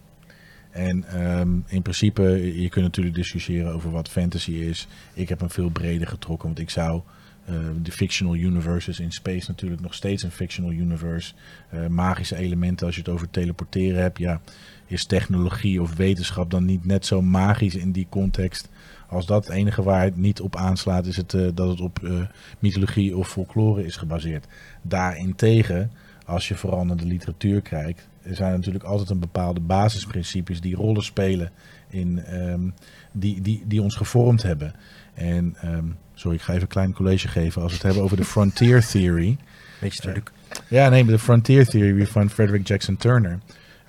En 0.70 1.04
ehm, 1.04 1.48
in 1.66 1.82
principe, 1.82 2.22
je 2.62 2.68
kunt 2.68 2.84
natuurlijk 2.84 3.16
discussiëren 3.16 3.72
over 3.72 3.90
wat 3.90 4.08
fantasy 4.08 4.52
is. 4.52 4.86
Ik 5.14 5.28
heb 5.28 5.40
hem 5.40 5.50
veel 5.50 5.70
breder 5.70 6.06
getrokken, 6.06 6.46
want 6.46 6.58
ik 6.58 6.70
zou 6.70 7.00
eh, 7.44 7.54
de 7.82 7.92
fictional 7.92 8.34
universes 8.34 9.00
in 9.00 9.12
space 9.12 9.50
natuurlijk 9.50 9.80
nog 9.80 9.94
steeds 9.94 10.22
een 10.22 10.30
fictional 10.30 10.72
universe. 10.72 11.32
Eh, 11.68 11.86
magische 11.86 12.36
elementen, 12.36 12.86
als 12.86 12.94
je 12.94 13.02
het 13.02 13.10
over 13.10 13.30
teleporteren 13.30 14.02
hebt, 14.02 14.18
ja, 14.18 14.40
is 14.86 15.04
technologie 15.04 15.82
of 15.82 15.96
wetenschap 15.96 16.50
dan 16.50 16.64
niet 16.64 16.84
net 16.84 17.06
zo 17.06 17.22
magisch 17.22 17.74
in 17.74 17.92
die 17.92 18.06
context? 18.08 18.68
Als 19.10 19.26
dat 19.26 19.46
het 19.46 19.54
enige 19.54 19.82
waar 19.82 20.02
het 20.02 20.16
niet 20.16 20.40
op 20.40 20.56
aanslaat, 20.56 21.06
is 21.06 21.16
het 21.16 21.34
eh, 21.34 21.48
dat 21.54 21.68
het 21.68 21.80
op 21.80 22.04
eh, 22.04 22.12
mythologie 22.58 23.16
of 23.16 23.28
folklore 23.28 23.84
is 23.84 23.96
gebaseerd. 23.96 24.46
Daarentegen, 24.82 25.90
als 26.30 26.48
je 26.48 26.54
vooral 26.54 26.84
naar 26.84 26.96
de 26.96 27.06
literatuur 27.06 27.60
kijkt, 27.60 28.08
er 28.22 28.34
zijn 28.34 28.52
natuurlijk 28.52 28.84
altijd 28.84 29.10
een 29.10 29.18
bepaalde 29.18 29.60
basisprincipes 29.60 30.60
die 30.60 30.74
rollen 30.76 31.02
spelen 31.02 31.50
in, 31.88 32.24
ehm, 32.24 32.70
die, 33.12 33.40
die, 33.40 33.62
die 33.66 33.82
ons 33.82 33.96
gevormd 33.96 34.42
hebben. 34.42 34.74
En 35.14 35.56
ehm, 35.60 35.84
sorry, 36.14 36.36
ik 36.36 36.42
ga 36.42 36.50
even 36.50 36.62
een 36.62 36.68
klein 36.68 36.92
college 36.92 37.28
geven. 37.28 37.62
Als 37.62 37.70
we 37.70 37.76
het 37.76 37.86
hebben 37.86 38.02
over 38.02 38.16
de 38.16 38.24
frontier 38.24 38.86
theory. 38.86 39.36
Meester 39.80 40.12
Luc. 40.12 40.22
Ja, 40.68 40.88
nee, 40.88 41.04
de 41.04 41.18
Frontier 41.18 41.66
Theory 41.66 42.06
van 42.06 42.30
Frederick 42.30 42.66
Jackson 42.66 42.96
Turner. 42.96 43.38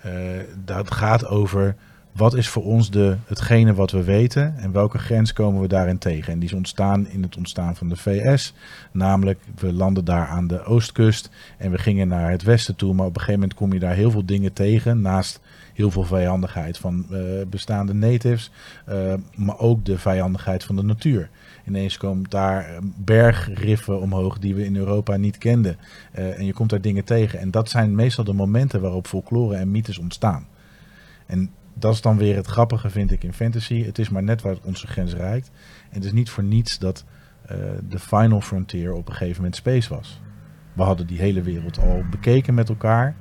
eh, 0.01 0.11
dat 0.65 0.91
gaat 0.93 1.25
over 1.25 1.75
wat 2.11 2.33
is 2.33 2.47
voor 2.47 2.63
ons 2.63 2.89
de, 2.91 3.17
hetgene 3.25 3.73
wat 3.73 3.91
we 3.91 4.03
weten 4.03 4.57
en 4.57 4.71
welke 4.71 4.97
grens 4.97 5.33
komen 5.33 5.61
we 5.61 5.67
daarin 5.67 5.97
tegen. 5.97 6.33
En 6.33 6.39
die 6.39 6.49
is 6.49 6.55
ontstaan 6.55 7.07
in 7.07 7.21
het 7.21 7.37
ontstaan 7.37 7.75
van 7.75 7.89
de 7.89 7.95
VS. 7.95 8.53
Namelijk, 8.91 9.39
we 9.55 9.73
landen 9.73 10.05
daar 10.05 10.27
aan 10.27 10.47
de 10.47 10.63
oostkust 10.63 11.29
en 11.57 11.71
we 11.71 11.77
gingen 11.77 12.07
naar 12.07 12.31
het 12.31 12.43
westen 12.43 12.75
toe. 12.75 12.93
Maar 12.93 13.05
op 13.05 13.13
een 13.13 13.19
gegeven 13.19 13.39
moment 13.39 13.57
kom 13.57 13.73
je 13.73 13.79
daar 13.79 13.95
heel 13.95 14.11
veel 14.11 14.25
dingen 14.25 14.53
tegen. 14.53 15.01
Naast 15.01 15.39
heel 15.73 15.91
veel 15.91 16.03
vijandigheid 16.03 16.77
van 16.77 17.05
eh, 17.11 17.19
bestaande 17.47 17.93
natives. 17.93 18.51
eh, 18.85 19.13
maar 19.35 19.59
ook 19.59 19.85
de 19.85 19.97
vijandigheid 19.97 20.63
van 20.63 20.75
de 20.75 20.83
natuur. 20.83 21.29
Ineens 21.67 21.97
komen 21.97 22.29
daar 22.29 22.65
eh, 22.65 22.77
bergriffen 22.81 24.01
omhoog 24.01 24.39
die 24.39 24.55
we 24.55 24.65
in 24.65 24.75
Europa 24.75 25.17
niet 25.17 25.37
kenden. 25.37 25.77
En 26.11 26.45
je 26.45 26.53
komt 26.53 26.69
daar 26.69 26.81
dingen 26.81 27.03
tegen. 27.03 27.39
En 27.39 27.51
dat 27.51 27.69
zijn 27.69 27.95
meestal 27.95 28.23
de 28.23 28.33
momenten 28.33 28.81
waarop 28.81 29.07
folklore 29.07 29.55
en 29.55 29.71
mythes 29.71 29.97
ontstaan. 29.97 30.47
En 31.25 31.51
dat 31.73 31.93
is 31.93 32.01
dan 32.01 32.17
weer 32.17 32.35
het 32.35 32.47
grappige, 32.47 32.89
vind 32.89 33.11
ik, 33.11 33.23
in 33.23 33.33
fantasy. 33.33 33.83
Het 33.83 33.99
is 33.99 34.09
maar 34.09 34.23
net 34.23 34.41
waar 34.41 34.55
onze 34.63 34.87
grens 34.87 35.13
reikt. 35.13 35.51
En 35.89 35.95
het 35.95 36.03
is 36.03 36.11
niet 36.11 36.29
voor 36.29 36.43
niets 36.43 36.79
dat 36.79 37.05
eh, 37.45 37.57
de 37.89 37.99
final 37.99 38.41
frontier 38.41 38.93
op 38.93 39.07
een 39.07 39.13
gegeven 39.15 39.35
moment 39.35 39.55
space 39.55 39.89
was. 39.89 40.21
We 40.73 40.83
hadden 40.83 41.07
die 41.07 41.19
hele 41.19 41.41
wereld 41.41 41.79
al 41.79 42.03
bekeken 42.09 42.53
met 42.53 42.69
elkaar. 42.69 43.15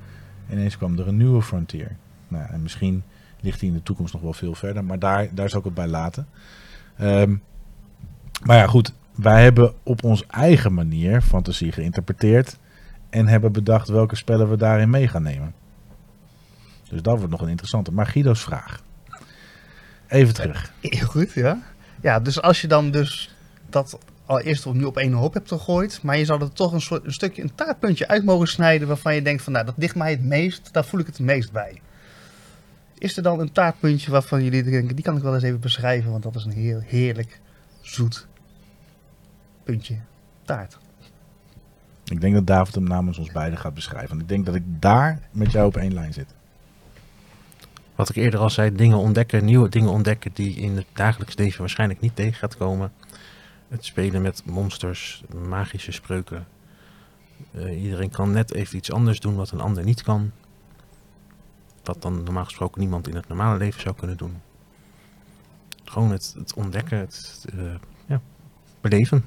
En 0.47 0.57
ineens 0.57 0.77
kwam 0.77 0.99
er 0.99 1.09
een 1.09 1.17
nieuwe 1.17 1.43
frontier. 1.43 1.97
Nou, 2.29 2.51
en 2.51 2.63
misschien 2.63 3.03
ligt 3.41 3.61
die 3.61 3.69
in 3.69 3.75
de 3.75 3.83
toekomst 3.83 4.13
nog 4.13 4.23
wel 4.23 4.33
veel 4.33 4.55
verder. 4.55 4.85
Maar 4.85 4.99
daar, 4.99 5.35
daar 5.35 5.49
zal 5.49 5.59
ik 5.59 5.65
het 5.65 5.75
bij 5.75 5.89
laten. 5.89 6.27
Ehm, 6.97 7.37
maar 8.45 8.57
ja, 8.57 8.67
goed. 8.67 8.95
Wij 9.15 9.43
hebben 9.43 9.75
op 9.83 10.05
onze 10.05 10.25
eigen 10.27 10.75
manier 10.75 11.23
fantasie 11.23 11.73
geïnterpreteerd. 11.73 12.59
En 13.11 13.27
hebben 13.27 13.53
bedacht 13.53 13.89
welke 13.89 14.17
spellen 14.17 14.51
we 14.51 14.57
daarin 14.57 14.91
mee 14.91 15.09
gaan 15.09 15.23
nemen. 15.23 15.55
Dus 16.91 17.03
dat 17.03 17.17
wordt 17.19 17.31
nog 17.31 17.41
een 17.41 17.49
interessante. 17.49 17.93
Maar 17.93 18.07
Guido's 18.07 18.43
vraag. 18.43 18.83
Even 20.09 20.35
terug. 20.35 20.73
Heel 20.81 21.07
goed, 21.07 21.33
ja. 21.33 21.63
Ja, 22.01 22.21
dus 22.21 22.43
als 22.43 22.61
je 22.61 22.67
dan 22.67 22.91
dus 22.91 23.35
dat 23.69 23.99
al 24.27 24.41
eerst 24.41 24.67
opnieuw 24.67 24.87
op 24.87 24.97
één 24.97 25.13
hoop 25.13 25.35
hebt 25.35 25.49
gegooid, 25.49 26.03
maar 26.03 26.19
je 26.19 26.25
zou 26.25 26.43
er 26.43 26.53
toch 26.53 26.73
een, 26.73 26.81
soort, 26.81 27.05
een 27.05 27.13
stukje, 27.13 27.43
een 27.43 27.55
taartpuntje 27.55 28.09
uit 28.09 28.25
mogen 28.25 28.49
snijden 28.49 28.89
waarvan 28.89 29.15
je 29.15 29.23
denkt 29.23 29.43
van, 29.43 29.53
nou, 29.53 29.65
dat 29.65 29.75
ligt 29.77 29.95
mij 29.95 30.11
het 30.11 30.25
meest, 30.25 30.73
daar 30.73 30.85
voel 30.85 31.01
ik 31.01 31.07
het 31.07 31.17
het 31.17 31.27
meest 31.27 31.53
bij. 31.53 31.81
Is 32.99 33.17
er 33.17 33.23
dan 33.23 33.41
een 33.41 33.53
taartpuntje 33.53 34.11
waarvan 34.11 34.45
jullie 34.45 34.63
denken, 34.63 34.95
die 34.95 35.05
kan 35.05 35.17
ik 35.17 35.23
wel 35.23 35.35
eens 35.35 35.43
even 35.43 35.61
beschrijven, 35.61 36.11
want 36.11 36.23
dat 36.23 36.35
is 36.35 36.45
een 36.45 36.53
heel 36.53 36.81
heerlijk, 36.81 37.41
zoet 37.81 38.27
puntje 39.65 39.97
taart. 40.45 40.79
Ik 42.05 42.21
denk 42.21 42.35
dat 42.35 42.47
David 42.47 42.75
hem 42.75 42.85
namens 42.85 43.19
ons 43.19 43.33
beiden 43.33 43.59
gaat 43.59 43.75
beschrijven. 43.75 44.09
Want 44.09 44.21
ik 44.23 44.29
denk 44.29 44.47
dat 44.47 44.55
ik 44.55 44.63
daar 44.67 45.21
met 45.33 45.53
jou 45.53 45.67
op 45.67 45.77
één 45.77 45.95
lijn 45.95 46.13
zit. 46.13 46.35
Wat 48.01 48.09
ik 48.09 48.17
eerder 48.17 48.41
al 48.41 48.51
zei, 48.51 48.73
dingen 48.73 48.97
ontdekken, 48.97 49.45
nieuwe 49.45 49.69
dingen 49.69 49.91
ontdekken 49.91 50.31
die 50.35 50.57
in 50.57 50.77
het 50.77 50.87
dagelijks 50.93 51.37
leven 51.37 51.61
waarschijnlijk 51.61 52.01
niet 52.01 52.17
tegen 52.17 52.35
gaat 52.35 52.57
komen. 52.57 52.93
Het 53.69 53.85
spelen 53.85 54.23
met 54.23 54.43
monsters, 54.45 55.25
magische 55.49 55.93
spreuken. 55.93 56.47
Eh, 57.53 57.83
iedereen 57.83 58.11
kan 58.11 58.31
net 58.31 58.55
even 58.55 58.77
iets 58.77 58.93
anders 58.93 59.21
doen 59.21 59.35
wat 59.35 59.51
een 59.51 59.61
ander 59.61 59.85
niet 59.85 60.03
kan. 60.03 60.31
Wat 61.85 62.03
dan 62.03 62.23
normaal 62.23 62.45
gesproken 62.45 62.81
niemand 62.81 63.09
in 63.09 63.15
het 63.15 63.29
normale 63.29 63.59
leven 63.59 63.81
zou 63.81 63.95
kunnen 63.95 64.17
doen. 64.17 64.41
Gewoon 65.85 66.11
het, 66.11 66.53
ontdekken, 66.55 66.99
het 66.99 67.45
eh, 67.59 67.75
ja, 68.07 68.21
beleven. 68.81 69.25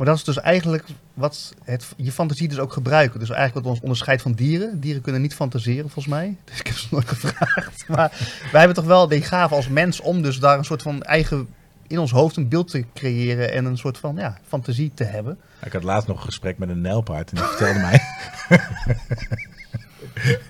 Maar 0.00 0.08
dat 0.08 0.18
is 0.18 0.24
dus 0.24 0.40
eigenlijk 0.40 0.84
wat 1.14 1.54
het, 1.64 1.92
je 1.96 2.12
fantasie 2.12 2.48
dus 2.48 2.58
ook 2.58 2.72
gebruiken. 2.72 3.20
Dus 3.20 3.30
eigenlijk 3.30 3.64
wat 3.64 3.74
ons 3.74 3.82
onderscheidt 3.82 4.22
van 4.22 4.32
dieren. 4.32 4.80
Dieren 4.80 5.02
kunnen 5.02 5.20
niet 5.20 5.34
fantaseren, 5.34 5.90
volgens 5.90 6.06
mij. 6.06 6.36
Dus 6.44 6.58
ik 6.58 6.66
heb 6.66 6.76
ze 6.76 6.86
nooit 6.90 7.08
gevraagd. 7.08 7.88
Maar 7.96 8.10
wij 8.52 8.60
hebben 8.60 8.74
toch 8.74 8.84
wel 8.84 9.08
die 9.08 9.22
gave 9.22 9.54
als 9.54 9.68
mens 9.68 10.00
om 10.00 10.22
dus 10.22 10.38
daar 10.38 10.58
een 10.58 10.64
soort 10.64 10.82
van 10.82 11.02
eigen... 11.02 11.48
in 11.86 11.98
ons 11.98 12.10
hoofd 12.10 12.36
een 12.36 12.48
beeld 12.48 12.70
te 12.70 12.84
creëren 12.94 13.52
en 13.52 13.64
een 13.64 13.78
soort 13.78 13.98
van 13.98 14.16
ja, 14.16 14.38
fantasie 14.46 14.90
te 14.94 15.04
hebben. 15.04 15.38
Ik 15.64 15.72
had 15.72 15.82
laatst 15.82 16.08
nog 16.08 16.16
een 16.16 16.24
gesprek 16.24 16.58
met 16.58 16.68
een 16.68 16.80
nijlpaard 16.80 17.30
en 17.30 17.36
die 17.36 17.44
vertelde 17.44 17.78
mij. 17.78 18.00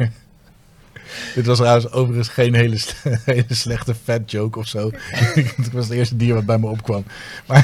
Dit 1.35 1.47
was 1.47 1.59
trouwens 1.59 1.91
overigens 1.93 2.29
geen 2.29 2.55
hele, 2.55 2.79
hele 3.25 3.45
slechte 3.49 3.95
fat 3.95 4.31
joke 4.31 4.59
of 4.59 4.67
zo. 4.67 4.91
Het 5.57 5.73
was 5.73 5.85
het 5.85 5.97
eerste 5.97 6.17
dier 6.17 6.35
wat 6.35 6.47
bij 6.47 6.59
me 6.59 6.67
opkwam. 6.67 7.05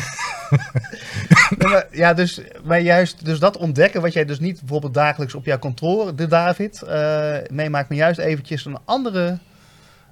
Maar, 1.58 1.86
ja, 1.90 2.14
dus, 2.14 2.40
maar 2.64 2.80
juist 2.80 3.24
dus 3.24 3.38
dat 3.38 3.56
ontdekken 3.56 4.00
wat 4.00 4.12
jij 4.12 4.24
dus 4.24 4.38
niet 4.38 4.58
bijvoorbeeld 4.58 4.94
dagelijks 4.94 5.34
op 5.34 5.44
jouw 5.44 5.58
kantoor, 5.58 6.16
de 6.16 6.26
David, 6.26 6.82
eh, 6.82 7.36
meemaakt, 7.50 7.88
maar 7.88 7.98
juist 7.98 8.18
eventjes 8.18 8.64
een 8.64 8.78
andere 8.84 9.38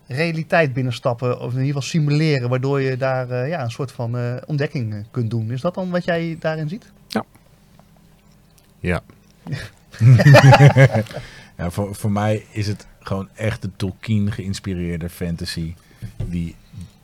realiteit 0.06 0.73
binnenstappen. 0.73 1.40
Of 1.40 1.52
in 1.52 1.59
ieder 1.59 1.66
geval 1.66 1.82
simuleren, 1.82 2.48
waardoor 2.48 2.81
je 2.81 2.97
daar 2.97 3.31
eh, 3.31 3.48
ja, 3.48 3.62
een 3.62 3.70
soort 3.70 3.93
van 3.93 4.19
eh, 4.19 4.35
ontdekking 4.47 5.06
kunt 5.11 5.31
doen. 5.31 5.51
Is 5.51 5.61
dat 5.61 5.74
dan 5.74 5.90
wat 5.90 6.05
jij 6.05 6.36
daarin 6.40 6.69
ziet? 6.69 6.93
Ja. 8.81 9.02
Ja, 11.56 11.70
voor, 11.70 11.94
voor 11.94 12.11
mij 12.11 12.47
is 12.51 12.66
het 12.66 12.86
gewoon 13.06 13.28
echt 13.35 13.62
de 13.62 13.70
Tolkien 13.76 14.32
geïnspireerde 14.32 15.09
fantasy 15.09 15.74
die 16.26 16.55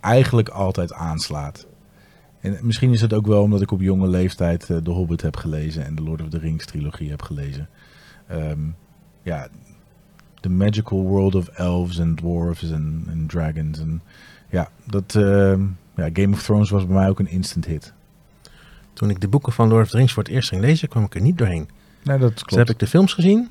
eigenlijk 0.01 0.49
altijd 0.49 0.93
aanslaat. 0.93 1.67
En 2.41 2.59
misschien 2.63 2.93
is 2.93 3.01
het 3.01 3.13
ook 3.13 3.27
wel 3.27 3.43
omdat 3.43 3.61
ik 3.61 3.71
op 3.71 3.81
jonge 3.81 4.09
leeftijd 4.09 4.71
eh, 4.71 4.77
The 4.77 4.91
Hobbit 4.91 5.23
heb 5.23 5.37
gelezen 5.37 5.85
en 5.85 5.95
de 5.95 6.03
Lord 6.03 6.23
of 6.23 6.29
the 6.29 6.39
Rings 6.39 6.67
trilogie 6.67 7.11
heb 7.11 7.23
gelezen. 7.23 7.69
Ehm, 8.27 8.61
ja, 9.23 9.49
the 10.41 10.49
magical 10.49 11.03
world 11.03 11.35
of 11.35 11.49
elves 11.49 11.99
en 11.99 12.15
dwarves 12.15 12.71
en 12.71 13.25
dragons. 13.27 13.79
En 13.79 14.03
ja, 14.51 14.71
dat, 14.85 15.15
ehm, 15.15 15.63
ja, 15.97 16.11
Game 16.13 16.33
of 16.33 16.43
Thrones 16.43 16.71
was 16.71 16.87
bij 16.87 16.95
mij 16.95 17.09
ook 17.09 17.19
een 17.19 17.31
instant 17.31 17.65
hit. 17.65 17.93
Toen 18.93 19.11
ik 19.11 19.21
de 19.21 19.29
boeken 19.29 19.53
van 19.53 19.69
Lord 19.69 19.85
of 19.85 19.91
the 19.91 19.97
Rings 19.97 20.13
voor 20.13 20.23
het 20.23 20.33
eerst 20.33 20.49
ging 20.49 20.61
lezen, 20.61 20.89
kwam 20.89 21.05
ik 21.05 21.15
er 21.15 21.21
niet 21.21 21.39
doorheen. 21.39 21.69
Nee, 22.03 22.19
dat 22.19 22.43
Dus 22.47 22.57
heb 22.59 22.71
ik 22.71 22.79
de 22.79 22.87
films 22.87 23.13
gezien. 23.13 23.51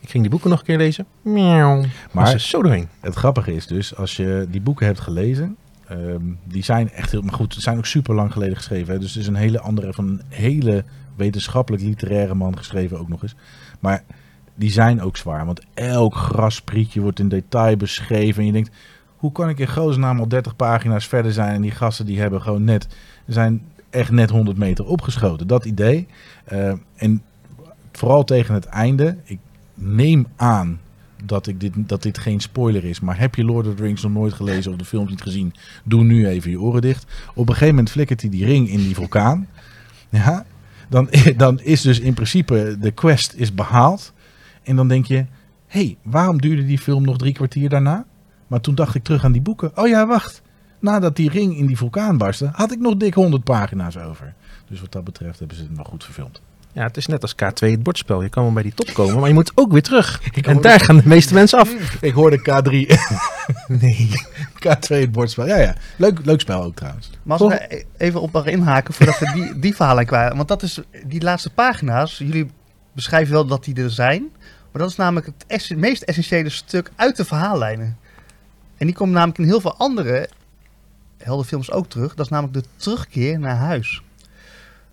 Ik 0.00 0.10
ging 0.10 0.22
die 0.22 0.30
boeken 0.30 0.50
nog 0.50 0.58
een 0.58 0.64
keer 0.64 0.76
lezen. 0.76 1.06
Miauw. 1.22 1.84
Maar 2.12 2.40
zo 2.40 2.62
doorheen. 2.62 2.88
Het 3.00 3.14
grappige 3.14 3.54
is 3.54 3.66
dus, 3.66 3.96
als 3.96 4.16
je 4.16 4.46
die 4.50 4.60
boeken 4.60 4.86
hebt 4.86 5.00
gelezen, 5.00 5.56
ehm, 5.88 6.22
die 6.44 6.64
zijn 6.64 6.90
echt 6.90 7.10
heel, 7.10 7.22
maar 7.22 7.34
goed, 7.34 7.54
ze 7.54 7.60
zijn 7.60 7.76
ook 7.76 7.86
super 7.86 8.14
lang 8.14 8.32
geleden 8.32 8.56
geschreven. 8.56 8.92
Hè? 8.92 8.98
Dus 8.98 9.12
het 9.12 9.22
is 9.22 9.28
een 9.28 9.34
hele 9.34 9.60
andere, 9.60 9.92
van 9.92 10.06
een 10.08 10.22
hele 10.28 10.84
wetenschappelijk 11.16 11.82
literaire 11.82 12.34
man 12.34 12.56
geschreven 12.56 12.98
ook 12.98 13.08
nog 13.08 13.22
eens. 13.22 13.34
Maar 13.80 14.04
die 14.54 14.70
zijn 14.70 15.02
ook 15.02 15.16
zwaar, 15.16 15.46
want 15.46 15.60
elk 15.74 16.14
grasprietje 16.14 17.00
wordt 17.00 17.18
in 17.18 17.28
detail 17.28 17.76
beschreven. 17.76 18.40
En 18.40 18.46
je 18.46 18.52
denkt, 18.52 18.70
hoe 19.16 19.32
kan 19.32 19.48
ik 19.48 19.58
in 19.58 19.68
godsnaam 19.68 20.18
al 20.18 20.28
30 20.28 20.56
pagina's 20.56 21.06
verder 21.06 21.32
zijn 21.32 21.54
en 21.54 21.62
die 21.62 21.70
gasten 21.70 22.06
die 22.06 22.20
hebben 22.20 22.42
gewoon 22.42 22.64
net, 22.64 22.88
zijn 23.26 23.62
echt 23.90 24.10
net 24.10 24.30
100 24.30 24.58
meter 24.58 24.84
opgeschoten. 24.84 25.46
Dat 25.46 25.64
idee. 25.64 26.06
Eh, 26.44 26.72
en 26.94 27.22
vooral 27.92 28.24
tegen 28.24 28.54
het 28.54 28.64
einde, 28.64 29.16
ik 29.24 29.38
neem 29.80 30.26
aan 30.36 30.80
dat, 31.24 31.46
ik 31.46 31.60
dit, 31.60 31.72
dat 31.76 32.02
dit 32.02 32.18
geen 32.18 32.40
spoiler 32.40 32.84
is. 32.84 33.00
Maar 33.00 33.18
heb 33.18 33.34
je 33.34 33.44
Lord 33.44 33.66
of 33.66 33.74
the 33.74 33.82
Rings 33.82 34.02
nog 34.02 34.12
nooit 34.12 34.32
gelezen 34.32 34.72
of 34.72 34.78
de 34.78 34.84
films 34.84 35.10
niet 35.10 35.22
gezien? 35.22 35.54
Doe 35.84 36.04
nu 36.04 36.26
even 36.26 36.50
je 36.50 36.60
oren 36.60 36.82
dicht. 36.82 37.06
Op 37.34 37.48
een 37.48 37.54
gegeven 37.54 37.74
moment 37.74 37.90
flikkert 37.90 38.20
hij 38.20 38.30
die 38.30 38.44
ring 38.44 38.68
in 38.68 38.78
die 38.78 38.94
vulkaan. 38.94 39.48
Ja, 40.08 40.44
dan, 40.88 41.08
dan 41.36 41.60
is 41.60 41.80
dus 41.80 42.00
in 42.00 42.14
principe 42.14 42.76
de 42.80 42.90
quest 42.90 43.34
is 43.34 43.54
behaald. 43.54 44.12
En 44.62 44.76
dan 44.76 44.88
denk 44.88 45.06
je, 45.06 45.26
hey, 45.66 45.96
waarom 46.02 46.40
duurde 46.40 46.66
die 46.66 46.78
film 46.78 47.04
nog 47.04 47.18
drie 47.18 47.32
kwartier 47.32 47.68
daarna? 47.68 48.06
Maar 48.46 48.60
toen 48.60 48.74
dacht 48.74 48.94
ik 48.94 49.02
terug 49.02 49.24
aan 49.24 49.32
die 49.32 49.42
boeken. 49.42 49.72
Oh 49.74 49.88
ja, 49.88 50.06
wacht. 50.06 50.42
Nadat 50.78 51.16
die 51.16 51.30
ring 51.30 51.56
in 51.56 51.66
die 51.66 51.76
vulkaan 51.76 52.18
barstte, 52.18 52.50
had 52.52 52.72
ik 52.72 52.78
nog 52.78 52.96
dik 52.96 53.14
100 53.14 53.44
pagina's 53.44 53.96
over. 53.96 54.34
Dus 54.68 54.80
wat 54.80 54.92
dat 54.92 55.04
betreft 55.04 55.38
hebben 55.38 55.56
ze 55.56 55.62
het 55.62 55.76
wel 55.76 55.84
goed 55.84 56.04
verfilmd. 56.04 56.42
Ja, 56.72 56.82
het 56.82 56.96
is 56.96 57.06
net 57.06 57.22
als 57.22 57.34
K2 57.34 57.68
het 57.70 57.82
bordspel. 57.82 58.22
Je 58.22 58.28
kan 58.28 58.42
wel 58.42 58.52
bij 58.52 58.62
die 58.62 58.74
top 58.74 58.90
komen, 58.94 59.18
maar 59.18 59.28
je 59.28 59.34
moet 59.34 59.52
ook 59.54 59.72
weer 59.72 59.82
terug. 59.82 60.20
En 60.42 60.60
daar 60.60 60.80
gaan 60.80 60.96
de 60.96 61.02
meeste 61.08 61.34
mensen 61.34 61.58
af. 61.58 61.72
Ik 62.00 62.12
hoorde 62.12 62.38
K3. 62.38 62.98
Nee. 63.80 64.08
K2 64.54 64.86
het 64.88 65.12
bordspel. 65.12 65.46
Ja, 65.46 65.56
ja. 65.56 65.74
Leuk, 65.96 66.18
leuk 66.24 66.40
spel 66.40 66.62
ook 66.62 66.74
trouwens. 66.76 67.10
Maar 67.22 67.38
als 67.38 67.52
we 67.52 67.58
daar 67.58 67.66
e- 67.78 67.82
even 67.96 68.20
op 68.20 68.32
mag 68.32 68.46
inhaken 68.46 68.94
voordat 68.94 69.18
we 69.18 69.32
die, 69.34 69.58
die 69.58 69.74
verhalen 69.76 70.06
kwijt. 70.06 70.36
Want 70.36 70.48
dat 70.48 70.62
is 70.62 70.80
die 71.06 71.20
laatste 71.22 71.50
pagina's. 71.50 72.18
Jullie 72.18 72.50
beschrijven 72.92 73.32
wel 73.32 73.46
dat 73.46 73.64
die 73.64 73.74
er 73.82 73.90
zijn. 73.90 74.28
Maar 74.72 74.82
dat 74.82 74.90
is 74.90 74.96
namelijk 74.96 75.26
het 75.26 75.44
ess- 75.46 75.68
meest 75.74 76.02
essentiële 76.02 76.48
stuk 76.48 76.90
uit 76.96 77.16
de 77.16 77.24
verhaallijnen. 77.24 77.96
En 78.76 78.86
die 78.86 78.94
komt 78.94 79.12
namelijk 79.12 79.38
in 79.38 79.44
heel 79.44 79.60
veel 79.60 79.76
andere 79.76 80.28
heldenfilms 81.18 81.70
ook 81.70 81.88
terug. 81.88 82.14
Dat 82.14 82.24
is 82.26 82.32
namelijk 82.32 82.62
de 82.62 82.68
terugkeer 82.76 83.38
naar 83.38 83.56
huis. 83.56 84.02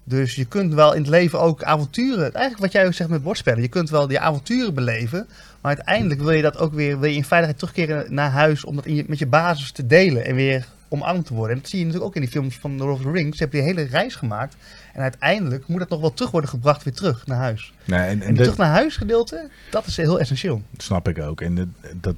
Dus 0.09 0.35
je 0.35 0.45
kunt 0.45 0.73
wel 0.73 0.93
in 0.93 1.01
het 1.01 1.09
leven 1.09 1.39
ook 1.39 1.63
avonturen. 1.63 2.33
Eigenlijk 2.33 2.57
wat 2.57 2.71
jij 2.71 2.85
ook 2.85 2.93
zegt 2.93 3.09
met 3.09 3.23
bordspellen. 3.23 3.61
Je 3.61 3.67
kunt 3.67 3.89
wel 3.89 4.07
die 4.07 4.19
avonturen 4.19 4.73
beleven. 4.73 5.27
Maar 5.61 5.75
uiteindelijk 5.75 6.21
wil 6.21 6.31
je 6.31 6.41
dat 6.41 6.57
ook 6.57 6.73
weer 6.73 6.99
wil 6.99 7.09
je 7.09 7.15
in 7.15 7.23
veiligheid 7.23 7.59
terugkeren 7.59 8.13
naar 8.13 8.31
huis. 8.31 8.65
Om 8.65 8.75
dat 8.75 8.85
in 8.85 8.95
je, 8.95 9.03
met 9.07 9.19
je 9.19 9.27
basis 9.27 9.71
te 9.71 9.87
delen. 9.87 10.25
En 10.25 10.35
weer 10.35 10.67
omarmd 10.87 11.25
te 11.25 11.33
worden. 11.33 11.55
En 11.55 11.61
dat 11.61 11.69
zie 11.69 11.79
je 11.79 11.85
natuurlijk 11.85 12.09
ook 12.09 12.15
in 12.15 12.21
die 12.21 12.31
films 12.31 12.55
van 12.55 12.77
The 12.77 12.83
Lord 12.83 12.97
of 12.97 13.01
the 13.01 13.11
Rings. 13.11 13.37
Ze 13.37 13.43
hebben 13.43 13.59
die 13.59 13.69
hele 13.69 13.89
reis 13.89 14.15
gemaakt. 14.15 14.55
En 14.93 15.01
uiteindelijk 15.01 15.67
moet 15.67 15.79
dat 15.79 15.89
nog 15.89 16.01
wel 16.01 16.13
terug 16.13 16.31
worden 16.31 16.49
gebracht 16.49 16.83
weer 16.83 16.93
terug 16.93 17.27
naar 17.27 17.37
huis. 17.37 17.73
Nee, 17.85 17.99
en, 17.99 18.05
En 18.05 18.11
en 18.11 18.17
die 18.19 18.27
dat 18.27 18.43
terug 18.43 18.57
naar 18.57 18.71
huis 18.71 18.97
gedeelte, 18.97 19.49
dat 19.69 19.85
is 19.85 19.97
heel 19.97 20.19
essentieel. 20.19 20.61
snap 20.77 21.07
ik 21.07 21.19
ook. 21.19 21.41
En 21.41 21.55
dat, 21.55 21.67
dat, 22.01 22.15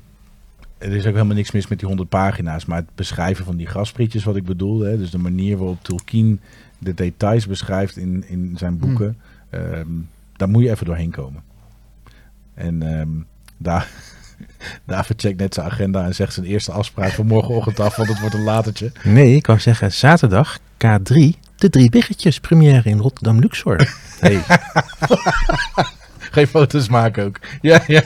er 0.78 0.96
is 0.96 1.06
ook 1.06 1.14
helemaal 1.14 1.36
niks 1.36 1.52
mis 1.52 1.68
met 1.68 1.80
die 1.80 1.88
100 1.88 2.10
pagina's. 2.10 2.66
Maar 2.66 2.78
het 2.78 2.96
beschrijven 2.96 3.46
van 3.46 3.56
die 3.56 3.68
grasprietjes, 3.68 4.24
wat 4.24 4.36
ik 4.36 4.46
bedoel. 4.46 4.80
Hè, 4.80 4.98
dus 4.98 5.12
de 5.12 5.18
manier 5.18 5.58
waarop 5.58 5.84
Tolkien 5.84 6.42
de 6.80 6.94
details 6.94 7.48
beschrijft 7.48 7.98
in, 7.98 8.24
in 8.28 8.54
zijn 8.58 8.78
boeken. 8.78 9.18
ehm, 9.50 9.88
daar 10.36 10.50
moet 10.50 10.64
je 10.64 10.70
even 10.70 10.86
doorheen 10.86 11.12
komen. 11.12 11.42
En 12.54 12.84
ehm, 13.00 13.10
daar... 13.58 13.88
David 14.86 15.22
checkt 15.22 15.40
net 15.40 15.54
zijn 15.54 15.66
agenda 15.66 16.06
en 16.06 16.16
zegt 16.16 16.34
zijn 16.34 16.46
eerste 16.46 16.72
afspraak 16.72 17.12
voor 17.12 17.26
morgenochtend 17.26 17.80
af, 17.80 17.96
want 17.96 18.10
het 18.10 18.20
wordt 18.20 18.36
een 18.36 18.44
latertje. 18.44 18.92
Nee, 19.04 19.36
ik 19.36 19.48
wou 19.48 19.60
zeggen 19.60 19.92
zaterdag 19.92 20.60
K3, 20.60 21.14
de 21.56 21.70
drie 21.70 21.90
biggetjes 21.90 22.40
première 22.40 22.90
in 22.90 22.98
Rotterdam 22.98 23.40
Luxor. 23.40 23.78
Hey. 24.20 24.42
Geen 26.32 26.48
foto's 26.48 26.90
maken 26.90 27.26
ook. 27.26 27.40
Ja, 27.62 27.84
ja. 27.88 28.04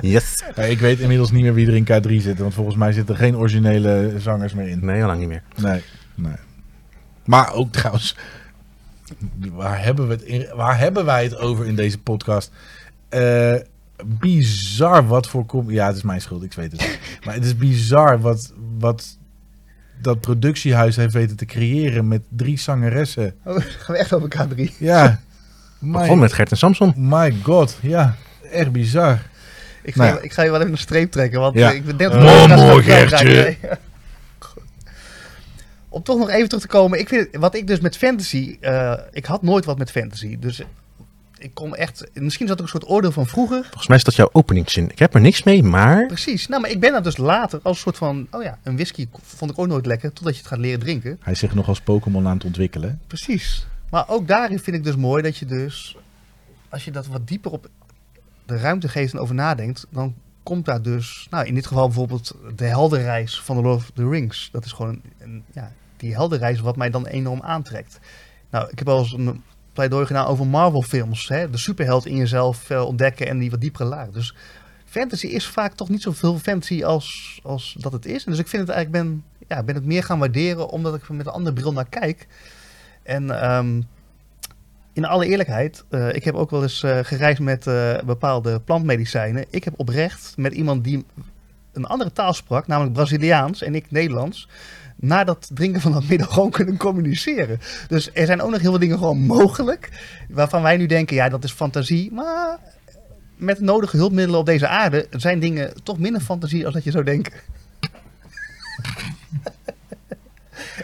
Yes. 0.00 0.42
Ik 0.56 0.78
weet 0.78 0.98
inmiddels 0.98 1.30
niet 1.30 1.42
meer 1.42 1.54
wie 1.54 1.66
er 1.66 1.76
in 1.76 1.84
K3 1.84 2.22
zit, 2.22 2.38
want 2.38 2.54
volgens 2.54 2.76
mij 2.76 2.92
zitten 2.92 3.14
er 3.14 3.20
geen 3.20 3.36
originele 3.36 4.14
zangers 4.18 4.54
meer 4.54 4.68
in. 4.68 4.78
Nee, 4.84 5.00
al 5.00 5.06
lang 5.06 5.18
niet 5.18 5.28
meer. 5.28 5.42
Nee, 5.56 5.82
nee. 6.14 6.32
Maar 7.30 7.52
ook 7.52 7.72
trouwens, 7.72 8.16
waar 9.50 9.82
hebben, 9.84 10.06
we 10.08 10.12
het 10.12 10.22
in, 10.22 10.46
waar 10.54 10.78
hebben 10.78 11.04
wij 11.04 11.22
het 11.24 11.36
over 11.36 11.66
in 11.66 11.74
deze 11.76 11.98
podcast? 11.98 12.50
Eh, 13.08 13.54
bizar 14.04 15.06
wat 15.06 15.28
voor... 15.28 15.46
com- 15.46 15.70
Ja, 15.70 15.86
het 15.86 15.96
is 15.96 16.02
mijn 16.02 16.20
schuld, 16.20 16.42
ik 16.42 16.52
weet 16.52 16.72
het. 16.72 16.98
maar 17.24 17.34
het 17.34 17.44
is 17.44 17.56
bizar 17.56 18.20
wat, 18.20 18.52
wat 18.78 19.16
dat 20.02 20.20
productiehuis 20.20 20.96
heeft 20.96 21.12
weten 21.14 21.36
te 21.36 21.44
creëren 21.44 22.08
met 22.08 22.22
drie 22.28 22.58
zangeressen. 22.58 23.34
Oh, 23.44 23.56
gaan 23.60 23.94
we 23.94 23.96
echt 23.96 24.12
over 24.12 24.28
K3? 24.38 24.78
Ja, 24.78 25.20
Begon 25.78 26.14
my, 26.16 26.20
met 26.22 26.32
Gert 26.32 26.50
en 26.50 26.56
Samson. 26.56 26.92
my 26.96 27.34
god, 27.42 27.78
ja, 27.82 28.14
echt 28.52 28.72
bizar. 28.72 29.22
Ik 29.82 29.94
ga, 29.94 30.02
Nou 30.04 30.16
je, 30.16 30.22
ik 30.24 30.32
ga 30.32 30.42
je 30.42 30.50
wel 30.50 30.60
even 30.60 30.72
een 30.72 30.78
streep 30.78 31.10
trekken, 31.10 31.40
want 31.40 31.54
Ja. 31.54 31.70
ik 31.70 31.84
ben 31.84 31.96
net... 31.96 32.14
Oh, 32.14 32.56
mooi, 32.56 32.82
Gertje. 32.82 33.56
Om 35.92 36.02
toch 36.02 36.18
nog 36.18 36.28
even 36.28 36.48
terug 36.48 36.62
te 36.62 36.68
komen. 36.68 36.98
Ik 36.98 37.08
vind, 37.08 37.36
wat 37.36 37.54
ik 37.54 37.66
dus 37.66 37.80
met 37.80 37.96
fantasy... 37.96 38.56
eh, 38.60 38.94
ik 39.12 39.24
had 39.26 39.42
nooit 39.42 39.64
wat 39.64 39.78
met 39.78 39.90
fantasy. 39.90 40.38
Dus 40.38 40.62
ik 41.38 41.54
kom 41.54 41.74
echt... 41.74 42.10
Misschien 42.14 42.46
is 42.46 42.50
dat 42.50 42.60
ook 42.60 42.64
een 42.64 42.80
soort 42.80 42.88
oordeel 42.88 43.12
van 43.12 43.26
vroeger. 43.26 43.62
Volgens 43.62 43.88
mij 43.88 43.96
is 43.96 44.04
dat 44.04 44.14
jouw 44.14 44.28
openingszin. 44.32 44.90
Ik 44.90 44.98
heb 44.98 45.14
er 45.14 45.20
niks 45.20 45.42
mee, 45.42 45.62
maar... 45.62 46.06
Precies. 46.06 46.46
Nou, 46.46 46.60
maar 46.60 46.70
ik 46.70 46.80
ben 46.80 46.92
dat 46.92 47.04
dus 47.04 47.16
later 47.16 47.60
als 47.62 47.76
een 47.76 47.82
soort 47.82 47.96
van... 47.96 48.26
Oh 48.30 48.42
ja, 48.42 48.58
een 48.62 48.74
whisky 48.74 49.08
vond 49.22 49.50
ik 49.50 49.58
ook 49.58 49.66
nooit 49.66 49.86
lekker. 49.86 50.12
Totdat 50.12 50.34
je 50.34 50.40
het 50.40 50.48
gaat 50.48 50.58
leren 50.58 50.80
drinken. 50.80 51.18
Hij 51.20 51.32
is 51.32 51.38
zich 51.38 51.54
nog 51.54 51.68
als 51.68 51.80
Pokémon 51.80 52.26
aan 52.26 52.34
het 52.34 52.44
ontwikkelen. 52.44 53.00
Precies. 53.06 53.66
Maar 53.90 54.08
ook 54.08 54.28
daarin 54.28 54.58
vind 54.58 54.76
ik 54.76 54.84
dus 54.84 54.96
mooi 54.96 55.22
dat 55.22 55.36
je 55.36 55.46
dus... 55.46 55.96
Als 56.68 56.84
je 56.84 56.90
dat 56.90 57.06
wat 57.06 57.28
dieper 57.28 57.50
op 57.50 57.68
de 58.46 58.56
ruimte 58.56 58.88
geeft 58.88 59.12
en 59.12 59.18
over 59.18 59.34
nadenkt... 59.34 59.86
Dan 59.90 60.14
komt 60.42 60.64
daar 60.64 60.82
dus, 60.82 61.26
nou 61.30 61.46
in 61.46 61.54
dit 61.54 61.66
geval 61.66 61.86
bijvoorbeeld 61.86 62.36
de 62.56 62.64
heldenreis 62.64 63.40
van 63.40 63.56
de 63.56 63.62
Lord 63.62 63.76
of 63.76 63.90
the 63.94 64.08
Rings. 64.08 64.48
Dat 64.52 64.64
is 64.64 64.72
gewoon 64.72 64.88
een, 64.88 65.02
een- 65.18 65.44
ja, 65.52 65.72
die 65.96 66.12
heldenreis 66.14 66.60
wat 66.60 66.76
mij 66.76 66.90
dan 66.90 67.06
enorm 67.06 67.42
aantrekt. 67.42 67.98
Nou, 68.50 68.68
ik 68.70 68.78
heb 68.78 68.88
al 68.88 68.98
eens 68.98 69.12
een 69.12 69.42
pleidooi 69.72 70.06
gedaan 70.06 70.26
over 70.26 70.46
Marvel 70.46 70.82
films. 70.82 71.28
Hè? 71.28 71.50
De 71.50 71.56
superheld 71.58 72.06
in 72.06 72.16
jezelf 72.16 72.70
eh, 72.70 72.84
ontdekken 72.86 73.28
en 73.28 73.38
die 73.38 73.50
wat 73.50 73.60
diepere 73.60 73.84
laag. 73.84 74.08
Dus 74.08 74.34
fantasy 74.84 75.26
is 75.26 75.46
vaak 75.46 75.74
toch 75.74 75.88
niet 75.88 76.02
zoveel 76.02 76.38
fantasy 76.38 76.84
als, 76.84 77.40
als 77.42 77.76
dat 77.78 77.92
het 77.92 78.06
is. 78.06 78.24
Dus 78.24 78.38
ik 78.38 78.48
vind 78.48 78.66
het 78.66 78.76
eigenlijk, 78.76 79.04
ben, 79.04 79.24
ja, 79.48 79.62
ben 79.62 79.74
het 79.74 79.84
meer 79.84 80.02
gaan 80.04 80.18
waarderen 80.18 80.68
omdat 80.68 80.94
ik 80.94 81.08
met 81.08 81.26
een 81.26 81.32
andere 81.32 81.54
bril 81.54 81.72
naar 81.72 81.88
kijk. 81.88 82.26
En 83.02 83.40
ehm, 83.42 83.80
in 85.00 85.06
alle 85.06 85.26
eerlijkheid, 85.26 85.84
eh, 85.88 86.14
ik 86.14 86.24
heb 86.24 86.34
ook 86.34 86.50
wel 86.50 86.62
eens 86.62 86.82
eh, 86.82 86.98
gereisd 87.02 87.40
met 87.40 87.66
eh, 87.66 87.98
bepaalde 88.04 88.60
plantmedicijnen. 88.60 89.44
Ik 89.50 89.64
heb 89.64 89.74
oprecht 89.76 90.32
met 90.36 90.52
iemand 90.52 90.84
die 90.84 91.04
een 91.72 91.84
andere 91.86 92.12
taal 92.12 92.32
sprak, 92.32 92.66
namelijk 92.66 92.94
Braziliaans 92.94 93.62
en 93.62 93.74
ik 93.74 93.90
Nederlands, 93.90 94.48
na 94.96 95.24
dat 95.24 95.50
drinken 95.54 95.80
van 95.80 95.92
dat 95.92 96.04
middel 96.08 96.28
gewoon 96.32 96.50
kunnen 96.50 96.76
communiceren. 96.76 97.60
Dus 97.88 98.10
er 98.12 98.26
zijn 98.26 98.42
ook 98.42 98.50
nog 98.50 98.60
heel 98.60 98.70
veel 98.70 98.78
dingen 98.78 98.98
gewoon 98.98 99.18
mogelijk, 99.18 99.88
waarvan 100.28 100.62
wij 100.62 100.76
nu 100.76 100.86
denken, 100.86 101.16
ja, 101.16 101.28
dat 101.28 101.44
is 101.44 101.52
fantasie. 101.52 102.12
Maar 102.12 102.58
met 103.36 103.56
de 103.56 103.64
nodige 103.64 103.96
hulpmiddelen 103.96 104.40
op 104.40 104.46
deze 104.46 104.68
aarde 104.68 105.06
zijn 105.10 105.40
dingen 105.40 105.82
toch 105.82 105.98
minder 105.98 106.20
fantasie 106.20 106.64
als 106.64 106.74
dat 106.74 106.84
je 106.84 106.90
zou 106.90 107.04
denken. 107.04 107.32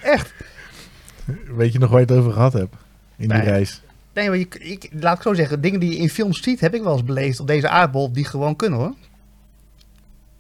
Echt. 0.03 0.33
Weet 1.57 1.73
je 1.73 1.79
nog 1.79 1.91
waar 1.91 2.01
je 2.01 2.07
het 2.07 2.17
over 2.17 2.33
gehad 2.33 2.53
hebt? 2.53 2.75
In 3.17 3.29
die 3.29 3.39
Nee. 3.39 3.47
reis. 3.47 3.83
Nee, 4.17 4.29
maar 4.29 4.39
je, 4.39 4.49
ik, 4.59 4.89
laat 4.93 5.17
ik 5.17 5.23
zo 5.23 5.35
zeggen, 5.35 5.61
dingen 5.61 5.81
die 5.81 5.91
je 5.91 5.97
in 5.97 6.09
films 6.09 6.43
ziet, 6.43 6.61
heb 6.61 6.75
ik 6.75 6.83
wel 6.83 6.93
eens 6.93 7.05
beleefd 7.05 7.41
op 7.41 7.47
deze 7.47 7.69
aardbol, 7.69 8.13
die 8.13 8.25
gewoon 8.25 8.57
kunnen 8.57 8.79
hoor. 8.79 8.95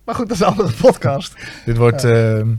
Maar 0.04 0.14
goed, 0.14 0.28
dat 0.28 0.36
is 0.36 0.42
een 0.42 0.48
andere 0.48 0.72
podcast. 0.86 1.34
Dit 1.64 1.76
wordt 1.76 2.04
ehm, 2.04 2.54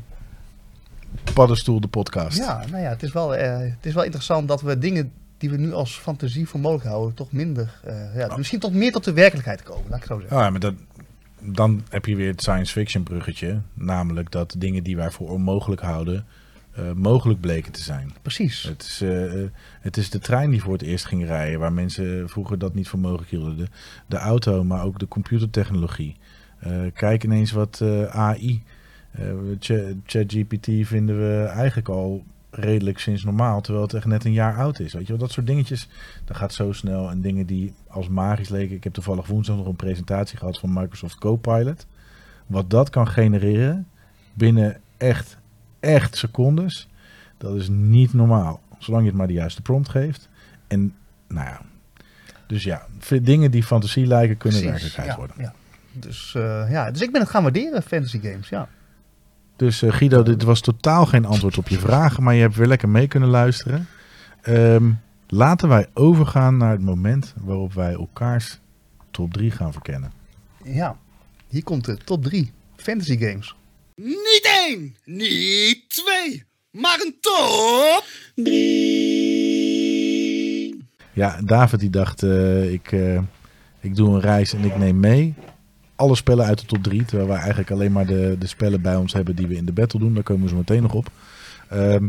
Paddenstoel, 1.34 1.80
de 1.80 1.88
podcast. 1.88 2.38
Ja, 2.38 2.64
nou 2.72 2.84
ja, 2.84 2.89
het 2.89 3.03
is, 3.03 3.11
wel, 3.11 3.35
eh, 3.35 3.60
het 3.60 3.85
is 3.85 3.94
wel 3.94 4.03
interessant 4.03 4.48
dat 4.48 4.61
we 4.61 4.77
dingen 4.77 5.11
die 5.38 5.49
we 5.49 5.57
nu 5.57 5.73
als 5.73 5.98
fantasie 5.98 6.48
voor 6.48 6.60
mogelijk 6.60 6.88
houden, 6.89 7.15
toch 7.15 7.31
minder, 7.31 7.80
eh, 7.84 8.15
ja, 8.15 8.38
misschien 8.38 8.60
tot 8.60 8.73
meer 8.73 8.91
tot 8.91 9.03
de 9.03 9.14
werkelijkheid 9.14 9.64
komen, 9.64 9.85
laat 9.89 9.99
ik 9.99 10.06
zo 10.06 10.19
zeggen. 10.19 10.38
Oh 10.38 10.44
ja, 10.44 10.49
maar 10.49 10.60
dat, 10.60 10.73
dan 11.39 11.84
heb 11.89 12.06
je 12.06 12.15
weer 12.15 12.31
het 12.31 12.41
science 12.41 12.72
fiction 12.72 13.03
bruggetje. 13.03 13.61
Namelijk 13.73 14.31
dat 14.31 14.56
dingen 14.57 14.84
die 14.84 14.95
wij 14.95 15.11
voor 15.11 15.30
onmogelijk 15.30 15.81
houden, 15.81 16.26
eh, 16.78 16.91
mogelijk 16.91 17.40
bleken 17.40 17.72
te 17.72 17.84
zijn. 17.84 18.14
Precies. 18.22 18.64
Het 18.64 18.82
is, 18.82 19.02
eh, 19.02 19.44
eh, 19.44 19.49
het 19.82 19.98
is 19.98 20.10
de 20.10 20.20
trein 20.20 20.49
die 20.49 20.62
voor 20.62 20.74
het 20.74 20.82
eerst 20.82 21.06
ging 21.06 21.26
rijden, 21.26 21.60
waar 21.60 21.74
mensen 21.74 22.30
vroeger 22.30 22.58
dat 22.58 22.74
niet 22.74 22.88
voor 22.88 22.99
mogelijk 22.99 23.30
hielden. 23.30 23.58
De, 23.58 23.68
de 24.06 24.18
auto, 24.18 24.64
maar 24.64 24.84
ook 24.84 24.99
de 24.99 25.08
computertechnologie. 25.08 26.16
Kijk 26.94 27.24
ineens 27.24 27.52
wat 27.52 27.82
AI. 28.10 28.64
Ch- 29.60 29.94
ChatGPT 30.06 30.68
vinden 30.82 31.18
we 31.18 31.44
eigenlijk 31.45 31.90
al 31.90 32.24
redelijk 32.49 32.99
sinds 32.99 33.24
normaal, 33.24 33.62
terwijl 33.62 33.86
het 33.86 33.94
echt 33.94 34.06
net 34.06 34.26
een 34.26 34.34
jaar 34.34 34.58
oud 34.58 34.80
is. 34.80 34.94
Weet 34.94 35.02
je 35.02 35.08
wel, 35.08 35.18
dat 35.18 35.32
soort 35.32 35.48
dingetjes, 35.48 35.88
dat 36.26 36.38
gaat 36.38 36.54
zo 36.54 36.72
snel. 36.72 37.10
En 37.10 37.22
dingen 37.22 37.45
die 37.45 37.74
als 37.88 38.08
magisch 38.08 38.49
leken. 38.49 38.76
Ik 38.76 38.84
heb 38.84 38.94
toevallig 38.94 39.28
woensdag 39.28 39.56
nog 39.56 39.68
een 39.68 39.76
presentatie 39.76 40.38
gehad 40.38 40.60
van 40.60 40.74
Microsoft 40.74 41.18
Copilot. 41.18 41.86
Wat 42.48 42.70
dat 42.70 42.90
kan 42.90 43.08
genereren 43.08 43.88
binnen 44.34 44.78
echt, 44.98 45.38
echt 45.80 46.18
secondes. 46.18 46.88
Dat 47.38 47.56
is 47.56 47.68
niet 47.70 48.14
normaal. 48.14 48.62
Zolang 48.78 49.04
je 49.04 49.10
het 49.10 49.18
maar 49.18 49.28
de 49.28 49.34
juiste 49.34 49.62
prompt 49.62 49.90
geeft. 49.90 50.30
En 50.68 50.95
nou 51.28 51.48
ja. 51.48 51.62
Dus 52.48 52.64
ja, 52.64 52.86
dingen 53.22 53.52
die 53.52 53.64
fantasie 53.64 54.06
lijken 54.06 54.38
kunnen 54.38 54.62
Precies, 54.62 54.82
werkelijkheid 54.82 55.10
ja, 55.10 55.18
worden. 55.18 55.36
ja. 55.40 55.54
Dus, 55.91 56.34
eh, 56.36 56.72
ja, 56.72 56.91
dus 56.91 57.02
ik 57.02 57.12
ben 57.12 57.22
het 57.22 57.30
gaan 57.30 57.44
waarderen, 57.44 57.84
fantasy 57.84 58.20
games, 58.20 58.49
ja. 58.49 58.70
Dus 59.56 59.82
eh, 59.82 59.91
Guido, 59.91 60.24
dit 60.24 60.44
was 60.44 60.62
totaal 60.62 61.06
geen 61.06 61.26
antwoord 61.26 61.58
op 61.58 61.68
je 61.68 61.80
vragen, 61.80 62.24
maar 62.24 62.34
je 62.34 62.41
hebt 62.41 62.56
weer 62.56 62.68
lekker 62.68 62.90
mee 62.90 63.08
kunnen 63.08 63.30
luisteren. 63.30 63.88
Ehm, 64.41 64.91
laten 65.28 65.70
wij 65.70 65.88
overgaan 65.94 66.58
naar 66.58 66.72
het 66.72 66.82
moment 66.82 67.34
waarop 67.41 67.74
wij 67.74 67.94
elkaars 67.94 68.60
top 69.12 69.34
3 69.34 69.52
gaan 69.52 69.72
verkennen. 69.72 70.12
Ja, 70.64 70.95
hier 71.48 71.64
komt 71.64 71.86
de 71.86 71.98
top 71.98 72.24
3 72.24 72.52
fantasy 72.76 73.18
games. 73.18 73.56
Niet 74.02 74.49
één, 74.68 74.95
niet 75.06 75.90
twee, 75.90 76.44
maar 76.72 76.99
een 77.06 77.15
top 77.19 78.03
drie. 78.36 79.57
Ja, 81.14 81.41
David 81.44 81.80
die 81.80 81.90
dacht, 81.90 82.24
eh, 82.24 82.72
ik, 82.74 82.91
eh, 82.91 83.19
ik 83.80 83.95
doe 83.95 84.14
een 84.14 84.22
reis 84.22 84.53
en 84.53 84.64
ik 84.64 84.78
neem 84.78 84.99
mee 84.99 85.36
alle 85.98 86.15
spellen 86.15 86.45
uit 86.45 86.60
de 86.60 86.65
top 86.65 86.84
3. 86.84 87.06
Terwijl 87.06 87.30
wij 87.30 87.38
eigenlijk 87.38 87.72
alleen 87.72 87.91
maar 87.91 88.06
de, 88.06 88.36
de 88.40 88.48
spellen 88.48 88.82
bij 88.82 88.95
ons 88.95 89.14
hebben 89.14 89.36
die 89.36 89.48
we 89.48 89.56
in 89.56 89.65
de 89.65 89.72
battle 89.72 89.99
doen. 89.99 90.14
Daar 90.14 90.24
komen 90.24 90.44
we 90.44 90.49
zo 90.49 90.56
meteen 90.56 90.82
nog 90.82 90.94
op. 90.94 91.11
Ehm, 91.69 92.07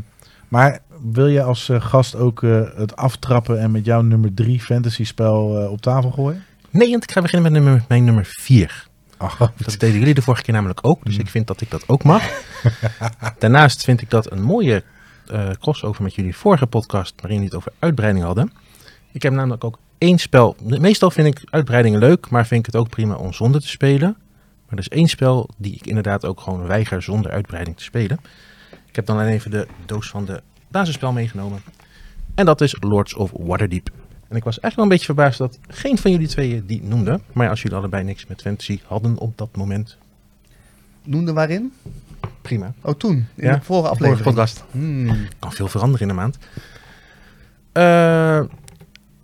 maar 0.48 0.80
wil 1.12 1.26
je 1.26 1.42
als 1.42 1.68
eh, 1.68 1.80
gast 1.80 2.16
ook 2.16 2.42
eh, 2.42 2.62
het 2.76 2.96
aftrappen 2.96 3.60
en 3.60 3.70
met 3.70 3.84
jouw 3.84 4.02
nummer 4.02 4.34
3 4.34 4.60
fantasy 4.60 5.04
spel 5.04 5.58
eh, 5.58 5.70
op 5.70 5.80
tafel 5.80 6.10
gooien? 6.10 6.44
Nee, 6.70 6.90
want 6.90 7.02
ik 7.02 7.10
ga 7.10 7.20
beginnen 7.20 7.52
met 7.52 7.62
nummer, 7.62 7.84
mijn 7.88 8.04
nummer 8.04 8.24
4. 8.24 8.87
Dat 9.56 9.78
deden 9.78 9.98
jullie 9.98 10.14
de 10.14 10.22
vorige 10.22 10.42
keer 10.42 10.54
namelijk 10.54 10.78
ook, 10.82 11.04
dus 11.04 11.18
ik 11.18 11.28
vind 11.28 11.46
dat 11.46 11.60
ik 11.60 11.70
dat 11.70 11.88
ook 11.88 12.02
mag. 12.02 12.22
Daarnaast 13.38 13.84
vind 13.84 14.00
ik 14.00 14.10
dat 14.10 14.32
een 14.32 14.42
mooie 14.42 14.82
eh, 15.26 15.50
crossover 15.60 16.02
met 16.02 16.14
jullie 16.14 16.36
vorige 16.36 16.66
podcast, 16.66 17.14
waarin 17.16 17.34
jullie 17.34 17.50
het 17.50 17.58
over 17.58 17.72
uitbreiding 17.78 18.24
hadden. 18.24 18.52
Ik 19.12 19.22
heb 19.22 19.32
namelijk 19.32 19.64
ook 19.64 19.78
één 19.98 20.18
spel. 20.18 20.56
Meestal 20.62 21.10
vind 21.10 21.26
ik 21.26 21.48
uitbreidingen 21.50 21.98
leuk, 21.98 22.30
maar 22.30 22.46
vind 22.46 22.60
ik 22.60 22.72
het 22.72 22.82
ook 22.82 22.88
prima 22.88 23.14
om 23.14 23.32
zonder 23.32 23.60
te 23.60 23.68
spelen. 23.68 24.16
Maar 24.68 24.78
er 24.78 24.78
is 24.78 24.88
één 24.88 25.08
spel 25.08 25.48
die 25.56 25.74
ik 25.74 25.86
inderdaad 25.86 26.24
ook 26.24 26.40
gewoon 26.40 26.66
weiger 26.66 27.02
zonder 27.02 27.30
uitbreiding 27.30 27.76
te 27.76 27.82
spelen. 27.82 28.20
Ik 28.86 28.96
heb 28.96 29.06
dan 29.06 29.18
alleen 29.18 29.32
even 29.32 29.50
de 29.50 29.66
doos 29.86 30.08
van 30.08 30.24
de 30.24 30.42
basisspel 30.68 31.12
meegenomen. 31.12 31.62
En 32.34 32.44
dat 32.44 32.60
is 32.60 32.76
Lords 32.80 33.14
of 33.14 33.30
Waterdeep. 33.34 33.90
En 34.28 34.36
ik 34.36 34.44
was 34.44 34.60
echt 34.60 34.74
wel 34.74 34.84
een 34.84 34.90
beetje 34.90 35.04
verbaasd 35.04 35.38
dat 35.38 35.58
geen 35.68 35.98
van 35.98 36.10
jullie 36.10 36.28
tweeën 36.28 36.66
die 36.66 36.82
noemde. 36.82 37.20
Maar 37.32 37.48
als 37.48 37.62
jullie 37.62 37.76
allebei 37.76 38.04
niks 38.04 38.26
met 38.26 38.40
fantasy 38.40 38.80
hadden 38.86 39.18
op 39.18 39.38
dat 39.38 39.56
moment, 39.56 39.96
Noemde 41.04 41.32
waarin? 41.32 41.72
prima. 42.42 42.72
Oh, 42.80 42.94
toen. 42.94 43.12
In 43.12 43.26
Ja, 43.34 43.52
de 43.56 43.60
vorige 43.60 43.64
Vorige 43.64 43.88
aflevering. 43.88 44.24
podcast. 44.24 44.64
Hmm. 44.70 45.26
kan 45.38 45.52
veel 45.52 45.68
veranderen 45.68 46.02
in 46.02 46.08
een 46.08 46.14
maand. 46.20 46.38
Eh, 47.72 48.40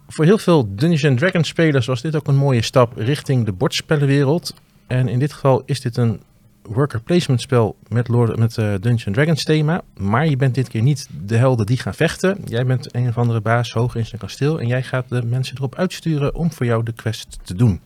voor 0.08 0.24
heel 0.24 0.38
veel 0.38 0.74
Dungeons 0.74 1.04
and 1.04 1.18
Dragons 1.18 1.48
spelers 1.48 1.86
was 1.86 2.00
dit 2.02 2.16
ook 2.16 2.26
een 2.26 2.36
mooie 2.36 2.62
stap 2.62 2.96
richting 2.96 3.44
de 3.44 3.52
bordspellenwereld. 3.52 4.54
En 4.86 5.08
in 5.08 5.18
dit 5.18 5.32
geval 5.32 5.62
is 5.66 5.80
dit 5.80 5.96
een 5.96 6.20
worker 6.68 7.00
placement 7.00 7.40
spel 7.40 7.76
met, 7.88 8.08
Lord, 8.08 8.36
met 8.36 8.58
eh, 8.58 8.74
Dungeons 8.80 9.16
Dragons 9.16 9.44
thema. 9.44 9.82
Maar 9.96 10.26
je 10.26 10.36
bent 10.36 10.54
dit 10.54 10.68
keer 10.68 10.82
niet 10.82 11.08
de 11.24 11.36
helden 11.36 11.66
die 11.66 11.76
gaan 11.76 11.94
vechten. 11.94 12.38
Jij 12.44 12.66
bent 12.66 12.94
een 12.94 13.08
of 13.08 13.18
andere 13.18 13.40
baas 13.40 13.72
hoog 13.72 13.94
in 13.94 14.06
zijn 14.06 14.20
kasteel. 14.20 14.60
En 14.60 14.66
jij 14.66 14.82
gaat 14.82 15.08
de 15.08 15.24
mensen 15.24 15.56
erop 15.56 15.74
uitsturen 15.74 16.34
om 16.34 16.52
voor 16.52 16.66
jou 16.66 16.82
de 16.82 16.92
quest 16.92 17.38
te 17.42 17.54
doen. 17.54 17.80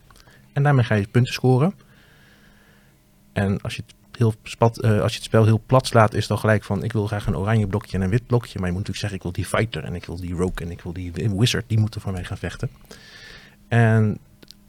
En 0.53 0.63
daarmee 0.63 0.83
ga 0.83 0.95
je 0.95 1.07
punten 1.07 1.33
scoren. 1.33 1.73
En 3.33 3.61
als 3.61 3.75
je 3.75 3.83
het 3.85 4.17
heel 4.17 4.33
spat, 4.43 4.79
eh, 4.79 5.01
als 5.01 5.11
je 5.11 5.17
het 5.17 5.27
spel 5.27 5.45
heel 5.45 5.61
plat 5.65 5.87
slaat, 5.87 6.13
is 6.13 6.27
het 6.27 6.39
gelijk 6.39 6.63
van 6.63 6.83
ik 6.83 6.91
wil 6.91 7.07
graag 7.07 7.27
een 7.27 7.37
oranje 7.37 7.67
blokje 7.67 7.97
en 7.97 8.03
een 8.03 8.09
wit 8.09 8.27
blokje. 8.27 8.59
Maar 8.59 8.67
je 8.67 8.73
moet 8.73 8.87
natuurlijk 8.87 8.97
zeggen 8.97 9.17
ik 9.17 9.23
wil 9.23 9.31
die 9.31 9.45
fighter 9.45 9.83
en 9.83 9.95
ik 9.95 10.05
wil 10.05 10.19
die 10.19 10.33
rogue 10.33 10.65
en 10.65 10.71
ik 10.71 10.81
wil 10.81 10.93
die 10.93 11.11
wizard. 11.37 11.65
Die 11.67 11.79
moeten 11.79 12.01
voor 12.01 12.11
mij 12.11 12.23
gaan 12.23 12.37
vechten. 12.37 12.69
En 13.67 14.17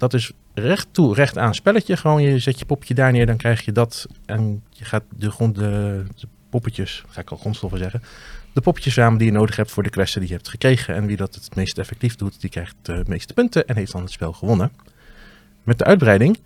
dat 0.01 0.15
is 0.15 0.33
recht 0.55 0.89
toe, 0.91 1.15
recht 1.15 1.39
aan 1.39 1.55
spelletje. 1.55 1.97
Gewoon 1.97 2.23
je 2.23 2.39
zet 2.39 2.59
je 2.59 2.65
poppetje 2.65 2.95
daar 2.95 3.13
neer, 3.13 3.27
dan 3.27 3.37
krijg 3.37 3.65
je 3.65 3.73
dat. 3.73 4.07
En 4.27 4.63
je 4.71 4.85
gaat 4.85 5.03
de, 5.17 5.31
grond, 5.31 5.55
de, 5.55 6.05
poppetjes, 6.51 7.05
ga 7.09 7.21
ik 7.21 7.31
al 7.31 7.37
grondstoffen 7.37 7.79
zeggen. 7.79 8.03
De 8.53 8.61
poppetjes 8.61 8.93
samen 8.93 9.19
die 9.19 9.27
je 9.27 9.33
nodig 9.33 9.57
hebt 9.57 9.71
voor 9.71 9.83
de 9.83 9.91
questen 9.91 10.21
die 10.21 10.29
je 10.29 10.37
hebt 10.37 10.49
gekregen. 10.49 10.95
En 10.95 11.07
wie 11.07 11.17
dat 11.17 11.35
het 11.35 11.55
meest 11.55 11.79
effectief 11.79 12.17
doet, 12.17 12.41
die 12.41 12.51
krijgt 12.51 12.75
de 12.83 13.03
meeste 13.07 13.35
punten 13.35 13.67
en 13.67 13.77
heeft 13.77 13.93
dan 13.93 14.03
het 14.03 14.11
spel 14.11 14.33
gewonnen. 14.33 14.71
Met 15.63 15.79
de 15.79 15.85
uitbreiding 15.85 16.39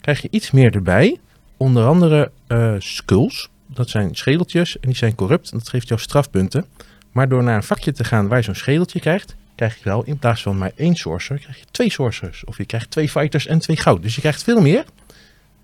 krijg 0.00 0.22
je 0.22 0.28
iets 0.30 0.50
meer 0.50 0.74
erbij. 0.74 1.20
Onder 1.56 1.86
andere 1.86 2.30
eh, 2.46 2.74
skulls. 2.78 3.48
Dat 3.66 3.88
zijn 3.88 4.14
schedeltjes 4.14 4.80
en 4.80 4.88
die 4.88 4.96
zijn 4.96 5.14
corrupt. 5.14 5.50
En 5.50 5.58
dat 5.58 5.68
geeft 5.68 5.88
jou 5.88 6.00
strafpunten. 6.00 6.66
Maar 7.12 7.28
door 7.28 7.42
naar 7.42 7.56
een 7.56 7.62
vakje 7.62 7.92
te 7.92 8.04
gaan 8.04 8.28
waar 8.28 8.38
je 8.38 8.44
zo'n 8.44 8.54
schedeltje 8.54 9.00
krijgt, 9.00 9.36
krijg 9.54 9.76
je 9.76 9.84
wel 9.84 10.04
in 10.04 10.18
plaats 10.18 10.42
van 10.42 10.58
maar 10.58 10.72
één 10.74 10.94
sorcerer, 10.94 11.42
krijg 11.42 11.58
je 11.58 11.64
twee 11.70 11.90
sorcerers. 11.90 12.44
Of 12.44 12.56
je 12.56 12.64
krijgt 12.64 12.90
twee 12.90 13.08
fighters 13.08 13.46
en 13.46 13.58
twee 13.58 13.76
goud. 13.76 14.02
Dus 14.02 14.14
je 14.14 14.20
krijgt 14.20 14.42
veel 14.42 14.60
meer 14.60 14.84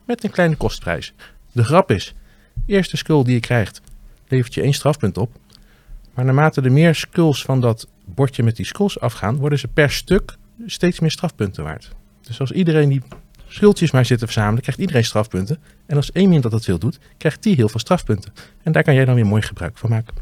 met 0.04 0.24
een 0.24 0.30
kleine 0.30 0.56
kostprijs. 0.56 1.12
De 1.52 1.64
grap 1.64 1.90
is, 1.90 2.14
de 2.54 2.72
eerste 2.72 2.96
skull 2.96 3.24
die 3.24 3.34
je 3.34 3.40
krijgt, 3.40 3.80
levert 4.28 4.54
je 4.54 4.62
één 4.62 4.72
strafpunt 4.72 5.18
op. 5.18 5.36
Maar 6.14 6.24
naarmate 6.24 6.60
er 6.60 6.72
meer 6.72 6.94
skulls 6.94 7.42
van 7.42 7.60
dat 7.60 7.88
bordje 8.04 8.42
met 8.42 8.56
die 8.56 8.66
skulls 8.66 9.00
afgaan, 9.00 9.36
worden 9.36 9.58
ze 9.58 9.68
per 9.68 9.90
stuk 9.90 10.36
steeds 10.66 11.00
meer 11.00 11.10
strafpunten 11.10 11.64
waard. 11.64 11.90
Dus 12.20 12.40
als 12.40 12.52
iedereen 12.52 12.88
die 12.88 13.02
schuldjes 13.46 13.90
maar 13.90 14.04
zit 14.04 14.18
te 14.18 14.24
verzamelen, 14.24 14.62
krijgt 14.62 14.80
iedereen 14.80 15.04
strafpunten. 15.04 15.58
En 15.86 15.96
als 15.96 16.12
één 16.12 16.24
iemand 16.24 16.42
dat 16.42 16.52
het 16.52 16.64
veel 16.64 16.78
doet, 16.78 16.98
krijgt 17.18 17.42
die 17.42 17.54
heel 17.54 17.68
veel 17.68 17.80
strafpunten. 17.80 18.32
En 18.62 18.72
daar 18.72 18.82
kan 18.82 18.94
jij 18.94 19.04
dan 19.04 19.14
weer 19.14 19.26
mooi 19.26 19.42
gebruik 19.42 19.78
van 19.78 19.90
maken. 19.90 20.14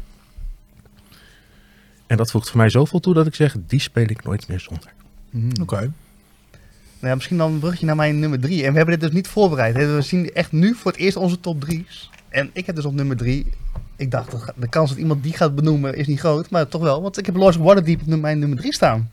En 2.09 2.17
dat 2.17 2.31
voegt 2.31 2.49
voor 2.49 2.57
mij 2.57 2.69
zoveel 2.69 2.99
toe 2.99 3.13
dat 3.13 3.27
ik 3.27 3.35
zeg, 3.35 3.55
die 3.67 3.79
speel 3.79 4.03
ik 4.03 4.23
nooit 4.23 4.47
meer 4.47 4.59
zonder. 4.59 4.93
Hmm. 5.29 5.51
Oké. 5.61 5.75
Nou 5.75 5.91
ja, 6.99 7.15
misschien 7.15 7.37
dan 7.37 7.51
een 7.51 7.59
brugje 7.59 7.85
naar 7.85 7.95
mijn 7.95 8.19
nummer 8.19 8.39
drie. 8.39 8.63
En 8.63 8.71
we 8.71 8.77
hebben 8.77 8.99
dit 8.99 9.07
dus 9.07 9.15
niet 9.15 9.27
voorbereid. 9.27 9.75
hè. 9.75 9.95
We 9.95 10.01
zien 10.01 10.33
echt 10.33 10.51
nu 10.51 10.73
voor 10.73 10.91
het 10.91 10.99
eerst 10.99 11.17
onze 11.17 11.39
top 11.39 11.61
drie's. 11.61 12.09
En 12.29 12.49
ik 12.53 12.65
heb 12.65 12.75
dus 12.75 12.85
op 12.85 12.93
nummer 12.93 13.17
drie... 13.17 13.51
Ik 13.95 14.11
dacht, 14.11 14.31
de 14.55 14.67
kans 14.67 14.89
dat 14.89 14.99
iemand 14.99 15.23
die 15.23 15.33
gaat 15.33 15.55
benoemen 15.55 15.95
is 15.95 16.07
niet 16.07 16.19
groot. 16.19 16.49
Maar 16.49 16.67
toch 16.67 16.81
wel, 16.81 17.01
want 17.01 17.17
ik 17.17 17.25
heb 17.25 17.35
Lords 17.35 17.57
of 17.57 17.63
Waterdeep 17.63 18.01
op 18.01 18.19
mijn 18.19 18.39
nummer 18.39 18.57
drie 18.57 18.73
staan. 18.73 19.09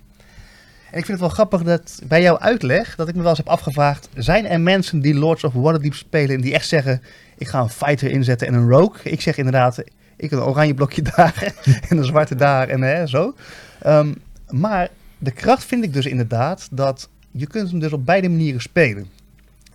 En 0.90 0.98
ik 0.98 1.04
vind 1.04 1.08
het 1.08 1.20
wel 1.20 1.28
grappig 1.28 1.62
dat 1.62 2.02
bij 2.08 2.22
jouw 2.22 2.38
uitleg... 2.38 2.94
dat 2.94 3.08
ik 3.08 3.14
me 3.14 3.20
wel 3.20 3.28
eens 3.28 3.38
heb 3.38 3.48
afgevraagd... 3.48 4.08
zijn 4.14 4.46
er 4.46 4.60
mensen 4.60 5.00
die 5.00 5.14
Lords 5.14 5.44
of 5.44 5.52
Waterdeep 5.52 5.94
spelen... 5.94 6.34
en 6.34 6.40
die 6.40 6.54
echt 6.54 6.68
zeggen... 6.68 7.02
ik 7.38 7.48
ga 7.48 7.60
een 7.60 7.70
fighter 7.70 8.10
inzetten 8.10 8.46
en 8.46 8.54
een 8.54 8.68
rogue? 8.68 9.12
Ik 9.12 9.20
zeg 9.20 9.36
inderdaad... 9.36 9.82
ik 10.16 10.30
een 10.30 10.42
oranje 10.42 10.74
blokje 10.74 11.02
daar 11.16 11.54
en 11.88 11.96
een 11.96 12.04
zwarte 12.04 12.34
daar 12.34 12.68
en 12.68 12.82
hè, 12.82 13.06
zo. 13.06 13.34
Ehm, 13.82 14.12
maar 14.48 14.88
de 15.18 15.30
kracht 15.30 15.64
vind 15.64 15.84
ik 15.84 15.92
dus 15.92 16.06
inderdaad 16.06 16.68
dat 16.70 17.08
je 17.30 17.46
kunt 17.46 17.70
hem 17.70 17.80
dus 17.80 17.92
op 17.92 18.06
beide 18.06 18.28
manieren 18.28 18.60
spelen. 18.60 19.06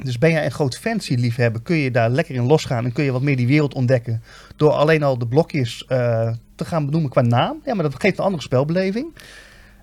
Dus 0.04 0.18
ben 0.18 0.32
jij 0.32 0.46
een 0.46 0.52
groot 0.52 0.78
fantasy 0.78 1.16
liefhebber, 1.16 1.62
kun 1.62 1.76
je 1.76 1.92
daar 1.92 2.10
lekker 2.10 2.36
in 2.36 2.46
losgaan 2.46 2.86
en 2.86 2.92
kun 2.92 3.04
je 3.04 3.12
wat 3.12 3.22
meer 3.22 3.36
die 3.36 3.48
wereld 3.48 3.74
ontdekken. 3.74 4.24
Door 4.56 4.72
alleen 4.72 5.04
al 5.04 5.18
de 5.18 5.28
blokjes 5.28 5.86
eh, 5.88 6.32
te 6.56 6.66
gaan 6.66 6.86
benoemen 6.86 7.10
qua 7.10 7.22
naam. 7.22 7.62
Ja, 7.66 7.74
maar 7.74 7.84
dat 7.84 8.02
geeft 8.02 8.18
een 8.18 8.24
andere 8.24 8.44
spelbeleving. 8.44 9.14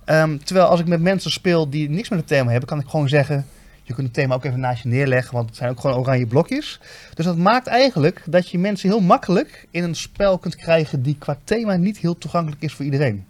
Ehm, 0.05 0.37
terwijl 0.37 0.67
als 0.67 0.79
ik 0.79 0.87
met 0.87 1.01
mensen 1.01 1.31
speel 1.31 1.69
die 1.69 1.89
niks 1.89 2.09
met 2.09 2.19
het 2.19 2.27
thema 2.27 2.51
hebben, 2.51 2.69
kan 2.69 2.79
ik 2.79 2.87
gewoon 2.87 3.09
zeggen... 3.09 3.45
Je 3.89 3.95
kunt 3.95 4.07
het 4.07 4.15
thema 4.15 4.35
ook 4.35 4.43
even 4.43 4.59
naast 4.59 4.83
je 4.83 4.89
neerleggen, 4.89 5.33
want 5.33 5.49
het 5.49 5.57
zijn 5.57 5.69
ook 5.69 5.79
gewoon 5.79 5.97
oranje 5.97 6.25
blokjes. 6.25 6.79
Dus 7.13 7.25
dat 7.25 7.37
maakt 7.37 7.67
eigenlijk 7.67 8.23
dat 8.25 8.49
je 8.49 8.57
mensen 8.57 8.89
heel 8.89 8.99
makkelijk 8.99 9.67
in 9.71 9.83
een 9.83 9.95
spel 9.95 10.37
kunt 10.37 10.55
krijgen 10.55 11.01
die 11.01 11.15
qua 11.19 11.37
thema 11.43 11.75
niet 11.75 11.97
heel 11.97 12.17
toegankelijk 12.17 12.61
is 12.61 12.73
voor 12.73 12.85
iedereen. 12.85 13.25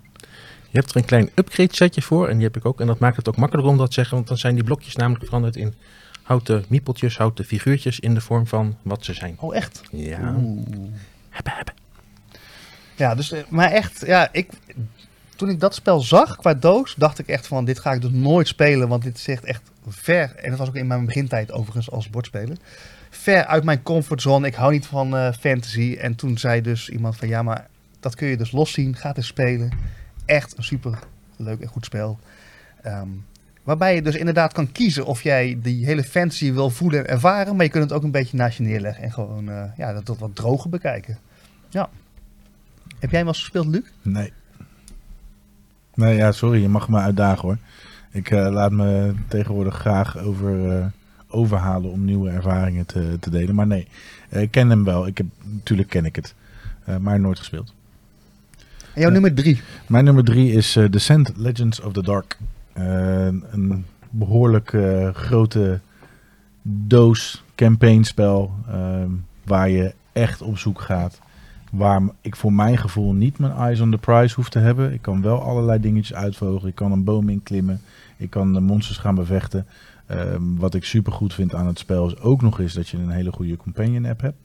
Je 0.70 0.80
hebt 0.80 0.90
er 0.90 0.98
een 0.98 1.06
klein 1.06 1.30
upgrade 1.36 1.76
setje 1.76 2.02
voor 2.02 2.28
en 2.28 2.36
die 2.36 2.46
heb 2.46 2.56
ik 2.56 2.66
ook. 2.66 2.82
En 2.82 2.88
dat 2.88 3.00
maakt 3.00 3.16
het 3.16 3.28
ook 3.28 3.38
makkelijker 3.38 3.72
om 3.72 3.78
dat 3.78 3.88
te 3.88 3.94
zeggen, 3.94 4.16
want 4.16 4.28
dan 4.28 4.38
zijn 4.38 4.56
die 4.56 4.64
blokjes 4.64 4.96
namelijk 4.96 5.26
veranderd 5.26 5.56
in 5.56 5.74
houten 6.24 6.66
miepeltjes, 6.68 7.18
houten 7.18 7.46
figuurtjes 7.46 8.00
in 8.00 8.14
de 8.14 8.22
vorm 8.22 8.48
van 8.48 8.78
wat 8.82 9.06
ze 9.06 9.14
zijn. 9.14 9.36
Oh, 9.40 9.56
echt? 9.56 9.82
Ja. 9.92 10.36
Oeh. 10.38 10.68
Hebben, 11.30 11.54
hebben. 11.54 11.74
Ja, 12.96 13.16
dus, 13.16 13.32
eh, 13.32 13.40
maar 13.50 13.72
echt, 13.72 14.04
ja, 14.06 14.30
ik, 14.32 14.50
toen 15.36 15.50
ik 15.50 15.60
dat 15.60 15.76
spel 15.76 16.00
zag 16.00 16.36
qua 16.36 16.54
doos, 16.54 16.96
dacht 16.98 17.20
ik 17.20 17.28
echt 17.28 17.48
van, 17.48 17.66
dit 17.66 17.80
ga 17.80 17.92
ik 17.92 18.02
dus 18.02 18.12
nooit 18.12 18.48
spelen, 18.48 18.88
want 18.88 19.04
dit 19.04 19.18
is 19.18 19.28
echt, 19.28 19.44
echt 19.44 19.69
ver, 19.88 20.36
en 20.36 20.50
dat 20.50 20.60
was 20.60 20.68
ook 20.68 20.76
in 20.76 20.88
mijn 20.88 21.06
begintijd 21.06 21.52
overigens 21.52 21.92
als 21.92 22.10
bordspeler, 22.10 22.58
ver 23.10 23.46
uit 23.46 23.64
mijn 23.64 23.84
comfortzone. 23.84 24.48
Ik 24.48 24.56
hou 24.56 24.72
niet 24.72 24.86
van 24.86 25.16
eh, 25.16 25.34
fantasy. 25.40 25.98
En 26.00 26.16
toen 26.16 26.38
zei 26.38 26.62
dus 26.62 26.90
iemand 26.90 27.18
van, 27.18 27.28
ja, 27.28 27.44
maar 27.44 27.68
dat 28.00 28.16
kun 28.16 28.28
je 28.28 28.38
dus 28.38 28.52
loszien, 28.52 28.96
ga 28.96 29.08
het 29.08 29.18
eens 29.18 29.28
spelen. 29.28 29.72
Echt 30.26 30.58
een 30.58 30.64
super 30.64 31.00
leuk 31.36 31.60
en 31.60 31.68
goed 31.68 31.86
spel. 31.86 32.20
Ehm, 32.82 33.08
waarbij 33.64 33.96
je 33.96 34.02
dus 34.02 34.16
inderdaad 34.16 34.54
kan 34.54 34.72
kiezen 34.72 35.06
of 35.06 35.24
jij 35.24 35.58
die 35.62 35.86
hele 35.86 36.04
fantasy 36.04 36.52
wil 36.54 36.70
voelen 36.70 37.00
en 37.00 37.08
ervaren, 37.08 37.56
maar 37.56 37.66
je 37.66 37.72
kunt 37.72 37.84
het 37.84 37.94
ook 37.94 38.04
een 38.04 38.12
beetje 38.12 38.38
naast 38.38 38.58
je 38.58 38.64
neerleggen 38.64 39.04
en 39.04 39.12
gewoon 39.12 39.50
eh, 39.50 39.64
ja, 39.78 40.02
dat, 40.02 40.18
wat 40.18 40.36
droger 40.36 40.70
bekijken. 40.70 41.18
Ja. 41.70 41.90
Heb 43.00 43.10
jij 43.10 43.20
hem 43.20 43.28
eens 43.28 43.40
gespeeld, 43.40 43.68
Luc? 43.68 43.84
Nee. 44.02 44.34
Nee, 45.94 46.16
ja, 46.16 46.32
sorry, 46.32 46.62
je 46.62 46.70
mag 46.70 46.90
me 46.90 46.98
uitdagen 46.98 47.42
hoor. 47.42 47.58
Ik 48.12 48.32
eh, 48.32 48.52
laat 48.52 48.72
me 48.72 49.14
tegenwoordig 49.28 49.76
graag 49.76 50.18
over, 50.18 50.78
eh, 50.78 50.86
overhalen 51.28 51.92
om 51.92 52.06
nieuwe 52.06 52.30
ervaringen 52.30 52.86
te, 52.86 53.18
te 53.20 53.30
delen. 53.30 53.56
Maar 53.56 53.68
nee, 53.68 53.88
eh, 54.30 54.42
ik 54.42 54.52
ken 54.52 54.70
hem 54.70 54.84
wel. 54.84 55.08
Ik 55.08 55.18
heb, 55.18 55.28
natuurlijk 55.44 55.90
ken 55.90 56.06
ik 56.06 56.16
het. 56.16 56.36
Maar 57.02 57.20
nooit 57.20 57.40
gespeeld. 57.40 57.74
En 58.94 59.02
jouw 59.02 59.10
nummer 59.10 59.34
drie. 59.34 59.62
Mijn 59.88 60.04
nummer 60.04 60.24
drie 60.24 60.52
is 60.52 60.80
Descent 60.90 61.32
Legends 61.38 61.82
of 61.82 61.94
the 61.94 62.04
Dark. 62.04 62.38
Een 62.74 63.86
behoorlijk 64.10 64.74
eh, 64.74 65.10
grote 65.14 65.80
doos 66.62 67.44
campaignspel 67.56 68.52
ehm 68.68 69.10
waar 69.44 69.70
je 69.70 69.94
echt 70.14 70.42
op 70.42 70.58
zoek 70.58 70.82
gaat. 70.82 71.20
Waar 71.72 72.02
ik 72.22 72.36
voor 72.36 72.54
mijn 72.54 72.78
gevoel 72.78 73.14
niet 73.14 73.40
mijn 73.40 73.54
eyes 73.54 73.80
on 73.80 73.92
the 73.92 73.98
prize 73.98 74.36
hoef 74.36 74.50
te 74.50 74.60
hebben. 74.60 74.94
Ik 74.94 75.02
kan 75.02 75.22
wel 75.22 75.42
allerlei 75.42 75.80
dingetjes 75.80 76.18
uitvogelen. 76.18 76.70
Ik 76.70 76.76
kan 76.76 76.92
een 76.92 77.04
boom 77.04 77.30
inklimmen. 77.30 77.82
Ik 78.20 78.30
kan 78.30 78.54
de 78.54 78.60
monsters 78.60 78.98
gaan 78.98 79.16
bevechten. 79.16 79.68
Ehm, 80.06 80.56
wat 80.56 80.74
ik 80.74 80.84
super 80.84 81.12
goed 81.12 81.34
vind 81.34 81.54
aan 81.54 81.68
het 81.68 81.80
spel 81.80 82.08
is 82.08 82.20
ook 82.20 82.42
nog 82.42 82.60
eens 82.60 82.74
dat 82.74 82.90
je 82.90 82.98
een 82.98 83.10
hele 83.10 83.32
goede 83.32 83.58
companion 83.58 84.06
app 84.06 84.22
hebt. 84.22 84.38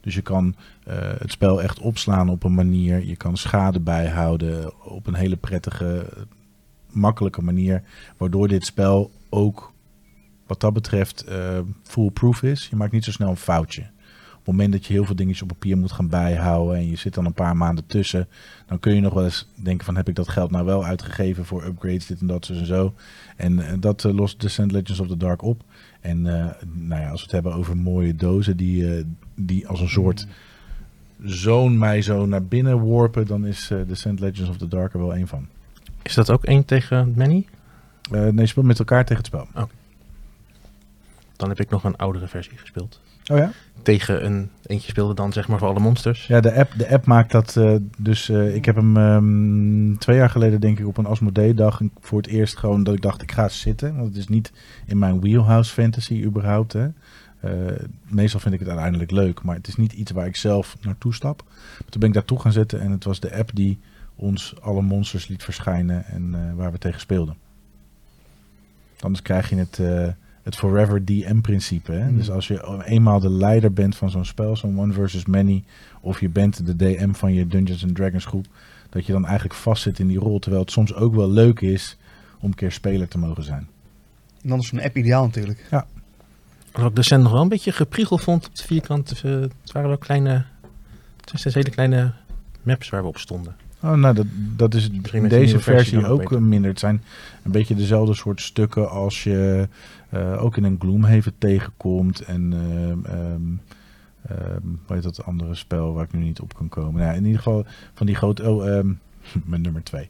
Dus 0.00 0.14
je 0.14 0.22
kan 0.22 0.54
eh, 0.84 0.96
het 1.18 1.30
spel 1.30 1.62
echt 1.62 1.78
opslaan 1.78 2.28
op 2.28 2.44
een 2.44 2.54
manier. 2.54 3.04
Je 3.04 3.16
kan 3.16 3.36
schade 3.36 3.80
bijhouden 3.80 4.84
op 4.84 5.06
een 5.06 5.14
hele 5.14 5.36
prettige, 5.36 6.06
makkelijke 6.90 7.42
manier. 7.42 7.82
Waardoor 8.16 8.48
dit 8.48 8.64
spel 8.64 9.10
ook 9.28 9.72
wat 10.46 10.60
dat 10.60 10.72
betreft 10.72 11.24
eh, 11.24 11.58
foolproof 11.82 12.42
is. 12.42 12.68
Je 12.68 12.76
maakt 12.76 12.92
niet 12.92 13.04
zo 13.04 13.10
snel 13.10 13.28
een 13.28 13.36
foutje. 13.36 13.86
Op 14.46 14.52
het 14.52 14.60
moment 14.62 14.80
dat 14.80 14.86
je 14.86 14.92
heel 14.92 15.04
veel 15.04 15.16
dingetjes 15.16 15.42
op 15.42 15.48
papier 15.48 15.78
moet 15.78 15.92
gaan 15.92 16.08
bijhouden 16.08 16.76
en 16.76 16.88
je 16.88 16.96
zit 16.96 17.14
dan 17.14 17.24
een 17.24 17.32
paar 17.32 17.56
maanden 17.56 17.86
tussen, 17.86 18.28
dan 18.66 18.80
kun 18.80 18.94
je 18.94 19.00
nog 19.00 19.14
wel 19.14 19.24
eens 19.24 19.48
denken 19.54 19.84
van 19.84 19.96
heb 19.96 20.08
ik 20.08 20.14
dat 20.14 20.28
geld 20.28 20.50
nou 20.50 20.64
wel 20.64 20.84
uitgegeven 20.84 21.44
voor 21.44 21.64
upgrades, 21.64 22.06
dit 22.06 22.20
en 22.20 22.26
dat, 22.26 22.46
zo 22.46 22.52
en 22.52 22.66
zo. 22.66 22.94
En 23.36 23.66
eh, 23.66 23.74
dat 23.80 24.04
eh, 24.04 24.14
lost 24.14 24.40
Descent 24.40 24.72
Legends 24.72 25.00
of 25.00 25.08
the 25.08 25.16
Dark 25.16 25.42
op. 25.42 25.62
En 26.00 26.26
eh, 26.26 26.46
nou 26.72 27.00
ja, 27.00 27.10
als 27.10 27.18
we 27.18 27.22
het 27.22 27.32
hebben 27.32 27.54
over 27.54 27.76
mooie 27.76 28.14
dozen 28.14 28.56
die, 28.56 29.06
die 29.34 29.68
als 29.68 29.80
een 29.80 29.88
soort 29.88 30.26
zoon 31.22 31.78
mij 31.78 32.02
zo 32.02 32.26
naar 32.26 32.44
binnen 32.44 32.78
worpen, 32.78 33.26
dan 33.26 33.46
is 33.46 33.70
Descent 33.86 34.20
Legends 34.20 34.50
of 34.50 34.56
the 34.56 34.68
Dark 34.68 34.92
er 34.92 34.98
wel 34.98 35.14
één 35.14 35.28
van. 35.28 35.46
Is 36.02 36.14
dat 36.14 36.30
ook 36.30 36.44
één 36.44 36.64
tegen 36.64 37.12
Manny? 37.16 37.46
Nee, 38.10 38.34
je 38.34 38.46
speelt 38.46 38.66
met 38.66 38.78
elkaar 38.78 39.02
tegen 39.02 39.16
het 39.16 39.26
spel. 39.26 39.48
Dan 41.36 41.48
heb 41.48 41.60
ik 41.60 41.70
nog 41.70 41.84
een 41.84 41.96
oudere 41.96 42.28
versie 42.28 42.58
gespeeld. 42.58 43.00
Oh 43.26 43.36
ja? 43.36 43.52
Tegen 43.86 44.24
een, 44.24 44.50
eentje 44.62 44.90
speelde 44.90 45.14
dan 45.14 45.32
zeg 45.32 45.48
maar 45.48 45.58
voor 45.58 45.68
alle 45.68 45.80
monsters. 45.80 46.26
Ja, 46.26 46.40
de 46.40 46.54
app, 46.54 46.72
de 46.76 46.88
app 46.88 47.06
maakt 47.06 47.32
dat. 47.32 47.56
eh, 47.56 47.74
dus 47.98 48.28
eh, 48.28 48.54
ik 48.54 48.64
heb 48.64 48.76
hem 48.76 48.96
ehm, 48.96 49.96
twee 49.98 50.16
jaar 50.16 50.30
geleden, 50.30 50.60
denk 50.60 50.78
ik, 50.78 50.86
op 50.86 50.96
een 50.96 51.06
Asmodee-dag 51.06 51.80
voor 52.00 52.18
het 52.18 52.26
eerst 52.26 52.56
gewoon 52.56 52.84
dat 52.84 52.94
ik 52.94 53.02
dacht, 53.02 53.22
ik 53.22 53.32
ga 53.32 53.48
zitten. 53.48 53.96
Want 53.96 54.08
het 54.08 54.16
is 54.16 54.28
niet 54.28 54.52
in 54.86 54.98
mijn 54.98 55.20
wheelhouse 55.20 55.72
fantasy 55.72 56.22
überhaupt. 56.24 56.72
Hè. 56.72 56.88
Eh, 57.40 57.50
meestal 58.06 58.40
vind 58.40 58.54
ik 58.54 58.60
het 58.60 58.68
uiteindelijk 58.68 59.10
leuk, 59.10 59.42
maar 59.42 59.56
het 59.56 59.68
is 59.68 59.76
niet 59.76 59.92
iets 59.92 60.10
waar 60.10 60.26
ik 60.26 60.36
zelf 60.36 60.76
naartoe 60.80 61.14
stap. 61.14 61.44
Toen 61.88 62.00
ben 62.00 62.08
ik 62.08 62.14
daartoe 62.14 62.40
gaan 62.40 62.52
zitten 62.52 62.80
en 62.80 62.90
het 62.90 63.04
was 63.04 63.20
de 63.20 63.36
app 63.36 63.50
die 63.54 63.78
ons 64.16 64.54
alle 64.60 64.82
monsters 64.82 65.28
liet 65.28 65.44
verschijnen 65.44 66.04
en 66.04 66.56
waar 66.56 66.72
we 66.72 66.78
tegen 66.78 67.00
speelden. 67.00 67.36
Anders 69.00 69.22
krijg 69.22 69.50
je 69.50 69.56
het, 69.56 69.80
het 70.46 70.56
Forever 70.56 71.04
DM-principe. 71.04 71.92
Hè? 71.92 72.10
Mm. 72.10 72.16
Dus 72.16 72.30
als 72.30 72.48
je 72.48 72.82
eenmaal 72.84 73.20
de 73.20 73.30
leider 73.30 73.72
bent 73.72 73.96
van 73.96 74.10
zo'n 74.10 74.24
spel, 74.24 74.56
zo'n 74.56 74.80
One 74.80 74.92
versus 74.92 75.24
Many, 75.24 75.64
of 76.00 76.20
je 76.20 76.28
bent 76.28 76.66
de 76.66 76.76
DM 76.76 77.12
van 77.12 77.34
je 77.34 77.46
Dungeons 77.46 77.84
and 77.84 77.94
Dragons 77.94 78.24
groep, 78.24 78.46
dat 78.90 79.06
je 79.06 79.12
dan 79.12 79.24
eigenlijk 79.24 79.54
vastzit 79.54 79.98
in 79.98 80.06
die 80.06 80.18
rol. 80.18 80.38
Terwijl 80.38 80.62
het 80.62 80.72
soms 80.72 80.94
ook 80.94 81.14
wel 81.14 81.30
leuk 81.30 81.60
is 81.60 81.96
om 82.40 82.48
een 82.48 82.54
keer 82.54 82.72
speler 82.72 83.08
te 83.08 83.18
mogen 83.18 83.42
zijn. 83.42 83.68
En 84.42 84.48
dan 84.48 84.58
is 84.58 84.66
zo'n 84.66 84.80
app 84.80 84.96
ideaal 84.96 85.24
natuurlijk. 85.24 85.66
Wat 86.72 86.90
ik 86.90 86.96
decent 86.96 87.22
nog 87.22 87.32
wel 87.32 87.42
een 87.42 87.48
beetje 87.48 87.72
gepriegeld 87.72 88.20
vond 88.20 88.46
op 88.46 88.54
de 88.56 88.62
vierkant. 88.62 89.20
eh, 89.24 89.40
het 89.40 89.72
waren 89.72 89.88
wel 89.88 89.98
kleine, 89.98 90.44
het 91.20 91.40
zijn 91.40 91.54
hele 91.54 91.70
kleine 91.70 92.12
maps 92.62 92.88
waar 92.88 93.02
we 93.02 93.08
op 93.08 93.18
stonden. 93.18 93.56
Oh, 93.82 93.92
nou, 93.92 94.14
dat, 94.14 94.26
dat 94.56 94.74
is 94.74 94.90
in 95.12 95.28
deze 95.28 95.58
versie 95.58 95.98
ook 95.98 96.10
ook 96.10 96.18
beter. 96.18 96.42
minder. 96.42 96.70
Het 96.70 96.78
zijn 96.78 97.02
een 97.42 97.50
beetje 97.50 97.74
dezelfde 97.74 98.14
soort 98.14 98.40
stukken 98.40 98.90
als 98.90 99.24
je 99.24 99.68
eh, 100.08 100.42
ook 100.44 100.56
in 100.56 100.64
een 100.64 100.76
Gloomhaven 100.78 101.38
tegenkomt. 101.38 102.20
En 102.20 102.52
ehm 102.52 103.04
ehm 103.04 103.42
ehm, 104.28 104.66
hoe 104.86 104.94
heet 104.94 105.02
dat 105.02 105.24
andere 105.24 105.54
spel 105.54 105.92
waar 105.92 106.04
ik 106.04 106.12
nu 106.12 106.22
niet 106.22 106.40
op 106.40 106.54
kan 106.54 106.68
komen? 106.68 106.94
Nou, 106.94 107.06
ja, 107.06 107.12
in 107.12 107.24
ieder 107.24 107.42
geval 107.42 107.64
van 107.94 108.06
die 108.06 108.14
grote... 108.14 108.50
Oh, 108.50 108.68
ehm, 108.68 108.92
mijn 109.44 109.62
nummer 109.62 109.82
twee. 109.82 110.08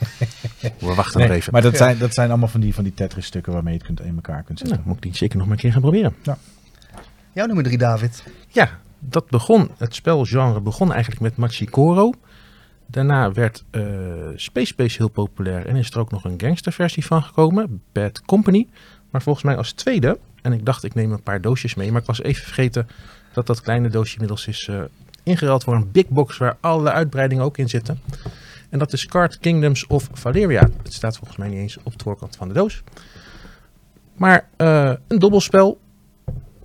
We 0.78 0.94
wachten 0.94 1.18
Nee, 1.18 1.28
nog 1.28 1.36
even. 1.36 1.52
maar 1.52 1.62
dat 1.62 1.76
zijn, 1.76 1.98
dat 1.98 2.14
zijn 2.14 2.28
allemaal 2.28 2.48
van 2.48 2.60
die, 2.60 2.74
van 2.74 2.84
die 2.84 2.94
Tetris 2.94 3.26
stukken 3.26 3.52
waarmee 3.52 3.72
je 3.72 3.78
het 3.78 3.86
kunt 3.86 4.00
in 4.00 4.14
elkaar 4.14 4.42
kunt 4.42 4.58
zetten. 4.58 4.76
Nou, 4.76 4.88
moet 4.88 4.96
ik 4.96 5.02
die 5.02 5.16
zeker 5.16 5.36
nog 5.36 5.46
maar 5.46 5.56
een 5.56 5.62
keer 5.62 5.72
gaan 5.72 5.80
proberen. 5.80 6.14
Jouw 7.32 7.46
nummer 7.46 7.64
drie, 7.64 7.78
David. 7.78 8.24
Ja, 8.48 8.70
dat 8.98 9.26
begon, 9.30 9.70
het 9.76 9.94
spelgenre 9.94 10.60
begon 10.60 10.92
eigenlijk 10.92 11.20
met 11.20 11.36
Machikoro. 11.36 12.12
Daarna 12.86 13.32
werd 13.32 13.64
eh, 13.70 13.82
Space 14.34 14.66
Space 14.66 14.96
heel 14.96 15.08
populair 15.08 15.66
en 15.66 15.76
is 15.76 15.90
er 15.90 15.98
ook 15.98 16.10
nog 16.10 16.24
een 16.24 16.40
gangsterversie 16.40 17.06
van 17.06 17.22
gekomen, 17.22 17.82
Bad 17.92 18.22
Company. 18.22 18.68
Maar 19.16 19.24
volgens 19.24 19.44
mij 19.44 19.56
als 19.56 19.72
tweede, 19.72 20.18
en 20.42 20.52
ik 20.52 20.64
dacht 20.64 20.84
ik 20.84 20.94
neem 20.94 21.12
een 21.12 21.22
paar 21.22 21.40
doosjes 21.40 21.74
mee, 21.74 21.92
maar 21.92 22.00
ik 22.00 22.06
was 22.06 22.22
even 22.22 22.44
vergeten 22.44 22.88
dat 23.32 23.46
dat 23.46 23.60
kleine 23.60 23.88
doosje 23.88 24.12
inmiddels 24.12 24.46
is 24.46 24.68
eh 24.68 24.80
ingeruild 25.22 25.64
voor 25.64 25.74
een 25.74 25.90
big 25.92 26.08
box 26.08 26.36
waar 26.36 26.56
alle 26.60 26.92
uitbreidingen 26.92 27.44
ook 27.44 27.58
in 27.58 27.68
zitten. 27.68 28.00
En 28.70 28.78
dat 28.78 28.92
is 28.92 29.06
Card 29.06 29.38
Kingdoms 29.38 29.86
of 29.86 30.08
Valeria. 30.12 30.68
Het 30.82 30.92
staat 30.92 31.16
volgens 31.16 31.38
mij 31.38 31.48
niet 31.48 31.58
eens 31.58 31.78
op 31.82 31.98
de 31.98 32.04
voorkant 32.04 32.36
van 32.36 32.48
de 32.48 32.54
doos. 32.54 32.82
Maar 34.16 34.48
eh, 34.56 34.92
een 35.08 35.18
dobbelspel 35.18 35.80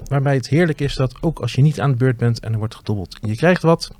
Waarbij 0.07 0.35
het 0.35 0.49
heerlijk 0.49 0.81
is 0.81 0.95
dat 0.95 1.15
ook 1.21 1.39
als 1.39 1.53
je 1.53 1.61
niet 1.61 1.79
aan 1.79 1.91
de 1.91 1.97
beurt 1.97 2.17
bent 2.17 2.39
en 2.39 2.51
er 2.51 2.57
wordt 2.57 2.75
gedobbeld, 2.75 3.17
je 3.21 3.35
krijgt 3.35 3.61
wat. 3.61 3.91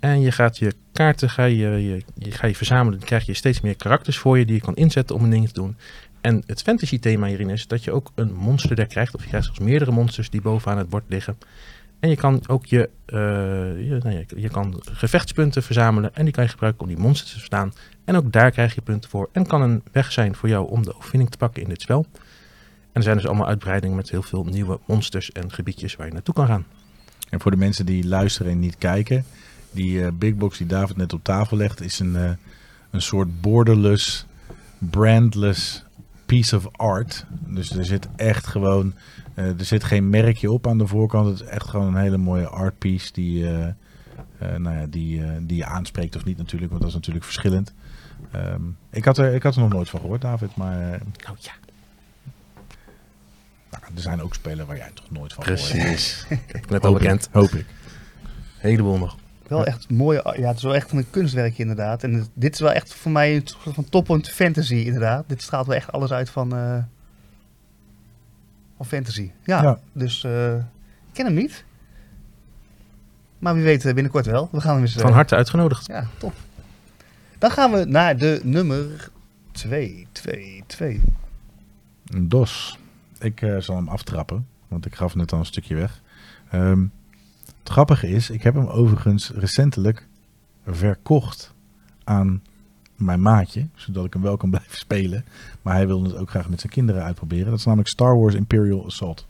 En 0.00 0.20
je 0.20 0.32
gaat 0.32 0.58
je 0.58 0.72
kaarten 0.92 1.30
ga 1.30 1.44
je, 1.44 1.56
je, 1.56 2.02
je, 2.14 2.30
ga 2.30 2.46
je 2.46 2.54
verzamelen. 2.54 2.98
Dan 2.98 3.08
krijg 3.08 3.26
je 3.26 3.34
steeds 3.34 3.60
meer 3.60 3.76
karakters 3.76 4.18
voor 4.18 4.38
je 4.38 4.44
die 4.44 4.54
je 4.54 4.60
kan 4.60 4.74
inzetten 4.74 5.16
om 5.16 5.24
een 5.24 5.30
ding 5.30 5.46
te 5.46 5.54
doen. 5.54 5.76
En 6.24 6.42
het 6.46 6.62
fantasy 6.62 6.98
thema 6.98 7.26
hierin 7.26 7.50
is 7.50 7.66
dat 7.66 7.84
je 7.84 7.92
ook 7.92 8.12
een 8.14 8.34
monsterdeck 8.34 8.88
krijgt. 8.88 9.14
Of 9.14 9.22
je 9.22 9.28
krijgt 9.28 9.46
zelfs 9.46 9.60
meerdere 9.60 9.90
monsters 9.90 10.30
die 10.30 10.40
bovenaan 10.40 10.78
het 10.78 10.88
bord 10.88 11.04
liggen. 11.06 11.38
En 12.00 12.08
je 12.08 12.16
kan 12.16 12.42
ook 12.46 12.66
je, 12.66 12.90
eh, 13.06 13.18
je, 13.88 13.98
nou 14.02 14.16
ja, 14.16 14.22
je 14.36 14.48
kan 14.48 14.80
gevechtspunten 14.84 15.62
verzamelen. 15.62 16.14
En 16.14 16.24
die 16.24 16.32
kan 16.32 16.44
je 16.44 16.50
gebruiken 16.50 16.82
om 16.82 16.88
die 16.88 16.98
monsters 16.98 17.30
te 17.30 17.36
verstaan. 17.36 17.72
En 18.04 18.16
ook 18.16 18.32
daar 18.32 18.50
krijg 18.50 18.74
je 18.74 18.80
punten 18.80 19.10
voor. 19.10 19.28
En 19.32 19.46
kan 19.46 19.62
een 19.62 19.82
weg 19.92 20.12
zijn 20.12 20.34
voor 20.34 20.48
jou 20.48 20.68
om 20.68 20.82
de 20.82 20.96
overwinning 20.96 21.30
te 21.30 21.36
pakken 21.36 21.62
in 21.62 21.68
dit 21.68 21.82
spel. 21.82 22.06
En 22.62 22.92
er 22.92 23.02
zijn 23.02 23.16
dus 23.16 23.26
allemaal 23.26 23.48
uitbreidingen 23.48 23.96
met 23.96 24.10
heel 24.10 24.22
veel 24.22 24.44
nieuwe 24.44 24.80
monsters 24.86 25.32
en 25.32 25.52
gebiedjes 25.52 25.96
waar 25.96 26.06
je 26.06 26.12
naartoe 26.12 26.34
kan 26.34 26.46
gaan. 26.46 26.66
En 27.30 27.40
voor 27.40 27.50
de 27.50 27.56
mensen 27.56 27.86
die 27.86 28.06
luisteren 28.06 28.52
en 28.52 28.58
niet 28.58 28.78
kijken, 28.78 29.24
die 29.70 30.04
eh, 30.04 30.12
big 30.12 30.34
box 30.34 30.58
die 30.58 30.66
David 30.66 30.96
net 30.96 31.12
op 31.12 31.24
tafel 31.24 31.56
legt, 31.56 31.80
is 31.80 31.98
een, 31.98 32.16
eh, 32.16 32.30
een 32.90 33.02
soort 33.02 33.40
borderless, 33.40 34.26
brandless 34.78 35.83
piece 36.34 36.56
of 36.56 36.68
art. 36.72 37.24
Dus 37.46 37.70
er 37.70 37.84
zit 37.84 38.08
echt 38.16 38.46
gewoon, 38.46 38.94
eh, 39.34 39.58
er 39.58 39.64
zit 39.64 39.84
geen 39.84 40.10
merkje 40.10 40.52
op 40.52 40.66
aan 40.66 40.78
de 40.78 40.86
voorkant. 40.86 41.26
Het 41.26 41.40
is 41.40 41.46
echt 41.54 41.68
gewoon 41.68 41.86
een 41.86 42.02
hele 42.02 42.16
mooie 42.16 42.48
art 42.48 42.78
piece 42.78 43.12
die, 43.12 43.46
eh, 43.48 43.66
eh, 44.38 44.56
nou 44.56 44.76
ja, 44.76 44.86
die, 44.86 45.24
eh, 45.24 45.30
die 45.42 45.56
je 45.56 45.64
aanspreekt 45.64 46.16
of 46.16 46.24
niet 46.24 46.36
natuurlijk, 46.36 46.70
want 46.70 46.82
dat 46.82 46.90
is 46.90 46.96
natuurlijk 46.96 47.24
verschillend. 47.24 47.72
Ehm, 48.30 48.60
ik, 48.90 49.04
had 49.04 49.18
er, 49.18 49.34
ik 49.34 49.42
had 49.42 49.54
er 49.54 49.60
nog 49.60 49.72
nooit 49.72 49.90
van 49.90 50.00
gehoord, 50.00 50.20
David, 50.20 50.56
maar 50.56 50.80
eh, 50.92 51.00
Nou 51.24 51.36
ja, 51.38 51.52
nou, 53.70 53.82
er 53.94 54.00
zijn 54.00 54.22
ook 54.22 54.34
spelen 54.34 54.66
waar 54.66 54.76
jij 54.76 54.90
toch 54.94 55.10
nooit 55.10 55.32
van 55.32 55.44
gehoord 55.44 55.72
hebt. 55.72 55.84
precies. 55.86 56.26
Ik 56.28 56.38
heb 56.46 56.60
het 56.62 56.70
net 56.70 56.84
al 56.84 56.88
Hoop 56.90 57.00
ik, 57.00 57.02
bekend. 57.02 57.28
hoop 57.32 57.50
ik. 57.50 57.66
Heleboel 58.58 58.98
nog. 58.98 59.16
Wel 59.56 59.66
echt 59.66 59.90
mooi. 59.90 60.20
Ja, 60.36 60.48
het 60.48 60.56
is 60.56 60.62
wel 60.62 60.74
echt 60.74 60.92
een 60.92 61.10
kunstwerkje 61.10 61.62
inderdaad. 61.62 62.02
En 62.02 62.12
het- 62.14 62.30
dit 62.34 62.52
is 62.54 62.60
wel 62.60 62.72
echt 62.72 62.94
voor 62.94 63.12
mij 63.12 63.34
een 63.36 63.46
soort 63.46 63.74
van 63.74 63.88
top-end 63.88 64.28
fantasy 64.30 64.74
inderdaad. 64.74 65.24
Dit 65.28 65.42
straalt 65.42 65.66
wel 65.66 65.76
echt 65.76 65.92
alles 65.92 66.10
uit 66.12 66.30
van, 66.30 66.56
eh, 66.56 66.78
van 68.76 68.86
fantasy. 68.86 69.30
Ja, 69.44 69.62
Ja. 69.62 69.78
dus 69.92 70.24
eh, 70.24 70.54
ik 70.56 71.12
ken 71.12 71.24
hem 71.24 71.34
niet. 71.34 71.64
Maar 73.38 73.54
wie 73.54 73.64
weet 73.64 73.84
eh, 73.84 73.94
binnenkort 73.94 74.26
wel. 74.26 74.48
We 74.52 74.60
gaan 74.60 74.72
hem 74.74 74.82
eens... 74.82 74.92
Van 74.94 75.12
harte 75.12 75.34
uitgenodigd. 75.36 75.86
Ja, 75.86 76.06
top. 76.18 76.32
Dan 77.38 77.50
gaan 77.50 77.70
we 77.72 77.84
naar 77.84 78.16
de 78.16 78.40
nummer 78.44 79.08
2, 79.52 80.06
2, 80.12 80.64
2. 80.66 81.00
Een 82.06 82.28
DOS. 82.28 82.78
Ik 83.18 83.46
zal 83.58 83.76
hem 83.76 83.88
aftrappen, 83.88 84.46
want 84.68 84.86
ik 84.86 84.94
gaf 84.94 85.14
net 85.14 85.32
al 85.32 85.38
een 85.38 85.44
stukje 85.46 85.74
weg. 85.74 86.02
Ehm, 86.50 86.84
het 87.64 87.72
grappige 87.72 88.08
is, 88.08 88.30
ik 88.30 88.42
heb 88.42 88.54
hem 88.54 88.66
overigens 88.66 89.30
recentelijk 89.30 90.06
verkocht 90.66 91.52
aan 92.04 92.42
mijn 92.96 93.22
maatje, 93.22 93.66
zodat 93.74 94.04
ik 94.04 94.12
hem 94.12 94.22
wel 94.22 94.36
kan 94.36 94.50
blijven 94.56 94.76
spelen. 94.76 95.24
Maar 95.62 95.74
hij 95.74 95.86
wilde 95.86 96.08
het 96.08 96.18
ook 96.18 96.30
graag 96.30 96.48
met 96.48 96.60
zijn 96.60 96.72
kinderen 96.72 97.02
uitproberen. 97.02 97.50
Dat 97.50 97.58
is 97.58 97.64
namelijk 97.64 97.88
Star 97.88 98.18
Wars 98.18 98.34
Imperial 98.34 98.84
Assault. 98.84 99.26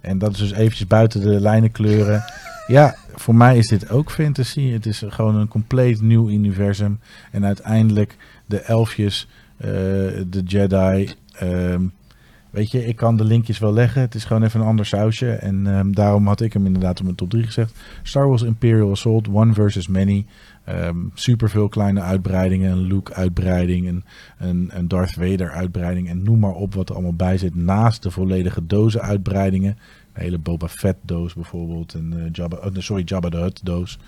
En 0.00 0.18
dat 0.18 0.32
is 0.32 0.38
dus 0.38 0.52
eventjes 0.52 0.86
buiten 0.86 1.20
de 1.20 1.40
lijnen 1.40 1.72
kleuren. 1.72 2.24
Ja, 2.66 2.96
voor 3.14 3.34
mij 3.34 3.58
is 3.58 3.68
dit 3.68 3.90
ook 3.90 4.10
fantasy. 4.10 4.70
Het 4.70 4.86
is 4.86 5.02
gewoon 5.08 5.34
een 5.34 5.48
compleet 5.48 6.00
nieuw 6.00 6.28
universum. 6.28 7.00
En 7.30 7.44
uiteindelijk 7.44 8.16
de 8.46 8.60
elfjes, 8.60 9.28
eh, 9.56 9.68
de 10.26 10.42
Jedi. 10.44 11.14
ehm, 11.32 11.82
weet 12.56 12.70
je, 12.70 12.86
ik 12.86 12.96
kan 12.96 13.16
de 13.16 13.24
linkjes 13.24 13.58
wel 13.58 13.72
leggen. 13.72 14.00
Het 14.00 14.14
is 14.14 14.24
gewoon 14.24 14.42
even 14.42 14.60
een 14.60 14.66
ander 14.66 14.86
sausje. 14.86 15.30
En 15.30 15.66
ehm, 15.66 15.92
daarom 15.92 16.26
had 16.26 16.40
ik 16.40 16.52
hem 16.52 16.66
inderdaad 16.66 16.98
op 16.98 17.04
mijn 17.04 17.16
top 17.16 17.30
3 17.30 17.44
gezegd. 17.44 17.74
Star 18.02 18.28
Wars 18.28 18.42
Imperial 18.42 18.90
Assault, 18.90 19.28
One 19.28 19.52
versus 19.52 19.88
Many. 19.88 20.26
Ehm 20.64 20.96
super 21.14 21.50
veel 21.50 21.68
kleine 21.68 22.00
uitbreidingen. 22.00 22.72
Een 22.72 22.86
Luke 22.86 23.14
uitbreiding, 23.14 23.88
een, 23.88 24.04
een, 24.38 24.70
een 24.72 24.88
Darth 24.88 25.12
Vader 25.12 25.50
uitbreiding. 25.50 26.08
En 26.08 26.22
noem 26.22 26.38
maar 26.38 26.54
op 26.54 26.74
wat 26.74 26.88
er 26.88 26.94
allemaal 26.94 27.14
bij 27.14 27.38
zit. 27.38 27.54
Naast 27.54 28.02
de 28.02 28.10
volledige 28.10 28.66
dozen 28.66 29.00
uitbreidingen. 29.00 29.78
Een 30.12 30.22
hele 30.22 30.38
Boba 30.38 30.68
Fett 30.68 30.98
doos 31.02 31.34
bijvoorbeeld. 31.34 31.94
En 31.94 32.12
eh, 32.16 32.32
Jabba, 32.32 32.58
nee, 32.72 32.82
sorry, 32.82 33.02
Jabba 33.04 33.28
the 33.28 33.36
Hutt 33.36 33.64
doos. 33.64 33.98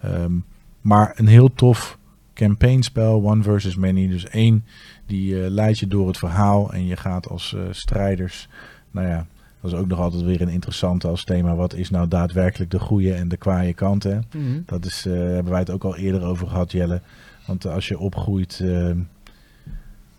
Ehm, 0.00 0.32
maar 0.80 1.12
een 1.16 1.26
heel 1.26 1.52
tof 1.54 1.98
campaignspel, 2.34 3.24
One 3.24 3.42
versus 3.42 3.76
Many. 3.76 4.08
Dus 4.08 4.28
één 4.28 4.64
die 5.06 5.42
eh, 5.42 5.50
leidt 5.50 5.78
je 5.78 5.86
door 5.86 6.06
het 6.06 6.18
verhaal 6.18 6.72
en 6.72 6.86
je 6.86 6.96
gaat 6.96 7.28
als 7.28 7.54
eh, 7.54 7.62
strijders. 7.70 8.48
Nou 8.90 9.06
ja, 9.06 9.26
dat 9.60 9.72
is 9.72 9.78
ook 9.78 9.86
nog 9.86 9.98
altijd 9.98 10.22
weer 10.22 10.40
een 10.40 10.48
interessante 10.48 11.08
als 11.08 11.24
thema. 11.24 11.54
Wat 11.54 11.74
is 11.74 11.90
nou 11.90 12.08
daadwerkelijk 12.08 12.70
de 12.70 12.78
goede 12.78 13.14
en 13.14 13.28
de 13.28 13.36
kwaaie 13.36 13.74
kant? 13.74 14.02
Hè? 14.02 14.18
Dat 14.66 14.84
is, 14.84 15.06
eh, 15.06 15.12
hebben 15.12 15.52
wij 15.52 15.60
het 15.60 15.70
ook 15.70 15.84
al 15.84 15.96
eerder 15.96 16.22
over 16.22 16.48
gehad, 16.48 16.72
Jelle. 16.72 17.00
Want 17.46 17.66
als 17.66 17.88
je 17.88 17.98
opgroeit, 17.98 18.60
ehm, 18.62 18.98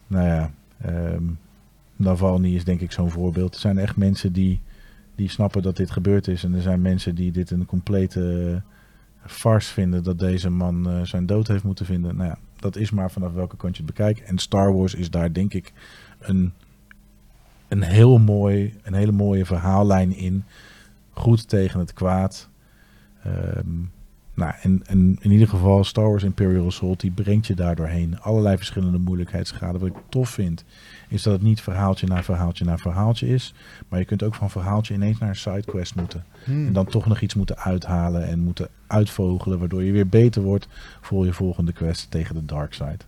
nou 0.08 0.28
ja, 0.28 0.52
ehm 0.82 1.24
Navalny 1.96 2.56
is 2.56 2.64
denk 2.64 2.82
ik 2.82 2.92
zo'n 2.92 3.12
voorbeeld. 3.12 3.54
Er 3.54 3.60
zijn 3.60 3.78
echt 3.78 3.96
mensen 3.96 4.34
die, 4.34 4.60
die 5.16 5.30
snappen 5.30 5.62
dat 5.62 5.78
dit 5.78 5.92
gebeurd 5.92 6.28
is. 6.28 6.44
En 6.44 6.54
er 6.54 6.62
zijn 6.62 6.82
mensen 6.82 7.16
die 7.16 7.32
dit 7.32 7.52
een 7.52 7.66
complete 7.66 8.62
farce 9.26 9.74
vinden 9.74 10.04
dat 10.04 10.20
deze 10.20 10.50
man 10.50 10.90
eh, 10.90 11.02
zijn 11.02 11.26
dood 11.26 11.48
heeft 11.48 11.64
moeten 11.64 11.86
vinden. 11.86 12.16
Nou 12.16 12.30
ja, 12.30 12.38
dat 12.60 12.76
is 12.76 12.92
maar 12.92 13.12
vanaf 13.12 13.34
welke 13.34 13.58
kant 13.58 13.78
je 13.78 13.84
het 13.84 13.96
bekijkt. 13.96 14.22
En 14.22 14.38
Star 14.38 14.74
Wars 14.74 14.94
is 14.94 15.10
daar 15.10 15.34
denk 15.34 15.54
ik 15.54 15.74
een, 16.20 16.54
een, 17.68 17.82
heel 17.82 18.18
mooi, 18.18 18.74
een 18.84 18.94
hele 18.94 19.12
mooie 19.12 19.46
verhaallijn 19.46 20.16
in. 20.16 20.44
Goed 21.12 21.50
tegen 21.50 21.80
het 21.80 21.94
kwaad. 21.94 22.50
Ehm, 23.24 23.68
nou, 24.36 24.54
en, 24.62 24.82
en 24.86 25.18
in 25.22 25.32
ieder 25.32 25.48
geval 25.48 25.84
Star 25.84 26.10
Wars 26.10 26.24
Imperial 26.24 26.66
Assault, 26.66 27.00
die 27.00 27.12
brengt 27.12 27.48
je 27.48 27.54
daar 27.54 27.76
doorheen. 27.76 28.20
Allerlei 28.22 28.58
verschillende 28.58 28.98
moeilijkheidsgraden. 28.98 29.80
Wat 29.80 29.90
ik 29.90 29.96
tof 30.10 30.30
vind, 30.30 30.66
is 31.10 31.24
dat 31.24 31.34
het 31.34 31.42
niet 31.42 31.62
verhaaltje 31.62 32.08
na 32.08 32.24
verhaaltje 32.24 32.66
na 32.66 32.78
verhaaltje 32.78 33.28
is. 33.28 33.54
Maar 33.88 34.00
je 34.00 34.06
kunt 34.06 34.24
ook 34.24 34.36
van 34.36 34.50
verhaaltje 34.50 34.94
ineens 34.94 35.18
naar 35.18 35.30
een 35.30 35.36
sidequest 35.36 35.96
moeten. 35.96 36.26
Hmm. 36.44 36.68
En 36.68 36.74
dan 36.74 36.86
toch 36.86 37.06
nog 37.06 37.22
iets 37.22 37.34
moeten 37.34 37.58
uithalen 37.58 38.28
en 38.28 38.40
moeten 38.40 38.68
uitvogelen. 38.88 39.60
Waardoor 39.60 39.84
je 39.84 39.92
weer 39.92 40.08
beter 40.08 40.42
wordt 40.42 40.68
voor 41.02 41.26
je 41.26 41.34
volgende 41.34 41.74
quest 41.74 42.12
tegen 42.12 42.36
de 42.36 42.46
dark 42.46 42.74
side. 42.74 43.00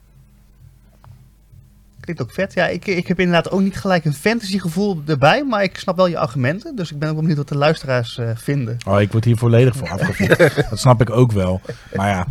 Klinkt 2.08 2.24
ook 2.26 2.34
vet. 2.34 2.54
Ja, 2.54 2.68
ik, 2.68 2.86
ik 2.86 3.08
heb 3.08 3.20
inderdaad 3.20 3.52
ook 3.52 3.62
niet 3.62 3.78
gelijk 3.78 4.06
een 4.06 4.14
fantasy 4.14 4.60
gevoel 4.60 5.02
erbij, 5.06 5.44
maar 5.46 5.64
ik 5.64 5.78
snap 5.78 5.96
wel 5.96 6.08
je 6.08 6.18
argumenten. 6.18 6.76
Dus 6.76 6.92
ik 6.92 7.00
ben 7.00 7.08
ook 7.08 7.14
wel 7.14 7.24
benieuwd 7.24 7.40
wat 7.40 7.50
de 7.50 7.58
luisteraars 7.58 8.18
eh, 8.18 8.30
vinden. 8.36 8.78
Oh, 8.88 9.02
ik 9.02 9.12
word 9.12 9.26
hier 9.26 9.38
volledig 9.38 9.76
voor 9.76 9.90
afgevoerd. 9.90 10.56
dat 10.70 10.80
snap 10.80 11.02
ik 11.02 11.10
ook 11.10 11.32
wel. 11.32 11.62
Maar 11.94 12.10
ja, 12.10 12.28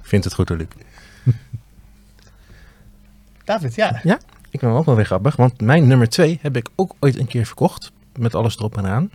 Vindt 0.00 0.24
het 0.24 0.34
goed 0.34 0.48
hoor, 0.48 0.58
Luc. 0.58 0.66
David, 3.44 3.74
ja. 3.74 4.00
Ik 4.50 4.60
ben 4.60 4.70
ook 4.70 4.84
wel 4.84 4.96
weer 4.96 5.04
grappig, 5.04 5.36
want 5.36 5.60
mijn 5.60 5.86
nummer 5.86 6.08
2 6.08 6.38
heb 6.42 6.56
ik 6.56 6.68
ook 6.74 6.94
ooit 6.98 7.18
een 7.18 7.26
keer 7.26 7.46
verkocht. 7.46 7.92
Met 8.18 8.34
alles 8.34 8.56
erop 8.56 8.76
en 8.76 8.86
aan. 8.86 9.10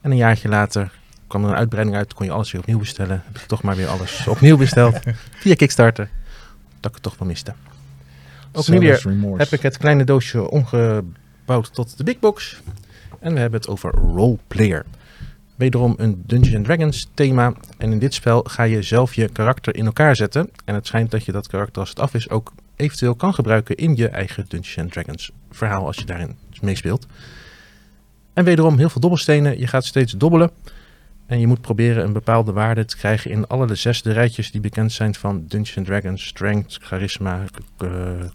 En 0.00 0.10
een 0.10 0.16
jaartje 0.16 0.48
later 0.48 0.92
kwam 1.26 1.44
er 1.44 1.50
een 1.50 1.56
uitbreiding 1.56 1.96
uit, 1.96 2.14
kon 2.14 2.26
je 2.26 2.32
alles 2.32 2.52
weer 2.52 2.60
opnieuw 2.60 2.78
bestellen. 2.78 3.22
Heb 3.26 3.36
ik 3.36 3.46
toch 3.46 3.62
maar 3.62 3.76
weer 3.76 3.88
alles 3.88 4.26
opnieuw 4.26 4.56
besteld. 4.56 4.98
via 5.42 5.54
Kickstarter. 5.54 6.10
Dat 6.80 6.90
ik 6.90 6.94
het 6.94 7.02
toch 7.02 7.18
wel 7.18 7.28
miste. 7.28 7.54
Ook 8.52 8.68
nu 8.68 8.78
weer 8.78 9.00
remorse. 9.02 9.42
heb 9.42 9.52
ik 9.52 9.62
het 9.62 9.76
kleine 9.76 10.04
doosje 10.04 10.50
omgebouwd 10.50 11.74
tot 11.74 11.96
de 11.96 12.04
big 12.04 12.18
box. 12.18 12.60
En 13.20 13.34
we 13.34 13.40
hebben 13.40 13.60
het 13.60 13.68
over 13.68 13.90
roleplayer. 13.90 14.84
Wederom 15.56 15.94
een 15.96 16.22
Dungeons 16.26 16.66
Dragons 16.66 17.08
thema. 17.14 17.52
En 17.78 17.92
in 17.92 17.98
dit 17.98 18.14
spel 18.14 18.42
ga 18.42 18.62
je 18.62 18.82
zelf 18.82 19.14
je 19.14 19.28
karakter 19.28 19.76
in 19.76 19.86
elkaar 19.86 20.16
zetten. 20.16 20.50
En 20.64 20.74
het 20.74 20.86
schijnt 20.86 21.10
dat 21.10 21.24
je 21.24 21.32
dat 21.32 21.46
karakter 21.46 21.80
als 21.80 21.88
het 21.88 22.00
af 22.00 22.14
is 22.14 22.30
ook 22.30 22.52
eventueel 22.76 23.14
kan 23.14 23.34
gebruiken 23.34 23.76
in 23.76 23.96
je 23.96 24.08
eigen 24.08 24.44
Dungeons 24.48 24.92
Dragons 24.92 25.30
verhaal 25.50 25.86
als 25.86 25.96
je 25.96 26.04
daarin 26.04 26.36
meespeelt. 26.60 27.06
En 28.32 28.44
wederom 28.44 28.78
heel 28.78 28.88
veel 28.88 29.00
dobbelstenen. 29.00 29.58
Je 29.58 29.66
gaat 29.66 29.84
steeds 29.84 30.12
dobbelen. 30.12 30.50
En 31.28 31.40
je 31.40 31.46
moet 31.46 31.60
proberen 31.60 32.04
een 32.04 32.12
bepaalde 32.12 32.52
waarde 32.52 32.84
te 32.84 32.96
krijgen 32.96 33.30
in 33.30 33.46
alle 33.46 33.66
de 33.66 33.74
zesde 33.74 34.12
rijtjes 34.12 34.50
die 34.50 34.60
bekend 34.60 34.92
zijn 34.92 35.14
van 35.14 35.44
Dungeons 35.48 35.88
Dragons, 35.88 36.26
Strength, 36.26 36.78
Charisma, 36.82 37.44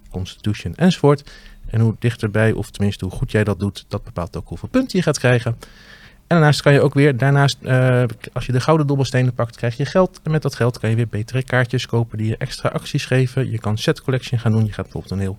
Constitution 0.09 0.75
enzovoort. 0.75 1.31
En 1.65 1.79
hoe 1.79 1.95
dichterbij, 1.99 2.51
of 2.51 2.71
tenminste 2.71 3.05
hoe 3.05 3.13
goed 3.13 3.31
jij 3.31 3.43
dat 3.43 3.59
doet, 3.59 3.85
dat 3.87 4.03
bepaalt 4.03 4.37
ook 4.37 4.47
hoeveel 4.47 4.69
punten 4.69 4.97
je 4.97 5.03
gaat 5.03 5.19
krijgen. 5.19 5.51
En 5.51 6.39
daarnaast 6.39 6.61
kan 6.61 6.73
je 6.73 6.81
ook 6.81 6.93
weer, 6.93 7.17
daarnaast, 7.17 7.57
eh, 7.61 8.03
als 8.33 8.45
je 8.45 8.51
de 8.51 8.61
gouden 8.61 8.87
dobbelstenen 8.87 9.33
pakt, 9.33 9.55
krijg 9.55 9.77
je 9.77 9.85
geld. 9.85 10.19
En 10.23 10.31
met 10.31 10.41
dat 10.41 10.55
geld 10.55 10.79
kan 10.79 10.89
je 10.89 10.95
weer 10.95 11.07
betere 11.07 11.43
kaartjes 11.43 11.85
kopen 11.85 12.17
die 12.17 12.27
je 12.27 12.37
extra 12.37 12.69
acties 12.69 13.05
geven. 13.05 13.51
Je 13.51 13.59
kan 13.59 13.77
set 13.77 14.01
collection 14.01 14.39
gaan 14.39 14.51
doen. 14.51 14.65
Je 14.65 14.73
gaat 14.73 14.83
bijvoorbeeld 14.83 15.13
een 15.13 15.19
heel 15.19 15.37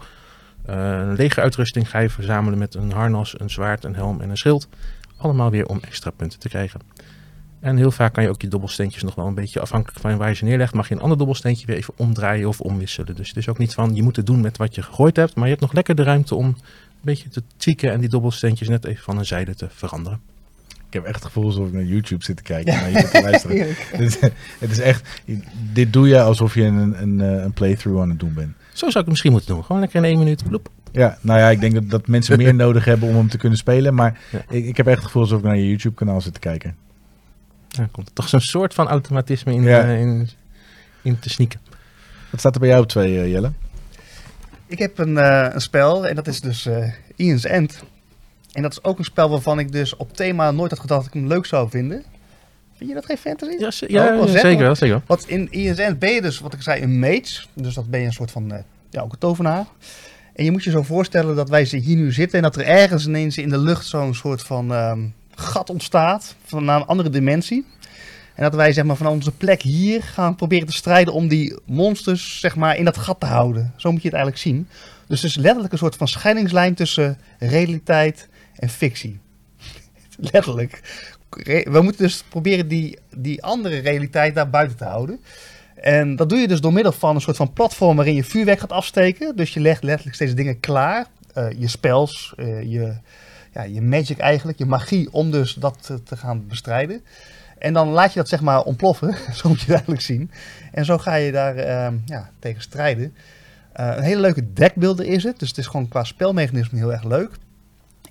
een 0.65 1.15
legeruitrusting 1.15 1.91
ga 1.91 2.09
verzamelen 2.09 2.59
met 2.59 2.75
een 2.75 2.93
harnas, 2.93 3.41
een 3.41 3.51
zwaard, 3.51 3.85
een 3.85 3.95
helm 3.95 4.21
en 4.21 4.31
een 4.31 4.37
schild. 4.37 4.69
Allemaal 5.17 5.51
weer 5.51 5.67
om 5.67 5.81
extra 5.81 6.11
punten 6.11 6.39
te 6.39 6.49
krijgen. 6.49 6.81
En 7.65 7.77
heel 7.77 7.91
vaak 7.91 8.13
kan 8.13 8.23
je 8.23 8.29
ook 8.29 8.43
je 8.43 8.49
dobbelsteentjes 8.49 9.03
nog 9.03 9.15
wel 9.15 9.27
een 9.27 9.35
beetje 9.35 9.61
afhankelijk 9.61 10.01
van 10.01 10.17
waar 10.17 10.29
je 10.29 10.35
ze 10.35 10.45
neerlegt. 10.45 10.75
Mag 10.75 10.89
je 10.89 10.95
een 10.95 11.01
ander 11.01 11.19
dobbelsteentje 11.19 11.67
weer 11.67 11.77
even 11.77 11.95
omdraaien 11.97 12.49
of 12.49 12.61
omwisselen. 12.61 13.15
Dus 13.15 13.29
het 13.29 13.37
is 13.37 13.49
ook 13.49 13.59
niet 13.59 13.75
van 13.75 13.95
je 13.95 14.03
moet 14.03 14.17
het 14.17 14.27
doen 14.27 14.41
met 14.41 14.57
wat 14.57 14.75
je 14.75 14.83
gegooid 14.83 15.17
hebt. 15.17 15.35
Maar 15.35 15.45
je 15.45 15.51
hebt 15.51 15.61
nog 15.61 15.73
lekker 15.73 15.95
de 15.95 16.03
ruimte 16.03 16.35
om 16.35 16.45
een 16.47 16.57
beetje 17.01 17.29
te 17.29 17.43
tweaken 17.57 17.93
en 17.93 18.01
die 18.01 18.09
dobbelsteentjes 18.09 18.69
net 18.69 18.85
even 18.85 19.03
van 19.03 19.19
een 19.19 19.27
zijde 19.27 19.55
te 19.55 19.67
veranderen. 19.71 20.21
Ik 20.69 20.93
heb 20.93 21.05
echt 21.05 21.15
het 21.15 21.25
gevoel 21.25 21.45
alsof 21.45 21.67
ik 21.67 21.73
naar 21.73 21.85
YouTube 21.85 22.25
zit 22.25 22.37
te 22.37 22.43
kijken. 22.43 22.75
Naar 22.75 22.91
je 22.91 22.99
zit 22.99 23.11
te 23.11 23.23
luisteren. 23.23 23.59
het, 23.91 24.01
is, 24.01 24.19
het 24.65 24.71
is 24.71 24.79
echt, 24.81 25.21
dit 25.73 25.93
doe 25.93 26.09
je 26.09 26.21
alsof 26.21 26.55
je 26.55 26.63
een, 26.63 27.03
een, 27.03 27.21
eh, 27.21 27.43
een 27.43 27.53
playthrough 27.53 28.01
aan 28.03 28.09
het 28.09 28.21
doen 28.21 28.35
bent. 28.35 28.55
Zo 28.73 28.77
zou 28.77 28.89
ik 28.89 28.95
het 28.95 29.07
misschien 29.09 29.33
moeten 29.33 29.55
doen. 29.55 29.65
Gewoon 29.65 29.81
lekker 29.81 29.99
in 29.99 30.05
één 30.05 30.19
minuut. 30.19 30.45
Bloep. 30.49 30.69
Ja, 30.93 31.19
nou 31.21 31.39
ja, 31.39 31.51
ik 31.51 31.61
denk 31.61 31.75
dat, 31.75 31.91
dat 31.91 32.07
mensen 32.07 32.37
meer 32.43 32.55
nodig 32.55 32.85
hebben 32.85 33.09
om 33.09 33.15
hem 33.15 33.29
te 33.29 33.39
kunnen 33.39 33.59
spelen. 33.59 33.95
Maar 33.95 34.21
Ja. 34.31 34.45
ik, 34.49 34.65
ik 34.65 34.77
heb 34.77 34.87
echt 34.87 34.97
het 34.97 35.05
gevoel 35.05 35.23
alsof 35.23 35.39
ik 35.39 35.45
naar 35.45 35.57
je 35.57 35.69
YouTube-kanaal 35.69 36.21
zit 36.21 36.35
te 36.35 36.41
kijken. 36.41 36.77
Ja, 37.77 37.89
komt 37.93 38.09
er 38.09 38.15
toch 38.15 38.29
zo'n 38.29 38.41
soort 38.41 38.75
van 38.75 38.89
automatisme 38.89 39.53
in, 39.53 39.63
Ja. 39.63 39.83
eh, 39.83 40.01
in, 40.01 40.29
in 41.03 41.19
te 41.19 41.29
sneaken. 41.31 41.61
Wat 42.31 42.41
staat 42.41 42.55
er 42.55 42.61
bij 42.61 42.69
jou 42.69 42.83
op 42.83 42.89
twee, 42.89 43.21
eh, 43.21 43.31
Jelle? 43.31 43.53
Ik 44.67 44.79
heb 44.79 44.99
een, 44.99 45.19
eh, 45.19 45.49
een 45.53 45.61
spel 45.61 46.07
en 46.07 46.15
dat 46.15 46.27
is 46.27 46.41
dus 46.41 46.67
eh 46.67 46.93
Ian's 47.17 47.45
End. 47.45 47.83
En 48.53 48.63
dat 48.63 48.73
is 48.73 48.85
ook 48.85 48.99
een 48.99 49.05
spel 49.05 49.31
waarvan 49.31 49.59
ik 49.59 49.73
dus 49.73 49.97
op 49.97 50.17
thema 50.17 50.51
nooit 50.51 50.71
had 50.71 50.81
gedacht 50.81 51.01
dat 51.05 51.15
ik 51.15 51.21
hem 51.21 51.29
leuk 51.29 51.47
zou 51.47 51.71
vinden. 51.71 52.03
Vind 52.77 52.89
je 52.89 52.95
dat 52.95 53.05
geen 53.05 53.17
fantasy? 53.19 53.57
Ja, 53.59 53.71
ze- 53.71 53.87
ja, 53.93 54.19
Oh, 54.19 54.27
ja, 54.29 54.41
zeker 54.41 54.65
wel, 54.65 54.75
zeker 54.75 54.95
wel. 54.95 55.03
Want 55.07 55.29
in 55.29 55.49
Ian's 55.55 55.79
End 55.79 55.99
ben 55.99 56.11
je 56.13 56.23
dus, 56.23 56.39
wat 56.41 56.55
ik 56.55 56.63
zei, 56.63 56.83
een 56.83 56.99
mage. 56.99 57.47
Dus 57.55 57.75
dat 57.75 57.91
ben 57.91 58.01
je 58.01 58.07
een 58.07 58.13
soort 58.13 58.31
van, 58.31 58.53
eh, 58.53 58.59
ja, 58.91 59.01
ook 59.03 59.13
een 59.13 59.19
tovenaar. 59.19 59.65
En 60.35 60.45
je 60.45 60.51
moet 60.51 60.65
je 60.65 60.71
zo 60.71 60.83
voorstellen 60.83 61.37
dat 61.37 61.49
wij 61.49 61.65
ze 61.65 61.77
hier 61.77 61.97
nu 61.97 62.13
zitten 62.13 62.39
en 62.39 62.45
dat 62.45 62.57
er 62.57 62.65
ergens 62.67 63.07
ineens 63.07 63.39
in 63.39 63.49
de 63.49 63.59
lucht 63.59 63.87
zo'n 63.87 64.15
soort 64.15 64.43
van 64.43 64.73
ehm, 64.73 65.01
gat 65.35 65.71
ontstaat 65.71 66.35
van 66.45 66.69
een 66.69 66.87
andere 66.87 67.11
dimensie. 67.11 67.67
En 68.35 68.43
dat 68.43 68.55
wij 68.55 68.73
zeg 68.73 68.85
maar 68.85 68.97
van 68.97 69.07
onze 69.07 69.33
plek 69.33 69.63
hier 69.63 70.03
gaan 70.03 70.35
proberen 70.35 70.67
te 70.67 70.73
strijden 70.73 71.15
om 71.15 71.29
die 71.29 71.59
monsters 71.65 72.41
zeg 72.41 72.57
maar 72.57 72.77
in 72.77 72.85
dat 72.85 72.97
gat 72.97 73.21
te 73.21 73.27
houden. 73.27 73.73
Zo 73.77 73.91
moet 73.93 74.03
je 74.03 74.09
het 74.09 74.17
eigenlijk 74.17 74.45
zien. 74.45 74.69
Dus 75.07 75.23
het 75.23 75.31
is 75.31 75.37
letterlijk 75.37 75.73
een 75.73 75.79
soort 75.79 75.97
van 75.97 76.09
scheidingslijn 76.09 76.75
tussen 76.75 77.19
realiteit 77.39 78.29
en 78.57 78.69
fictie. 78.69 79.19
letterlijk. 80.33 80.81
We 81.65 81.81
moeten 81.83 82.03
dus 82.03 82.25
proberen 82.29 82.69
die, 82.69 82.99
die 83.17 83.43
andere 83.43 83.79
realiteit 83.79 84.35
daar 84.35 84.51
buiten 84.51 84.77
te 84.77 84.85
houden. 84.85 85.21
En 85.75 86.17
dat 86.17 86.29
doe 86.29 86.39
je 86.39 86.49
dus 86.49 86.61
door 86.61 86.73
middel 86.73 86.93
van 86.93 87.15
een 87.15 87.21
soort 87.21 87.37
van 87.37 87.53
platform 87.53 87.97
waarin 87.97 88.15
je 88.15 88.25
vuurwerk 88.25 88.61
gaat 88.61 88.73
afsteken. 88.73 89.37
Dus 89.37 89.55
je 89.55 89.61
legt 89.61 89.83
letterlijk 89.83 90.17
steeds 90.17 90.35
dingen 90.35 90.61
klaar. 90.61 91.07
Eh, 91.33 91.47
je 91.59 91.69
spells, 91.69 92.33
eh, 92.37 92.63
je, 92.63 92.95
ja, 93.55 93.63
je 93.63 93.83
magic 93.83 94.19
eigenlijk, 94.19 94.59
je 94.59 94.67
magie 94.67 95.13
om 95.13 95.31
dus 95.31 95.55
dat 95.55 95.93
te, 96.05 96.17
gaan 96.17 96.47
bestrijden. 96.47 97.03
En 97.59 97.73
dan 97.73 97.89
laat 97.89 98.13
je 98.13 98.19
dat 98.19 98.29
zeg 98.29 98.41
maar 98.41 98.63
ontploffen, 98.63 99.17
zo 99.37 99.49
moet 99.49 99.59
je 99.59 99.65
het 99.65 99.75
eigenlijk 99.75 100.01
zien. 100.01 100.31
En 100.73 100.85
zo 100.85 100.99
ga 100.99 101.15
je 101.15 101.33
daar 101.33 101.57
ehm, 101.57 101.97
ja, 102.05 102.31
tegen 102.39 102.63
strijden. 102.63 103.15
Eh, 103.73 103.97
een 103.97 104.03
hele 104.03 104.21
leuke 104.21 104.53
deckbuilder 104.53 105.07
is 105.07 105.23
het, 105.23 105.39
dus 105.39 105.49
het 105.49 105.59
is 105.59 105.67
gewoon 105.67 105.89
qua 105.89 106.05
spelmechanisme 106.05 106.79
heel 106.79 106.93
erg 106.93 107.05
leuk. 107.05 107.31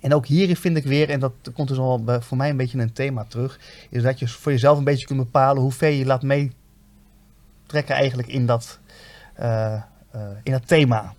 En 0.00 0.14
ook 0.14 0.26
hierin 0.26 0.56
vind 0.56 0.76
ik 0.76 0.84
weer, 0.84 1.10
en 1.10 1.20
dat 1.20 1.32
komt 1.54 1.68
dus 1.68 1.78
al 1.78 2.04
voor 2.20 2.36
mij 2.36 2.50
een 2.50 2.56
beetje 2.56 2.78
een 2.78 2.92
thema 2.92 3.24
terug, 3.24 3.58
is 3.90 4.02
dat 4.02 4.18
je 4.18 4.28
voor 4.28 4.52
jezelf 4.52 4.78
een 4.78 4.84
beetje 4.84 5.06
kunt 5.06 5.18
bepalen 5.18 5.62
hoe 5.62 5.72
ver 5.72 5.90
je 5.90 6.06
laat 6.06 6.22
meetrekken 6.22 7.94
eigenlijk 7.94 8.28
in 8.28 8.46
dat, 8.46 8.78
eh, 9.34 9.74
eh, 9.74 9.80
in 10.42 10.52
dat 10.52 10.66
thema. 10.68 11.14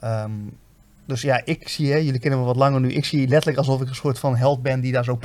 Ehm, 0.00 0.30
dus 1.08 1.22
ja, 1.22 1.40
ik 1.44 1.68
zie, 1.68 1.92
hè, 1.92 1.96
jullie 1.96 2.20
kennen 2.20 2.40
me 2.40 2.44
wat 2.44 2.56
langer 2.56 2.80
nu, 2.80 2.92
ik 2.92 3.04
zie 3.04 3.28
letterlijk 3.28 3.58
alsof 3.58 3.80
ik 3.80 3.88
een 3.88 3.94
soort 3.94 4.18
van 4.18 4.36
held 4.36 4.62
ben 4.62 4.80
die 4.80 4.92
daar 4.92 5.04
zo, 5.04 5.18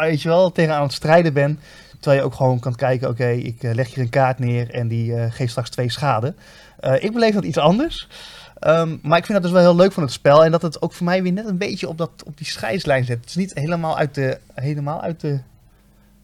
weet 0.00 0.22
je 0.22 0.28
wel, 0.28 0.52
tegenaan 0.52 0.82
het 0.82 0.92
strijden 0.92 1.32
ben. 1.32 1.60
Terwijl 2.00 2.20
je 2.20 2.26
ook 2.26 2.34
gewoon 2.34 2.58
kan 2.58 2.74
kijken, 2.74 3.08
oké, 3.08 3.28
ik 3.28 3.62
eh, 3.62 3.74
leg 3.74 3.94
hier 3.94 4.04
een 4.04 4.10
kaart 4.10 4.38
neer 4.38 4.70
en 4.70 4.88
die 4.88 5.14
eh, 5.14 5.32
geeft 5.32 5.50
straks 5.50 5.70
twee 5.70 5.90
schade. 5.90 6.34
Eh, 6.80 7.02
ik 7.02 7.12
beleef 7.12 7.34
dat 7.34 7.44
iets 7.44 7.58
anders. 7.58 8.08
Ehm, 8.58 8.96
maar 9.02 9.18
ik 9.18 9.24
vind 9.26 9.42
dat 9.42 9.42
dus 9.42 9.60
wel 9.60 9.70
heel 9.70 9.82
leuk 9.82 9.92
van 9.92 10.02
het 10.02 10.12
spel. 10.12 10.44
En 10.44 10.50
dat 10.50 10.62
het 10.62 10.82
ook 10.82 10.92
voor 10.92 11.06
mij 11.06 11.22
weer 11.22 11.32
net 11.32 11.46
een 11.46 11.58
beetje 11.58 11.88
op, 11.88 11.98
dat, 11.98 12.10
op 12.24 12.36
die 12.36 12.46
scheidslijn 12.46 13.04
zet. 13.04 13.20
Het 13.20 13.28
is 13.28 13.36
niet 13.36 13.54
helemaal 13.54 13.98
uit 13.98 14.14
de, 14.14 14.38
helemaal 14.54 15.02
uit 15.02 15.20
de 15.20 15.40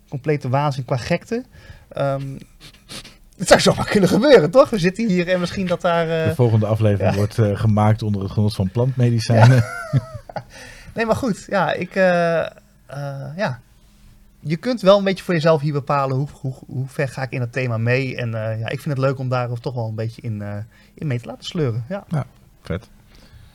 complete 0.08 0.48
waanzin 0.48 0.84
qua 0.84 0.96
gekte. 0.96 1.44
Ehm, 1.88 2.38
het 3.42 3.50
zou 3.50 3.60
zomaar 3.60 3.86
kunnen 3.90 4.08
gebeuren, 4.08 4.50
toch? 4.50 4.70
We 4.70 4.78
zitten 4.78 5.08
hier 5.08 5.28
en 5.28 5.40
misschien 5.40 5.66
dat 5.66 5.80
daar... 5.80 6.08
eh, 6.22 6.28
De 6.28 6.34
volgende 6.34 6.66
aflevering 6.66 7.10
ja. 7.10 7.16
wordt 7.16 7.38
eh, 7.38 7.58
gemaakt 7.58 8.02
onder 8.02 8.22
het 8.22 8.30
genot 8.30 8.54
van 8.54 8.70
plantmedicijnen. 8.70 9.64
Nee, 10.94 11.06
maar 11.06 11.16
goed. 11.16 11.44
Ja, 11.48 11.72
ik... 11.72 11.94
eh, 11.94 12.40
eh, 12.40 12.46
ja. 13.36 13.60
Je 14.40 14.56
kunt 14.56 14.80
wel 14.80 14.98
een 14.98 15.04
beetje 15.04 15.24
voor 15.24 15.34
jezelf 15.34 15.60
hier 15.60 15.72
bepalen 15.72 16.16
hoe, 16.16 16.28
hoe, 16.40 16.54
hoe 16.66 16.88
ver 16.88 17.08
ga 17.08 17.22
ik 17.22 17.30
in 17.30 17.40
het 17.40 17.52
thema 17.52 17.78
mee. 17.78 18.16
En 18.16 18.34
eh, 18.34 18.60
ja, 18.60 18.68
ik 18.68 18.80
vind 18.80 18.96
het 18.96 19.04
leuk 19.04 19.18
om 19.18 19.28
daar 19.28 19.48
toch 19.60 19.74
wel 19.74 19.88
een 19.88 19.94
beetje 19.94 20.22
in, 20.22 20.42
eh, 20.42 20.56
in 20.94 21.06
mee 21.06 21.20
te 21.20 21.26
laten 21.26 21.44
sleuren. 21.44 21.84
Ja. 21.88 22.04
Vet. 22.62 22.88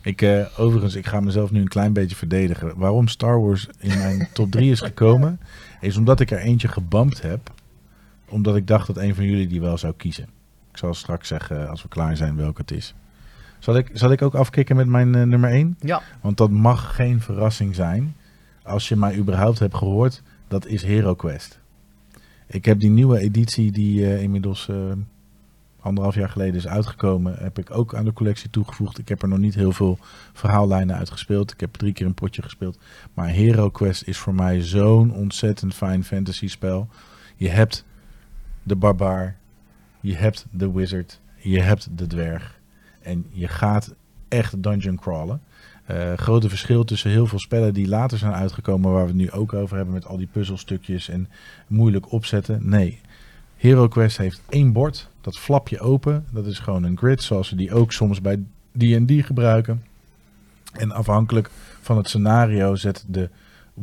Ik, 0.02 0.22
eh, 0.22 0.46
overigens, 0.58 0.96
ik 0.96 1.06
ga 1.08 1.20
mezelf 1.20 1.52
nu 1.52 1.62
een 1.62 1.68
klein 1.68 1.94
beetje 1.94 2.16
verdedigen. 2.16 2.74
Waarom 2.76 3.08
Star 3.08 3.42
Wars 3.42 3.68
in 3.80 3.98
mijn 3.98 4.28
top 4.34 4.52
3 4.52 4.72
is 4.72 4.80
gekomen, 4.82 5.40
is 5.82 5.98
omdat 5.98 6.20
ik 6.20 6.32
er 6.32 6.40
eentje 6.40 6.68
gebampt 6.68 7.22
heb. 7.22 7.52
Omdat 8.30 8.56
ik 8.56 8.68
dacht 8.68 8.88
dat 8.88 8.98
een 8.98 9.16
van 9.16 9.26
jullie 9.26 9.48
die 9.48 9.62
wel 9.62 9.78
zou 9.78 9.94
kiezen. 9.98 10.28
Ik 10.72 10.78
zal 10.78 10.94
straks 10.94 11.28
zeggen, 11.28 11.70
als 11.70 11.82
we 11.82 11.88
klaar 11.88 12.18
zijn, 12.18 12.36
welke 12.36 12.62
het 12.62 12.72
is. 12.72 12.96
Zal 13.60 13.76
ik, 13.76 13.90
zal 13.94 14.12
ik 14.12 14.22
ook 14.22 14.36
afkicken 14.36 14.76
met 14.76 14.88
mijn 14.88 15.16
eh, 15.16 15.24
nummer 15.24 15.50
1? 15.50 15.78
Ja. 15.80 16.02
Want 16.22 16.38
dat 16.38 16.50
mag 16.50 16.96
geen 16.96 17.22
verrassing 17.22 17.76
zijn. 17.76 18.16
Als 18.64 18.88
je 18.88 18.96
mij 18.96 19.18
überhaupt 19.18 19.60
hebt 19.60 19.76
gehoord, 19.76 20.24
dat 20.48 20.66
is 20.66 20.84
Hero 20.84 21.16
Quest. 21.16 21.60
Ik 22.48 22.66
heb 22.66 22.80
die 22.80 22.90
nieuwe 22.90 23.20
editie 23.20 23.72
die 23.72 24.06
eh, 24.06 24.22
inmiddels 24.22 24.70
eh, 24.70 24.76
anderhalf 25.80 26.16
jaar 26.16 26.30
geleden 26.30 26.56
is 26.56 26.68
uitgekomen, 26.68 27.36
heb 27.40 27.60
ik 27.60 27.72
ook 27.72 27.96
aan 27.96 28.06
de 28.06 28.14
collectie 28.14 28.50
toegevoegd. 28.50 28.98
Ik 28.98 29.10
heb 29.10 29.22
er 29.22 29.28
nog 29.28 29.38
niet 29.38 29.56
heel 29.56 29.72
veel 29.72 29.98
verhaallijnen 30.34 30.96
uitgespeeld. 30.96 31.52
Ik 31.52 31.60
heb 31.60 31.74
drie 31.74 31.94
keer 31.94 32.06
een 32.06 32.14
potje 32.14 32.42
gespeeld. 32.42 32.78
Maar 33.14 33.28
Hero 33.28 33.70
Quest 33.70 34.04
is 34.04 34.18
voor 34.18 34.36
mij 34.36 34.62
zo'n 34.62 35.14
ontzettend 35.14 35.74
fijn 35.74 36.04
fantasy 36.04 36.48
spel. 36.48 36.88
Je 37.36 37.50
hebt 37.50 37.86
de 38.68 38.76
barbaar, 38.76 39.38
je 40.00 40.16
hebt 40.16 40.46
de 40.52 40.72
wizard, 40.72 41.20
je 41.36 41.62
hebt 41.62 41.88
de 41.98 42.08
dwerg. 42.08 42.60
En 43.02 43.26
je 43.30 43.48
gaat 43.48 43.96
echt 44.28 44.64
dungeon 44.64 44.96
crawlen. 44.96 45.42
Eh, 45.86 46.14
grote 46.14 46.50
verschil 46.50 46.84
tussen 46.84 47.12
heel 47.12 47.28
veel 47.28 47.40
spellen 47.40 47.74
die 47.74 47.88
later 47.88 48.18
zijn 48.18 48.34
uitgekomen, 48.34 48.92
waar 48.92 49.02
we 49.02 49.08
het 49.08 49.18
nu 49.18 49.32
ook 49.32 49.54
over 49.54 49.76
hebben 49.76 49.94
met 49.94 50.06
al 50.06 50.18
die 50.18 50.28
puzzelstukjes 50.32 51.10
en 51.10 51.30
moeilijk 51.68 52.12
opzetten. 52.12 52.70
Nee, 52.70 53.00
Hero 53.56 53.88
Quest 53.88 54.18
heeft 54.18 54.42
één 54.50 54.72
bord, 54.72 55.10
dat 55.22 55.38
flap 55.38 55.68
je 55.68 55.80
open. 55.80 56.26
Dat 56.32 56.46
is 56.46 56.60
gewoon 56.60 56.84
een 56.84 56.98
grid, 56.98 57.22
zoals 57.24 57.50
we 57.50 57.56
die 57.56 57.74
ook 57.74 57.92
soms 57.92 58.22
bij 58.22 58.44
D&D 58.78 59.26
gebruiken. 59.26 59.84
En 60.72 60.92
afhankelijk 60.92 61.50
van 61.82 61.98
het 61.98 62.08
scenario 62.08 62.76
zet 62.76 63.06
de 63.08 63.30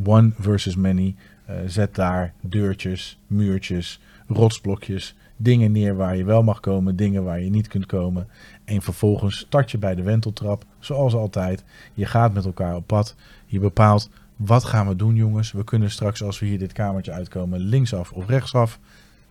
one 0.05 0.31
versus 0.39 0.77
many, 0.77 1.15
eh, 1.45 1.57
zet 1.67 1.95
daar 1.95 2.33
deurtjes, 2.41 3.19
muurtjes, 3.27 4.01
rotsblokjes, 4.35 5.15
dingen 5.37 5.73
neer 5.73 5.97
waar 5.97 6.17
je 6.17 6.25
wel 6.25 6.43
mag 6.43 6.61
komen, 6.61 6.97
dingen 6.97 7.25
waar 7.25 7.41
je 7.41 7.51
niet 7.51 7.69
kunt 7.69 7.87
komen. 7.87 8.29
En 8.65 8.83
vervolgens 8.83 9.39
start 9.39 9.71
je 9.71 9.79
bij 9.79 9.95
de 9.95 10.03
wenteltrap, 10.03 10.65
zoals 10.79 11.15
altijd. 11.15 11.65
Je 11.95 12.07
gaat 12.07 12.35
met 12.35 12.45
elkaar 12.45 12.77
op 12.77 12.87
pad. 12.87 13.15
Je 13.47 13.59
bepaalt, 13.59 14.11
wat 14.37 14.65
gaan 14.65 14.89
we 14.89 14.97
doen 14.97 15.15
jongens? 15.15 15.53
We 15.53 15.65
kunnen 15.65 15.91
straks, 15.91 16.23
als 16.23 16.39
we 16.39 16.47
hier 16.47 16.59
dit 16.59 16.73
kamertje 16.73 17.13
uitkomen, 17.13 17.61
linksaf 17.61 18.13
of 18.13 18.29
rechtsaf. 18.29 18.79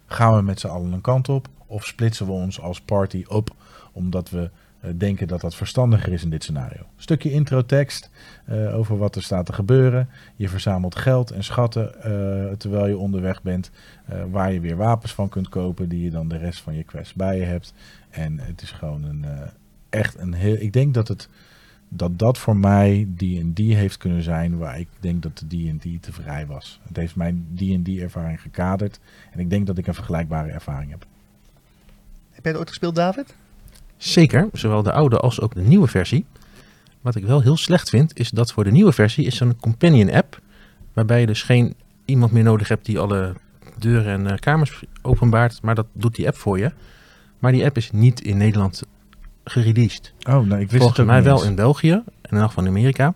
Gaan 0.05 0.35
we 0.35 0.41
met 0.41 0.59
z'n 0.59 0.67
allen 0.67 0.91
een 0.91 1.01
kant 1.01 1.29
op? 1.29 1.47
Of 1.65 1.85
splitsen 1.85 2.25
we 2.25 2.31
ons 2.31 2.61
als 2.61 2.81
party 2.81 3.23
op, 3.27 3.55
omdat 3.91 4.29
we 4.29 4.49
denken 4.97 5.27
dat 5.27 5.41
dat 5.41 5.55
verstandiger 5.55 6.13
is 6.13 6.23
in 6.23 6.29
dit 6.29 6.43
scenario? 6.43 6.81
Stukje 6.95 7.31
introtekst 7.31 8.09
eh 8.45 8.77
over 8.77 8.97
wat 8.97 9.15
er 9.15 9.23
staat 9.23 9.45
te 9.45 9.53
gebeuren. 9.53 10.09
Je 10.35 10.49
verzamelt 10.49 10.95
geld 10.95 11.31
en 11.31 11.43
schatten 11.43 12.03
eh, 12.03 12.55
terwijl 12.57 12.87
je 12.87 12.97
onderweg 12.97 13.41
bent. 13.41 13.71
eh, 14.05 14.23
waar 14.31 14.53
je 14.53 14.59
weer 14.59 14.75
wapens 14.75 15.13
van 15.13 15.29
kunt 15.29 15.49
kopen, 15.49 15.89
die 15.89 16.03
je 16.03 16.09
dan 16.09 16.27
de 16.27 16.37
rest 16.37 16.61
van 16.61 16.75
je 16.75 16.83
quest 16.83 17.15
bij 17.15 17.37
je 17.37 17.45
hebt. 17.45 17.73
En 18.09 18.39
het 18.39 18.61
is 18.61 18.71
gewoon 18.71 19.03
een, 19.03 19.25
eh, 19.25 19.47
echt 19.89 20.19
een 20.19 20.33
heel... 20.33 20.55
Ik 20.59 20.73
denk 20.73 20.93
dat 20.93 21.07
het 21.07 21.29
dat 21.95 22.19
dat 22.19 22.37
voor 22.37 22.57
mij 22.57 23.07
D&D 23.17 23.57
heeft 23.57 23.97
kunnen 23.97 24.23
zijn 24.23 24.57
waar 24.57 24.79
ik 24.79 24.87
denk 24.99 25.23
dat 25.23 25.37
de 25.37 25.45
D&D 25.47 26.03
te 26.03 26.13
vrij 26.13 26.45
was. 26.45 26.79
Het 26.87 26.97
heeft 26.97 27.15
mijn 27.15 27.47
D&D 27.55 27.87
ervaring 27.87 28.41
gekaderd 28.41 28.99
en 29.31 29.39
ik 29.39 29.49
denk 29.49 29.67
dat 29.67 29.77
ik 29.77 29.87
een 29.87 29.93
vergelijkbare 29.93 30.51
ervaring 30.51 30.91
heb. 30.91 31.05
Heb 32.31 32.43
jij 32.43 32.51
het 32.51 32.61
ooit 32.61 32.69
gespeeld, 32.69 32.95
David? 32.95 33.35
Zeker, 33.97 34.49
zowel 34.53 34.83
de 34.83 34.91
oude 34.91 35.17
als 35.17 35.41
ook 35.41 35.53
de 35.53 35.61
nieuwe 35.61 35.87
versie. 35.87 36.25
Wat 37.01 37.15
ik 37.15 37.25
wel 37.25 37.41
heel 37.41 37.57
slecht 37.57 37.89
vind, 37.89 38.17
is 38.19 38.29
dat 38.29 38.51
voor 38.51 38.63
de 38.63 38.71
nieuwe 38.71 38.91
versie 38.91 39.25
is 39.25 39.35
zo'n 39.35 39.55
companion 39.59 40.11
app. 40.11 40.41
Waarbij 40.93 41.19
je 41.19 41.25
dus 41.25 41.43
geen 41.43 41.75
iemand 42.05 42.31
meer 42.31 42.43
nodig 42.43 42.67
hebt 42.67 42.85
die 42.85 42.99
alle 42.99 43.33
deuren 43.77 44.13
en 44.13 44.31
eh, 44.31 44.37
kamers 44.37 44.83
openbaart. 45.01 45.61
Maar 45.61 45.75
dat 45.75 45.87
doet 45.93 46.15
die 46.15 46.27
app 46.27 46.37
voor 46.37 46.57
je. 46.59 46.71
Maar 47.39 47.51
die 47.51 47.65
app 47.65 47.77
is 47.77 47.91
niet 47.91 48.21
in 48.21 48.37
Nederland 48.37 48.83
gereleased. 49.43 50.13
Oh, 50.19 50.33
nou, 50.33 50.43
ik 50.43 50.57
wist 50.57 50.69
Volgens 50.69 50.89
het 50.89 50.99
ook 50.99 51.05
mij 51.05 51.15
niet 51.15 51.25
wel 51.25 51.37
eens. 51.37 51.45
in 51.45 51.55
België 51.55 51.91
en 51.91 52.29
in 52.29 52.37
elk 52.37 52.51
van 52.51 52.67
Amerika. 52.67 53.13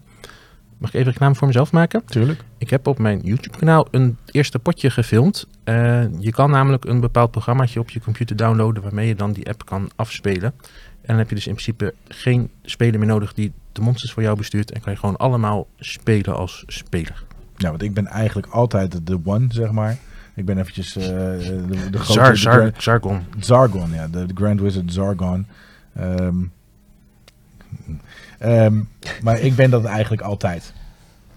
Mag 0.78 0.90
ik 0.90 0.96
even 0.96 1.12
reclame 1.12 1.36
voor 1.36 1.48
mezelf 1.48 1.72
maken? 1.72 2.06
Tuurlijk. 2.06 2.44
Ik 2.58 2.70
heb 2.70 2.88
op 2.88 2.98
mijn 2.98 3.20
YouTube-kanaal 3.24 3.88
een 3.92 4.18
eerste 4.26 4.60
potje 4.60 4.90
gefilmd. 4.90 5.48
Eh, 5.64 6.20
je 6.20 6.32
kan 6.32 6.52
namelijk 6.52 6.86
een 6.86 7.00
bepaald 7.00 7.32
programmaatje 7.32 7.80
op 7.80 7.90
je 7.90 8.02
computer 8.02 8.36
downloaden 8.36 8.84
waarmee 8.84 9.08
je 9.08 9.16
dan 9.16 9.32
die 9.32 9.50
app 9.50 9.66
kan 9.66 9.90
afspelen. 9.96 10.54
En 11.02 11.14
dan 11.14 11.18
heb 11.18 11.30
je 11.30 11.36
dus 11.36 11.48
in 11.48 11.54
principe 11.54 11.94
geen 12.08 12.50
speler 12.62 13.00
meer 13.00 13.08
nodig 13.08 13.34
die 13.34 13.52
de 13.72 13.82
monsters 13.82 14.12
voor 14.12 14.24
jou 14.24 14.38
bestuurt. 14.38 14.72
En 14.72 14.82
kan 14.82 14.94
je 14.94 15.00
gewoon 15.00 15.18
allemaal 15.18 15.68
spelen 15.80 16.36
als 16.36 16.64
speler. 16.68 17.24
Ja, 17.56 17.70
want 17.70 17.82
ik 17.82 17.94
ben 17.94 18.08
eigenlijk 18.08 18.48
altijd 18.48 19.08
de 19.08 19.20
one, 19.24 19.46
zeg 19.50 19.72
maar. 19.72 19.98
Ik 20.36 20.46
ben 20.46 20.58
eventjes 20.58 20.96
eh, 20.96 21.04
de, 21.04 21.90
de 21.92 21.98
grote... 21.98 22.12
Zar, 22.14 22.38
Zar, 22.38 22.72
Zargon. 22.78 23.22
Zargon, 23.40 23.92
ja, 23.92 24.08
de, 24.08 24.26
de 24.26 24.34
Grand 24.36 24.62
Wizard 24.62 24.94
Zargon. 24.94 25.48
Ehm, 25.96 26.36
Ehm, 28.38 28.82
maar 29.22 29.40
ik 29.40 29.56
ben 29.56 29.70
dat 29.70 29.86
eigenlijk 29.86 30.22
altijd. 30.22 30.74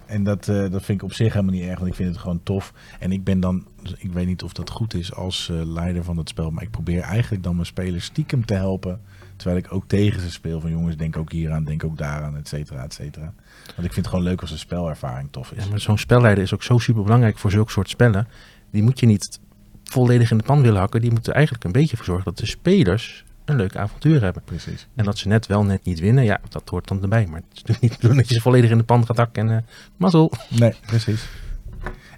En 0.06 0.24
dat, 0.24 0.48
eh, 0.48 0.70
dat 0.70 0.82
vind 0.84 1.02
ik 1.02 1.02
op 1.02 1.12
zich 1.12 1.32
helemaal 1.32 1.54
niet 1.54 1.64
erg, 1.64 1.78
want 1.78 1.90
ik 1.90 1.94
vind 1.96 2.08
het 2.08 2.18
gewoon 2.18 2.40
tof. 2.42 2.72
En 2.98 3.12
ik 3.12 3.24
ben 3.24 3.40
dan, 3.40 3.66
dus 3.82 3.94
ik 3.98 4.12
weet 4.12 4.26
niet 4.26 4.42
of 4.42 4.52
dat 4.52 4.70
goed 4.70 4.94
is 4.94 5.14
als 5.14 5.48
eh, 5.48 5.56
leider 5.64 6.04
van 6.04 6.16
het 6.16 6.28
spel, 6.28 6.50
maar 6.50 6.62
ik 6.62 6.70
probeer 6.70 7.00
eigenlijk 7.00 7.42
dan 7.42 7.54
mijn 7.54 7.66
spelers 7.66 8.04
stiekem 8.04 8.44
te 8.44 8.54
helpen. 8.54 9.00
Terwijl 9.36 9.60
ik 9.60 9.72
ook 9.72 9.84
tegen 9.86 10.20
ze 10.20 10.30
speel 10.30 10.60
van 10.60 10.70
jongens, 10.70 10.96
denk 10.96 11.16
ook 11.16 11.32
hieraan, 11.32 11.64
denk 11.64 11.84
ook 11.84 11.98
daaraan, 11.98 12.36
et 12.36 12.48
cetera, 12.48 12.84
et 12.84 12.94
cetera. 12.94 13.32
Want 13.64 13.86
ik 13.86 13.92
vind 13.92 13.96
het 13.96 14.06
gewoon 14.06 14.24
leuk 14.24 14.40
als 14.40 14.50
de 14.50 14.56
spelervaring 14.56 15.28
tof 15.30 15.52
is. 15.52 15.68
Maar 15.68 15.80
zo'n 15.80 15.98
spelleider 15.98 16.44
is 16.44 16.54
ook 16.54 16.62
zo 16.62 16.78
super 16.78 17.02
belangrijk 17.02 17.38
voor 17.38 17.50
zulke 17.50 17.70
soort 17.70 17.88
spellen. 17.88 18.28
Die 18.70 18.82
moet 18.82 19.00
je 19.00 19.06
niet 19.06 19.40
volledig 19.84 20.30
in 20.30 20.38
de 20.38 20.44
pan 20.44 20.62
willen 20.62 20.80
hakken. 20.80 21.00
Die 21.00 21.10
moeten 21.10 21.34
eigenlijk 21.34 21.64
een 21.64 21.72
beetje 21.72 21.96
voor 21.96 22.04
zorgen 22.04 22.24
dat 22.24 22.38
de 22.38 22.46
spelers 22.46 23.24
een 23.50 23.56
leuk 23.56 23.76
avontuur 23.76 24.22
hebben. 24.22 24.42
Precies. 24.44 24.86
En 24.94 25.04
dat 25.04 25.18
ze 25.18 25.28
net 25.28 25.46
wel 25.46 25.64
net 25.64 25.84
niet 25.84 26.00
winnen, 26.00 26.24
ja, 26.24 26.40
dat 26.48 26.68
hoort 26.68 26.88
dan 26.88 27.02
erbij. 27.02 27.26
Maar 27.26 27.40
het 27.40 27.52
is 27.52 27.58
natuurlijk 27.58 27.80
niet 27.80 27.90
de 27.90 27.96
bedoeling 27.96 28.20
dat 28.20 28.28
je 28.28 28.34
ze 28.34 28.40
volledig 28.40 28.70
in 28.70 28.78
de 28.78 28.84
pan 28.84 29.06
gaat 29.06 29.16
hakken 29.16 29.48
en 29.48 29.56
eh 29.56 29.62
mazzel. 29.96 30.32
Nee, 30.48 30.74
precies. 30.86 31.28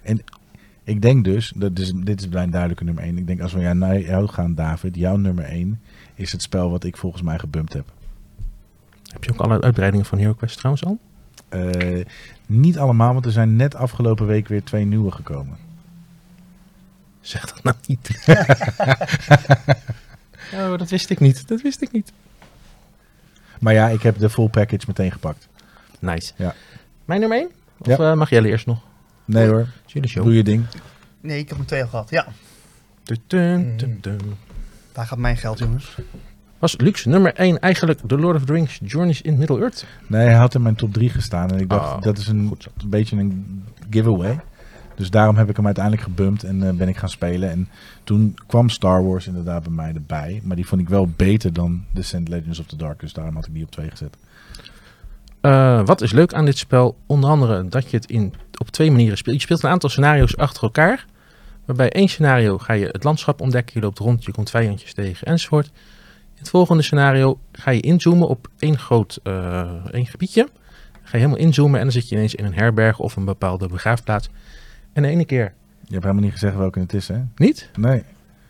En 0.03 0.23
ik 0.83 1.01
denk 1.01 1.23
dus, 1.23 1.53
dat 1.55 1.79
is, 1.79 1.91
dit 1.95 2.19
is 2.19 2.27
mijn 2.27 2.49
duidelijke 2.49 2.83
nummer 2.83 3.03
1. 3.03 3.17
Ik 3.17 3.27
denk 3.27 3.41
als 3.41 3.53
we 3.53 3.73
naar 3.73 3.99
jou 3.99 4.27
gaan, 4.27 4.55
David, 4.55 4.95
jouw 4.95 5.15
nummer 5.15 5.45
1 5.45 5.81
is 6.15 6.31
het 6.31 6.41
spel 6.41 6.69
wat 6.69 6.83
ik 6.83 6.97
volgens 6.97 7.21
mij 7.21 7.39
gebumpt 7.39 7.73
heb. 7.73 7.85
Heb 9.11 9.23
je 9.23 9.31
ook 9.31 9.39
alle 9.39 9.61
uitbreidingen 9.61 10.05
van 10.05 10.17
Hero 10.17 10.33
Quest 10.33 10.57
trouwens 10.57 10.85
al? 10.85 10.99
Eh, 11.49 12.05
niet 12.45 12.77
allemaal, 12.77 13.13
want 13.13 13.25
er 13.25 13.31
zijn 13.31 13.55
net 13.55 13.75
afgelopen 13.75 14.25
week 14.25 14.47
weer 14.47 14.63
twee 14.63 14.85
nieuwe 14.85 15.11
gekomen. 15.11 15.57
Zeg 17.21 17.45
dat 17.45 17.63
nou 17.63 17.75
niet. 17.87 18.09
oh, 20.53 20.77
dat 20.77 20.89
wist 20.89 21.09
ik 21.09 21.19
niet. 21.19 21.47
Dat 21.47 21.61
wist 21.61 21.81
ik 21.81 21.91
niet. 21.91 22.11
Maar 23.59 23.73
ja, 23.73 23.87
ik 23.89 24.01
heb 24.01 24.17
de 24.17 24.29
full 24.29 24.47
package 24.49 24.83
meteen 24.87 25.11
gepakt. 25.11 25.47
Nice. 25.99 26.31
Ja. 26.35 26.53
Mijn 27.05 27.19
nummer 27.19 27.37
1? 27.37 27.49
Of 27.77 27.87
Ja. 27.87 27.97
eh, 28.11 28.17
mag 28.17 28.29
jij 28.29 28.43
eerst 28.43 28.65
nog? 28.65 28.79
Nee 29.25 29.47
hoor, 29.47 29.67
show? 30.07 30.23
doe 30.23 30.33
je 30.33 30.43
ding. 30.43 30.65
Nee, 31.21 31.39
ik 31.39 31.49
heb 31.49 31.57
er 31.59 31.65
twee 31.65 31.81
al 31.81 31.87
gehad. 31.87 32.09
Ja, 32.09 32.27
Dun, 33.03 33.17
dun, 33.27 33.77
dun, 33.77 33.97
dun. 34.01 34.19
daar 34.91 35.05
gaat 35.07 35.17
mijn 35.17 35.37
geld, 35.37 35.59
jongens. 35.59 35.97
Was 36.59 36.77
luxe 36.77 37.09
nummer 37.09 37.33
1 37.33 37.59
eigenlijk 37.59 37.99
The 38.07 38.17
Lord 38.17 38.35
of 38.35 38.45
the 38.45 38.53
Rings 38.53 38.79
Journeys 38.83 39.21
in 39.21 39.37
Middle-earth? 39.37 39.85
Nee, 40.07 40.25
hij 40.27 40.35
had 40.35 40.55
in 40.55 40.61
mijn 40.61 40.75
top 40.75 40.93
3 40.93 41.09
gestaan 41.09 41.49
en 41.51 41.59
ik 41.59 41.69
dacht, 41.69 41.95
Oh, 41.95 42.01
dat 42.01 42.17
is 42.17 42.27
een, 42.27 42.57
een 42.77 42.89
beetje 42.89 43.17
een 43.17 43.63
giveaway. 43.89 44.39
Dus 44.95 45.09
daarom 45.09 45.35
heb 45.35 45.49
ik 45.49 45.55
hem 45.55 45.65
uiteindelijk 45.65 46.03
gebumpt 46.03 46.43
en 46.43 46.67
eh, 46.67 46.73
ben 46.73 46.87
ik 46.87 46.97
gaan 46.97 47.09
spelen. 47.09 47.49
En 47.49 47.69
toen 48.03 48.35
kwam 48.47 48.69
Star 48.69 49.05
Wars 49.05 49.27
inderdaad 49.27 49.63
bij 49.63 49.71
mij 49.71 49.93
erbij. 49.93 50.41
Maar 50.43 50.55
die 50.55 50.67
vond 50.67 50.81
ik 50.81 50.89
wel 50.89 51.07
beter 51.15 51.53
dan 51.53 51.83
Descent 51.91 52.27
Legends 52.27 52.59
of 52.59 52.65
the 52.65 52.75
Dark. 52.75 52.99
Dus 52.99 53.13
daarom 53.13 53.35
had 53.35 53.45
ik 53.45 53.53
die 53.53 53.63
op 53.63 53.71
2 53.71 53.89
gezet. 53.89 54.17
Eh, 55.41 55.85
wat 55.85 56.01
is 56.01 56.11
leuk 56.11 56.33
aan 56.33 56.45
dit 56.45 56.57
spel? 56.57 56.97
Onder 57.05 57.29
andere 57.29 57.67
dat 57.67 57.89
je 57.89 57.97
het 57.97 58.09
in, 58.09 58.33
op 58.57 58.69
twee 58.69 58.91
manieren 58.91 59.17
speelt. 59.17 59.35
Je 59.35 59.41
speelt 59.41 59.63
een 59.63 59.69
aantal 59.69 59.89
scenario's 59.89 60.37
achter 60.37 60.63
elkaar. 60.63 61.05
Waarbij 61.65 61.89
één 61.89 62.07
scenario 62.07 62.57
ga 62.57 62.73
je 62.73 62.85
het 62.85 63.03
landschap 63.03 63.41
ontdekken. 63.41 63.73
Je 63.75 63.85
loopt 63.85 63.99
rond, 63.99 64.25
je 64.25 64.31
komt 64.31 64.49
vijandjes 64.49 64.93
tegen 64.93 65.27
enzovoort. 65.27 65.65
In 66.33 66.39
het 66.39 66.49
volgende 66.49 66.83
scenario 66.83 67.39
ga 67.51 67.71
je 67.71 67.79
inzoomen 67.79 68.27
op 68.27 68.47
één 68.59 68.77
groot 68.77 69.19
eh, 69.23 69.71
één 69.91 70.05
gebiedje. 70.05 70.47
Ga 70.91 71.11
je 71.11 71.17
helemaal 71.17 71.37
inzoomen 71.37 71.77
en 71.77 71.83
dan 71.83 71.93
zit 71.93 72.09
je 72.09 72.15
ineens 72.15 72.35
in 72.35 72.45
een 72.45 72.53
herberg 72.53 72.99
of 72.99 73.15
een 73.15 73.25
bepaalde 73.25 73.67
begraafplaats. 73.67 74.29
En 74.93 75.01
de 75.01 75.09
ene 75.09 75.25
keer 75.25 75.53
Je 75.81 75.91
hebt 75.91 76.03
helemaal 76.03 76.23
niet 76.23 76.31
gezegd 76.31 76.55
welke 76.55 76.79
het 76.79 76.93
is, 76.93 77.07
hè? 77.07 77.21
niet. 77.35 77.69
Nee. 77.79 78.03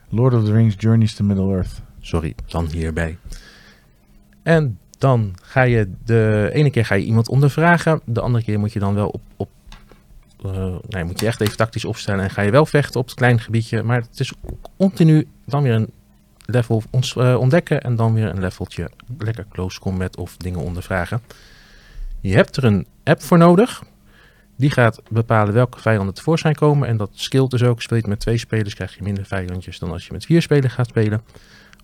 Lord 0.09 0.33
of 0.33 0.45
the 0.45 0.51
Rings 0.51 0.75
Journeys 0.77 1.15
to 1.15 1.23
Middle-earth. 1.23 1.81
Sorry, 1.99 2.35
dan 2.45 2.65
hierbij. 2.65 3.17
En 4.43 4.79
dan 4.97 5.33
ga 5.41 5.61
je 5.61 5.89
de 6.05 6.49
ene 6.53 6.69
keer 6.69 6.85
ga 6.85 6.95
je 6.95 7.05
iemand 7.05 7.29
ondervragen. 7.29 8.01
De 8.05 8.21
andere 8.21 8.43
keer 8.43 8.59
moet 8.59 8.73
je 8.73 8.79
dan 8.79 8.93
wel 8.93 9.07
op. 9.07 9.21
op 9.35 9.49
eh, 10.43 10.75
nee, 10.87 11.03
moet 11.03 11.19
je 11.19 11.25
echt 11.25 11.41
even 11.41 11.57
tactisch 11.57 11.85
opstellen. 11.85 12.23
En 12.23 12.29
ga 12.29 12.41
je 12.41 12.51
wel 12.51 12.65
vechten 12.65 12.99
op 12.99 13.05
het 13.05 13.15
kleine 13.15 13.39
gebiedje. 13.39 13.83
Maar 13.83 14.01
het 14.01 14.19
is 14.19 14.33
continu 14.77 15.27
dan 15.45 15.63
weer 15.63 15.73
een 15.73 15.91
level 16.45 16.83
ons, 16.89 17.15
eh, 17.15 17.35
ontdekken. 17.39 17.81
En 17.81 17.95
dan 17.95 18.13
weer 18.13 18.29
een 18.29 18.39
leveltje 18.39 18.91
lekker 19.17 19.45
close 19.49 19.79
combat 19.79 20.17
of 20.17 20.37
dingen 20.37 20.59
ondervragen. 20.59 21.21
Je 22.21 22.33
hebt 22.35 22.57
er 22.57 22.63
een 22.63 22.87
app 23.03 23.21
voor 23.21 23.37
nodig. 23.37 23.83
Die 24.55 24.71
gaat 24.71 25.01
bepalen 25.09 25.53
welke 25.53 25.79
vijanden 25.79 26.13
tevoorschijn 26.13 26.55
komen. 26.55 26.87
En 26.87 26.97
dat 26.97 27.09
skillt 27.13 27.51
dus 27.51 27.63
ook. 27.63 27.81
Speel 27.81 27.97
je 27.97 28.03
het 28.03 28.11
met 28.11 28.19
twee 28.19 28.37
spelers 28.37 28.73
krijg 28.73 28.95
je 28.95 29.03
minder 29.03 29.25
vijandjes 29.25 29.79
dan 29.79 29.91
als 29.91 30.05
je 30.05 30.13
met 30.13 30.25
vier 30.25 30.41
spelers 30.41 30.73
gaat 30.73 30.87
spelen. 30.87 31.21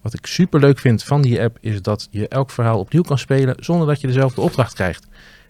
Wat 0.01 0.13
ik 0.13 0.25
super 0.25 0.59
leuk 0.59 0.79
vind 0.79 1.03
van 1.03 1.21
die 1.21 1.41
app 1.41 1.57
is 1.61 1.81
dat 1.81 2.07
je 2.11 2.27
elk 2.27 2.51
verhaal 2.51 2.79
opnieuw 2.79 3.01
kan 3.01 3.17
spelen 3.17 3.55
zonder 3.59 3.87
dat 3.87 4.01
je 4.01 4.07
dezelfde 4.07 4.41
opdracht 4.41 4.73
krijgt. 4.73 5.07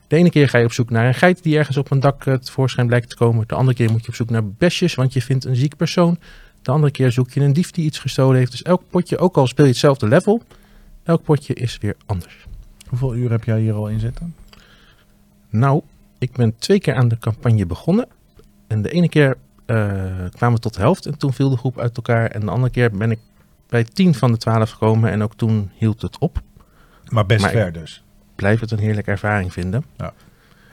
De 0.08 0.16
ene 0.16 0.30
keer 0.30 0.50
ga 0.50 0.58
je 0.58 0.66
op 0.66 0.72
zoek 0.72 0.90
naar 0.90 1.08
een 1.08 1.14
geit 1.14 1.44
die 1.44 1.58
ergens 1.58 1.78
op 1.78 1.92
een 1.92 2.00
dak 2.00 2.26
eh, 2.26 2.34
tevoorschijn 2.34 2.88
blijkt 2.88 3.10
te 3.10 3.16
komen. 3.16 3.48
De 3.48 3.56
andere 3.56 3.78
keer 3.78 3.92
moet 3.92 4.02
je 4.02 4.08
op 4.08 4.16
zoek 4.16 4.30
naar 4.30 4.48
besjes, 4.48 4.96
want 4.96 5.14
je 5.14 5.22
vindt 5.22 5.46
een 5.46 5.56
ziek 5.56 5.76
persoon. 5.76 6.20
De 6.62 6.72
andere 6.72 6.92
keer 6.92 7.12
zoek 7.12 7.32
je 7.32 7.42
een 7.42 7.54
dief 7.54 7.72
die 7.72 7.86
iets 7.86 8.00
gestolen 8.00 8.38
heeft. 8.38 8.52
Dus 8.52 8.62
elk 8.62 8.84
potje, 8.90 9.18
ook 9.18 9.38
al 9.38 9.48
speel 9.48 9.66
je 9.66 9.72
hetzelfde 9.72 10.08
level, 10.08 10.44
elk 11.04 11.24
potje 11.24 11.54
is 11.54 11.78
weer 11.78 11.96
anders. 12.06 12.48
Hoeveel 12.88 13.16
uur 13.16 13.32
heb 13.32 13.44
jij 13.44 13.60
hier 13.60 13.74
al 13.74 13.90
in 13.90 14.00
zitten? 14.00 14.36
Nou, 15.50 15.82
ik 16.20 16.32
ben 16.32 16.56
twee 16.58 16.80
keer 16.80 16.96
aan 16.96 17.08
de 17.08 17.18
campagne 17.18 17.66
begonnen. 17.66 18.08
En 18.68 18.82
de 18.82 18.92
ene 18.92 19.10
keer 19.10 19.38
eh, 19.66 19.76
kwamen 20.32 20.56
we 20.56 20.62
tot 20.62 20.74
de 20.74 20.82
helft 20.82 21.06
en 21.06 21.18
toen 21.18 21.34
viel 21.34 21.50
de 21.50 21.58
groep 21.58 21.80
uit 21.80 21.98
elkaar. 21.98 22.32
En 22.32 22.42
de 22.42 22.52
andere 22.52 22.72
keer 22.72 22.92
ben 22.92 23.12
ik 23.12 23.20
bij 23.70 23.84
10 23.84 24.16
van 24.16 24.32
de 24.32 24.38
12 24.38 24.70
gekomen 24.70 25.12
en 25.12 25.22
ook 25.22 25.36
toen 25.36 25.72
hield 25.74 26.02
het 26.02 26.18
op. 26.18 26.42
Maar 27.10 27.26
best 27.26 27.42
Maar 27.42 27.52
ver 27.52 27.72
dus. 27.72 28.04
Blijf 28.36 28.60
het 28.60 28.72
een 28.72 28.80
heerlijke 28.80 29.12
ervaring 29.12 29.54
vinden. 29.54 29.84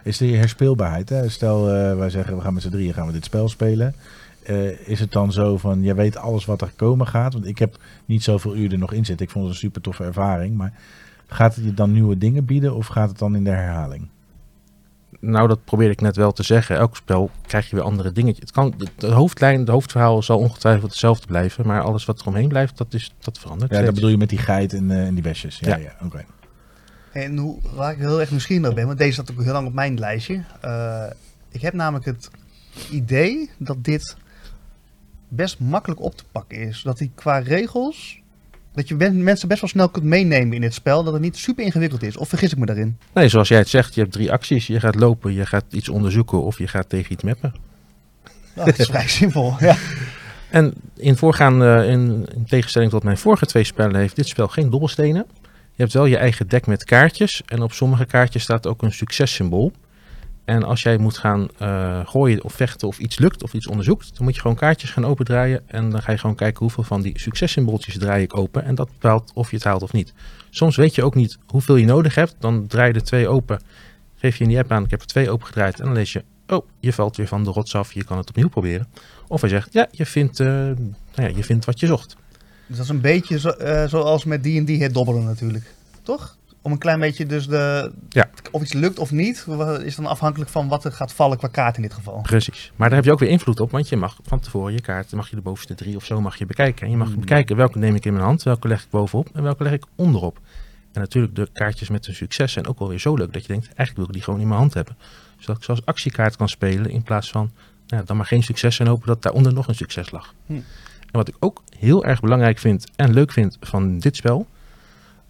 Is 0.03 0.17
de 0.17 0.27
herspeelbaarheid? 0.27 1.09
Hè? 1.09 1.29
Stel, 1.29 1.71
eh, 1.71 1.97
wij 1.97 2.11
zeggen 2.11 2.37
we 2.37 2.43
gaan 2.43 2.55
met 2.55 2.63
z'n 2.63 2.71
drieën 2.71 2.95
gaan 2.95 3.07
we 3.07 3.13
dit 3.13 3.25
spel 3.25 3.49
spelen. 3.49 3.95
Eh, 4.43 4.89
is 4.89 5.01
het 5.01 5.13
dan 5.13 5.33
zo 5.33 5.57
van, 5.57 5.83
je 5.83 5.95
weet 5.95 6.17
alles 6.17 6.45
wat 6.45 6.61
er 6.61 6.73
komen 6.77 7.07
gaat? 7.07 7.33
Want 7.33 7.47
ik 7.47 7.59
heb 7.59 7.79
niet 8.05 8.23
zoveel 8.23 8.57
uur 8.57 8.73
er 8.73 8.79
nog 8.79 8.93
in 8.93 9.05
zitten. 9.05 9.27
Ik 9.27 9.33
vond 9.33 9.45
het 9.45 9.55
een 9.55 9.61
super 9.61 9.81
toffe 9.81 10.05
ervaring. 10.05 10.57
Maar 10.57 10.73
gaat 11.27 11.55
het 11.55 11.65
je 11.65 11.75
dan 11.75 11.93
nieuwe 11.93 12.19
dingen 12.19 12.45
bieden 12.45 12.75
of 12.75 12.87
gaat 12.87 13.09
het 13.09 13.19
dan 13.19 13.37
in 13.37 13.45
de 13.45 13.51
herhaling? 13.51 14.09
Nou, 15.27 15.49
dat 15.49 15.65
probeer 15.65 15.91
ik 15.91 16.01
net 16.01 16.17
wel 16.17 16.33
te 16.33 16.43
zeggen. 16.43 16.77
Elk 16.77 16.97
spel 16.97 17.31
krijg 17.47 17.71
je 17.71 17.77
weer 17.77 17.85
andere 17.85 18.13
dingetjes. 18.13 18.41
Het 18.41 18.51
kan, 18.51 18.75
de, 18.97 19.07
hoofdlijn, 19.07 19.65
de 19.65 19.73
hoofdverhaal 19.73 20.23
zal 20.23 20.39
ongetwijfeld 20.39 20.91
hetzelfde 20.91 21.27
blijven. 21.27 21.67
Maar 21.67 21.81
alles 21.83 22.05
wat 22.05 22.21
er 22.21 22.27
omheen 22.27 22.49
blijft, 22.49 22.77
dat, 22.77 22.95
is, 22.95 23.15
dat 23.19 23.39
verandert. 23.39 23.71
Ja, 23.71 23.83
dat 23.83 23.95
bedoel 23.95 24.11
je 24.11 24.17
met 24.17 24.29
die 24.29 24.39
geit 24.39 24.73
en, 24.73 24.91
eh, 24.91 25.07
en 25.07 25.15
die 25.15 25.23
besjes. 25.23 25.59
Ja, 25.59 25.69
Ja. 25.69 25.77
ja. 25.77 26.07
oké. 26.07 26.25
En 27.13 27.37
hoe, 27.37 27.59
waar 27.75 27.93
ik 27.93 27.99
heel 27.99 28.21
erg 28.21 28.31
nieuwsgierig 28.31 28.65
naar 28.65 28.75
ben, 28.75 28.87
want 28.87 28.99
deze 28.99 29.13
zat 29.13 29.31
ook 29.31 29.43
heel 29.43 29.53
lang 29.53 29.67
op 29.67 29.75
mijn 29.75 29.99
lijstje. 29.99 30.45
Eh, 30.61 31.05
ik 31.51 31.61
heb 31.61 31.75
namelijk 31.75 32.05
het 32.05 32.31
idee 32.91 33.51
dat 33.59 33.85
dit 33.85 34.17
best 35.29 35.59
makkelijk 35.59 36.01
op 36.01 36.17
te 36.17 36.25
pakken 36.33 36.59
is. 36.59 36.83
Dat 36.83 36.99
die 36.99 37.11
qua 37.15 37.39
regels, 37.39 38.21
dat 38.77 38.89
je 38.89 38.95
mensen 39.13 39.49
best 39.49 39.61
wel 39.61 39.71
snel 39.71 39.89
kunt 39.89 40.05
meenemen 40.05 40.57
in 40.57 40.63
het 40.63 40.75
spel. 40.75 41.05
Dat 41.05 41.13
het 41.13 41.23
niet 41.23 41.37
super 41.37 41.65
ingewikkeld 41.65 42.03
is. 42.03 42.17
Of 42.17 42.29
vergis 42.29 42.53
ik 42.53 42.59
me 42.59 42.67
daarin? 42.67 42.99
Nee, 43.15 43.29
zoals 43.29 43.49
jij 43.49 43.59
het 43.59 43.69
zegt, 43.69 43.95
je 43.95 44.01
hebt 44.01 44.13
drie 44.13 44.33
acties. 44.33 44.67
Je 44.67 44.81
gaat 44.81 44.95
lopen, 44.95 45.35
je 45.35 45.47
gaat 45.47 45.65
iets 45.71 45.89
onderzoeken 45.89 46.43
of 46.43 46.59
je 46.59 46.69
gaat 46.69 46.89
tegen 46.89 47.13
iets 47.13 47.23
mappen. 47.23 47.55
Nou, 48.55 48.71
dat 48.71 48.79
is 48.79 48.87
vrij 48.87 49.09
simpel. 49.09 49.57
Ja. 49.59 49.77
En 50.51 50.75
in 50.97 51.17
voorgaande, 51.17 51.87
in, 51.89 52.27
in 52.35 52.45
tegenstelling 52.47 52.91
tot 52.91 53.03
mijn 53.03 53.19
vorige 53.19 53.47
twee 53.47 53.65
spellen, 53.65 53.97
heeft 53.97 54.17
dit 54.17 54.29
spel 54.29 54.49
geen 54.49 54.71
dobbelstenen. 54.71 55.27
Je 55.43 55.83
hebt 55.83 55.93
wel 55.93 56.05
je 56.05 56.17
eigen 56.17 56.49
dek 56.49 56.67
met 56.67 56.85
kaartjes. 56.85 57.43
En 57.47 57.63
op 57.63 57.73
sommige 57.73 58.05
kaartjes 58.05 58.43
staat 58.43 58.67
ook 58.67 58.83
een 58.83 58.93
successymbool. 58.93 59.73
En 60.47 60.63
als 60.63 60.83
jij 60.83 60.99
moet 60.99 61.19
gaan 61.19 61.49
eh, 61.59 62.01
gooien 62.07 62.45
of 62.45 62.53
vechten 62.53 62.89
of 62.89 62.99
iets 62.99 63.19
lukt 63.19 63.43
of 63.43 63.53
iets 63.53 63.67
onderzoekt, 63.67 64.17
dan 64.17 64.25
moet 64.25 64.35
je 64.35 64.41
gewoon 64.41 64.57
kaartjes 64.57 64.91
gaan 64.91 65.05
opendraaien. 65.05 65.63
En 65.67 65.91
dan 65.91 66.03
ga 66.03 66.13
je 66.13 66.19
gewoon 66.19 66.37
kijken 66.37 66.59
hoeveel 66.59 66.83
van 66.83 67.03
die 67.03 67.19
successymbooltjes 67.21 67.99
draai 67.99 68.23
ik 68.23 68.37
open. 68.37 68.65
En 68.65 68.75
dat 68.75 68.89
bepaalt 68.89 69.31
of 69.35 69.51
je 69.51 69.57
het 69.57 69.65
haalt 69.65 69.83
of 69.83 69.93
niet. 69.93 70.13
Soms 70.51 70.77
weet 70.77 70.95
je 70.95 71.03
ook 71.03 71.15
niet 71.15 71.39
hoeveel 71.47 71.77
je 71.77 71.87
nodig 71.87 72.15
hebt. 72.15 72.35
Dan 72.39 72.67
draai 72.67 72.89
je 72.89 72.95
er 72.95 73.05
twee 73.05 73.29
open. 73.29 73.61
Geef 74.17 74.37
je 74.37 74.43
in 74.43 74.51
die 74.51 74.59
app 74.59 74.73
aan, 74.73 74.85
ik 74.85 74.91
heb 74.91 75.01
er 75.01 75.07
twee 75.07 75.31
open 75.31 75.47
gedraaid. 75.47 75.79
En 75.79 75.85
dan 75.85 75.95
lees 75.95 76.13
je, 76.13 76.25
oh, 76.47 76.67
je 76.81 76.93
valt 76.93 77.17
weer 77.17 77.29
van 77.29 77.45
de 77.45 77.51
rots 77.51 77.75
af. 77.75 77.93
Je 77.93 78.05
kan 78.05 78.17
het 78.17 78.29
opnieuw 78.29 78.49
proberen. 78.49 78.89
Of 79.29 79.41
hij 79.41 79.51
zegt, 79.51 79.73
ja, 79.73 79.89
je 79.91 80.07
vindt, 80.07 80.41
eh, 80.41 80.47
nou 80.47 80.77
ja, 81.15 81.27
je 81.27 81.45
vindt 81.45 81.65
wat 81.65 81.81
je 81.81 81.87
zocht. 81.87 82.17
Dus 82.67 82.77
dat 82.77 82.85
is 82.85 82.91
een 82.91 83.01
beetje 83.01 83.57
eh, 83.57 83.89
zoals 83.89 84.25
met 84.25 84.43
D&D 84.43 84.69
het 84.69 84.95
dobbelen 84.95 85.25
natuurlijk. 85.25 85.75
Toch? 86.03 86.37
Om 86.67 86.73
een 86.73 86.79
klein 86.79 87.01
beetje 87.01 87.27
dus 87.27 87.47
de... 87.47 87.93
Ja. 88.09 88.31
Of 88.51 88.63
iets 88.63 88.73
lukt 88.73 88.99
of 88.99 89.11
niet, 89.11 89.47
is 89.83 89.97
dan 89.97 90.07
afhankelijk 90.07 90.51
van 90.51 90.69
wat 90.69 90.85
er 90.85 90.93
gaat 90.93 91.13
vallen 91.13 91.39
qua 91.39 91.49
kaart 91.49 91.77
in 91.77 91.83
dit 91.83 91.95
geval. 91.95 92.21
Precies. 92.21 92.73
Maar 92.77 92.89
daar 92.89 92.97
heb 92.97 93.07
je 93.07 93.13
ook 93.13 93.19
weer 93.19 93.29
invloed 93.29 93.61
op, 93.61 93.71
want 93.71 93.89
je 93.89 93.97
mag 93.97 94.19
van 94.23 94.41
tevoren 94.41 94.73
je 94.73 94.81
kaart, 94.81 95.13
mag 95.13 95.31
je 95.31 95.37
de 95.37 95.43
bovenste 95.43 95.75
drie 95.75 95.97
of 95.97 96.05
zo 96.05 96.21
mag 96.21 96.37
je 96.37 96.47
bekijken. 96.47 96.85
En 96.85 96.91
je 96.91 96.97
mag 96.97 97.09
Hmm. 97.09 97.21
bekijken 97.21 97.57
welke 97.57 97.79
neem 97.79 97.95
ik 97.95 98.05
in 98.05 98.13
mijn 98.13 98.25
hand, 98.25 98.43
welke 98.43 98.69
leg 98.69 98.83
ik 98.83 98.91
bovenop 98.91 99.29
en 99.33 99.43
welke 99.43 99.63
leg 99.63 99.73
ik 99.73 99.85
onderop. 99.97 100.41
En 100.93 101.01
natuurlijk 101.01 101.35
de 101.35 101.49
kaartjes 101.53 101.89
met 101.89 102.07
een 102.07 102.15
succes 102.15 102.53
zijn 102.53 102.67
ook 102.67 102.79
alweer 102.79 103.01
zo 103.01 103.15
leuk 103.15 103.33
dat 103.33 103.43
je 103.43 103.49
denkt, 103.49 103.67
eigenlijk 103.67 103.97
wil 103.97 104.07
ik 104.07 104.13
die 104.13 104.23
gewoon 104.23 104.41
in 104.41 104.49
mijn 104.49 104.61
hand 104.61 104.75
hebben. 104.75 104.97
Zodat 105.39 105.57
ik 105.57 105.63
zoals 105.63 105.85
actiekaart 105.85 106.37
kan 106.37 106.49
spelen 106.49 106.91
in 106.91 107.03
plaats 107.03 107.31
van, 107.31 107.51
nou, 107.87 108.05
dan 108.05 108.17
maar 108.17 108.27
geen 108.27 108.43
succes 108.43 108.79
en 108.79 108.87
hopen 108.87 109.07
dat 109.07 109.23
daaronder 109.23 109.53
nog 109.53 109.69
een 109.69 109.75
succes 109.75 110.11
lag. 110.11 110.35
Hmm. 110.47 110.65
En 111.01 111.13
wat 111.13 111.29
ik 111.29 111.37
ook 111.39 111.63
heel 111.79 112.05
erg 112.05 112.21
belangrijk 112.21 112.59
vind 112.59 112.87
en 112.97 113.13
leuk 113.13 113.33
vind 113.33 113.57
van 113.61 113.99
dit 113.99 114.17
spel, 114.17 114.47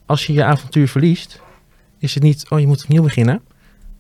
als 0.07 0.27
je 0.27 0.33
je 0.33 0.45
avontuur 0.45 0.89
verliest, 0.89 1.41
is 1.99 2.15
het 2.15 2.23
niet, 2.23 2.51
oh 2.51 2.61
je 2.61 2.67
moet 2.67 2.83
opnieuw 2.83 3.03
beginnen. 3.03 3.43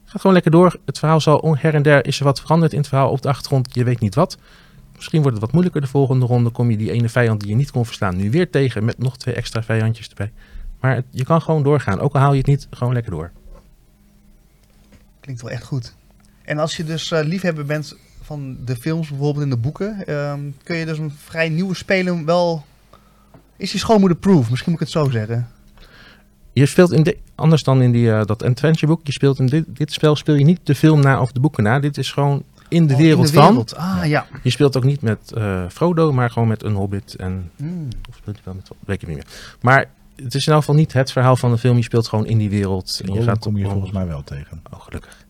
Ga 0.05 0.19
gewoon 0.19 0.33
lekker 0.33 0.51
door. 0.51 0.79
Het 0.85 0.99
verhaal 0.99 1.21
zal 1.21 1.57
her 1.59 1.75
en 1.75 1.83
der 1.83 2.07
is 2.07 2.19
er 2.19 2.25
wat 2.25 2.41
veranderd 2.41 2.73
in 2.73 2.79
het 2.79 2.89
verhaal 2.89 3.11
op 3.11 3.23
de 3.23 3.29
achtergrond. 3.29 3.75
Je 3.75 3.85
weet 3.85 4.01
niet 4.01 4.15
wat. 4.15 4.39
Misschien 4.95 5.21
wordt 5.21 5.37
het 5.37 5.45
wat 5.45 5.53
moeilijker 5.53 5.81
de 5.81 5.87
volgende 5.87 6.27
ronde. 6.27 6.51
Kom 6.51 6.71
je 6.71 6.77
die 6.77 6.93
ene 6.93 7.09
vijand 7.09 7.41
die 7.41 7.49
je 7.49 7.55
niet 7.55 7.71
kon 7.71 7.87
verslaan 7.87 8.17
nu 8.17 8.31
weer 8.31 8.51
tegen 8.51 8.85
met 8.85 8.99
nog 8.99 9.17
twee 9.17 9.35
extra 9.35 9.63
vijandjes 9.63 10.09
erbij. 10.09 10.33
Maar 10.81 11.03
je 11.11 11.25
kan 11.25 11.43
gewoon 11.43 11.63
doorgaan. 11.63 12.01
Ook 12.01 12.15
al 12.15 12.21
haal 12.21 12.33
je 12.33 12.39
het 12.39 12.47
niet, 12.47 12.67
gewoon 12.71 12.93
lekker 12.93 13.13
door. 13.13 13.31
Klinkt 15.21 15.43
wel 15.43 15.51
echt 15.51 15.65
goed. 15.65 15.95
En 16.43 16.59
als 16.59 16.77
je 16.77 16.85
dus 16.85 17.11
eh, 17.11 17.25
liefhebber 17.25 17.65
bent 17.65 17.97
van 18.23 18.57
de 18.65 18.77
films, 18.77 19.09
bijvoorbeeld 19.09 19.45
in 19.45 19.51
de 19.51 19.57
boeken, 19.57 20.07
ehm, 20.07 20.41
kun 20.63 20.77
je 20.77 20.87
dus 20.87 20.99
een 20.99 21.13
vrij 21.25 21.49
nieuwe 21.49 21.75
speler 21.75 22.25
wel... 22.25 22.65
Is 23.57 23.71
die 23.71 23.81
schoonmoeder-proof? 23.81 24.51
Misschien 24.51 24.73
moet 24.73 24.81
ik 24.81 24.87
het 24.87 24.97
zo 24.97 25.11
zeggen. 25.11 25.49
Je 26.59 26.67
speelt 26.67 26.93
in 26.93 27.03
de, 27.03 27.17
anders 27.35 27.63
dan 27.63 27.83
in 27.83 27.93
die, 27.93 28.13
eh, 28.13 28.25
dat 28.25 28.43
adventure 28.43 28.87
boek. 28.87 29.01
Je 29.07 29.13
speelt 29.13 29.39
in 29.39 29.47
dit, 29.47 29.65
dit 29.69 29.93
spel 29.93 30.17
speel 30.17 30.35
je 30.35 30.45
niet 30.45 30.61
de 30.63 30.75
film 30.75 31.01
na 31.01 31.21
of 31.21 31.33
de 31.33 31.41
boeken 31.41 31.63
na. 31.63 31.79
Dit 31.81 31.99
is 31.99 32.13
gewoon 32.13 32.43
in 32.69 32.87
de 32.87 32.93
Oh, 32.95 33.01
wereld 33.01 33.27
in 33.27 33.33
de 33.33 33.39
van. 33.39 33.49
wereld. 33.49 33.77
Ah, 33.77 34.01
ja. 34.05 34.27
Je 34.43 34.51
speelt 34.51 34.77
ook 34.77 34.85
niet 34.85 35.03
met 35.03 35.33
eh, 35.35 35.63
Frodo, 35.71 36.13
maar 36.13 36.31
gewoon 36.31 36.49
met 36.49 36.63
een 36.63 36.75
hobbit. 36.75 37.15
En, 37.15 37.51
Hmm. 37.57 37.89
of 38.09 38.17
speelt 38.17 38.37
hij 38.37 38.45
wel 38.45 38.55
met, 38.55 38.71
weet 38.87 39.03
ik 39.03 39.09
niet 39.09 39.17
meer. 39.17 39.27
Maar 39.61 39.85
het 40.17 40.35
is 40.35 40.47
in 40.47 40.53
elk 40.53 40.61
geval 40.61 40.77
niet 40.77 40.93
het 40.93 41.13
verhaal 41.13 41.37
van 41.37 41.51
de 41.51 41.59
film. 41.59 41.77
Je 41.77 41.83
speelt 41.83 42.09
gewoon 42.09 42.27
in 42.27 42.39
die 42.39 42.51
wereld. 42.51 42.99
En 43.01 43.07
je 43.07 43.11
Rollen 43.13 43.27
gaat 43.29 43.39
kom 43.39 43.57
je 43.57 43.65
volgens 43.69 43.93
mij 43.93 44.07
wel 44.07 44.23
tegen. 44.25 44.61
Oh, 44.73 44.81
gelukkig. 44.81 45.25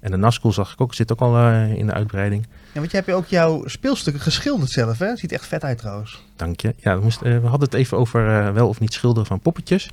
En 0.00 0.10
de 0.10 0.16
Nazgul 0.16 0.52
zag 0.52 0.72
ik 0.72 0.80
ook, 0.80 0.94
zit 0.94 1.12
ook 1.12 1.20
al 1.20 1.36
eh, 1.36 1.72
in 1.74 1.86
de 1.86 1.92
uitbreiding. 1.92 2.46
Ja, 2.72 2.78
want 2.80 2.90
je 2.90 2.96
hebt 2.96 3.10
ook 3.10 3.26
jouw 3.26 3.66
speelstukken 3.68 4.22
geschilderd 4.22 4.70
zelf, 4.70 4.98
hè? 4.98 5.16
Ziet 5.16 5.30
er 5.32 5.36
echt 5.38 5.46
vet 5.46 5.64
uit 5.64 5.78
trouwens. 5.78 6.22
Dank 6.36 6.60
je. 6.60 6.74
Ja, 6.76 6.96
we, 6.96 7.02
moesten, 7.02 7.42
we 7.42 7.48
hadden 7.48 7.68
het 7.68 7.78
even 7.78 7.98
over 7.98 8.28
eh, 8.46 8.52
wel 8.52 8.68
of 8.68 8.80
niet 8.80 8.92
schilderen 8.92 9.26
van 9.26 9.40
poppetjes. 9.40 9.90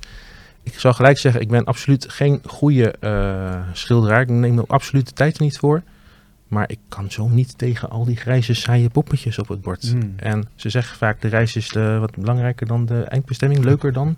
Ik 0.72 0.80
zal 0.80 0.92
gelijk 0.92 1.18
zeggen, 1.18 1.40
ik 1.40 1.48
ben 1.48 1.64
absoluut 1.64 2.06
geen 2.08 2.40
goede 2.44 2.90
eh, 2.90 3.60
schilderaar. 3.72 4.20
Ik 4.20 4.28
neem 4.28 4.58
er 4.58 4.64
absoluut 4.66 5.06
de 5.06 5.12
tijd 5.12 5.38
niet 5.38 5.58
voor. 5.58 5.82
Maar 6.48 6.70
ik 6.70 6.78
kan 6.88 7.10
zo 7.10 7.28
niet 7.28 7.58
tegen 7.58 7.90
al 7.90 8.04
die 8.04 8.16
grijze, 8.16 8.54
saaie 8.54 8.88
poppetjes 8.88 9.38
op 9.38 9.48
het 9.48 9.60
bord. 9.60 9.82
Hmm. 9.82 10.12
En 10.16 10.48
ze 10.54 10.68
zeggen 10.68 10.96
vaak, 10.96 11.20
de 11.20 11.28
reis 11.28 11.56
is 11.56 11.72
eh, 11.72 11.98
wat 11.98 12.16
belangrijker 12.16 12.66
dan 12.66 12.86
de 12.86 13.02
eindbestemming. 13.02 13.64
Leuker 13.64 13.92
dan. 13.92 14.16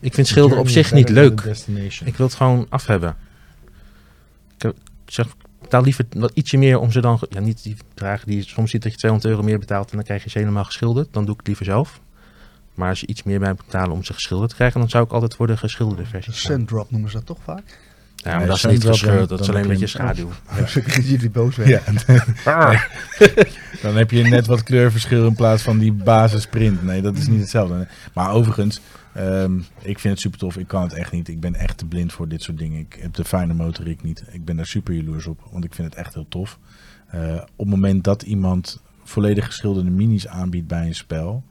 Ik 0.00 0.14
vind 0.14 0.26
schilderen 0.26 0.58
op 0.58 0.68
zich 0.68 0.92
niet 0.92 1.08
leuk. 1.08 1.40
Ik 2.04 2.16
wil 2.16 2.26
het 2.26 2.34
gewoon 2.34 2.66
af 2.68 2.86
hebben. 2.86 3.16
Ik, 4.58 4.72
zeg, 5.06 5.26
betaal 5.60 5.82
liever 5.82 6.04
wat 6.10 6.30
ietsje 6.34 6.56
meer 6.56 6.78
om 6.78 6.90
ze 6.90 7.00
dan... 7.00 7.20
Ja, 7.28 7.40
niet 7.40 7.62
die 7.62 7.76
dragen 7.94 8.26
die 8.26 8.42
soms 8.42 8.70
ziet 8.70 8.82
dat 8.82 8.92
je 8.92 8.98
200 8.98 9.32
euro 9.32 9.44
meer 9.44 9.58
betaalt 9.58 9.90
en 9.90 9.96
dan 9.96 10.04
krijg 10.04 10.24
je 10.24 10.30
ze 10.30 10.38
helemaal 10.38 10.64
geschilderd. 10.64 11.12
Dan 11.12 11.24
doe 11.24 11.32
ik 11.32 11.38
het 11.38 11.46
liever 11.46 11.64
zelf. 11.64 12.00
Maar 12.78 12.88
als 12.88 13.00
je 13.00 13.06
iets 13.06 13.22
meer 13.22 13.38
bij 13.38 13.48
moet 13.48 13.64
betalen 13.64 13.90
om 13.90 14.04
ze 14.04 14.12
geschilderd 14.12 14.50
te 14.50 14.56
krijgen, 14.56 14.80
dan 14.80 14.88
zou 14.88 15.04
ik 15.04 15.12
altijd 15.12 15.34
voor 15.34 15.46
de 15.46 15.56
geschilderde 15.56 16.04
versie 16.04 16.32
gaan. 16.32 16.40
Sundrop 16.40 16.90
noemen 16.90 17.10
ze 17.10 17.16
dat 17.16 17.26
toch 17.26 17.38
vaak? 17.42 17.78
Ja, 18.14 18.38
maar 18.38 18.46
dat 18.46 18.56
is 18.56 18.64
niet 18.64 18.84
geschilderd, 18.84 19.28
dat 19.28 19.40
is 19.40 19.48
alleen 19.48 19.66
met 19.66 19.78
je 19.78 19.98
heb 19.98 20.16
je 20.16 20.24
schaduw. 20.66 21.18
Die 21.18 21.30
boos 21.30 21.56
werden. 21.56 21.94
Ja, 22.44 22.86
dan 23.82 23.96
heb 23.96 24.10
je 24.10 24.22
net 24.22 24.46
wat 24.46 24.62
kleurverschil 24.62 25.26
in 25.26 25.34
plaats 25.34 25.62
van 25.62 25.78
die 25.78 25.92
basisprint. 25.92 26.82
Nee, 26.82 27.02
dat 27.02 27.16
is 27.16 27.26
niet 27.26 27.40
hetzelfde. 27.40 27.86
Maar 28.14 28.30
overigens, 28.30 28.80
ehm, 29.14 29.58
ik 29.82 29.98
vind 29.98 30.14
het 30.14 30.20
super 30.20 30.38
tof. 30.38 30.56
Ik 30.56 30.68
kan 30.68 30.82
het 30.82 30.92
echt 30.92 31.12
niet. 31.12 31.28
Ik 31.28 31.40
ben 31.40 31.54
echt 31.54 31.78
te 31.78 31.86
blind 31.86 32.12
voor 32.12 32.28
dit 32.28 32.42
soort 32.42 32.58
dingen. 32.58 32.78
Ik 32.78 32.98
heb 33.00 33.14
de 33.14 33.24
fijne 33.24 33.54
motoriek 33.54 34.02
niet. 34.02 34.24
Ik 34.30 34.44
ben 34.44 34.56
daar 34.56 34.66
super 34.66 34.94
jaloers 34.94 35.26
op, 35.26 35.48
want 35.50 35.64
ik 35.64 35.74
vind 35.74 35.88
het 35.88 35.98
echt 35.98 36.14
heel 36.14 36.26
tof. 36.28 36.58
Eh, 37.06 37.34
op 37.34 37.66
het 37.66 37.68
moment 37.68 38.04
dat 38.04 38.22
iemand 38.22 38.82
volledig 39.04 39.44
geschilderde 39.44 39.90
minis 39.90 40.28
aanbiedt 40.28 40.66
bij 40.66 40.86
een 40.86 40.94
spel 40.94 41.44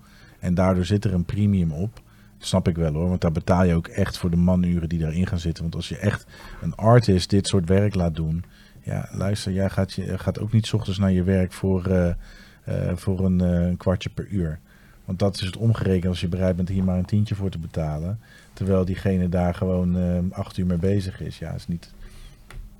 en 0.47 0.53
daardoor 0.53 0.85
zit 0.85 1.05
er 1.05 1.13
een 1.13 1.25
premium 1.25 1.71
op, 1.71 2.01
snap 2.37 2.67
ik 2.67 2.75
wel 2.75 2.93
hoor. 2.93 3.09
Want 3.09 3.21
daar 3.21 3.31
betaal 3.31 3.63
je 3.63 3.73
ook 3.73 3.87
echt 3.87 4.17
voor 4.17 4.29
de 4.29 4.35
manuren 4.37 4.89
die 4.89 4.99
daarin 4.99 5.27
gaan 5.27 5.39
zitten. 5.39 5.63
Want 5.63 5.75
als 5.75 5.89
je 5.89 5.97
echt 5.97 6.25
een 6.61 6.75
artist 6.75 7.29
dit 7.29 7.47
soort 7.47 7.67
werk 7.67 7.95
laat 7.95 8.15
doen, 8.15 8.43
ja, 8.83 9.09
luister, 9.11 9.51
jij 9.51 9.69
gaat, 9.69 9.93
je, 9.93 10.17
gaat 10.17 10.39
ook 10.39 10.51
niet 10.51 10.73
ochtends 10.73 10.99
naar 10.99 11.11
je 11.11 11.23
werk 11.23 11.53
voor, 11.53 11.85
eh, 11.85 12.09
eh, 12.63 12.95
voor 12.95 13.25
een 13.25 13.41
eh, 13.41 13.77
kwartje 13.77 14.09
per 14.09 14.27
uur. 14.27 14.59
Want 15.05 15.19
dat 15.19 15.35
is 15.35 15.41
het 15.41 15.57
omgerekend 15.57 16.05
als 16.05 16.21
je 16.21 16.27
bereid 16.27 16.55
bent 16.55 16.69
hier 16.69 16.83
maar 16.83 16.97
een 16.97 17.05
tientje 17.05 17.35
voor 17.35 17.49
te 17.49 17.59
betalen. 17.59 18.19
Terwijl 18.53 18.85
diegene 18.85 19.29
daar 19.29 19.55
gewoon 19.55 20.33
acht 20.33 20.57
uur 20.57 20.65
mee 20.65 20.77
bezig 20.77 21.21
is. 21.21 21.39
Ja, 21.39 21.51
is 21.51 21.67
niet. 21.67 21.93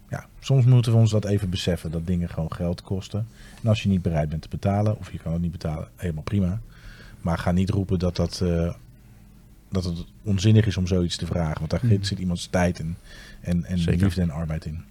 Ja, 0.09 0.25
soms 0.39 0.65
moeten 0.65 0.91
we 0.91 0.97
ons 0.97 1.11
dat 1.11 1.25
even 1.25 1.49
beseffen 1.49 1.91
dat 1.91 2.07
dingen 2.07 2.29
gewoon 2.29 2.51
geld 2.51 2.81
kosten. 2.81 3.27
En 3.61 3.69
als 3.69 3.83
je 3.83 3.89
niet 3.89 4.01
bereid 4.01 4.29
bent 4.29 4.41
te 4.41 4.47
betalen, 4.49 4.97
of 4.97 5.11
je 5.11 5.17
kan 5.17 5.33
het 5.33 5.41
niet 5.41 5.51
betalen, 5.51 5.87
helemaal 5.95 6.23
prima. 6.23 6.59
Maar 7.27 7.37
ga 7.37 7.51
niet 7.51 7.69
roepen 7.69 7.99
dat, 7.99 8.15
dat, 8.15 8.41
eh, 8.41 8.73
dat 9.69 9.83
het 9.83 10.05
onzinnig 10.23 10.65
is 10.65 10.77
om 10.77 10.87
zoiets 10.87 11.17
te 11.17 11.25
vragen. 11.25 11.57
Want 11.59 11.69
daar 11.69 11.79
Mhm. 11.83 12.03
zit 12.03 12.19
iemands 12.19 12.47
tijd 12.47 12.79
en, 12.79 12.97
en, 13.41 13.63
en 13.65 13.79
Zeker. 13.79 14.03
liefde 14.03 14.21
en 14.21 14.29
arbeid 14.29 14.65
in. 14.65 14.83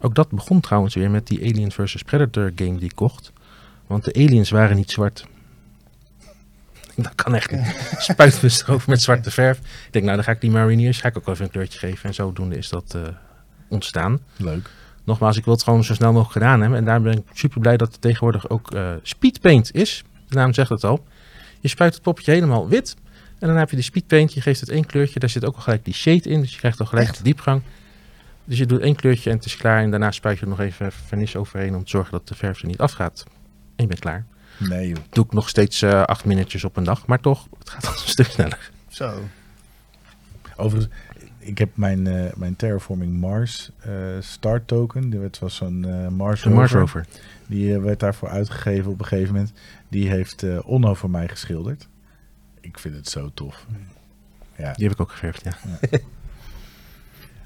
Ook 0.00 0.14
dat 0.14 0.28
begon 0.30 0.60
trouwens 0.60 0.94
weer 0.94 1.10
met 1.10 1.26
die 1.26 1.40
Alien 1.40 1.72
vs 1.72 2.02
Predator 2.02 2.52
game 2.54 2.74
die 2.78 2.84
ik 2.84 2.94
kocht. 2.94 3.32
Want 3.86 4.04
de 4.04 4.14
aliens 4.14 4.50
waren 4.50 4.76
niet 4.76 4.90
zwart. 4.90 5.26
Dat 6.96 7.14
kan 7.14 7.34
echt 7.34 7.50
niet. 7.50 7.76
Spuit 7.98 8.42
me 8.42 8.62
erover 8.66 8.90
met 8.90 9.02
zwarte 9.02 9.30
verf. 9.30 9.58
Ik 9.58 9.92
denk, 9.92 10.04
nou 10.04 10.16
dan 10.16 10.24
ga 10.24 10.32
ik 10.32 10.40
die 10.40 10.50
Mariniers 10.50 11.00
ga 11.00 11.08
ik 11.08 11.16
ook 11.16 11.28
even 11.28 11.44
een 11.44 11.50
kleurtje 11.50 11.78
geven. 11.78 12.08
En 12.08 12.14
zodoende 12.14 12.56
is 12.56 12.68
dat 12.68 12.94
eh, 12.94 13.02
ontstaan. 13.68 14.20
Leuk. 14.36 14.70
Nogmaals, 15.04 15.36
ik 15.36 15.44
wil 15.44 15.54
het 15.54 15.62
gewoon 15.62 15.84
zo 15.84 15.94
snel 15.94 16.12
mogelijk 16.12 16.32
gedaan 16.32 16.60
hebben. 16.60 16.78
En 16.78 16.84
daar 16.84 17.02
ben 17.02 17.12
ik 17.16 17.24
super 17.32 17.60
blij 17.60 17.76
dat 17.76 17.92
er 17.92 17.98
tegenwoordig 17.98 18.48
ook 18.48 18.72
eh 18.74 18.92
speedpaint 19.02 19.74
is. 19.74 20.04
De 20.28 20.34
naam 20.34 20.52
zegt 20.52 20.68
het 20.70 20.84
al. 20.84 21.04
Je 21.60 21.68
spuit 21.68 21.94
het 21.94 22.02
poppetje 22.02 22.32
helemaal 22.32 22.68
wit. 22.68 22.96
En 23.38 23.48
dan 23.48 23.56
heb 23.56 23.70
je 23.70 23.76
de 23.76 23.82
speedpaint. 23.82 24.32
Je 24.32 24.40
geeft 24.40 24.60
het 24.60 24.68
één 24.68 24.86
kleurtje. 24.86 25.18
Daar 25.18 25.28
zit 25.28 25.44
ook 25.44 25.54
al 25.54 25.60
gelijk 25.62 25.84
die 25.84 25.94
shade 25.94 26.28
in. 26.28 26.40
Dus 26.40 26.52
je 26.52 26.58
krijgt 26.58 26.80
al 26.80 26.86
gelijk 26.86 27.06
Echt? 27.06 27.16
de 27.16 27.22
diepgang. 27.22 27.62
Dus 28.44 28.58
je 28.58 28.66
doet 28.66 28.80
één 28.80 28.96
kleurtje 28.96 29.30
en 29.30 29.36
het 29.36 29.44
is 29.44 29.56
klaar. 29.56 29.82
En 29.82 29.90
daarna 29.90 30.10
spuit 30.10 30.38
je 30.38 30.42
er 30.42 30.50
nog 30.50 30.60
even 30.60 30.92
vernis 30.92 31.36
overheen 31.36 31.74
om 31.74 31.84
te 31.84 31.90
zorgen 31.90 32.12
dat 32.12 32.28
de 32.28 32.34
verf 32.34 32.60
er 32.60 32.66
niet 32.66 32.78
afgaat. 32.78 33.24
En 33.76 33.82
je 33.82 33.86
bent 33.86 34.00
klaar. 34.00 34.26
Nee 34.58 34.88
joh. 34.88 34.98
Doe 35.10 35.24
ik 35.24 35.32
nog 35.32 35.48
steeds 35.48 35.82
eh, 35.82 36.02
acht 36.02 36.24
minuutjes 36.24 36.64
op 36.64 36.76
een 36.76 36.84
dag. 36.84 37.06
Maar 37.06 37.20
toch, 37.20 37.46
het 37.58 37.70
gaat 37.70 37.86
al 37.88 37.92
een 37.92 37.98
stuk 37.98 38.26
sneller. 38.26 38.70
Zo. 38.88 39.28
Overigens, 40.56 40.94
ik 41.46 41.58
heb 41.58 41.76
mijn, 41.76 42.06
eh, 42.06 42.32
mijn 42.36 42.56
Terraforming 42.56 43.20
Mars 43.20 43.70
eh, 43.80 43.92
start 44.20 44.68
token. 44.68 45.10
Het 45.12 45.38
was 45.38 45.54
zo'n 45.56 45.84
eh, 45.84 46.08
Mars, 46.08 46.44
rover. 46.44 47.06
Die 47.46 47.78
werd 47.78 48.00
daarvoor 48.00 48.28
uitgegeven 48.28 48.90
op 48.92 48.98
een 48.98 49.06
gegeven 49.06 49.32
moment. 49.34 49.52
Die 49.88 50.08
heeft 50.08 50.42
eh, 50.42 50.58
Onno 50.64 50.94
voor 50.94 51.10
mij 51.10 51.28
geschilderd. 51.28 51.88
Ik 52.60 52.78
vind 52.78 52.94
het 52.96 53.08
zo 53.08 53.30
tof. 53.34 53.66
Ja. 54.56 54.72
Die 54.72 54.84
heb 54.84 54.92
ik 54.92 55.00
ook 55.00 55.10
geverfd, 55.10 55.44
ja. 55.44 55.52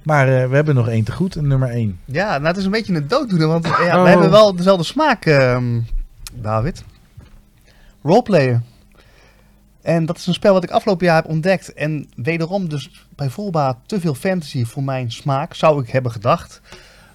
Maar 0.03 0.29
eh, 0.43 0.49
we 0.49 0.55
hebben 0.55 0.75
nog 0.75 0.89
één 0.89 1.05
te 1.05 1.13
goed, 1.13 1.35
een 1.35 1.47
nummer 1.47 1.69
één. 1.69 2.01
Ja, 2.05 2.31
nou 2.37 2.47
het 2.47 2.57
is 2.57 2.65
een 2.65 2.71
beetje 2.71 2.95
een 2.95 3.09
dooddoener, 3.09 3.47
want 3.47 3.67
ja, 3.67 3.97
Oh. 3.97 4.03
we 4.03 4.09
hebben 4.09 4.31
wel 4.31 4.57
dezelfde 4.57 4.85
smaak, 4.85 5.25
ehm, 5.27 5.81
David. 6.35 6.85
Roleplayer. 8.03 8.63
En 9.83 10.07
dat 10.07 10.17
is 10.17 10.27
een 10.27 10.35
spel 10.35 10.53
wat 10.53 10.65
ik 10.65 10.71
afgelopen 10.71 11.07
jaar 11.07 11.17
heb 11.17 11.31
ontdekt. 11.31 11.73
En 11.73 12.09
wederom 12.17 12.69
dus 12.69 13.07
bij 13.17 13.29
voorbaat 13.29 13.77
te 13.87 14.01
veel 14.01 14.15
fantasy 14.15 14.65
voor 14.65 14.83
mijn 14.83 15.13
smaak, 15.13 15.55
zou 15.55 15.83
ik 15.83 15.91
hebben 15.91 16.13
gedacht. 16.13 16.61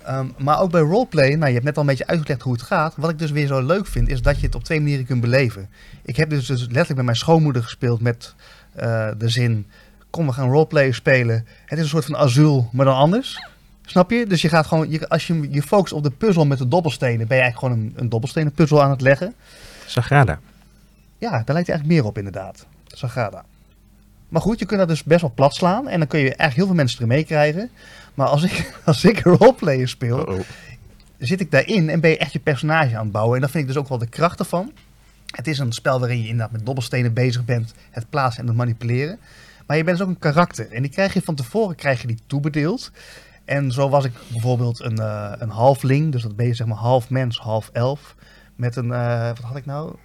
Ehm, 0.04 0.28
maar 0.38 0.60
ook 0.60 0.72
bij 0.72 0.82
roleplay, 0.82 1.30
nou 1.30 1.48
je 1.48 1.54
hebt 1.54 1.66
net 1.66 1.76
al 1.76 1.82
een 1.82 1.88
beetje 1.88 2.08
uitgelegd 2.08 2.42
hoe 2.42 2.54
het 2.54 2.62
gaat. 2.62 2.94
Wat 2.98 3.10
ik 3.10 3.20
dus 3.20 3.32
weer 3.32 3.48
zo 3.48 3.66
leuk 3.66 3.88
vind, 3.88 4.10
is 4.10 4.22
dat 4.22 4.40
je 4.40 4.46
het 4.46 4.56
op 4.56 4.64
twee 4.64 4.82
manieren 4.82 5.06
kunt 5.06 5.22
beleven. 5.22 5.70
Ik 6.04 6.16
heb 6.16 6.30
dus, 6.30 6.46
dus 6.46 6.62
letterlijk 6.62 6.96
met 6.96 7.06
mijn 7.06 7.18
schoonmoeder 7.18 7.64
gespeeld 7.64 8.02
met 8.02 8.36
eh, 8.74 9.08
de 9.18 9.30
zin... 9.30 9.68
Kom, 10.10 10.26
we 10.26 10.34
gaan 10.34 10.50
roleplay 10.50 10.92
spelen. 10.92 11.46
Het 11.66 11.78
is 11.78 11.84
een 11.84 11.90
soort 11.90 12.06
van 12.06 12.18
azuul, 12.18 12.70
maar 12.72 12.86
dan 12.86 12.96
anders. 12.96 13.40
Snap 13.86 14.12
je? 14.12 14.26
Dus 14.26 14.42
je 14.42 14.50
gaat 14.50 14.66
gewoon, 14.66 14.90
je, 14.90 15.10
als 15.10 15.28
je 15.28 15.48
je 15.52 15.62
focust 15.62 15.94
op 15.94 16.04
de 16.04 16.10
puzzel 16.10 16.46
met 16.46 16.58
de 16.58 16.68
dobbelstenen, 16.68 17.28
ben 17.28 17.38
je 17.38 17.44
eigenlijk 17.44 17.74
gewoon 17.74 17.86
een, 17.86 17.94
een 18.04 18.10
dobbelstenen 18.10 18.52
puzzel 18.52 18.84
aan 18.84 18.90
het 18.90 19.02
leggen. 19.02 19.34
Sagrada. 19.86 20.40
Ja, 21.26 21.32
daar 21.32 21.56
lijkt 21.56 21.68
het 21.68 21.70
eigenlijk 21.70 22.00
meer 22.00 22.06
op 22.06 22.18
inderdaad. 22.18 22.66
Sagrada. 22.88 23.46
Maar 24.30 24.42
goed, 24.42 24.60
je 24.60 24.66
kunt 24.66 24.80
dat 24.80 24.88
dus 24.88 25.04
best 25.04 25.22
wel 25.22 25.32
plat 25.36 25.56
slaan. 25.56 25.88
En 25.88 26.00
dan 26.00 26.08
kun 26.08 26.20
je 26.20 26.26
eigenlijk 26.26 26.56
heel 26.56 26.66
veel 26.66 26.76
mensen 26.76 27.02
er 27.02 27.08
mee 27.08 27.24
krijgen. 27.24 27.70
Maar 28.14 28.28
als 28.28 28.44
ik, 28.44 28.74
als 28.86 29.04
ik 29.04 29.26
een 29.26 29.36
roleplayer 29.36 29.88
speel, 29.88 30.44
zit 31.18 31.42
ik 31.42 31.52
daarin 31.52 31.90
en 31.90 32.00
ben 32.00 32.10
je 32.10 32.18
echt 32.18 32.34
je 32.34 32.40
personage 32.40 32.98
aan 32.98 33.04
het 33.04 33.12
bouwen. 33.12 33.36
En 33.36 33.42
dat 33.42 33.52
vind 33.52 33.64
ik 33.64 33.70
dus 33.70 33.78
ook 33.78 33.90
wel 33.90 33.98
de 33.98 34.08
kracht 34.08 34.40
ervan. 34.40 34.72
Het 35.26 35.48
is 35.48 35.60
een 35.60 35.72
spel 35.72 36.00
waarin 36.00 36.18
je 36.22 36.28
inderdaad 36.28 36.52
met 36.52 36.66
dobbelstenen 36.66 37.14
bezig 37.14 37.46
bent, 37.46 37.74
het 37.92 38.10
plaatsen 38.10 38.42
en 38.42 38.48
het 38.48 38.58
manipuleren. 38.58 39.20
Maar 39.68 39.78
je 39.78 39.84
bent 39.84 39.98
dus 39.98 40.08
ook 40.08 40.14
een 40.14 40.20
karakter. 40.20 40.72
En 40.72 40.82
die 40.82 40.92
krijg 40.92 41.14
je 41.14 41.22
van 41.22 41.36
tevoren 41.36 41.76
krijg 41.76 42.02
je 42.02 42.08
die 42.08 42.20
toebedeeld. 42.28 42.92
En 43.46 43.72
zo 43.72 43.90
was 43.90 44.06
ik 44.06 44.14
bijvoorbeeld 44.32 44.80
een, 44.80 44.98
eh, 44.98 45.32
een 45.38 45.50
halfling. 45.50 46.12
Dus 46.12 46.22
dat 46.22 46.36
ben 46.36 46.48
je 46.48 46.54
zeg 46.54 46.68
maar 46.68 46.78
half 46.78 47.10
mens, 47.10 47.38
half 47.38 47.70
elf. 47.74 48.16
Met 48.56 48.76
een, 48.76 48.92
eh, 48.92 49.28
wat 49.28 49.44
had 49.44 49.56
ik 49.56 49.66
nou? 49.66 49.96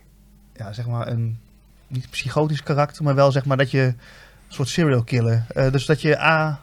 Ja, 0.60 0.72
zeg 0.72 0.86
maar 0.86 1.08
een, 1.08 1.38
niet 1.86 2.10
psychotisch 2.10 2.62
karakter, 2.62 3.04
maar 3.04 3.14
wel 3.14 3.32
zeg 3.32 3.44
maar 3.44 3.56
dat 3.56 3.70
je 3.70 3.80
een 3.80 3.96
soort 4.48 4.68
serial 4.68 5.02
killer. 5.02 5.44
eh, 5.54 5.72
dus 5.72 5.86
dat 5.86 6.00
je 6.00 6.20
A, 6.20 6.60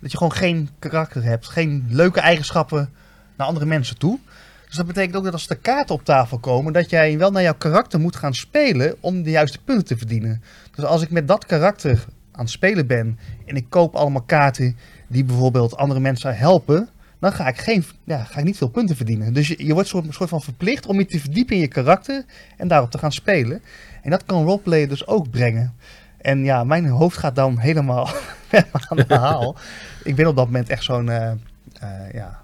dat 0.00 0.10
je 0.10 0.16
gewoon 0.16 0.32
geen 0.32 0.68
karakter 0.78 1.22
hebt. 1.22 1.48
Geen 1.48 1.86
leuke 1.88 2.20
eigenschappen 2.20 2.90
naar 3.36 3.46
andere 3.46 3.66
mensen 3.66 3.98
toe. 3.98 4.18
Dus 4.66 4.76
dat 4.76 4.86
betekent 4.86 5.16
ook 5.16 5.24
dat 5.24 5.32
als 5.32 5.46
de 5.46 5.54
kaarten 5.54 5.94
op 5.94 6.04
tafel 6.04 6.38
komen, 6.38 6.72
dat 6.72 6.90
jij 6.90 7.18
wel 7.18 7.30
naar 7.30 7.42
jouw 7.42 7.54
karakter 7.54 8.00
moet 8.00 8.16
gaan 8.16 8.34
spelen 8.34 8.96
om 9.00 9.22
de 9.22 9.30
juiste 9.30 9.58
punten 9.64 9.86
te 9.86 9.96
verdienen. 9.96 10.42
Dus 10.74 10.84
als 10.84 11.02
ik 11.02 11.10
met 11.10 11.28
dat 11.28 11.46
karakter 11.46 12.04
aan 12.32 12.40
het 12.40 12.50
spelen 12.50 12.86
ben 12.86 13.18
en 13.46 13.56
ik 13.56 13.66
koop 13.68 13.94
allemaal 13.94 14.22
kaarten 14.22 14.76
die 15.08 15.24
bijvoorbeeld 15.24 15.76
andere 15.76 16.00
mensen 16.00 16.36
helpen, 16.36 16.88
dan 17.24 17.32
ga 17.32 17.48
ik, 17.48 17.58
geen, 17.58 17.84
ja, 18.04 18.24
ga 18.24 18.38
ik 18.38 18.44
niet 18.44 18.56
veel 18.56 18.68
punten 18.68 18.96
verdienen. 18.96 19.32
Dus 19.32 19.48
je, 19.48 19.66
je 19.66 19.72
wordt 19.72 19.88
soort, 19.88 20.06
soort 20.14 20.28
van 20.28 20.42
verplicht 20.42 20.86
om 20.86 20.98
je 20.98 21.06
te 21.06 21.20
verdiepen 21.20 21.54
in 21.54 21.60
je 21.60 21.68
karakter 21.68 22.24
en 22.56 22.68
daarop 22.68 22.90
te 22.90 22.98
gaan 22.98 23.12
spelen. 23.12 23.62
En 24.02 24.10
dat 24.10 24.24
kan 24.24 24.44
roleplay 24.44 24.86
dus 24.86 25.06
ook 25.06 25.30
brengen. 25.30 25.74
En 26.18 26.44
ja, 26.44 26.64
mijn 26.64 26.86
hoofd 26.86 27.18
gaat 27.18 27.36
dan 27.36 27.58
helemaal 27.58 28.08
aan 28.88 28.96
de 28.96 29.14
haal. 29.14 29.56
ik 30.04 30.14
ben 30.14 30.26
op 30.26 30.36
dat 30.36 30.46
moment 30.46 30.68
echt 30.68 30.84
zo'n 30.84 31.08
eh, 31.08 31.30
eh, 31.30 32.12
ja, 32.12 32.42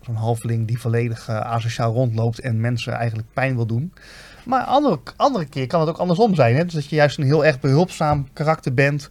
zo'n 0.00 0.14
halfling 0.14 0.66
die 0.66 0.80
volledig 0.80 1.28
eh, 1.28 1.40
asociaal 1.40 1.92
rondloopt 1.92 2.40
en 2.40 2.60
mensen 2.60 2.92
eigenlijk 2.92 3.28
pijn 3.32 3.54
wil 3.54 3.66
doen. 3.66 3.92
Maar 4.44 4.62
andere, 4.62 5.00
andere 5.16 5.44
keer 5.44 5.66
kan 5.66 5.80
het 5.80 5.88
ook 5.88 5.98
andersom 5.98 6.34
zijn. 6.34 6.56
Hè? 6.56 6.64
Dus 6.64 6.74
dat 6.74 6.88
je 6.88 6.96
juist 6.96 7.18
een 7.18 7.24
heel 7.24 7.44
erg 7.44 7.60
behulpzaam 7.60 8.28
karakter 8.32 8.74
bent. 8.74 9.10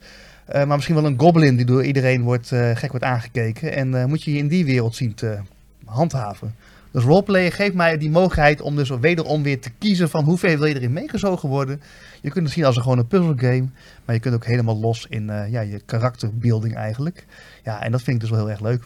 Eh, 0.51 0.65
maar 0.65 0.75
misschien 0.75 0.95
wel 0.95 1.05
een 1.05 1.19
goblin 1.19 1.55
die 1.55 1.65
door 1.65 1.83
iedereen 1.83 2.21
wordt, 2.21 2.51
eh, 2.51 2.75
gek 2.75 2.89
wordt 2.89 3.05
aangekeken. 3.05 3.73
En 3.73 3.95
eh, 3.95 4.05
moet 4.05 4.23
je 4.23 4.31
je 4.31 4.37
in 4.37 4.47
die 4.47 4.65
wereld 4.65 4.95
zien 4.95 5.13
te 5.13 5.37
handhaven. 5.85 6.55
Dus 6.91 7.03
roleplayen 7.03 7.51
geeft 7.51 7.73
mij 7.73 7.97
die 7.97 8.09
mogelijkheid 8.09 8.61
om 8.61 8.75
dus 8.75 8.89
wederom 8.89 9.43
weer 9.43 9.61
te 9.61 9.69
kiezen 9.77 10.09
van 10.09 10.23
hoeveel 10.23 10.57
wil 10.57 10.65
je 10.65 10.75
erin 10.75 10.93
meegezogen 10.93 11.49
worden. 11.49 11.81
Je 12.21 12.29
kunt 12.29 12.45
het 12.45 12.53
zien 12.53 12.65
als 12.65 12.75
een 12.75 12.81
gewoon 12.81 12.97
een 12.97 13.07
puzzelgame. 13.07 13.67
Maar 14.05 14.15
je 14.15 14.21
kunt 14.21 14.35
ook 14.35 14.45
helemaal 14.45 14.79
los 14.79 15.05
in 15.09 15.25
ja, 15.49 15.61
je 15.61 15.81
karakterbuilding 15.85 16.75
eigenlijk. 16.75 17.25
Ja, 17.63 17.81
en 17.83 17.91
dat 17.91 18.01
vind 18.01 18.15
ik 18.15 18.21
dus 18.21 18.29
wel 18.29 18.39
heel 18.39 18.49
erg 18.49 18.59
leuk. 18.59 18.83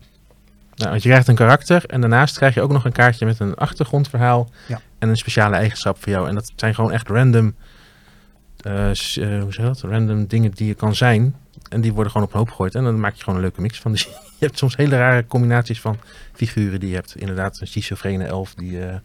Nou, 0.76 0.90
want 0.90 1.04
je 1.04 1.10
krijgt 1.10 1.28
een 1.28 1.36
karakter 1.36 1.86
en 1.86 2.02
daarnaast 2.02 2.38
krijg 2.38 2.54
je 2.54 2.62
ook 2.62 2.72
nog 2.72 2.86
een 2.86 2.92
kaartje 2.92 3.26
met 3.26 3.40
een 3.40 3.56
achtergrondverhaal 3.56 4.50
Ja. 4.68 4.82
en 5.00 5.10
een 5.10 5.18
speciale 5.18 5.56
eigenschap 5.56 6.04
voor 6.04 6.12
jou. 6.12 6.28
En 6.28 6.36
dat 6.36 6.52
zijn 6.56 6.76
gewoon 6.76 6.92
echt 6.92 7.08
random, 7.08 7.56
hoe 8.64 8.94
zeg 8.94 9.56
je 9.56 9.62
dat? 9.62 9.82
Random 9.82 10.28
dingen 10.28 10.52
die 10.52 10.68
je 10.68 10.74
kan 10.74 10.96
zijn. 10.96 11.36
En 11.70 11.82
die 11.82 11.94
worden 11.94 12.12
gewoon 12.12 12.28
op 12.28 12.34
een 12.34 12.40
hoop 12.40 12.50
gegooid. 12.50 12.76
En 12.76 12.84
dan 12.84 13.00
maak 13.00 13.14
je 13.16 13.20
gewoon 13.24 13.36
een 13.36 13.42
leuke 13.46 13.62
mix 13.62 13.80
van. 13.80 13.92
Dus 13.92 14.04
je 14.40 14.46
hebt 14.46 14.58
soms 14.58 14.76
hele 14.76 14.98
rare 14.98 15.26
combinaties 15.28 15.82
van 15.82 15.98
figuren 16.34 16.80
die 16.80 16.90
je 16.90 16.96
hebt. 16.96 17.16
Inderdaad, 17.16 17.58
een 17.62 17.68
schizofrene 17.68 18.24
elf 18.26 18.54
die... 18.56 18.86
eh, 18.86 18.96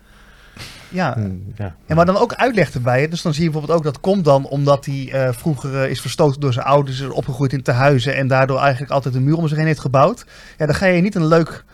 Ja, 0.88 1.14
mm, 1.18 1.52
ja. 1.56 1.74
Ja, 1.86 1.94
maar 1.94 2.06
dan 2.06 2.16
ook 2.16 2.34
uitleg 2.34 2.72
erbij. 2.74 3.00
hè. 3.00 3.08
Dus 3.08 3.22
dan 3.22 3.34
zie 3.34 3.44
je 3.44 3.50
bijvoorbeeld 3.50 3.78
ook 3.78 3.84
dat 3.84 4.00
komt 4.00 4.24
dan 4.24 4.46
omdat 4.46 4.84
hij 4.84 5.08
eh, 5.12 5.32
vroeger 5.32 5.82
eh, 5.82 5.90
is 5.90 6.00
verstoten 6.00 6.40
door 6.40 6.52
zijn 6.52 6.66
ouders, 6.66 7.00
is 7.00 7.08
opgegroeid 7.08 7.52
in 7.52 7.62
tehuizen 7.62 8.14
en 8.16 8.28
daardoor 8.28 8.58
eigenlijk 8.60 8.92
altijd 8.92 9.14
een 9.14 9.24
muur 9.24 9.36
om 9.36 9.48
zich 9.48 9.56
heen 9.56 9.66
heeft 9.66 9.80
gebouwd. 9.80 10.24
Ja, 10.58 10.66
dan 10.66 10.74
ga 10.74 10.86
je 10.86 11.02
niet 11.02 11.14
een 11.14 11.26
leuk, 11.26 11.64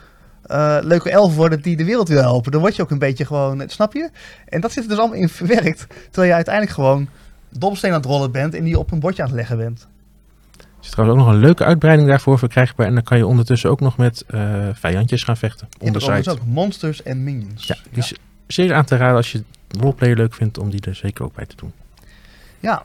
leuke 0.82 1.10
elf 1.10 1.34
worden 1.34 1.62
die 1.62 1.76
de 1.76 1.84
wereld 1.84 2.08
wil 2.08 2.20
helpen. 2.20 2.52
Dan 2.52 2.60
word 2.60 2.76
je 2.76 2.82
ook 2.82 2.90
een 2.90 2.98
beetje 2.98 3.26
gewoon, 3.26 3.62
snap 3.66 3.92
je? 3.92 4.10
En 4.48 4.60
dat 4.60 4.72
zit 4.72 4.82
er 4.82 4.88
dus 4.88 4.98
allemaal 4.98 5.16
in 5.18 5.28
verwerkt. 5.28 5.86
Terwijl 6.04 6.28
je 6.28 6.34
uiteindelijk 6.34 6.74
gewoon 6.74 7.08
dobbelsteen 7.50 7.90
aan 7.90 7.96
het 8.00 8.06
rollen 8.06 8.32
bent 8.32 8.54
en 8.54 8.64
die 8.64 8.78
op 8.78 8.90
een 8.90 9.00
bordje 9.00 9.22
aan 9.22 9.28
het 9.28 9.36
leggen 9.36 9.56
bent. 9.56 9.86
Er 10.86 10.92
is 10.92 10.98
trouwens 10.98 11.20
ook 11.20 11.26
nog 11.26 11.34
een 11.34 11.46
leuke 11.46 11.64
uitbreiding 11.64 12.08
daarvoor 12.08 12.38
verkrijgbaar. 12.38 12.86
En 12.86 12.94
dan 12.94 13.02
kan 13.02 13.18
je 13.18 13.26
ondertussen 13.26 13.70
ook 13.70 13.80
nog 13.80 13.96
met 13.96 14.24
eh, 14.26 14.68
vijandjes 14.72 15.24
gaan 15.24 15.36
vechten. 15.36 15.66
Je 15.70 15.84
hebt 15.84 15.86
On 15.86 15.92
the 15.92 15.98
er 15.98 16.04
overigens 16.04 16.36
side. 16.36 16.48
ook 16.48 16.54
monsters 16.54 17.02
en 17.02 17.24
minions. 17.24 17.66
Ja, 17.66 17.76
die 17.90 17.98
is 17.98 18.14
zeer 18.46 18.74
aan 18.74 18.84
te 18.84 18.96
raden 18.96 19.16
als 19.16 19.32
je 19.32 19.44
roleplayer 19.68 20.16
leuk 20.16 20.34
vindt 20.34 20.58
om 20.58 20.70
die 20.70 20.80
er 20.80 20.94
zeker 20.94 21.24
ook 21.24 21.34
bij 21.34 21.46
te 21.46 21.56
doen. 21.56 21.72
Ja, 22.60 22.82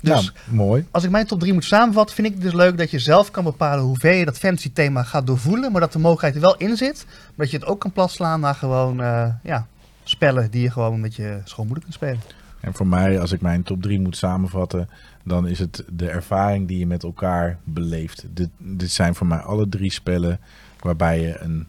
dus 0.00 0.32
nou, 0.46 0.56
mooi. 0.56 0.86
als 0.90 1.04
ik 1.04 1.10
mijn 1.10 1.26
top 1.26 1.40
3 1.40 1.52
moet 1.52 1.64
samenvatten, 1.64 2.14
vind 2.14 2.26
ik 2.26 2.32
het 2.34 2.42
dus 2.42 2.52
leuk 2.52 2.78
dat 2.78 2.90
je 2.90 2.98
zelf 2.98 3.30
kan 3.30 3.44
bepalen 3.44 3.84
hoe 3.84 3.98
ver 3.98 4.14
je 4.14 4.24
dat 4.24 4.38
fantasy 4.38 4.72
thema 4.72 5.02
gaat 5.02 5.26
doorvoelen. 5.26 5.72
Maar 5.72 5.80
dat 5.80 5.92
de 5.92 5.98
mogelijkheid 5.98 6.34
er 6.34 6.40
wel 6.40 6.56
in 6.56 6.76
zit. 6.76 7.04
Maar 7.06 7.32
dat 7.36 7.50
je 7.50 7.56
het 7.56 7.66
ook 7.66 7.80
kan 7.80 7.92
platslaan 7.92 8.40
naar 8.40 8.54
gewoon 8.54 9.00
eh, 9.00 9.28
ja, 9.42 9.66
spellen 10.04 10.50
die 10.50 10.62
je 10.62 10.70
gewoon 10.70 11.00
met 11.00 11.14
je 11.14 11.40
schoonmoeder 11.44 11.82
kunt 11.82 11.94
spelen. 11.94 12.20
En 12.60 12.74
voor 12.74 12.86
mij, 12.86 13.20
als 13.20 13.32
ik 13.32 13.40
mijn 13.40 13.62
top 13.62 13.82
3 13.82 14.00
moet 14.00 14.16
samenvatten, 14.16 14.88
dan 15.24 15.48
is 15.48 15.58
het 15.58 15.84
de 15.92 16.08
ervaring 16.08 16.68
die 16.68 16.78
je 16.78 16.86
met 16.86 17.02
elkaar 17.02 17.58
beleeft. 17.64 18.26
Dit, 18.30 18.48
dit 18.58 18.90
zijn 18.90 19.14
voor 19.14 19.26
mij 19.26 19.38
alle 19.38 19.68
drie 19.68 19.92
spellen 19.92 20.40
waarbij 20.80 21.20
je 21.20 21.38
een 21.38 21.68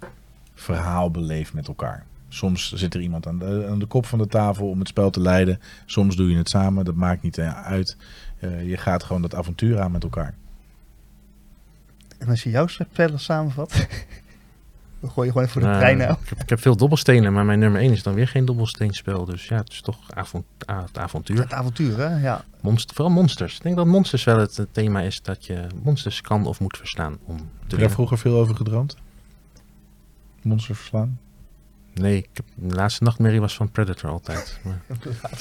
verhaal 0.54 1.12
beleeft 1.12 1.54
met 1.54 1.68
elkaar. 1.68 2.06
Soms 2.28 2.74
zit 2.74 2.94
er 2.94 3.02
iemand 3.02 3.28
aan 3.28 3.40
de, 3.40 3.68
aan 3.70 3.80
de 3.80 3.86
kop 3.86 4.06
van 4.06 4.20
de 4.20 4.28
tafel 4.28 4.70
om 4.70 4.80
het 4.80 4.88
spel 4.88 5.10
te 5.10 5.22
leiden. 5.22 5.60
Soms 5.86 6.16
doe 6.16 6.30
je 6.30 6.38
het 6.38 6.50
samen, 6.50 6.86
dat 6.86 6.96
maakt 6.96 7.22
niet 7.22 7.38
eh, 7.38 7.66
uit. 7.66 7.98
Eh, 8.40 8.70
je 8.70 8.78
gaat 8.78 9.04
gewoon 9.04 9.22
dat 9.22 9.36
avontuur 9.36 9.80
aan 9.80 9.92
met 9.92 10.04
elkaar. 10.04 10.34
En 12.18 12.28
als 12.28 12.44
je 12.44 12.50
jouw 12.50 12.68
spellen 12.68 13.20
samenvat, 13.20 13.88
dan 15.00 15.10
gooi 15.10 15.28
je 15.28 15.32
gewoon 15.34 15.48
even 15.48 15.62
voor 15.62 15.62
de 15.62 15.68
Nou, 15.68 15.80
trein 15.80 15.98
nou. 15.98 16.12
ik, 16.12 16.30
heb, 16.30 16.42
ik 16.42 16.50
heb 16.50 16.60
veel 16.60 16.76
dobbelstenen, 16.76 17.34
maar 17.34 17.46
mijn 17.46 17.60
nummer 17.60 17.82
1 17.82 17.92
is 17.92 18.04
dan 18.04 18.14
weer 18.14 18.28
geen 18.28 18.46
dobbelsteenspel. 18.46 19.26
Dus 19.26 19.48
ja, 19.48 19.58
het 19.58 19.72
is 19.72 19.82
toch 19.82 20.12
avont, 20.14 20.46
het 20.66 20.98
avontuur. 20.98 21.40
Het 21.40 21.54
avontuur, 21.54 21.98
hè? 21.98 22.22
Ja. 22.22 22.46
Monster, 22.62 22.96
vooral 22.96 23.14
monsters. 23.14 23.56
Ik 23.56 23.64
denk 23.64 23.76
dat 23.76 23.86
monsters 23.86 24.24
wel 24.24 24.40
het, 24.40 24.68
thema 24.72 25.02
is 25.02 25.22
dat 25.22 25.46
je 25.46 25.68
monsters 25.84 26.22
kan 26.22 26.46
of 26.46 26.60
moet 26.60 26.78
verslaan 26.78 27.18
om 27.26 27.38
te 27.38 27.44
Heb 27.62 27.72
je 27.72 27.78
daar 27.78 27.90
vroeger 27.90 28.18
veel 28.18 28.36
over 28.38 28.56
gedroomd? 28.56 28.98
Monsters 30.42 30.78
verslaan? 30.78 31.20
Nee, 32.02 32.18
ik 32.18 32.28
heb, 32.34 32.46
de 32.56 32.76
laatste 32.76 33.04
nachtmerrie 33.04 33.40
was 33.40 33.56
van 33.56 33.72
Predator 33.72 34.10
altijd. 34.10 34.60
Maar 34.64 34.80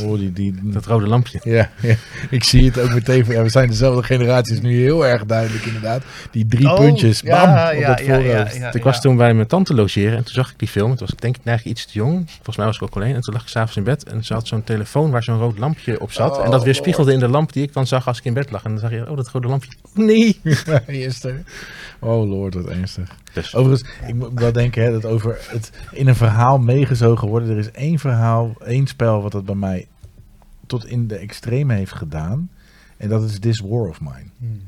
Oh, 0.03 0.19
die, 0.19 0.33
die, 0.33 0.55
dat 0.63 0.87
rode 0.87 1.07
lampje. 1.07 1.41
Ja, 1.43 1.71
ja, 1.81 1.95
ik 2.31 2.45
zie 2.45 2.65
het 2.65 2.79
ook 2.81 2.93
meteen. 2.95 3.25
Ja, 3.29 3.43
we 3.43 3.49
zijn 3.49 3.69
dezelfde 3.69 4.03
generatie, 4.03 4.55
is 4.55 4.61
nu 4.61 4.81
heel 4.81 5.07
erg 5.07 5.25
duidelijk 5.25 5.65
inderdaad. 5.65 6.03
Die 6.31 6.47
drie 6.47 6.71
Oh, 6.71 6.79
puntjes, 6.79 7.23
bam, 7.23 7.33
ja, 7.33 7.73
op 7.77 7.85
dat 7.87 7.99
ja, 7.99 8.05
voorhoofd. 8.21 8.57
ja. 8.57 8.73
ik 8.73 8.83
was 8.83 9.01
toen 9.01 9.17
bij 9.17 9.35
mijn 9.35 9.47
tante 9.47 9.75
logeren 9.75 10.17
en 10.17 10.25
toen 10.25 10.35
zag 10.35 10.51
ik 10.51 10.59
die 10.59 10.69
film. 10.69 10.89
Toen 10.89 10.99
was 10.99 11.11
ik 11.13 11.21
denk 11.21 11.37
ik 11.37 11.45
eigenlijk 11.45 11.79
iets 11.79 11.87
te 11.93 11.99
jong. 11.99 12.25
Volgens 12.31 12.57
mij 12.57 12.67
was 12.67 12.77
ik 12.77 12.83
ook 12.83 12.95
alleen. 12.97 13.15
En 13.15 13.21
toen 13.21 13.33
lag 13.35 13.43
ik 13.43 13.49
s'avonds 13.49 13.77
in 13.77 13.85
bed 13.85 14.05
en 14.05 14.25
ze 14.25 14.35
had 14.35 14.47
zo'n 14.47 14.65
telefoon 14.65 15.11
waar 15.11 15.23
zo'n 15.23 15.39
rood 15.39 15.59
lampje 15.59 16.01
op 16.01 16.13
zat. 16.13 16.39
en 16.43 16.51
dat 16.51 16.59
Oh, 16.61 16.65
weerspiegelde 16.65 17.13
in 17.13 17.19
de 17.19 17.29
lamp 17.29 17.53
die 17.53 17.63
ik 17.63 17.73
dan 17.73 17.87
zag 17.87 18.07
als 18.07 18.19
ik 18.19 18.25
in 18.25 18.35
bed 18.35 18.51
lag. 18.51 18.65
En 18.65 18.71
dan 18.71 18.79
zag 18.81 18.91
je, 18.91 19.11
oh 19.11 19.17
dat 19.17 19.29
rode 19.29 19.49
lampje. 19.49 19.71
Nee. 19.95 20.41
Eerste. 20.87 21.35
Oh 22.05 22.29
lord, 22.29 22.55
wat 22.55 22.67
ernstig. 22.67 23.17
Dus, 23.33 23.55
Overigens, 23.55 23.91
ik 24.07 24.15
moet 24.15 24.31
wel 24.35 24.53
denken 24.53 24.83
hè, 24.83 24.91
dat 24.91 25.05
over 25.05 25.39
het 25.49 25.73
in 25.93 26.09
een 26.09 26.15
verhaal 26.15 26.59
meegezogen 26.59 27.29
worden. 27.29 27.51
Er 27.51 27.59
is 27.59 27.71
één 27.71 27.99
verhaal, 27.99 28.55
één 28.65 28.87
spel 28.87 29.23
wat 29.23 29.33
dat 29.33 29.45
bij 29.45 29.55
mij 29.55 29.87
tot 30.67 30.87
in 30.87 31.07
de 31.07 31.17
extreme 31.17 31.75
heeft 31.75 31.95
gedaan. 31.95 32.51
En 32.97 33.09
dat 33.09 33.23
is 33.23 33.39
This 33.39 33.61
War 33.61 33.89
of 33.89 34.01
Mine. 34.01 34.27
Hmm. 34.39 34.61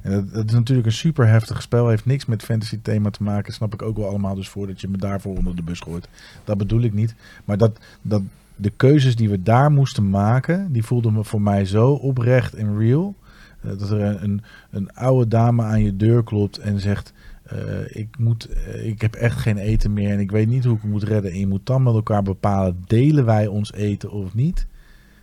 En 0.00 0.10
dat, 0.10 0.32
dat 0.32 0.44
is 0.46 0.52
natuurlijk 0.52 0.86
een 0.86 0.92
super 0.92 1.26
heftig 1.26 1.62
spel. 1.62 1.88
Heeft 1.88 2.06
niks 2.06 2.26
met 2.26 2.42
fantasy 2.42 2.78
thema 2.82 3.10
te 3.10 3.22
maken. 3.22 3.52
Snap 3.52 3.74
ik 3.74 3.82
ook 3.82 3.96
wel 3.96 4.08
allemaal. 4.08 4.34
Dus 4.34 4.48
voordat 4.48 4.80
je 4.80 4.88
me 4.88 4.96
daarvoor 4.96 5.36
onder 5.36 5.56
de 5.56 5.62
bus 5.62 5.80
gooit. 5.80 6.08
Dat 6.44 6.58
bedoel 6.58 6.80
ik 6.80 6.92
niet. 6.92 7.14
Maar 7.44 7.58
dat, 7.58 7.78
dat 8.02 8.22
de 8.56 8.70
keuzes 8.70 9.16
die 9.16 9.28
we 9.28 9.42
daar 9.42 9.70
moesten 9.70 10.10
maken. 10.10 10.72
Die 10.72 10.84
voelden 10.84 11.12
me 11.12 11.24
voor 11.24 11.42
mij 11.42 11.64
zo 11.64 11.90
oprecht 11.90 12.54
en 12.54 12.78
real. 12.78 13.14
Eh, 13.60 13.70
dat 13.78 13.90
er 13.90 14.22
een, 14.22 14.42
een, 14.70 14.92
oude 14.94 15.28
dame 15.28 15.62
aan 15.62 15.82
je 15.82 15.96
deur 15.96 16.24
klopt 16.24 16.58
en 16.58 16.80
zegt. 16.80 17.12
eh, 17.42 17.96
ik, 17.96 18.18
moet, 18.18 18.44
eh, 18.44 18.86
ik 18.86 19.00
heb 19.00 19.14
echt 19.14 19.36
geen 19.36 19.58
eten 19.58 19.92
meer 19.92 20.10
en 20.10 20.20
ik 20.20 20.30
weet 20.30 20.48
niet 20.48 20.64
hoe 20.64 20.76
ik 20.76 20.82
het 20.82 20.90
moet 20.90 21.02
redden. 21.02 21.30
En 21.30 21.38
je 21.38 21.46
moet 21.46 21.66
dan 21.66 21.82
met 21.82 21.94
elkaar 21.94 22.22
bepalen, 22.22 22.84
delen 22.86 23.24
wij 23.24 23.46
ons 23.46 23.72
eten 23.72 24.10
of 24.10 24.34
niet? 24.34 24.66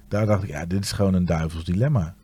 Daar 0.07 0.25
dacht 0.25 0.43
ik, 0.43 0.49
ja, 0.49 0.65
dit 0.65 0.83
is 0.83 0.91
gewoon 0.91 1.13
een 1.13 1.25
duivels 1.25 1.65
dilemma. 1.65 2.15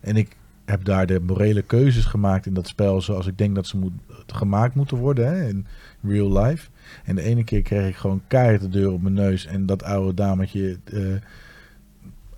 En 0.00 0.16
ik 0.16 0.36
heb 0.64 0.84
daar 0.84 1.06
de 1.06 1.20
morele 1.20 1.62
keuzes 1.62 2.04
gemaakt 2.04 2.46
in 2.46 2.54
dat 2.54 2.68
spel 2.68 3.00
zoals 3.00 3.26
ik 3.26 3.38
denk 3.38 3.54
dat 3.54 3.66
ze 3.66 3.76
moet, 3.76 3.92
gemaakt 4.26 4.74
moeten 4.74 4.96
worden 4.96 5.26
hè, 5.26 5.48
in 5.48 5.66
real 6.02 6.42
life. 6.42 6.68
En 7.04 7.14
de 7.14 7.22
ene 7.22 7.44
keer 7.44 7.62
kreeg 7.62 7.88
ik 7.88 7.96
gewoon 7.96 8.22
keihard 8.26 8.60
de 8.60 8.68
deur 8.68 8.92
op 8.92 9.02
mijn 9.02 9.14
neus 9.14 9.46
en 9.46 9.66
dat 9.66 9.82
oude 9.82 10.14
dametje 10.14 10.78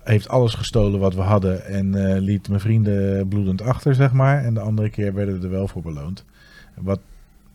heeft 0.03 0.27
alles 0.27 0.53
gestolen 0.53 0.99
wat 0.99 1.13
we 1.15 1.21
hadden 1.21 1.65
en 1.65 1.95
eh, 2.15 2.21
liet 2.21 2.47
mijn 2.47 2.59
vrienden 2.61 3.27
bloedend 3.27 3.61
achter, 3.61 3.95
zeg 3.95 4.11
maar. 4.13 4.43
En 4.43 4.53
de 4.53 4.59
andere 4.59 4.89
keer 4.89 5.13
werden 5.13 5.39
we 5.39 5.45
er 5.45 5.51
wel 5.51 5.67
voor 5.67 5.81
beloond. 5.81 6.25
Wat 6.75 6.99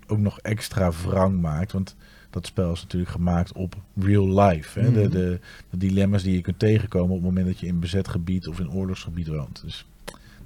ook 0.07 0.19
nog 0.19 0.41
extra 0.41 0.91
wrang 1.05 1.41
maakt, 1.41 1.73
want 1.73 1.97
dat 2.31 2.47
spel 2.47 2.73
is 2.73 2.83
natuurlijk 2.83 3.11
gemaakt 3.13 3.53
op 3.53 3.75
real 4.01 4.41
life. 4.41 4.81
Hè? 4.81 4.93
de, 4.93 5.01
Mhm. 5.01 5.11
de, 5.11 5.41
de 5.71 5.77
dilemma's 5.77 6.23
die 6.23 6.35
je 6.35 6.41
kunt 6.41 6.59
tegenkomen 6.59 7.09
op 7.11 7.17
het 7.17 7.25
moment 7.25 7.47
dat 7.47 7.61
je 7.61 7.67
in 7.67 7.79
bezet 7.81 8.09
gebied 8.09 8.49
of 8.49 8.61
in 8.61 8.71
oorlogsgebied 8.71 9.29
woont. 9.29 9.63
Dus, 9.65 9.87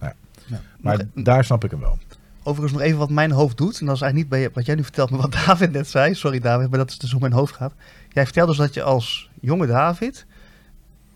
nou, 0.00 0.12
ja. 0.46 0.60
maar 0.80 0.96
Nog- 1.14 1.24
daar 1.24 1.44
snap 1.44 1.64
ik 1.64 1.70
hem 1.70 1.80
wel. 1.80 1.98
Overigens 2.42 2.72
nog 2.78 2.82
even 2.82 2.98
wat 2.98 3.10
mijn 3.10 3.30
hoofd 3.30 3.56
doet. 3.56 3.80
En 3.80 3.86
dat 3.86 3.94
is 3.94 4.00
eigenlijk 4.02 4.14
niet 4.32 4.40
bij 4.40 4.50
wat 4.54 4.66
jij 4.66 4.74
nu 4.74 4.82
vertelt, 4.82 5.10
maar 5.10 5.20
wat 5.20 5.32
David 5.46 5.72
net 5.72 5.88
zei. 5.88 6.14
Sorry 6.14 6.38
David, 6.40 6.68
maar 6.70 6.78
dat 6.78 6.90
is 6.90 6.98
dus 6.98 7.10
hoe 7.10 7.20
mijn 7.20 7.32
hoofd 7.32 7.54
gaat. 7.54 7.72
Jij 8.08 8.24
vertelde 8.24 8.50
dus 8.50 8.60
dat 8.60 8.74
je 8.74 8.82
als 8.82 9.30
jonge 9.40 9.66
David 9.66 10.26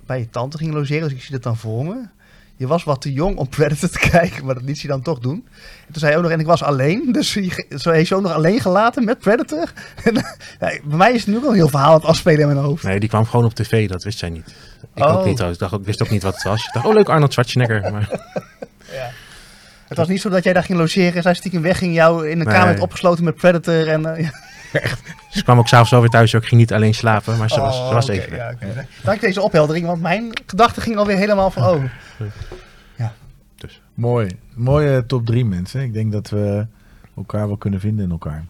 bij 0.06 0.18
je 0.18 0.30
tante 0.30 0.58
ging 0.58 0.72
logeren. 0.74 1.02
Dus 1.02 1.12
ik 1.12 1.22
zie 1.22 1.32
dat 1.32 1.42
dan 1.42 1.56
voor 1.56 1.84
me. 1.84 1.96
Je 2.58 2.66
was 2.66 2.84
wat 2.84 3.00
te 3.00 3.12
jong 3.12 3.36
om 3.36 3.48
Predator 3.56 3.88
te 3.88 3.98
kijken, 4.10 4.44
maar 4.44 4.54
dat 4.54 4.64
liet 4.64 4.80
je 4.80 4.88
dan 4.88 5.02
toch 5.02 5.18
doen. 5.18 5.46
En 5.86 5.92
toen 5.92 6.00
zei 6.00 6.10
je 6.10 6.16
ook 6.16 6.22
nog, 6.22 6.32
en 6.32 6.40
ik 6.40 6.46
was 6.46 6.62
alleen. 6.62 7.12
Dus 7.12 7.32
zo 7.76 7.90
heeft 7.90 8.08
je 8.08 8.14
ook 8.14 8.22
nog 8.22 8.32
alleen 8.32 8.60
gelaten 8.60 9.04
met 9.04 9.18
Predator. 9.18 9.72
En, 10.04 10.14
ja, 10.14 10.24
bij 10.58 10.96
mij 10.96 11.12
is 11.12 11.20
het 11.20 11.28
nu 11.28 11.36
ook 11.36 11.42
al 11.44 11.48
een 11.50 11.54
heel 11.54 11.68
verhaal 11.68 11.88
aan 11.88 11.94
het 12.00 12.04
afspelen 12.04 12.40
in 12.40 12.46
mijn 12.46 12.58
hoofd. 12.58 12.82
nee, 12.82 13.00
die 13.00 13.08
kwam 13.08 13.24
gewoon 13.26 13.44
op 13.44 13.54
tv. 13.54 13.88
Dat 13.88 14.04
wist 14.04 14.18
zij 14.18 14.28
niet. 14.30 14.54
Ik 14.94 15.04
Oh. 15.04 15.12
ook 15.16 15.24
niet 15.24 15.34
trouwens. 15.36 15.52
Ik, 15.54 15.58
dacht, 15.58 15.72
ook- 15.72 15.80
ik 15.80 15.86
wist 15.86 16.02
ook 16.02 16.10
niet 16.10 16.22
wat 16.22 16.34
het 16.34 16.42
was. 16.42 16.66
Ik 16.66 16.72
dacht, 16.72 16.86
oh 16.86 16.94
leuk 16.94 17.08
Arnold 17.08 17.32
Schwarzenegger. 17.32 17.92
Maar 17.92 18.08
Het 19.88 19.96
was 19.98 20.08
niet 20.08 20.20
zo 20.20 20.28
dat 20.28 20.44
jij 20.44 20.52
daar 20.52 20.62
ging 20.62 20.78
logeren 20.78 21.14
en 21.14 21.22
zij 21.22 21.34
stiekem 21.34 21.62
wegging 21.62 21.94
jou 21.94 22.28
in 22.28 22.40
een 22.40 22.46
Nee. 22.46 22.54
kamer 22.54 22.80
opgesloten 22.82 23.24
met 23.24 23.34
Predator. 23.34 23.88
En, 23.88 24.14
eh, 24.16 24.22
ja. 24.22 24.30
ze 25.30 25.42
kwam 25.42 25.58
ook 25.58 25.68
s'avonds 25.68 25.92
alweer 25.92 26.10
thuis. 26.10 26.34
Ik 26.34 26.44
ging 26.44 26.60
niet 26.60 26.72
alleen 26.72 26.94
slapen, 26.94 27.38
maar 27.38 27.50
ze 27.50 27.60
was, 27.60 27.76
Oh, 27.78 27.88
ze 27.88 27.94
was 27.94 28.08
even. 28.08 28.36
ja, 28.36 28.52
oké. 28.54 28.86
Dank 29.02 29.20
deze 29.20 29.42
opheldering, 29.42 29.86
want 29.86 30.00
mijn 30.02 30.30
gedachten 30.46 30.82
gingen 30.82 30.98
alweer 30.98 31.16
helemaal 31.16 31.50
van 31.50 31.62
oh. 31.62 31.84
Dus. 33.56 33.80
Mooi. 33.94 34.28
Mooie 34.54 35.06
top 35.06 35.26
3 35.26 35.44
mensen. 35.44 35.80
Ik 35.82 35.92
denk 35.92 36.12
dat 36.12 36.30
we 36.30 36.66
elkaar 37.16 37.46
wel 37.46 37.56
kunnen 37.56 37.80
vinden 37.80 38.04
in 38.04 38.10
elkaar. 38.10 38.44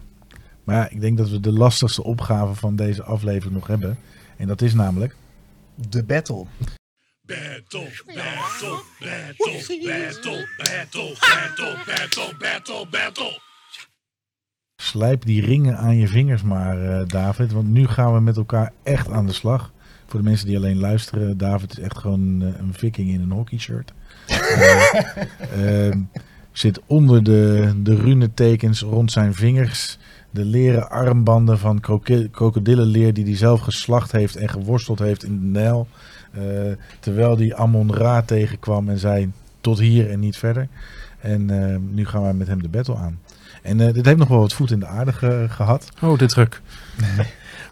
Maar 0.63 0.75
ja, 0.75 0.89
ik 0.89 1.01
denk 1.01 1.17
dat 1.17 1.29
we 1.29 1.39
de 1.39 1.51
lastigste 1.51 2.03
opgave 2.03 2.53
van 2.53 2.75
deze 2.75 3.03
aflevering 3.03 3.53
nog 3.53 3.67
hebben. 3.67 3.97
En 4.37 4.47
dat 4.47 4.61
is 4.61 4.73
namelijk... 4.73 5.15
De 5.75 6.03
battle. 6.03 6.45
Battle, 7.21 7.89
battle, 8.05 8.81
battle, 8.99 9.67
battle, 9.77 10.47
battle, 10.57 11.15
battle, 11.19 11.77
battle, 11.85 12.35
battle, 12.39 12.87
battle. 12.89 13.46
Slijp 14.81 15.25
die 15.25 15.45
ringen 15.45 15.77
aan 15.77 15.97
je 15.97 16.07
vingers 16.07 16.41
maar, 16.41 16.81
eh, 16.81 17.07
David. 17.07 17.51
Want 17.51 17.67
nu 17.67 17.87
gaan 17.87 18.13
we 18.13 18.19
met 18.19 18.37
elkaar 18.37 18.71
echt 18.83 19.11
aan 19.11 19.25
de 19.25 19.33
slag. 19.33 19.71
Voor 20.05 20.19
de 20.19 20.25
mensen 20.25 20.47
die 20.47 20.57
alleen 20.57 20.79
luisteren, 20.79 21.37
David 21.37 21.71
is 21.71 21.79
echt 21.79 21.97
gewoon 21.97 22.41
eh, 22.41 22.47
een 22.59 22.73
viking 22.73 23.09
in 23.09 23.21
een 23.21 23.31
hockeyshirt. 23.31 23.93
Ehm, 25.55 25.99
zit 26.51 26.81
onder 26.85 27.23
de, 27.23 27.73
de 27.83 27.95
runetekens 27.95 28.81
rond 28.81 29.11
zijn 29.11 29.33
vingers. 29.33 29.97
De 30.29 30.45
leren 30.45 30.89
armbanden 30.89 31.59
van 31.59 31.79
krokodillenleer 32.31 33.13
die 33.13 33.25
hij 33.25 33.35
zelf 33.35 33.59
geslacht 33.59 34.11
heeft 34.11 34.35
en 34.35 34.49
geworsteld 34.49 34.99
heeft 34.99 35.23
in 35.23 35.39
de 35.39 35.45
Nijl. 35.45 35.87
Terwijl 36.99 37.37
hij 37.37 37.55
Amon 37.55 37.93
Ra 37.93 38.21
tegenkwam 38.21 38.89
en 38.89 38.97
zei 38.97 39.31
tot 39.61 39.79
hier 39.79 40.09
en 40.09 40.19
niet 40.19 40.37
verder. 40.37 40.67
En 41.19 41.45
nu 41.93 42.05
gaan 42.05 42.21
wij 42.21 42.33
met 42.33 42.47
hem 42.47 42.61
de 42.61 42.69
battle 42.69 42.95
aan. 42.95 43.19
En 43.67 43.79
eh, 43.87 43.93
dit 43.93 44.05
heeft 44.05 44.17
nog 44.17 44.27
wel 44.27 44.39
wat 44.39 44.53
voet 44.53 44.71
in 44.71 44.79
de 44.79 44.85
aarde 44.87 45.13
ge- 45.13 45.45
gehad. 45.49 45.89
Oh, 46.01 46.17
dit 46.17 46.29
druk. 46.29 46.61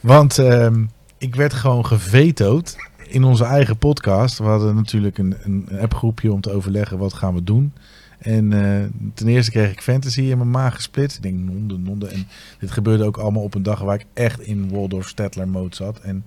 Want 0.02 0.38
ehm, 0.38 0.84
ik 1.18 1.36
werd 1.36 1.54
gewoon 1.54 1.86
gevetood 1.86 2.76
in 3.08 3.24
onze 3.24 3.44
eigen 3.46 3.78
podcast. 3.78 4.38
We 4.38 4.44
hadden 4.44 4.76
natuurlijk 4.76 5.18
een, 5.18 5.36
een 5.44 5.68
appgroepje 5.80 6.32
om 6.34 6.42
te 6.42 6.52
overleggen 6.52 6.98
wat 6.98 7.14
gaan 7.14 7.34
we 7.34 7.44
doen. 7.44 7.74
En 8.20 8.54
eh, 8.54 8.84
ten 9.14 9.28
eerste 9.28 9.52
kreeg 9.52 9.72
ik 9.72 9.82
fantasy 9.82 10.22
in 10.22 10.38
mijn 10.38 10.50
maag 10.52 10.76
gesplitst. 10.76 11.18
Ik 11.18 11.24
denk 11.24 11.38
nonde, 11.40 11.78
nonde. 11.78 12.08
En 12.08 12.28
dit 12.60 12.72
gebeurde 12.72 13.04
ook 13.04 13.18
allemaal 13.18 13.44
op 13.44 13.56
een 13.56 13.64
dag 13.64 13.80
waar 13.80 13.96
ik 14.00 14.06
echt 14.14 14.42
in 14.42 14.70
Waldorf 14.72 15.08
Stedtler 15.08 15.48
mode 15.48 15.76
zat. 15.76 16.00
En 16.00 16.26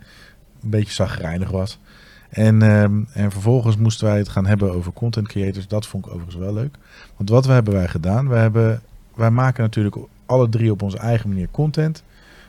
een 0.62 0.70
beetje 0.70 0.94
zagrijnig 0.94 1.50
was. 1.50 1.78
En, 2.28 2.62
ehm, 2.62 3.00
en 3.12 3.30
vervolgens 3.30 3.76
moesten 3.76 4.06
wij 4.06 4.18
het 4.18 4.28
gaan 4.28 4.46
hebben 4.46 4.72
over 4.72 4.92
content 4.92 5.28
creators. 5.28 5.68
Dat 5.68 5.86
vond 5.86 6.04
ik 6.06 6.10
overigens 6.12 6.36
wel 6.44 6.52
leuk. 6.54 6.76
Want 7.16 7.28
wat 7.30 7.46
hebben 7.46 7.74
wij 7.74 7.88
gedaan? 7.88 8.28
Wij, 8.28 8.40
hebben, 8.40 8.82
wij 9.18 9.30
maken 9.30 9.62
natuurlijk 9.62 9.96
alle 10.26 10.48
drie 10.48 10.70
op 10.70 10.82
onze 10.82 10.98
eigen 10.98 11.28
manier 11.28 11.48
content. 11.50 12.02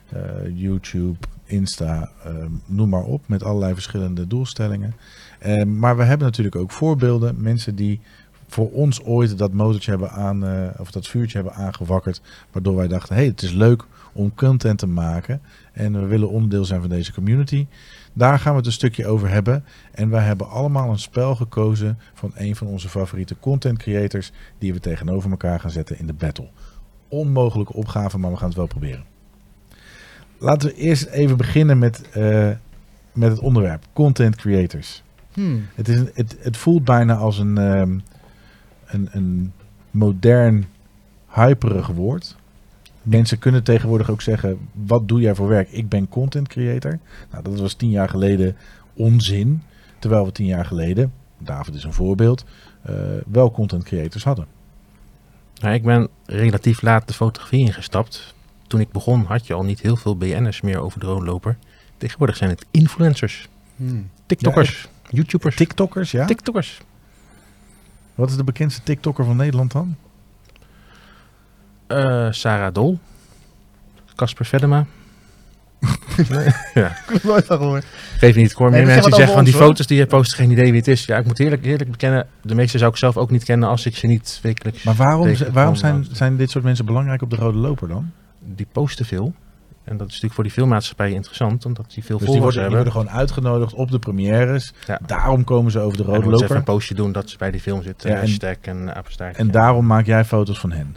Eh, 0.10 0.22
YouTube, 0.54 1.18
Insta, 1.46 2.10
ehm, 2.24 2.52
noem 2.66 2.90
maar 2.90 3.04
op. 3.04 3.22
Met 3.26 3.44
allerlei 3.44 3.74
verschillende 3.74 4.28
doelstellingen. 4.28 4.96
Ehm, 5.40 5.80
maar 5.80 5.98
we 5.98 6.04
hebben 6.04 6.28
natuurlijk 6.28 6.56
ook 6.56 6.72
voorbeelden. 6.72 7.42
Mensen 7.42 7.76
die 7.76 8.00
voor 8.48 8.72
ons 8.72 9.04
ooit 9.04 9.38
dat 9.38 9.54
motortje 9.54 9.92
hebben 9.92 10.12
aan, 10.12 10.46
eh, 10.46 10.68
of 10.78 10.92
dat 10.92 11.08
vuurtje 11.08 11.38
hebben 11.38 11.56
aangewakkerd. 11.56 12.22
Waardoor 12.52 12.76
wij 12.76 12.88
dachten, 12.88 13.16
hé, 13.16 13.22
hey, 13.22 13.30
het 13.30 13.42
is 13.42 13.52
leuk 13.52 13.86
om 14.12 14.36
content 14.36 14.80
te 14.80 14.88
maken. 14.88 15.42
En 15.74 15.94
we 16.02 16.06
willen 16.06 16.30
onderdeel 16.30 16.66
zijn 16.66 16.82
van 16.82 16.90
deze 16.90 17.14
community. 17.14 17.66
Daar 18.20 18.40
gaan 18.40 18.52
we 18.52 18.58
het 18.58 18.66
een 18.66 18.72
stukje 18.72 19.08
over 19.08 19.30
hebben. 19.30 19.66
En 19.92 20.10
wij 20.10 20.24
hebben 20.24 20.50
allemaal 20.50 20.90
een 20.90 21.00
spel 21.00 21.36
gekozen 21.36 22.00
van 22.14 22.32
een 22.36 22.56
van 22.56 22.68
onze 22.68 22.90
favoriete 22.90 23.36
content 23.40 23.78
creators. 23.78 24.32
Die 24.58 24.74
we 24.74 24.80
tegenover 24.80 25.30
elkaar 25.30 25.60
gaan 25.60 25.72
zetten 25.72 26.00
in 26.00 26.08
de 26.08 26.14
battle. 26.14 26.50
Onmogelijke 27.08 27.74
opgave, 27.74 28.18
maar 28.18 28.32
we 28.32 28.38
gaan 28.38 28.48
het 28.48 28.58
wel 28.58 28.68
proberen. 28.68 29.06
Laten 30.38 30.70
we 30.70 30.76
eerst 30.76 31.06
even 31.06 31.38
beginnen 31.38 31.80
met, 31.80 32.10
eh, 32.10 32.50
met 33.14 33.32
het 33.32 33.40
onderwerp. 33.40 33.84
Content 33.94 34.36
creators. 34.36 35.04
Hmm. 35.34 35.66
Het, 35.76 35.88
is 35.88 35.98
een, 35.98 36.12
het, 36.14 36.38
het 36.40 36.58
voelt 36.58 36.84
bijna 36.84 37.16
als 37.16 37.38
een, 37.38 37.58
ehm, 37.58 38.00
een, 38.86 39.10
een 39.12 39.54
modern, 39.92 40.66
hyperig 41.28 41.88
woord. 41.88 42.36
Mensen 43.10 43.40
kunnen 43.40 43.64
tegenwoordig 43.64 44.10
ook 44.10 44.22
zeggen: 44.22 44.58
wat 44.74 45.08
doe 45.08 45.22
jij 45.22 45.36
voor 45.36 45.48
werk? 45.48 45.72
Ik 45.72 45.90
ben 45.90 46.08
content 46.08 46.48
creator. 46.48 47.00
Nou, 47.32 47.44
dat 47.44 47.60
was 47.60 47.74
tien 47.74 47.90
jaar 47.90 48.10
geleden 48.10 48.56
onzin. 48.94 49.62
Terwijl 50.00 50.26
we 50.26 50.32
tien 50.32 50.46
jaar 50.46 50.66
geleden, 50.66 51.14
David 51.38 51.76
is 51.76 51.84
een 51.84 51.94
voorbeeld, 51.94 52.46
eh, 52.82 52.96
wel 53.28 53.52
content 53.52 53.84
creators 53.84 54.24
hadden. 54.24 54.46
Nou, 55.62 55.74
ik 55.74 55.84
ben 55.84 56.08
relatief 56.26 56.82
laat 56.82 57.08
de 57.08 57.14
fotografie 57.14 57.66
ingestapt. 57.66 58.36
Toen 58.68 58.80
ik 58.80 58.92
begon 58.92 59.24
had 59.24 59.48
je 59.48 59.54
al 59.54 59.64
niet 59.64 59.82
heel 59.82 59.96
veel 59.96 60.18
BN'ers 60.18 60.62
meer 60.62 60.80
over 60.80 61.00
de 61.00 61.06
roodloper. 61.06 61.58
Tegenwoordig 61.98 62.38
zijn 62.38 62.50
het 62.50 62.66
influencers, 62.72 63.50
Hmm. 63.76 64.10
TikTokkers, 64.26 64.88
YouTubers, 65.10 65.56
TikTokkers, 65.56 66.12
ja? 66.12 66.26
TikTokkers. 66.26 66.82
Wat 68.16 68.30
is 68.30 68.36
de 68.36 68.44
bekendste 68.44 68.84
TikTokker 68.84 69.26
van 69.26 69.36
Nederland 69.36 69.72
dan? 69.72 69.96
Eh, 71.90 72.28
Sarah 72.32 72.74
Dol, 72.74 73.00
Casper 74.16 74.46
Vedema. 74.46 74.86
nee, 76.30 76.48
ja. 76.74 76.92
Ik 77.10 77.24
nooit 77.24 77.46
van 77.46 77.58
gehoord. 77.58 77.86
Geef 78.18 78.36
niet, 78.36 78.52
hoor 78.54 78.70
Nee, 78.72 78.86
meer 78.86 78.86
dat 78.86 78.94
mensen 78.96 79.10
die 79.12 79.20
zeggen 79.20 79.36
van 79.36 79.44
die 79.44 79.54
foto's 79.54 79.88
die 79.88 79.98
je 79.98 80.06
post, 80.06 80.34
geen 80.34 80.52
idee 80.52 80.66
wie 80.66 80.80
het 80.80 80.88
is. 80.88 81.06
Ja, 81.06 81.18
ik 81.18 81.26
moet 81.26 81.40
eerlijk, 81.40 81.66
eerlijk 81.66 81.92
bekennen, 81.92 82.28
de 82.42 82.56
meeste 82.56 82.78
zou 82.78 82.92
ik 82.92 82.98
zelf 82.98 83.18
ook 83.18 83.32
niet 83.32 83.44
kennen 83.44 83.70
als 83.70 83.86
ik 83.86 83.96
ze 83.96 84.08
niet 84.08 84.40
wekelijks... 84.44 84.84
Maar 84.84 84.96
waarom, 84.96 85.36
waarom 85.52 85.76
zijn, 85.76 86.06
zijn 86.12 86.38
dit 86.38 86.50
soort 86.52 86.64
mensen 86.64 86.86
belangrijk 86.86 87.22
op 87.22 87.30
de 87.30 87.36
rode 87.36 87.58
loper 87.58 87.88
dan? 87.88 88.12
Die 88.40 88.68
posten 88.72 89.06
veel. 89.06 89.34
En 89.84 89.98
dat 89.98 90.02
is 90.08 90.14
natuurlijk 90.14 90.34
voor 90.34 90.44
die 90.44 90.54
filmmaatschappij 90.54 91.12
interessant, 91.12 91.66
omdat 91.66 91.86
die 91.94 92.04
veel 92.04 92.18
Dus 92.18 92.28
die 92.30 92.40
worden, 92.42 92.62
die 92.62 92.62
hebben. 92.62 92.84
worden 92.84 93.02
gewoon 93.10 93.20
uitgenodigd 93.20 93.74
op 93.74 93.92
de 93.92 94.00
premières. 94.00 94.74
Ja. 94.88 95.00
Daarom 95.06 95.44
komen 95.44 95.72
ze 95.72 95.80
over 95.80 95.98
de 95.98 96.04
En 96.04 96.10
rode 96.10 96.20
dan 96.22 96.30
moeten 96.30 96.40
ze 96.48 96.54
even 96.54 96.56
loper. 96.56 96.74
een 96.74 96.78
postje 96.78 96.96
doen 96.96 97.12
dat 97.12 97.30
ze 97.30 97.38
bij 97.38 97.52
die 97.52 97.62
film 97.62 97.84
zitten. 97.84 98.10
Ja, 98.10 98.16
en- 98.16 98.22
hashtag 98.22 98.56
en 98.62 98.96
apenstaartje. 98.96 99.42
En 99.42 99.52
daarom 99.52 99.86
maak 99.86 100.06
jij 100.06 100.26
foto's 100.26 100.60
van 100.60 100.72
hen. 100.72 100.96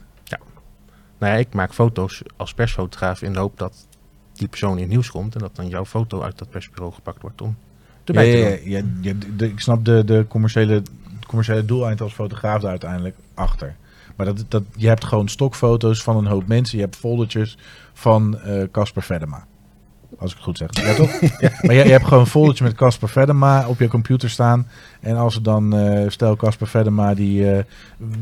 Nou 1.23 1.35
ja, 1.35 1.41
ik 1.41 1.55
maak 1.55 1.75
foto's 1.75 2.23
als 2.37 2.55
persfotograaf 2.55 3.23
in 3.23 3.33
de 3.33 3.39
hoop 3.39 3.59
dat 3.59 3.87
die 4.33 4.49
persoon 4.49 4.75
in 4.77 4.79
het 4.83 4.89
nieuws 4.89 5.11
komt. 5.11 5.35
En 5.35 5.41
dat 5.41 5.57
dan 5.57 5.69
jouw 5.69 5.85
foto 5.85 6.23
uit 6.23 6.39
dat 6.39 6.51
persbureau 6.51 6.93
gepakt 6.95 7.23
wordt 7.23 7.43
om 7.43 7.57
erbij 8.05 8.27
Ja, 8.39 8.57
te 8.57 8.71
ja, 8.71 8.81
doen. 8.81 8.99
ja, 9.03 9.13
de- 9.19 9.37
de- 9.37 9.49
ik 9.49 9.61
snap 9.61 9.85
de, 9.85 10.05
de 10.05 10.25
commerciële, 10.29 10.73
het 10.75 10.91
commerciële 11.27 11.65
doeleind 11.65 12.01
als 12.01 12.13
fotograaf 12.13 12.61
daar 12.61 12.71
uiteindelijk 12.71 13.17
achter. 13.35 13.77
Maar 14.17 14.27
dat, 14.27 14.45
dat, 14.49 14.63
je 14.77 14.89
hebt 14.89 15.05
gewoon 15.05 15.29
stokfoto's 15.29 16.03
van 16.03 16.17
een 16.17 16.27
hoop 16.27 16.47
mensen. 16.47 16.79
Je 16.79 16.85
hebt 16.85 16.97
foldertjes 16.97 17.59
van 17.93 18.39
eh, 18.39 18.63
Casper 18.73 19.03
Vedema. 19.03 19.47
Als 20.23 20.31
ik 20.31 20.37
het 20.37 20.47
goed 20.47 20.59
zeg. 20.59 20.69
Ja, 20.73 20.95
toch? 20.95 21.21
Maar 21.63 21.75
je, 21.75 21.85
je 21.85 21.91
hebt 21.91 22.05
gewoon 22.05 22.21
een 22.21 22.27
foldertje 22.27 22.65
met 22.65 22.75
Casper 22.75 23.09
Vedema 23.09 23.69
op 23.69 23.79
je 23.79 23.89
computer 23.89 24.31
staan. 24.31 24.69
En 25.01 25.17
als 25.17 25.35
er 25.35 25.43
dan, 25.43 25.77
eh, 25.77 26.09
stel 26.09 26.37
Casper 26.37 26.67
Vedema 26.67 27.15
die 27.15 27.51
eh, 27.51 27.65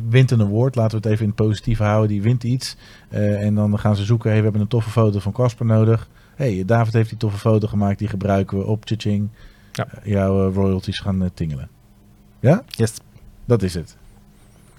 wint 0.08 0.30
een 0.30 0.40
award. 0.40 0.74
Laten 0.74 0.90
we 0.90 0.96
het 0.96 1.06
even 1.06 1.22
in 1.22 1.32
het 1.36 1.46
positieve 1.46 1.82
houden. 1.82 2.08
Die 2.08 2.22
wint 2.22 2.44
iets. 2.44 2.76
Eh, 3.08 3.42
en 3.42 3.54
dan 3.54 3.78
gaan 3.78 3.96
ze 3.96 4.04
zoeken. 4.04 4.28
Hey, 4.28 4.38
we 4.38 4.44
hebben 4.44 4.62
een 4.62 4.68
toffe 4.68 4.90
foto 4.90 5.18
van 5.18 5.32
Casper 5.32 5.66
nodig. 5.66 6.08
hey, 6.34 6.62
David 6.66 6.92
heeft 6.92 7.08
die 7.08 7.18
toffe 7.18 7.38
foto 7.38 7.68
gemaakt. 7.68 7.98
Die 7.98 8.08
gebruiken 8.08 8.58
we 8.58 8.64
op 8.64 8.84
Tjitjing. 8.84 9.28
Ja. 9.72 9.86
Jouw 10.04 10.52
royalties 10.52 10.98
gaan 10.98 11.30
tingelen. 11.34 11.68
Ja? 12.40 12.62
Yes. 12.66 12.92
Dat 13.44 13.62
is 13.62 13.74
het. 13.74 13.96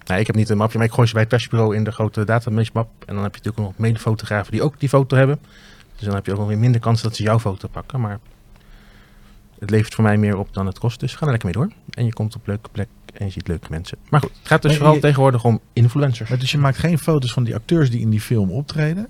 Nou, 0.06 0.20
ik 0.20 0.26
heb 0.26 0.36
niet 0.36 0.48
een 0.48 0.56
mapje, 0.56 0.78
maar 0.78 0.86
ik 0.86 0.92
gooi 0.92 1.06
ze 1.06 1.12
bij 1.12 1.22
het 1.22 1.30
persbureau 1.30 1.76
in 1.76 1.84
de 1.84 1.92
grote 1.92 2.24
database 2.24 2.70
map. 2.72 2.88
En 3.06 3.14
dan 3.14 3.22
heb 3.22 3.34
je 3.34 3.38
natuurlijk 3.38 3.58
ook 3.58 3.64
nog 3.64 3.78
medefotografen 3.78 4.52
die 4.52 4.62
ook 4.62 4.80
die 4.80 4.88
foto 4.88 5.16
hebben. 5.16 5.38
Dus 6.02 6.10
dan 6.10 6.20
heb 6.22 6.26
je 6.34 6.40
ook 6.40 6.48
weer 6.48 6.58
minder 6.58 6.80
kans 6.80 7.02
dat 7.02 7.16
ze 7.16 7.22
jouw 7.22 7.38
foto 7.38 7.68
pakken. 7.68 8.00
Maar 8.00 8.18
het 9.58 9.70
levert 9.70 9.94
voor 9.94 10.04
mij 10.04 10.16
meer 10.16 10.36
op 10.38 10.54
dan 10.54 10.66
het 10.66 10.78
kost. 10.78 11.00
Dus 11.00 11.14
ga 11.14 11.24
er 11.24 11.30
lekker 11.30 11.48
mee 11.54 11.56
door. 11.66 11.72
En 11.90 12.04
je 12.04 12.12
komt 12.12 12.34
op 12.36 12.46
leuke 12.46 12.68
plek 12.72 12.88
en 13.14 13.24
je 13.26 13.32
ziet 13.32 13.48
leuke 13.48 13.66
mensen. 13.70 13.98
Maar 14.10 14.20
goed, 14.20 14.30
het 14.38 14.46
gaat 14.48 14.62
dus 14.62 14.70
Maar 14.70 14.78
vooral 14.80 14.94
je- 14.96 15.00
tegenwoordig 15.00 15.44
om 15.44 15.60
influencers. 15.72 16.28
Maar 16.28 16.38
dus 16.38 16.50
je 16.50 16.58
maakt 16.58 16.78
geen 16.78 16.98
foto's 16.98 17.32
van 17.32 17.44
die 17.44 17.54
acteurs 17.54 17.90
die 17.90 18.00
in 18.00 18.10
die 18.10 18.20
film 18.20 18.50
optreden? 18.50 19.08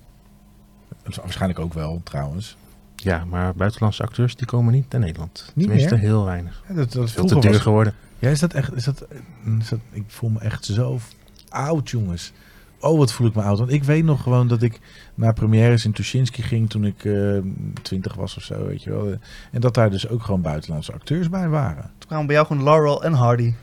Dat 1.03 1.13
is 1.13 1.17
waarschijnlijk 1.17 1.59
ook 1.61 1.75
wel, 1.75 2.01
trouwens. 2.05 2.57
Ja, 2.97 3.25
maar 3.25 3.55
buitenlandse 3.55 4.03
acteurs 4.03 4.37
die 4.37 4.47
komen 4.47 4.73
niet 4.73 4.91
naar 4.93 5.01
Nederland. 5.01 5.53
Niet 5.55 5.67
Tenminste, 5.67 5.95
meer? 5.95 6.03
heel 6.05 6.25
weinig. 6.25 6.63
Ja, 6.69 6.75
dat, 6.75 6.93
dat 6.93 7.11
Veel 7.11 7.27
te 7.27 7.39
duur 7.41 7.51
was- 7.53 7.61
geworden. 7.61 7.95
Ja, 8.19 8.29
is 8.31 8.41
dat 8.41 8.53
echt... 8.53 8.75
Is 8.75 8.85
dat, 8.85 9.07
is 9.59 9.69
dat, 9.69 9.79
ik 9.91 10.05
voel 10.07 10.31
me 10.31 10.39
echt 10.41 10.65
zo 10.65 10.99
oud, 11.49 11.91
jongens. 11.91 12.33
Oh, 12.83 12.99
wat 12.99 13.13
voel 13.13 13.27
ik 13.27 13.35
me 13.35 13.43
oud. 13.43 13.59
Want 13.59 13.73
ik 13.73 13.85
weet 13.85 14.05
nog 14.05 14.23
gewoon 14.23 14.49
dat 14.49 14.63
ik 14.63 14.81
naar 15.15 15.33
premières 15.33 15.85
in 15.85 15.93
Tuschinski 15.93 16.43
ging 16.43 16.71
toen 16.71 16.85
ik 16.85 17.05
eh 17.05 17.39
20 17.83 18.15
was 18.15 18.37
of 18.37 18.43
zo, 18.43 18.67
weet 18.67 18.83
je 18.83 18.91
wel. 18.91 19.17
En 19.51 19.61
dat 19.61 19.75
daar 19.75 19.91
dus 19.91 20.09
ook 20.09 20.23
gewoon 20.23 20.43
buitenlandse 20.43 20.93
acteurs 20.93 21.29
bij 21.29 21.49
waren. 21.49 21.91
Toen 21.99 22.09
kwamen 22.09 22.27
bij 22.27 22.35
jou 22.35 22.47
gewoon 22.47 22.65
Laurel 22.65 23.05
en 23.05 23.13
Hardy. 23.13 23.55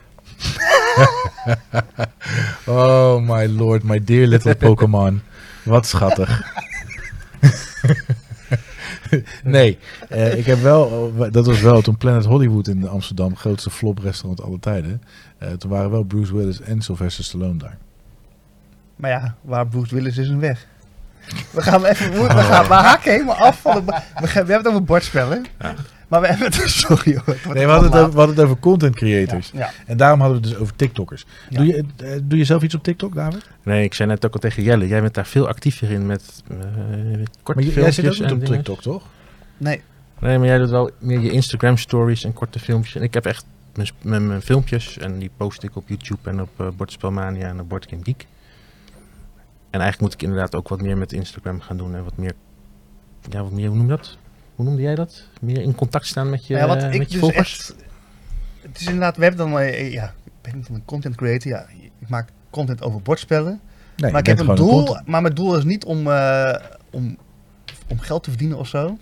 Oh 2.66 3.20
my 3.20 3.46
lord, 3.46 3.82
my 3.82 4.04
dear 4.04 4.26
little 4.26 4.54
Pokémon. 4.54 5.22
Wat 5.62 5.86
schattig. 5.86 6.42
nee, 9.44 9.78
eh, 10.08 10.38
ik 10.38 10.46
heb 10.46 10.60
wel, 10.60 11.12
dat 11.30 11.46
was 11.46 11.60
wel 11.60 11.80
toen 11.80 11.96
Planet 11.96 12.24
Hollywood 12.24 12.68
in 12.68 12.88
Amsterdam, 12.88 13.36
grootste 13.36 13.70
flop 13.70 13.98
restaurant 13.98 14.42
alle 14.42 14.58
tijden. 14.58 15.02
Eh, 15.38 15.52
toen 15.52 15.70
waren 15.70 15.90
wel 15.90 16.02
Bruce 16.02 16.36
Willis 16.36 16.60
en 16.60 16.82
Sylvester 16.82 17.24
Stallone 17.24 17.58
daar. 17.58 17.78
Maar 19.00 19.10
ja, 19.10 19.34
waar 19.40 19.66
Bruce 19.66 19.94
Willis 19.94 20.16
is 20.18 20.28
een 20.28 20.40
weg. 20.40 20.66
We 21.50 21.62
gaan 21.62 21.84
even, 21.84 22.10
we, 22.12 22.18
we 22.20 22.28
gaan, 22.28 22.66
we 22.66 22.74
haken 22.74 23.10
helemaal 23.12 23.36
af 23.36 23.60
van 23.60 23.74
de, 23.86 24.00
we, 24.20 24.26
hebben 24.28 24.56
het 24.56 24.66
over 24.68 24.84
bordspellen. 24.84 25.44
Maar 26.08 26.20
we 26.20 26.26
hebben 26.26 26.46
het, 26.46 26.70
sorry 26.86 27.20
hoor. 27.24 27.34
het 27.40 27.54
Nee, 27.54 27.64
we 27.66 27.70
hadden, 27.72 27.90
het 27.90 28.00
over, 28.00 28.12
we 28.12 28.16
hadden 28.18 28.36
het 28.36 28.44
over 28.44 28.58
content 28.58 28.94
creators. 28.96 29.50
Ja. 29.54 29.70
En 29.86 29.96
daarom 29.96 30.20
hadden 30.20 30.40
we 30.40 30.44
het 30.46 30.52
dus 30.54 30.62
over 30.62 30.76
TikTokkers. 30.76 31.26
Ja. 31.48 31.56
Doe, 31.58 31.66
je, 31.66 31.84
eh, 31.96 32.10
doe 32.22 32.38
je 32.38 32.44
zelf 32.44 32.62
iets 32.62 32.74
op 32.74 32.82
TikTok, 32.82 33.14
David? 33.14 33.48
Nee, 33.62 33.84
ik 33.84 33.94
zei 33.94 34.08
net 34.08 34.26
ook 34.26 34.32
al 34.34 34.40
tegen 34.40 34.62
Jelle. 34.62 34.88
Jij 34.88 35.00
bent 35.00 35.14
daar 35.14 35.26
veel 35.26 35.48
actiever 35.48 35.90
in 35.90 36.06
met 36.06 36.42
eh 36.48 36.56
korte 37.42 37.60
Maar 37.60 37.70
je- 37.74 37.80
jij 37.80 37.92
zit 37.92 38.06
ook 38.06 38.12
niet 38.12 38.22
op 38.22 38.28
dingen. 38.28 38.46
TikTok, 38.46 38.82
toch? 38.82 39.02
Nee, 39.56 39.82
Nee, 40.20 40.38
maar 40.38 40.46
jij 40.46 40.58
doet 40.58 40.70
wel 40.70 40.90
meer 40.98 41.20
je 41.20 41.30
Instagram 41.30 41.76
stories 41.76 42.24
en 42.24 42.32
korte 42.32 42.58
filmpjes. 42.58 42.94
En 42.94 43.02
ik 43.02 43.14
heb 43.14 43.26
echt 43.26 43.44
mijn, 44.02 44.26
mijn 44.26 44.42
filmpjes 44.42 44.98
en 44.98 45.18
die 45.18 45.30
post 45.36 45.62
ik 45.62 45.76
op 45.76 45.88
YouTube 45.88 46.30
en 46.30 46.40
op 46.40 46.48
eh, 46.56 46.66
Bordspelmania 46.76 47.48
en 47.48 47.60
op 47.60 47.68
Boardgame 47.68 48.02
Geek. 48.04 48.26
En 49.70 49.80
eigenlijk 49.80 50.00
moet 50.00 50.12
ik 50.12 50.22
inderdaad 50.22 50.54
ook 50.54 50.68
wat 50.68 50.82
meer 50.82 50.98
met 50.98 51.12
Instagram 51.12 51.60
gaan 51.60 51.76
doen 51.76 51.94
en 51.94 52.04
wat 52.04 52.16
meer, 52.16 52.32
ja, 53.30 53.42
wat 53.42 53.52
meer, 53.52 53.68
hoe 53.68 53.76
noem 53.76 53.90
je 53.90 53.96
dat? 53.96 54.18
Hoe 54.54 54.64
noemde 54.68 54.82
jij 54.82 54.94
dat? 54.94 55.22
Meer 55.40 55.60
in 55.60 55.74
contact 55.74 56.06
staan 56.06 56.30
met 56.30 56.46
je, 56.46 56.54
ja, 56.54 56.66
wat 56.66 56.82
eh, 56.82 56.92
ik 56.92 56.98
met 56.98 57.12
je 57.12 57.18
dus 57.18 57.20
volgers? 57.20 57.58
echt... 57.58 57.74
Het 58.60 58.80
is 58.80 58.86
inderdaad, 58.86 59.16
we 59.16 59.22
hebben 59.22 59.50
dan, 59.50 59.60
eh, 59.60 59.92
ja, 59.92 60.14
ik 60.24 60.32
ben 60.40 60.56
niet 60.56 60.68
een 60.68 60.84
content 60.84 61.16
creator. 61.16 61.52
Ja, 61.52 61.66
ik 61.98 62.08
maak 62.08 62.28
content 62.50 62.82
over 62.82 63.02
bordspellen. 63.02 63.60
Nee, 63.96 64.10
maar 64.10 64.20
ik 64.20 64.26
heb 64.26 64.38
een 64.38 64.54
doel, 64.54 64.96
maar 65.04 65.22
mijn 65.22 65.34
doel 65.34 65.56
is 65.56 65.64
niet 65.64 65.84
om, 65.84 66.10
eh, 66.10 66.54
om, 66.90 67.16
om 67.88 67.98
geld 67.98 68.22
te 68.22 68.30
verdienen 68.30 68.58
of 68.58 68.68
zo. 68.68 68.98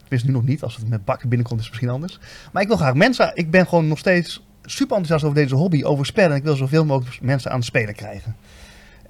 Tenminste 0.00 0.28
nu 0.28 0.32
nog 0.32 0.44
niet, 0.44 0.62
als 0.62 0.76
het 0.76 0.88
met 0.88 1.04
bakken 1.04 1.28
binnenkomt 1.28 1.60
is 1.60 1.66
het 1.66 1.74
misschien 1.74 1.94
anders. 1.94 2.18
Maar 2.52 2.62
ik 2.62 2.68
wil 2.68 2.76
graag 2.76 2.94
mensen, 2.94 3.30
ik 3.34 3.50
ben 3.50 3.66
gewoon 3.66 3.88
nog 3.88 3.98
steeds 3.98 4.44
super 4.62 4.96
enthousiast 4.96 5.24
over 5.24 5.36
deze 5.36 5.54
hobby, 5.54 5.82
over 5.84 6.06
spellen. 6.06 6.30
En 6.30 6.36
ik 6.36 6.42
wil 6.42 6.56
zoveel 6.56 6.84
mogelijk 6.84 7.20
mensen 7.20 7.50
aan 7.50 7.56
het 7.56 7.66
spelen 7.66 7.94
krijgen. 7.94 8.36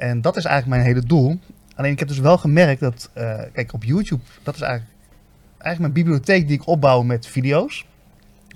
En 0.01 0.21
dat 0.21 0.37
is 0.37 0.45
eigenlijk 0.45 0.77
mijn 0.77 0.95
hele 0.95 1.07
doel. 1.07 1.39
Alleen 1.75 1.93
ik 1.93 1.99
heb 1.99 2.09
dus 2.09 2.19
wel 2.19 2.39
gemerkt 2.39 2.81
dat, 2.81 3.11
eh, 3.13 3.41
kijk 3.53 3.73
op 3.73 3.85
YouTube, 3.85 4.23
dat 4.43 4.55
is 4.55 4.61
eigenlijk, 4.61 4.93
eigenlijk 5.59 5.79
mijn 5.79 6.05
bibliotheek 6.05 6.47
die 6.47 6.57
ik 6.57 6.67
opbouw 6.67 7.03
met 7.03 7.27
video's. 7.27 7.87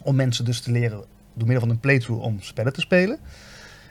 Om 0.03 0.15
mensen 0.15 0.45
dus 0.45 0.61
te 0.61 0.71
leren 0.71 1.05
door 1.35 1.47
middel 1.47 1.61
van 1.61 1.71
een 1.71 1.81
playthrough 1.81 2.25
om 2.25 2.41
spellen 2.41 2.73
te 2.73 2.81
spelen. 2.81 3.19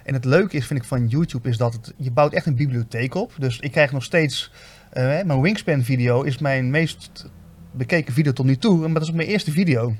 En 0.03 0.14
het 0.14 0.25
leuke 0.25 0.57
is, 0.57 0.67
vind 0.67 0.80
ik, 0.80 0.85
van 0.85 1.07
YouTube 1.07 1.49
is 1.49 1.57
dat 1.57 1.73
het, 1.73 1.93
je 1.98 2.11
bouwt 2.11 2.33
echt 2.33 2.45
een 2.45 2.56
bibliotheek 2.56 3.15
op. 3.15 3.33
Dus 3.38 3.59
ik 3.59 3.72
krijg 3.72 3.91
nog 3.91 4.03
steeds, 4.03 4.51
eh, 4.90 5.03
mijn 5.03 5.41
Wingspan 5.41 5.83
video 5.83 6.22
is 6.22 6.38
mijn 6.38 6.69
meest 6.69 7.25
bekeken 7.72 8.14
video 8.14 8.33
tot 8.33 8.45
nu 8.45 8.57
toe. 8.57 8.77
Maar 8.77 8.93
dat 8.93 9.03
is 9.03 9.11
mijn 9.11 9.27
eerste 9.27 9.51
video. 9.51 9.95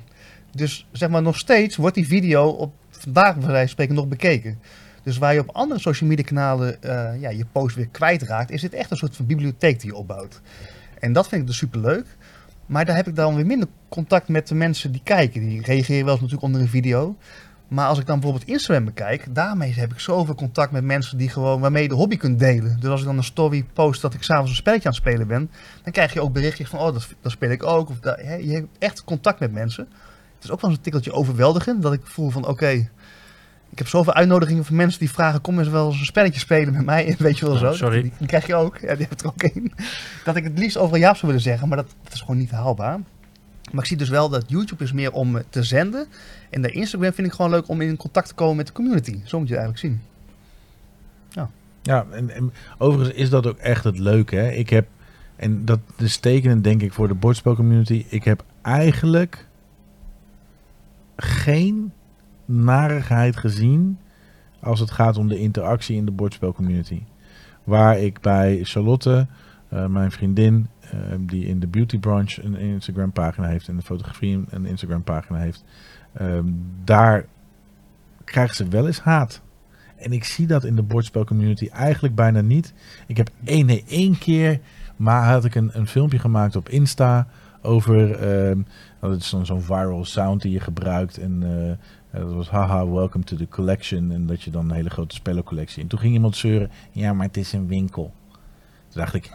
Dus 0.52 0.88
zeg 0.92 1.10
maar 1.10 1.22
nog 1.22 1.38
steeds 1.38 1.76
wordt 1.76 1.96
die 1.96 2.08
video 2.08 2.48
op 2.48 2.74
vandaag 2.90 3.38
bij 3.38 3.48
wijze 3.48 3.70
spreken 3.70 3.96
nog 3.96 4.08
bekeken. 4.08 4.60
Dus 5.04 5.18
waar 5.18 5.34
je 5.34 5.40
op 5.40 5.56
andere 5.56 5.80
social 5.80 6.10
media 6.10 6.26
kanalen 6.26 6.82
eh, 6.82 7.22
ja, 7.22 7.30
je 7.30 7.46
post 7.52 7.76
weer 7.76 7.88
kwijtraakt, 7.88 8.52
is 8.52 8.62
dit 8.62 8.74
echt 8.74 8.92
een 8.92 8.98
soort 8.98 9.16
van 9.16 9.26
bibliotheek 9.26 9.80
die 9.80 9.90
je 9.90 9.96
opbouwt. 9.96 10.42
En 11.00 11.14
dat 11.14 11.28
vind 11.28 11.42
ik 11.42 11.48
dus 11.48 11.58
super 11.58 11.80
leuk. 11.80 12.06
Maar 12.66 12.86
daar 12.86 12.96
heb 12.96 13.08
ik 13.08 13.16
dan 13.16 13.36
weer 13.36 13.46
minder 13.46 13.68
contact 13.90 14.28
met 14.28 14.48
de 14.48 14.56
mensen 14.56 14.92
die 14.92 15.02
kijken. 15.04 15.42
Die 15.42 15.62
reageren 15.62 16.06
wel 16.06 16.14
eens 16.14 16.22
natuurlijk 16.22 16.44
onder 16.44 16.62
een 16.62 16.68
video. 16.68 17.18
Maar 17.68 17.88
als 17.88 18.00
ik 18.00 18.06
dan 18.06 18.20
bijvoorbeeld 18.20 18.50
Instagram 18.50 18.86
bekijk, 18.86 19.36
daarmee 19.36 19.74
heb 19.74 19.92
ik 19.92 20.00
zoveel 20.00 20.36
contact 20.36 20.72
met 20.72 20.84
mensen 20.84 21.18
die 21.18 21.30
gewoon, 21.30 21.60
waarmee 21.60 21.84
je 21.84 21.90
de 21.90 21.96
hobby 21.96 22.18
kunt 22.18 22.40
delen. 22.40 22.78
Dus 22.80 22.90
als 22.90 23.00
ik 23.00 23.06
dan 23.06 23.18
een 23.18 23.24
story 23.24 23.66
post 23.74 24.02
dat 24.02 24.14
ik 24.14 24.24
s'avonds 24.24 24.50
een 24.50 24.56
spelletje 24.56 24.88
aan 24.88 24.94
het 24.94 25.04
spelen 25.04 25.28
ben, 25.28 25.52
dan 25.84 25.94
krijg 25.94 26.14
je 26.14 26.22
ook 26.22 26.34
berichtjes 26.34 26.70
van, 26.70 26.80
oh, 26.80 26.94
dat, 27.22 27.32
speel 27.32 27.50
ik 27.50 27.64
ook. 27.64 27.90
Of 27.90 27.98
je 28.42 28.54
hebt 28.54 28.68
echt 28.80 29.04
contact 29.04 29.40
met 29.40 29.52
mensen. 29.52 29.88
Het 30.36 30.44
is 30.44 30.52
ook 30.52 30.62
wel 30.62 30.70
eens 30.70 30.78
een 30.78 30.84
tikkeltje 30.84 31.14
overweldigend, 31.14 31.82
dat 31.82 31.94
ik 31.94 32.02
voel 32.04 32.30
van, 32.30 32.48
oké, 32.48 32.90
ik 33.74 33.80
heb 33.80 33.88
zoveel 33.88 34.14
uitnodigingen 34.14 34.66
van 34.66 34.76
mensen 34.76 35.00
die 35.00 35.12
vragen, 35.12 35.42
kom 35.42 35.60
eens 35.60 35.68
wel 35.68 35.88
eens 35.88 36.00
een 36.00 36.06
spelletje 36.06 36.40
spelen 36.40 36.74
met 36.74 36.86
mij, 36.86 37.16
weet 37.20 37.40
je 37.40 37.46
wel 37.46 37.58
zo. 37.58 37.70
Oh, 37.70 37.74
sorry. 37.74 38.02
Die, 38.02 38.12
die 38.18 38.28
krijg 38.28 38.48
je 38.48 38.56
ook, 38.56 38.78
ja, 38.78 38.96
die 38.96 39.06
hebt 39.10 39.22
er 39.22 39.28
ook 39.28 39.44
één. 39.44 39.72
Dat 40.24 40.36
ik 40.36 40.44
het 40.44 40.60
liefst 40.60 40.78
overal 40.78 41.00
ja 41.00 41.14
zou 41.14 41.28
willen 41.28 41.42
zeggen, 41.42 41.68
maar 41.68 41.78
dat, 41.78 41.94
dat 42.04 42.14
is 42.14 42.20
gewoon 42.20 42.38
niet 42.38 42.52
haalbaar. 42.52 43.00
Maar 43.72 43.82
ik 43.82 43.86
zie 43.86 43.98
dus 43.98 44.10
wel 44.10 44.30
dat 44.30 44.44
YouTube 44.48 44.84
is 44.84 44.92
meer 44.92 45.12
om 45.12 45.42
te 45.50 45.64
zenden. 45.64 46.08
En 46.50 46.62
de 46.62 46.72
Instagram 46.72 47.14
vind 47.14 47.28
ik 47.28 47.34
gewoon 47.34 47.52
leuk 47.52 47.68
om 47.68 47.82
in 47.82 47.98
contact 47.98 48.28
te 48.28 48.34
komen 48.34 48.56
met 48.56 48.68
de 48.68 48.74
community. 48.74 49.20
Zo 49.24 49.40
moet 49.40 49.48
je 49.48 49.54
het 49.54 49.64
eigenlijk 49.64 49.78
zien. 49.78 50.12
Ja, 51.84 52.06
en, 52.12 52.30
en 52.30 52.54
overigens 52.78 53.16
is 53.16 53.30
dat 53.30 53.48
ook 53.48 53.58
echt 53.58 53.84
het 53.84 54.00
leuke. 54.00 54.36
Hè? 54.36 54.52
Ik 54.52 54.70
heb, 54.70 54.88
en 55.36 55.66
dat 55.66 55.80
is 55.98 56.18
tekenend 56.18 56.64
denk 56.64 56.82
ik 56.82 56.94
voor 56.94 57.08
de 57.08 57.14
bordspelcommunity. 57.14 58.06
Ik 58.10 58.24
heb 58.24 58.44
eigenlijk 58.62 59.48
geen 61.16 61.94
narigheid 62.46 63.38
gezien 63.38 63.98
als 64.60 64.80
het 64.80 64.92
gaat 64.92 65.18
om 65.18 65.28
de 65.28 65.40
interactie 65.40 65.96
in 65.96 66.06
de 66.06 66.12
bordspelcommunity. 66.12 67.02
Waar 67.64 68.00
ik 68.00 68.22
bij 68.22 68.60
Charlotte, 68.64 69.28
eh, 69.70 69.86
mijn 69.86 70.12
vriendin, 70.12 70.68
eh, 70.80 71.00
die 71.20 71.46
in 71.46 71.60
de 71.60 71.68
beauty 71.68 72.00
branch 72.00 72.44
een 72.44 72.56
Instagram 72.56 73.12
pagina 73.12 73.48
heeft 73.48 73.68
en 73.68 73.76
de 73.76 73.82
fotografie 73.82 74.44
een 74.50 74.66
Instagram 74.66 75.04
pagina 75.04 75.40
heeft, 75.40 75.64
ehm, 76.14 76.46
daar 76.84 77.26
krijgt 78.24 78.56
ze 78.56 78.68
wel 78.68 78.88
eens 78.88 79.00
haat. 79.00 79.42
En 79.96 80.12
ik 80.12 80.24
zie 80.24 80.48
dat 80.48 80.64
in 80.64 80.76
de 80.76 80.84
bordspelcommunity 80.84 81.68
eigenlijk 81.68 82.16
bijna 82.16 82.42
niet. 82.42 82.74
Ik 83.08 83.18
heb 83.18 83.30
één, 83.44 83.66
nee, 83.66 83.84
één 83.88 84.18
keer, 84.18 84.60
maar 84.96 85.32
had 85.32 85.46
ik 85.46 85.56
een, 85.56 85.70
een 85.74 85.88
filmpje 85.88 86.20
gemaakt 86.20 86.56
op 86.56 86.70
Insta 86.70 87.28
over, 87.62 88.12
ehm, 88.12 88.62
dat 89.00 89.20
is 89.20 89.30
dan 89.30 89.46
zo'n 89.46 89.62
viral 89.62 90.06
sound 90.06 90.42
die 90.42 90.52
je 90.52 90.60
gebruikt. 90.60 91.18
En 91.18 91.44
dat 92.20 92.34
was 92.34 92.50
haha, 92.50 92.88
welcome 92.88 93.24
to 93.24 93.36
the 93.36 93.48
collection. 93.48 94.12
En 94.12 94.26
dat 94.26 94.42
je 94.42 94.52
dan 94.52 94.70
een 94.70 94.76
hele 94.76 94.90
grote 94.90 95.16
spellencollectie. 95.16 95.82
En 95.82 95.88
toen 95.88 96.00
ging 96.00 96.14
iemand 96.14 96.36
zeuren, 96.36 96.72
ja, 96.92 97.14
maar 97.14 97.28
het 97.28 97.38
is 97.38 97.54
een 97.54 97.68
winkel. 97.68 98.14
Toen 98.88 99.02
dacht 99.02 99.14
ik, 99.14 99.32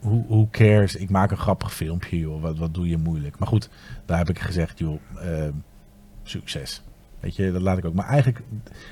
who, 0.00 0.24
who 0.28 0.48
cares? 0.50 0.96
Ik 0.96 1.10
maak 1.10 1.30
een 1.30 1.36
grappig 1.36 1.74
filmpje, 1.74 2.18
joh. 2.18 2.42
Wat, 2.42 2.58
wat 2.58 2.74
doe 2.74 2.88
je 2.88 2.96
moeilijk? 2.96 3.38
Maar 3.38 3.48
goed, 3.48 3.70
daar 4.04 4.18
heb 4.18 4.28
ik 4.28 4.38
gezegd, 4.38 4.78
joh, 4.78 5.00
ehm, 5.18 5.52
succes. 6.22 6.82
Weet 7.20 7.36
je, 7.36 7.52
dat 7.52 7.62
laat 7.62 7.78
ik 7.78 7.84
ook. 7.84 7.94
Maar 7.94 8.08
eigenlijk, 8.08 8.42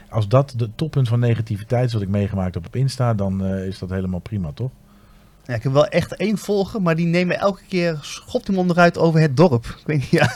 als 0.09 0.29
dat 0.29 0.55
de 0.57 0.75
toppunt 0.75 1.09
van 1.09 1.21
negativiteit 1.21 1.87
is 1.87 1.93
wat 1.93 2.03
ik 2.03 2.09
meegemaakt 2.09 2.55
heb 2.55 2.67
op 2.67 2.77
Insta, 2.77 3.15
dan 3.15 3.45
eh, 3.45 3.67
is 3.67 3.79
dat 3.79 3.91
helemaal 3.91 4.21
prima, 4.21 4.53
toch? 4.53 4.71
Ja, 5.49 5.55
ik 5.55 5.63
heb 5.63 5.73
wel 5.73 5.87
echt 5.87 6.17
één 6.17 6.39
volger, 6.39 6.83
maar 6.83 6.97
die 6.97 7.07
nemen 7.07 7.39
elke 7.39 7.63
keer 7.69 7.99
schopt 8.01 8.47
hem 8.47 8.59
onderuit 8.59 8.99
over 8.99 9.21
het 9.21 9.37
dorp. 9.37 9.65
Ik 9.67 9.87
weet 9.87 9.97
niet, 9.99 10.09
ja. 10.11 10.31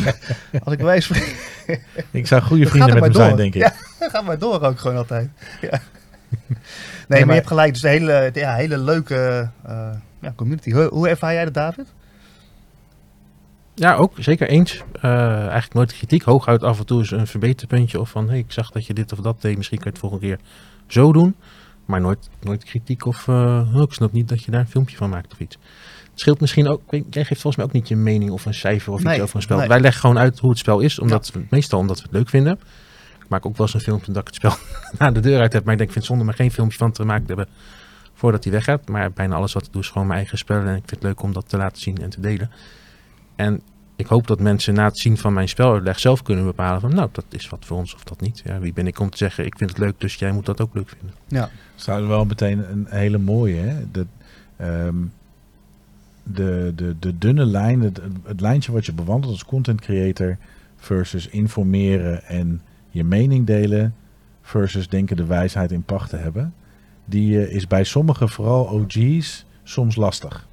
Als 0.64 0.74
ik 0.74 0.80
wijs. 0.80 1.10
Ik 2.10 2.26
zou 2.26 2.42
goede 2.42 2.66
vrienden 2.66 2.94
met 2.94 3.02
hem 3.02 3.12
zijn, 3.12 3.36
denk 3.36 3.54
ik. 3.54 3.60
Ja, 3.62 3.74
ga 4.12 4.20
maar 4.22 4.38
door 4.38 4.60
ook 4.62 4.78
gewoon 4.78 4.96
altijd. 4.96 5.30
Ja. 5.60 5.68
Nee, 5.70 5.80
maar- 7.08 7.18
maar 7.18 7.26
je 7.26 7.32
hebt 7.34 7.46
gelijk. 7.46 7.72
Dus 7.72 7.82
een 7.82 7.88
hele, 7.90 8.30
ja, 8.32 8.54
hele 8.54 8.78
leuke 8.78 9.50
eh, 9.66 9.90
ja, 10.20 10.32
community. 10.36 10.70
Hoe, 10.72 10.88
hoe 10.92 11.08
ervaar 11.08 11.32
jij 11.32 11.44
dat, 11.44 11.54
David? 11.54 11.86
Ja, 13.74 13.94
ook 13.94 14.12
zeker 14.18 14.48
eens. 14.48 14.82
Eh, 15.00 15.12
eigenlijk 15.40 15.74
nooit 15.74 15.92
kritiek. 15.92 16.22
Hooguit 16.22 16.62
af 16.62 16.78
en 16.78 16.86
toe 16.86 16.98
eens 16.98 17.10
een 17.10 17.26
verbeterpuntje. 17.26 18.00
Of 18.00 18.10
van, 18.10 18.28
hey, 18.28 18.38
ik 18.38 18.52
zag 18.52 18.70
dat 18.70 18.86
je 18.86 18.94
dit 18.94 19.12
of 19.12 19.18
dat 19.18 19.42
deed. 19.42 19.56
Misschien 19.56 19.78
kan 19.78 19.86
je 19.86 19.92
het 19.92 20.00
volgende 20.08 20.26
keer 20.26 20.38
zo 20.86 21.12
doen. 21.12 21.34
Maar 21.92 22.00
nooit, 22.00 22.28
nooit 22.40 22.64
kritiek 22.64 23.06
of, 23.06 23.28
eh, 23.28 23.74
oh, 23.74 23.82
ik 23.82 23.92
snap 23.92 24.12
niet 24.12 24.28
dat 24.28 24.44
je 24.44 24.50
daar 24.50 24.60
een 24.60 24.68
filmpje 24.68 24.96
van 24.96 25.10
maakt 25.10 25.32
of 25.32 25.38
iets. 25.38 25.58
Het 26.10 26.20
scheelt 26.20 26.40
misschien 26.40 26.68
ook, 26.68 26.80
jij 26.90 27.24
geeft 27.24 27.40
volgens 27.40 27.56
mij 27.56 27.64
ook 27.64 27.72
niet 27.72 27.88
je 27.88 27.96
mening 27.96 28.30
of 28.30 28.44
een 28.44 28.54
cijfer 28.54 28.92
of 28.92 29.02
Nee, 29.02 29.12
iets 29.14 29.22
over 29.22 29.36
een 29.36 29.42
spel. 29.42 29.58
nee. 29.58 29.68
Wij 29.68 29.80
leggen 29.80 30.00
gewoon 30.00 30.18
uit 30.18 30.38
hoe 30.38 30.50
het 30.50 30.58
spel 30.58 30.80
is. 30.80 30.98
Omdat 30.98 31.30
we, 31.32 31.44
meestal 31.50 31.78
omdat 31.78 31.96
we 31.96 32.02
het 32.02 32.12
leuk 32.12 32.28
vinden. 32.28 32.52
Ik 33.22 33.28
maak 33.28 33.46
ook 33.46 33.56
wel 33.56 33.66
eens 33.66 33.74
een 33.74 33.80
filmpje 33.80 34.12
dat 34.12 34.20
ik 34.20 34.26
het 34.26 34.34
spel 34.34 34.54
naar 34.98 35.12
de 35.12 35.20
deur 35.20 35.40
uit 35.40 35.52
heb. 35.52 35.64
Maar 35.64 35.72
ik 35.72 35.78
denk, 35.78 35.90
ik 35.90 35.94
vind 35.94 35.94
het 35.94 36.04
zonde 36.04 36.22
om 36.22 36.28
er 36.28 36.34
geen 36.34 36.52
filmpje 36.52 36.78
van 36.78 36.92
te 36.92 37.04
maken 37.04 37.26
te 37.26 37.34
hebben 37.34 37.54
voordat 38.14 38.44
hij 38.44 38.52
weggaat. 38.52 38.88
Maar 38.88 39.12
bijna 39.12 39.34
alles 39.34 39.52
wat 39.52 39.66
ik 39.66 39.72
doe 39.72 39.82
is 39.82 39.88
gewoon 39.88 40.06
mijn 40.06 40.18
eigen 40.18 40.38
spellen. 40.38 40.66
En 40.66 40.76
ik 40.76 40.82
vind 40.86 40.90
het 40.90 41.02
leuk 41.02 41.22
om 41.22 41.32
dat 41.32 41.48
te 41.48 41.56
laten 41.56 41.82
zien 41.82 41.96
en 41.96 42.10
te 42.10 42.20
delen. 42.20 42.50
En 43.36 43.62
ik 44.02 44.08
hoop 44.08 44.26
dat 44.26 44.40
mensen 44.40 44.74
na 44.74 44.84
het 44.84 44.98
zien 44.98 45.18
van 45.18 45.32
mijn 45.32 45.48
speluitleg 45.48 45.98
zelf 45.98 46.22
kunnen 46.22 46.44
bepalen 46.44 46.80
van 46.80 46.94
nou, 46.94 47.08
dat 47.12 47.24
is 47.28 47.48
wat 47.48 47.64
voor 47.64 47.76
ons 47.76 47.94
of 47.94 48.04
dat 48.04 48.20
niet. 48.20 48.42
Ja, 48.44 48.58
wie 48.58 48.72
ben 48.72 48.86
ik 48.86 48.98
om 48.98 49.10
te 49.10 49.16
zeggen, 49.16 49.44
ik 49.44 49.58
vind 49.58 49.70
het 49.70 49.78
leuk, 49.78 50.00
dus 50.00 50.14
jij 50.14 50.32
moet 50.32 50.46
dat 50.46 50.60
ook 50.60 50.74
leuk 50.74 50.88
vinden. 50.88 51.16
Ja. 51.28 51.50
Zou 51.74 52.06
wel 52.06 52.24
meteen 52.24 52.70
een 52.70 52.86
hele 52.88 53.18
mooie, 53.18 53.56
hè? 53.56 53.90
De, 53.90 54.06
ehm, 54.56 54.96
de, 56.22 56.72
de, 56.76 56.96
de 56.98 57.18
dunne 57.18 57.44
lijn, 57.44 57.80
het, 57.80 58.00
het 58.24 58.40
lijntje 58.40 58.72
wat 58.72 58.86
je 58.86 58.92
bewandelt 58.92 59.32
als 59.32 59.44
content 59.44 59.80
creator 59.80 60.36
versus 60.76 61.28
informeren 61.28 62.24
en 62.24 62.62
je 62.90 63.04
mening 63.04 63.46
delen 63.46 63.94
versus 64.42 64.88
denken 64.88 65.16
de 65.16 65.26
wijsheid 65.26 65.72
in 65.72 65.82
pacht 65.82 66.10
te 66.10 66.16
hebben, 66.16 66.54
die 67.04 67.46
eh, 67.46 67.54
is 67.54 67.66
bij 67.66 67.84
sommige, 67.84 68.28
vooral 68.28 68.64
OG's, 68.64 69.44
soms 69.62 69.96
lastig. 69.96 70.48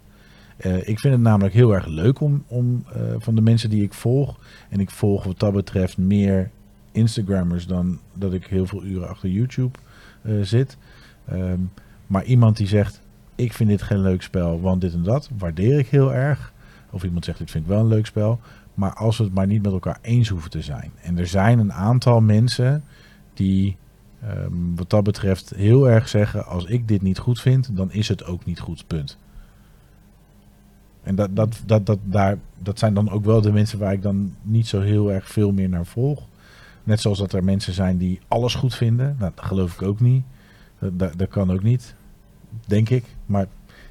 Eh, 0.60 0.88
ik 0.88 1.00
vind 1.00 1.14
het 1.14 1.24
namelijk 1.24 1.54
heel 1.54 1.74
erg 1.74 1.86
leuk 1.86 2.20
om, 2.20 2.44
om 2.48 2.86
eh, 2.94 3.02
van 3.18 3.36
de 3.36 3.42
mensen 3.42 3.70
die 3.70 3.84
ik 3.84 3.94
volg, 3.94 4.40
en 4.70 4.80
ik 4.80 4.90
volg 4.90 5.24
wat 5.24 5.40
dat 5.40 5.54
betreft 5.54 5.98
meer 5.98 6.50
Instagrammers 6.92 7.68
dan 7.68 8.00
dat 8.14 8.34
ik 8.34 8.46
heel 8.46 8.66
veel 8.66 8.84
uren 8.84 9.10
achter 9.10 9.30
YouTube 9.30 9.78
eh, 10.22 10.34
zit. 10.42 10.78
Ehm, 11.26 11.60
maar 12.08 12.24
iemand 12.24 12.58
die 12.58 12.68
zegt, 12.68 13.02
ik 13.36 13.54
vind 13.54 13.70
dit 13.70 13.82
geen 13.82 14.02
leuk 14.02 14.22
spel, 14.22 14.62
want 14.62 14.82
dit 14.82 14.94
en 14.94 15.04
dat, 15.04 15.30
waardeer 15.38 15.80
ik 15.80 15.88
heel 15.88 16.14
erg. 16.14 16.54
Of 16.90 17.04
iemand 17.04 17.26
zegt, 17.26 17.38
dit 17.38 17.52
vind 17.52 17.64
ik 17.64 17.70
wel 17.70 17.80
een 17.80 17.88
leuk 17.88 18.06
spel. 18.06 18.40
Maar 18.74 18.94
als 18.94 19.18
we 19.18 19.24
het 19.24 19.34
maar 19.34 19.48
niet 19.48 19.64
met 19.64 19.72
elkaar 19.72 20.00
eens 20.02 20.30
hoeven 20.30 20.50
te 20.50 20.62
zijn. 20.62 20.92
En 21.02 21.18
er 21.18 21.28
zijn 21.28 21.60
een 21.60 21.74
aantal 21.74 22.22
mensen 22.22 22.84
die 23.34 23.78
ehm, 24.22 24.76
wat 24.76 24.90
dat 24.90 25.04
betreft 25.04 25.50
heel 25.56 25.90
erg 25.90 26.10
zeggen, 26.10 26.46
als 26.46 26.66
ik 26.66 26.88
dit 26.88 27.02
niet 27.02 27.18
goed 27.18 27.42
vind, 27.42 27.76
dan 27.76 27.92
is 27.92 28.08
het 28.08 28.26
ook 28.26 28.46
niet 28.46 28.60
goed, 28.60 28.88
punt. 28.88 29.18
En 31.04 31.16
dat, 31.16 31.36
dat, 31.36 31.62
dat, 31.66 31.86
dat, 31.86 32.00
daar, 32.04 32.38
dat 32.58 32.80
zijn 32.80 32.94
dan 32.94 33.10
ook 33.12 33.26
wel 33.26 33.42
de 33.42 33.52
mensen 33.52 33.80
waar 33.80 33.94
ik 33.94 34.02
dan 34.02 34.36
niet 34.42 34.68
zo 34.68 34.82
heel 34.82 35.12
erg 35.12 35.28
veel 35.30 35.52
meer 35.52 35.70
naar 35.70 35.86
volg. 35.86 36.22
Net 36.84 37.02
zoals 37.02 37.18
dat 37.18 37.34
er 37.34 37.44
mensen 37.44 37.74
zijn 37.74 37.98
die 37.98 38.20
alles 38.28 38.56
goed 38.56 38.76
vinden. 38.76 39.16
Nou, 39.20 39.32
dat 39.36 39.46
geloof 39.46 39.74
ik 39.74 39.82
ook 39.82 40.00
niet. 40.00 40.24
Dat, 40.80 41.00
dat, 41.00 41.14
dat 41.18 41.28
kan 41.30 41.52
ook 41.52 41.64
niet, 41.64 41.96
denk 42.66 42.90
ik. 42.90 43.04
Maar 43.26 43.46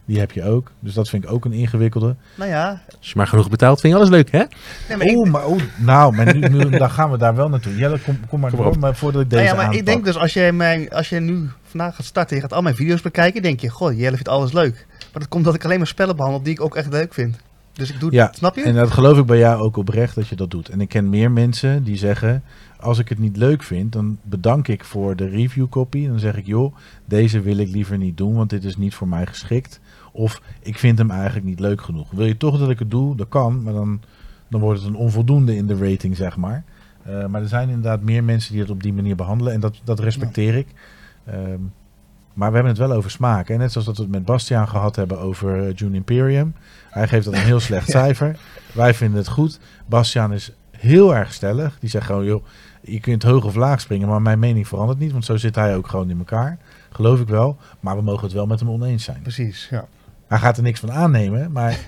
die 0.04 0.18
heb 0.18 0.32
je 0.32 0.44
ook. 0.44 0.72
Dus 0.80 0.94
dat 0.94 1.08
vind 1.08 1.24
ik 1.24 1.30
ook 1.30 1.44
een 1.44 1.52
ingewikkelde. 1.52 2.16
Nou 2.36 2.50
ja, 2.50 2.82
Als 2.98 3.08
je 3.08 3.12
maar 3.16 3.26
genoeg 3.26 3.50
betaalt, 3.50 3.80
vind 3.80 3.92
je 3.92 3.98
alles 3.98 4.10
leuk, 4.10 4.30
hè? 4.30 4.44
nee, 4.88 4.96
maar 4.96 5.06
ik, 5.06 5.16
Oh, 5.16 5.26
maar 5.30 5.46
oh, 5.46 5.60
nou, 5.76 6.16
maar 6.16 6.34
nu, 6.34 6.48
nu, 6.48 6.70
dan 6.70 6.90
gaan 6.90 7.10
we 7.10 7.18
daar 7.18 7.34
wel 7.34 7.48
naartoe. 7.48 7.76
Jelle, 7.76 7.98
kom, 7.98 8.20
kom 8.28 8.40
maar 8.40 8.50
Kom 8.50 8.58
maar 8.58 8.66
door, 8.68 8.76
op. 8.76 8.80
maar 8.80 8.96
voordat 8.96 9.22
ik 9.22 9.30
deze 9.30 9.42
nou 9.42 9.54
ja, 9.54 9.58
maar 9.58 9.64
aanpak. 9.66 9.80
ik 9.80 9.86
denk 9.86 10.04
dus 10.04 10.16
als 10.16 10.32
je, 10.32 10.52
mijn, 10.52 10.90
als 10.90 11.08
je 11.08 11.20
nu 11.20 11.48
vandaag 11.62 11.94
gaat 11.96 12.04
starten, 12.04 12.36
je 12.36 12.42
gaat 12.42 12.52
al 12.52 12.62
mijn 12.62 12.74
video's 12.74 13.00
bekijken, 13.02 13.42
denk 13.42 13.60
je, 13.60 13.68
goh, 13.68 13.98
Jelle 13.98 14.14
vindt 14.14 14.28
alles 14.28 14.52
leuk. 14.52 14.86
Maar 15.12 15.20
dat 15.22 15.28
komt 15.28 15.44
dat 15.44 15.54
ik 15.54 15.64
alleen 15.64 15.78
maar 15.78 15.86
spellen 15.86 16.16
behandel 16.16 16.42
die 16.42 16.52
ik 16.52 16.60
ook 16.60 16.76
echt 16.76 16.90
leuk 16.90 17.14
vind. 17.14 17.38
Dus 17.72 17.90
ik 17.90 18.00
doe 18.00 18.12
Ja, 18.12 18.26
het, 18.26 18.36
snap 18.36 18.56
je? 18.56 18.62
En 18.62 18.74
dat 18.74 18.90
geloof 18.90 19.18
ik 19.18 19.26
bij 19.26 19.38
jou 19.38 19.62
ook 19.62 19.76
oprecht 19.76 20.14
dat 20.14 20.28
je 20.28 20.36
dat 20.36 20.50
doet. 20.50 20.68
En 20.68 20.80
ik 20.80 20.88
ken 20.88 21.08
meer 21.08 21.30
mensen 21.30 21.84
die 21.84 21.96
zeggen: 21.96 22.42
als 22.80 22.98
ik 22.98 23.08
het 23.08 23.18
niet 23.18 23.36
leuk 23.36 23.62
vind, 23.62 23.92
dan 23.92 24.18
bedank 24.22 24.68
ik 24.68 24.84
voor 24.84 25.16
de 25.16 25.28
review 25.28 25.68
copy. 25.68 26.06
Dan 26.06 26.18
zeg 26.18 26.36
ik: 26.36 26.46
joh, 26.46 26.76
deze 27.04 27.40
wil 27.40 27.56
ik 27.56 27.68
liever 27.68 27.98
niet 27.98 28.16
doen, 28.16 28.34
want 28.34 28.50
dit 28.50 28.64
is 28.64 28.76
niet 28.76 28.94
voor 28.94 29.08
mij 29.08 29.26
geschikt. 29.26 29.80
Of 30.12 30.42
ik 30.60 30.78
vind 30.78 30.98
hem 30.98 31.10
eigenlijk 31.10 31.46
niet 31.46 31.60
leuk 31.60 31.80
genoeg. 31.80 32.10
Wil 32.10 32.26
je 32.26 32.36
toch 32.36 32.58
dat 32.58 32.70
ik 32.70 32.78
het 32.78 32.90
doe? 32.90 33.16
Dat 33.16 33.28
kan, 33.28 33.62
maar 33.62 33.72
dan, 33.72 34.00
dan 34.48 34.60
wordt 34.60 34.80
het 34.80 34.88
een 34.88 34.96
onvoldoende 34.96 35.56
in 35.56 35.66
de 35.66 35.76
rating, 35.76 36.16
zeg 36.16 36.36
maar. 36.36 36.64
Eh, 37.02 37.26
maar 37.26 37.42
er 37.42 37.48
zijn 37.48 37.68
inderdaad 37.68 38.02
meer 38.02 38.24
mensen 38.24 38.52
die 38.52 38.60
het 38.60 38.70
op 38.70 38.82
die 38.82 38.92
manier 38.92 39.16
behandelen 39.16 39.52
en 39.52 39.60
dat, 39.60 39.80
dat 39.84 40.00
respecteer 40.00 40.54
ik. 40.54 40.66
Ehm, 41.24 41.60
maar 42.38 42.48
we 42.48 42.54
hebben 42.54 42.72
het 42.72 42.86
wel 42.86 42.96
over 42.96 43.10
smaak. 43.10 43.48
Hè? 43.48 43.56
Net 43.56 43.72
zoals 43.72 43.86
dat 43.86 43.96
we 43.96 44.02
het 44.02 44.10
met 44.10 44.24
Bastiaan 44.24 44.68
gehad 44.68 44.96
hebben 44.96 45.18
over 45.18 45.66
eh, 45.66 45.74
June 45.74 45.96
Imperium. 45.96 46.54
Hij 46.90 47.08
geeft 47.08 47.24
dat 47.24 47.34
een 47.34 47.40
heel 47.40 47.60
slecht 47.60 47.90
cijfer. 47.98 48.38
Wij 48.72 48.94
vinden 48.94 49.18
het 49.18 49.28
goed. 49.28 49.58
Bastiaan 49.86 50.32
is 50.32 50.52
heel 50.70 51.14
erg 51.14 51.32
stellig. 51.32 51.78
Die 51.80 51.90
zegt 51.90 52.06
gewoon, 52.06 52.24
joh, 52.24 52.44
je 52.80 53.00
kunt 53.00 53.22
hoog 53.22 53.44
of 53.44 53.54
laag 53.54 53.80
springen, 53.80 54.08
maar 54.08 54.22
mijn 54.22 54.38
mening 54.38 54.68
verandert 54.68 54.98
niet. 54.98 55.12
Want 55.12 55.24
zo 55.24 55.36
zit 55.36 55.54
hij 55.54 55.76
ook 55.76 55.88
gewoon 55.88 56.10
in 56.10 56.18
elkaar. 56.18 56.58
Geloof 56.90 57.20
ik 57.20 57.28
wel. 57.28 57.56
Maar 57.80 57.96
we 57.96 58.02
mogen 58.02 58.24
het 58.24 58.32
wel 58.32 58.46
met 58.46 58.60
hem 58.60 58.70
oneens 58.70 59.04
zijn. 59.04 59.22
Precies, 59.22 59.68
ja. 59.70 59.86
Hij 60.26 60.38
gaat 60.38 60.56
er 60.56 60.62
niks 60.62 60.80
van 60.80 60.92
aannemen, 60.92 61.52
maar 61.52 61.78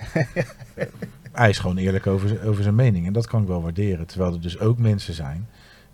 hij 1.33 1.49
is 1.49 1.59
gewoon 1.59 1.77
eerlijk 1.77 2.07
over, 2.07 2.47
over 2.47 2.63
zijn 2.63 2.75
mening. 2.75 3.07
En 3.07 3.13
dat 3.13 3.27
kan 3.27 3.43
ik 3.43 3.49
wel 3.49 3.63
waarderen. 3.63 4.07
Terwijl 4.07 4.33
er 4.33 4.41
dus 4.41 4.59
ook 4.59 4.79
mensen 4.79 5.15
zijn 5.15 5.49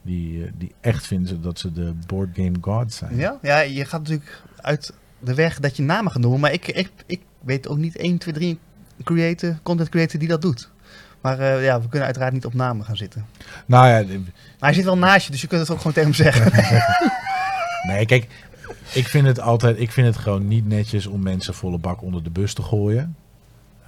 die, 0.06 0.44
eh, 0.44 0.50
die 0.58 0.74
echt 0.80 1.06
vinden 1.06 1.42
dat 1.42 1.58
ze 1.58 1.72
de 1.72 1.94
board 2.06 2.28
game 2.34 2.56
gods 2.60 2.96
zijn. 2.96 3.16
Ja? 3.16 3.38
ja, 3.42 3.60
je 3.60 3.84
gaat 3.84 4.00
natuurlijk 4.00 4.42
uit 4.60 4.92
de 5.18 5.34
weg 5.34 5.60
dat 5.60 5.76
je 5.76 5.82
namen 5.82 6.12
gaat 6.12 6.22
noemen, 6.22 6.40
maar 6.40 6.52
ik, 6.52 6.66
ik, 6.68 6.90
ik 7.06 7.20
weet 7.40 7.68
ook 7.68 7.76
niet 7.78 7.96
1, 7.96 8.18
2, 8.18 8.34
3 8.34 8.58
creator, 9.04 9.58
content 9.62 9.88
creator 9.88 10.18
die 10.18 10.28
dat 10.28 10.42
doet. 10.42 10.70
Maar 11.20 11.38
eh, 11.40 11.64
ja, 11.64 11.80
we 11.80 11.88
kunnen 11.88 12.06
uiteraard 12.06 12.32
niet 12.32 12.44
op 12.46 12.54
namen 12.54 12.84
gaan 12.84 12.96
zitten. 12.96 13.26
Nou 13.66 13.86
ja, 13.88 14.02
de- 14.02 14.18
Maar 14.18 14.24
hij 14.58 14.72
zit 14.72 14.84
wel 14.84 14.98
naast 14.98 15.26
je, 15.26 15.32
dus 15.32 15.40
je 15.40 15.46
kunt 15.46 15.60
het 15.60 15.70
ook 15.70 15.76
gewoon 15.76 15.92
tegen 15.92 16.10
hem 16.12 16.32
zeggen. 16.32 16.52
nee, 17.92 18.06
kijk, 18.06 18.26
ik 18.92 19.06
vind 19.06 19.26
het 19.26 19.40
altijd, 19.40 19.80
ik 19.80 19.92
vind 19.92 20.06
het 20.06 20.16
gewoon 20.16 20.48
niet 20.48 20.66
netjes 20.68 21.06
om 21.06 21.22
mensen 21.22 21.54
volle 21.54 21.78
bak 21.78 22.02
onder 22.02 22.22
de 22.22 22.30
bus 22.30 22.54
te 22.54 22.62
gooien. 22.62 23.16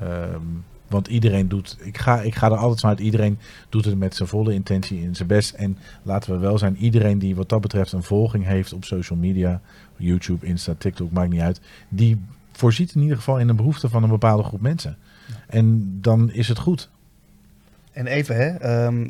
Ehm, 0.00 0.40
want 0.88 1.08
iedereen 1.08 1.48
doet, 1.48 1.76
ik 1.80 1.98
ga, 1.98 2.20
ik 2.20 2.34
ga 2.34 2.46
er 2.46 2.56
altijd 2.56 2.80
vanuit, 2.80 3.00
iedereen 3.00 3.38
doet 3.68 3.84
het 3.84 3.98
met 3.98 4.16
zijn 4.16 4.28
volle 4.28 4.54
intentie 4.54 5.00
in 5.00 5.16
zijn 5.16 5.28
best. 5.28 5.54
En 5.54 5.78
laten 6.02 6.32
we 6.32 6.38
wel 6.38 6.58
zijn, 6.58 6.76
iedereen 6.76 7.18
die 7.18 7.36
wat 7.36 7.48
dat 7.48 7.60
betreft 7.60 7.92
een 7.92 8.02
volging 8.02 8.44
heeft 8.44 8.72
op 8.72 8.84
social 8.84 9.18
media, 9.18 9.60
YouTube, 9.96 10.46
Insta, 10.46 10.74
TikTok, 10.78 11.10
maakt 11.10 11.30
niet 11.30 11.40
uit. 11.40 11.60
Die 11.88 12.20
voorziet 12.52 12.94
in 12.94 13.02
ieder 13.02 13.16
geval 13.16 13.38
in 13.38 13.48
een 13.48 13.56
behoefte 13.56 13.88
van 13.88 14.02
een 14.02 14.08
bepaalde 14.08 14.42
groep 14.42 14.60
mensen. 14.60 14.96
En 15.46 15.98
dan 16.00 16.32
is 16.32 16.48
het 16.48 16.58
goed. 16.58 16.90
En 17.92 18.06
even, 18.06 18.36
hè. 18.36 18.48
ehm, 18.48 19.08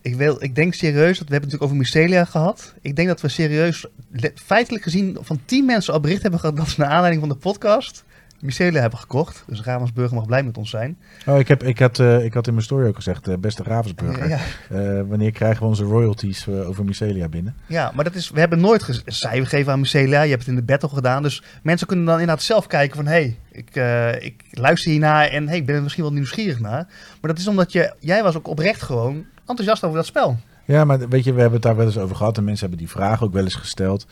ik, 0.00 0.16
wil, 0.16 0.36
ik 0.42 0.54
denk 0.54 0.74
serieus, 0.74 1.18
dat 1.18 1.28
we 1.28 1.34
hebben 1.34 1.50
het 1.50 1.60
natuurlijk 1.60 1.62
over 1.62 1.76
Mycelia 1.76 2.24
gehad. 2.24 2.74
Ik 2.80 2.96
denk 2.96 3.08
dat 3.08 3.20
we 3.20 3.28
serieus, 3.28 3.86
feitelijk 4.34 4.84
gezien, 4.84 5.18
van 5.20 5.40
10 5.44 5.64
mensen 5.64 5.92
al 5.92 6.00
bericht 6.00 6.22
hebben 6.22 6.40
gehad 6.40 6.56
dat 6.56 6.68
ze 6.68 6.80
naar 6.80 6.90
aanleiding 6.90 7.20
van 7.20 7.28
de 7.28 7.38
podcast 7.38 8.04
Mycelia 8.40 8.80
hebben 8.80 8.98
gekocht. 8.98 9.44
Dus 9.46 9.62
Ravensburger 9.62 10.14
mag 10.16 10.26
blij 10.26 10.42
met 10.42 10.58
ons 10.58 10.70
zijn. 10.70 10.98
Oh, 11.26 11.38
ik, 11.38 11.48
heb, 11.48 11.62
ik, 11.62 11.78
had, 11.78 11.98
eh, 11.98 12.24
ik 12.24 12.34
had 12.34 12.46
in 12.46 12.52
mijn 12.52 12.64
story 12.64 12.86
ook 12.86 12.94
gezegd, 12.96 13.28
eh, 13.28 13.34
beste 13.36 13.62
Ravensburger, 13.62 14.28
Ja, 14.28 14.38
eh, 14.70 15.00
wanneer 15.08 15.30
krijgen 15.32 15.62
we 15.62 15.68
onze 15.68 15.84
royalties 15.84 16.48
over 16.48 16.84
Mycelia 16.84 17.28
binnen? 17.28 17.54
ja, 17.66 17.92
maar 17.94 18.04
dat 18.04 18.14
is, 18.14 18.30
we 18.30 18.38
hebben 18.40 18.60
nooit 18.60 18.82
gez- 18.82 19.02
cijfer 19.06 19.46
gegeven 19.46 19.72
aan 19.72 19.80
Mycelia. 19.80 20.22
Je 20.22 20.28
hebt 20.30 20.40
het 20.40 20.50
in 20.50 20.56
de 20.56 20.62
battle 20.72 20.88
gedaan. 20.88 21.22
Dus 21.22 21.42
mensen 21.62 21.86
kunnen 21.86 22.04
dan 22.04 22.18
inderdaad 22.20 22.42
zelf 22.44 22.66
kijken 22.66 22.96
van... 22.96 23.06
hé, 23.06 23.12
hey, 23.12 23.36
ik, 23.52 23.76
ik 24.24 24.44
luister 24.50 24.90
hiernaar 24.90 25.28
en 25.28 25.48
hey, 25.48 25.56
ik 25.56 25.66
ben 25.66 25.74
er 25.74 25.82
misschien 25.82 26.04
wel 26.04 26.12
nieuwsgierig 26.12 26.60
naar. 26.60 26.86
Maar 27.20 27.30
dat 27.30 27.38
is 27.38 27.48
omdat 27.48 27.72
je, 27.72 27.94
jij 28.00 28.22
was 28.22 28.36
ook 28.36 28.48
oprecht 28.48 28.82
gewoon 28.82 29.24
enthousiast 29.46 29.84
over 29.84 29.96
dat 29.96 30.06
spel. 30.06 30.38
Ja, 30.64 30.84
maar 30.84 31.08
weet 31.08 31.24
je, 31.24 31.32
we 31.32 31.40
hebben 31.40 31.54
het 31.58 31.62
daar 31.62 31.76
wel 31.76 31.86
eens 31.86 31.98
over 31.98 32.16
gehad 32.16 32.36
en 32.36 32.44
mensen 32.44 32.68
hebben 32.68 32.86
die 32.86 32.94
vraag 32.94 33.22
ook 33.22 33.32
wel 33.32 33.42
eens 33.44 33.54
gesteld. 33.54 34.06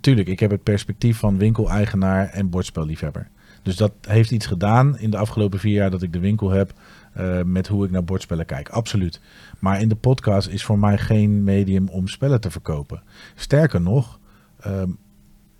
Tuurlijk, 0.00 0.28
ik 0.28 0.40
heb 0.40 0.50
het 0.50 0.62
perspectief 0.62 1.18
van 1.18 1.38
winkeleigenaar 1.38 2.28
en 2.28 2.50
bordspelliefhebber. 2.50 3.28
Dus 3.62 3.76
dat 3.76 3.92
heeft 4.00 4.30
iets 4.30 4.46
gedaan 4.46 4.98
in 4.98 5.10
de 5.10 5.16
afgelopen 5.16 5.58
vier 5.58 5.74
jaar 5.74 5.90
dat 5.90 6.02
ik 6.02 6.12
de 6.12 6.18
winkel 6.18 6.50
heb 6.50 6.72
eh, 7.12 7.42
met 7.42 7.68
hoe 7.68 7.84
ik 7.84 7.90
naar 7.90 8.04
bordspellen 8.04 8.46
kijk. 8.46 8.68
Absoluut. 8.68 9.20
Maar 9.58 9.80
in 9.80 9.88
de 9.88 9.94
podcast 9.94 10.48
is 10.48 10.64
voor 10.64 10.78
mij 10.78 10.98
geen 10.98 11.44
medium 11.44 11.88
om 11.88 12.08
spellen 12.08 12.40
te 12.40 12.50
verkopen. 12.50 13.02
Sterker 13.34 13.80
nog, 13.80 14.18
ehm, 14.60 14.90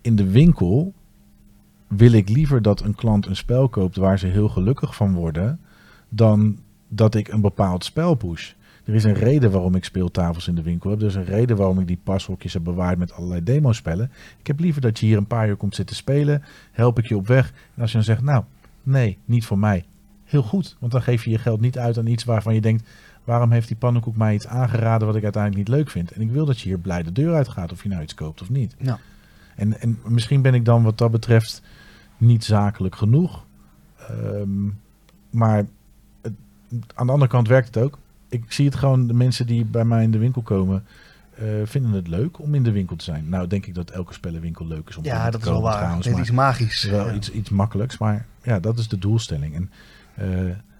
in 0.01 0.17
de 0.17 0.31
winkel 0.31 0.93
wil 1.89 2.13
ik 2.13 2.29
liever 2.29 2.63
dat 2.63 2.81
een 2.81 2.95
klant 2.95 3.27
een 3.27 3.37
spel 3.37 3.69
koopt 3.69 3.97
waar 3.97 4.19
ze 4.19 4.27
heel 4.27 4.49
gelukkig 4.49 4.95
van 4.95 5.15
worden, 5.15 5.61
dan 6.09 6.59
dat 6.89 7.15
ik 7.15 7.29
een 7.29 7.41
bepaald 7.41 7.85
spel 7.85 8.15
push. 8.15 8.53
Er 8.85 8.95
is 8.95 9.05
een 9.05 9.15
reden 9.15 9.51
waarom 9.51 9.75
ik 9.75 9.85
speeltafels 9.85 10.49
in 10.49 10.55
de 10.55 10.63
winkel 10.63 10.91
heb. 10.91 11.01
Er 11.01 11.07
is 11.07 11.15
een 11.15 11.25
reden 11.25 11.57
waarom 11.57 11.81
ik 11.81 11.87
die 11.87 11.99
pashokjes 12.05 12.53
heb 12.53 12.65
bewaard 12.65 12.99
met 12.99 13.13
allerlei 13.13 13.43
demospellen. 13.43 14.11
Ik 14.39 14.47
heb 14.47 14.61
liever 14.61 14.81
dat 14.81 14.99
je 14.99 15.07
hier 15.07 15.17
een 15.17 15.27
paar 15.27 15.49
uur 15.49 15.57
komt 15.57 15.75
zitten 15.75 15.97
spelen. 15.97 16.43
Help 16.73 16.99
ik 16.99 17.07
je 17.07 17.17
op 17.17 17.27
weg. 17.27 17.53
En 17.75 17.81
als 17.83 17.91
je 17.91 17.97
dan 17.97 18.07
zegt, 18.07 18.23
nou, 18.23 18.45
nee, 18.83 19.19
niet 19.25 19.45
voor 19.47 19.59
mij. 19.59 19.85
Heel 20.25 20.43
goed, 20.43 20.77
want 20.81 20.93
dan 20.93 21.03
geef 21.03 21.25
je 21.25 21.31
je 21.31 21.39
geld 21.39 21.61
niet 21.61 21.79
uit 21.79 21.99
aan 21.99 22.07
iets 22.07 22.25
waarvan 22.25 22.55
je 22.55 22.61
denkt... 22.61 22.89
waarom 23.25 23.51
heeft 23.51 23.69
die 23.69 23.77
pannenkoek 23.77 24.17
mij 24.17 24.35
iets 24.35 24.47
aangeraden 24.47 25.07
wat 25.07 25.17
ik 25.17 25.23
uiteindelijk 25.23 25.69
niet 25.69 25.77
leuk 25.77 25.91
vind? 25.91 26.11
En 26.13 26.21
ik 26.21 26.31
wil 26.31 26.45
dat 26.47 26.61
je 26.61 26.69
hier 26.69 26.79
blij 26.79 27.03
de 27.03 27.13
deur 27.13 27.35
uitgaat 27.35 27.73
of 27.73 27.83
je 27.83 27.89
nou 27.89 28.03
iets 28.03 28.15
koopt 28.15 28.43
of 28.43 28.51
niet. 28.51 28.75
En, 29.57 29.81
en 29.81 29.99
misschien 30.05 30.43
ben 30.43 30.55
ik 30.55 30.65
dan 30.65 30.83
wat 30.83 30.99
dat 30.99 31.11
betreft 31.11 31.63
niet 32.17 32.45
zakelijk 32.45 32.97
genoeg. 32.97 33.45
Ehm, 33.97 34.65
maar 35.31 35.67
het- 36.23 36.33
aan 36.95 37.07
de 37.07 37.13
andere 37.13 37.31
kant 37.31 37.49
werkt 37.49 37.75
het 37.75 37.85
ook. 37.85 37.99
Ik 38.33 38.45
zie 38.53 38.65
het 38.65 38.75
gewoon, 38.75 39.07
de 39.07 39.15
mensen 39.15 39.47
die 39.47 39.65
bij 39.65 39.85
mij 39.85 40.03
in 40.03 40.11
de 40.11 40.19
winkel 40.19 40.43
komen, 40.43 40.85
eh, 41.35 41.45
vinden 41.65 41.91
het 41.93 42.09
leuk 42.09 42.39
om 42.39 42.55
in 42.55 42.63
de 42.63 42.73
winkel 42.73 42.97
te 42.97 43.05
zijn. 43.05 43.29
Nou, 43.29 43.47
denk 43.47 43.67
ik 43.67 43.75
dat 43.75 43.91
elke 43.91 44.13
spellenwinkel 44.13 44.67
leuk 44.67 44.89
is 44.89 44.97
om 44.97 45.05
Ja, 45.05 45.11
binnen 45.13 45.33
dat 45.33 45.41
te 45.41 45.47
is 45.47 45.53
wel 45.53 45.55
komen 45.55 45.69
waar. 45.71 45.79
trouwens. 45.81 46.05
Dit 46.07 46.15
maar 46.15 46.23
is 46.23 46.29
iets 46.29 46.37
magisch. 46.37 46.85
wel 46.85 47.07
Ja. 47.07 47.15
iets, 47.15 47.31
iets 47.31 47.51
makkelijks, 47.51 47.99
maar 47.99 48.27
ja, 48.43 48.61
dat 48.61 48.79
is 48.79 48.89
de 48.89 48.99
doelstelling. 48.99 49.55
En 49.55 49.71
eh, 50.15 50.29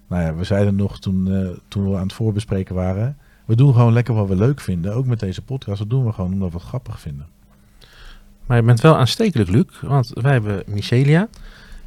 nou 0.09 0.23
ja, 0.23 0.35
we 0.35 0.45
zeiden 0.45 0.77
nog 0.77 1.01
toen, 1.01 1.33
eh, 1.33 1.49
toen 1.69 1.91
we 1.91 1.97
aan 1.97 2.03
het 2.03 2.13
voorbespreken 2.13 2.75
waren, 2.75 3.17
we 3.45 3.57
doen 3.57 3.73
gewoon 3.75 3.93
lekker 3.93 4.15
wat 4.15 4.29
we 4.29 4.37
leuk 4.37 4.61
vinden. 4.61 4.95
Ook 4.95 5.07
met 5.07 5.21
deze 5.21 5.43
podcast, 5.43 5.79
dat 5.79 5.91
doen 5.91 6.05
we 6.05 6.13
gewoon 6.13 6.33
omdat 6.33 6.51
we 6.53 6.57
het 6.59 6.67
grappig 6.67 7.01
vinden. 7.01 7.27
Maar 8.47 8.57
je 8.57 8.63
bent 8.63 8.81
wel 8.81 8.97
aanstekelijk, 8.97 9.51
Luc. 9.51 9.65
Want 9.81 10.11
wij 10.15 10.33
hebben 10.33 10.63
Mycelia. 10.67 11.29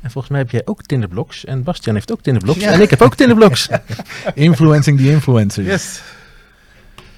En 0.05 0.11
volgens 0.11 0.33
mij 0.33 0.41
heb 0.41 0.51
jij 0.51 0.61
ook 0.65 0.81
Tinderblocks. 0.81 1.45
En 1.45 1.63
Bastiaan 1.63 1.95
heeft 1.95 2.11
ook 2.11 2.21
Tinderblocks. 2.21 2.59
Ja. 2.59 2.71
En 2.71 2.81
ik 2.81 2.89
heb 2.89 3.01
ook 3.01 3.15
Tinderblocks. 3.15 3.69
Influencing 4.33 4.97
the 4.97 5.11
influencers. 5.11 5.67
Yes. 5.67 6.01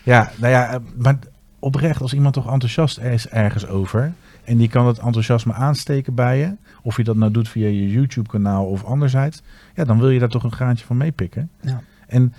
Ja, 0.03 0.31
nou 0.35 0.51
ja, 0.53 0.73
eh, 0.73 0.79
maar 0.95 1.17
oprecht, 1.59 2.01
als 2.01 2.13
iemand 2.13 2.33
toch 2.33 2.51
enthousiast 2.51 2.99
is 2.99 3.27
ergens 3.27 3.67
over. 3.67 4.13
En 4.43 4.57
die 4.57 4.69
kan 4.69 4.87
het 4.87 4.97
enthousiasme 4.97 5.53
aansteken 5.53 6.13
bij 6.15 6.37
je. 6.37 6.51
Of 6.81 6.97
je 6.97 7.03
dat 7.03 7.15
nou 7.15 7.31
doet 7.31 7.49
via 7.49 7.67
je 7.67 7.91
YouTube-kanaal 7.91 8.65
of 8.65 8.83
anderzijds. 8.83 9.41
Ja, 9.75 9.83
dan 9.83 9.99
wil 9.99 10.09
je 10.09 10.19
daar 10.19 10.29
toch 10.29 10.43
een 10.43 10.51
graantje 10.51 10.85
van 10.85 10.97
meepikken. 10.97 11.49
Ja. 11.61 11.81
En 12.07 12.33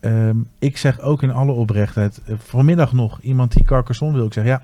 ehm, 0.00 0.36
ik 0.58 0.76
zeg 0.76 1.00
ook 1.00 1.22
in 1.22 1.32
alle 1.32 1.52
oprechtheid. 1.52 2.20
eh, 2.26 2.34
vanmiddag 2.38 2.92
nog 2.92 3.20
iemand 3.20 3.52
die 3.52 3.64
Carcassonne 3.64 4.16
wil. 4.16 4.26
Ik 4.26 4.32
zeg 4.32 4.44
ja, 4.44 4.62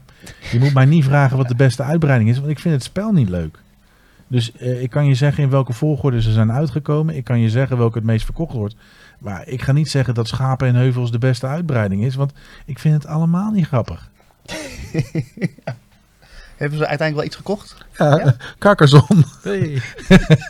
je 0.52 0.58
moet 0.58 0.74
mij 0.74 0.84
niet 0.84 1.04
vragen 1.04 1.36
wat 1.36 1.48
de 1.48 1.54
beste 1.56 1.82
uitbreiding 1.82 2.30
is. 2.30 2.38
Want 2.38 2.50
ik 2.50 2.58
vind 2.58 2.74
het 2.74 2.84
spel 2.84 3.12
niet 3.12 3.28
leuk. 3.28 3.62
Dus 4.28 4.52
eh, 4.52 4.82
ik 4.82 4.90
kan 4.90 5.06
je 5.06 5.14
zeggen 5.14 5.42
in 5.42 5.50
welke 5.50 5.72
volgorde 5.72 6.22
ze 6.22 6.32
zijn 6.32 6.52
uitgekomen. 6.52 7.16
Ik 7.16 7.24
kan 7.24 7.40
je 7.40 7.50
zeggen 7.50 7.78
welke 7.78 7.98
het 7.98 8.06
meest 8.06 8.24
verkocht 8.24 8.52
wordt. 8.52 8.76
Maar 9.18 9.48
ik 9.48 9.62
ga 9.62 9.72
niet 9.72 9.90
zeggen 9.90 10.14
dat 10.14 10.28
Schapen 10.28 10.68
en 10.68 10.74
Heuvels 10.74 11.10
de 11.10 11.18
beste 11.18 11.46
uitbreiding 11.46 12.04
is. 12.04 12.14
Want 12.14 12.32
ik 12.64 12.78
vind 12.78 12.94
het 12.94 13.06
allemaal 13.06 13.50
niet 13.50 13.66
grappig. 13.66 14.10
Hebben 16.56 16.78
ze 16.78 16.86
uiteindelijk 16.86 17.14
wel 17.14 17.24
iets 17.24 17.36
gekocht? 17.36 17.76
Ja, 17.98 18.18
Ja? 18.18 18.36
Carcassonne. 18.58 19.24
Hey. 19.42 19.80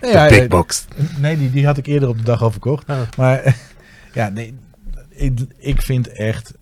Nee, 0.00 0.12
ja, 0.12 0.28
Big 0.28 0.38
ja, 0.38 0.46
box. 0.46 0.86
nee 1.18 1.38
die, 1.38 1.50
die 1.50 1.66
had 1.66 1.76
ik 1.76 1.86
eerder 1.86 2.08
op 2.08 2.16
de 2.18 2.22
dag 2.22 2.42
al 2.42 2.50
verkocht. 2.50 2.88
Oh. 2.88 3.00
Maar 3.16 3.56
ja, 4.14 4.28
nee, 4.28 4.58
ik, 5.08 5.40
ik 5.56 5.82
vind 5.82 6.08
echt... 6.08 6.54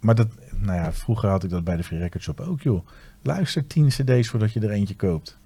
Maar 0.00 0.14
dat, 0.14 0.28
nou 0.58 0.78
ja, 0.78 0.92
vroeger 0.92 1.28
had 1.28 1.44
ik 1.44 1.50
dat 1.50 1.64
bij 1.64 1.76
de 1.76 1.84
Free 1.84 1.98
Record 1.98 2.22
Shop 2.22 2.40
ook, 2.40 2.60
joh. 2.60 2.86
Luister 3.22 3.66
10 3.66 3.88
cd's 3.88 4.28
voordat 4.28 4.52
je 4.52 4.60
er 4.60 4.70
eentje 4.70 4.96
koopt. 4.96 5.38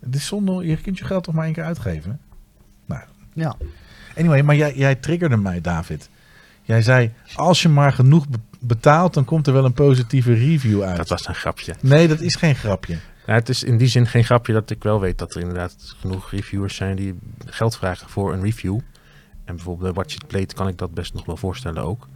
Het 0.00 0.14
is 0.14 0.26
zonde, 0.26 0.66
je 0.66 0.76
kunt 0.76 0.98
je 0.98 1.04
geld 1.04 1.24
toch 1.24 1.34
maar 1.34 1.44
één 1.44 1.52
keer 1.52 1.64
uitgeven? 1.64 2.20
Nou, 2.86 3.02
Ja. 3.32 3.56
Anyway, 4.16 4.42
maar 4.42 4.56
jij, 4.56 4.74
jij 4.74 4.94
triggerde 4.94 5.36
mij, 5.36 5.60
David. 5.60 6.08
Jij 6.62 6.82
zei, 6.82 7.12
als 7.34 7.62
je 7.62 7.68
maar 7.68 7.92
genoeg 7.92 8.28
be- 8.28 8.38
betaalt, 8.60 9.14
dan 9.14 9.24
komt 9.24 9.46
er 9.46 9.52
wel 9.52 9.64
een 9.64 9.72
positieve 9.72 10.32
review 10.32 10.82
uit. 10.82 10.96
Dat 10.96 11.08
was 11.08 11.28
een 11.28 11.34
grapje. 11.34 11.74
Nee, 11.80 12.08
dat 12.08 12.20
is 12.20 12.34
geen 12.34 12.54
grapje. 12.54 12.98
Nou, 13.26 13.38
het 13.38 13.48
is 13.48 13.62
in 13.62 13.76
die 13.76 13.88
zin 13.88 14.06
geen 14.06 14.24
grapje 14.24 14.52
dat 14.52 14.70
ik 14.70 14.82
wel 14.82 15.00
weet 15.00 15.18
dat 15.18 15.34
er 15.34 15.40
inderdaad 15.40 15.76
genoeg 16.00 16.30
reviewers 16.30 16.74
zijn 16.76 16.96
die 16.96 17.18
geld 17.46 17.76
vragen 17.76 18.08
voor 18.08 18.32
een 18.32 18.42
review. 18.42 18.78
En 19.44 19.54
bijvoorbeeld 19.54 19.94
bij 19.94 20.02
Watch 20.02 20.14
It 20.14 20.26
Plate 20.26 20.54
kan 20.54 20.68
ik 20.68 20.78
dat 20.78 20.94
best 20.94 21.14
nog 21.14 21.24
wel 21.24 21.36
voorstellen 21.36 21.82
ook. 21.82 22.08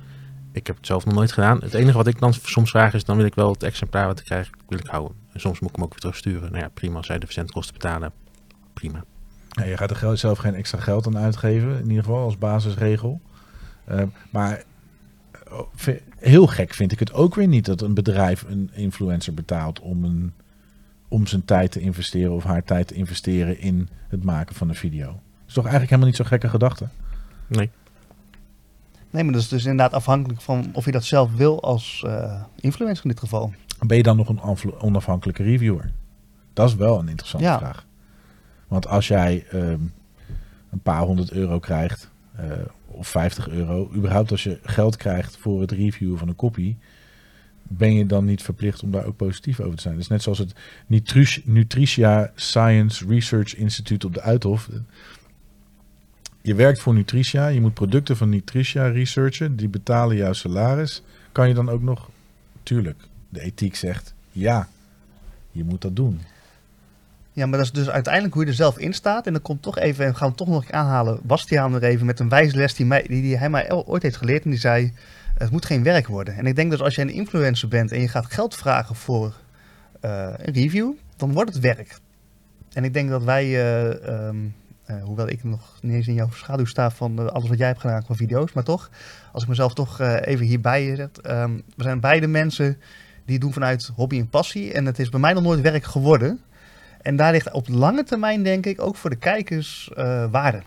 Ik 0.52 0.66
heb 0.66 0.76
het 0.76 0.86
zelf 0.86 1.04
nog 1.04 1.14
nooit 1.14 1.32
gedaan. 1.32 1.60
Het 1.60 1.74
enige 1.74 1.96
wat 1.96 2.06
ik 2.06 2.18
dan 2.18 2.32
soms 2.32 2.70
vraag 2.70 2.94
is, 2.94 3.04
dan 3.04 3.16
wil 3.16 3.26
ik 3.26 3.34
wel 3.34 3.52
het 3.52 3.62
exemplaar 3.62 4.06
wat 4.06 4.18
ik 4.18 4.24
krijg, 4.24 4.50
wil 4.68 4.78
ik 4.78 4.86
houden. 4.86 5.16
En 5.32 5.40
soms 5.40 5.60
moet 5.60 5.68
ik 5.68 5.74
hem 5.74 5.84
ook 5.84 5.90
weer 5.90 6.00
terugsturen. 6.00 6.50
Nou 6.50 6.62
ja, 6.62 6.70
prima, 6.74 6.96
als 6.96 7.06
zij 7.06 7.18
de 7.18 7.26
verzendkosten 7.26 7.74
betalen. 7.74 8.12
Prima. 8.72 9.04
Ja, 9.48 9.64
je 9.64 9.76
gaat 9.76 9.90
er 9.90 10.18
zelf 10.18 10.38
geen 10.38 10.54
extra 10.54 10.80
geld 10.80 11.06
aan 11.06 11.18
uitgeven, 11.18 11.78
in 11.78 11.88
ieder 11.88 12.04
geval 12.04 12.24
als 12.24 12.38
basisregel. 12.38 13.20
Eh, 13.84 14.02
maar 14.30 14.62
oh, 15.50 15.68
heel 16.16 16.46
gek 16.46 16.74
vind 16.74 16.92
ik 16.92 16.98
het 16.98 17.12
ook 17.12 17.34
weer 17.34 17.46
niet 17.46 17.64
dat 17.64 17.80
een 17.80 17.94
bedrijf 17.94 18.44
een 18.48 18.70
influencer 18.72 19.34
betaalt 19.34 19.80
om, 19.80 20.04
een, 20.04 20.32
om 21.08 21.26
zijn 21.26 21.44
tijd 21.44 21.72
te 21.72 21.80
investeren 21.80 22.32
of 22.32 22.44
haar 22.44 22.64
tijd 22.64 22.88
te 22.88 22.94
investeren 22.94 23.58
in 23.58 23.88
het 24.08 24.24
maken 24.24 24.54
van 24.54 24.68
een 24.68 24.74
video. 24.74 25.06
Dat 25.06 25.48
is 25.48 25.54
toch 25.54 25.64
eigenlijk 25.64 25.90
helemaal 25.90 26.06
niet 26.06 26.16
zo'n 26.16 26.26
gekke 26.26 26.48
gedachte? 26.48 26.88
Nee. 27.46 27.70
Nee, 29.12 29.24
maar 29.24 29.32
dat 29.32 29.42
is 29.42 29.48
dus 29.48 29.62
inderdaad 29.64 29.92
afhankelijk 29.92 30.40
van 30.40 30.70
of 30.72 30.84
je 30.84 30.90
dat 30.92 31.04
zelf 31.04 31.34
wil 31.34 31.62
als 31.62 32.02
eh, 32.06 32.42
influencer 32.60 33.04
in 33.04 33.10
dit 33.10 33.20
geval. 33.20 33.52
Ben 33.86 33.96
je 33.96 34.02
dan 34.02 34.16
nog 34.16 34.28
een 34.28 34.40
onafhankelijke 34.80 35.42
reviewer? 35.42 35.92
Dat 36.52 36.68
is 36.68 36.74
wel 36.74 36.98
een 36.98 37.08
interessante 37.08 37.46
Ja. 37.46 37.58
vraag. 37.58 37.86
Want 38.68 38.86
als 38.86 39.08
jij 39.08 39.46
ehm, 39.50 39.78
een 40.70 40.80
paar 40.82 41.00
honderd 41.02 41.30
euro 41.30 41.58
krijgt, 41.58 42.10
eh, 42.36 42.50
of 42.86 43.08
50 43.08 43.48
euro, 43.48 43.90
überhaupt 43.94 44.30
als 44.30 44.42
je 44.42 44.58
geld 44.62 44.96
krijgt 44.96 45.36
voor 45.36 45.60
het 45.60 45.70
reviewen 45.70 46.18
van 46.18 46.28
een 46.28 46.36
kopie, 46.36 46.78
ben 47.62 47.94
je 47.94 48.06
dan 48.06 48.24
niet 48.24 48.42
verplicht 48.42 48.82
om 48.82 48.90
daar 48.90 49.04
ook 49.04 49.16
positief 49.16 49.60
over 49.60 49.76
te 49.76 49.82
zijn. 49.82 49.96
Dus 49.96 50.08
net 50.08 50.22
zoals 50.22 50.38
het 50.38 50.52
Nutri- 50.86 51.42
Nutritia 51.44 52.30
Science 52.34 53.06
Research 53.06 53.56
Institute 53.56 54.06
op 54.06 54.14
de 54.14 54.20
Uithof. 54.20 54.68
Je 56.42 56.54
werkt 56.54 56.80
voor 56.80 56.94
Nutritia, 56.94 57.46
je 57.46 57.60
moet 57.60 57.74
producten 57.74 58.16
van 58.16 58.28
Nutritia 58.28 58.86
researchen, 58.86 59.56
die 59.56 59.68
betalen 59.68 60.16
jouw 60.16 60.32
salaris. 60.32 61.02
Kan 61.32 61.48
je 61.48 61.54
dan 61.54 61.68
ook 61.68 61.82
nog, 61.82 62.10
tuurlijk, 62.62 62.98
de 63.28 63.40
ethiek 63.40 63.76
zegt 63.76 64.14
ja, 64.32 64.68
je 65.50 65.64
moet 65.64 65.80
dat 65.80 65.96
doen. 65.96 66.20
Ja, 67.32 67.46
maar 67.46 67.58
dat 67.58 67.66
is 67.66 67.72
dus 67.72 67.90
uiteindelijk 67.90 68.34
hoe 68.34 68.42
je 68.42 68.48
er 68.48 68.56
zelf 68.56 68.78
in 68.78 68.92
staat. 68.92 69.26
En 69.26 69.32
dan 69.32 69.42
komt 69.42 69.62
toch 69.62 69.78
even, 69.78 70.04
en 70.04 70.10
we 70.10 70.16
gaan 70.16 70.34
toch 70.34 70.48
nog 70.48 70.70
aanhalen, 70.70 71.20
Bastiaan 71.22 71.74
er 71.74 71.82
even 71.82 72.06
met 72.06 72.20
een 72.20 72.28
wijze 72.28 72.56
les 72.56 72.74
die, 72.74 72.86
mij, 72.86 73.02
die, 73.02 73.22
die 73.22 73.38
hij 73.38 73.50
mij 73.50 73.72
ooit 73.72 74.02
heeft 74.02 74.16
geleerd. 74.16 74.44
En 74.44 74.50
die 74.50 74.58
zei, 74.58 74.92
het 75.34 75.50
moet 75.50 75.66
geen 75.66 75.82
werk 75.82 76.06
worden. 76.06 76.34
En 76.34 76.46
ik 76.46 76.56
denk 76.56 76.70
dus 76.70 76.80
als 76.80 76.94
jij 76.94 77.04
een 77.04 77.10
influencer 77.10 77.68
bent 77.68 77.92
en 77.92 78.00
je 78.00 78.08
gaat 78.08 78.32
geld 78.32 78.54
vragen 78.54 78.94
voor 78.94 79.36
eh, 80.00 80.28
een 80.36 80.54
review, 80.54 80.92
dan 81.16 81.32
wordt 81.32 81.52
het 81.52 81.62
werk. 81.62 81.98
En 82.72 82.84
ik 82.84 82.92
denk 82.92 83.10
dat 83.10 83.24
wij, 83.24 83.44
eh, 83.44 84.08
ehm, 84.08 84.36
eh, 84.96 85.04
hoewel 85.04 85.28
ik 85.28 85.44
nog 85.44 85.78
niet 85.80 85.94
eens 85.94 86.06
in 86.06 86.14
jouw 86.14 86.30
schaduw 86.30 86.64
sta 86.64 86.90
van 86.90 87.18
eh, 87.18 87.26
alles 87.26 87.48
wat 87.48 87.58
jij 87.58 87.66
hebt 87.66 87.80
gedaan 87.80 88.04
qua 88.04 88.14
video's, 88.14 88.52
maar 88.52 88.64
toch, 88.64 88.90
als 89.32 89.42
ik 89.42 89.48
mezelf 89.48 89.74
toch 89.74 90.00
eh, 90.00 90.16
even 90.20 90.46
hierbij 90.46 90.96
zet. 90.96 91.20
ehm, 91.20 91.54
we 91.76 91.82
zijn 91.82 92.00
beide 92.00 92.26
mensen 92.26 92.78
die 93.24 93.38
doen 93.38 93.52
vanuit 93.52 93.90
hobby 93.94 94.18
en 94.18 94.28
passie. 94.28 94.72
En 94.72 94.86
het 94.86 94.98
is 94.98 95.08
bij 95.08 95.20
mij 95.20 95.32
nog 95.32 95.42
nooit 95.42 95.60
werk 95.60 95.84
geworden. 95.84 96.40
En 97.02 97.16
daar 97.16 97.32
ligt 97.32 97.50
op 97.50 97.68
lange 97.68 98.04
termijn, 98.04 98.42
denk 98.42 98.66
ik, 98.66 98.80
ook 98.80 98.96
voor 98.96 99.10
de 99.10 99.16
kijkers 99.16 99.90
eh, 99.96 100.30
waarde. 100.30 100.62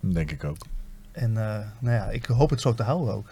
Denk 0.00 0.30
ik 0.30 0.44
ook. 0.44 0.56
En 1.12 1.36
eh, 1.36 1.58
nou 1.78 1.96
ja, 1.96 2.10
ik 2.10 2.24
hoop 2.24 2.50
het 2.50 2.60
zo 2.60 2.74
te 2.74 2.82
houden 2.82 3.14
ook. 3.14 3.28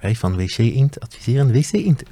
Wij 0.00 0.14
van 0.14 0.36
WC 0.36 0.58
Int 0.58 1.00
adviseren 1.00 1.52
WC 1.52 1.72
Int. 1.72 2.02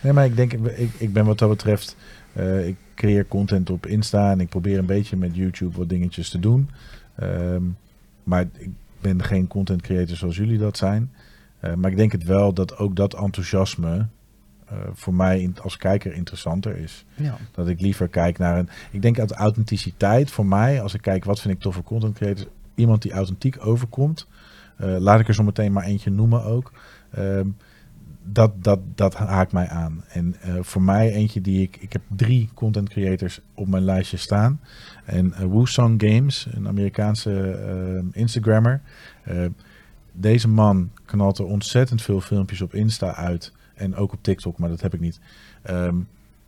Nee, 0.00 0.12
maar 0.12 0.24
ik 0.24 0.36
denk, 0.36 0.52
ik, 0.52 0.90
ik 0.98 1.12
ben 1.12 1.24
wat 1.24 1.38
dat 1.38 1.48
betreft, 1.48 1.96
eh, 2.32 2.66
ik 2.66 2.76
creëer 2.98 3.26
content 3.26 3.70
op 3.70 3.86
Insta 3.86 4.30
en 4.30 4.40
ik 4.40 4.48
probeer 4.48 4.78
een 4.78 4.86
beetje 4.86 5.16
met 5.16 5.36
YouTube 5.36 5.76
wat 5.78 5.88
dingetjes 5.88 6.30
te 6.30 6.38
doen. 6.38 6.70
Ehm, 7.14 7.62
maar 8.24 8.42
ik 8.58 8.70
ben 9.00 9.22
geen 9.24 9.46
content 9.46 9.82
creator 9.82 10.16
zoals 10.16 10.36
jullie 10.36 10.58
dat 10.58 10.76
zijn. 10.76 11.12
Eh, 11.60 11.74
maar 11.74 11.90
ik 11.90 11.96
denk 11.96 12.12
het 12.12 12.24
wel 12.24 12.52
dat 12.52 12.76
ook 12.78 12.96
dat 12.96 13.14
enthousiasme 13.14 14.06
eh, 14.68 14.76
voor 14.92 15.14
mij 15.14 15.40
in- 15.40 15.56
als 15.62 15.76
kijker 15.76 16.12
interessanter 16.12 16.76
is. 16.76 17.04
Ja. 17.14 17.36
Dat 17.52 17.68
ik 17.68 17.80
liever 17.80 18.08
kijk 18.08 18.38
naar 18.38 18.58
een. 18.58 18.68
Ik 18.90 19.02
denk 19.02 19.16
dat 19.16 19.32
authenticiteit 19.32 20.30
voor 20.30 20.46
mij, 20.46 20.82
als 20.82 20.94
ik 20.94 21.00
kijk 21.00 21.24
wat 21.24 21.40
vind 21.40 21.54
ik 21.54 21.60
toffe 21.60 21.82
content 21.82 22.14
creators, 22.14 22.46
iemand 22.74 23.02
die 23.02 23.12
authentiek 23.12 23.66
overkomt. 23.66 24.26
eh, 24.76 24.96
laat 24.98 25.20
ik 25.20 25.28
er 25.28 25.34
zo 25.34 25.42
meteen 25.42 25.72
maar 25.72 25.84
eentje 25.84 26.10
noemen 26.10 26.44
ook. 26.44 26.72
Ehm, 27.10 27.46
dat, 28.32 28.64
dat, 28.64 28.80
dat 28.94 29.14
haakt 29.14 29.52
mij 29.52 29.68
aan. 29.68 30.04
En 30.08 30.34
eh, 30.40 30.54
voor 30.60 30.82
mij 30.82 31.12
eentje 31.12 31.40
die 31.40 31.62
ik. 31.62 31.76
Ik 31.76 31.92
heb 31.92 32.02
drie 32.08 32.48
content 32.54 32.88
creators 32.88 33.40
op 33.54 33.68
mijn 33.68 33.84
lijstje 33.84 34.16
staan. 34.16 34.60
En 35.04 35.26
uh, 35.26 35.44
Woosong 35.44 36.02
Games, 36.02 36.46
een 36.50 36.68
Amerikaanse 36.68 37.50
eh, 37.50 38.20
Instagrammer. 38.20 38.80
Eh, 39.22 39.44
deze 40.12 40.48
man 40.48 40.90
knalt 41.04 41.38
er 41.38 41.44
ontzettend 41.44 42.02
veel 42.02 42.20
filmpjes 42.20 42.60
op 42.60 42.74
Insta 42.74 43.14
uit. 43.14 43.52
En 43.74 43.94
ook 43.94 44.12
op 44.12 44.22
TikTok, 44.22 44.58
maar 44.58 44.68
dat 44.68 44.80
heb 44.80 44.94
ik 44.94 45.00
niet. 45.00 45.20
Ehm, 45.62 45.96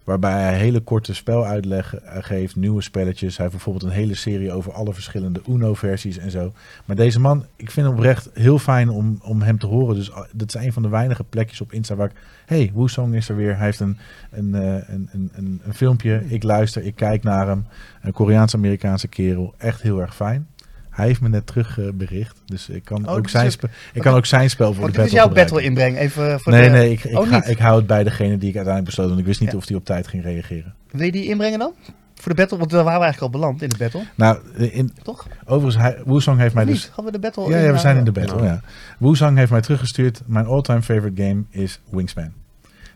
waarbij 0.04 0.42
hij 0.42 0.58
hele 0.58 0.80
korte 0.80 1.14
speluitleg 1.14 1.94
eh, 1.94 2.16
geeft, 2.22 2.56
nieuwe 2.56 2.82
spelletjes. 2.82 3.36
Hij 3.36 3.46
heeft 3.46 3.56
bijvoorbeeld 3.56 3.92
een 3.92 3.98
hele 3.98 4.14
serie 4.14 4.52
over 4.52 4.72
alle 4.72 4.94
verschillende 4.94 5.40
Uno-versies 5.48 6.18
en 6.18 6.30
zo. 6.30 6.52
Maar 6.84 6.96
deze 6.96 7.20
man, 7.20 7.44
ik 7.56 7.70
vind 7.70 7.86
hem 7.86 7.96
oprecht 7.96 8.30
heel 8.34 8.58
fijn 8.58 8.88
om, 8.88 9.18
om 9.22 9.42
hem 9.42 9.58
te 9.58 9.66
horen. 9.66 9.94
Dus 9.94 10.12
ah, 10.12 10.24
dat 10.32 10.54
is 10.54 10.62
een 10.62 10.72
van 10.72 10.82
de 10.82 10.88
weinige 10.88 11.24
plekjes 11.24 11.60
op 11.60 11.72
Insta 11.72 11.94
waar 11.94 12.10
ik... 12.10 12.16
hey, 12.46 12.70
Woosong 12.74 13.14
is 13.14 13.28
er 13.28 13.36
weer. 13.36 13.56
Hij 13.56 13.64
heeft 13.64 13.80
een, 13.80 13.98
een, 14.30 14.54
eh, 14.54 14.88
een, 14.88 15.08
een, 15.12 15.30
een, 15.32 15.60
een 15.64 15.74
filmpje. 15.74 16.24
Ik 16.28 16.42
luister, 16.42 16.84
ik 16.84 16.94
kijk 16.94 17.22
naar 17.22 17.46
hem. 17.46 17.66
Een 18.02 18.12
Koreaans-Amerikaanse 18.12 19.08
kerel. 19.08 19.54
Echt 19.56 19.82
heel 19.82 20.00
erg 20.00 20.14
fijn. 20.14 20.46
Hij 20.90 21.06
heeft 21.06 21.20
me 21.20 21.28
net 21.28 21.46
terug 21.46 21.78
eh, 21.78 21.84
bericht. 21.94 22.40
Dus 22.44 22.68
ik 22.68 22.84
kan, 22.84 23.08
Oh, 23.08 23.14
ook, 23.14 23.22
dus 23.22 23.30
zijn 23.32 23.44
het- 23.44 23.52
spe- 23.52 23.68
ik 23.92 24.02
kan 24.02 24.14
ook 24.14 24.26
zijn 24.26 24.50
spel 24.50 24.74
voor 24.74 24.86
de 24.86 24.92
dit 24.92 25.04
is 25.06 25.12
battle 25.12 25.16
jouw 25.18 25.26
gebruiken. 25.26 25.54
battle 25.54 25.68
inbreng. 25.70 25.98
Even 25.98 26.40
voor 26.40 26.52
Nee, 26.52 26.64
de... 26.64 26.70
nee, 26.76 26.90
ik, 26.90 27.04
ik, 27.04 27.18
Oh, 27.18 27.28
ga, 27.28 27.44
ik 27.44 27.58
hou 27.58 27.76
het 27.76 27.86
bij 27.86 28.04
degene 28.04 28.28
die 28.38 28.48
ik 28.48 28.56
uiteindelijk 28.56 28.84
besloot. 28.84 29.08
Want 29.08 29.20
ik 29.20 29.26
wist 29.26 29.40
niet 29.40 29.50
Ja. 29.50 29.56
of 29.56 29.66
die 29.66 29.76
op 29.76 29.84
tijd 29.84 30.06
ging 30.08 30.22
reageren. 30.22 30.74
Wil 30.90 31.04
je 31.04 31.12
die 31.12 31.24
inbrengen 31.24 31.58
dan? 31.58 31.72
Voor 32.14 32.34
de 32.34 32.40
battle? 32.40 32.58
Want 32.58 32.70
daar 32.70 32.84
waren 32.84 32.98
we 32.98 33.04
eigenlijk 33.04 33.34
al 33.34 33.40
beland 33.40 33.62
in 33.62 33.68
de 33.68 33.76
battle, 33.78 34.02
Nou, 34.14 34.38
in, 34.56 34.92
toch? 35.02 35.26
overigens, 35.44 35.76
hij, 35.82 35.98
Woosong 36.04 36.38
heeft 36.38 36.54
mij 36.54 36.64
dus... 36.64 36.82
niet? 36.84 36.92
Gaan 36.94 37.04
we 37.04 37.12
de 37.12 37.18
battle 37.18 37.48
Ja, 37.48 37.58
ja, 37.58 37.72
we 37.72 37.78
zijn 37.78 37.96
in 37.96 38.04
de 38.04 38.12
battle. 38.12 38.32
battle, 38.34 38.50
ja. 38.50 38.60
Woosong 38.98 39.36
heeft 39.36 39.50
mij 39.50 39.60
teruggestuurd. 39.60 40.22
Mijn 40.26 40.46
all-time 40.46 40.82
favorite 40.82 41.22
game 41.22 41.42
is 41.50 41.80
Wingspan. 41.90 42.32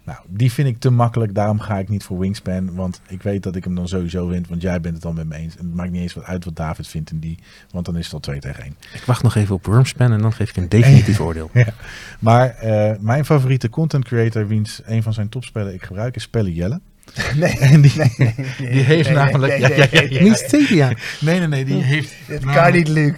Nou, 0.04 0.18
die 0.28 0.52
vind 0.52 0.68
ik 0.68 0.78
te 0.78 0.90
makkelijk. 0.90 1.34
Daarom 1.34 1.60
ga 1.60 1.78
ik 1.78 1.88
niet 1.88 2.04
voor 2.04 2.18
Wingspan. 2.18 2.74
Want 2.74 3.00
ik 3.06 3.22
weet 3.22 3.42
dat 3.42 3.56
ik 3.56 3.64
hem 3.64 3.74
dan 3.74 3.88
sowieso 3.88 4.28
win. 4.28 4.46
Want 4.48 4.62
jij 4.62 4.80
bent 4.80 4.94
het 4.94 5.02
dan 5.02 5.14
met 5.14 5.26
me 5.26 5.34
eens. 5.34 5.56
En 5.56 5.64
het 5.64 5.74
maakt 5.74 5.90
niet 5.90 6.02
eens 6.02 6.14
wat 6.14 6.24
uit 6.24 6.44
wat 6.44 6.56
David 6.56 6.88
vindt 6.88 7.10
in 7.10 7.18
die. 7.18 7.38
Want 7.70 7.86
dan 7.86 7.96
is 7.96 8.04
het 8.04 8.14
al 8.14 8.20
2 8.20 8.40
tegen 8.40 8.62
1. 8.62 8.76
Ik 8.94 9.04
wacht 9.04 9.22
nog 9.22 9.34
even 9.34 9.54
op 9.54 9.66
Wormspan 9.66 10.12
en 10.12 10.20
dan 10.20 10.32
geef 10.32 10.50
ik 10.50 10.56
een 10.56 10.68
definitief 10.68 11.20
oordeel. 11.26 11.50
Maar 12.18 12.48
eh, 12.48 12.98
mijn 13.00 13.24
favoriete 13.24 13.70
content 13.70 14.04
creator, 14.04 14.46
wiens 14.46 14.80
een 14.84 15.02
van 15.02 15.12
zijn 15.12 15.28
topspellen 15.28 15.74
ik 15.74 15.82
gebruik, 15.82 16.16
is 16.16 16.22
Spelle 16.22 16.54
Jelle. 16.54 16.80
Nee, 17.34 17.58
En 17.58 17.80
die, 17.80 17.92
nee, 17.96 18.12
nee, 18.16 18.34
nee, 18.58 18.70
die 18.70 18.82
heeft 18.82 19.10
namelijk... 19.10 19.52
nee, 19.58 19.60
ja, 19.60 19.68
nee, 19.68 19.78
ja, 19.78 19.86
ja, 19.90 20.00
nee, 20.00 20.10
nee. 20.10 20.22
Mysteria. 20.28 20.92
Nee, 21.20 21.38
nee, 21.38 21.48
nee. 21.48 21.64
Die 21.64 21.82
heeft, 21.82 22.12
Dit 22.26 22.44
kan 22.54 22.72
niet, 22.72 22.88
Luc. 22.88 23.12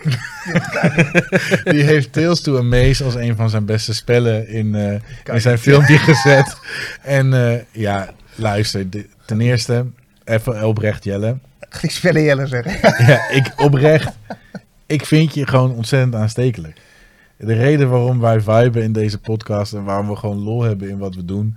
die 1.65 1.83
heeft 1.83 2.13
Tales 2.13 2.41
to 2.41 2.59
Amaze 2.59 3.05
als 3.05 3.15
een 3.15 3.37
van 3.37 3.51
zijn 3.51 3.65
beste 3.65 3.95
spellen 3.95 4.49
in, 4.49 4.75
eh, 4.75 4.93
in 5.35 5.41
zijn 5.41 5.55
niet. 5.55 5.63
filmpje 5.63 5.99
gezet. 5.99 6.57
En 7.03 7.33
eh, 7.53 7.61
ja, 7.73 8.11
luister. 8.35 8.87
ten 9.27 9.41
eerste, 9.41 9.87
even 10.25 10.67
oprecht 10.67 11.05
Jelle. 11.05 11.39
Ik 11.81 11.91
spellen 11.91 12.23
Jelle 12.23 12.47
zeggen. 12.47 13.07
Ja, 13.07 13.29
ik 13.31 13.53
oprecht. 13.57 14.09
Ik 14.87 15.07
vind 15.07 15.35
je 15.35 15.47
gewoon 15.47 15.73
ontzettend 15.75 16.15
aanstekelijk. 16.15 16.77
De 17.39 17.55
reden 17.55 17.89
waarom 17.89 18.21
wij 18.21 18.41
viben 18.41 18.83
in 18.83 18.93
deze 18.93 19.19
podcast 19.19 19.73
en 19.73 19.85
waarom 19.85 20.09
we 20.09 20.17
gewoon 20.17 20.39
lol 20.39 20.63
hebben 20.63 20.89
in 20.89 20.99
wat 20.99 21.15
we 21.15 21.25
doen, 21.25 21.57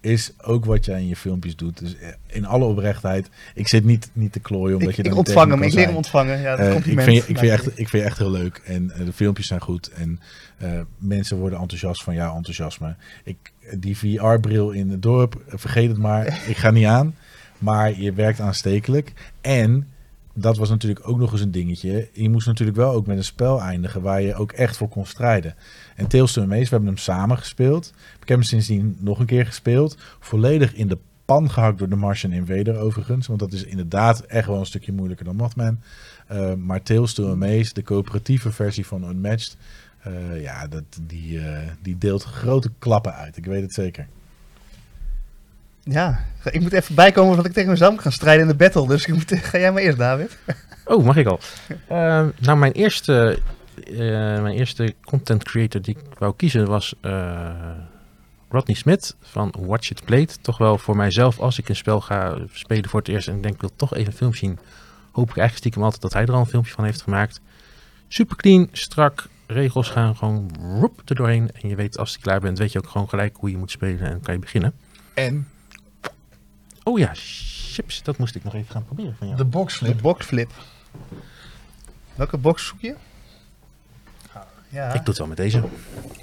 is 0.00 0.32
ook 0.42 0.64
wat 0.64 0.84
jij 0.84 1.00
in 1.00 1.08
je 1.08 1.16
filmpjes 1.16 1.56
doet. 1.56 1.78
Dus 1.78 1.96
eh, 1.98 2.08
in 2.26 2.46
alle 2.46 2.64
oprechtheid, 2.64 3.28
ik 3.54 3.68
zit 3.68 3.84
niet, 3.84 4.10
niet 4.12 4.32
te 4.32 4.40
klooien 4.40 4.76
omdat 4.76 4.90
Ik, 4.90 4.96
je 4.96 5.02
ik 5.02 5.16
ontvang 5.16 5.50
hem, 5.50 5.62
ik 5.62 5.72
leer 5.72 5.86
hem 5.86 5.96
ontvangen. 5.96 6.40
Ja, 6.40 6.50
dat 6.50 6.58
Eh, 6.58 6.66
ik, 6.66 6.72
compliment. 6.72 7.04
vind, 7.08 7.16
je- 7.16 7.30
ik, 7.32 7.38
vind 7.38 7.50
je 7.50 7.52
echt, 7.52 7.66
ik 7.66 7.88
vind 7.88 8.02
je 8.02 8.08
echt 8.08 8.18
heel 8.18 8.30
leuk. 8.30 8.60
En 8.64 8.90
eh, 8.90 9.04
de 9.04 9.12
filmpjes 9.12 9.46
zijn 9.46 9.60
goed. 9.60 9.88
En 9.90 10.20
mensen 10.98 11.36
worden 11.36 11.58
enthousiast 11.58 12.02
van 12.02 12.14
jouw 12.14 12.36
enthousiasme. 12.36 12.94
Ik, 13.24 13.36
die 13.78 13.96
VR-bril 13.96 14.70
in 14.70 14.90
het 14.90 15.02
dorp, 15.02 15.42
vergeet 15.48 15.88
het 15.88 15.98
maar. 15.98 16.26
ik 16.48 16.56
ga 16.56 16.70
niet 16.70 16.86
aan. 16.86 17.14
Maar 17.58 18.00
je 18.00 18.12
werkt 18.12 18.40
aanstekelijk. 18.40 19.12
En 19.40 19.88
dat 20.40 20.56
was 20.56 20.68
natuurlijk 20.68 21.08
ook 21.08 21.18
nog 21.18 21.32
eens 21.32 21.40
een 21.40 21.50
dingetje. 21.50 22.08
Je 22.12 22.30
moest 22.30 22.46
natuurlijk 22.46 22.76
wel 22.76 22.92
ook 22.92 23.06
met 23.06 23.16
een 23.16 23.24
spel 23.24 23.60
eindigen 23.60 24.02
waar 24.02 24.22
je 24.22 24.34
ook 24.34 24.52
echt 24.52 24.76
voor 24.76 24.88
kon 24.88 25.06
strijden. 25.06 25.54
En 25.96 26.06
Tales 26.06 26.32
to 26.32 26.42
Amaze, 26.42 26.62
we 26.62 26.68
hebben 26.68 26.88
hem 26.88 26.96
samen 26.96 27.38
gespeeld. 27.38 27.92
Ik 28.20 28.28
heb 28.28 28.38
hem 28.38 28.42
sindsdien 28.42 28.96
nog 29.00 29.18
een 29.18 29.26
keer 29.26 29.46
gespeeld. 29.46 29.96
Volledig 30.18 30.74
in 30.74 30.88
de 30.88 30.98
pan 31.24 31.50
gehakt 31.50 31.78
door 31.78 31.88
de 31.88 31.96
Martian 31.96 32.32
Invader 32.32 32.78
overigens. 32.78 33.26
Want 33.26 33.40
dat 33.40 33.52
is 33.52 33.64
inderdaad 33.64 34.20
echt 34.20 34.46
wel 34.46 34.58
een 34.58 34.66
stukje 34.66 34.92
moeilijker 34.92 35.24
dan 35.24 35.36
Mothman. 35.36 35.80
Eh, 36.26 36.54
maar 36.54 36.82
Tales 36.82 37.14
to 37.14 37.30
Amaze, 37.30 37.74
de 37.74 37.82
coöperatieve 37.82 38.52
versie 38.52 38.86
van 38.86 39.08
Unmatched... 39.08 39.56
eh, 40.00 40.42
ja, 40.42 40.66
dat, 40.66 40.84
die, 41.06 41.40
eh, 41.40 41.68
die 41.82 41.98
deelt 41.98 42.22
grote 42.22 42.70
klappen 42.78 43.14
uit. 43.14 43.36
Ik 43.36 43.44
weet 43.44 43.62
het 43.62 43.72
zeker. 43.72 44.06
Ja, 45.90 46.24
ik 46.44 46.60
moet 46.60 46.72
even 46.72 46.94
bijkomen 46.94 47.36
dat 47.36 47.46
ik 47.46 47.52
tegen 47.52 47.70
mezelf 47.70 48.00
gaan 48.00 48.12
strijden 48.12 48.42
in 48.42 48.48
de 48.48 48.64
battle. 48.64 48.86
Dus 48.86 49.06
ik 49.06 49.14
moet, 49.14 49.32
ga 49.34 49.58
jij 49.58 49.72
maar 49.72 49.82
eerst, 49.82 49.98
David. 49.98 50.36
Oh, 50.84 51.04
mag 51.04 51.16
ik 51.16 51.26
al? 51.26 51.40
Eh, 51.88 52.26
nou, 52.38 52.58
mijn 52.58 52.72
eerste, 52.72 53.38
eh, 53.86 53.96
mijn 54.42 54.54
eerste 54.54 54.94
content 55.04 55.44
creator 55.44 55.82
die 55.82 55.96
ik 55.96 56.18
wou 56.18 56.34
kiezen 56.36 56.66
was 56.66 56.94
eh, 57.00 57.50
Rodney 58.48 58.76
Smith 58.76 59.16
van 59.20 59.54
Watch 59.58 59.90
It 59.90 60.04
Played. 60.04 60.38
Toch 60.42 60.58
wel 60.58 60.78
voor 60.78 60.96
mijzelf, 60.96 61.38
als 61.38 61.58
ik 61.58 61.68
een 61.68 61.76
spel 61.76 62.00
ga 62.00 62.38
spelen 62.52 62.90
voor 62.90 63.00
het 63.00 63.08
eerst 63.08 63.28
en 63.28 63.36
ik 63.36 63.42
denk 63.42 63.54
ik 63.54 63.60
wil 63.60 63.70
toch 63.76 63.94
even 63.94 64.06
een 64.06 64.18
film 64.18 64.34
zien, 64.34 64.58
hoop 65.12 65.30
ik 65.30 65.36
eigenlijk 65.36 65.56
stiekem 65.56 65.82
altijd 65.82 66.02
dat 66.02 66.12
hij 66.12 66.22
er 66.22 66.32
al 66.32 66.40
een 66.40 66.46
filmpje 66.46 66.72
van 66.72 66.84
heeft 66.84 67.02
gemaakt. 67.02 67.40
Super 68.08 68.36
clean, 68.36 68.68
strak, 68.72 69.26
regels 69.46 69.90
gaan 69.90 70.16
gewoon 70.16 70.50
roep 70.80 71.02
er 71.04 71.14
doorheen. 71.14 71.50
En 71.62 71.68
je 71.68 71.74
weet 71.74 71.98
als 71.98 72.12
je 72.12 72.20
klaar 72.20 72.40
bent, 72.40 72.58
weet 72.58 72.72
je 72.72 72.78
ook 72.78 72.88
gewoon 72.88 73.08
gelijk 73.08 73.36
hoe 73.36 73.50
je 73.50 73.56
moet 73.56 73.70
spelen 73.70 74.00
en 74.00 74.20
kan 74.20 74.34
je 74.34 74.40
beginnen. 74.40 74.72
En 75.14 75.46
Oh 76.82 76.98
ja, 76.98 77.10
chips, 77.14 78.02
dat 78.02 78.18
moest 78.18 78.34
ik 78.34 78.44
nog 78.44 78.54
even 78.54 78.70
gaan 78.70 78.84
proberen 78.84 79.14
van 79.18 79.26
jou. 79.26 79.38
de 79.38 79.44
De 79.44 79.48
boxflip. 79.50 80.00
boxflip. 80.02 80.50
Welke 82.14 82.36
box 82.36 82.66
zoek 82.66 82.80
je? 82.80 82.94
Ja, 84.72 84.86
Ik 84.88 84.92
doe 84.94 85.04
het 85.04 85.18
wel 85.18 85.26
met 85.26 85.36
deze. 85.36 85.62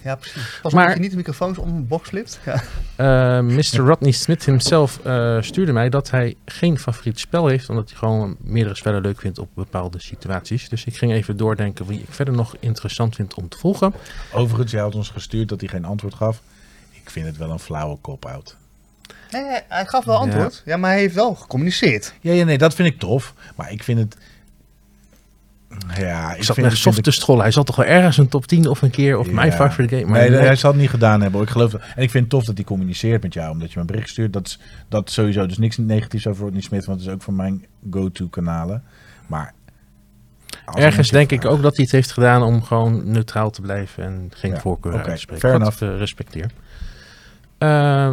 ja 0.03 0.15
precies. 0.15 0.59
Pas 0.61 0.73
Maar- 0.73 0.93
je 0.93 0.99
niet 0.99 1.09
de 1.11 1.17
microfoons 1.17 1.57
om 1.57 1.69
een 1.75 1.87
box 1.87 2.07
flipt. 2.09 2.39
Ja. 2.45 2.61
Eh, 2.95 3.41
Mr. 3.43 3.77
Rodney 3.77 4.11
Smith 4.11 4.45
himself 4.45 4.99
eh, 5.05 5.41
stuurde 5.41 5.71
mij 5.71 5.89
dat 5.89 6.09
hij 6.11 6.35
geen 6.45 6.79
favoriet 6.79 7.19
spel 7.19 7.47
heeft, 7.47 7.69
omdat 7.69 7.89
hij 7.89 7.97
gewoon 7.97 8.35
meerdere 8.39 8.75
spellen 8.75 9.01
leuk 9.01 9.19
vindt 9.19 9.39
op 9.39 9.49
bepaalde 9.53 9.99
situaties. 9.99 10.69
Dus 10.69 10.85
ik 10.85 10.97
ging 10.97 11.11
even 11.11 11.37
doordenken 11.37 11.85
wie 11.85 11.99
ik 11.99 12.05
verder 12.13 12.33
nog 12.33 12.55
interessant 12.59 13.15
vind 13.15 13.33
om 13.33 13.49
te 13.49 13.57
volgen. 13.57 13.93
Overigens, 14.33 14.71
jij 14.71 14.81
had 14.81 14.95
ons 14.95 15.09
gestuurd 15.09 15.49
dat 15.49 15.59
hij 15.59 15.69
geen 15.69 15.85
antwoord 15.85 16.13
gaf. 16.13 16.41
Ik 16.91 17.09
vind 17.09 17.25
het 17.25 17.37
wel 17.37 17.51
een 17.51 17.59
flauwe 17.59 17.97
cop-out. 18.01 18.57
Nee, 19.31 19.43
hij- 19.43 19.63
hij 19.67 19.85
gaf 19.85 20.05
wel 20.05 20.17
antwoord. 20.17 20.61
Ja. 20.65 20.77
maar 20.77 20.89
hij 20.91 20.99
heeft 20.99 21.15
wel 21.15 21.35
gecommuniceerd. 21.35 22.13
Ja, 22.21 22.33
ja, 22.33 22.43
nee, 22.45 22.57
dat 22.57 22.73
vind 22.75 22.87
ik 22.87 22.99
tof. 22.99 23.33
Maar 23.55 23.71
ik 23.71 23.83
vind 23.83 23.99
het... 23.99 24.17
Ja, 25.97 26.33
Ik 26.33 26.43
zat 26.43 26.55
vind, 26.55 26.67
echt 26.67 26.77
soft 26.77 26.93
vind 26.93 27.05
te 27.05 27.11
scrollen. 27.11 27.41
Hij 27.41 27.51
zal 27.51 27.63
toch 27.63 27.75
wel 27.75 27.85
ergens 27.85 28.17
een 28.17 28.27
top 28.27 28.45
10 28.45 28.67
of 28.67 28.81
een 28.81 28.89
keer 28.89 29.17
of 29.17 29.31
mijn 29.31 29.49
Ja. 29.49 29.55
favoriete 29.55 29.95
game. 29.95 30.07
Maar 30.09 30.19
nee, 30.19 30.29
nee, 30.29 30.39
hij 30.39 30.55
zal 30.55 30.71
het 30.71 30.79
niet 30.79 30.89
gedaan 30.89 31.11
hebben. 31.21 31.31
hoor. 31.31 31.41
Ik 31.43 31.49
geloof 31.49 31.71
dat. 31.71 31.81
En 31.95 32.03
ik 32.03 32.09
vind 32.09 32.23
het 32.23 32.29
tof 32.29 32.43
dat 32.43 32.55
hij 32.55 32.65
communiceert 32.65 33.23
met 33.23 33.33
jou, 33.33 33.51
omdat 33.51 33.67
je 33.67 33.73
me 33.75 33.81
een 33.81 33.87
bericht 33.87 34.09
stuurt. 34.09 34.33
Dat 34.33 34.45
is 34.47 34.59
dat 34.89 35.11
sowieso. 35.11 35.45
Dus 35.45 35.57
niks 35.57 35.77
negatiefs 35.77 36.27
over 36.27 36.43
Rodney 36.43 36.61
Smith, 36.61 36.85
want 36.85 36.99
het 36.99 37.07
is 37.07 37.13
ook 37.13 37.21
van 37.21 37.35
mijn 37.35 37.65
go-to 37.91 38.27
kanalen. 38.27 38.83
Maar 39.27 39.53
ergens 40.75 41.09
denk 41.09 41.31
ik 41.31 41.45
ook 41.45 41.61
dat 41.61 41.75
hij 41.75 41.83
het 41.83 41.93
heeft 41.93 42.11
gedaan 42.11 42.41
om 42.43 42.63
gewoon 42.63 43.11
neutraal 43.11 43.49
te 43.49 43.61
blijven 43.61 44.03
en 44.03 44.31
geen 44.33 44.51
Ja, 44.51 44.59
voorkeur 44.59 44.93
oké, 44.93 45.03
uit 45.03 45.13
te 45.15 45.19
spreken. 45.21 45.71
fair 45.71 45.91
eh, 45.91 45.97
respecteer. 45.97 46.51
Eh, 47.57 48.11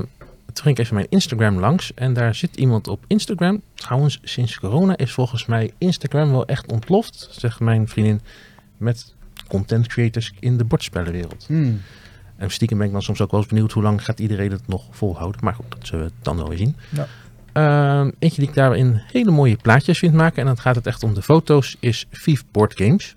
toen 0.55 0.65
ging 0.65 0.77
ik 0.77 0.83
even 0.83 0.95
mijn 0.95 1.07
Instagram 1.11 1.59
langs 1.59 1.95
en 1.95 2.13
daar 2.13 2.35
zit 2.35 2.57
iemand 2.57 2.89
op 2.89 3.05
Instagram. 3.07 3.63
Trouwens, 3.75 4.21
sinds 4.23 4.59
corona 4.59 4.97
is 4.97 5.13
volgens 5.13 5.47
mij 5.47 5.73
Instagram 5.79 6.31
wel 6.31 6.47
echt 6.47 6.73
ontploft, 6.73 7.29
zegt 7.31 7.61
mijn 7.61 7.89
vriendin, 7.89 8.21
met 8.77 9.15
content 9.49 9.87
creators 9.87 10.33
in 10.41 10.57
de 10.57 10.65
bordspellenwereld. 10.65 11.45
Hmm. 11.47 11.81
En 12.37 12.51
stiekem 12.51 12.79
ben 12.79 12.87
ik 12.87 12.93
dan 12.93 13.03
soms 13.03 13.21
ook 13.21 13.31
wel 13.31 13.41
eens 13.41 13.49
benieuwd 13.49 13.73
hoe 13.73 13.83
lang 13.83 14.05
gaat 14.05 14.21
iedereen 14.21 14.51
het 14.51 14.69
nog 14.69 14.85
volhouden. 14.91 15.41
Maar 15.45 15.55
goed, 15.55 15.65
dat 15.69 15.87
zullen 15.87 16.07
we 16.07 16.13
dan 16.23 16.37
wel 16.37 16.49
weer 16.49 16.59
zien. 16.59 16.77
Ja. 16.89 17.07
Ehm, 17.53 18.11
eentje 18.19 18.41
die 18.41 18.49
ik 18.49 18.55
daarin 18.55 19.03
hele 19.13 19.31
mooie 19.31 19.57
plaatjes 19.57 19.99
vind 19.99 20.15
maken. 20.15 20.39
En 20.39 20.47
dan 20.47 20.59
gaat 20.59 20.75
het 20.75 20.87
echt 20.87 21.03
om 21.03 21.15
de 21.15 21.23
foto's. 21.23 21.77
Is 21.81 22.07
Vief 22.11 22.45
Board 22.51 22.73
Games. 22.77 23.17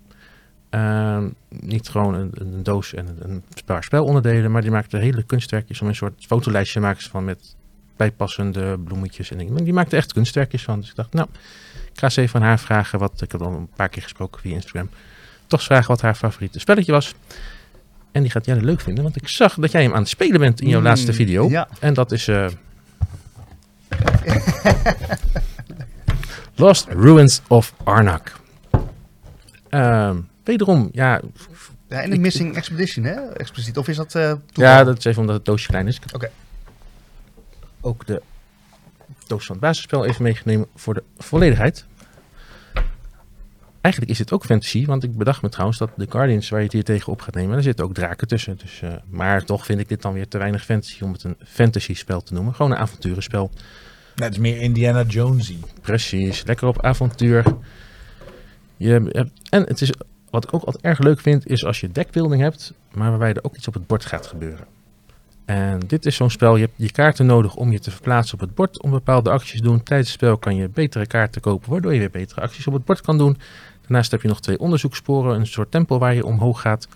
Ehm, 0.70 1.28
niet 1.50 1.90
gewoon 1.90 2.14
een, 2.14 2.32
een 2.34 2.64
doos 2.64 2.94
en 2.94 3.18
een, 3.22 3.44
paar 3.66 3.84
spelonderdelen. 3.84 4.52
Maar 4.52 4.62
die 4.62 4.72
maakt 4.72 4.94
er 4.94 5.00
hele 5.00 5.24
kunstwerkjes 5.24 5.82
om 5.82 5.88
een 5.88 5.96
soort 5.96 6.26
fotolijstje 6.28 6.80
maken 6.80 7.04
van 7.04 7.26
met 7.26 7.56
bijpassende 7.96 8.78
bloemetjes 8.78 9.32
en 9.32 9.38
dingen. 9.38 9.54
Maar 9.54 9.64
Die 9.64 9.74
maakt 9.74 9.92
er 9.92 9.98
echt 9.98 10.14
kunstwerkjes 10.14 10.64
van. 10.64 10.80
Dus 10.80 10.90
ik 10.90 10.96
dacht, 10.96 11.14
nou, 11.14 11.28
ik 11.94 12.00
ga 12.00 12.04
eens 12.04 12.16
even 12.16 12.40
aan 12.40 12.46
haar 12.48 12.60
vragen 12.60 13.00
wat 13.00 13.22
ik 13.22 13.32
heb 13.32 13.42
al 13.42 13.54
een 13.54 13.70
paar 13.76 13.90
keer 13.90 14.02
gesproken 14.02 14.42
via 14.42 14.54
Instagram. 14.54 14.90
Toch 15.48 15.64
vragen 15.64 15.88
wat 15.88 16.02
haar 16.02 16.16
favoriete 16.16 16.60
spelletje 16.60 16.92
was. 16.92 17.14
En 18.12 18.22
die 18.22 18.32
gaat 18.32 18.46
jij 18.46 18.56
leuk 18.56 18.82
vinden, 18.82 19.04
want 19.04 19.16
ik 19.16 19.28
zag 19.28 19.54
dat 19.54 19.72
jij 19.72 19.84
hem 19.84 19.94
aan 19.94 20.00
het 20.00 20.10
spelen 20.10 20.40
bent 20.40 20.62
in 20.62 20.68
jouw 20.68 20.80
Hmm, 20.80 20.88
laatste 20.88 21.14
video. 21.14 21.50
Ja. 21.50 21.68
En 21.80 21.94
dat 21.94 22.12
is 22.12 22.28
eh, 22.28 22.48
Lost 26.56 26.88
Ruins 26.90 27.42
of 27.48 27.74
Arnak. 27.84 28.40
Ehm, 29.70 30.18
wederom, 30.48 30.90
ja, 30.92 31.22
ja, 31.90 32.02
en 32.02 32.10
de 32.10 32.16
Ik- 32.16 32.22
Missing 32.22 32.56
Expedition, 32.56 33.06
hè? 33.06 33.14
Expliciet. 33.14 33.78
Of 33.78 33.88
is 33.88 33.96
dat 33.96 34.16
eh 34.16 34.34
ja, 34.54 34.84
dat 34.84 34.98
is 34.98 35.06
even 35.06 35.22
omdat 35.22 35.36
het 35.36 35.46
doosje 35.46 35.68
klein 35.68 35.88
is. 35.88 36.00
Oké. 36.14 36.30
Ook 37.82 38.06
de 38.06 38.22
doos 39.28 39.46
van 39.46 39.56
het 39.56 39.66
basisspel 39.66 40.06
even 40.06 40.24
meegenomen 40.24 40.68
voor 40.76 40.94
de 40.94 41.04
volledigheid. 41.18 41.86
Eigenlijk 43.82 44.14
is 44.14 44.18
dit 44.26 44.32
ook 44.34 44.46
fantasy, 44.46 44.86
want 44.86 45.04
ik 45.04 45.18
bedacht 45.18 45.42
me 45.42 45.50
trouwens 45.50 45.78
dat 45.80 45.90
de 45.96 46.06
Guardians 46.10 46.50
waar 46.50 46.60
je 46.60 46.66
het 46.66 46.74
hier 46.74 46.84
tegen 46.84 47.12
op 47.12 47.22
gaat 47.22 47.34
nemen, 47.36 47.52
daar 47.54 47.62
zitten 47.64 47.86
ook 47.86 47.94
draken 47.94 48.28
tussen. 48.28 48.58
Dus, 48.58 48.82
eh, 48.82 48.94
maar 49.10 49.44
toch 49.44 49.66
vind 49.66 49.80
ik 49.80 49.90
dit 49.90 50.02
dan 50.02 50.14
weer 50.14 50.28
te 50.28 50.38
weinig 50.38 50.66
fantasy 50.66 51.04
om 51.04 51.12
het 51.12 51.24
een 51.24 51.36
fantasy 51.46 51.94
spel 51.94 52.22
te 52.24 52.34
noemen. 52.34 52.56
Gewoon 52.56 52.72
een 52.72 52.78
avonturenspel. 52.78 53.52
Nee, 54.16 54.26
het 54.28 54.34
is 54.34 54.40
meer 54.42 54.62
Indiana 54.62 55.04
Jonesy. 55.04 55.58
Precies, 55.82 56.44
lekker 56.46 56.68
op 56.68 56.82
avontuur. 56.84 57.44
Je 58.78 58.90
hebt, 58.90 59.30
en 59.50 59.64
het 59.64 59.82
is, 59.82 59.92
wat 60.38 60.48
ik 60.48 60.54
ook 60.54 60.64
altijd 60.64 60.84
erg 60.84 61.00
leuk 61.00 61.20
vind, 61.20 61.48
is 61.48 61.66
als 61.66 61.80
je 61.80 61.92
deckbuilding 61.92 62.42
hebt, 62.42 62.74
maar 62.94 63.10
waarbij 63.10 63.34
er 63.34 63.44
ook 63.44 63.56
iets 63.56 63.68
op 63.68 63.74
het 63.74 63.88
bord 63.88 64.06
gaat 64.06 64.28
gebeuren. 64.28 64.66
En 65.46 65.80
dit 65.88 66.06
is 66.06 66.16
zo'n 66.16 66.30
spel, 66.30 66.56
je 66.56 66.62
hebt 66.62 66.74
je 66.76 66.92
kaarten 66.92 67.26
nodig 67.26 67.56
om 67.56 67.72
je 67.72 67.80
te 67.80 67.92
verplaatsen 67.92 68.34
op 68.34 68.40
het 68.40 68.56
bord, 68.56 68.82
om 68.82 68.92
bepaalde 68.92 69.30
acties 69.30 69.60
te 69.60 69.68
doen. 69.68 69.84
Tijdens 69.84 70.10
het 70.10 70.18
spel 70.18 70.38
kan 70.38 70.56
je 70.56 70.70
betere 70.70 71.08
kaarten 71.08 71.42
kopen, 71.42 71.70
waardoor 71.70 71.94
je 71.94 72.00
weer 72.00 72.10
betere 72.10 72.42
acties 72.42 72.68
op 72.68 72.74
het 72.74 72.86
bord 72.86 73.02
kan 73.02 73.18
doen. 73.18 73.38
Daarnaast 73.82 74.12
heb 74.12 74.22
je 74.22 74.28
nog 74.28 74.42
twee 74.42 74.60
onderzoekssporen, 74.60 75.40
een 75.40 75.48
soort 75.48 75.72
tempel 75.72 76.00
waar 76.00 76.14
je 76.14 76.26
omhoog 76.26 76.62
gaat, 76.62 76.88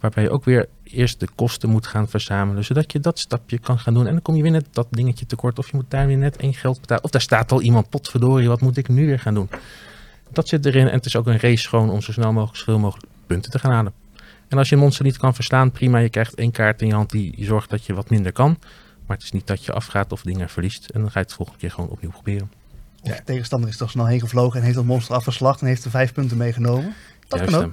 waarbij 0.00 0.22
je 0.22 0.30
ook 0.30 0.44
weer 0.44 0.68
eerst 0.82 1.20
de 1.20 1.28
kosten 1.34 1.70
moet 1.70 1.86
gaan 1.86 2.08
verzamelen, 2.08 2.64
zodat 2.64 2.92
je 2.92 3.00
dat 3.00 3.18
stapje 3.18 3.58
kan 3.58 3.78
gaan 3.78 3.94
doen. 3.94 4.06
En 4.06 4.12
dan 4.12 4.22
kom 4.22 4.36
je 4.36 4.42
weer 4.42 4.50
net 4.50 4.68
dat 4.70 4.86
dingetje 4.90 5.26
tekort, 5.26 5.58
of 5.58 5.70
je 5.70 5.76
moet 5.76 5.90
daar 5.90 6.06
weer 6.06 6.18
net 6.18 6.36
één 6.36 6.54
geld 6.54 6.80
betalen. 6.80 7.04
Of 7.04 7.10
daar 7.10 7.20
staat 7.20 7.52
al 7.52 7.62
iemand, 7.62 7.88
potverdorie, 7.88 8.48
wat 8.48 8.60
moet 8.60 8.76
ik 8.76 8.88
nu 8.88 9.06
weer 9.06 9.18
gaan 9.18 9.34
doen? 9.34 9.48
Dat 10.36 10.48
zit 10.48 10.66
erin 10.66 10.86
en 10.86 10.94
het 10.94 11.06
is 11.06 11.16
ook 11.16 11.26
een 11.26 11.40
race 11.40 11.68
gewoon 11.68 11.90
om 11.90 12.00
zo 12.00 12.12
snel 12.12 12.32
mogelijk 12.32 12.58
zoveel 12.58 12.78
mogelijk 12.78 13.12
punten 13.26 13.50
te 13.50 13.58
gaan 13.58 13.72
halen. 13.72 13.92
En 14.48 14.58
als 14.58 14.68
je 14.68 14.74
een 14.74 14.80
monster 14.80 15.04
niet 15.04 15.16
kan 15.16 15.34
verslaan, 15.34 15.70
prima, 15.70 15.98
je 15.98 16.08
krijgt 16.08 16.34
één 16.34 16.50
kaart 16.50 16.80
in 16.82 16.86
je 16.86 16.94
hand 16.94 17.10
die 17.10 17.34
zorgt 17.38 17.70
dat 17.70 17.86
je 17.86 17.94
wat 17.94 18.10
minder 18.10 18.32
kan. 18.32 18.58
Maar 19.06 19.16
het 19.16 19.24
is 19.24 19.32
niet 19.32 19.46
dat 19.46 19.64
je 19.64 19.72
afgaat 19.72 20.12
of 20.12 20.22
dingen 20.22 20.48
verliest 20.48 20.90
en 20.90 21.00
dan 21.00 21.10
ga 21.10 21.18
je 21.18 21.24
het 21.24 21.34
volgende 21.34 21.60
keer 21.60 21.70
gewoon 21.70 21.90
opnieuw 21.90 22.10
proberen. 22.10 22.50
Of 23.02 23.16
de 23.16 23.22
tegenstander 23.24 23.68
is 23.68 23.76
toch 23.76 23.90
snel 23.90 24.06
heen 24.06 24.20
gevlogen 24.20 24.58
en 24.58 24.64
heeft 24.64 24.76
dat 24.76 24.84
monster 24.84 25.14
afgeslacht 25.14 25.60
en 25.60 25.66
heeft 25.66 25.84
er 25.84 25.90
vijf 25.90 26.12
punten 26.12 26.36
meegenomen. 26.36 26.94
Dat 27.28 27.38
Juist 27.38 27.54
kan 27.54 27.64
ook. 27.64 27.72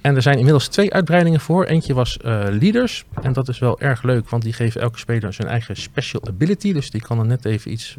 En 0.00 0.16
er 0.16 0.22
zijn 0.22 0.36
inmiddels 0.36 0.68
twee 0.68 0.92
uitbreidingen 0.92 1.40
voor. 1.40 1.64
Eentje 1.64 1.94
was 1.94 2.16
eh, 2.16 2.46
Leaders. 2.50 3.04
En 3.22 3.32
dat 3.32 3.48
is 3.48 3.58
wel 3.58 3.80
erg 3.80 4.02
leuk, 4.02 4.28
want 4.28 4.42
die 4.42 4.52
geven 4.52 4.80
elke 4.80 4.98
speler 4.98 5.32
zijn 5.32 5.48
eigen 5.48 5.76
special 5.76 6.26
ability. 6.26 6.72
Dus 6.72 6.90
die 6.90 7.00
kan 7.00 7.16
dan 7.16 7.26
net 7.26 7.44
even 7.44 7.72
iets, 7.72 7.96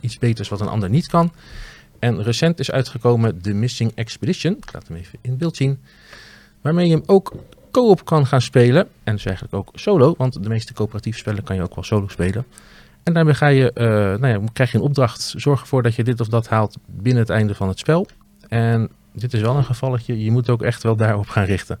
iets 0.00 0.18
beters 0.18 0.48
wat 0.48 0.60
een 0.60 0.68
ander 0.68 0.90
niet 0.90 1.06
kan. 1.06 1.32
En 1.98 2.22
recent 2.22 2.58
is 2.58 2.70
uitgekomen 2.70 3.40
The 3.40 3.52
Missing 3.52 3.92
Expedition. 3.94 4.56
Ik 4.56 4.72
laat 4.72 4.88
hem 4.88 4.96
even 4.96 5.18
in 5.22 5.36
beeld 5.36 5.56
zien. 5.56 5.82
Waarmee 6.60 6.88
je 6.88 6.92
hem 6.94 7.02
ook 7.06 7.32
co-op 7.70 8.04
kan 8.04 8.26
gaan 8.26 8.40
spelen. 8.40 8.88
En 9.04 9.14
dus 9.14 9.24
eigenlijk 9.24 9.54
ook 9.54 9.70
solo, 9.74 10.14
want 10.16 10.42
de 10.42 10.48
meeste 10.48 10.72
coöperatieve 10.72 11.18
spellen 11.18 11.42
kan 11.42 11.56
je 11.56 11.62
ook 11.62 11.74
wel 11.74 11.84
solo 11.84 12.08
spelen. 12.08 12.44
En 13.02 13.12
daarmee 13.12 13.34
ga 13.34 13.46
je, 13.46 13.72
eh, 13.72 13.86
nou 14.20 14.26
ja, 14.26 14.40
krijg 14.52 14.72
je 14.72 14.78
een 14.78 14.84
opdracht. 14.84 15.34
Zorg 15.36 15.60
ervoor 15.60 15.82
dat 15.82 15.94
je 15.94 16.04
dit 16.04 16.20
of 16.20 16.28
dat 16.28 16.48
haalt 16.48 16.76
binnen 16.86 17.22
het 17.22 17.30
einde 17.30 17.54
van 17.54 17.68
het 17.68 17.78
spel. 17.78 18.06
En 18.48 18.90
dit 19.12 19.34
is 19.34 19.40
wel 19.40 19.56
een 19.56 19.64
gevalletje. 19.64 20.24
Je 20.24 20.30
moet 20.30 20.50
ook 20.50 20.62
echt 20.62 20.82
wel 20.82 20.96
daarop 20.96 21.28
gaan 21.28 21.44
richten. 21.44 21.80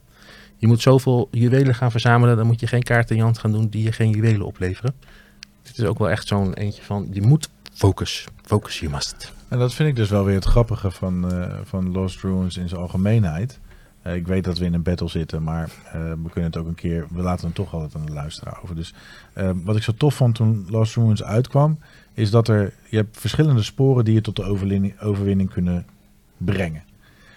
Je 0.56 0.66
moet 0.66 0.80
zoveel 0.80 1.28
juwelen 1.30 1.74
gaan 1.74 1.90
verzamelen. 1.90 2.36
Dan 2.36 2.46
moet 2.46 2.60
je 2.60 2.66
geen 2.66 2.82
kaarten 2.82 3.10
in 3.10 3.16
je 3.16 3.22
hand 3.22 3.38
gaan 3.38 3.52
doen 3.52 3.68
die 3.68 3.82
je 3.82 3.92
geen 3.92 4.10
juwelen 4.10 4.46
opleveren. 4.46 4.94
Dit 5.62 5.78
is 5.78 5.84
ook 5.84 5.98
wel 5.98 6.10
echt 6.10 6.28
zo'n 6.28 6.54
eentje 6.54 6.82
van. 6.82 7.08
Je 7.10 7.22
moet 7.22 7.48
focus. 7.72 8.26
Focus, 8.42 8.78
you 8.78 8.92
must. 8.92 9.37
En 9.48 9.58
dat 9.58 9.74
vind 9.74 9.88
ik 9.88 9.96
dus 9.96 10.10
wel 10.10 10.24
weer 10.24 10.34
het 10.34 10.44
grappige 10.44 10.90
van, 10.90 11.32
eh, 11.32 11.58
van 11.64 11.92
Lost 11.92 12.22
Ruins 12.22 12.56
in 12.56 12.68
zijn 12.68 12.80
algemeenheid. 12.80 13.60
Eh, 14.08 14.14
ik 14.14 14.26
weet 14.26 14.44
dat 14.44 14.58
we 14.58 14.64
in 14.64 14.74
een 14.74 14.82
battle 14.82 15.08
zitten, 15.08 15.42
maar 15.42 15.70
eh, 15.92 15.92
we 15.92 16.30
kunnen 16.30 16.50
het 16.50 16.56
ook 16.56 16.66
een 16.66 16.74
keer. 16.74 17.06
We 17.10 17.22
laten 17.22 17.46
het 17.46 17.54
toch 17.54 17.72
altijd 17.72 17.94
aan 17.94 18.06
de 18.06 18.12
luisteraar 18.12 18.58
over. 18.62 18.76
Dus 18.76 18.94
eh, 19.32 19.50
wat 19.64 19.76
ik 19.76 19.82
zo 19.82 19.92
tof 19.96 20.14
vond 20.14 20.34
toen 20.34 20.66
Lost 20.68 20.96
Ruins 20.96 21.22
uitkwam, 21.22 21.78
is 22.12 22.30
dat 22.30 22.48
er. 22.48 22.72
Je 22.88 22.96
hebt 22.96 23.20
verschillende 23.20 23.62
sporen 23.62 24.04
die 24.04 24.14
je 24.14 24.20
tot 24.20 24.36
de 24.36 24.44
overwinning, 25.00 25.50
kunnen 25.50 25.86
brengen. 26.36 26.82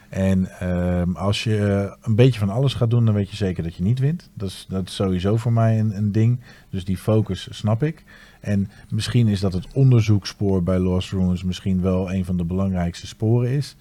En 0.10 0.60
ehm, 0.60 1.16
als 1.16 1.44
je 1.44 1.90
een 2.02 2.16
beetje 2.16 2.40
van 2.40 2.50
alles 2.50 2.74
gaat 2.74 2.90
doen, 2.90 3.06
dan 3.06 3.14
weet 3.14 3.30
je 3.30 3.36
zeker 3.36 3.64
dat 3.64 3.76
je 3.76 3.84
niet 3.84 4.00
wint. 4.00 4.30
Dat 4.34 4.50
is, 4.50 4.66
dat 4.70 4.90
sowieso 4.90 5.38
voor 5.38 5.54
mij 5.54 5.80
een, 5.80 5.98
een 5.98 6.12
ding. 6.12 6.40
Dus 6.70 6.86
die 6.86 6.98
focus 6.98 7.48
snap 7.52 7.84
ik. 7.84 8.04
En 8.42 8.70
misschien 8.90 9.28
is 9.28 9.40
dat 9.40 9.54
het 9.54 9.68
onderzoekspoor 9.74 10.64
bij 10.64 10.80
Lost 10.80 11.12
Ruins 11.12 11.44
misschien 11.44 11.82
wel 11.82 12.14
een 12.14 12.26
van 12.26 12.38
de 12.38 12.44
belangrijkste 12.44 13.08
sporen 13.08 13.50
is. 13.50 13.76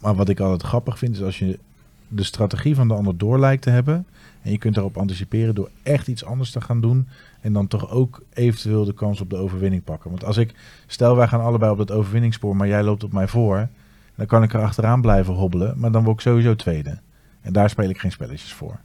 Maar 0.00 0.14
wat 0.14 0.28
ik 0.28 0.40
altijd 0.40 0.62
grappig 0.62 0.98
vind, 0.98 1.14
is 1.14 1.22
als 1.22 1.38
je 1.38 1.58
de 2.08 2.22
strategie 2.22 2.74
van 2.74 2.88
de 2.88 2.94
ander 2.94 3.18
door 3.18 3.38
lijkt 3.38 3.62
te 3.62 3.70
hebben. 3.70 4.06
En 4.42 4.50
je 4.50 4.58
kunt 4.58 4.74
daarop 4.74 4.96
anticiperen 4.96 5.54
door 5.54 5.70
echt 5.82 6.08
iets 6.08 6.24
anders 6.24 6.50
te 6.50 6.60
gaan 6.60 6.80
doen. 6.80 7.08
En 7.40 7.52
dan 7.52 7.66
toch 7.66 7.90
ook 7.90 8.22
eventueel 8.32 8.84
de 8.84 8.94
kans 8.94 9.20
op 9.20 9.30
de 9.30 9.36
overwinning 9.36 9.84
pakken. 9.84 10.10
Want 10.10 10.24
als 10.24 10.36
ik, 10.36 10.54
stel 10.86 11.16
wij 11.16 11.28
gaan 11.28 11.40
allebei 11.40 11.72
op 11.72 11.78
dat 11.78 11.90
overwinningsspoor, 11.90 12.56
maar 12.56 12.68
jij 12.68 12.82
loopt 12.82 13.04
op 13.04 13.12
mij 13.12 13.28
voor. 13.28 13.68
Dan 14.14 14.26
kan 14.26 14.42
ik 14.42 14.52
er 14.52 14.62
achteraan 14.62 15.00
blijven 15.00 15.34
hobbelen, 15.34 15.78
maar 15.78 15.92
dan 15.92 16.04
word 16.04 16.16
ik 16.16 16.22
sowieso 16.22 16.56
tweede. 16.56 16.98
En 17.40 17.52
daar 17.52 17.70
speel 17.70 17.88
ik 17.88 17.98
geen 17.98 18.12
spelletjes 18.12 18.52
voor. 18.52 18.78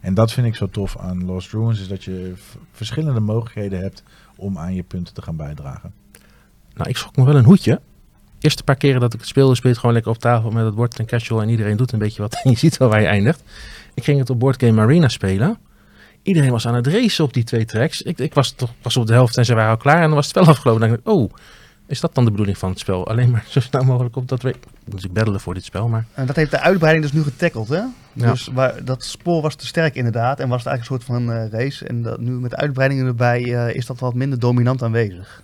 En 0.00 0.14
dat 0.14 0.32
vind 0.32 0.46
ik 0.46 0.54
zo 0.54 0.68
tof 0.68 0.98
aan 0.98 1.24
Lost 1.24 1.52
Ruins, 1.52 1.80
is 1.80 1.88
dat 1.88 2.04
je 2.04 2.32
verschillende 2.72 3.20
mogelijkheden 3.20 3.80
hebt 3.80 4.02
om 4.36 4.58
aan 4.58 4.74
je 4.74 4.82
punten 4.82 5.14
te 5.14 5.22
gaan 5.22 5.36
bijdragen. 5.36 5.92
Nou, 6.74 6.88
ik 6.88 6.96
schrok 6.96 7.16
me 7.16 7.24
wel 7.24 7.36
een 7.36 7.44
hoedje. 7.44 7.80
Eerste 8.40 8.62
paar 8.62 8.76
keren 8.76 9.00
dat 9.00 9.14
ik 9.14 9.20
het 9.20 9.28
speelde, 9.28 9.54
speelde 9.54 9.78
gewoon 9.78 9.94
lekker 9.94 10.12
op 10.12 10.18
tafel 10.18 10.50
met 10.50 10.64
het 10.64 10.74
bord 10.74 10.98
en 10.98 11.06
casual. 11.06 11.42
En 11.42 11.48
iedereen 11.48 11.76
doet 11.76 11.92
een 11.92 11.98
beetje 11.98 12.22
wat. 12.22 12.34
En 12.42 12.50
je 12.50 12.56
ziet 12.56 12.76
wel 12.76 12.88
waar 12.88 13.00
je 13.00 13.06
eindigt. 13.06 13.42
Ik 13.94 14.04
ging 14.04 14.18
het 14.18 14.30
op 14.30 14.38
Board 14.38 14.62
Game 14.62 14.80
Arena 14.80 15.08
spelen. 15.08 15.58
Iedereen 16.22 16.50
was 16.50 16.66
aan 16.66 16.74
het 16.74 16.86
racen 16.86 17.24
op 17.24 17.32
die 17.32 17.44
twee 17.44 17.64
tracks. 17.64 18.02
Ik, 18.02 18.18
ik 18.18 18.34
was 18.34 18.50
toch 18.50 18.70
pas 18.80 18.96
op 18.96 19.06
de 19.06 19.12
helft 19.12 19.36
en 19.36 19.44
ze 19.44 19.54
waren 19.54 19.70
al 19.70 19.76
klaar. 19.76 19.96
En 19.96 20.06
dan 20.06 20.14
was 20.14 20.26
het 20.26 20.36
spel 20.36 20.46
afgelopen. 20.54 20.80
Dan 20.80 20.90
dacht 20.90 21.00
ik, 21.00 21.12
oh, 21.12 21.32
is 21.86 22.00
dat 22.00 22.14
dan 22.14 22.24
de 22.24 22.30
bedoeling 22.30 22.58
van 22.58 22.70
het 22.70 22.78
spel? 22.78 23.08
Alleen 23.08 23.30
maar 23.30 23.44
zo 23.48 23.60
snel 23.60 23.84
mogelijk 23.84 24.16
op 24.16 24.28
dat... 24.28 24.42
we- 24.42 24.54
moet 24.84 25.04
ik 25.04 25.40
voor 25.40 25.54
dit 25.54 25.64
spel, 25.64 25.88
maar... 25.88 26.06
En 26.14 26.26
dat 26.26 26.36
heeft 26.36 26.50
de 26.50 26.60
uitbreiding 26.60 27.04
dus 27.04 27.14
nu 27.14 27.22
getackeld, 27.22 27.68
hè? 27.68 27.82
Ja. 28.12 28.30
Dus 28.30 28.46
waar, 28.52 28.84
dat 28.84 29.04
spoor 29.04 29.42
was 29.42 29.54
te 29.54 29.66
sterk 29.66 29.94
inderdaad 29.94 30.40
en 30.40 30.48
was 30.48 30.64
het 30.64 30.66
eigenlijk 30.66 31.02
een 31.02 31.06
soort 31.06 31.26
van 31.26 31.36
eh, 31.36 31.60
race. 31.60 31.86
En 31.86 32.02
dat, 32.02 32.20
nu 32.20 32.30
met 32.30 32.50
de 32.50 32.56
uitbreidingen 32.56 33.06
erbij 33.06 33.54
eh, 33.54 33.74
is 33.74 33.86
dat 33.86 34.00
wat 34.00 34.14
minder 34.14 34.38
dominant 34.38 34.82
aanwezig. 34.82 35.42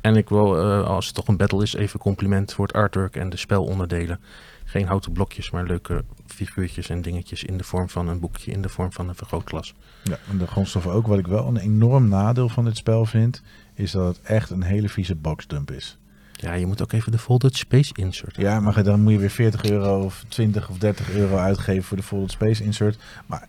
En 0.00 0.16
ik 0.16 0.28
wil, 0.28 0.56
eh, 0.58 0.86
als 0.86 1.06
het 1.06 1.14
toch 1.14 1.28
een 1.28 1.36
battle 1.36 1.62
is, 1.62 1.74
even 1.74 2.00
compliment 2.00 2.52
voor 2.52 2.66
het 2.66 2.76
artwork 2.76 3.16
en 3.16 3.30
de 3.30 3.36
spelonderdelen. 3.36 4.20
Geen 4.64 4.86
houten 4.86 5.12
blokjes, 5.12 5.50
maar 5.50 5.64
leuke 5.64 6.04
figuurtjes 6.26 6.88
en 6.88 7.02
dingetjes 7.02 7.44
in 7.44 7.56
de 7.56 7.64
vorm 7.64 7.88
van 7.88 8.08
een 8.08 8.20
boekje, 8.20 8.50
in 8.52 8.62
de 8.62 8.68
vorm 8.68 8.92
van 8.92 9.08
een 9.08 9.14
vergrootglas. 9.14 9.74
Ja, 10.02 10.18
en 10.30 10.38
de 10.38 10.46
grondstoffen 10.46 10.92
ook. 10.92 11.06
Wat 11.06 11.18
ik 11.18 11.26
wel 11.26 11.46
een 11.46 11.56
enorm 11.56 12.08
nadeel 12.08 12.48
van 12.48 12.64
dit 12.64 12.76
spel 12.76 13.04
vind, 13.04 13.42
is 13.78 13.90
dat 13.90 14.16
het 14.16 14.26
echt 14.26 14.50
een 14.50 14.62
hele 14.62 14.88
vieze 14.88 15.14
boxdump 15.14 15.70
is. 15.70 15.98
Ja, 16.32 16.52
je 16.52 16.66
moet 16.66 16.82
ook 16.82 16.92
even 16.92 17.12
de 17.12 17.18
folded 17.18 17.56
space 17.56 17.92
insert. 17.94 18.36
Ja, 18.36 18.60
maar 18.60 18.82
dan 18.82 19.00
moet 19.00 19.12
je 19.12 19.18
weer 19.18 19.30
40 19.30 19.64
euro 19.64 20.04
of 20.04 20.24
20 20.28 20.68
of 20.68 20.78
30 20.78 21.10
euro 21.10 21.36
uitgeven 21.36 21.82
voor 21.82 21.96
de 21.96 22.02
Folded 22.02 22.30
Space 22.30 22.64
insert. 22.64 22.98
Maar, 23.26 23.48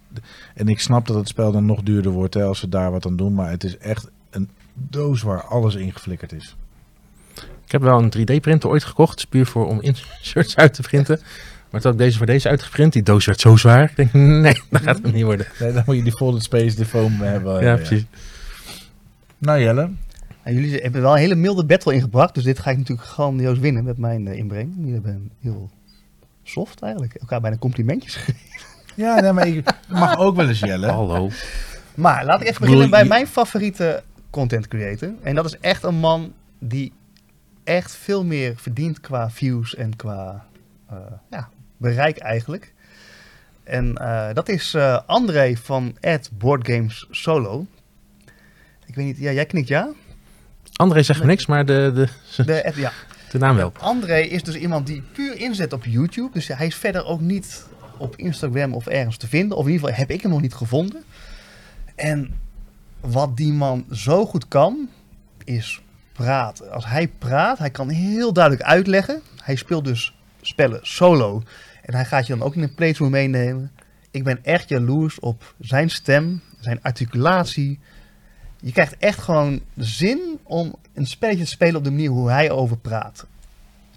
en 0.56 0.68
ik 0.68 0.80
snap 0.80 1.08
dat 1.08 1.16
het 1.16 1.28
spel 1.28 1.52
dan 1.52 1.66
nog 1.66 1.82
duurder 1.82 2.12
wordt 2.12 2.34
hè, 2.34 2.44
als 2.44 2.60
ze 2.60 2.70
daar 2.70 2.92
wat 2.92 3.06
aan 3.06 3.16
doen. 3.16 3.34
Maar 3.34 3.50
het 3.50 3.64
is 3.64 3.78
echt 3.78 4.10
een 4.30 4.50
doos 4.74 5.22
waar 5.22 5.44
alles 5.44 5.76
in 5.76 5.92
geflikkerd 5.92 6.34
is. 6.34 6.56
Ik 7.66 7.72
heb 7.72 7.82
wel 7.82 8.00
een 8.00 8.14
3D-printer 8.18 8.70
ooit 8.70 8.84
gekocht, 8.84 9.30
puur 9.30 9.46
voor 9.46 9.68
om 9.68 9.82
inserts 9.82 10.56
uit 10.56 10.74
te 10.74 10.82
printen. 10.82 11.20
Maar 11.70 11.82
toen 11.82 11.92
had 11.92 12.00
ik 12.00 12.06
deze 12.06 12.18
voor 12.18 12.26
deze 12.26 12.50
uitgeprint, 12.50 12.94
die 12.94 13.04
doos 13.04 13.26
werd 13.26 13.40
zo 13.40 13.56
zwaar. 13.56 13.84
Ik 13.84 13.96
denk, 13.96 14.14
nee, 14.14 14.62
dat 14.70 14.82
gaat 14.82 15.00
hem 15.02 15.14
niet 15.14 15.24
worden. 15.24 15.48
Nee, 15.60 15.74
dan 15.74 15.84
moet 15.86 15.96
je 15.96 16.04
die 16.04 16.16
Folded 16.16 16.44
Space, 16.44 16.76
de 16.76 16.86
foam 16.86 17.22
hebben. 17.22 17.64
Ja, 17.64 17.76
precies. 17.76 18.06
Nou 19.38 19.60
Jelle, 19.60 19.90
En 20.44 20.54
jullie 20.54 20.80
hebben 20.82 21.02
wel 21.02 21.12
een 21.12 21.20
hele 21.20 21.36
milde 21.36 21.66
battle 21.66 21.94
ingebracht, 21.94 22.34
dus 22.34 22.44
dit 22.44 22.60
ga 22.60 22.72
ik 22.72 22.78
natuurlijk 22.78 23.08
grandioos 23.08 23.60
winnen 23.60 23.84
met 23.84 23.98
mijn 23.98 24.28
eh, 24.28 24.38
inbreng. 24.38 24.74
Jullie 24.78 24.94
hebben 24.94 25.32
heel 25.40 25.70
soft 26.44 26.82
eigenlijk, 26.82 27.14
elkaar 27.14 27.42
bijna 27.42 27.58
complimentjes 27.58 28.16
gegeven. 28.26 28.68
ja, 28.96 29.20
nee, 29.20 29.32
maar 29.32 29.48
ik 29.48 29.70
mag 29.88 30.18
ook 30.18 30.36
wel 30.36 30.48
eens 30.48 30.60
Jelle. 30.60 30.88
Hallo. 30.88 31.30
Maar 31.96 32.26
laat 32.26 32.42
ik 32.42 32.48
even 32.48 32.62
beginnen 32.62 32.90
bij 32.90 33.06
mijn 33.06 33.28
favoriete 33.28 34.04
content 34.30 34.68
creator. 34.68 35.14
En 35.22 35.36
dat 35.36 35.46
is 35.46 35.58
echt 35.60 35.84
een 35.84 35.96
man 35.96 36.34
die 36.60 36.94
echt 37.64 37.96
veel 37.96 38.26
meer 38.26 38.54
verdient 38.56 39.00
qua 39.00 39.30
views 39.30 39.76
en 39.76 39.96
qua 39.96 40.46
eh, 40.90 40.98
ja, 41.30 41.50
bereik 41.78 42.18
eigenlijk. 42.18 42.74
En 43.64 43.96
eh, 43.96 44.34
dat 44.34 44.50
is 44.50 44.74
eh, 44.74 45.00
André 45.06 45.56
van 45.56 45.96
Ad 46.02 46.30
Board 46.34 46.68
Games 46.68 47.08
Solo. 47.12 47.66
Ik 48.86 48.96
weet 48.96 49.06
niet, 49.06 49.18
ja, 49.18 49.32
jij 49.32 49.46
knikt 49.46 49.68
ja? 49.68 49.90
André 50.80 51.04
zegt 51.04 51.20
me 51.20 51.26
niks, 51.26 51.46
maar 51.46 51.66
de, 51.66 51.92
de, 51.94 52.44
De, 52.44 52.72
ja. 52.76 52.92
de 53.32 53.38
naam 53.38 53.56
wel. 53.56 53.72
André 53.80 54.20
is 54.20 54.44
dus 54.44 54.56
iemand 54.56 54.88
die 54.88 55.04
puur 55.12 55.38
inzet 55.38 55.74
op 55.74 55.86
YouTube. 55.86 56.30
Dus 56.34 56.48
hij 56.48 56.66
is 56.66 56.76
verder 56.76 57.06
ook 57.06 57.22
niet 57.22 57.66
op 57.98 58.16
Instagram 58.16 58.74
of 58.74 58.88
ergens 58.88 59.18
te 59.18 59.28
vinden. 59.28 59.58
Of 59.58 59.66
in 59.66 59.72
ieder 59.72 59.88
geval 59.88 60.02
heb 60.02 60.12
ik 60.12 60.22
hem 60.22 60.32
nog 60.32 60.42
niet 60.42 60.54
gevonden. 60.54 61.04
En 61.96 62.34
wat 63.00 63.38
die 63.38 63.54
man 63.54 63.86
zo 63.92 64.26
goed 64.26 64.48
kan, 64.48 64.90
is 65.44 65.82
praten. 66.14 66.72
Als 66.72 66.86
hij 66.86 67.08
praat, 67.08 67.58
hij 67.58 67.70
kan 67.70 67.90
heel 67.90 68.34
duidelijk 68.34 68.66
uitleggen. 68.66 69.22
Hij 69.44 69.56
speelt 69.56 69.86
dus 69.86 70.14
spellen 70.42 70.80
solo. 70.82 71.44
En 71.82 71.94
hij 71.94 72.06
gaat 72.06 72.28
je 72.28 72.36
dan 72.36 72.46
ook 72.46 72.56
in 72.56 72.64
een 72.64 72.74
playthrough 72.74 73.14
meenemen. 73.14 73.72
Ik 74.12 74.24
ben 74.24 74.44
echt 74.44 74.70
jaloers 74.70 75.20
op 75.20 75.56
zijn 75.60 75.90
stem, 75.90 76.42
zijn 76.60 76.80
articulatie. 76.82 77.80
Je 78.62 78.72
krijgt 78.72 78.98
echt 78.98 79.20
gewoon 79.20 79.62
zin 79.76 80.40
om 80.44 80.76
een 80.94 81.08
spelletje 81.08 81.44
te 81.44 81.50
spelen 81.50 81.76
op 81.76 81.84
de 81.84 81.90
manier 81.90 82.10
hoe 82.10 82.30
hij 82.30 82.52
over 82.52 82.78
praat. 82.78 83.26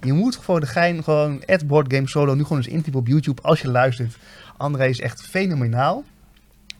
Je 0.00 0.12
moet 0.12 0.36
voor 0.36 0.60
de 0.60 0.66
gein 0.66 1.04
gewoon 1.04 1.44
at 1.46 1.66
Board 1.66 1.92
Game 1.94 2.08
Solo 2.08 2.34
nu 2.34 2.42
gewoon 2.42 2.58
eens 2.58 2.66
intypen 2.66 3.00
op 3.00 3.06
YouTube 3.06 3.42
als 3.42 3.60
je 3.60 3.70
luistert. 3.70 4.16
André 4.56 4.86
is 4.86 5.00
echt 5.00 5.22
fenomenaal. 5.22 6.04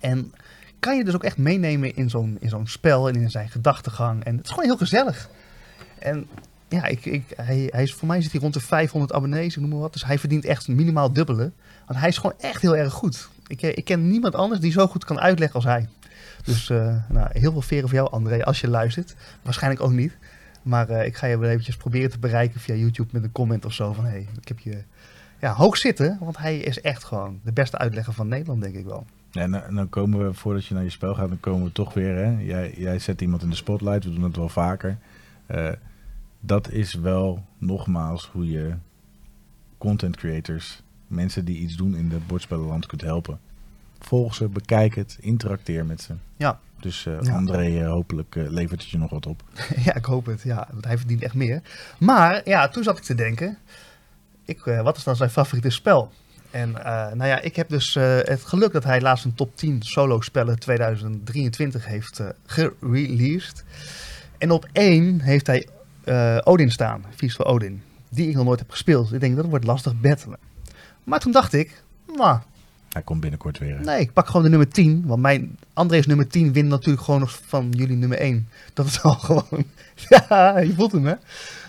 En 0.01 0.33
kan 0.79 0.97
je 0.97 1.05
dus 1.05 1.15
ook 1.15 1.25
echt 1.25 1.37
meenemen 1.37 1.97
in 1.97 2.11
zo'n, 2.11 2.37
in 2.41 2.49
zo'n 2.49 2.67
spel 2.67 3.09
en 3.09 3.15
in 3.15 3.31
zijn 3.31 3.49
gedachtegang. 3.49 4.25
En 4.25 4.37
het 4.37 4.45
is 4.45 4.51
gewoon 4.51 4.65
heel 4.65 4.77
gezellig. 4.77 5.29
En 5.99 6.27
ja, 6.69 6.85
ik, 6.85 7.05
ik, 7.05 7.23
hij, 7.37 7.69
hij 7.71 7.83
is, 7.83 7.95
voor 7.95 8.09
mij 8.09 8.23
zit 8.23 8.33
hij 8.33 8.41
rond 8.41 8.55
de 8.55 8.61
500 8.61 9.13
abonnees, 9.13 9.57
noem 9.57 9.69
maar 9.69 9.79
wat. 9.79 9.93
Dus 9.93 10.05
hij 10.05 10.19
verdient 10.19 10.45
echt 10.45 10.69
minimaal 10.69 11.13
dubbele. 11.13 11.53
Want 11.87 11.99
hij 11.99 12.09
is 12.09 12.17
gewoon 12.17 12.37
echt 12.39 12.63
heel 12.63 12.77
erg 12.77 12.93
goed. 12.93 13.29
Ik, 13.47 13.63
ik 13.63 13.85
ken 13.85 14.09
niemand 14.09 14.35
anders 14.35 14.61
die 14.61 14.73
zo 14.73 14.87
goed 14.87 15.05
kan 15.05 15.21
uitleggen 15.21 15.57
als 15.57 15.65
hij. 15.65 15.89
Dus 16.45 16.71
eh, 16.71 16.97
nou, 17.09 17.29
heel 17.33 17.53
veel 17.53 17.63
veren 17.63 17.89
voor 17.89 17.99
jou, 17.99 18.11
André, 18.11 18.45
als 18.45 18.61
je 18.61 18.69
luistert. 18.69 19.17
Waarschijnlijk 19.43 19.83
ook 19.83 19.93
niet. 19.93 20.17
Maar 20.63 20.89
eh, 20.89 21.07
ik 21.07 21.17
ga 21.17 21.27
je 21.27 21.39
wel 21.39 21.51
eventjes 21.51 21.77
proberen 21.77 22.11
te 22.11 22.19
bereiken 22.19 22.61
via 22.61 22.75
YouTube 22.75 23.09
met 23.13 23.23
een 23.25 23.33
comment 23.33 23.65
of 23.65 23.73
zo. 23.73 23.93
Van 23.93 24.05
hey, 24.05 24.29
ik 24.41 24.49
heb 24.49 24.59
je 24.59 24.83
ja, 25.41 25.53
hoog 25.55 25.77
zitten. 25.77 26.17
Want 26.21 26.39
hij 26.39 26.59
is 26.59 26.81
echt 26.81 27.05
gewoon 27.05 27.41
de 27.45 27.53
beste 27.53 27.79
uitlegger 27.79 28.13
van 28.13 28.29
Nederland, 28.29 28.63
denk 28.63 28.75
ik 28.75 28.85
wel. 28.85 29.07
En 29.33 29.51
dan- 29.51 29.63
en 29.63 29.75
dan 29.75 29.89
komen 29.89 30.27
we, 30.27 30.35
voordat 30.35 30.67
je 30.67 30.75
naar 30.75 30.83
je 30.83 30.91
spel 30.91 31.15
gaat, 31.15 31.29
dan 31.29 31.41
komen 31.41 31.65
we 31.65 31.73
toch 31.73 31.95
weer. 31.95 32.17
Hè? 32.17 32.37
Jij, 32.43 32.75
jij 32.77 32.99
zet 32.99 33.21
iemand 33.21 33.43
in 33.43 33.51
de 33.51 33.57
spotlight, 33.57 34.05
we 34.05 34.13
doen 34.13 34.23
het 34.23 34.37
wel 34.37 34.49
vaker. 34.49 34.99
Eh, 35.47 35.71
dat 36.41 36.71
is 36.71 36.95
wel 36.95 37.45
nogmaals 37.59 38.29
hoe 38.33 38.51
je 38.51 38.75
content 39.79 40.17
creators, 40.17 40.83
mensen 41.07 41.45
die 41.45 41.59
iets 41.59 41.77
doen 41.77 41.97
in 41.97 42.09
de 42.09 42.19
bordspellenland, 42.27 42.87
kunt 42.87 43.01
helpen. 43.01 43.39
Volg 44.05 44.35
ze, 44.35 44.49
bekijk 44.49 44.95
het, 44.95 45.17
interacteer 45.21 45.85
met 45.85 46.03
ze. 46.03 46.15
Ja. 46.37 46.59
Dus 46.83 47.07
eh, 47.07 47.21
Ja. 47.21 47.35
André, 47.35 47.81
eh, 47.81 47.89
hopelijk 47.89 48.37
eh, 48.37 48.49
levert 48.49 48.81
het 48.81 48.91
je 48.91 48.99
nog 48.99 49.11
wat 49.11 49.27
op. 49.27 49.43
ja, 49.85 49.95
ik 49.95 50.05
hoop 50.05 50.27
het. 50.27 50.43
Ja, 50.43 50.69
want 50.73 50.85
hij 50.85 50.99
verdient 50.99 51.23
echt 51.23 51.35
meer. 51.35 51.63
Maar 51.99 52.41
ja, 52.45 52.69
toen 52.69 52.83
zat 52.83 52.99
ik 52.99 53.05
te 53.05 53.15
denken. 53.15 53.59
Ik, 54.45 54.65
wat 54.65 54.97
is 54.97 55.05
dan 55.05 55.17
zijn 55.17 55.31
favoriete 55.31 55.71
spel? 55.71 56.13
En 56.51 56.71
nou 57.13 57.25
ja, 57.25 57.41
ik 57.41 57.57
heb 57.57 57.69
dus 57.69 57.95
het 57.95 58.45
geluk 58.45 58.73
dat 58.73 58.85
hij 58.85 59.01
laatst 59.01 59.25
een 59.25 59.35
top 59.35 59.57
10 59.57 59.83
solo 59.83 60.21
spellen 60.21 60.59
2023 60.59 61.87
heeft 61.87 62.21
eh 62.21 62.29
gereleased. 62.47 63.65
En 64.39 64.51
op 64.51 64.69
één 64.73 65.21
heeft 65.21 65.47
hij 65.47 65.69
Odin 66.45 66.71
staan, 66.71 67.05
Feast 67.15 67.45
Odin. 67.45 67.83
Die 68.09 68.29
ik 68.29 68.35
nog 68.35 68.45
nooit 68.45 68.59
heb 68.59 68.71
gespeeld. 68.71 69.13
Ik 69.13 69.21
denk 69.21 69.37
dat 69.37 69.47
wordt 69.47 69.65
lastig 69.65 70.01
battelen. 70.01 70.39
Maar 71.05 71.21
toen 71.21 71.33
dacht 71.33 71.53
ik, 71.53 71.83
nou, 72.17 72.39
Hij 72.93 73.03
komt 73.03 73.21
binnenkort 73.21 73.59
weer. 73.59 73.77
hè. 73.79 73.85
Nee, 73.85 74.01
ik 74.01 74.13
pak 74.13 74.27
gewoon 74.27 74.43
de 74.43 74.49
nummer 74.49 74.69
10. 74.69 75.03
Want 75.07 75.21
mijn 75.23 75.57
André's 75.73 76.07
nummer 76.07 76.29
10 76.29 76.53
wint 76.53 76.69
natuurlijk 76.69 77.05
gewoon 77.05 77.21
nog 77.21 77.39
van 77.47 77.69
jullie 77.71 77.97
nummer 77.97 78.19
1. 78.19 78.49
Dat 78.75 78.87
is 78.87 79.03
al 79.03 79.15
gewoon. 79.29 79.65
ja, 80.09 80.59
je 80.59 80.73
voelt 80.75 80.93
hem, 80.93 81.07
hè? 81.07 81.15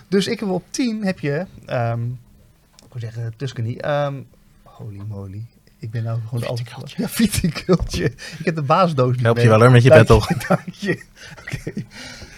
Dus 0.08 0.27
ik 0.27 0.40
heb 0.40 0.50
op 0.50 0.64
10 0.69 1.06
heb 1.06 1.19
je. 1.19 1.45
ehm 1.66 2.02
ik 2.85 3.00
wil 3.02 3.10
zeggen 3.11 3.34
Tuscany. 3.38 3.76
ehm 3.77 4.14
holy 4.64 5.02
moly. 5.08 5.45
Ik 5.80 5.92
ben 5.92 6.03
nou 6.03 6.19
gewoon 6.26 6.40
de 6.40 6.48
altijd. 6.48 6.92
Ja, 6.92 7.08
viticultje. 7.10 8.03
Ik 8.40 8.40
heb 8.45 8.56
de 8.56 8.61
baasdoos 8.61 9.11
niet 9.16 9.22
Help 9.22 9.35
je 9.35 9.42
mee. 9.42 9.52
wel 9.52 9.61
hoor 9.61 9.72
met 9.72 9.84
je 9.84 9.90
Dank 9.90 10.08
battle. 10.08 10.35
je, 10.40 10.45
Dank 10.48 10.68
je. 10.69 11.03
Oké. 11.42 11.72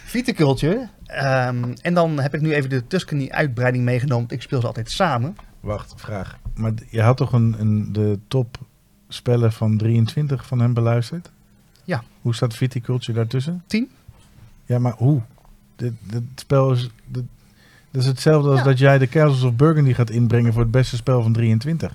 Viticulture. 0.06 0.90
Ehm, 1.06 1.74
en 1.82 1.94
dan 1.94 2.20
heb 2.20 2.34
ik 2.34 2.42
nu 2.42 2.54
even 2.54 2.70
de 2.70 2.88
Tuscany 2.88 3.28
uitbreiding 3.30 3.84
meegenomen. 3.84 4.30
Ik 4.30 4.42
speel 4.42 4.62
ze 4.62 4.68
altijd 4.68 4.92
samen. 4.92 5.36
Wacht, 5.60 5.94
vraag. 5.96 6.38
Maar 6.56 6.72
je 6.90 7.02
had 7.02 7.18
toch 7.18 7.34
een, 7.34 7.56
een, 7.60 7.94
de 7.94 8.20
top 8.28 8.58
spellen 9.16 9.52
van 9.52 9.78
23 9.78 10.46
van 10.46 10.60
hem 10.60 10.74
beluisterd? 10.74 11.30
Ja. 11.84 12.04
Hoe 12.22 12.36
staat 12.36 12.56
Viticulture 12.56 13.14
daartussen? 13.18 13.64
10. 13.68 13.90
Ja, 14.66 14.80
maar 14.80 14.94
hoe? 14.98 15.22
Dit, 15.76 15.94
dit 16.02 16.24
spel 16.36 16.72
is... 16.72 16.90
dit- 17.08 17.24
Dat 17.92 18.02
is 18.02 18.08
hetzelfde 18.08 18.50
als 18.50 18.64
dat 18.64 18.78
jij 18.80 18.98
de 18.98 19.08
Castles 19.08 19.44
of 19.44 19.54
Burgundy 19.54 19.94
gaat 19.94 20.10
inbrengen 20.10 20.54
voor 20.54 20.62
het 20.62 20.72
beste 20.72 20.96
spel 20.96 21.22
van 21.22 21.34
23. 21.34 21.92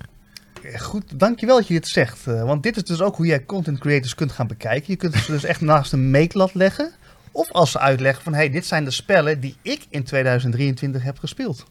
Eh, 0.63 0.79
Goed, 0.79 1.19
dankjewel 1.19 1.55
dat 1.57 1.67
je 1.67 1.73
dit 1.73 1.87
zegt. 1.87 2.27
eh, 2.27 2.43
want 2.43 2.63
dit 2.63 2.75
is 2.75 2.83
dus 2.83 3.01
ook 3.01 3.15
hoe 3.15 3.25
jij 3.25 3.45
content 3.45 3.79
creators 3.79 4.15
kunt 4.15 4.31
gaan 4.31 4.47
bekijken. 4.47 4.85
Je 4.91 4.95
kunt 4.95 5.15
ze 5.15 5.31
dus 5.31 5.43
echt 5.43 5.61
naast 5.61 5.93
een 5.93 6.11
meetlat 6.11 6.53
leggen. 6.53 6.91
Of 7.31 7.51
als 7.51 7.71
ze 7.71 7.79
uitleggen 7.79 8.23
van, 8.23 8.33
hey, 8.33 8.49
dit 8.49 8.65
zijn 8.65 8.83
de 8.83 8.91
spellen 8.91 9.39
die 9.39 9.55
ik 9.61 9.85
in 9.89 10.03
2023 10.03 11.03
heb 11.03 11.19
gespeeld. 11.19 11.65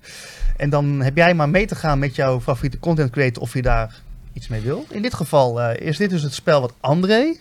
En 0.56 0.70
dan 0.70 1.00
heb 1.00 1.16
jij 1.16 1.34
maar 1.34 1.48
mee 1.48 1.66
te 1.66 1.74
gaan 1.74 1.98
met 1.98 2.14
jouw 2.14 2.40
favoriete 2.40 2.78
content 2.78 3.10
creator 3.10 3.42
of 3.42 3.52
je 3.54 3.62
daar 3.62 4.00
iets 4.32 4.48
mee 4.48 4.60
wil. 4.60 4.86
In 4.88 5.02
dit 5.02 5.14
geval 5.14 5.60
eh, 5.60 5.86
is 5.86 5.96
dit 5.96 6.10
dus 6.10 6.22
het 6.22 6.34
spel 6.34 6.60
wat 6.60 6.74
André 6.80 7.36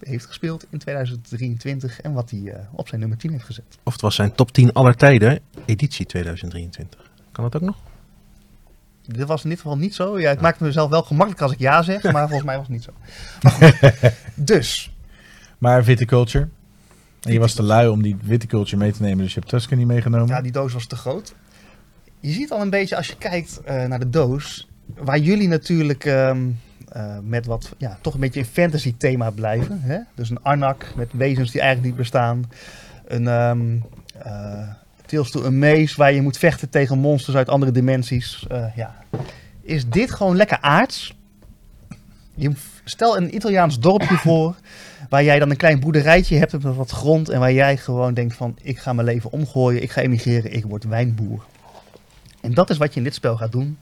heeft 0.00 0.26
gespeeld 0.26 0.66
in 0.70 0.78
2023 0.78 2.00
en 2.00 2.12
wat 2.12 2.30
hij 2.30 2.52
eh, 2.52 2.60
op 2.72 2.88
zijn 2.88 3.00
nummer 3.00 3.18
10 3.18 3.30
heeft 3.30 3.44
gezet. 3.44 3.64
Of 3.82 3.92
het 3.92 4.02
was 4.02 4.14
zijn 4.14 4.34
top 4.34 4.52
10 4.52 4.72
aller 4.72 4.96
tijden, 4.96 5.40
editie 5.64 6.06
2023. 6.06 7.10
Kan 7.32 7.44
dat 7.44 7.56
ook 7.56 7.68
nog? 7.68 7.76
Dit 9.06 9.26
was 9.26 9.42
in 9.44 9.50
dit 9.50 9.60
geval 9.60 9.76
niet 9.76 9.94
zo. 9.94 10.20
Ja, 10.20 10.30
ik 10.30 10.40
maakte 10.40 10.64
mezelf 10.64 10.90
wel 10.90 11.02
gemakkelijk 11.02 11.42
als 11.42 11.52
ik 11.52 11.58
ja 11.58 11.82
zeg, 11.82 12.02
maar 12.02 12.28
volgens 12.28 12.44
mij 12.44 12.56
was 12.56 12.66
het 12.66 12.74
niet 12.74 12.84
zo. 12.84 12.92
Maar 13.42 13.52
goed, 13.52 14.12
dus, 14.34 14.92
Maar 15.58 15.84
viticulture. 15.84 16.48
En 17.22 17.32
je 17.32 17.38
was 17.38 17.54
te 17.54 17.62
lui 17.62 17.88
om 17.88 18.02
die 18.02 18.16
viticulture 18.24 18.76
mee 18.76 18.92
te 18.92 19.02
nemen, 19.02 19.18
dus 19.18 19.34
je 19.34 19.38
hebt 19.38 19.50
Tuscany 19.50 19.84
meegenomen. 19.84 20.28
Ja, 20.28 20.40
die 20.40 20.52
doos 20.52 20.72
was 20.72 20.86
te 20.86 20.96
groot. 20.96 21.34
Je 22.20 22.32
ziet 22.32 22.50
al 22.50 22.60
een 22.60 22.70
beetje 22.70 22.96
als 22.96 23.06
je 23.06 23.16
kijkt 23.16 23.60
eh, 23.60 23.84
naar 23.84 23.98
de 23.98 24.10
doos, 24.10 24.68
waar 25.00 25.18
jullie 25.18 25.48
natuurlijk 25.48 26.04
ehm, 26.04 26.48
eh, 26.88 27.16
met 27.22 27.46
wat, 27.46 27.74
ja, 27.78 27.98
toch 28.00 28.14
een 28.14 28.20
beetje 28.20 28.40
een 28.40 28.46
fantasy 28.46 28.94
thema 28.96 29.30
blijven. 29.30 29.80
Hè? 29.80 29.98
Dus 30.14 30.30
een 30.30 30.42
Arnak 30.42 30.92
met 30.96 31.08
wezens 31.12 31.50
die 31.50 31.60
eigenlijk 31.60 31.90
niet 31.90 32.00
bestaan. 32.02 32.50
Een 33.06 33.28
ehm 33.28 33.76
eh, 34.18 34.68
Tales 35.06 35.30
to 35.30 35.44
Amaze 35.44 35.96
waar 35.96 36.12
je 36.12 36.22
moet 36.22 36.38
vechten 36.38 36.70
tegen 36.70 36.98
monsters 36.98 37.36
uit 37.36 37.48
andere 37.48 37.72
dimensies. 37.72 38.46
Eh, 38.48 38.76
ja. 38.76 38.94
Is 39.62 39.88
dit 39.88 40.10
gewoon 40.10 40.36
lekker 40.36 40.58
aards? 40.60 41.16
Je, 42.34 42.52
stel 42.84 43.16
een 43.16 43.34
Italiaans 43.34 43.78
dorpje 43.78 44.16
voor 44.26 44.54
Waar 45.08 45.24
jij 45.24 45.38
dan 45.38 45.50
een 45.50 45.56
klein 45.56 45.80
boerderijtje 45.80 46.36
hebt 46.36 46.52
met 46.52 46.76
wat 46.76 46.90
grond. 46.90 47.28
En 47.28 47.40
waar 47.40 47.52
jij 47.52 47.76
gewoon 47.76 48.14
denkt 48.14 48.34
van 48.34 48.58
ik 48.62 48.78
ga 48.78 48.92
mijn 48.92 49.06
leven 49.06 49.32
omgooien. 49.32 49.82
Ik 49.82 49.90
ga 49.90 50.00
emigreren. 50.00 50.52
Ik 50.52 50.64
word 50.64 50.84
wijnboer. 50.84 51.44
En 52.40 52.54
dat 52.54 52.70
is 52.70 52.76
wat 52.76 52.92
je 52.92 52.98
in 52.98 53.04
dit 53.04 53.14
spel 53.14 53.36
gaat 53.36 53.52
doen. 53.52 53.78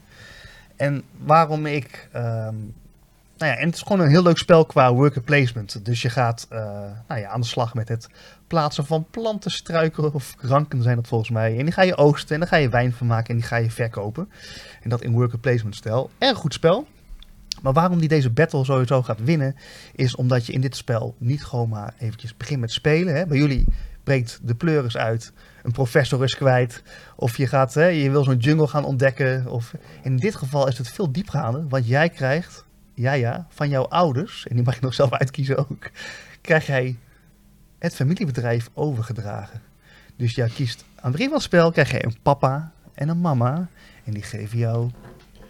En 0.81 1.03
waarom 1.17 1.65
ik... 1.65 2.07
ehm, 2.11 2.55
nou 3.37 3.51
ja, 3.51 3.57
en 3.57 3.65
het 3.65 3.75
is 3.75 3.81
gewoon 3.81 3.99
een 3.99 4.09
heel 4.09 4.23
leuk 4.23 4.37
spel 4.37 4.65
qua 4.65 4.93
worker 4.93 5.21
placement. 5.21 5.85
Dus 5.85 6.01
je 6.01 6.09
gaat 6.09 6.47
eh, 6.49 6.59
nou 7.07 7.21
ja, 7.21 7.29
aan 7.29 7.41
de 7.41 7.47
slag 7.47 7.73
met 7.73 7.87
het 7.87 8.09
plaatsen 8.47 8.85
van 8.85 9.05
planten, 9.11 9.51
struiken 9.51 10.13
of 10.13 10.35
ranken 10.39 10.83
zijn 10.83 10.95
dat 10.95 11.07
volgens 11.07 11.29
mij. 11.29 11.57
En 11.57 11.63
die 11.63 11.73
ga 11.73 11.81
je 11.81 11.97
oogsten 11.97 12.33
en 12.33 12.39
dan 12.39 12.49
ga 12.49 12.55
je 12.55 12.69
wijn 12.69 12.93
van 12.93 13.07
maken 13.07 13.29
en 13.29 13.35
die 13.35 13.45
ga 13.45 13.55
je 13.55 13.71
verkopen. 13.71 14.29
En 14.81 14.89
dat 14.89 15.01
in 15.01 15.11
worker 15.11 15.39
placement 15.39 15.75
stijl. 15.75 16.09
Erg 16.17 16.37
goed 16.37 16.53
spel. 16.53 16.87
Maar 17.61 17.73
waarom 17.73 17.99
die 17.99 18.09
deze 18.09 18.29
battle 18.29 18.65
sowieso 18.65 19.01
gaat 19.01 19.23
winnen, 19.23 19.55
is 19.95 20.15
omdat 20.15 20.45
je 20.45 20.53
in 20.53 20.61
dit 20.61 20.75
spel 20.75 21.15
niet 21.17 21.43
gewoon 21.43 21.69
maar 21.69 21.93
eventjes 21.97 22.37
begint 22.37 22.59
met 22.59 22.71
spelen. 22.71 23.15
Hè. 23.15 23.25
Bij 23.25 23.37
jullie 23.37 23.65
breekt 24.03 24.39
de 24.43 24.55
pleuris 24.55 24.97
uit, 24.97 25.31
een 25.63 25.71
professor 25.71 26.23
is 26.23 26.35
kwijt, 26.35 26.83
of 27.15 27.37
je, 27.37 27.47
gaat, 27.47 27.73
hè, 27.73 27.85
je 27.85 28.11
wil 28.11 28.23
zo'n 28.23 28.37
jungle 28.37 28.67
gaan 28.67 28.83
ontdekken. 28.85 29.47
Of, 29.47 29.73
in 30.03 30.17
dit 30.17 30.35
geval 30.35 30.67
is 30.67 30.77
het 30.77 30.89
veel 30.89 31.11
diepgaander, 31.11 31.67
want 31.67 31.87
jij 31.87 32.09
krijgt, 32.09 32.65
ja 32.93 33.13
ja, 33.13 33.47
van 33.49 33.69
jouw 33.69 33.87
ouders, 33.87 34.45
en 34.49 34.55
die 34.55 34.65
mag 34.65 34.75
je 34.75 34.81
nog 34.81 34.93
zelf 34.93 35.11
uitkiezen 35.13 35.57
ook, 35.57 35.89
krijg 36.41 36.65
jij 36.65 36.97
het 37.79 37.95
familiebedrijf 37.95 38.69
overgedragen. 38.73 39.61
Dus 40.17 40.35
jij 40.35 40.49
kiest 40.49 40.83
aan 40.95 41.03
het 41.03 41.11
begin 41.11 41.27
van 41.27 41.35
het 41.35 41.45
spel, 41.45 41.71
krijg 41.71 41.91
je 41.91 42.05
een 42.05 42.17
papa 42.21 42.71
en 42.93 43.09
een 43.09 43.21
mama, 43.21 43.67
en 44.03 44.13
die 44.13 44.23
geven 44.23 44.57
jou 44.57 44.89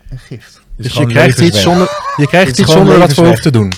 een 0.10 0.20
gift. 0.20 0.62
Dus 0.76 0.94
je 0.94 1.06
krijgt 1.06 1.40
iets 1.40 1.62
zonder, 1.62 2.14
je 2.18 2.28
krijgt 2.28 2.48
Het 2.48 2.60
iets 2.60 2.72
zonder 2.72 3.00
wat 3.00 3.14
voor 3.14 3.26
hoeft 3.28 3.42
te 3.42 3.52
doen. 3.52 3.74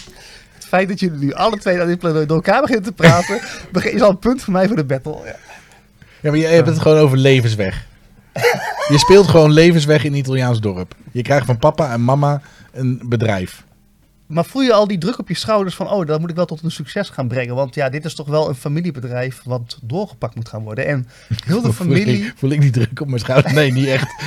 Het 0.53 0.65
feit 0.65 0.87
dat 0.87 0.99
jullie 0.99 1.19
nu 1.19 1.33
alle 1.33 1.57
twee 1.57 1.81
aan 1.81 1.87
dit 1.87 2.01
door 2.01 2.27
elkaar 2.27 2.61
beginnen 2.61 2.85
te 2.85 2.91
praten, 2.91 3.41
begin- 3.71 3.93
is 3.93 4.01
al 4.01 4.09
een 4.09 4.19
punt 4.19 4.43
voor 4.43 4.53
mij 4.53 4.67
voor 4.67 4.75
de 4.75 4.85
battle. 4.85 5.21
Ja. 5.25 5.35
Ja, 6.23 6.29
maar 6.29 6.39
je 6.39 6.45
hebt 6.45 6.67
het 6.67 6.79
gewoon 6.79 6.97
over 6.97 7.17
levensweg. 7.17 7.85
je 8.89 8.97
speelt 8.97 9.27
gewoon 9.27 9.51
levensweg 9.51 10.03
in 10.03 10.11
een 10.11 10.17
Italiaans 10.17 10.59
dorp. 10.59 10.95
Je 11.11 11.21
krijgt 11.21 11.45
van 11.45 11.57
papa 11.57 11.91
en 11.91 12.03
mama 12.03 12.41
een 12.71 13.01
bedrijf. 13.05 13.63
Maar 14.25 14.45
voel 14.45 14.61
je 14.61 14.73
al 14.73 14.87
die 14.87 14.97
druk 14.97 15.19
op 15.19 15.27
je 15.27 15.35
schouders 15.35 15.75
van, 15.75 15.89
oh, 15.89 16.07
dat 16.07 16.19
moet 16.19 16.29
ik 16.29 16.35
wel 16.35 16.45
tot 16.45 16.63
een 16.63 16.71
succes 16.71 17.09
gaan 17.09 17.27
brengen. 17.27 17.55
Want 17.55 17.75
ja, 17.75 17.89
dit 17.89 18.05
is 18.05 18.15
toch 18.15 18.27
wel 18.27 18.49
een 18.49 18.55
familiebedrijf 18.55 19.41
wat 19.43 19.79
doorgepakt 19.81 20.35
moet 20.35 20.49
gaan 20.49 20.63
worden. 20.63 20.85
En 20.85 21.07
heel 21.45 21.61
de 21.61 21.73
Voel 21.73 21.87
familie, 21.87 22.25
ik, 22.25 22.33
voel 22.35 22.49
ik 22.49 22.59
niet 22.59 22.73
druk 22.73 23.01
op 23.01 23.07
mijn 23.07 23.19
schouder? 23.19 23.53
Nee, 23.53 23.71
niet 23.71 23.87
echt. 23.87 24.07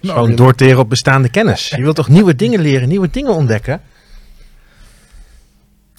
Nou, 0.00 0.14
Gewoon 0.14 0.36
doorteren 0.36 0.78
op 0.78 0.88
bestaande 0.88 1.30
kennis. 1.30 1.68
Je 1.68 1.82
wilt 1.82 1.96
toch 1.96 2.08
nieuwe 2.08 2.36
dingen 2.36 2.60
leren, 2.60 2.88
nieuwe 2.88 3.10
dingen 3.10 3.34
ontdekken? 3.34 3.80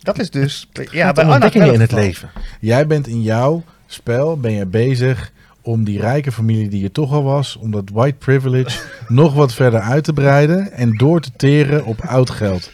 dat 0.01 0.19
is 0.19 0.29
dus... 0.29 0.69
Ja, 0.91 1.11
bij 1.11 1.25
ontdekkingen 1.25 1.73
in 1.73 1.81
het 1.81 1.91
leven. 1.91 2.29
Jij 2.59 2.87
bent 2.87 3.07
in 3.07 3.21
jouw 3.21 3.63
spel 3.93 4.39
ben 4.39 4.51
je 4.51 4.65
bezig 4.65 5.31
om 5.61 5.83
die 5.83 5.99
rijke 5.99 6.31
familie 6.31 6.69
die 6.69 6.81
je 6.81 6.91
toch 6.91 7.13
al 7.13 7.23
was, 7.23 7.55
om 7.55 7.71
dat 7.71 7.89
white 7.89 8.17
privilege 8.17 8.79
nog 9.07 9.33
wat 9.33 9.53
verder 9.53 9.79
uit 9.79 10.03
te 10.03 10.13
breiden 10.13 10.71
en 10.71 10.97
door 10.97 11.21
te 11.21 11.31
teren 11.35 11.85
op 11.85 12.01
oud 12.01 12.29
geld. 12.29 12.71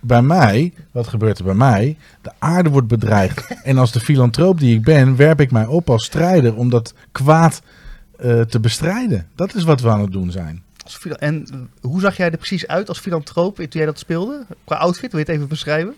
Bij 0.00 0.22
mij, 0.22 0.72
wat 0.90 1.08
gebeurt 1.08 1.38
er 1.38 1.44
bij 1.44 1.54
mij? 1.54 1.96
De 2.22 2.30
aarde 2.38 2.68
wordt 2.68 2.88
bedreigd. 2.88 3.46
En 3.62 3.78
als 3.78 3.92
de 3.92 4.00
filantroop 4.00 4.58
die 4.58 4.76
ik 4.76 4.84
ben, 4.84 5.16
werp 5.16 5.40
ik 5.40 5.50
mij 5.50 5.66
op 5.66 5.90
als 5.90 6.04
strijder 6.04 6.54
om 6.54 6.70
dat 6.70 6.94
kwaad 7.12 7.62
eh, 8.16 8.40
te 8.40 8.60
bestrijden. 8.60 9.26
Dat 9.34 9.54
is 9.54 9.64
wat 9.64 9.80
we 9.80 9.88
aan 9.88 10.00
het 10.00 10.12
doen 10.12 10.30
zijn. 10.30 10.62
En 11.18 11.46
hoe 11.80 12.00
zag 12.00 12.16
jij 12.16 12.30
er 12.30 12.36
precies 12.36 12.66
uit 12.66 12.88
als 12.88 12.98
filantroop 12.98 13.56
toen 13.56 13.66
jij 13.70 13.86
dat 13.86 13.98
speelde? 13.98 14.46
Qua 14.64 14.76
outfit, 14.76 15.10
wil 15.10 15.20
je 15.20 15.26
het 15.26 15.34
even 15.34 15.48
beschrijven? 15.48 15.94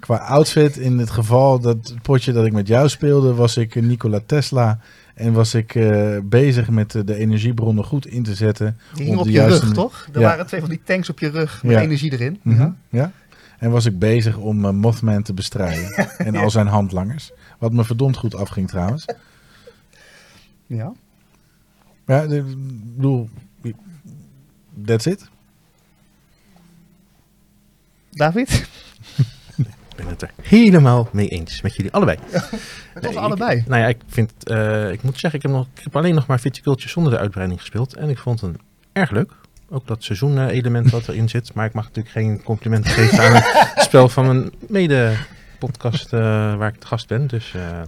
Qua 0.00 0.16
outfit, 0.16 0.76
in 0.76 0.98
het 0.98 1.10
geval 1.10 1.58
dat 1.60 1.88
het 1.88 2.02
potje 2.02 2.32
dat 2.32 2.46
ik 2.46 2.52
met 2.52 2.68
jou 2.68 2.88
speelde, 2.88 3.34
was 3.34 3.56
ik 3.56 3.74
Nikola 3.82 4.20
Tesla. 4.26 4.78
En 5.14 5.32
was 5.32 5.54
ik 5.54 5.74
eh, 5.74 6.16
bezig 6.24 6.70
met 6.70 6.94
eh, 6.94 7.02
de 7.04 7.14
energiebronnen 7.14 7.84
goed 7.84 8.06
in 8.06 8.22
te 8.22 8.34
zetten. 8.34 8.78
Die 8.94 9.04
hing 9.04 9.18
Op 9.18 9.24
de 9.24 9.30
je 9.30 9.36
juiste 9.36 9.64
rug, 9.64 9.74
toch? 9.74 10.06
Er 10.12 10.20
Ja. 10.20 10.26
waren 10.26 10.46
twee 10.46 10.60
van 10.60 10.68
die 10.68 10.80
tanks 10.84 11.10
op 11.10 11.18
je 11.18 11.28
rug 11.28 11.62
met 11.62 11.72
Ja. 11.72 11.80
energie 11.80 12.12
erin. 12.12 12.40
Mhm, 12.42 12.60
Ja. 12.60 12.76
ja. 12.88 13.12
En 13.58 13.70
was 13.70 13.84
ik 13.86 13.98
bezig 13.98 14.36
om 14.36 14.64
eh, 14.64 14.70
Mothman 14.70 15.22
te 15.22 15.34
bestrijden. 15.34 15.92
en 16.26 16.34
al 16.36 16.50
zijn 16.50 16.66
handlangers. 16.66 17.30
Wat 17.58 17.72
me 17.72 17.84
verdomd 17.84 18.16
goed 18.16 18.34
afging 18.34 18.68
trouwens. 18.68 19.04
ja. 20.66 20.92
Ja, 22.06 22.22
ik 22.22 22.44
bedoel, 22.96 23.28
that's 24.84 25.06
it. 25.06 25.28
David? 28.10 28.68
Ik 30.00 30.06
ben 30.06 30.14
het 30.14 30.22
er 30.22 30.30
helemaal 30.42 31.08
mee 31.12 31.28
eens 31.28 31.60
met 31.60 31.74
jullie 31.76 31.92
allebei. 31.92 32.18
Het 32.30 32.50
was 33.04 33.14
Nee, 33.14 33.18
allebei. 33.18 33.58
Ik, 33.58 33.66
nou 33.66 33.80
ja, 33.82 33.88
ik 33.88 33.98
vind, 34.06 34.32
eh, 34.44 34.90
ik 34.92 35.02
moet 35.02 35.18
zeggen, 35.18 35.38
ik 35.40 35.46
heb, 35.46 35.54
nog, 35.56 35.66
ik 35.74 35.82
heb 35.84 35.96
alleen 35.96 36.14
nog 36.14 36.26
maar 36.26 36.40
Viticulture 36.40 36.88
zonder 36.88 37.12
de 37.12 37.18
uitbreiding 37.18 37.60
gespeeld. 37.60 37.94
En 37.94 38.08
ik 38.08 38.18
vond 38.18 38.40
het 38.40 38.56
erg 38.92 39.10
leuk. 39.10 39.32
Ook 39.70 39.86
dat 39.86 40.04
seizoenelement 40.04 40.90
wat 40.90 41.08
erin 41.08 41.28
zit. 41.28 41.54
Maar 41.54 41.66
ik 41.66 41.72
mag 41.72 41.84
natuurlijk 41.84 42.14
geen 42.14 42.42
complimenten 42.42 42.90
geven 42.90 43.18
aan 43.24 43.32
het 43.34 43.72
spel 43.88 44.08
van 44.08 44.26
mijn 44.26 44.50
mede 44.68 45.16
podcast 45.58 46.12
eh, 46.12 46.20
waar 46.56 46.68
ik 46.68 46.80
te 46.80 46.86
gast 46.86 47.08
ben. 47.08 47.26
Dus 47.26 47.54
eh, 47.54 47.80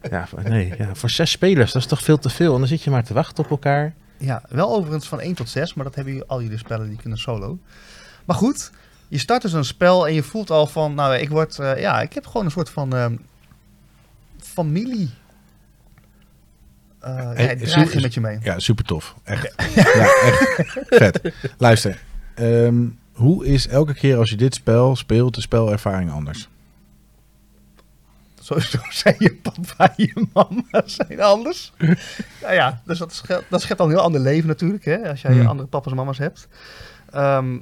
ja, 0.10 0.26
voor- 0.26 0.42
nee, 0.48 0.74
ja, 0.78 0.94
voor 0.94 1.10
zes 1.10 1.30
spelers, 1.30 1.72
dat 1.72 1.82
is 1.82 1.88
toch 1.88 2.02
veel 2.02 2.18
te 2.18 2.28
veel. 2.30 2.52
En 2.52 2.58
dan 2.58 2.68
zit 2.68 2.82
je 2.82 2.90
maar 2.90 3.04
te 3.04 3.14
wachten 3.14 3.44
op 3.44 3.50
elkaar. 3.50 3.94
Ja, 4.16 4.42
wel 4.48 4.70
overigens 4.74 5.08
van 5.08 5.20
1 5.20 5.34
tot 5.34 5.48
6, 5.48 5.74
maar 5.74 5.84
dat 5.84 5.94
hebben 5.94 6.12
jullie, 6.12 6.28
al 6.28 6.42
jullie 6.42 6.58
spellen 6.58 6.88
die 6.88 6.98
kunnen 6.98 7.18
solo. 7.18 7.58
Maar 8.24 8.36
goed, 8.36 8.70
je 9.10 9.18
start 9.18 9.42
dus 9.42 9.52
een 9.52 9.64
spel 9.64 10.06
en 10.06 10.14
je 10.14 10.22
voelt 10.22 10.50
al 10.50 10.66
van, 10.66 10.94
nou, 10.94 11.14
ik 11.14 11.28
word, 11.28 11.58
eh, 11.58 11.80
ja, 11.80 12.00
ik 12.00 12.12
heb 12.12 12.26
gewoon 12.26 12.44
een 12.44 12.50
soort 12.52 12.70
van 12.70 12.94
ehm, 12.96 13.16
familie. 14.38 15.10
Uh, 17.04 17.30
Hey, 17.32 17.56
ja, 17.58 17.66
draag 17.66 17.92
je 17.92 18.00
met 18.00 18.14
je 18.14 18.20
mee. 18.20 18.38
Ja, 18.42 18.58
super 18.58 18.84
tof. 18.84 19.14
Echt. 19.24 19.54
Ja, 19.74 19.84
echt 20.24 20.78
vet. 20.88 21.20
Luister, 21.58 22.02
ehm, 22.34 22.84
hoe 23.12 23.46
is 23.46 23.68
elke 23.68 23.94
keer 23.94 24.16
als 24.16 24.30
je 24.30 24.36
dit 24.36 24.54
spel 24.54 24.96
speelt, 24.96 25.34
de 25.34 25.40
spelervaring 25.40 26.10
anders? 26.10 26.48
Sowieso 28.40 28.78
zijn 29.02 29.14
je 29.18 29.34
papa 29.34 29.88
en 29.96 30.04
je 30.06 30.26
mama 30.32 30.82
zijn 30.84 31.20
anders. 31.20 31.72
nou 32.42 32.54
ja, 32.54 32.82
dus 32.84 32.98
dat 32.98 33.14
schept, 33.14 33.44
dat 33.48 33.60
schept 33.62 33.80
al 33.80 33.86
een 33.86 33.92
heel 33.92 34.02
ander 34.02 34.20
leven 34.20 34.48
natuurlijk, 34.48 34.84
hè, 34.84 35.08
als 35.08 35.20
jij 35.22 35.32
Hmm. 35.32 35.46
andere 35.46 35.68
papa's 35.68 35.90
en 35.90 35.96
mama's 35.98 36.18
hebt. 36.18 36.48
Ehm, 37.10 37.58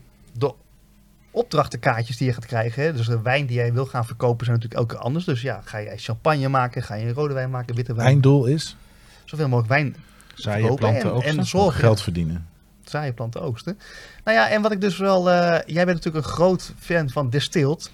opdrachtenkaartjes 1.31 2.17
die 2.17 2.27
je 2.27 2.33
gaat 2.33 2.47
krijgen, 2.47 2.83
hè, 2.83 2.93
dus 2.93 3.07
de 3.07 3.23
wijn 3.23 3.47
die 3.47 3.57
jij 3.57 3.73
wil 3.73 3.87
gaan 3.87 4.07
verkopen, 4.07 4.47
zijn 4.47 4.59
natuurlijk 4.59 4.91
elke 4.91 5.03
anders. 5.05 5.25
Dus 5.25 5.41
ja, 5.43 5.61
ga 5.65 5.83
jij 5.83 5.99
champagne 5.99 6.49
maken, 6.49 6.83
ga 6.83 6.95
je 6.95 7.13
rode 7.13 7.35
wijn 7.35 7.51
maken, 7.51 7.75
witte 7.75 7.95
wijn. 7.95 8.09
Einddoel 8.09 8.47
is 8.47 8.77
Zoveel 9.25 9.49
mogelijk 9.49 9.69
wijn 9.73 9.97
Zaaien, 10.35 10.75
planten, 10.75 11.01
en, 11.03 11.11
oogsten. 11.13 11.39
en 11.39 11.47
zorgen. 11.47 11.81
geld 11.81 12.03
verdienen. 12.03 12.47
Zaaien, 12.85 13.15
planten, 13.15 13.41
oogsten. 13.43 13.79
Nou 14.25 14.37
ja, 14.37 14.49
en 14.49 14.63
wat 14.63 14.73
ik 14.73 14.81
dus 14.81 14.99
wel... 14.99 15.31
eh, 15.31 15.61
jij 15.67 15.85
bent 15.85 15.97
natuurlijk 15.97 16.27
een 16.27 16.33
groot 16.33 16.73
fan 16.79 17.11
van 17.11 17.31
distilled. 17.31 17.91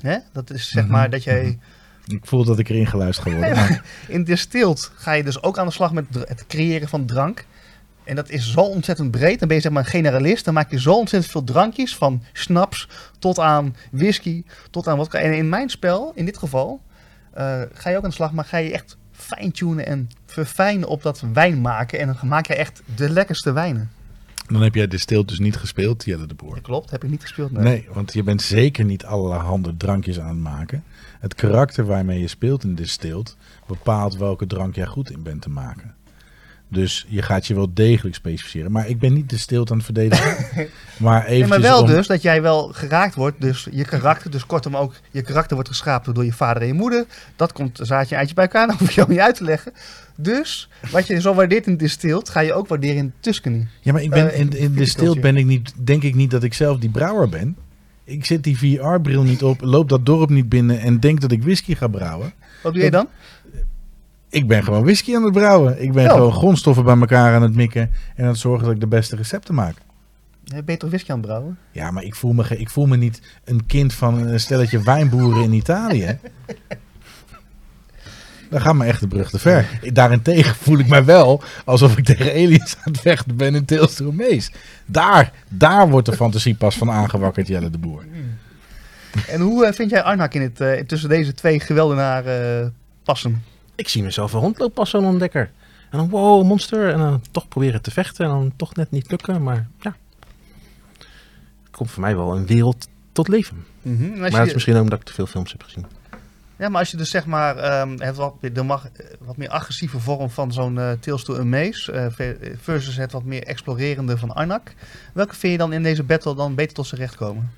Hè? 0.00 0.16
Dat 0.32 0.50
is 0.50 0.68
zeg 0.68 0.82
Mhm, 0.84 0.92
maar 0.92 1.10
dat 1.10 1.24
jij... 1.24 1.42
mhm. 1.42 2.14
Ik 2.14 2.26
voel 2.26 2.44
dat 2.44 2.58
ik 2.58 2.68
erin 2.68 2.86
geluisterd 2.86 3.28
ga 3.28 3.34
worden. 3.34 3.56
maar- 3.56 3.84
In 4.08 4.24
Distilled 4.24 4.90
ga 4.94 5.12
je 5.12 5.24
dus 5.24 5.42
ook 5.42 5.58
aan 5.58 5.66
de 5.66 5.72
slag 5.72 5.92
met 5.92 6.04
het 6.12 6.44
creëren 6.46 6.88
van 6.88 7.06
drank. 7.06 7.44
En 8.04 8.16
dat 8.16 8.30
is 8.30 8.52
zo 8.52 8.60
ontzettend 8.60 9.10
breed. 9.10 9.38
Dan 9.38 9.48
ben 9.48 9.56
je 9.56 9.62
zeg 9.62 9.72
maar 9.72 9.84
een 9.84 9.90
generalist. 9.90 10.44
Dan 10.44 10.54
maak 10.54 10.70
je 10.70 10.80
zo 10.80 10.94
ontzettend 10.94 11.32
veel 11.32 11.44
drankjes. 11.44 11.96
Van 11.96 12.22
snaps 12.32 12.88
tot 13.18 13.38
aan 13.38 13.76
whisky. 13.90 14.44
Tot 14.70 14.88
aan 14.88 14.96
wat. 14.96 15.14
En 15.14 15.36
in 15.36 15.48
mijn 15.48 15.68
spel, 15.68 16.12
in 16.14 16.24
dit 16.24 16.38
geval, 16.38 16.80
eh, 17.32 17.60
ga 17.72 17.90
je 17.90 17.96
ook 17.96 18.02
aan 18.02 18.08
de 18.08 18.14
slag. 18.14 18.32
Maar 18.32 18.44
ga 18.44 18.56
je 18.56 18.72
echt 18.72 18.96
fine-tunen 19.12 19.86
en 19.86 20.10
verfijnen 20.26 20.88
op 20.88 21.02
dat 21.02 21.22
wijn 21.32 21.60
maken. 21.60 21.98
En 21.98 22.06
dan 22.06 22.28
maak 22.28 22.46
je 22.46 22.54
echt 22.54 22.82
de 22.94 23.10
lekkerste 23.10 23.52
wijnen. 23.52 23.90
Dan 24.46 24.62
heb 24.62 24.74
jij 24.74 24.86
de 24.86 24.98
stil 24.98 25.26
dus 25.26 25.38
niet 25.38 25.56
gespeeld, 25.56 26.04
Jelle 26.04 26.26
de 26.26 26.34
Boer. 26.34 26.54
Dat 26.54 26.62
klopt, 26.62 26.90
heb 26.90 27.04
ik 27.04 27.10
niet 27.10 27.22
gespeeld. 27.22 27.50
Nee, 27.50 27.88
want 27.92 28.12
je 28.12 28.22
bent 28.22 28.42
zeker 28.42 28.84
niet 28.84 29.04
allerhande 29.04 29.76
drankjes 29.76 30.20
aan 30.20 30.28
het 30.28 30.38
maken. 30.38 30.84
Het 31.20 31.34
karakter 31.34 31.84
waarmee 31.84 32.20
je 32.20 32.28
speelt 32.28 32.64
in 32.64 32.74
Distilled 32.74 33.36
bepaalt 33.66 34.16
welke 34.16 34.46
drank 34.46 34.74
jij 34.74 34.86
goed 34.86 35.10
in 35.10 35.22
bent 35.22 35.42
te 35.42 35.50
maken. 35.50 35.94
Dus 36.70 37.06
je 37.08 37.22
gaat 37.22 37.46
je 37.46 37.54
wel 37.54 37.74
degelijk 37.74 38.14
specificeren. 38.14 38.72
Maar 38.72 38.88
ik 38.88 38.98
ben 38.98 39.12
niet 39.12 39.28
Distilled 39.28 39.70
aan 39.70 39.76
het 39.76 39.84
verdedigen. 39.84 40.36
maar 40.96 41.24
Nee, 41.26 41.36
even 41.36 41.48
maar 41.48 41.60
wel 41.60 41.84
dus 41.84 42.06
dat 42.06 42.22
jij 42.22 42.42
wel 42.42 42.68
geraakt 42.72 43.14
wordt. 43.14 43.40
Dus 43.40 43.68
je 43.70 43.84
karakter, 43.84 44.30
dus 44.30 44.46
kortom 44.46 44.76
ook 44.76 44.94
je 45.10 45.22
karakter 45.22 45.54
wordt 45.54 45.68
geschapen 45.68 46.14
door 46.14 46.24
je 46.24 46.32
vader 46.32 46.62
en 46.62 46.68
je 46.68 46.74
moeder. 46.74 47.04
Dat 47.36 47.52
komt 47.52 47.78
een 47.78 47.86
zaadje 47.86 48.16
eitje 48.16 48.34
bij 48.34 48.44
elkaar. 48.44 48.66
Dat 48.70 48.78
hoef 48.78 48.92
je 48.92 49.02
ook 49.02 49.08
niet 49.08 49.18
uit 49.18 49.34
te 49.34 49.44
leggen. 49.44 49.72
Dus 50.16 50.68
wat 50.90 51.06
je 51.06 51.20
zo 51.20 51.34
waardeert 51.34 51.66
in 51.66 51.76
Distilled, 51.76 52.28
ga 52.28 52.40
je 52.40 52.52
ook 52.52 52.68
waarderen 52.68 52.96
in 52.96 53.12
Tuscany. 53.20 53.66
Ja, 53.80 53.92
maar 53.92 54.02
ik 54.02 54.10
ben, 54.10 54.32
eh, 54.32 54.40
in, 54.40 54.50
in 54.50 54.74
Distilled 54.74 55.20
ben 55.20 55.36
ik 55.36 55.46
niet, 55.46 55.72
denk 55.76 56.02
ik 56.02 56.14
niet 56.14 56.30
dat 56.30 56.42
ik 56.42 56.54
zelf 56.54 56.78
die 56.78 56.90
brouwer 56.90 57.28
ben. 57.28 57.56
Ik 58.04 58.24
zet 58.26 58.42
die 58.42 58.58
VR-bril 58.58 59.22
niet 59.22 59.42
op, 59.42 59.60
loop 59.60 59.88
dat 59.88 60.06
dorp 60.06 60.30
niet 60.30 60.48
binnen 60.48 60.80
en 60.80 61.00
denk 61.00 61.20
dat 61.20 61.32
ik 61.32 61.42
whisky 61.42 61.74
ga 61.74 61.88
brouwen. 61.88 62.32
Wat 62.62 62.74
doe 62.74 62.82
je 62.82 62.90
dan? 62.90 63.08
Ik 64.30 64.48
ben 64.48 64.64
gewoon 64.64 64.82
whisky 64.82 65.16
aan 65.16 65.22
het 65.24 65.32
brouwen. 65.32 65.82
Ik 65.82 65.92
ben 65.92 66.02
Ja. 66.04 66.10
gewoon 66.10 66.32
grondstoffen 66.32 66.84
bij 66.84 66.96
elkaar 66.98 67.34
aan 67.34 67.42
het 67.42 67.54
mikken 67.54 67.90
en 68.16 68.24
aan 68.24 68.30
het 68.30 68.38
zorgen 68.38 68.64
dat 68.64 68.74
ik 68.74 68.80
de 68.80 68.86
beste 68.86 69.16
recepten 69.16 69.54
maak. 69.54 69.74
Ben 70.44 70.62
je 70.66 70.76
toch 70.76 70.88
whisky 70.90 71.10
aan 71.10 71.16
het 71.16 71.26
brouwen? 71.26 71.58
Ja, 71.72 71.90
maar 71.90 72.02
ik 72.02 72.14
voel 72.14 72.32
me, 72.32 72.44
ik 72.58 72.70
voel 72.70 72.86
me 72.86 72.96
niet 72.96 73.20
een 73.44 73.66
kind 73.66 73.92
van 73.92 74.26
een 74.26 74.40
stelletje 74.40 74.82
wijnboeren 74.82 75.42
in 75.42 75.52
Italië. 75.52 76.18
Dan 78.50 78.60
gaat 78.60 78.74
me 78.74 78.84
echt 78.84 79.00
de 79.00 79.08
brug 79.08 79.30
te 79.30 79.38
ver. 79.38 79.80
Daarentegen 79.92 80.54
voel 80.54 80.78
ik 80.78 80.86
mij 80.88 81.04
wel 81.04 81.42
alsof 81.64 81.96
ik 81.98 82.04
tegen 82.04 82.30
aliens 82.30 82.76
aan 82.76 82.92
het 82.92 83.00
vechten 83.00 83.36
ben 83.36 83.54
in 83.54 83.64
Tales. 83.64 84.50
Daar, 84.86 85.32
daar 85.48 85.88
wordt 85.88 86.06
de 86.06 86.12
fantasie 86.16 86.54
pas 86.54 86.76
van 86.76 86.90
aangewakkerd, 86.90 87.46
Jelle 87.48 87.70
de 87.70 87.78
Boer. 87.78 88.04
En 89.28 89.40
hoe 89.40 89.66
eh, 89.66 89.72
vind 89.72 89.90
jij 89.90 90.02
Arnak 90.02 90.34
in 90.34 90.42
het, 90.42 90.60
eh, 90.60 90.82
tussen 90.86 91.08
deze 91.08 91.34
twee 91.34 91.60
geweldenaren 91.60 92.62
eh, 92.64 92.68
passen? 93.04 93.42
Ik 93.80 93.88
zie 93.88 94.02
mezelf 94.02 94.32
een 94.32 94.40
rondlopen 94.40 94.76
als 94.78 94.90
zo'n 94.90 95.04
ontdekker. 95.04 95.50
En 95.90 95.98
dan 95.98 96.08
wow, 96.08 96.44
monster. 96.44 96.90
En 96.92 96.98
dan 96.98 97.22
toch 97.30 97.48
proberen 97.48 97.82
te 97.82 97.90
vechten. 97.90 98.24
En 98.24 98.30
dan 98.30 98.52
toch 98.56 98.74
net 98.74 98.90
niet 98.90 99.10
lukken. 99.10 99.42
Maar 99.42 99.68
ja. 99.80 99.96
Het 101.62 101.70
komt 101.70 101.90
voor 101.90 102.00
mij 102.00 102.16
wel 102.16 102.36
een 102.36 102.46
wereld 102.46 102.88
tot 103.12 103.28
leven. 103.28 103.64
En 103.82 104.10
als 104.10 104.18
Maar 104.18 104.30
dat 104.30 104.46
is 104.46 104.52
misschien 104.52 104.76
ook 104.76 104.82
omdat 104.82 104.98
ik 104.98 105.04
te 105.04 105.12
veel 105.12 105.26
films 105.26 105.52
heb 105.52 105.62
gezien. 105.62 105.86
Ja, 106.56 106.68
maar 106.68 106.80
als 106.80 106.90
je 106.90 106.96
dus 106.96 107.10
zeg 107.10 107.26
maar 107.26 107.56
ehm, 107.56 107.98
het 107.98 108.16
wat, 108.16 108.34
de 108.52 108.62
mag, 108.62 108.88
eh, 108.92 109.06
wat 109.20 109.36
meer 109.36 109.48
agressieve 109.48 109.98
vorm 110.00 110.30
van 110.30 110.52
zo'n 110.52 110.78
eh 110.78 110.90
Tales 110.92 111.24
to 111.24 111.38
Amaze 111.38 111.92
eh, 111.92 112.06
ve- 112.10 112.54
versus 112.60 112.96
het 112.96 113.12
wat 113.12 113.24
meer 113.24 113.42
explorerende 113.42 114.18
van 114.18 114.34
Arnak. 114.34 114.72
Welke 115.14 115.34
vind 115.34 115.52
je 115.52 115.58
dan 115.58 115.72
in 115.72 115.82
deze 115.82 116.02
battle 116.02 116.34
dan 116.34 116.54
beter 116.54 116.74
tot 116.74 116.86
zijn 116.86 117.00
recht 117.00 117.16
komen? 117.16 117.50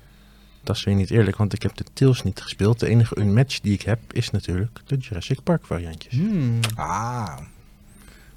Dat 0.63 0.75
is 0.75 0.83
weer 0.83 0.95
niet 0.95 1.09
eerlijk, 1.09 1.37
want 1.37 1.53
ik 1.53 1.63
heb 1.63 1.75
de 1.75 1.83
Tales 1.93 2.23
niet 2.23 2.41
gespeeld. 2.41 2.79
De 2.79 2.87
enige 2.87 3.19
unmatch 3.19 3.59
die 3.59 3.73
ik 3.73 3.81
heb 3.81 3.99
is 4.11 4.31
natuurlijk 4.31 4.79
de 4.85 4.97
Jurassic 4.97 5.43
Park 5.43 5.65
variantjes. 5.65 6.13
Hmm. 6.13 6.59
Ah, 6.75 7.37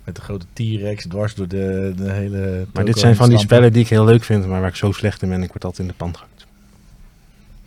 met 0.05 0.17
de 0.17 0.23
grote 0.23 0.47
T-Rex 0.53 1.07
dwars 1.07 1.35
door 1.35 1.49
de, 1.49 1.93
de 1.97 2.13
hele... 2.13 2.67
Maar 2.73 2.85
dit 2.85 2.99
zijn 2.99 3.17
van 3.17 3.29
die 3.29 3.39
spellen 3.39 3.73
die 3.73 3.83
ik 3.83 3.89
heel 3.89 4.05
leuk 4.05 4.25
vind, 4.25 4.47
maar 4.47 4.61
waar 4.61 4.69
ik 4.69 4.77
zo 4.77 4.93
slecht 4.93 5.23
in 5.23 5.29
ben. 5.29 5.43
Ik 5.43 5.53
word 5.53 5.65
altijd 5.65 5.89
in 5.89 5.93
de 5.93 5.99
pan 5.99 6.15
gehakt. 6.15 6.47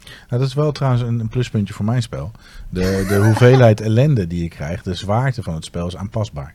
Nou, 0.04 0.42
dat 0.42 0.50
is 0.50 0.54
wel 0.54 0.72
trouwens 0.72 1.04
een, 1.04 1.20
een 1.20 1.28
pluspuntje 1.28 1.74
voor 1.74 1.86
mijn 1.86 2.02
spel. 2.02 2.32
De, 2.70 3.06
de 3.08 3.16
hoeveelheid 3.26 3.82
ellende 3.82 4.28
die 4.28 4.44
je 4.44 4.50
krijgt, 4.50 4.84
de 4.84 4.94
zwaarte 4.94 5.44
van 5.44 5.54
het 5.54 5.66
spel 5.66 5.88
is 5.88 5.96
aanpasbaar. 5.96 6.54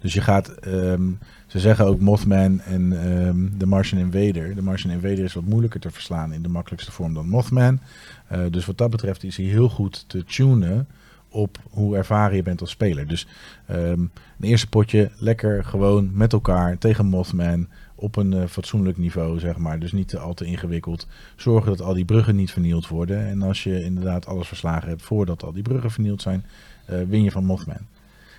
Dus 0.00 0.12
je 0.12 0.20
gaat, 0.20 0.48
ehm, 0.48 1.02
ze 1.48 1.58
zeggen 1.58 1.86
ook 1.86 2.00
Mothman 2.00 2.60
en 2.60 3.02
ehm, 3.02 3.58
de 3.58 3.66
Martian 3.66 4.00
Invader. 4.00 4.54
De 4.54 4.62
Martian 4.62 4.92
Invader 4.92 5.24
is 5.24 5.34
wat 5.34 5.44
moeilijker 5.44 5.80
te 5.80 5.90
verslaan 5.90 6.32
in 6.32 6.42
de 6.42 6.48
makkelijkste 6.48 6.92
vorm 6.92 7.14
dan 7.14 7.28
Mothman. 7.28 7.80
Eh, 8.26 8.40
dus 8.50 8.66
wat 8.66 8.78
dat 8.78 8.90
betreft 8.90 9.24
is 9.24 9.36
hij 9.36 9.46
heel 9.46 9.68
goed 9.68 10.04
te 10.08 10.24
tunen 10.24 10.86
op 11.28 11.58
hoe 11.70 11.96
ervaren 11.96 12.36
je 12.36 12.42
bent 12.42 12.60
als 12.60 12.70
speler. 12.70 13.06
Dus 13.06 13.26
ehm, 13.66 14.00
een 14.00 14.10
eerste 14.40 14.68
potje 14.68 15.10
lekker 15.16 15.64
gewoon 15.64 16.10
met 16.12 16.32
elkaar 16.32 16.78
tegen 16.78 17.06
Mothman 17.06 17.68
op 17.94 18.16
een 18.16 18.32
eh, 18.32 18.46
fatsoenlijk 18.46 18.98
niveau, 18.98 19.38
zeg 19.38 19.56
maar. 19.56 19.78
Dus 19.78 19.92
niet 19.92 20.16
al 20.16 20.34
te 20.34 20.44
ingewikkeld. 20.44 21.06
Zorgen 21.36 21.70
dat 21.70 21.80
al 21.80 21.94
die 21.94 22.04
bruggen 22.04 22.36
niet 22.36 22.50
vernield 22.50 22.88
worden. 22.88 23.26
En 23.26 23.42
als 23.42 23.62
je 23.62 23.84
inderdaad 23.84 24.26
alles 24.26 24.48
verslagen 24.48 24.88
hebt 24.88 25.02
voordat 25.02 25.42
al 25.42 25.52
die 25.52 25.62
bruggen 25.62 25.90
vernield 25.90 26.22
zijn, 26.22 26.44
eh, 26.84 26.98
win 27.08 27.22
je 27.22 27.30
van 27.30 27.44
Mothman. 27.44 27.86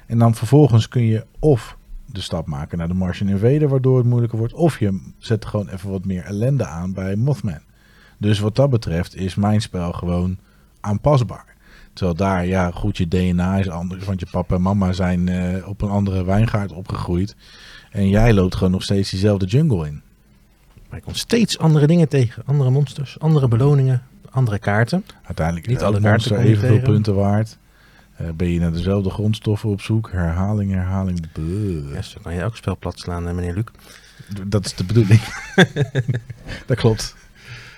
En 0.05 0.17
dan 0.17 0.35
vervolgens 0.35 0.87
kun 0.87 1.03
je 1.03 1.25
of 1.39 1.77
de 2.11 2.21
stap 2.21 2.47
maken 2.47 2.77
naar 2.77 2.87
de 2.87 2.93
Martian 2.93 3.29
Invader, 3.29 3.69
waardoor 3.69 3.97
het 3.97 4.05
moeilijker 4.05 4.37
wordt. 4.37 4.53
Of 4.53 4.79
je 4.79 5.11
zet 5.17 5.45
gewoon 5.45 5.69
even 5.69 5.89
wat 5.89 6.05
meer 6.05 6.23
ellende 6.23 6.65
aan 6.65 6.93
bij 6.93 7.15
Mothman. 7.15 7.61
Dus 8.17 8.39
wat 8.39 8.55
dat 8.55 8.69
betreft 8.69 9.15
is 9.15 9.35
mijn 9.35 9.61
spel 9.61 9.91
gewoon 9.91 10.37
aanpasbaar. 10.79 11.55
Terwijl 11.93 12.17
daar, 12.17 12.45
ja, 12.45 12.71
goed, 12.71 12.97
je 12.97 13.07
DNA 13.07 13.57
is 13.57 13.69
anders. 13.69 14.05
Want 14.05 14.19
je 14.19 14.27
papa 14.31 14.55
en 14.55 14.61
mama 14.61 14.91
zijn 14.91 15.29
eh, 15.29 15.67
op 15.67 15.81
een 15.81 15.89
andere 15.89 16.23
wijngaard 16.23 16.71
opgegroeid. 16.71 17.35
En 17.91 18.09
jij 18.09 18.33
loopt 18.33 18.55
gewoon 18.55 18.71
nog 18.71 18.83
steeds 18.83 19.09
diezelfde 19.09 19.45
jungle 19.45 19.87
in. 19.87 20.01
Maar 20.89 20.97
ik 20.97 21.03
kom 21.03 21.13
steeds 21.13 21.57
andere 21.57 21.87
dingen 21.87 22.07
tegen. 22.07 22.43
Andere 22.45 22.69
monsters, 22.69 23.19
andere 23.19 23.47
beloningen, 23.47 24.03
andere 24.29 24.59
kaarten. 24.59 25.05
Uiteindelijk 25.23 25.67
Niet 25.67 25.77
is 25.77 25.83
alle 25.83 26.01
kaarten 26.01 26.39
je 26.39 26.47
evenveel 26.47 26.79
punten 26.79 27.15
waard. 27.15 27.57
Eh, 28.19 28.29
ben 28.35 28.47
je 28.49 28.59
naar 28.59 28.71
dezelfde 28.71 29.09
grondstoffen 29.09 29.69
op 29.69 29.81
zoek? 29.81 30.11
Herhaling, 30.11 30.71
herhaling. 30.71 31.25
Ja, 31.93 32.01
zo 32.01 32.19
kan 32.23 32.33
je 32.33 32.39
elk 32.41 32.55
spel 32.55 32.77
plat 32.77 32.99
slaan, 32.99 33.27
eh, 33.27 33.33
meneer 33.33 33.53
Luc. 33.53 33.63
Dat 34.47 34.65
is 34.65 34.75
de 34.75 34.83
bedoeling. 34.83 35.21
dat 36.67 36.77
klopt. 36.77 37.15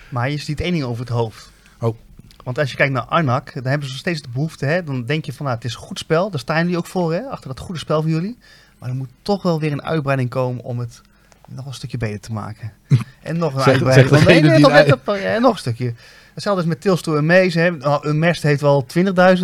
Maar 0.08 0.30
je 0.30 0.36
ziet 0.36 0.60
één 0.60 0.72
ding 0.72 0.84
over 0.84 1.00
het 1.00 1.12
hoofd. 1.12 1.50
Oh. 1.80 1.96
Want 2.44 2.58
als 2.58 2.70
je 2.70 2.76
kijkt 2.76 2.92
naar 2.92 3.02
Arnak, 3.04 3.54
dan 3.54 3.64
hebben 3.66 3.88
ze 3.88 3.96
steeds 3.96 4.22
de 4.22 4.28
behoefte. 4.32 4.64
Hè? 4.66 4.84
Dan 4.84 5.04
denk 5.04 5.24
je 5.24 5.32
van, 5.32 5.44
nou, 5.46 5.56
het 5.58 5.66
is 5.66 5.74
een 5.74 5.80
goed 5.80 5.98
spel. 5.98 6.30
Daar 6.30 6.40
staan 6.40 6.58
jullie 6.62 6.76
ook 6.76 6.86
voor, 6.86 7.12
hè? 7.12 7.20
achter 7.22 7.48
dat 7.48 7.58
goede 7.58 7.80
spel 7.80 8.02
van 8.02 8.10
jullie. 8.10 8.38
Maar 8.78 8.88
er 8.88 8.94
moet 8.94 9.08
toch 9.22 9.42
wel 9.42 9.60
weer 9.60 9.72
een 9.72 9.82
uitbreiding 9.82 10.30
komen 10.30 10.64
om 10.64 10.78
het 10.78 11.00
nog 11.48 11.66
een 11.66 11.74
stukje 11.74 11.98
beter 11.98 12.20
te 12.20 12.32
maken. 12.32 12.72
En 13.22 13.36
nog 13.38 13.54
een 13.54 13.60
Zeg- 13.60 13.82
uitbreiding. 13.82 14.64
op- 14.92 15.16
ja, 15.22 15.38
nog 15.38 15.52
een 15.52 15.58
stukje. 15.58 15.94
Hetzelfde 16.34 16.62
is 16.62 16.68
met 16.68 16.80
Tales 16.80 17.00
to 17.02 17.16
Amaze. 17.16 17.58
Hè? 17.58 17.70
Nou, 17.70 18.08
Unmasked 18.08 18.42
heeft 18.42 18.60
wel 18.60 18.86
20.000, 18.98 19.02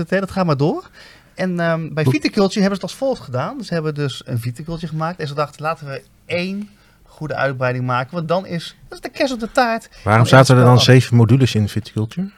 hè? 0.09 0.21
dat 0.21 0.31
gaat 0.31 0.47
maar 0.47 0.57
door. 0.57 0.91
En 1.35 1.61
ehm, 1.61 1.89
bij 1.95 2.05
Viticulture 2.05 2.61
hebben 2.61 2.79
ze 2.79 2.83
het 2.83 2.83
als 2.83 2.95
volgt 2.95 3.23
gedaan. 3.23 3.65
Ze 3.65 3.75
hebben 3.75 3.95
dus 3.95 4.23
een 4.25 4.39
Viticulture 4.39 4.87
gemaakt. 4.87 5.21
En 5.21 5.29
ze 5.29 5.35
dachten, 5.35 5.63
laten 5.63 5.87
we 5.87 6.03
één 6.27 6.69
goede 7.03 7.35
uitbreiding 7.35 7.85
maken. 7.87 8.15
Want 8.15 8.29
dan 8.29 8.47
is, 8.47 8.77
dat 8.89 8.99
is 8.99 9.11
de 9.11 9.19
kerst 9.19 9.33
op 9.33 9.41
de 9.41 9.51
taart. 9.53 9.89
Waarom 10.05 10.23
Oh, 10.23 10.29
zaten 10.29 10.57
er 10.57 10.65
dan 10.65 10.81
zeven 10.81 11.17
modules 11.17 11.55
in 11.55 11.69
Viticulture? 11.69 12.31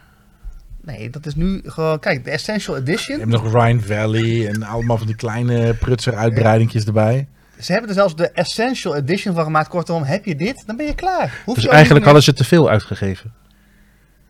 Nee, 0.82 1.10
dat 1.10 1.26
is 1.26 1.34
nu 1.34 1.60
gewoon... 1.64 1.98
Kijk, 1.98 2.24
de 2.24 2.30
Essential 2.30 2.76
Je 2.76 2.82
Edition. 2.82 3.18
hebt 3.18 3.30
nog 3.30 3.52
Rhine 3.52 3.80
Valley 3.80 4.48
en 4.48 4.62
allemaal 4.62 4.98
van 4.98 5.06
die 5.06 5.16
kleine 5.16 5.74
prutser 5.74 6.14
uitbreidingjes 6.14 6.84
erbij. 6.84 7.28
Ze 7.58 7.72
hebben 7.72 7.88
er 7.90 7.96
zelfs 7.96 8.16
de 8.16 8.30
Essential 8.30 8.96
Edition 8.96 9.34
van 9.34 9.44
gemaakt. 9.44 9.68
Kortom, 9.68 10.02
heb 10.02 10.24
je 10.24 10.36
dit, 10.36 10.62
dan 10.66 10.76
ben 10.76 10.86
je 10.86 10.94
klaar. 10.94 11.40
Hoef 11.44 11.54
Dus 11.54 11.64
je 11.64 11.70
eigenlijk 11.70 12.04
hadden 12.04 12.22
ze 12.22 12.32
te 12.32 12.44
veel 12.44 12.70
uitgegeven. 12.70 13.32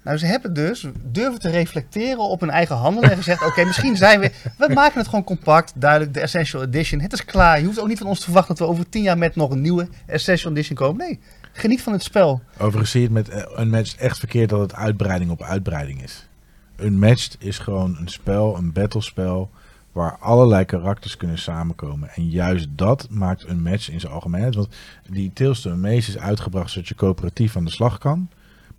Nou, 0.05 0.19
ze 0.19 0.27
hebben 0.27 0.55
dus 0.55 0.87
durven 1.03 1.41
te 1.41 1.51
reflecteren 1.51 2.19
op 2.19 2.41
hun 2.41 2.51
eigen 2.51 2.77
handel. 2.77 3.03
En 3.03 3.17
gezegd, 3.17 3.47
oké, 3.47 3.65
misschien 3.65 3.97
zijn 3.97 4.21
we... 4.21 4.31
We 4.57 4.73
maken 4.75 4.99
het 4.99 5.09
gewoon 5.09 5.25
compact, 5.25 5.73
duidelijk, 5.77 6.15
de 6.15 6.21
Essential 6.21 6.63
Edition. 6.63 7.01
Het 7.01 7.13
is 7.13 7.25
klaar. 7.25 7.59
Je 7.59 7.65
hoeft 7.67 7.81
ook 7.81 7.89
niet 7.89 7.99
van 7.99 8.07
ons 8.07 8.19
te 8.19 8.25
verwachten 8.25 8.55
dat 8.55 8.67
we 8.67 8.73
over 8.73 8.89
tien 8.89 9.03
jaar 9.03 9.19
met 9.19 9.37
nog 9.37 9.51
een 9.51 9.61
nieuwe 9.61 9.89
Essential 10.07 10.53
Edition 10.53 10.77
komen. 10.77 11.07
Nee, 11.07 11.21
geniet 11.53 11.83
van 11.83 11.93
het 11.93 12.03
spel. 12.03 12.43
Overigens 12.59 12.91
zie 12.91 13.01
je 13.01 13.07
het 13.07 13.15
met 13.15 13.29
eh, 13.29 13.61
Unmatched 13.61 14.01
echt 14.01 14.19
verkeerd 14.19 14.49
dat 14.49 14.61
het 14.61 14.75
uitbreiding 14.75 15.31
op 15.31 15.43
uitbreiding 15.43 16.03
is. 16.03 16.29
Unmatched 16.77 17.37
is 17.39 17.59
gewoon 17.59 17.97
een 18.01 18.09
spel, 18.09 18.57
een 18.57 18.73
battlespel, 18.73 19.51
waar 19.93 20.17
allerlei 20.19 20.65
karakters 20.65 21.17
kunnen 21.17 21.39
samenkomen. 21.39 22.11
En 22.15 22.29
juist 22.29 22.69
dat 22.71 23.07
maakt 23.11 23.49
Unmatched 23.49 23.93
in 23.93 24.01
zijn 24.01 24.13
algemeenheid. 24.13 24.55
Want 24.55 24.69
die 25.09 25.33
Tales 25.33 25.61
to 25.61 25.75
is 25.83 26.19
uitgebracht 26.19 26.71
zodat 26.71 26.89
je 26.89 26.95
coöperatief 26.95 27.57
aan 27.57 27.65
de 27.65 27.71
slag 27.71 27.99
kan. 27.99 28.29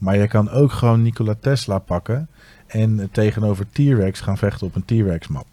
Maar 0.01 0.17
je 0.17 0.27
kan 0.27 0.49
ook 0.49 0.71
gewoon 0.71 1.01
Nikola 1.01 1.35
Tesla 1.39 1.79
pakken 1.79 2.29
en 2.67 3.09
tegenover 3.11 3.65
T-Rex 3.71 4.21
gaan 4.21 4.37
vechten 4.37 4.67
op 4.67 4.75
een 4.75 4.85
T-Rex 4.85 5.27
map. 5.27 5.45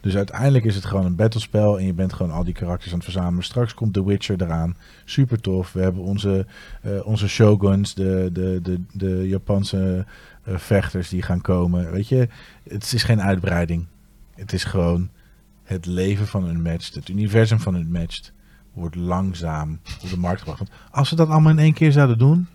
Dus 0.00 0.16
uiteindelijk 0.16 0.64
is 0.64 0.74
het 0.74 0.84
gewoon 0.84 1.04
een 1.04 1.16
battlespel 1.16 1.78
en 1.78 1.86
je 1.86 1.92
bent 1.92 2.12
gewoon 2.12 2.32
al 2.32 2.44
die 2.44 2.54
karakters 2.54 2.90
aan 2.92 2.98
het 2.98 3.04
verzamelen. 3.04 3.44
Straks 3.44 3.74
komt 3.74 3.92
The 3.92 4.04
Witcher 4.04 4.42
eraan. 4.42 4.76
Super 5.04 5.40
tof. 5.40 5.72
We 5.72 5.80
hebben 5.80 6.02
onze, 6.02 6.46
eh, 6.82 7.06
onze 7.06 7.28
shoguns, 7.28 7.94
de, 7.94 8.30
de, 8.32 8.58
de, 8.62 8.80
de 8.92 9.28
Japanse 9.28 10.06
eh, 10.42 10.56
vechters 10.56 11.08
die 11.08 11.22
gaan 11.22 11.40
komen. 11.40 11.90
Weet 11.90 12.08
je, 12.08 12.28
het 12.68 12.92
is 12.92 13.02
geen 13.02 13.22
uitbreiding. 13.22 13.86
Het 14.34 14.52
is 14.52 14.64
gewoon 14.64 15.08
het 15.62 15.86
leven 15.86 16.26
van 16.26 16.48
Unmatched, 16.48 16.94
het 16.94 17.08
universum 17.08 17.60
van 17.60 17.74
Unmatched 17.74 18.32
wordt 18.72 18.94
langzaam 18.96 19.80
op 20.02 20.10
de 20.10 20.18
markt 20.18 20.38
gebracht. 20.38 20.58
Want 20.58 20.70
als 20.90 21.08
ze 21.08 21.14
dat 21.14 21.28
allemaal 21.28 21.52
in 21.52 21.58
één 21.58 21.72
keer 21.72 21.92
zouden 21.92 22.18
doen, 22.18 22.46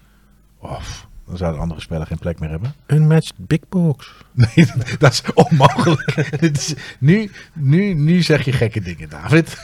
of, 0.57 1.07
dan 1.27 1.37
zouden 1.37 1.61
andere 1.61 1.81
spellen 1.81 2.07
geen 2.07 2.17
plek 2.19 2.39
meer 2.39 2.49
hebben. 2.49 2.73
Unmatched 2.87 3.33
Big 3.37 3.59
Box. 3.69 4.13
Nee, 4.33 4.67
dat 4.97 5.11
is 5.11 5.23
onmogelijk. 5.33 6.29
Dit 6.41 6.57
is, 6.57 6.73
nu, 6.99 7.31
nu, 7.53 7.93
nu 7.93 8.21
zeg 8.21 8.45
je 8.45 8.51
gekke 8.51 8.81
dingen, 8.81 9.09
David. 9.09 9.57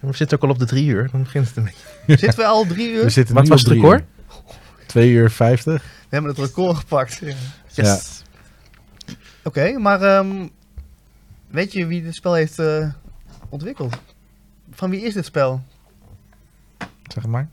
We 0.00 0.16
zitten 0.16 0.36
ook 0.36 0.42
al 0.44 0.50
op 0.50 0.58
de 0.58 0.64
drie 0.66 0.86
uur. 0.86 1.08
Dan 1.12 1.22
begint 1.22 1.46
het 1.48 1.56
een 1.56 1.64
beetje. 1.64 2.16
Zitten 2.26 2.38
we 2.38 2.46
al 2.46 2.66
drie 2.66 2.92
uur? 2.92 3.02
We 3.02 3.10
zitten 3.10 3.34
Wat 3.34 3.44
nu 3.44 3.50
was 3.50 3.60
op 3.64 3.68
het 3.68 3.74
record? 3.76 4.00
uur. 4.00 4.06
Twee 4.86 5.10
uur 5.10 5.30
vijftig. 5.30 5.82
We 5.82 5.88
hebben 6.08 6.30
het 6.30 6.40
record 6.40 6.76
gepakt. 6.76 7.18
Ja. 7.18 7.34
Yes. 7.72 8.22
Oké, 9.42 9.78
maar 9.78 10.02
ehm, 10.02 10.46
weet 11.50 11.72
je 11.72 11.86
wie 11.86 12.02
dit 12.02 12.14
spel 12.14 12.34
heeft 12.34 12.58
eh, 12.58 12.88
ontwikkeld? 13.48 13.96
Van 14.70 14.90
wie 14.90 15.00
is 15.02 15.14
dit 15.14 15.24
spel? 15.24 15.62
Zeg 17.12 17.26
maar. 17.26 17.48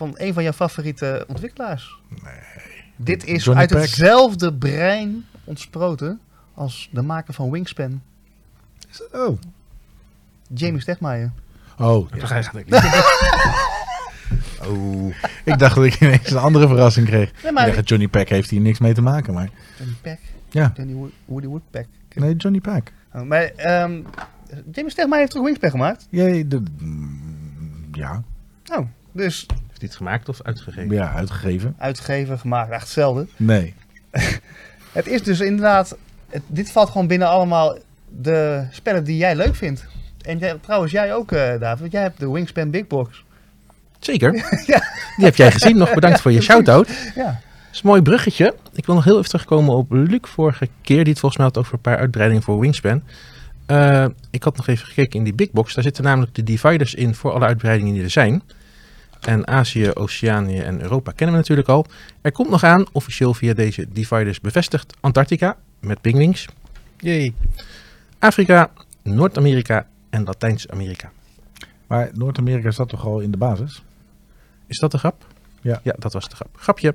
Van 0.00 0.14
een 0.16 0.34
van 0.34 0.42
jouw 0.42 0.52
favoriete 0.52 1.24
ontwikkelaars? 1.28 1.98
Nee. 2.08 2.32
Dit 2.96 3.24
is 3.26 3.44
Johnny 3.44 3.60
uit 3.62 3.70
hetzelfde 3.70 4.54
brein 4.54 5.24
ontsproten 5.44 6.20
als 6.54 6.88
de 6.92 7.02
maker 7.02 7.34
van 7.34 7.50
Wingspan, 7.50 8.02
Oh. 9.12 9.38
Jamie 10.54 10.80
Stegmaier. 10.80 11.32
Oh, 11.78 12.08
Ja. 12.10 12.26
Hij 12.26 12.42
gaat 12.42 12.56
ik 12.56 12.66
oh. 14.68 15.14
ik 15.44 15.58
dacht 15.58 15.74
dat 15.74 15.84
ik 15.84 16.00
ineens 16.00 16.30
een 16.30 16.36
andere 16.36 16.66
verrassing 16.68 17.06
kreeg. 17.06 17.32
Nee, 17.32 17.42
Ik 17.44 17.52
maar 17.52 17.72
dacht, 17.74 17.88
Johnny 17.88 18.08
Pack 18.08 18.28
heeft 18.28 18.50
hier 18.50 18.60
niks 18.60 18.78
mee 18.78 18.94
te 18.94 19.02
maken, 19.02 19.34
maar... 19.34 19.50
Johnny 19.78 19.96
Pack. 20.02 20.18
Ja. 20.50 20.72
Johnny 20.76 20.94
Wo- 20.94 21.10
Woody 21.24 21.46
Woodpeck. 21.46 21.86
Nee, 22.14 22.36
Johnny 22.36 22.60
Pack. 22.60 22.92
Oh, 23.14 23.22
maar 23.22 23.42
ehm 23.42 24.00
Jamie 24.72 24.90
Stegmaier 24.90 25.20
heeft 25.20 25.32
toch 25.32 25.44
Wingspan 25.44 25.70
gemaakt? 25.70 26.06
Jij, 26.10 26.48
de, 26.48 26.62
mm, 26.78 27.88
ja, 27.92 28.22
Oh, 28.72 28.86
dus 29.12 29.46
Heeft 29.80 29.94
hij 29.94 30.04
het 30.04 30.08
gemaakt 30.08 30.28
of 30.28 30.42
uitgegeven? 30.46 30.90
ja, 30.96 31.12
uitgegeven. 31.12 31.74
uitgegeven, 31.78 32.38
gemaakt, 32.38 32.70
echt 32.70 32.80
hetzelfde. 32.82 33.26
Nee. 33.36 33.74
Het 34.92 35.06
is 35.06 35.22
dus 35.22 35.40
inderdaad, 35.40 35.96
het- 36.30 36.42
dit 36.46 36.70
valt 36.72 36.90
gewoon 36.90 37.06
binnen 37.06 37.28
allemaal 37.28 37.78
de 38.08 38.66
spellen 38.70 39.04
die 39.04 39.16
jij 39.16 39.36
leuk 39.36 39.54
vindt. 39.54 39.86
En 40.22 40.38
jij- 40.38 40.56
trouwens, 40.60 40.92
jij 40.92 41.14
ook, 41.14 41.32
eh, 41.32 41.60
David, 41.60 41.80
want 41.80 41.92
jij 41.92 42.02
hebt 42.02 42.20
de 42.20 42.30
Wingspan 42.30 42.70
Big 42.70 42.86
Box. 42.86 43.24
Zeker. 44.00 44.32
Die 45.16 45.24
heb 45.24 45.36
jij 45.36 45.52
gezien. 45.52 45.76
Nog 45.76 45.94
bedankt 45.94 46.20
voor 46.20 46.32
je 46.32 46.40
shout-out. 46.50 46.88
Ja. 47.14 47.24
Dat 47.24 47.34
is 47.72 47.80
een 47.82 47.88
mooi 47.88 48.02
bruggetje. 48.02 48.54
Ik 48.72 48.86
wil 48.86 48.94
nog 48.94 49.04
heel 49.04 49.16
even 49.18 49.28
terugkomen 49.30 49.74
op 49.74 49.90
Luc 49.92 50.18
vorige 50.22 50.68
keer. 50.82 50.98
Die 51.04 51.10
het 51.12 51.18
volgens 51.18 51.36
mij 51.36 51.46
had 51.46 51.58
over 51.58 51.74
een 51.74 51.80
paar 51.80 51.98
uitbreidingen 51.98 52.42
voor 52.42 52.58
Wingspan. 52.60 53.02
Eh, 53.66 54.06
ik 54.30 54.42
had 54.42 54.56
nog 54.56 54.66
even 54.66 54.86
gekeken 54.86 55.18
in 55.18 55.24
die 55.24 55.34
big 55.34 55.50
box. 55.50 55.74
Daar 55.74 55.84
zitten 55.84 56.04
namelijk 56.04 56.34
de 56.34 56.42
dividers 56.42 56.94
in 56.94 57.14
voor 57.14 57.32
alle 57.32 57.44
uitbreidingen 57.46 57.94
die 57.94 58.02
er 58.02 58.10
zijn. 58.10 58.42
En 59.20 59.46
Azië, 59.46 59.90
Oceanië 59.94 60.58
en 60.58 60.80
Europa 60.80 61.12
kennen 61.12 61.34
we 61.34 61.40
natuurlijk 61.40 61.68
al. 61.68 61.86
Er 62.20 62.32
komt 62.32 62.50
nog 62.50 62.64
aan, 62.64 62.86
officieel 62.92 63.34
via 63.34 63.54
deze 63.54 63.86
dividers 63.92 64.40
bevestigd, 64.40 64.94
Antarctica 65.00 65.56
met 65.80 66.00
pingwings. 66.00 66.46
Yay. 66.96 67.34
Afrika, 68.18 68.70
Noord-Amerika 69.02 69.86
en 70.10 70.24
Latijns-Amerika. 70.24 71.10
Maar 71.86 72.10
Noord-Amerika 72.12 72.70
zat 72.70 72.88
toch 72.88 73.04
al 73.04 73.20
in 73.20 73.30
de 73.30 73.36
basis? 73.36 73.82
Is 74.66 74.78
dat 74.78 74.90
de 74.90 74.98
grap? 74.98 75.26
Ja. 75.60 75.80
Ja, 75.82 75.94
dat 75.98 76.12
was 76.12 76.28
de 76.28 76.34
grap. 76.34 76.48
Grapje. 76.56 76.94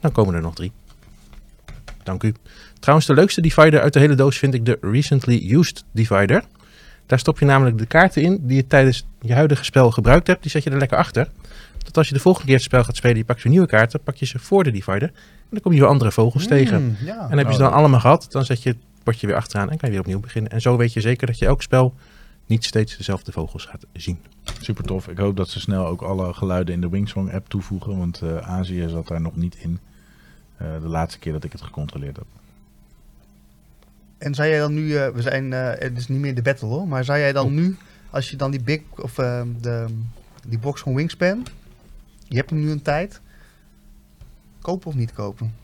Dan 0.00 0.12
komen 0.12 0.34
er 0.34 0.40
nog 0.40 0.54
drie. 0.54 0.72
Dank 2.02 2.22
u. 2.22 2.34
Trouwens, 2.78 3.08
de 3.08 3.14
leukste 3.14 3.40
divider 3.40 3.80
uit 3.80 3.92
de 3.92 3.98
hele 3.98 4.14
doos 4.14 4.38
vind 4.38 4.54
ik 4.54 4.66
de 4.66 4.78
Recently 4.80 5.52
Used 5.52 5.84
Divider. 5.92 6.44
Daar 7.06 7.18
stop 7.18 7.38
je 7.38 7.44
namelijk 7.44 7.78
de 7.78 7.86
kaarten 7.86 8.22
in 8.22 8.38
die 8.42 8.56
je 8.56 8.66
tijdens 8.66 9.06
je 9.20 9.34
huidige 9.34 9.64
spel 9.64 9.90
gebruikt 9.90 10.26
hebt. 10.26 10.42
Die 10.42 10.50
zet 10.50 10.62
je 10.62 10.70
er 10.70 10.78
lekker 10.78 10.98
achter. 10.98 11.28
Dat 11.78 11.96
als 11.96 12.08
je 12.08 12.14
de 12.14 12.20
volgende 12.20 12.46
keer 12.46 12.56
het 12.56 12.64
spel 12.64 12.84
gaat 12.84 12.96
spelen, 12.96 13.16
je 13.16 13.24
pakt 13.24 13.42
weer 13.42 13.52
nieuwe 13.52 13.66
kaarten, 13.66 14.00
pak 14.00 14.14
je 14.14 14.26
ze 14.26 14.38
voor 14.38 14.64
de 14.64 14.70
divider. 14.70 15.08
En 15.12 15.50
dan 15.50 15.60
kom 15.60 15.72
je 15.72 15.80
weer 15.80 15.88
andere 15.88 16.12
vogels 16.12 16.46
tegen. 16.46 16.82
Mm, 16.82 16.96
ja. 17.04 17.26
En 17.30 17.38
heb 17.38 17.46
je 17.46 17.52
ze 17.52 17.58
dan 17.58 17.72
allemaal 17.72 18.00
gehad, 18.00 18.26
dan 18.30 18.44
zet 18.44 18.62
je 18.62 18.68
het 18.68 18.78
bordje 19.02 19.26
weer 19.26 19.36
achteraan 19.36 19.70
en 19.70 19.76
kan 19.76 19.88
je 19.88 19.94
weer 19.94 20.04
opnieuw 20.04 20.20
beginnen. 20.20 20.50
En 20.50 20.60
zo 20.60 20.76
weet 20.76 20.92
je 20.92 21.00
zeker 21.00 21.26
dat 21.26 21.38
je 21.38 21.46
elk 21.46 21.62
spel 21.62 21.94
niet 22.46 22.64
steeds 22.64 22.96
dezelfde 22.96 23.32
vogels 23.32 23.64
gaat 23.64 23.86
zien. 23.92 24.18
Super 24.60 24.84
tof. 24.84 25.08
Ik 25.08 25.18
hoop 25.18 25.36
dat 25.36 25.48
ze 25.48 25.60
snel 25.60 25.86
ook 25.86 26.02
alle 26.02 26.34
geluiden 26.34 26.74
in 26.74 26.80
de 26.80 26.88
Wingsong 26.88 27.32
app 27.32 27.48
toevoegen, 27.48 27.98
want 27.98 28.20
eh, 28.22 28.36
Azië 28.36 28.88
zat 28.88 29.08
daar 29.08 29.20
nog 29.20 29.36
niet 29.36 29.56
in. 29.56 29.78
Eh, 30.56 30.66
de 30.80 30.88
laatste 30.88 31.18
keer 31.18 31.32
dat 31.32 31.44
ik 31.44 31.52
het 31.52 31.62
gecontroleerd 31.62 32.16
heb. 32.16 32.26
En 34.24 34.34
zou 34.34 34.48
jij 34.48 34.58
dan 34.58 34.74
nu, 34.74 34.96
eh, 34.96 35.08
we 35.08 35.22
zijn, 35.22 35.52
eh, 35.52 35.70
het 35.78 35.96
is 35.96 36.08
niet 36.08 36.20
meer 36.20 36.34
de 36.34 36.42
battle 36.42 36.68
hoor, 36.68 36.88
maar 36.88 37.04
zou 37.04 37.18
jij 37.18 37.32
dan 37.32 37.54
nu, 37.54 37.76
als 38.10 38.30
je 38.30 38.36
dan 38.36 38.50
die 38.50 38.62
big, 38.62 38.80
of 38.96 39.18
eh, 39.18 39.42
de, 39.60 39.86
die 40.46 40.58
box 40.58 40.80
van 40.80 40.94
Wingspan, 40.94 41.46
je 42.28 42.36
hebt 42.36 42.50
hem 42.50 42.60
nu 42.60 42.70
een 42.70 42.82
tijd, 42.82 43.20
kopen 44.60 44.86
of 44.86 44.94
niet 44.94 45.12
kopen? 45.12 45.54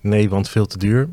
Nee, 0.00 0.28
want 0.28 0.48
veel 0.48 0.66
te 0.66 0.78
duur. 0.78 1.08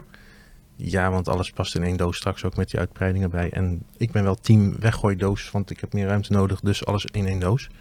Ja, 0.76 1.12
want 1.12 1.28
alles 1.28 1.52
past 1.52 1.76
in 1.76 1.84
één 1.84 1.98
doos 1.98 2.18
straks 2.18 2.44
ook 2.44 2.56
met 2.56 2.70
die 2.70 2.80
uitbreidingen 2.80 3.30
bij. 3.30 3.50
En 3.50 3.84
ik 3.98 4.12
ben 4.12 4.24
wel 4.24 4.36
team 4.36 4.80
weggooidoos, 4.80 5.52
want 5.52 5.70
ik 5.70 5.80
heb 5.80 5.94
meer 5.94 6.08
ruimte 6.08 6.32
nodig, 6.32 6.60
dus 6.60 6.86
alles 6.86 7.06
in 7.06 7.28
één 7.28 7.40
doos. 7.40 7.64
Ik 7.66 7.72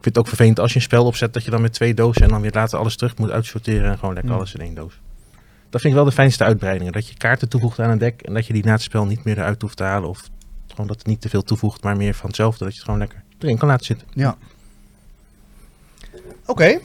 vind 0.00 0.04
het 0.04 0.18
ook 0.18 0.28
vervelend 0.28 0.60
als 0.60 0.70
je 0.70 0.76
een 0.76 0.82
spel 0.82 1.04
opzet 1.04 1.32
dat 1.32 1.44
je 1.44 1.50
dan 1.50 1.60
met 1.60 1.72
twee 1.72 1.94
dozen 1.94 2.22
en 2.22 2.28
dan 2.28 2.40
weer 2.40 2.52
later 2.54 2.78
alles 2.78 2.96
terug 2.96 3.16
moet 3.16 3.30
uitsorteren 3.30 3.90
en 3.90 3.98
gewoon 3.98 4.14
lekker 4.14 4.30
Hmm. 4.30 4.40
alles 4.40 4.54
in 4.54 4.60
één 4.60 4.74
doos. 4.74 5.00
Dat 5.72 5.80
vind 5.80 5.92
ik 5.92 6.00
wel 6.00 6.08
de 6.08 6.14
fijnste 6.14 6.44
uitbreidingen. 6.44 6.92
Dat 6.92 7.08
je 7.08 7.16
kaarten 7.16 7.48
toevoegt 7.48 7.78
aan 7.78 7.90
een 7.90 7.98
deck 7.98 8.22
en 8.22 8.34
dat 8.34 8.46
je 8.46 8.52
die 8.52 8.64
na 8.64 8.72
het 8.72 8.82
spel 8.82 9.06
niet 9.06 9.24
meer 9.24 9.38
eruit 9.38 9.62
hoeft 9.62 9.76
te 9.76 9.82
halen. 9.82 10.08
Of 10.08 10.30
gewoon 10.66 10.86
dat 10.86 10.98
het 10.98 11.06
niet 11.06 11.20
te 11.20 11.28
veel 11.28 11.42
toevoegt, 11.42 11.82
maar 11.82 11.96
meer 11.96 12.14
van 12.14 12.26
hetzelfde. 12.26 12.64
Dat 12.64 12.68
je 12.68 12.74
het 12.74 12.84
gewoon 12.84 13.00
lekker 13.00 13.22
erin 13.38 13.58
kan 13.58 13.68
laten 13.68 13.86
zitten. 13.86 14.06
Ja. 14.12 14.36
Oké. 16.46 16.78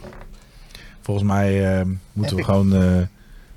Volgens 1.02 1.28
mij 1.28 1.80
eh, 1.80 1.86
moeten 2.14 2.36
we 2.36 2.44
gewoon 2.44 2.76
eh, 2.76 3.02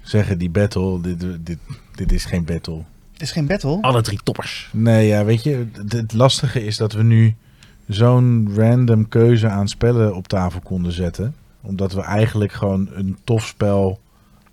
zeggen, 0.03 0.39
die 0.39 0.51
battle, 0.51 1.01
dit, 1.01 1.47
dit, 1.47 1.59
dit 1.95 2.13
is 2.13 2.25
geen 2.25 2.45
battle. 2.45 2.83
Het 3.13 3.23
is 3.23 3.33
geen 3.33 3.47
battle. 3.47 3.79
Alle 3.81 4.03
drie 4.03 4.21
toppers. 4.23 4.69
Nee, 4.73 5.07
ja, 5.07 5.25
weet 5.25 5.43
je, 5.43 5.67
het 5.89 6.13
lastige 6.13 6.65
is 6.65 6.77
dat 6.77 6.93
we 6.93 7.03
nu 7.03 7.35
zo'n 7.89 8.51
random 8.57 9.09
keuze 9.09 9.49
aan 9.49 9.69
spellen 9.69 10.15
op 10.15 10.29
tafel 10.29 10.61
konden 10.61 10.93
zetten. 10.93 11.35
Omdat 11.61 11.93
we 11.93 12.01
eigenlijk 12.01 12.53
gewoon 12.53 12.89
een 12.93 13.19
tof 13.25 13.47
spel 13.47 14.01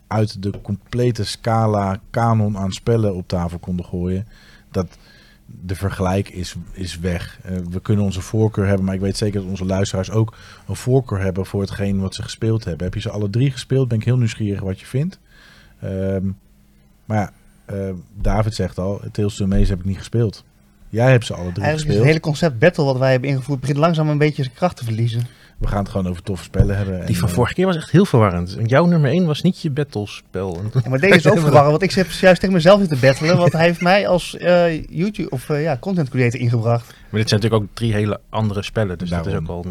uit 0.07 0.41
de 0.43 0.61
complete 0.61 1.25
scala 1.25 1.99
kanon 2.09 2.57
aan 2.57 2.71
spellen 2.71 3.15
op 3.15 3.27
tafel 3.27 3.59
konden 3.59 3.85
gooien. 3.85 4.27
Dat 4.71 4.97
de 5.45 5.75
vergelijk 5.75 6.29
is, 6.29 6.55
is 6.71 6.99
weg. 6.99 7.39
Eh, 7.43 7.57
we 7.69 7.81
kunnen 7.81 8.05
onze 8.05 8.21
voorkeur 8.21 8.65
hebben, 8.67 8.85
maar 8.85 8.95
ik 8.95 9.01
weet 9.01 9.17
zeker 9.17 9.39
dat 9.41 9.49
onze 9.49 9.65
luisteraars 9.65 10.11
ook 10.11 10.35
een 10.67 10.75
voorkeur 10.75 11.19
hebben 11.19 11.45
voor 11.45 11.61
hetgeen 11.61 11.99
wat 11.99 12.15
ze 12.15 12.23
gespeeld 12.23 12.63
hebben. 12.63 12.85
Heb 12.85 12.93
je 12.93 13.01
ze 13.01 13.09
alle 13.09 13.29
drie 13.29 13.51
gespeeld? 13.51 13.87
Ben 13.87 13.97
ik 13.97 14.03
heel 14.03 14.17
nieuwsgierig 14.17 14.61
wat 14.61 14.79
je 14.79 14.85
vindt. 14.85 15.19
Ehm, 15.79 16.25
maar 17.05 17.17
ja, 17.17 17.31
eh, 17.65 17.93
David 18.13 18.55
zegt 18.55 18.77
al, 18.77 19.01
Tales 19.11 19.35
to 19.35 19.47
Maze 19.47 19.69
heb 19.69 19.79
ik 19.79 19.85
niet 19.85 19.97
gespeeld. 19.97 20.43
Jij 20.89 21.11
hebt 21.11 21.25
ze 21.25 21.33
alle 21.33 21.51
drie 21.51 21.63
Eigenlijk 21.63 21.75
is 21.75 21.95
het 21.95 22.05
gespeeld. 22.05 22.07
hele 22.07 22.19
concept 22.19 22.59
battle 22.59 22.83
wat 22.85 22.97
wij 22.97 23.11
hebben 23.11 23.29
ingevoerd 23.29 23.59
begint 23.59 23.77
langzaam 23.77 24.09
een 24.09 24.17
beetje 24.17 24.43
zijn 24.43 24.55
kracht 24.55 24.77
te 24.77 24.83
verliezen. 24.83 25.27
We 25.57 25.67
gaan 25.67 25.79
het 25.79 25.89
gewoon 25.89 26.07
over 26.07 26.23
toffe 26.23 26.43
spellen 26.43 26.77
hebben. 26.77 26.99
Die 26.99 27.07
En, 27.07 27.15
van 27.15 27.29
eh, 27.29 27.35
vorige 27.35 27.53
keer 27.53 27.65
was 27.65 27.75
echt 27.75 27.91
heel 27.91 28.05
verwarrend. 28.05 28.57
En 28.57 28.65
jouw 28.65 28.85
nummer 28.85 29.11
1 29.11 29.25
was 29.25 29.41
niet 29.41 29.61
je 29.61 29.69
battlespel. 29.69 30.61
Ja, 30.73 30.89
maar 30.89 30.99
deze 30.99 31.15
is 31.15 31.27
ook 31.27 31.39
verwarrend, 31.47 31.71
want 31.71 31.81
ik 31.81 31.91
heb 31.91 32.09
juist 32.09 32.39
tegen 32.39 32.55
mezelf 32.55 32.79
zitten 32.79 32.99
battelen, 32.99 33.37
want 33.37 33.53
hij 33.53 33.65
heeft 33.65 33.81
mij 33.81 34.07
als 34.07 34.37
eh, 34.37 34.83
YouTube 34.83 35.29
of 35.29 35.49
eh, 35.49 35.61
ja, 35.61 35.77
content 35.79 36.09
creator 36.09 36.39
ingebracht. 36.39 36.87
Maar 36.87 37.19
dit 37.19 37.29
zijn 37.29 37.41
natuurlijk 37.41 37.69
ook 37.69 37.75
drie 37.75 37.93
hele 37.93 38.19
andere 38.29 38.63
spellen. 38.63 38.97
Dus 38.97 39.09
dat 39.09 39.25
is 39.25 39.33
ook 39.33 39.47
wel 39.47 39.65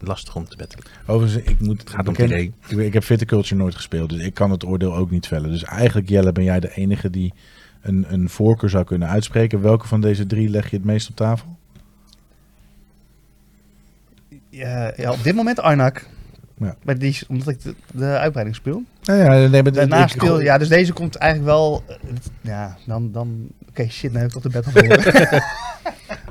lastig 0.00 0.36
om 0.36 0.48
te 0.48 0.56
battelen. 0.56 0.84
Overigens, 1.06 1.44
ik 1.44 1.60
moet 1.60 1.80
Het 1.80 1.90
gaat 1.90 2.08
om 2.08 2.14
idee. 2.14 2.52
Ik, 2.68 2.78
ik 2.78 2.92
heb 2.92 3.04
Viticulture 3.04 3.54
nooit 3.54 3.74
gespeeld, 3.74 4.10
dus 4.10 4.22
ik 4.22 4.34
kan 4.34 4.50
het 4.50 4.64
oordeel 4.64 4.96
ook 4.96 5.10
niet 5.10 5.26
vellen. 5.26 5.50
Dus 5.50 5.64
eigenlijk, 5.64 6.08
Jelle, 6.08 6.32
ben 6.32 6.44
jij 6.44 6.60
de 6.60 6.74
enige 6.74 7.10
die 7.10 7.32
een, 7.80 8.04
een 8.08 8.28
voorkeur 8.28 8.70
zou 8.70 8.84
kunnen 8.84 9.08
uitspreken. 9.08 9.60
Welke 9.60 9.86
van 9.86 10.00
deze 10.00 10.26
drie 10.26 10.48
leg 10.48 10.70
je 10.70 10.76
het 10.76 10.84
meest 10.84 11.08
op 11.08 11.16
tafel? 11.16 11.56
Ja, 14.52 14.92
ja, 14.96 15.10
op 15.12 15.22
dit 15.22 15.34
moment 15.34 15.60
Arnak. 15.60 16.06
Ja. 16.58 16.76
Maar 16.82 16.98
die, 16.98 17.08
is- 17.08 17.26
omdat 17.26 17.48
ik 17.48 17.62
de, 17.62 17.74
de 17.92 18.04
uitbreiding 18.04 18.56
speel. 18.56 18.82
Nou 19.02 19.18
ja, 19.18 19.48
nee, 19.48 19.62
maar 19.62 19.72
Daarna 19.72 20.06
speel, 20.06 20.40
ja, 20.40 20.58
dus 20.58 20.68
deze 20.68 20.92
komt 20.92 21.14
eigenlijk 21.16 21.52
wel, 21.52 21.84
eh, 21.88 21.96
ja, 22.40 22.76
dan, 22.86 23.12
dan 23.12 23.46
oké, 23.68 23.88
shit, 23.88 24.12
nu 24.12 24.18
heb 24.18 24.32
ik 24.34 24.42
de 24.42 24.48
battle 24.48 24.72
verloren. 24.72 25.42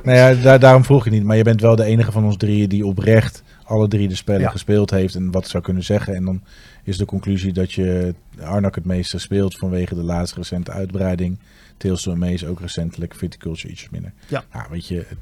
Nou 0.03 0.17
ja, 0.17 0.33
daar, 0.41 0.59
daarom 0.59 0.83
vroeg 0.83 1.05
ik 1.05 1.11
niet. 1.11 1.23
Maar 1.23 1.37
je 1.37 1.43
bent 1.43 1.61
wel 1.61 1.75
de 1.75 1.83
enige 1.83 2.11
van 2.11 2.23
ons 2.25 2.37
drieën 2.37 2.69
die 2.69 2.85
oprecht 2.85 3.43
alle 3.63 3.87
drie 3.87 4.07
de 4.07 4.15
spellen 4.15 4.41
Ja. 4.41 4.49
gespeeld 4.49 4.89
heeft 4.91 5.15
en 5.15 5.31
wat 5.31 5.47
zou 5.47 5.63
kunnen 5.63 5.83
zeggen. 5.83 6.15
En 6.15 6.25
dan 6.25 6.43
is 6.83 6.97
de 6.97 7.05
conclusie 7.05 7.53
dat 7.53 7.71
je 7.73 8.15
Arnak 8.43 8.75
het 8.75 8.85
meeste 8.85 9.19
speelt 9.19 9.57
vanwege 9.57 9.95
de 9.95 10.03
laatste 10.03 10.37
recente 10.37 10.71
uitbreiding. 10.71 11.39
Tales 11.77 12.09
Amaze 12.09 12.47
ook 12.47 12.59
recentelijk, 12.59 13.15
Viticulture 13.15 13.67
ietsjes 13.67 13.89
minder. 13.89 14.11
Ja. 14.27 14.43
weet 14.69 14.87
je, 14.87 14.95
het, 14.95 15.17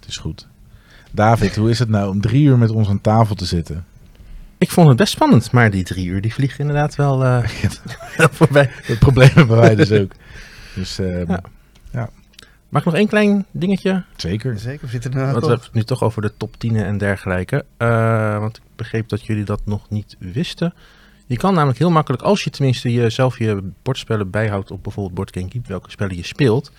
het 0.00 0.08
is 0.08 0.16
goed. 0.16 0.48
David, 1.10 1.56
hoe 1.56 1.70
is 1.70 1.78
het 1.78 1.88
nou 1.88 2.10
om 2.10 2.20
drie 2.20 2.44
uur 2.44 2.58
met 2.58 2.70
ons 2.70 2.88
aan 2.88 3.00
tafel 3.00 3.34
te 3.34 3.44
zitten? 3.44 3.84
Ik 4.58 4.70
vond 4.70 4.88
het 4.88 4.96
best 4.96 5.12
spannend, 5.12 5.52
maar 5.52 5.70
die 5.70 5.84
drie 5.84 6.06
uur 6.06 6.20
die 6.20 6.34
vliegen 6.34 6.60
inderdaad 6.60 6.96
wel 6.96 7.24
eh, 7.24 7.48
voorbij. 8.30 8.70
Dat 8.86 8.98
probleem 8.98 9.30
hebben 9.34 9.56
wij 9.56 9.74
dus 9.74 9.92
ook. 10.00 10.12
Dus 10.74 10.98
ehm, 10.98 11.36
Ja. 11.92 12.10
Mag 12.68 12.80
ik 12.80 12.86
nog 12.86 12.96
één 12.96 13.08
klein 13.08 13.46
dingetje? 13.50 14.04
zeker. 14.16 14.58
Zeker, 14.58 14.84
we 14.84 14.90
zitten 14.90 15.12
er 15.12 15.18
Want 15.18 15.32
nog 15.32 15.40
we 15.40 15.48
hebben 15.48 15.66
het 15.66 15.74
nu 15.74 15.84
toch 15.84 16.02
over 16.02 16.22
de 16.22 16.32
top 16.36 16.56
10 16.58 16.76
en 16.76 16.98
dergelijke. 16.98 17.64
Eh, 17.76 18.38
want 18.38 18.56
ik 18.56 18.62
begreep 18.76 19.08
dat 19.08 19.26
jullie 19.26 19.44
dat 19.44 19.60
nog 19.64 19.90
niet 19.90 20.16
wisten. 20.18 20.74
Je 21.26 21.36
kan 21.36 21.54
namelijk 21.54 21.78
heel 21.78 21.90
makkelijk, 21.90 22.22
als 22.22 22.44
je 22.44 22.50
tenminste 22.50 22.92
jezelf 22.92 23.38
je 23.38 23.70
bordspellen 23.82 24.30
bijhoudt 24.30 24.70
op 24.70 24.82
bijvoorbeeld 24.82 25.34
Board 25.34 25.66
welke 25.66 25.90
spellen 25.90 26.16
je 26.16 26.24
speelt, 26.24 26.72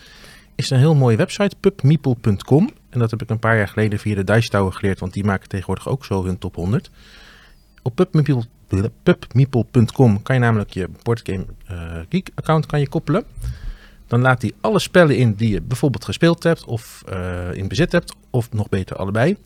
is 0.60 0.70
een 0.70 0.78
heel 0.78 0.96
mooie 0.96 1.18
website, 1.18 1.56
pubmeeple.com. 1.60 2.70
En 2.90 3.00
dat 3.00 3.12
heb 3.12 3.22
ik 3.22 3.30
een 3.30 3.40
paar 3.40 3.58
jaar 3.58 3.68
geleden 3.68 4.00
via 4.00 4.16
de 4.16 4.24
Dice 4.24 4.50
Tower 4.50 4.74
geleerd, 4.74 5.00
want 5.00 5.14
die 5.14 5.24
maken 5.24 5.50
tegenwoordig 5.50 5.88
ook 5.88 6.06
zo 6.06 6.24
hun 6.26 6.38
top 6.38 6.56
100. 6.56 6.90
Op 7.82 7.96
pubmeeple- 7.96 8.92
pubmeeple.com 9.04 10.22
kan 10.22 10.36
je 10.36 10.42
namelijk 10.42 10.74
je 10.74 10.90
Boardgame 11.04 11.46
eh 11.66 12.00
Geek 12.10 12.30
account 12.36 12.66
kan 12.66 12.80
je 12.80 12.90
koppelen. 12.90 13.24
Dan 14.08 14.22
laat 14.22 14.42
hij 14.42 14.52
alle 14.62 14.80
spellen 14.80 15.18
in 15.18 15.34
die 15.34 15.50
je 15.50 15.62
bijvoorbeeld 15.62 16.06
gespeeld 16.06 16.44
hebt 16.44 16.66
of 16.66 17.04
eh, 17.08 17.54
in 17.54 17.68
bezit 17.68 17.92
hebt, 17.92 18.16
of 18.30 18.52
nog 18.52 18.70
beter 18.70 18.96
allebei. 18.96 19.38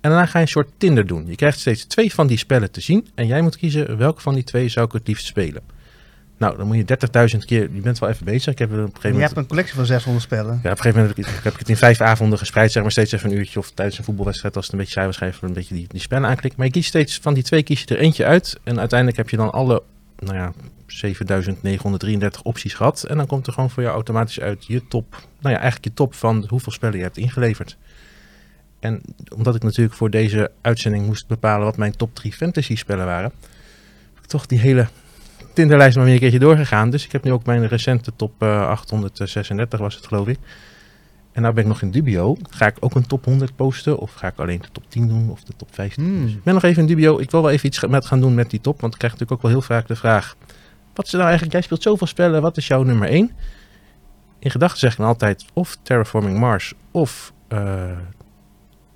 En 0.00 0.10
daarna 0.10 0.26
ga 0.26 0.38
je 0.38 0.44
een 0.44 0.50
soort 0.50 0.70
Tinder 0.76 1.06
doen. 1.06 1.26
Je 1.26 1.36
krijgt 1.36 1.58
steeds 1.58 1.84
twee 1.84 2.14
van 2.14 2.26
die 2.26 2.38
spellen 2.38 2.70
te 2.70 2.80
zien 2.80 3.06
en 3.14 3.26
jij 3.26 3.42
moet 3.42 3.56
kiezen 3.56 3.96
welke 3.96 4.20
van 4.20 4.34
die 4.34 4.44
twee 4.44 4.68
zou 4.68 4.86
ik 4.86 4.92
het 4.92 5.06
liefst 5.06 5.26
spelen. 5.26 5.62
Nou, 6.42 6.56
dan 6.56 6.66
moet 6.66 6.76
je 6.76 6.98
30.000 7.34 7.38
keer, 7.38 7.60
je 7.72 7.80
bent 7.80 7.98
wel 7.98 8.08
even 8.08 8.24
bezig. 8.24 8.52
Ik 8.52 8.58
heb 8.58 8.70
op 8.70 8.76
een 8.76 8.82
gegeven 8.84 9.02
Je 9.02 9.08
moment 9.08 9.28
hebt 9.28 9.36
een 9.36 9.46
collectie 9.46 9.74
van 9.74 9.86
600 9.86 10.24
spellen. 10.24 10.46
ja, 10.46 10.56
op 10.56 10.64
een 10.64 10.70
gegeven 10.76 11.00
moment 11.00 11.16
heb 11.16 11.26
ik, 11.26 11.42
heb 11.42 11.52
ik 11.52 11.58
het 11.58 11.68
in 11.68 11.76
vijf 11.76 12.00
avonden 12.00 12.38
gespreid, 12.38 12.72
zeg 12.72 12.82
maar 12.82 12.92
steeds 12.92 13.12
even 13.12 13.30
een 13.30 13.36
uurtje. 13.36 13.58
Of 13.58 13.70
tijdens 13.70 13.98
een 13.98 14.04
voetbalwedstrijd, 14.04 14.56
als 14.56 14.64
het 14.64 14.74
een 14.74 14.78
beetje 14.78 14.94
saai 14.94 15.06
was, 15.06 15.20
even 15.20 15.48
een 15.48 15.54
beetje 15.54 15.74
die, 15.74 15.86
die 15.88 16.00
spellen 16.00 16.28
aanklikken. 16.28 16.54
Maar 16.56 16.66
je 16.66 16.72
kiest 16.72 16.88
steeds 16.88 17.18
van 17.22 17.34
die 17.34 17.42
twee, 17.42 17.62
kies 17.62 17.80
je 17.80 17.94
er 17.94 18.00
eentje 18.00 18.24
uit. 18.24 18.60
En 18.62 18.78
uiteindelijk 18.78 19.18
heb 19.18 19.28
je 19.28 19.36
dan 19.36 19.52
alle, 19.52 19.82
nou 20.18 20.36
ja, 20.36 20.52
7933 20.86 22.42
opties 22.42 22.74
gehad. 22.74 23.02
En 23.02 23.16
dan 23.16 23.26
komt 23.26 23.46
er 23.46 23.52
gewoon 23.52 23.70
voor 23.70 23.82
jou 23.82 23.94
automatisch 23.94 24.40
uit 24.40 24.66
je 24.66 24.86
top, 24.88 25.10
nou 25.40 25.54
ja, 25.54 25.60
eigenlijk 25.60 25.84
je 25.84 25.94
top 25.94 26.14
van 26.14 26.46
hoeveel 26.48 26.72
spellen 26.72 26.96
je 26.96 27.02
hebt 27.02 27.16
ingeleverd. 27.16 27.76
En 28.80 29.02
omdat 29.34 29.54
ik 29.54 29.62
natuurlijk 29.62 29.96
voor 29.96 30.10
deze 30.10 30.50
uitzending 30.60 31.06
moest 31.06 31.26
bepalen 31.26 31.64
wat 31.64 31.76
mijn 31.76 31.96
top 31.96 32.14
3 32.14 32.32
fantasy 32.32 32.76
spellen 32.76 33.06
waren, 33.06 33.32
heb 34.14 34.22
ik 34.22 34.26
toch 34.26 34.46
die 34.46 34.58
hele 34.58 34.88
Tinderlijst 35.52 35.96
maar 35.96 36.04
weer 36.04 36.14
een 36.14 36.20
keertje 36.20 36.38
doorgegaan. 36.38 36.90
Dus 36.90 37.04
ik 37.04 37.12
heb 37.12 37.24
nu 37.24 37.32
ook 37.32 37.46
mijn 37.46 37.68
recente 37.68 38.12
top 38.16 38.42
eh, 38.42 38.68
836 38.68 39.80
was 39.80 39.94
het 39.94 40.06
geloof 40.06 40.28
ik. 40.28 40.38
En 41.32 41.42
nou 41.42 41.54
ben 41.54 41.62
ik 41.62 41.68
nog 41.68 41.82
in 41.82 41.90
dubio. 41.90 42.36
Ga 42.50 42.66
ik 42.66 42.76
ook 42.80 42.94
een 42.94 43.06
top 43.06 43.24
100 43.24 43.56
posten? 43.56 43.98
Of 43.98 44.12
ga 44.12 44.26
ik 44.26 44.38
alleen 44.38 44.60
de 44.60 44.68
top 44.72 44.84
10 44.88 45.08
doen? 45.08 45.30
Of 45.30 45.44
de 45.44 45.52
top 45.56 45.68
15? 45.74 46.04
Hmm. 46.04 46.22
Dus 46.22 46.32
ik 46.32 46.42
ben 46.42 46.54
nog 46.54 46.62
even 46.62 46.82
in 46.82 46.88
dubio. 46.88 47.18
Ik 47.18 47.30
wil 47.30 47.42
wel 47.42 47.50
even 47.50 47.66
iets 47.66 47.86
met 47.86 48.06
gaan 48.06 48.20
doen 48.20 48.34
met 48.34 48.50
die 48.50 48.60
top. 48.60 48.80
Want 48.80 48.92
ik 48.92 48.98
krijg 48.98 49.12
natuurlijk 49.12 49.40
ook 49.40 49.50
wel 49.50 49.60
heel 49.60 49.76
vaak 49.76 49.86
de 49.88 49.96
vraag. 49.96 50.36
Wat 50.94 51.04
is 51.04 51.10
er 51.12 51.18
nou 51.18 51.28
eigenlijk? 51.28 51.52
Jij 51.52 51.62
speelt 51.62 51.82
zoveel 51.82 52.06
spellen. 52.06 52.42
Wat 52.42 52.56
is 52.56 52.66
jouw 52.66 52.82
nummer 52.82 53.08
1? 53.08 53.30
In 54.38 54.50
gedachten 54.50 54.78
zeg 54.78 54.92
ik 54.92 54.98
dan 54.98 55.06
altijd 55.06 55.44
of 55.52 55.76
Terraforming 55.82 56.38
Mars 56.38 56.74
of 56.90 57.32
eh, 57.48 57.84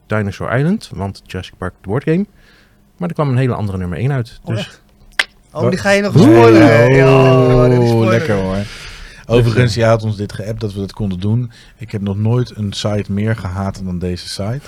Dinosaur 0.07 0.59
Island. 0.59 0.91
Want 0.95 1.23
Jurassic 1.27 1.57
Park 1.59 1.75
de 1.81 1.89
boardgame. 1.89 2.27
Maar 2.97 3.09
er 3.09 3.15
kwam 3.15 3.29
een 3.29 3.37
hele 3.37 3.55
andere 3.55 3.79
nummer 3.79 3.99
1 3.99 4.13
uit. 4.13 4.41
Oh, 4.45 4.55
Dus? 4.55 4.81
Oh, 5.65 5.71
die 5.71 5.79
ga 5.79 5.91
je 5.91 6.03
nog 6.03 6.15
Nee, 6.15 6.23
spoileren. 6.25 7.79
oh, 7.79 8.05
lekker 8.07 8.35
hoor. 8.35 8.57
Overigens, 9.27 9.75
je 9.75 9.85
had 9.85 10.03
ons 10.03 10.17
dit 10.17 10.33
geappt 10.33 10.61
dat 10.61 10.73
we 10.73 10.79
dat 10.81 10.93
konden 10.93 11.21
doen. 11.21 11.51
Ik 11.77 11.91
heb 11.93 12.01
nog 12.01 12.17
nooit 12.17 12.57
een 12.57 12.73
site 12.73 13.13
meer 13.13 13.37
gehaat 13.37 13.81
dan 13.85 13.99
deze 13.99 14.29
site. 14.29 14.61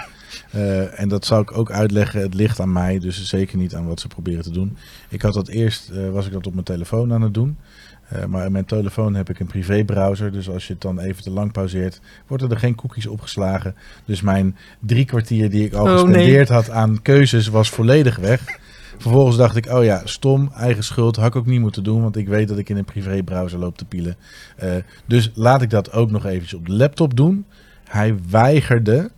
Eh, 0.51 1.01
en 1.01 1.09
dat 1.09 1.25
zou 1.27 1.43
ik 1.43 1.57
ook 1.59 1.71
uitleggen. 1.71 2.21
Het 2.21 2.35
ligt 2.35 2.61
aan 2.61 2.73
mij, 2.73 2.99
dus 2.99 3.25
zeker 3.25 3.59
niet 3.59 3.75
aan 3.75 3.87
wat 3.87 4.01
ze 4.01 4.09
proberen 4.09 4.43
te 4.43 4.51
doen. 4.51 4.77
Ik 5.09 5.23
had 5.23 5.35
dat 5.35 5.49
eerst, 5.49 5.91
eh, 5.91 6.11
was 6.11 6.27
ik 6.27 6.33
dat 6.33 6.47
op 6.47 6.53
mijn 6.53 6.65
telefoon 6.65 7.13
aan 7.13 7.23
het 7.23 7.35
doen. 7.35 7.57
Eh, 8.09 8.25
maar 8.25 8.47
in 8.47 8.53
mijn 8.53 8.65
telefoon 8.65 9.15
heb 9.15 9.31
ik 9.31 9.41
een 9.41 9.47
privébrowser. 9.47 10.33
Dus 10.33 10.49
als 10.51 10.67
je 10.67 10.73
het 10.73 10.83
dan 10.83 10.99
even 11.01 11.23
te 11.23 11.31
lang 11.31 11.53
pauzeert, 11.53 12.01
worden 12.27 12.51
er 12.51 12.59
geen 12.59 12.75
cookies 12.75 13.07
opgeslagen. 13.07 13.75
Dus 14.05 14.21
mijn 14.21 14.57
drie 14.81 15.05
kwartier 15.05 15.51
die 15.51 15.65
ik 15.65 15.73
al 15.73 15.85
Oh, 15.85 15.89
nee. 15.93 15.97
gespendeerd 16.05 16.49
had 16.49 16.71
aan 16.71 17.03
keuzes 17.03 17.49
was 17.49 17.71
volledig 17.71 18.17
weg. 18.17 18.41
Vervolgens 18.99 19.37
dacht 19.37 19.57
ik, 19.57 19.67
oh 19.67 19.85
ja, 19.85 20.01
stom, 20.05 20.51
eigen 20.55 20.85
schuld, 20.85 21.17
had 21.17 21.27
ik 21.27 21.37
ook 21.37 21.47
niet 21.47 21.61
moeten 21.61 21.85
doen, 21.85 22.03
want 22.03 22.17
ik 22.17 22.29
weet 22.29 22.49
dat 22.49 22.59
ik 22.59 22.69
in 22.69 22.77
een 22.77 22.85
privébrowser 22.85 23.59
loop 23.59 23.77
te 23.77 23.85
pielen. 23.85 24.17
Eh, 24.57 24.75
dus 25.07 25.31
laat 25.35 25.63
ik 25.63 25.71
dat 25.71 25.93
ook 25.93 26.11
nog 26.11 26.25
eventjes 26.25 26.55
op 26.55 26.67
de 26.67 26.73
laptop 26.73 27.17
doen. 27.17 27.45
Hij 27.85 28.17
weigerde 28.31 29.11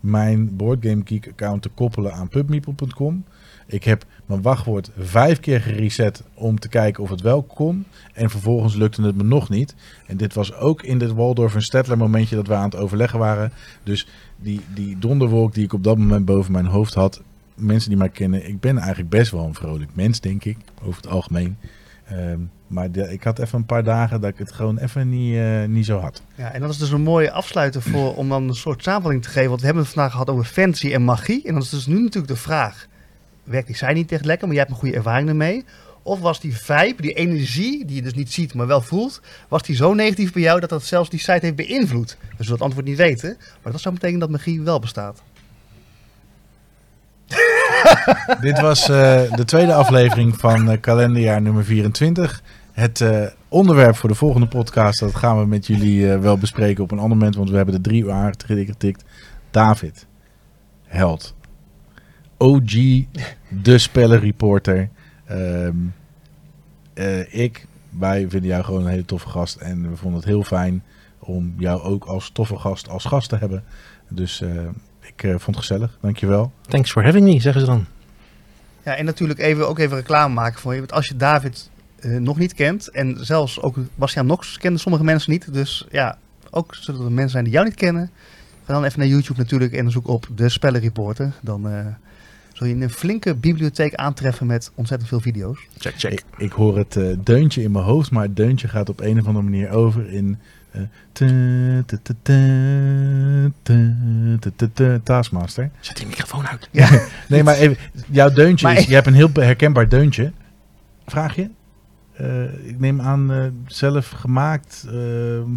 mijn 0.00 0.56
Boardgame 0.56 1.02
Geek 1.04 1.28
account 1.28 1.62
te 1.62 1.68
koppelen 1.68 2.12
aan 2.12 2.28
pubmeeple.com. 2.28 3.24
Ik 3.66 3.84
heb 3.84 4.04
mijn 4.26 4.42
wachtwoord 4.42 4.90
vijf 4.98 5.40
keer 5.40 5.60
gereset 5.60 6.22
om 6.34 6.58
te 6.58 6.68
kijken 6.68 7.02
of 7.02 7.10
het 7.10 7.20
wel 7.20 7.42
kon. 7.42 7.84
En 8.12 8.30
vervolgens 8.30 8.74
lukte 8.74 9.02
het 9.02 9.16
me 9.16 9.22
nog 9.22 9.48
niet. 9.48 9.74
En 10.06 10.16
dit 10.16 10.34
was 10.34 10.54
ook 10.54 10.82
in 10.82 10.98
dit 10.98 11.12
Waldorf 11.12 11.54
en 11.54 11.62
Stettler 11.62 11.96
momentje 11.96 12.36
dat 12.36 12.46
we 12.46 12.54
aan 12.54 12.64
het 12.64 12.76
overleggen 12.76 13.18
waren. 13.18 13.52
Dus 13.82 14.06
die, 14.36 14.60
die 14.74 14.98
donderwolk 14.98 15.54
die 15.54 15.64
ik 15.64 15.72
op 15.72 15.84
dat 15.84 15.98
moment 15.98 16.24
boven 16.24 16.52
mijn 16.52 16.66
hoofd 16.66 16.94
had. 16.94 17.22
Mensen 17.60 17.88
die 17.88 17.98
mij 17.98 18.08
kennen, 18.08 18.48
ik 18.48 18.60
ben 18.60 18.78
eigenlijk 18.78 19.08
best 19.08 19.30
wel 19.30 19.44
een 19.44 19.54
vrolijk 19.54 19.90
mens, 19.94 20.20
denk 20.20 20.44
ik. 20.44 20.56
Over 20.82 21.02
het 21.02 21.10
algemeen. 21.10 21.56
Ehm, 22.04 22.38
maar 22.66 22.96
ik 22.96 23.22
had 23.22 23.38
even 23.38 23.58
een 23.58 23.66
paar 23.66 23.84
dagen 23.84 24.20
dat 24.20 24.30
ik 24.30 24.38
het 24.38 24.52
gewoon 24.52 24.78
even 24.78 25.08
niet, 25.08 25.36
eh, 25.36 25.64
niet 25.64 25.86
zo 25.86 25.98
had. 25.98 26.22
Ja, 26.34 26.52
en 26.52 26.60
dat 26.60 26.70
is 26.70 26.78
dus 26.78 26.90
een 26.90 27.00
mooie 27.00 27.30
afsluiter 27.30 27.82
voor, 27.82 28.14
om 28.14 28.28
dan 28.28 28.48
een 28.48 28.54
soort 28.54 28.82
samenvatting 28.82 29.22
te 29.22 29.28
geven. 29.28 29.48
Want 29.48 29.60
we 29.60 29.66
hebben 29.66 29.84
het 29.84 29.92
vandaag 29.92 30.12
gehad 30.12 30.30
over 30.30 30.44
fantasy 30.44 30.92
en 30.92 31.02
magie. 31.02 31.46
En 31.46 31.52
dan 31.52 31.62
is 31.62 31.68
dus 31.68 31.86
nu 31.86 32.00
natuurlijk 32.02 32.32
de 32.32 32.38
vraag, 32.38 32.86
werkt 33.44 33.66
die 33.66 33.76
zij 33.76 33.92
niet 33.92 34.12
echt 34.12 34.24
lekker, 34.24 34.46
maar 34.46 34.56
jij 34.56 34.64
hebt 34.64 34.74
een 34.74 34.82
goede 34.82 34.96
ervaring 34.96 35.28
ermee? 35.28 35.64
Of 36.02 36.20
was 36.20 36.40
die 36.40 36.56
vibe, 36.56 37.02
die 37.02 37.12
energie, 37.12 37.84
die 37.84 37.96
je 37.96 38.02
dus 38.02 38.14
niet 38.14 38.32
ziet, 38.32 38.54
maar 38.54 38.66
wel 38.66 38.80
voelt, 38.80 39.20
was 39.48 39.62
die 39.62 39.76
zo 39.76 39.94
negatief 39.94 40.32
bij 40.32 40.42
jou 40.42 40.60
dat 40.60 40.68
dat 40.68 40.84
zelfs 40.84 41.10
die 41.10 41.18
site 41.18 41.38
heeft 41.40 41.56
beïnvloed? 41.56 42.16
Dus 42.36 42.46
we 42.46 42.52
dat 42.52 42.62
antwoord 42.62 42.86
niet 42.86 42.96
weten, 42.96 43.36
maar 43.62 43.72
dat 43.72 43.80
zou 43.80 43.94
betekenen 43.94 44.20
dat 44.20 44.30
magie 44.30 44.62
wel 44.62 44.78
bestaat. 44.78 45.22
Dit 48.40 48.60
was 48.60 48.88
eh, 48.88 49.34
de 49.34 49.44
tweede 49.44 49.74
aflevering 49.74 50.36
van 50.36 50.70
eh, 50.70 50.80
kalenderjaar 50.80 51.42
nummer 51.42 51.64
24. 51.64 52.42
Het 52.72 53.00
eh, 53.00 53.26
onderwerp 53.48 53.96
voor 53.96 54.08
de 54.08 54.14
volgende 54.14 54.46
podcast, 54.46 55.00
dat 55.00 55.14
gaan 55.14 55.38
we 55.38 55.46
met 55.46 55.66
jullie 55.66 56.06
wel 56.06 56.38
bespreken 56.38 56.82
op 56.82 56.90
een 56.90 56.98
ander 56.98 57.16
moment, 57.16 57.36
want 57.36 57.50
we 57.50 57.56
hebben 57.56 57.74
de 57.74 57.80
drie 57.80 58.02
uur 58.02 58.10
aangetikt. 58.10 59.04
David, 59.50 60.06
held. 60.86 61.34
OG, 62.36 62.72
de 63.48 63.78
spellenreporter. 63.78 64.88
Ehm, 65.26 65.76
eh, 66.94 67.34
ik, 67.34 67.66
wij 67.98 68.26
vinden 68.28 68.50
jou 68.50 68.64
gewoon 68.64 68.80
een 68.80 68.90
hele 68.90 69.04
toffe 69.04 69.28
gast 69.28 69.56
en 69.56 69.90
we 69.90 69.96
vonden 69.96 70.20
het 70.20 70.28
heel 70.28 70.42
fijn 70.42 70.82
om 71.18 71.54
jou 71.58 71.82
ook 71.82 72.04
als 72.04 72.30
toffe 72.30 72.56
gast 72.56 72.88
als 72.88 73.04
gast 73.04 73.28
te 73.28 73.36
hebben. 73.36 73.64
Dus 74.08 74.42
ik 75.22 75.30
eh, 75.30 75.38
vond 75.38 75.56
het 75.56 75.66
gezellig, 75.66 75.98
dankjewel. 76.00 76.52
thanks 76.68 76.92
for 76.92 77.04
having 77.04 77.24
me, 77.24 77.40
zeggen 77.40 77.60
ze 77.60 77.66
dan. 77.66 77.86
Ja, 78.84 78.96
en 78.96 79.04
natuurlijk 79.04 79.40
even, 79.40 79.68
ook 79.68 79.78
even 79.78 79.96
reclame 79.96 80.34
maken 80.34 80.60
voor 80.60 80.72
je. 80.72 80.78
Want 80.78 80.92
als 80.92 81.08
je 81.08 81.16
David 81.16 81.70
eh, 82.00 82.16
nog 82.16 82.38
niet 82.38 82.54
kent, 82.54 82.88
en 82.88 83.16
zelfs 83.20 83.60
ook 83.60 83.76
Bastiaan 83.94 84.26
Nox 84.26 84.58
kennen 84.58 84.80
sommige 84.80 85.04
mensen 85.04 85.30
niet. 85.30 85.52
Dus 85.52 85.86
ja, 85.90 86.18
ook 86.50 86.74
zullen 86.74 87.04
er 87.04 87.12
mensen 87.12 87.30
zijn 87.30 87.44
die 87.44 87.52
jou 87.52 87.64
niet 87.64 87.74
kennen. 87.74 88.10
Ga 88.64 88.72
dan 88.72 88.84
even 88.84 88.98
naar 88.98 89.08
YouTube 89.08 89.38
natuurlijk 89.38 89.72
en 89.72 89.90
zoek 89.90 90.08
op 90.08 90.26
De 90.34 90.48
Spellenreporter. 90.48 91.32
Dan 91.40 91.68
eh, 91.68 91.86
zul 92.52 92.66
je 92.66 92.74
een 92.74 92.90
flinke 92.90 93.34
bibliotheek 93.34 93.94
aantreffen 93.94 94.46
met 94.46 94.70
ontzettend 94.74 95.08
veel 95.08 95.20
video's. 95.20 95.58
Check, 95.78 95.94
check. 95.96 96.12
Ik, 96.12 96.24
ik 96.38 96.52
hoor 96.52 96.78
het 96.78 96.96
eh, 96.96 97.16
deuntje 97.24 97.62
in 97.62 97.70
mijn 97.70 97.84
hoofd, 97.84 98.10
maar 98.10 98.22
het 98.22 98.36
deuntje 98.36 98.68
gaat 98.68 98.88
op 98.88 99.00
een 99.00 99.20
of 99.20 99.26
andere 99.26 99.44
manier 99.44 99.70
over 99.70 100.12
in 100.12 100.38
Taskmaster. 105.02 105.70
Zet 105.80 105.96
die 105.96 106.06
microfoon 106.06 106.46
uit. 106.46 106.68
Nee, 107.28 107.42
maar 107.42 107.58
jouw 108.06 108.30
deuntje 108.30 108.68
je 108.68 108.94
hebt 108.94 109.06
een 109.06 109.14
heel 109.14 109.30
herkenbaar 109.32 109.88
deuntje. 109.88 110.32
Vraag 111.06 111.36
je? 111.36 111.50
Eh, 112.20 112.68
ik 112.68 112.80
neem 112.80 113.00
aan 113.00 113.32
eh, 113.32 113.44
uh, 113.44 113.50
zelf 113.66 114.08
gemaakt 114.08 114.86
uh, 114.88 115.36
ehm, 115.36 115.48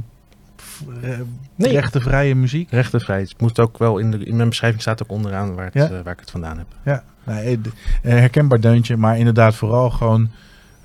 nee. 1.55 1.71
rechtenvrije 1.71 2.35
muziek. 2.35 2.71
Rechtenvrij. 2.71 3.19
Het 3.19 3.41
moet 3.41 3.59
ook 3.59 3.77
wel 3.77 3.97
in, 3.97 4.35
mijn 4.35 4.49
beschrijving 4.49 4.81
staat 4.81 5.03
ook 5.03 5.11
onderaan 5.11 5.55
waar, 5.55 5.71
eh, 5.71 5.99
ik 5.99 6.19
het 6.19 6.31
vandaan 6.31 6.57
heb. 6.57 6.67
Ja, 6.85 7.03
nou, 7.23 7.61
herkenbaar 8.01 8.59
deuntje, 8.59 8.97
maar 8.97 9.17
inderdaad 9.17 9.55
vooral 9.55 9.89
gewoon 9.89 10.29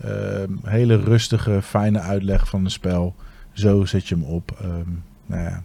ehm, 0.05 0.53
hele 0.65 0.97
rustige, 0.97 1.63
fijne 1.63 2.01
uitleg 2.01 2.49
van 2.49 2.65
een 2.65 2.71
spel. 2.71 3.15
Zo 3.59 3.85
zet 3.85 4.09
je 4.09 4.15
hem 4.15 4.25
op. 4.25 4.51
Ehm, 4.61 4.91
nou 5.27 5.43
ja, 5.43 5.63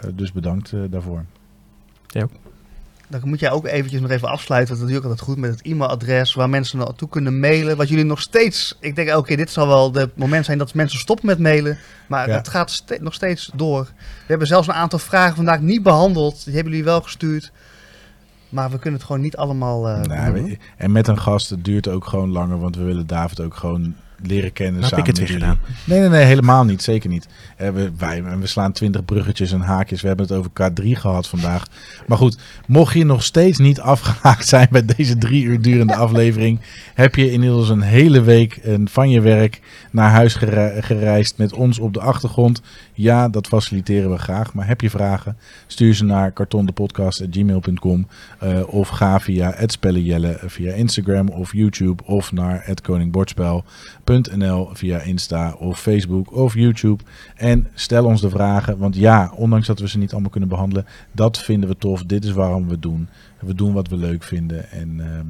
Eh, 0.00 0.10
dus 0.14 0.32
bedankt 0.32 0.72
eh, 0.72 0.80
daarvoor. 0.90 1.24
Dan 3.10 3.20
moet 3.24 3.40
jij 3.40 3.50
ook 3.50 3.66
eventjes 3.66 4.00
nog 4.00 4.10
even 4.10 4.28
afsluiten. 4.28 4.68
Want 4.76 4.86
natuurlijk 4.88 5.10
altijd 5.10 5.28
goed 5.30 5.38
met 5.38 5.50
het 5.50 5.62
e-mailadres 5.62 6.34
waar 6.34 6.48
mensen 6.48 6.78
naartoe 6.78 7.08
kunnen 7.08 7.40
mailen. 7.40 7.76
Wat 7.76 7.88
jullie 7.88 8.04
nog 8.04 8.20
steeds. 8.20 8.76
Ik 8.80 8.96
denk, 8.96 9.16
oké, 9.16 9.36
dit 9.36 9.50
zal 9.50 9.66
wel 9.66 9.92
het 9.92 10.16
moment 10.16 10.44
zijn 10.44 10.58
dat 10.58 10.74
mensen 10.74 10.98
stoppen 10.98 11.26
met 11.26 11.38
mailen. 11.38 11.78
Maar 12.08 12.28
Ja. 12.28 12.36
het 12.36 12.48
gaat 12.48 12.70
ste- 12.70 12.98
nog 13.00 13.14
steeds 13.14 13.50
door. 13.54 13.84
We 13.94 14.24
hebben 14.26 14.46
zelfs 14.46 14.68
een 14.68 14.74
aantal 14.74 14.98
vragen 14.98 15.36
vandaag 15.36 15.60
niet 15.60 15.82
behandeld. 15.82 16.44
Die 16.44 16.54
hebben 16.54 16.72
jullie 16.72 16.86
wel 16.86 17.00
gestuurd. 17.00 17.52
Maar 18.48 18.70
we 18.70 18.78
kunnen 18.78 18.98
het 18.98 19.08
gewoon 19.08 19.22
niet 19.22 19.36
allemaal 19.36 19.88
eh 19.88 20.00
Nou, 20.02 20.32
we- 20.32 20.58
en 20.76 20.92
met 20.92 21.08
een 21.08 21.18
gast, 21.20 21.50
het 21.50 21.64
duurt 21.64 21.88
ook 21.88 22.04
gewoon 22.06 22.30
langer, 22.30 22.58
want 22.58 22.76
we 22.76 22.82
willen 22.84 23.06
David 23.06 23.40
ook 23.40 23.54
gewoon 23.54 23.94
leren 24.22 24.52
kennen. 24.52 24.82
Heb 24.84 24.98
ik 24.98 25.06
het 25.06 25.18
weer 25.18 25.28
gedaan? 25.28 25.58
Nee, 25.84 26.00
nee, 26.00 26.08
nee, 26.08 26.24
helemaal 26.24 26.64
niet. 26.64 26.82
Zeker 26.82 27.08
niet. 27.08 27.26
Eh, 27.56 27.70
we, 27.70 27.90
wij, 27.98 28.22
we 28.38 28.46
slaan 28.46 28.72
twintig 28.72 29.04
bruggetjes 29.04 29.52
en 29.52 29.60
haakjes. 29.60 30.00
We 30.00 30.08
hebben 30.08 30.26
het 30.26 30.36
over 30.36 30.50
K3 30.50 30.84
gehad 30.92 31.28
vandaag. 31.28 31.66
Maar 32.06 32.18
goed, 32.18 32.38
mocht 32.66 32.94
je 32.94 33.04
nog 33.04 33.22
steeds 33.22 33.58
niet 33.58 33.80
afgehaakt 33.80 34.48
zijn 34.54 34.68
bij 34.70 34.84
deze 34.84 35.18
drie 35.18 35.44
uur 35.44 35.60
durende 35.62 35.94
aflevering, 35.94 36.60
heb 36.94 37.14
je 37.14 37.30
inmiddels 37.32 37.68
een 37.68 37.82
hele 37.82 38.20
week 38.20 38.56
eh, 38.56 38.74
van 38.84 39.10
je 39.10 39.20
werk 39.20 39.60
naar 39.90 40.10
huis 40.10 40.34
gere- 40.34 40.76
gereisd 40.82 41.36
met 41.36 41.52
ons 41.52 41.78
op 41.78 41.94
de 41.94 42.00
achtergrond. 42.00 42.60
Ja, 43.00 43.28
dat 43.28 43.46
faciliteren 43.46 44.10
we 44.10 44.18
graag. 44.18 44.54
Maar 44.54 44.66
heb 44.66 44.80
je 44.80 44.90
vragen, 44.90 45.36
stuur 45.66 45.94
ze 45.94 46.04
naar 46.04 46.32
kartondepodcast.gmail.com 46.32 48.06
eh 48.38 48.74
of 48.74 48.88
ga 48.88 49.20
via 49.20 49.52
het 49.54 49.72
Spellenjelle 49.72 50.38
via 50.46 50.72
Instagram 50.72 51.28
of 51.28 51.52
YouTube 51.52 52.02
of 52.04 52.32
naar 52.32 52.60
het 52.64 52.80
koningbordspel.nl 52.80 54.70
via 54.72 55.00
Insta 55.00 55.52
of 55.52 55.80
Facebook 55.80 56.32
of 56.32 56.54
YouTube. 56.54 57.02
En 57.36 57.68
stel 57.74 58.04
ons 58.04 58.20
de 58.20 58.30
vragen, 58.30 58.78
want 58.78 58.96
ja, 58.96 59.32
ondanks 59.34 59.66
dat 59.66 59.78
we 59.78 59.88
ze 59.88 59.98
niet 59.98 60.12
allemaal 60.12 60.30
kunnen 60.30 60.48
behandelen, 60.48 60.86
dat 61.12 61.38
vinden 61.38 61.68
we 61.68 61.76
tof. 61.76 62.04
Dit 62.04 62.24
is 62.24 62.32
waarom 62.32 62.68
we 62.68 62.78
doen. 62.78 63.08
We 63.40 63.54
doen 63.54 63.72
wat 63.72 63.88
we 63.88 63.96
leuk 63.96 64.22
vinden. 64.22 64.70
En 64.70 65.00
ehm, 65.00 65.26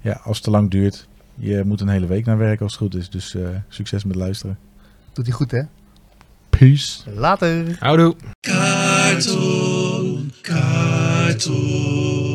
ja, 0.00 0.20
als 0.24 0.36
het 0.36 0.44
te 0.44 0.50
lang 0.50 0.70
duurt, 0.70 1.08
je 1.34 1.62
moet 1.66 1.80
een 1.80 1.88
hele 1.88 2.06
week 2.06 2.24
naar 2.26 2.38
werk 2.38 2.60
als 2.60 2.72
het 2.72 2.80
goed 2.80 2.94
is. 2.94 3.10
Dus 3.10 3.34
eh, 3.34 3.48
succes 3.68 4.04
met 4.04 4.16
luisteren. 4.16 4.58
Doet 5.12 5.26
hij 5.26 5.34
goed, 5.34 5.50
hè? 5.50 5.62
Peace. 6.52 7.04
Later! 7.06 7.76
Houdoe. 7.82 8.16
Cartoon, 8.44 10.30
cartoon. 10.42 12.29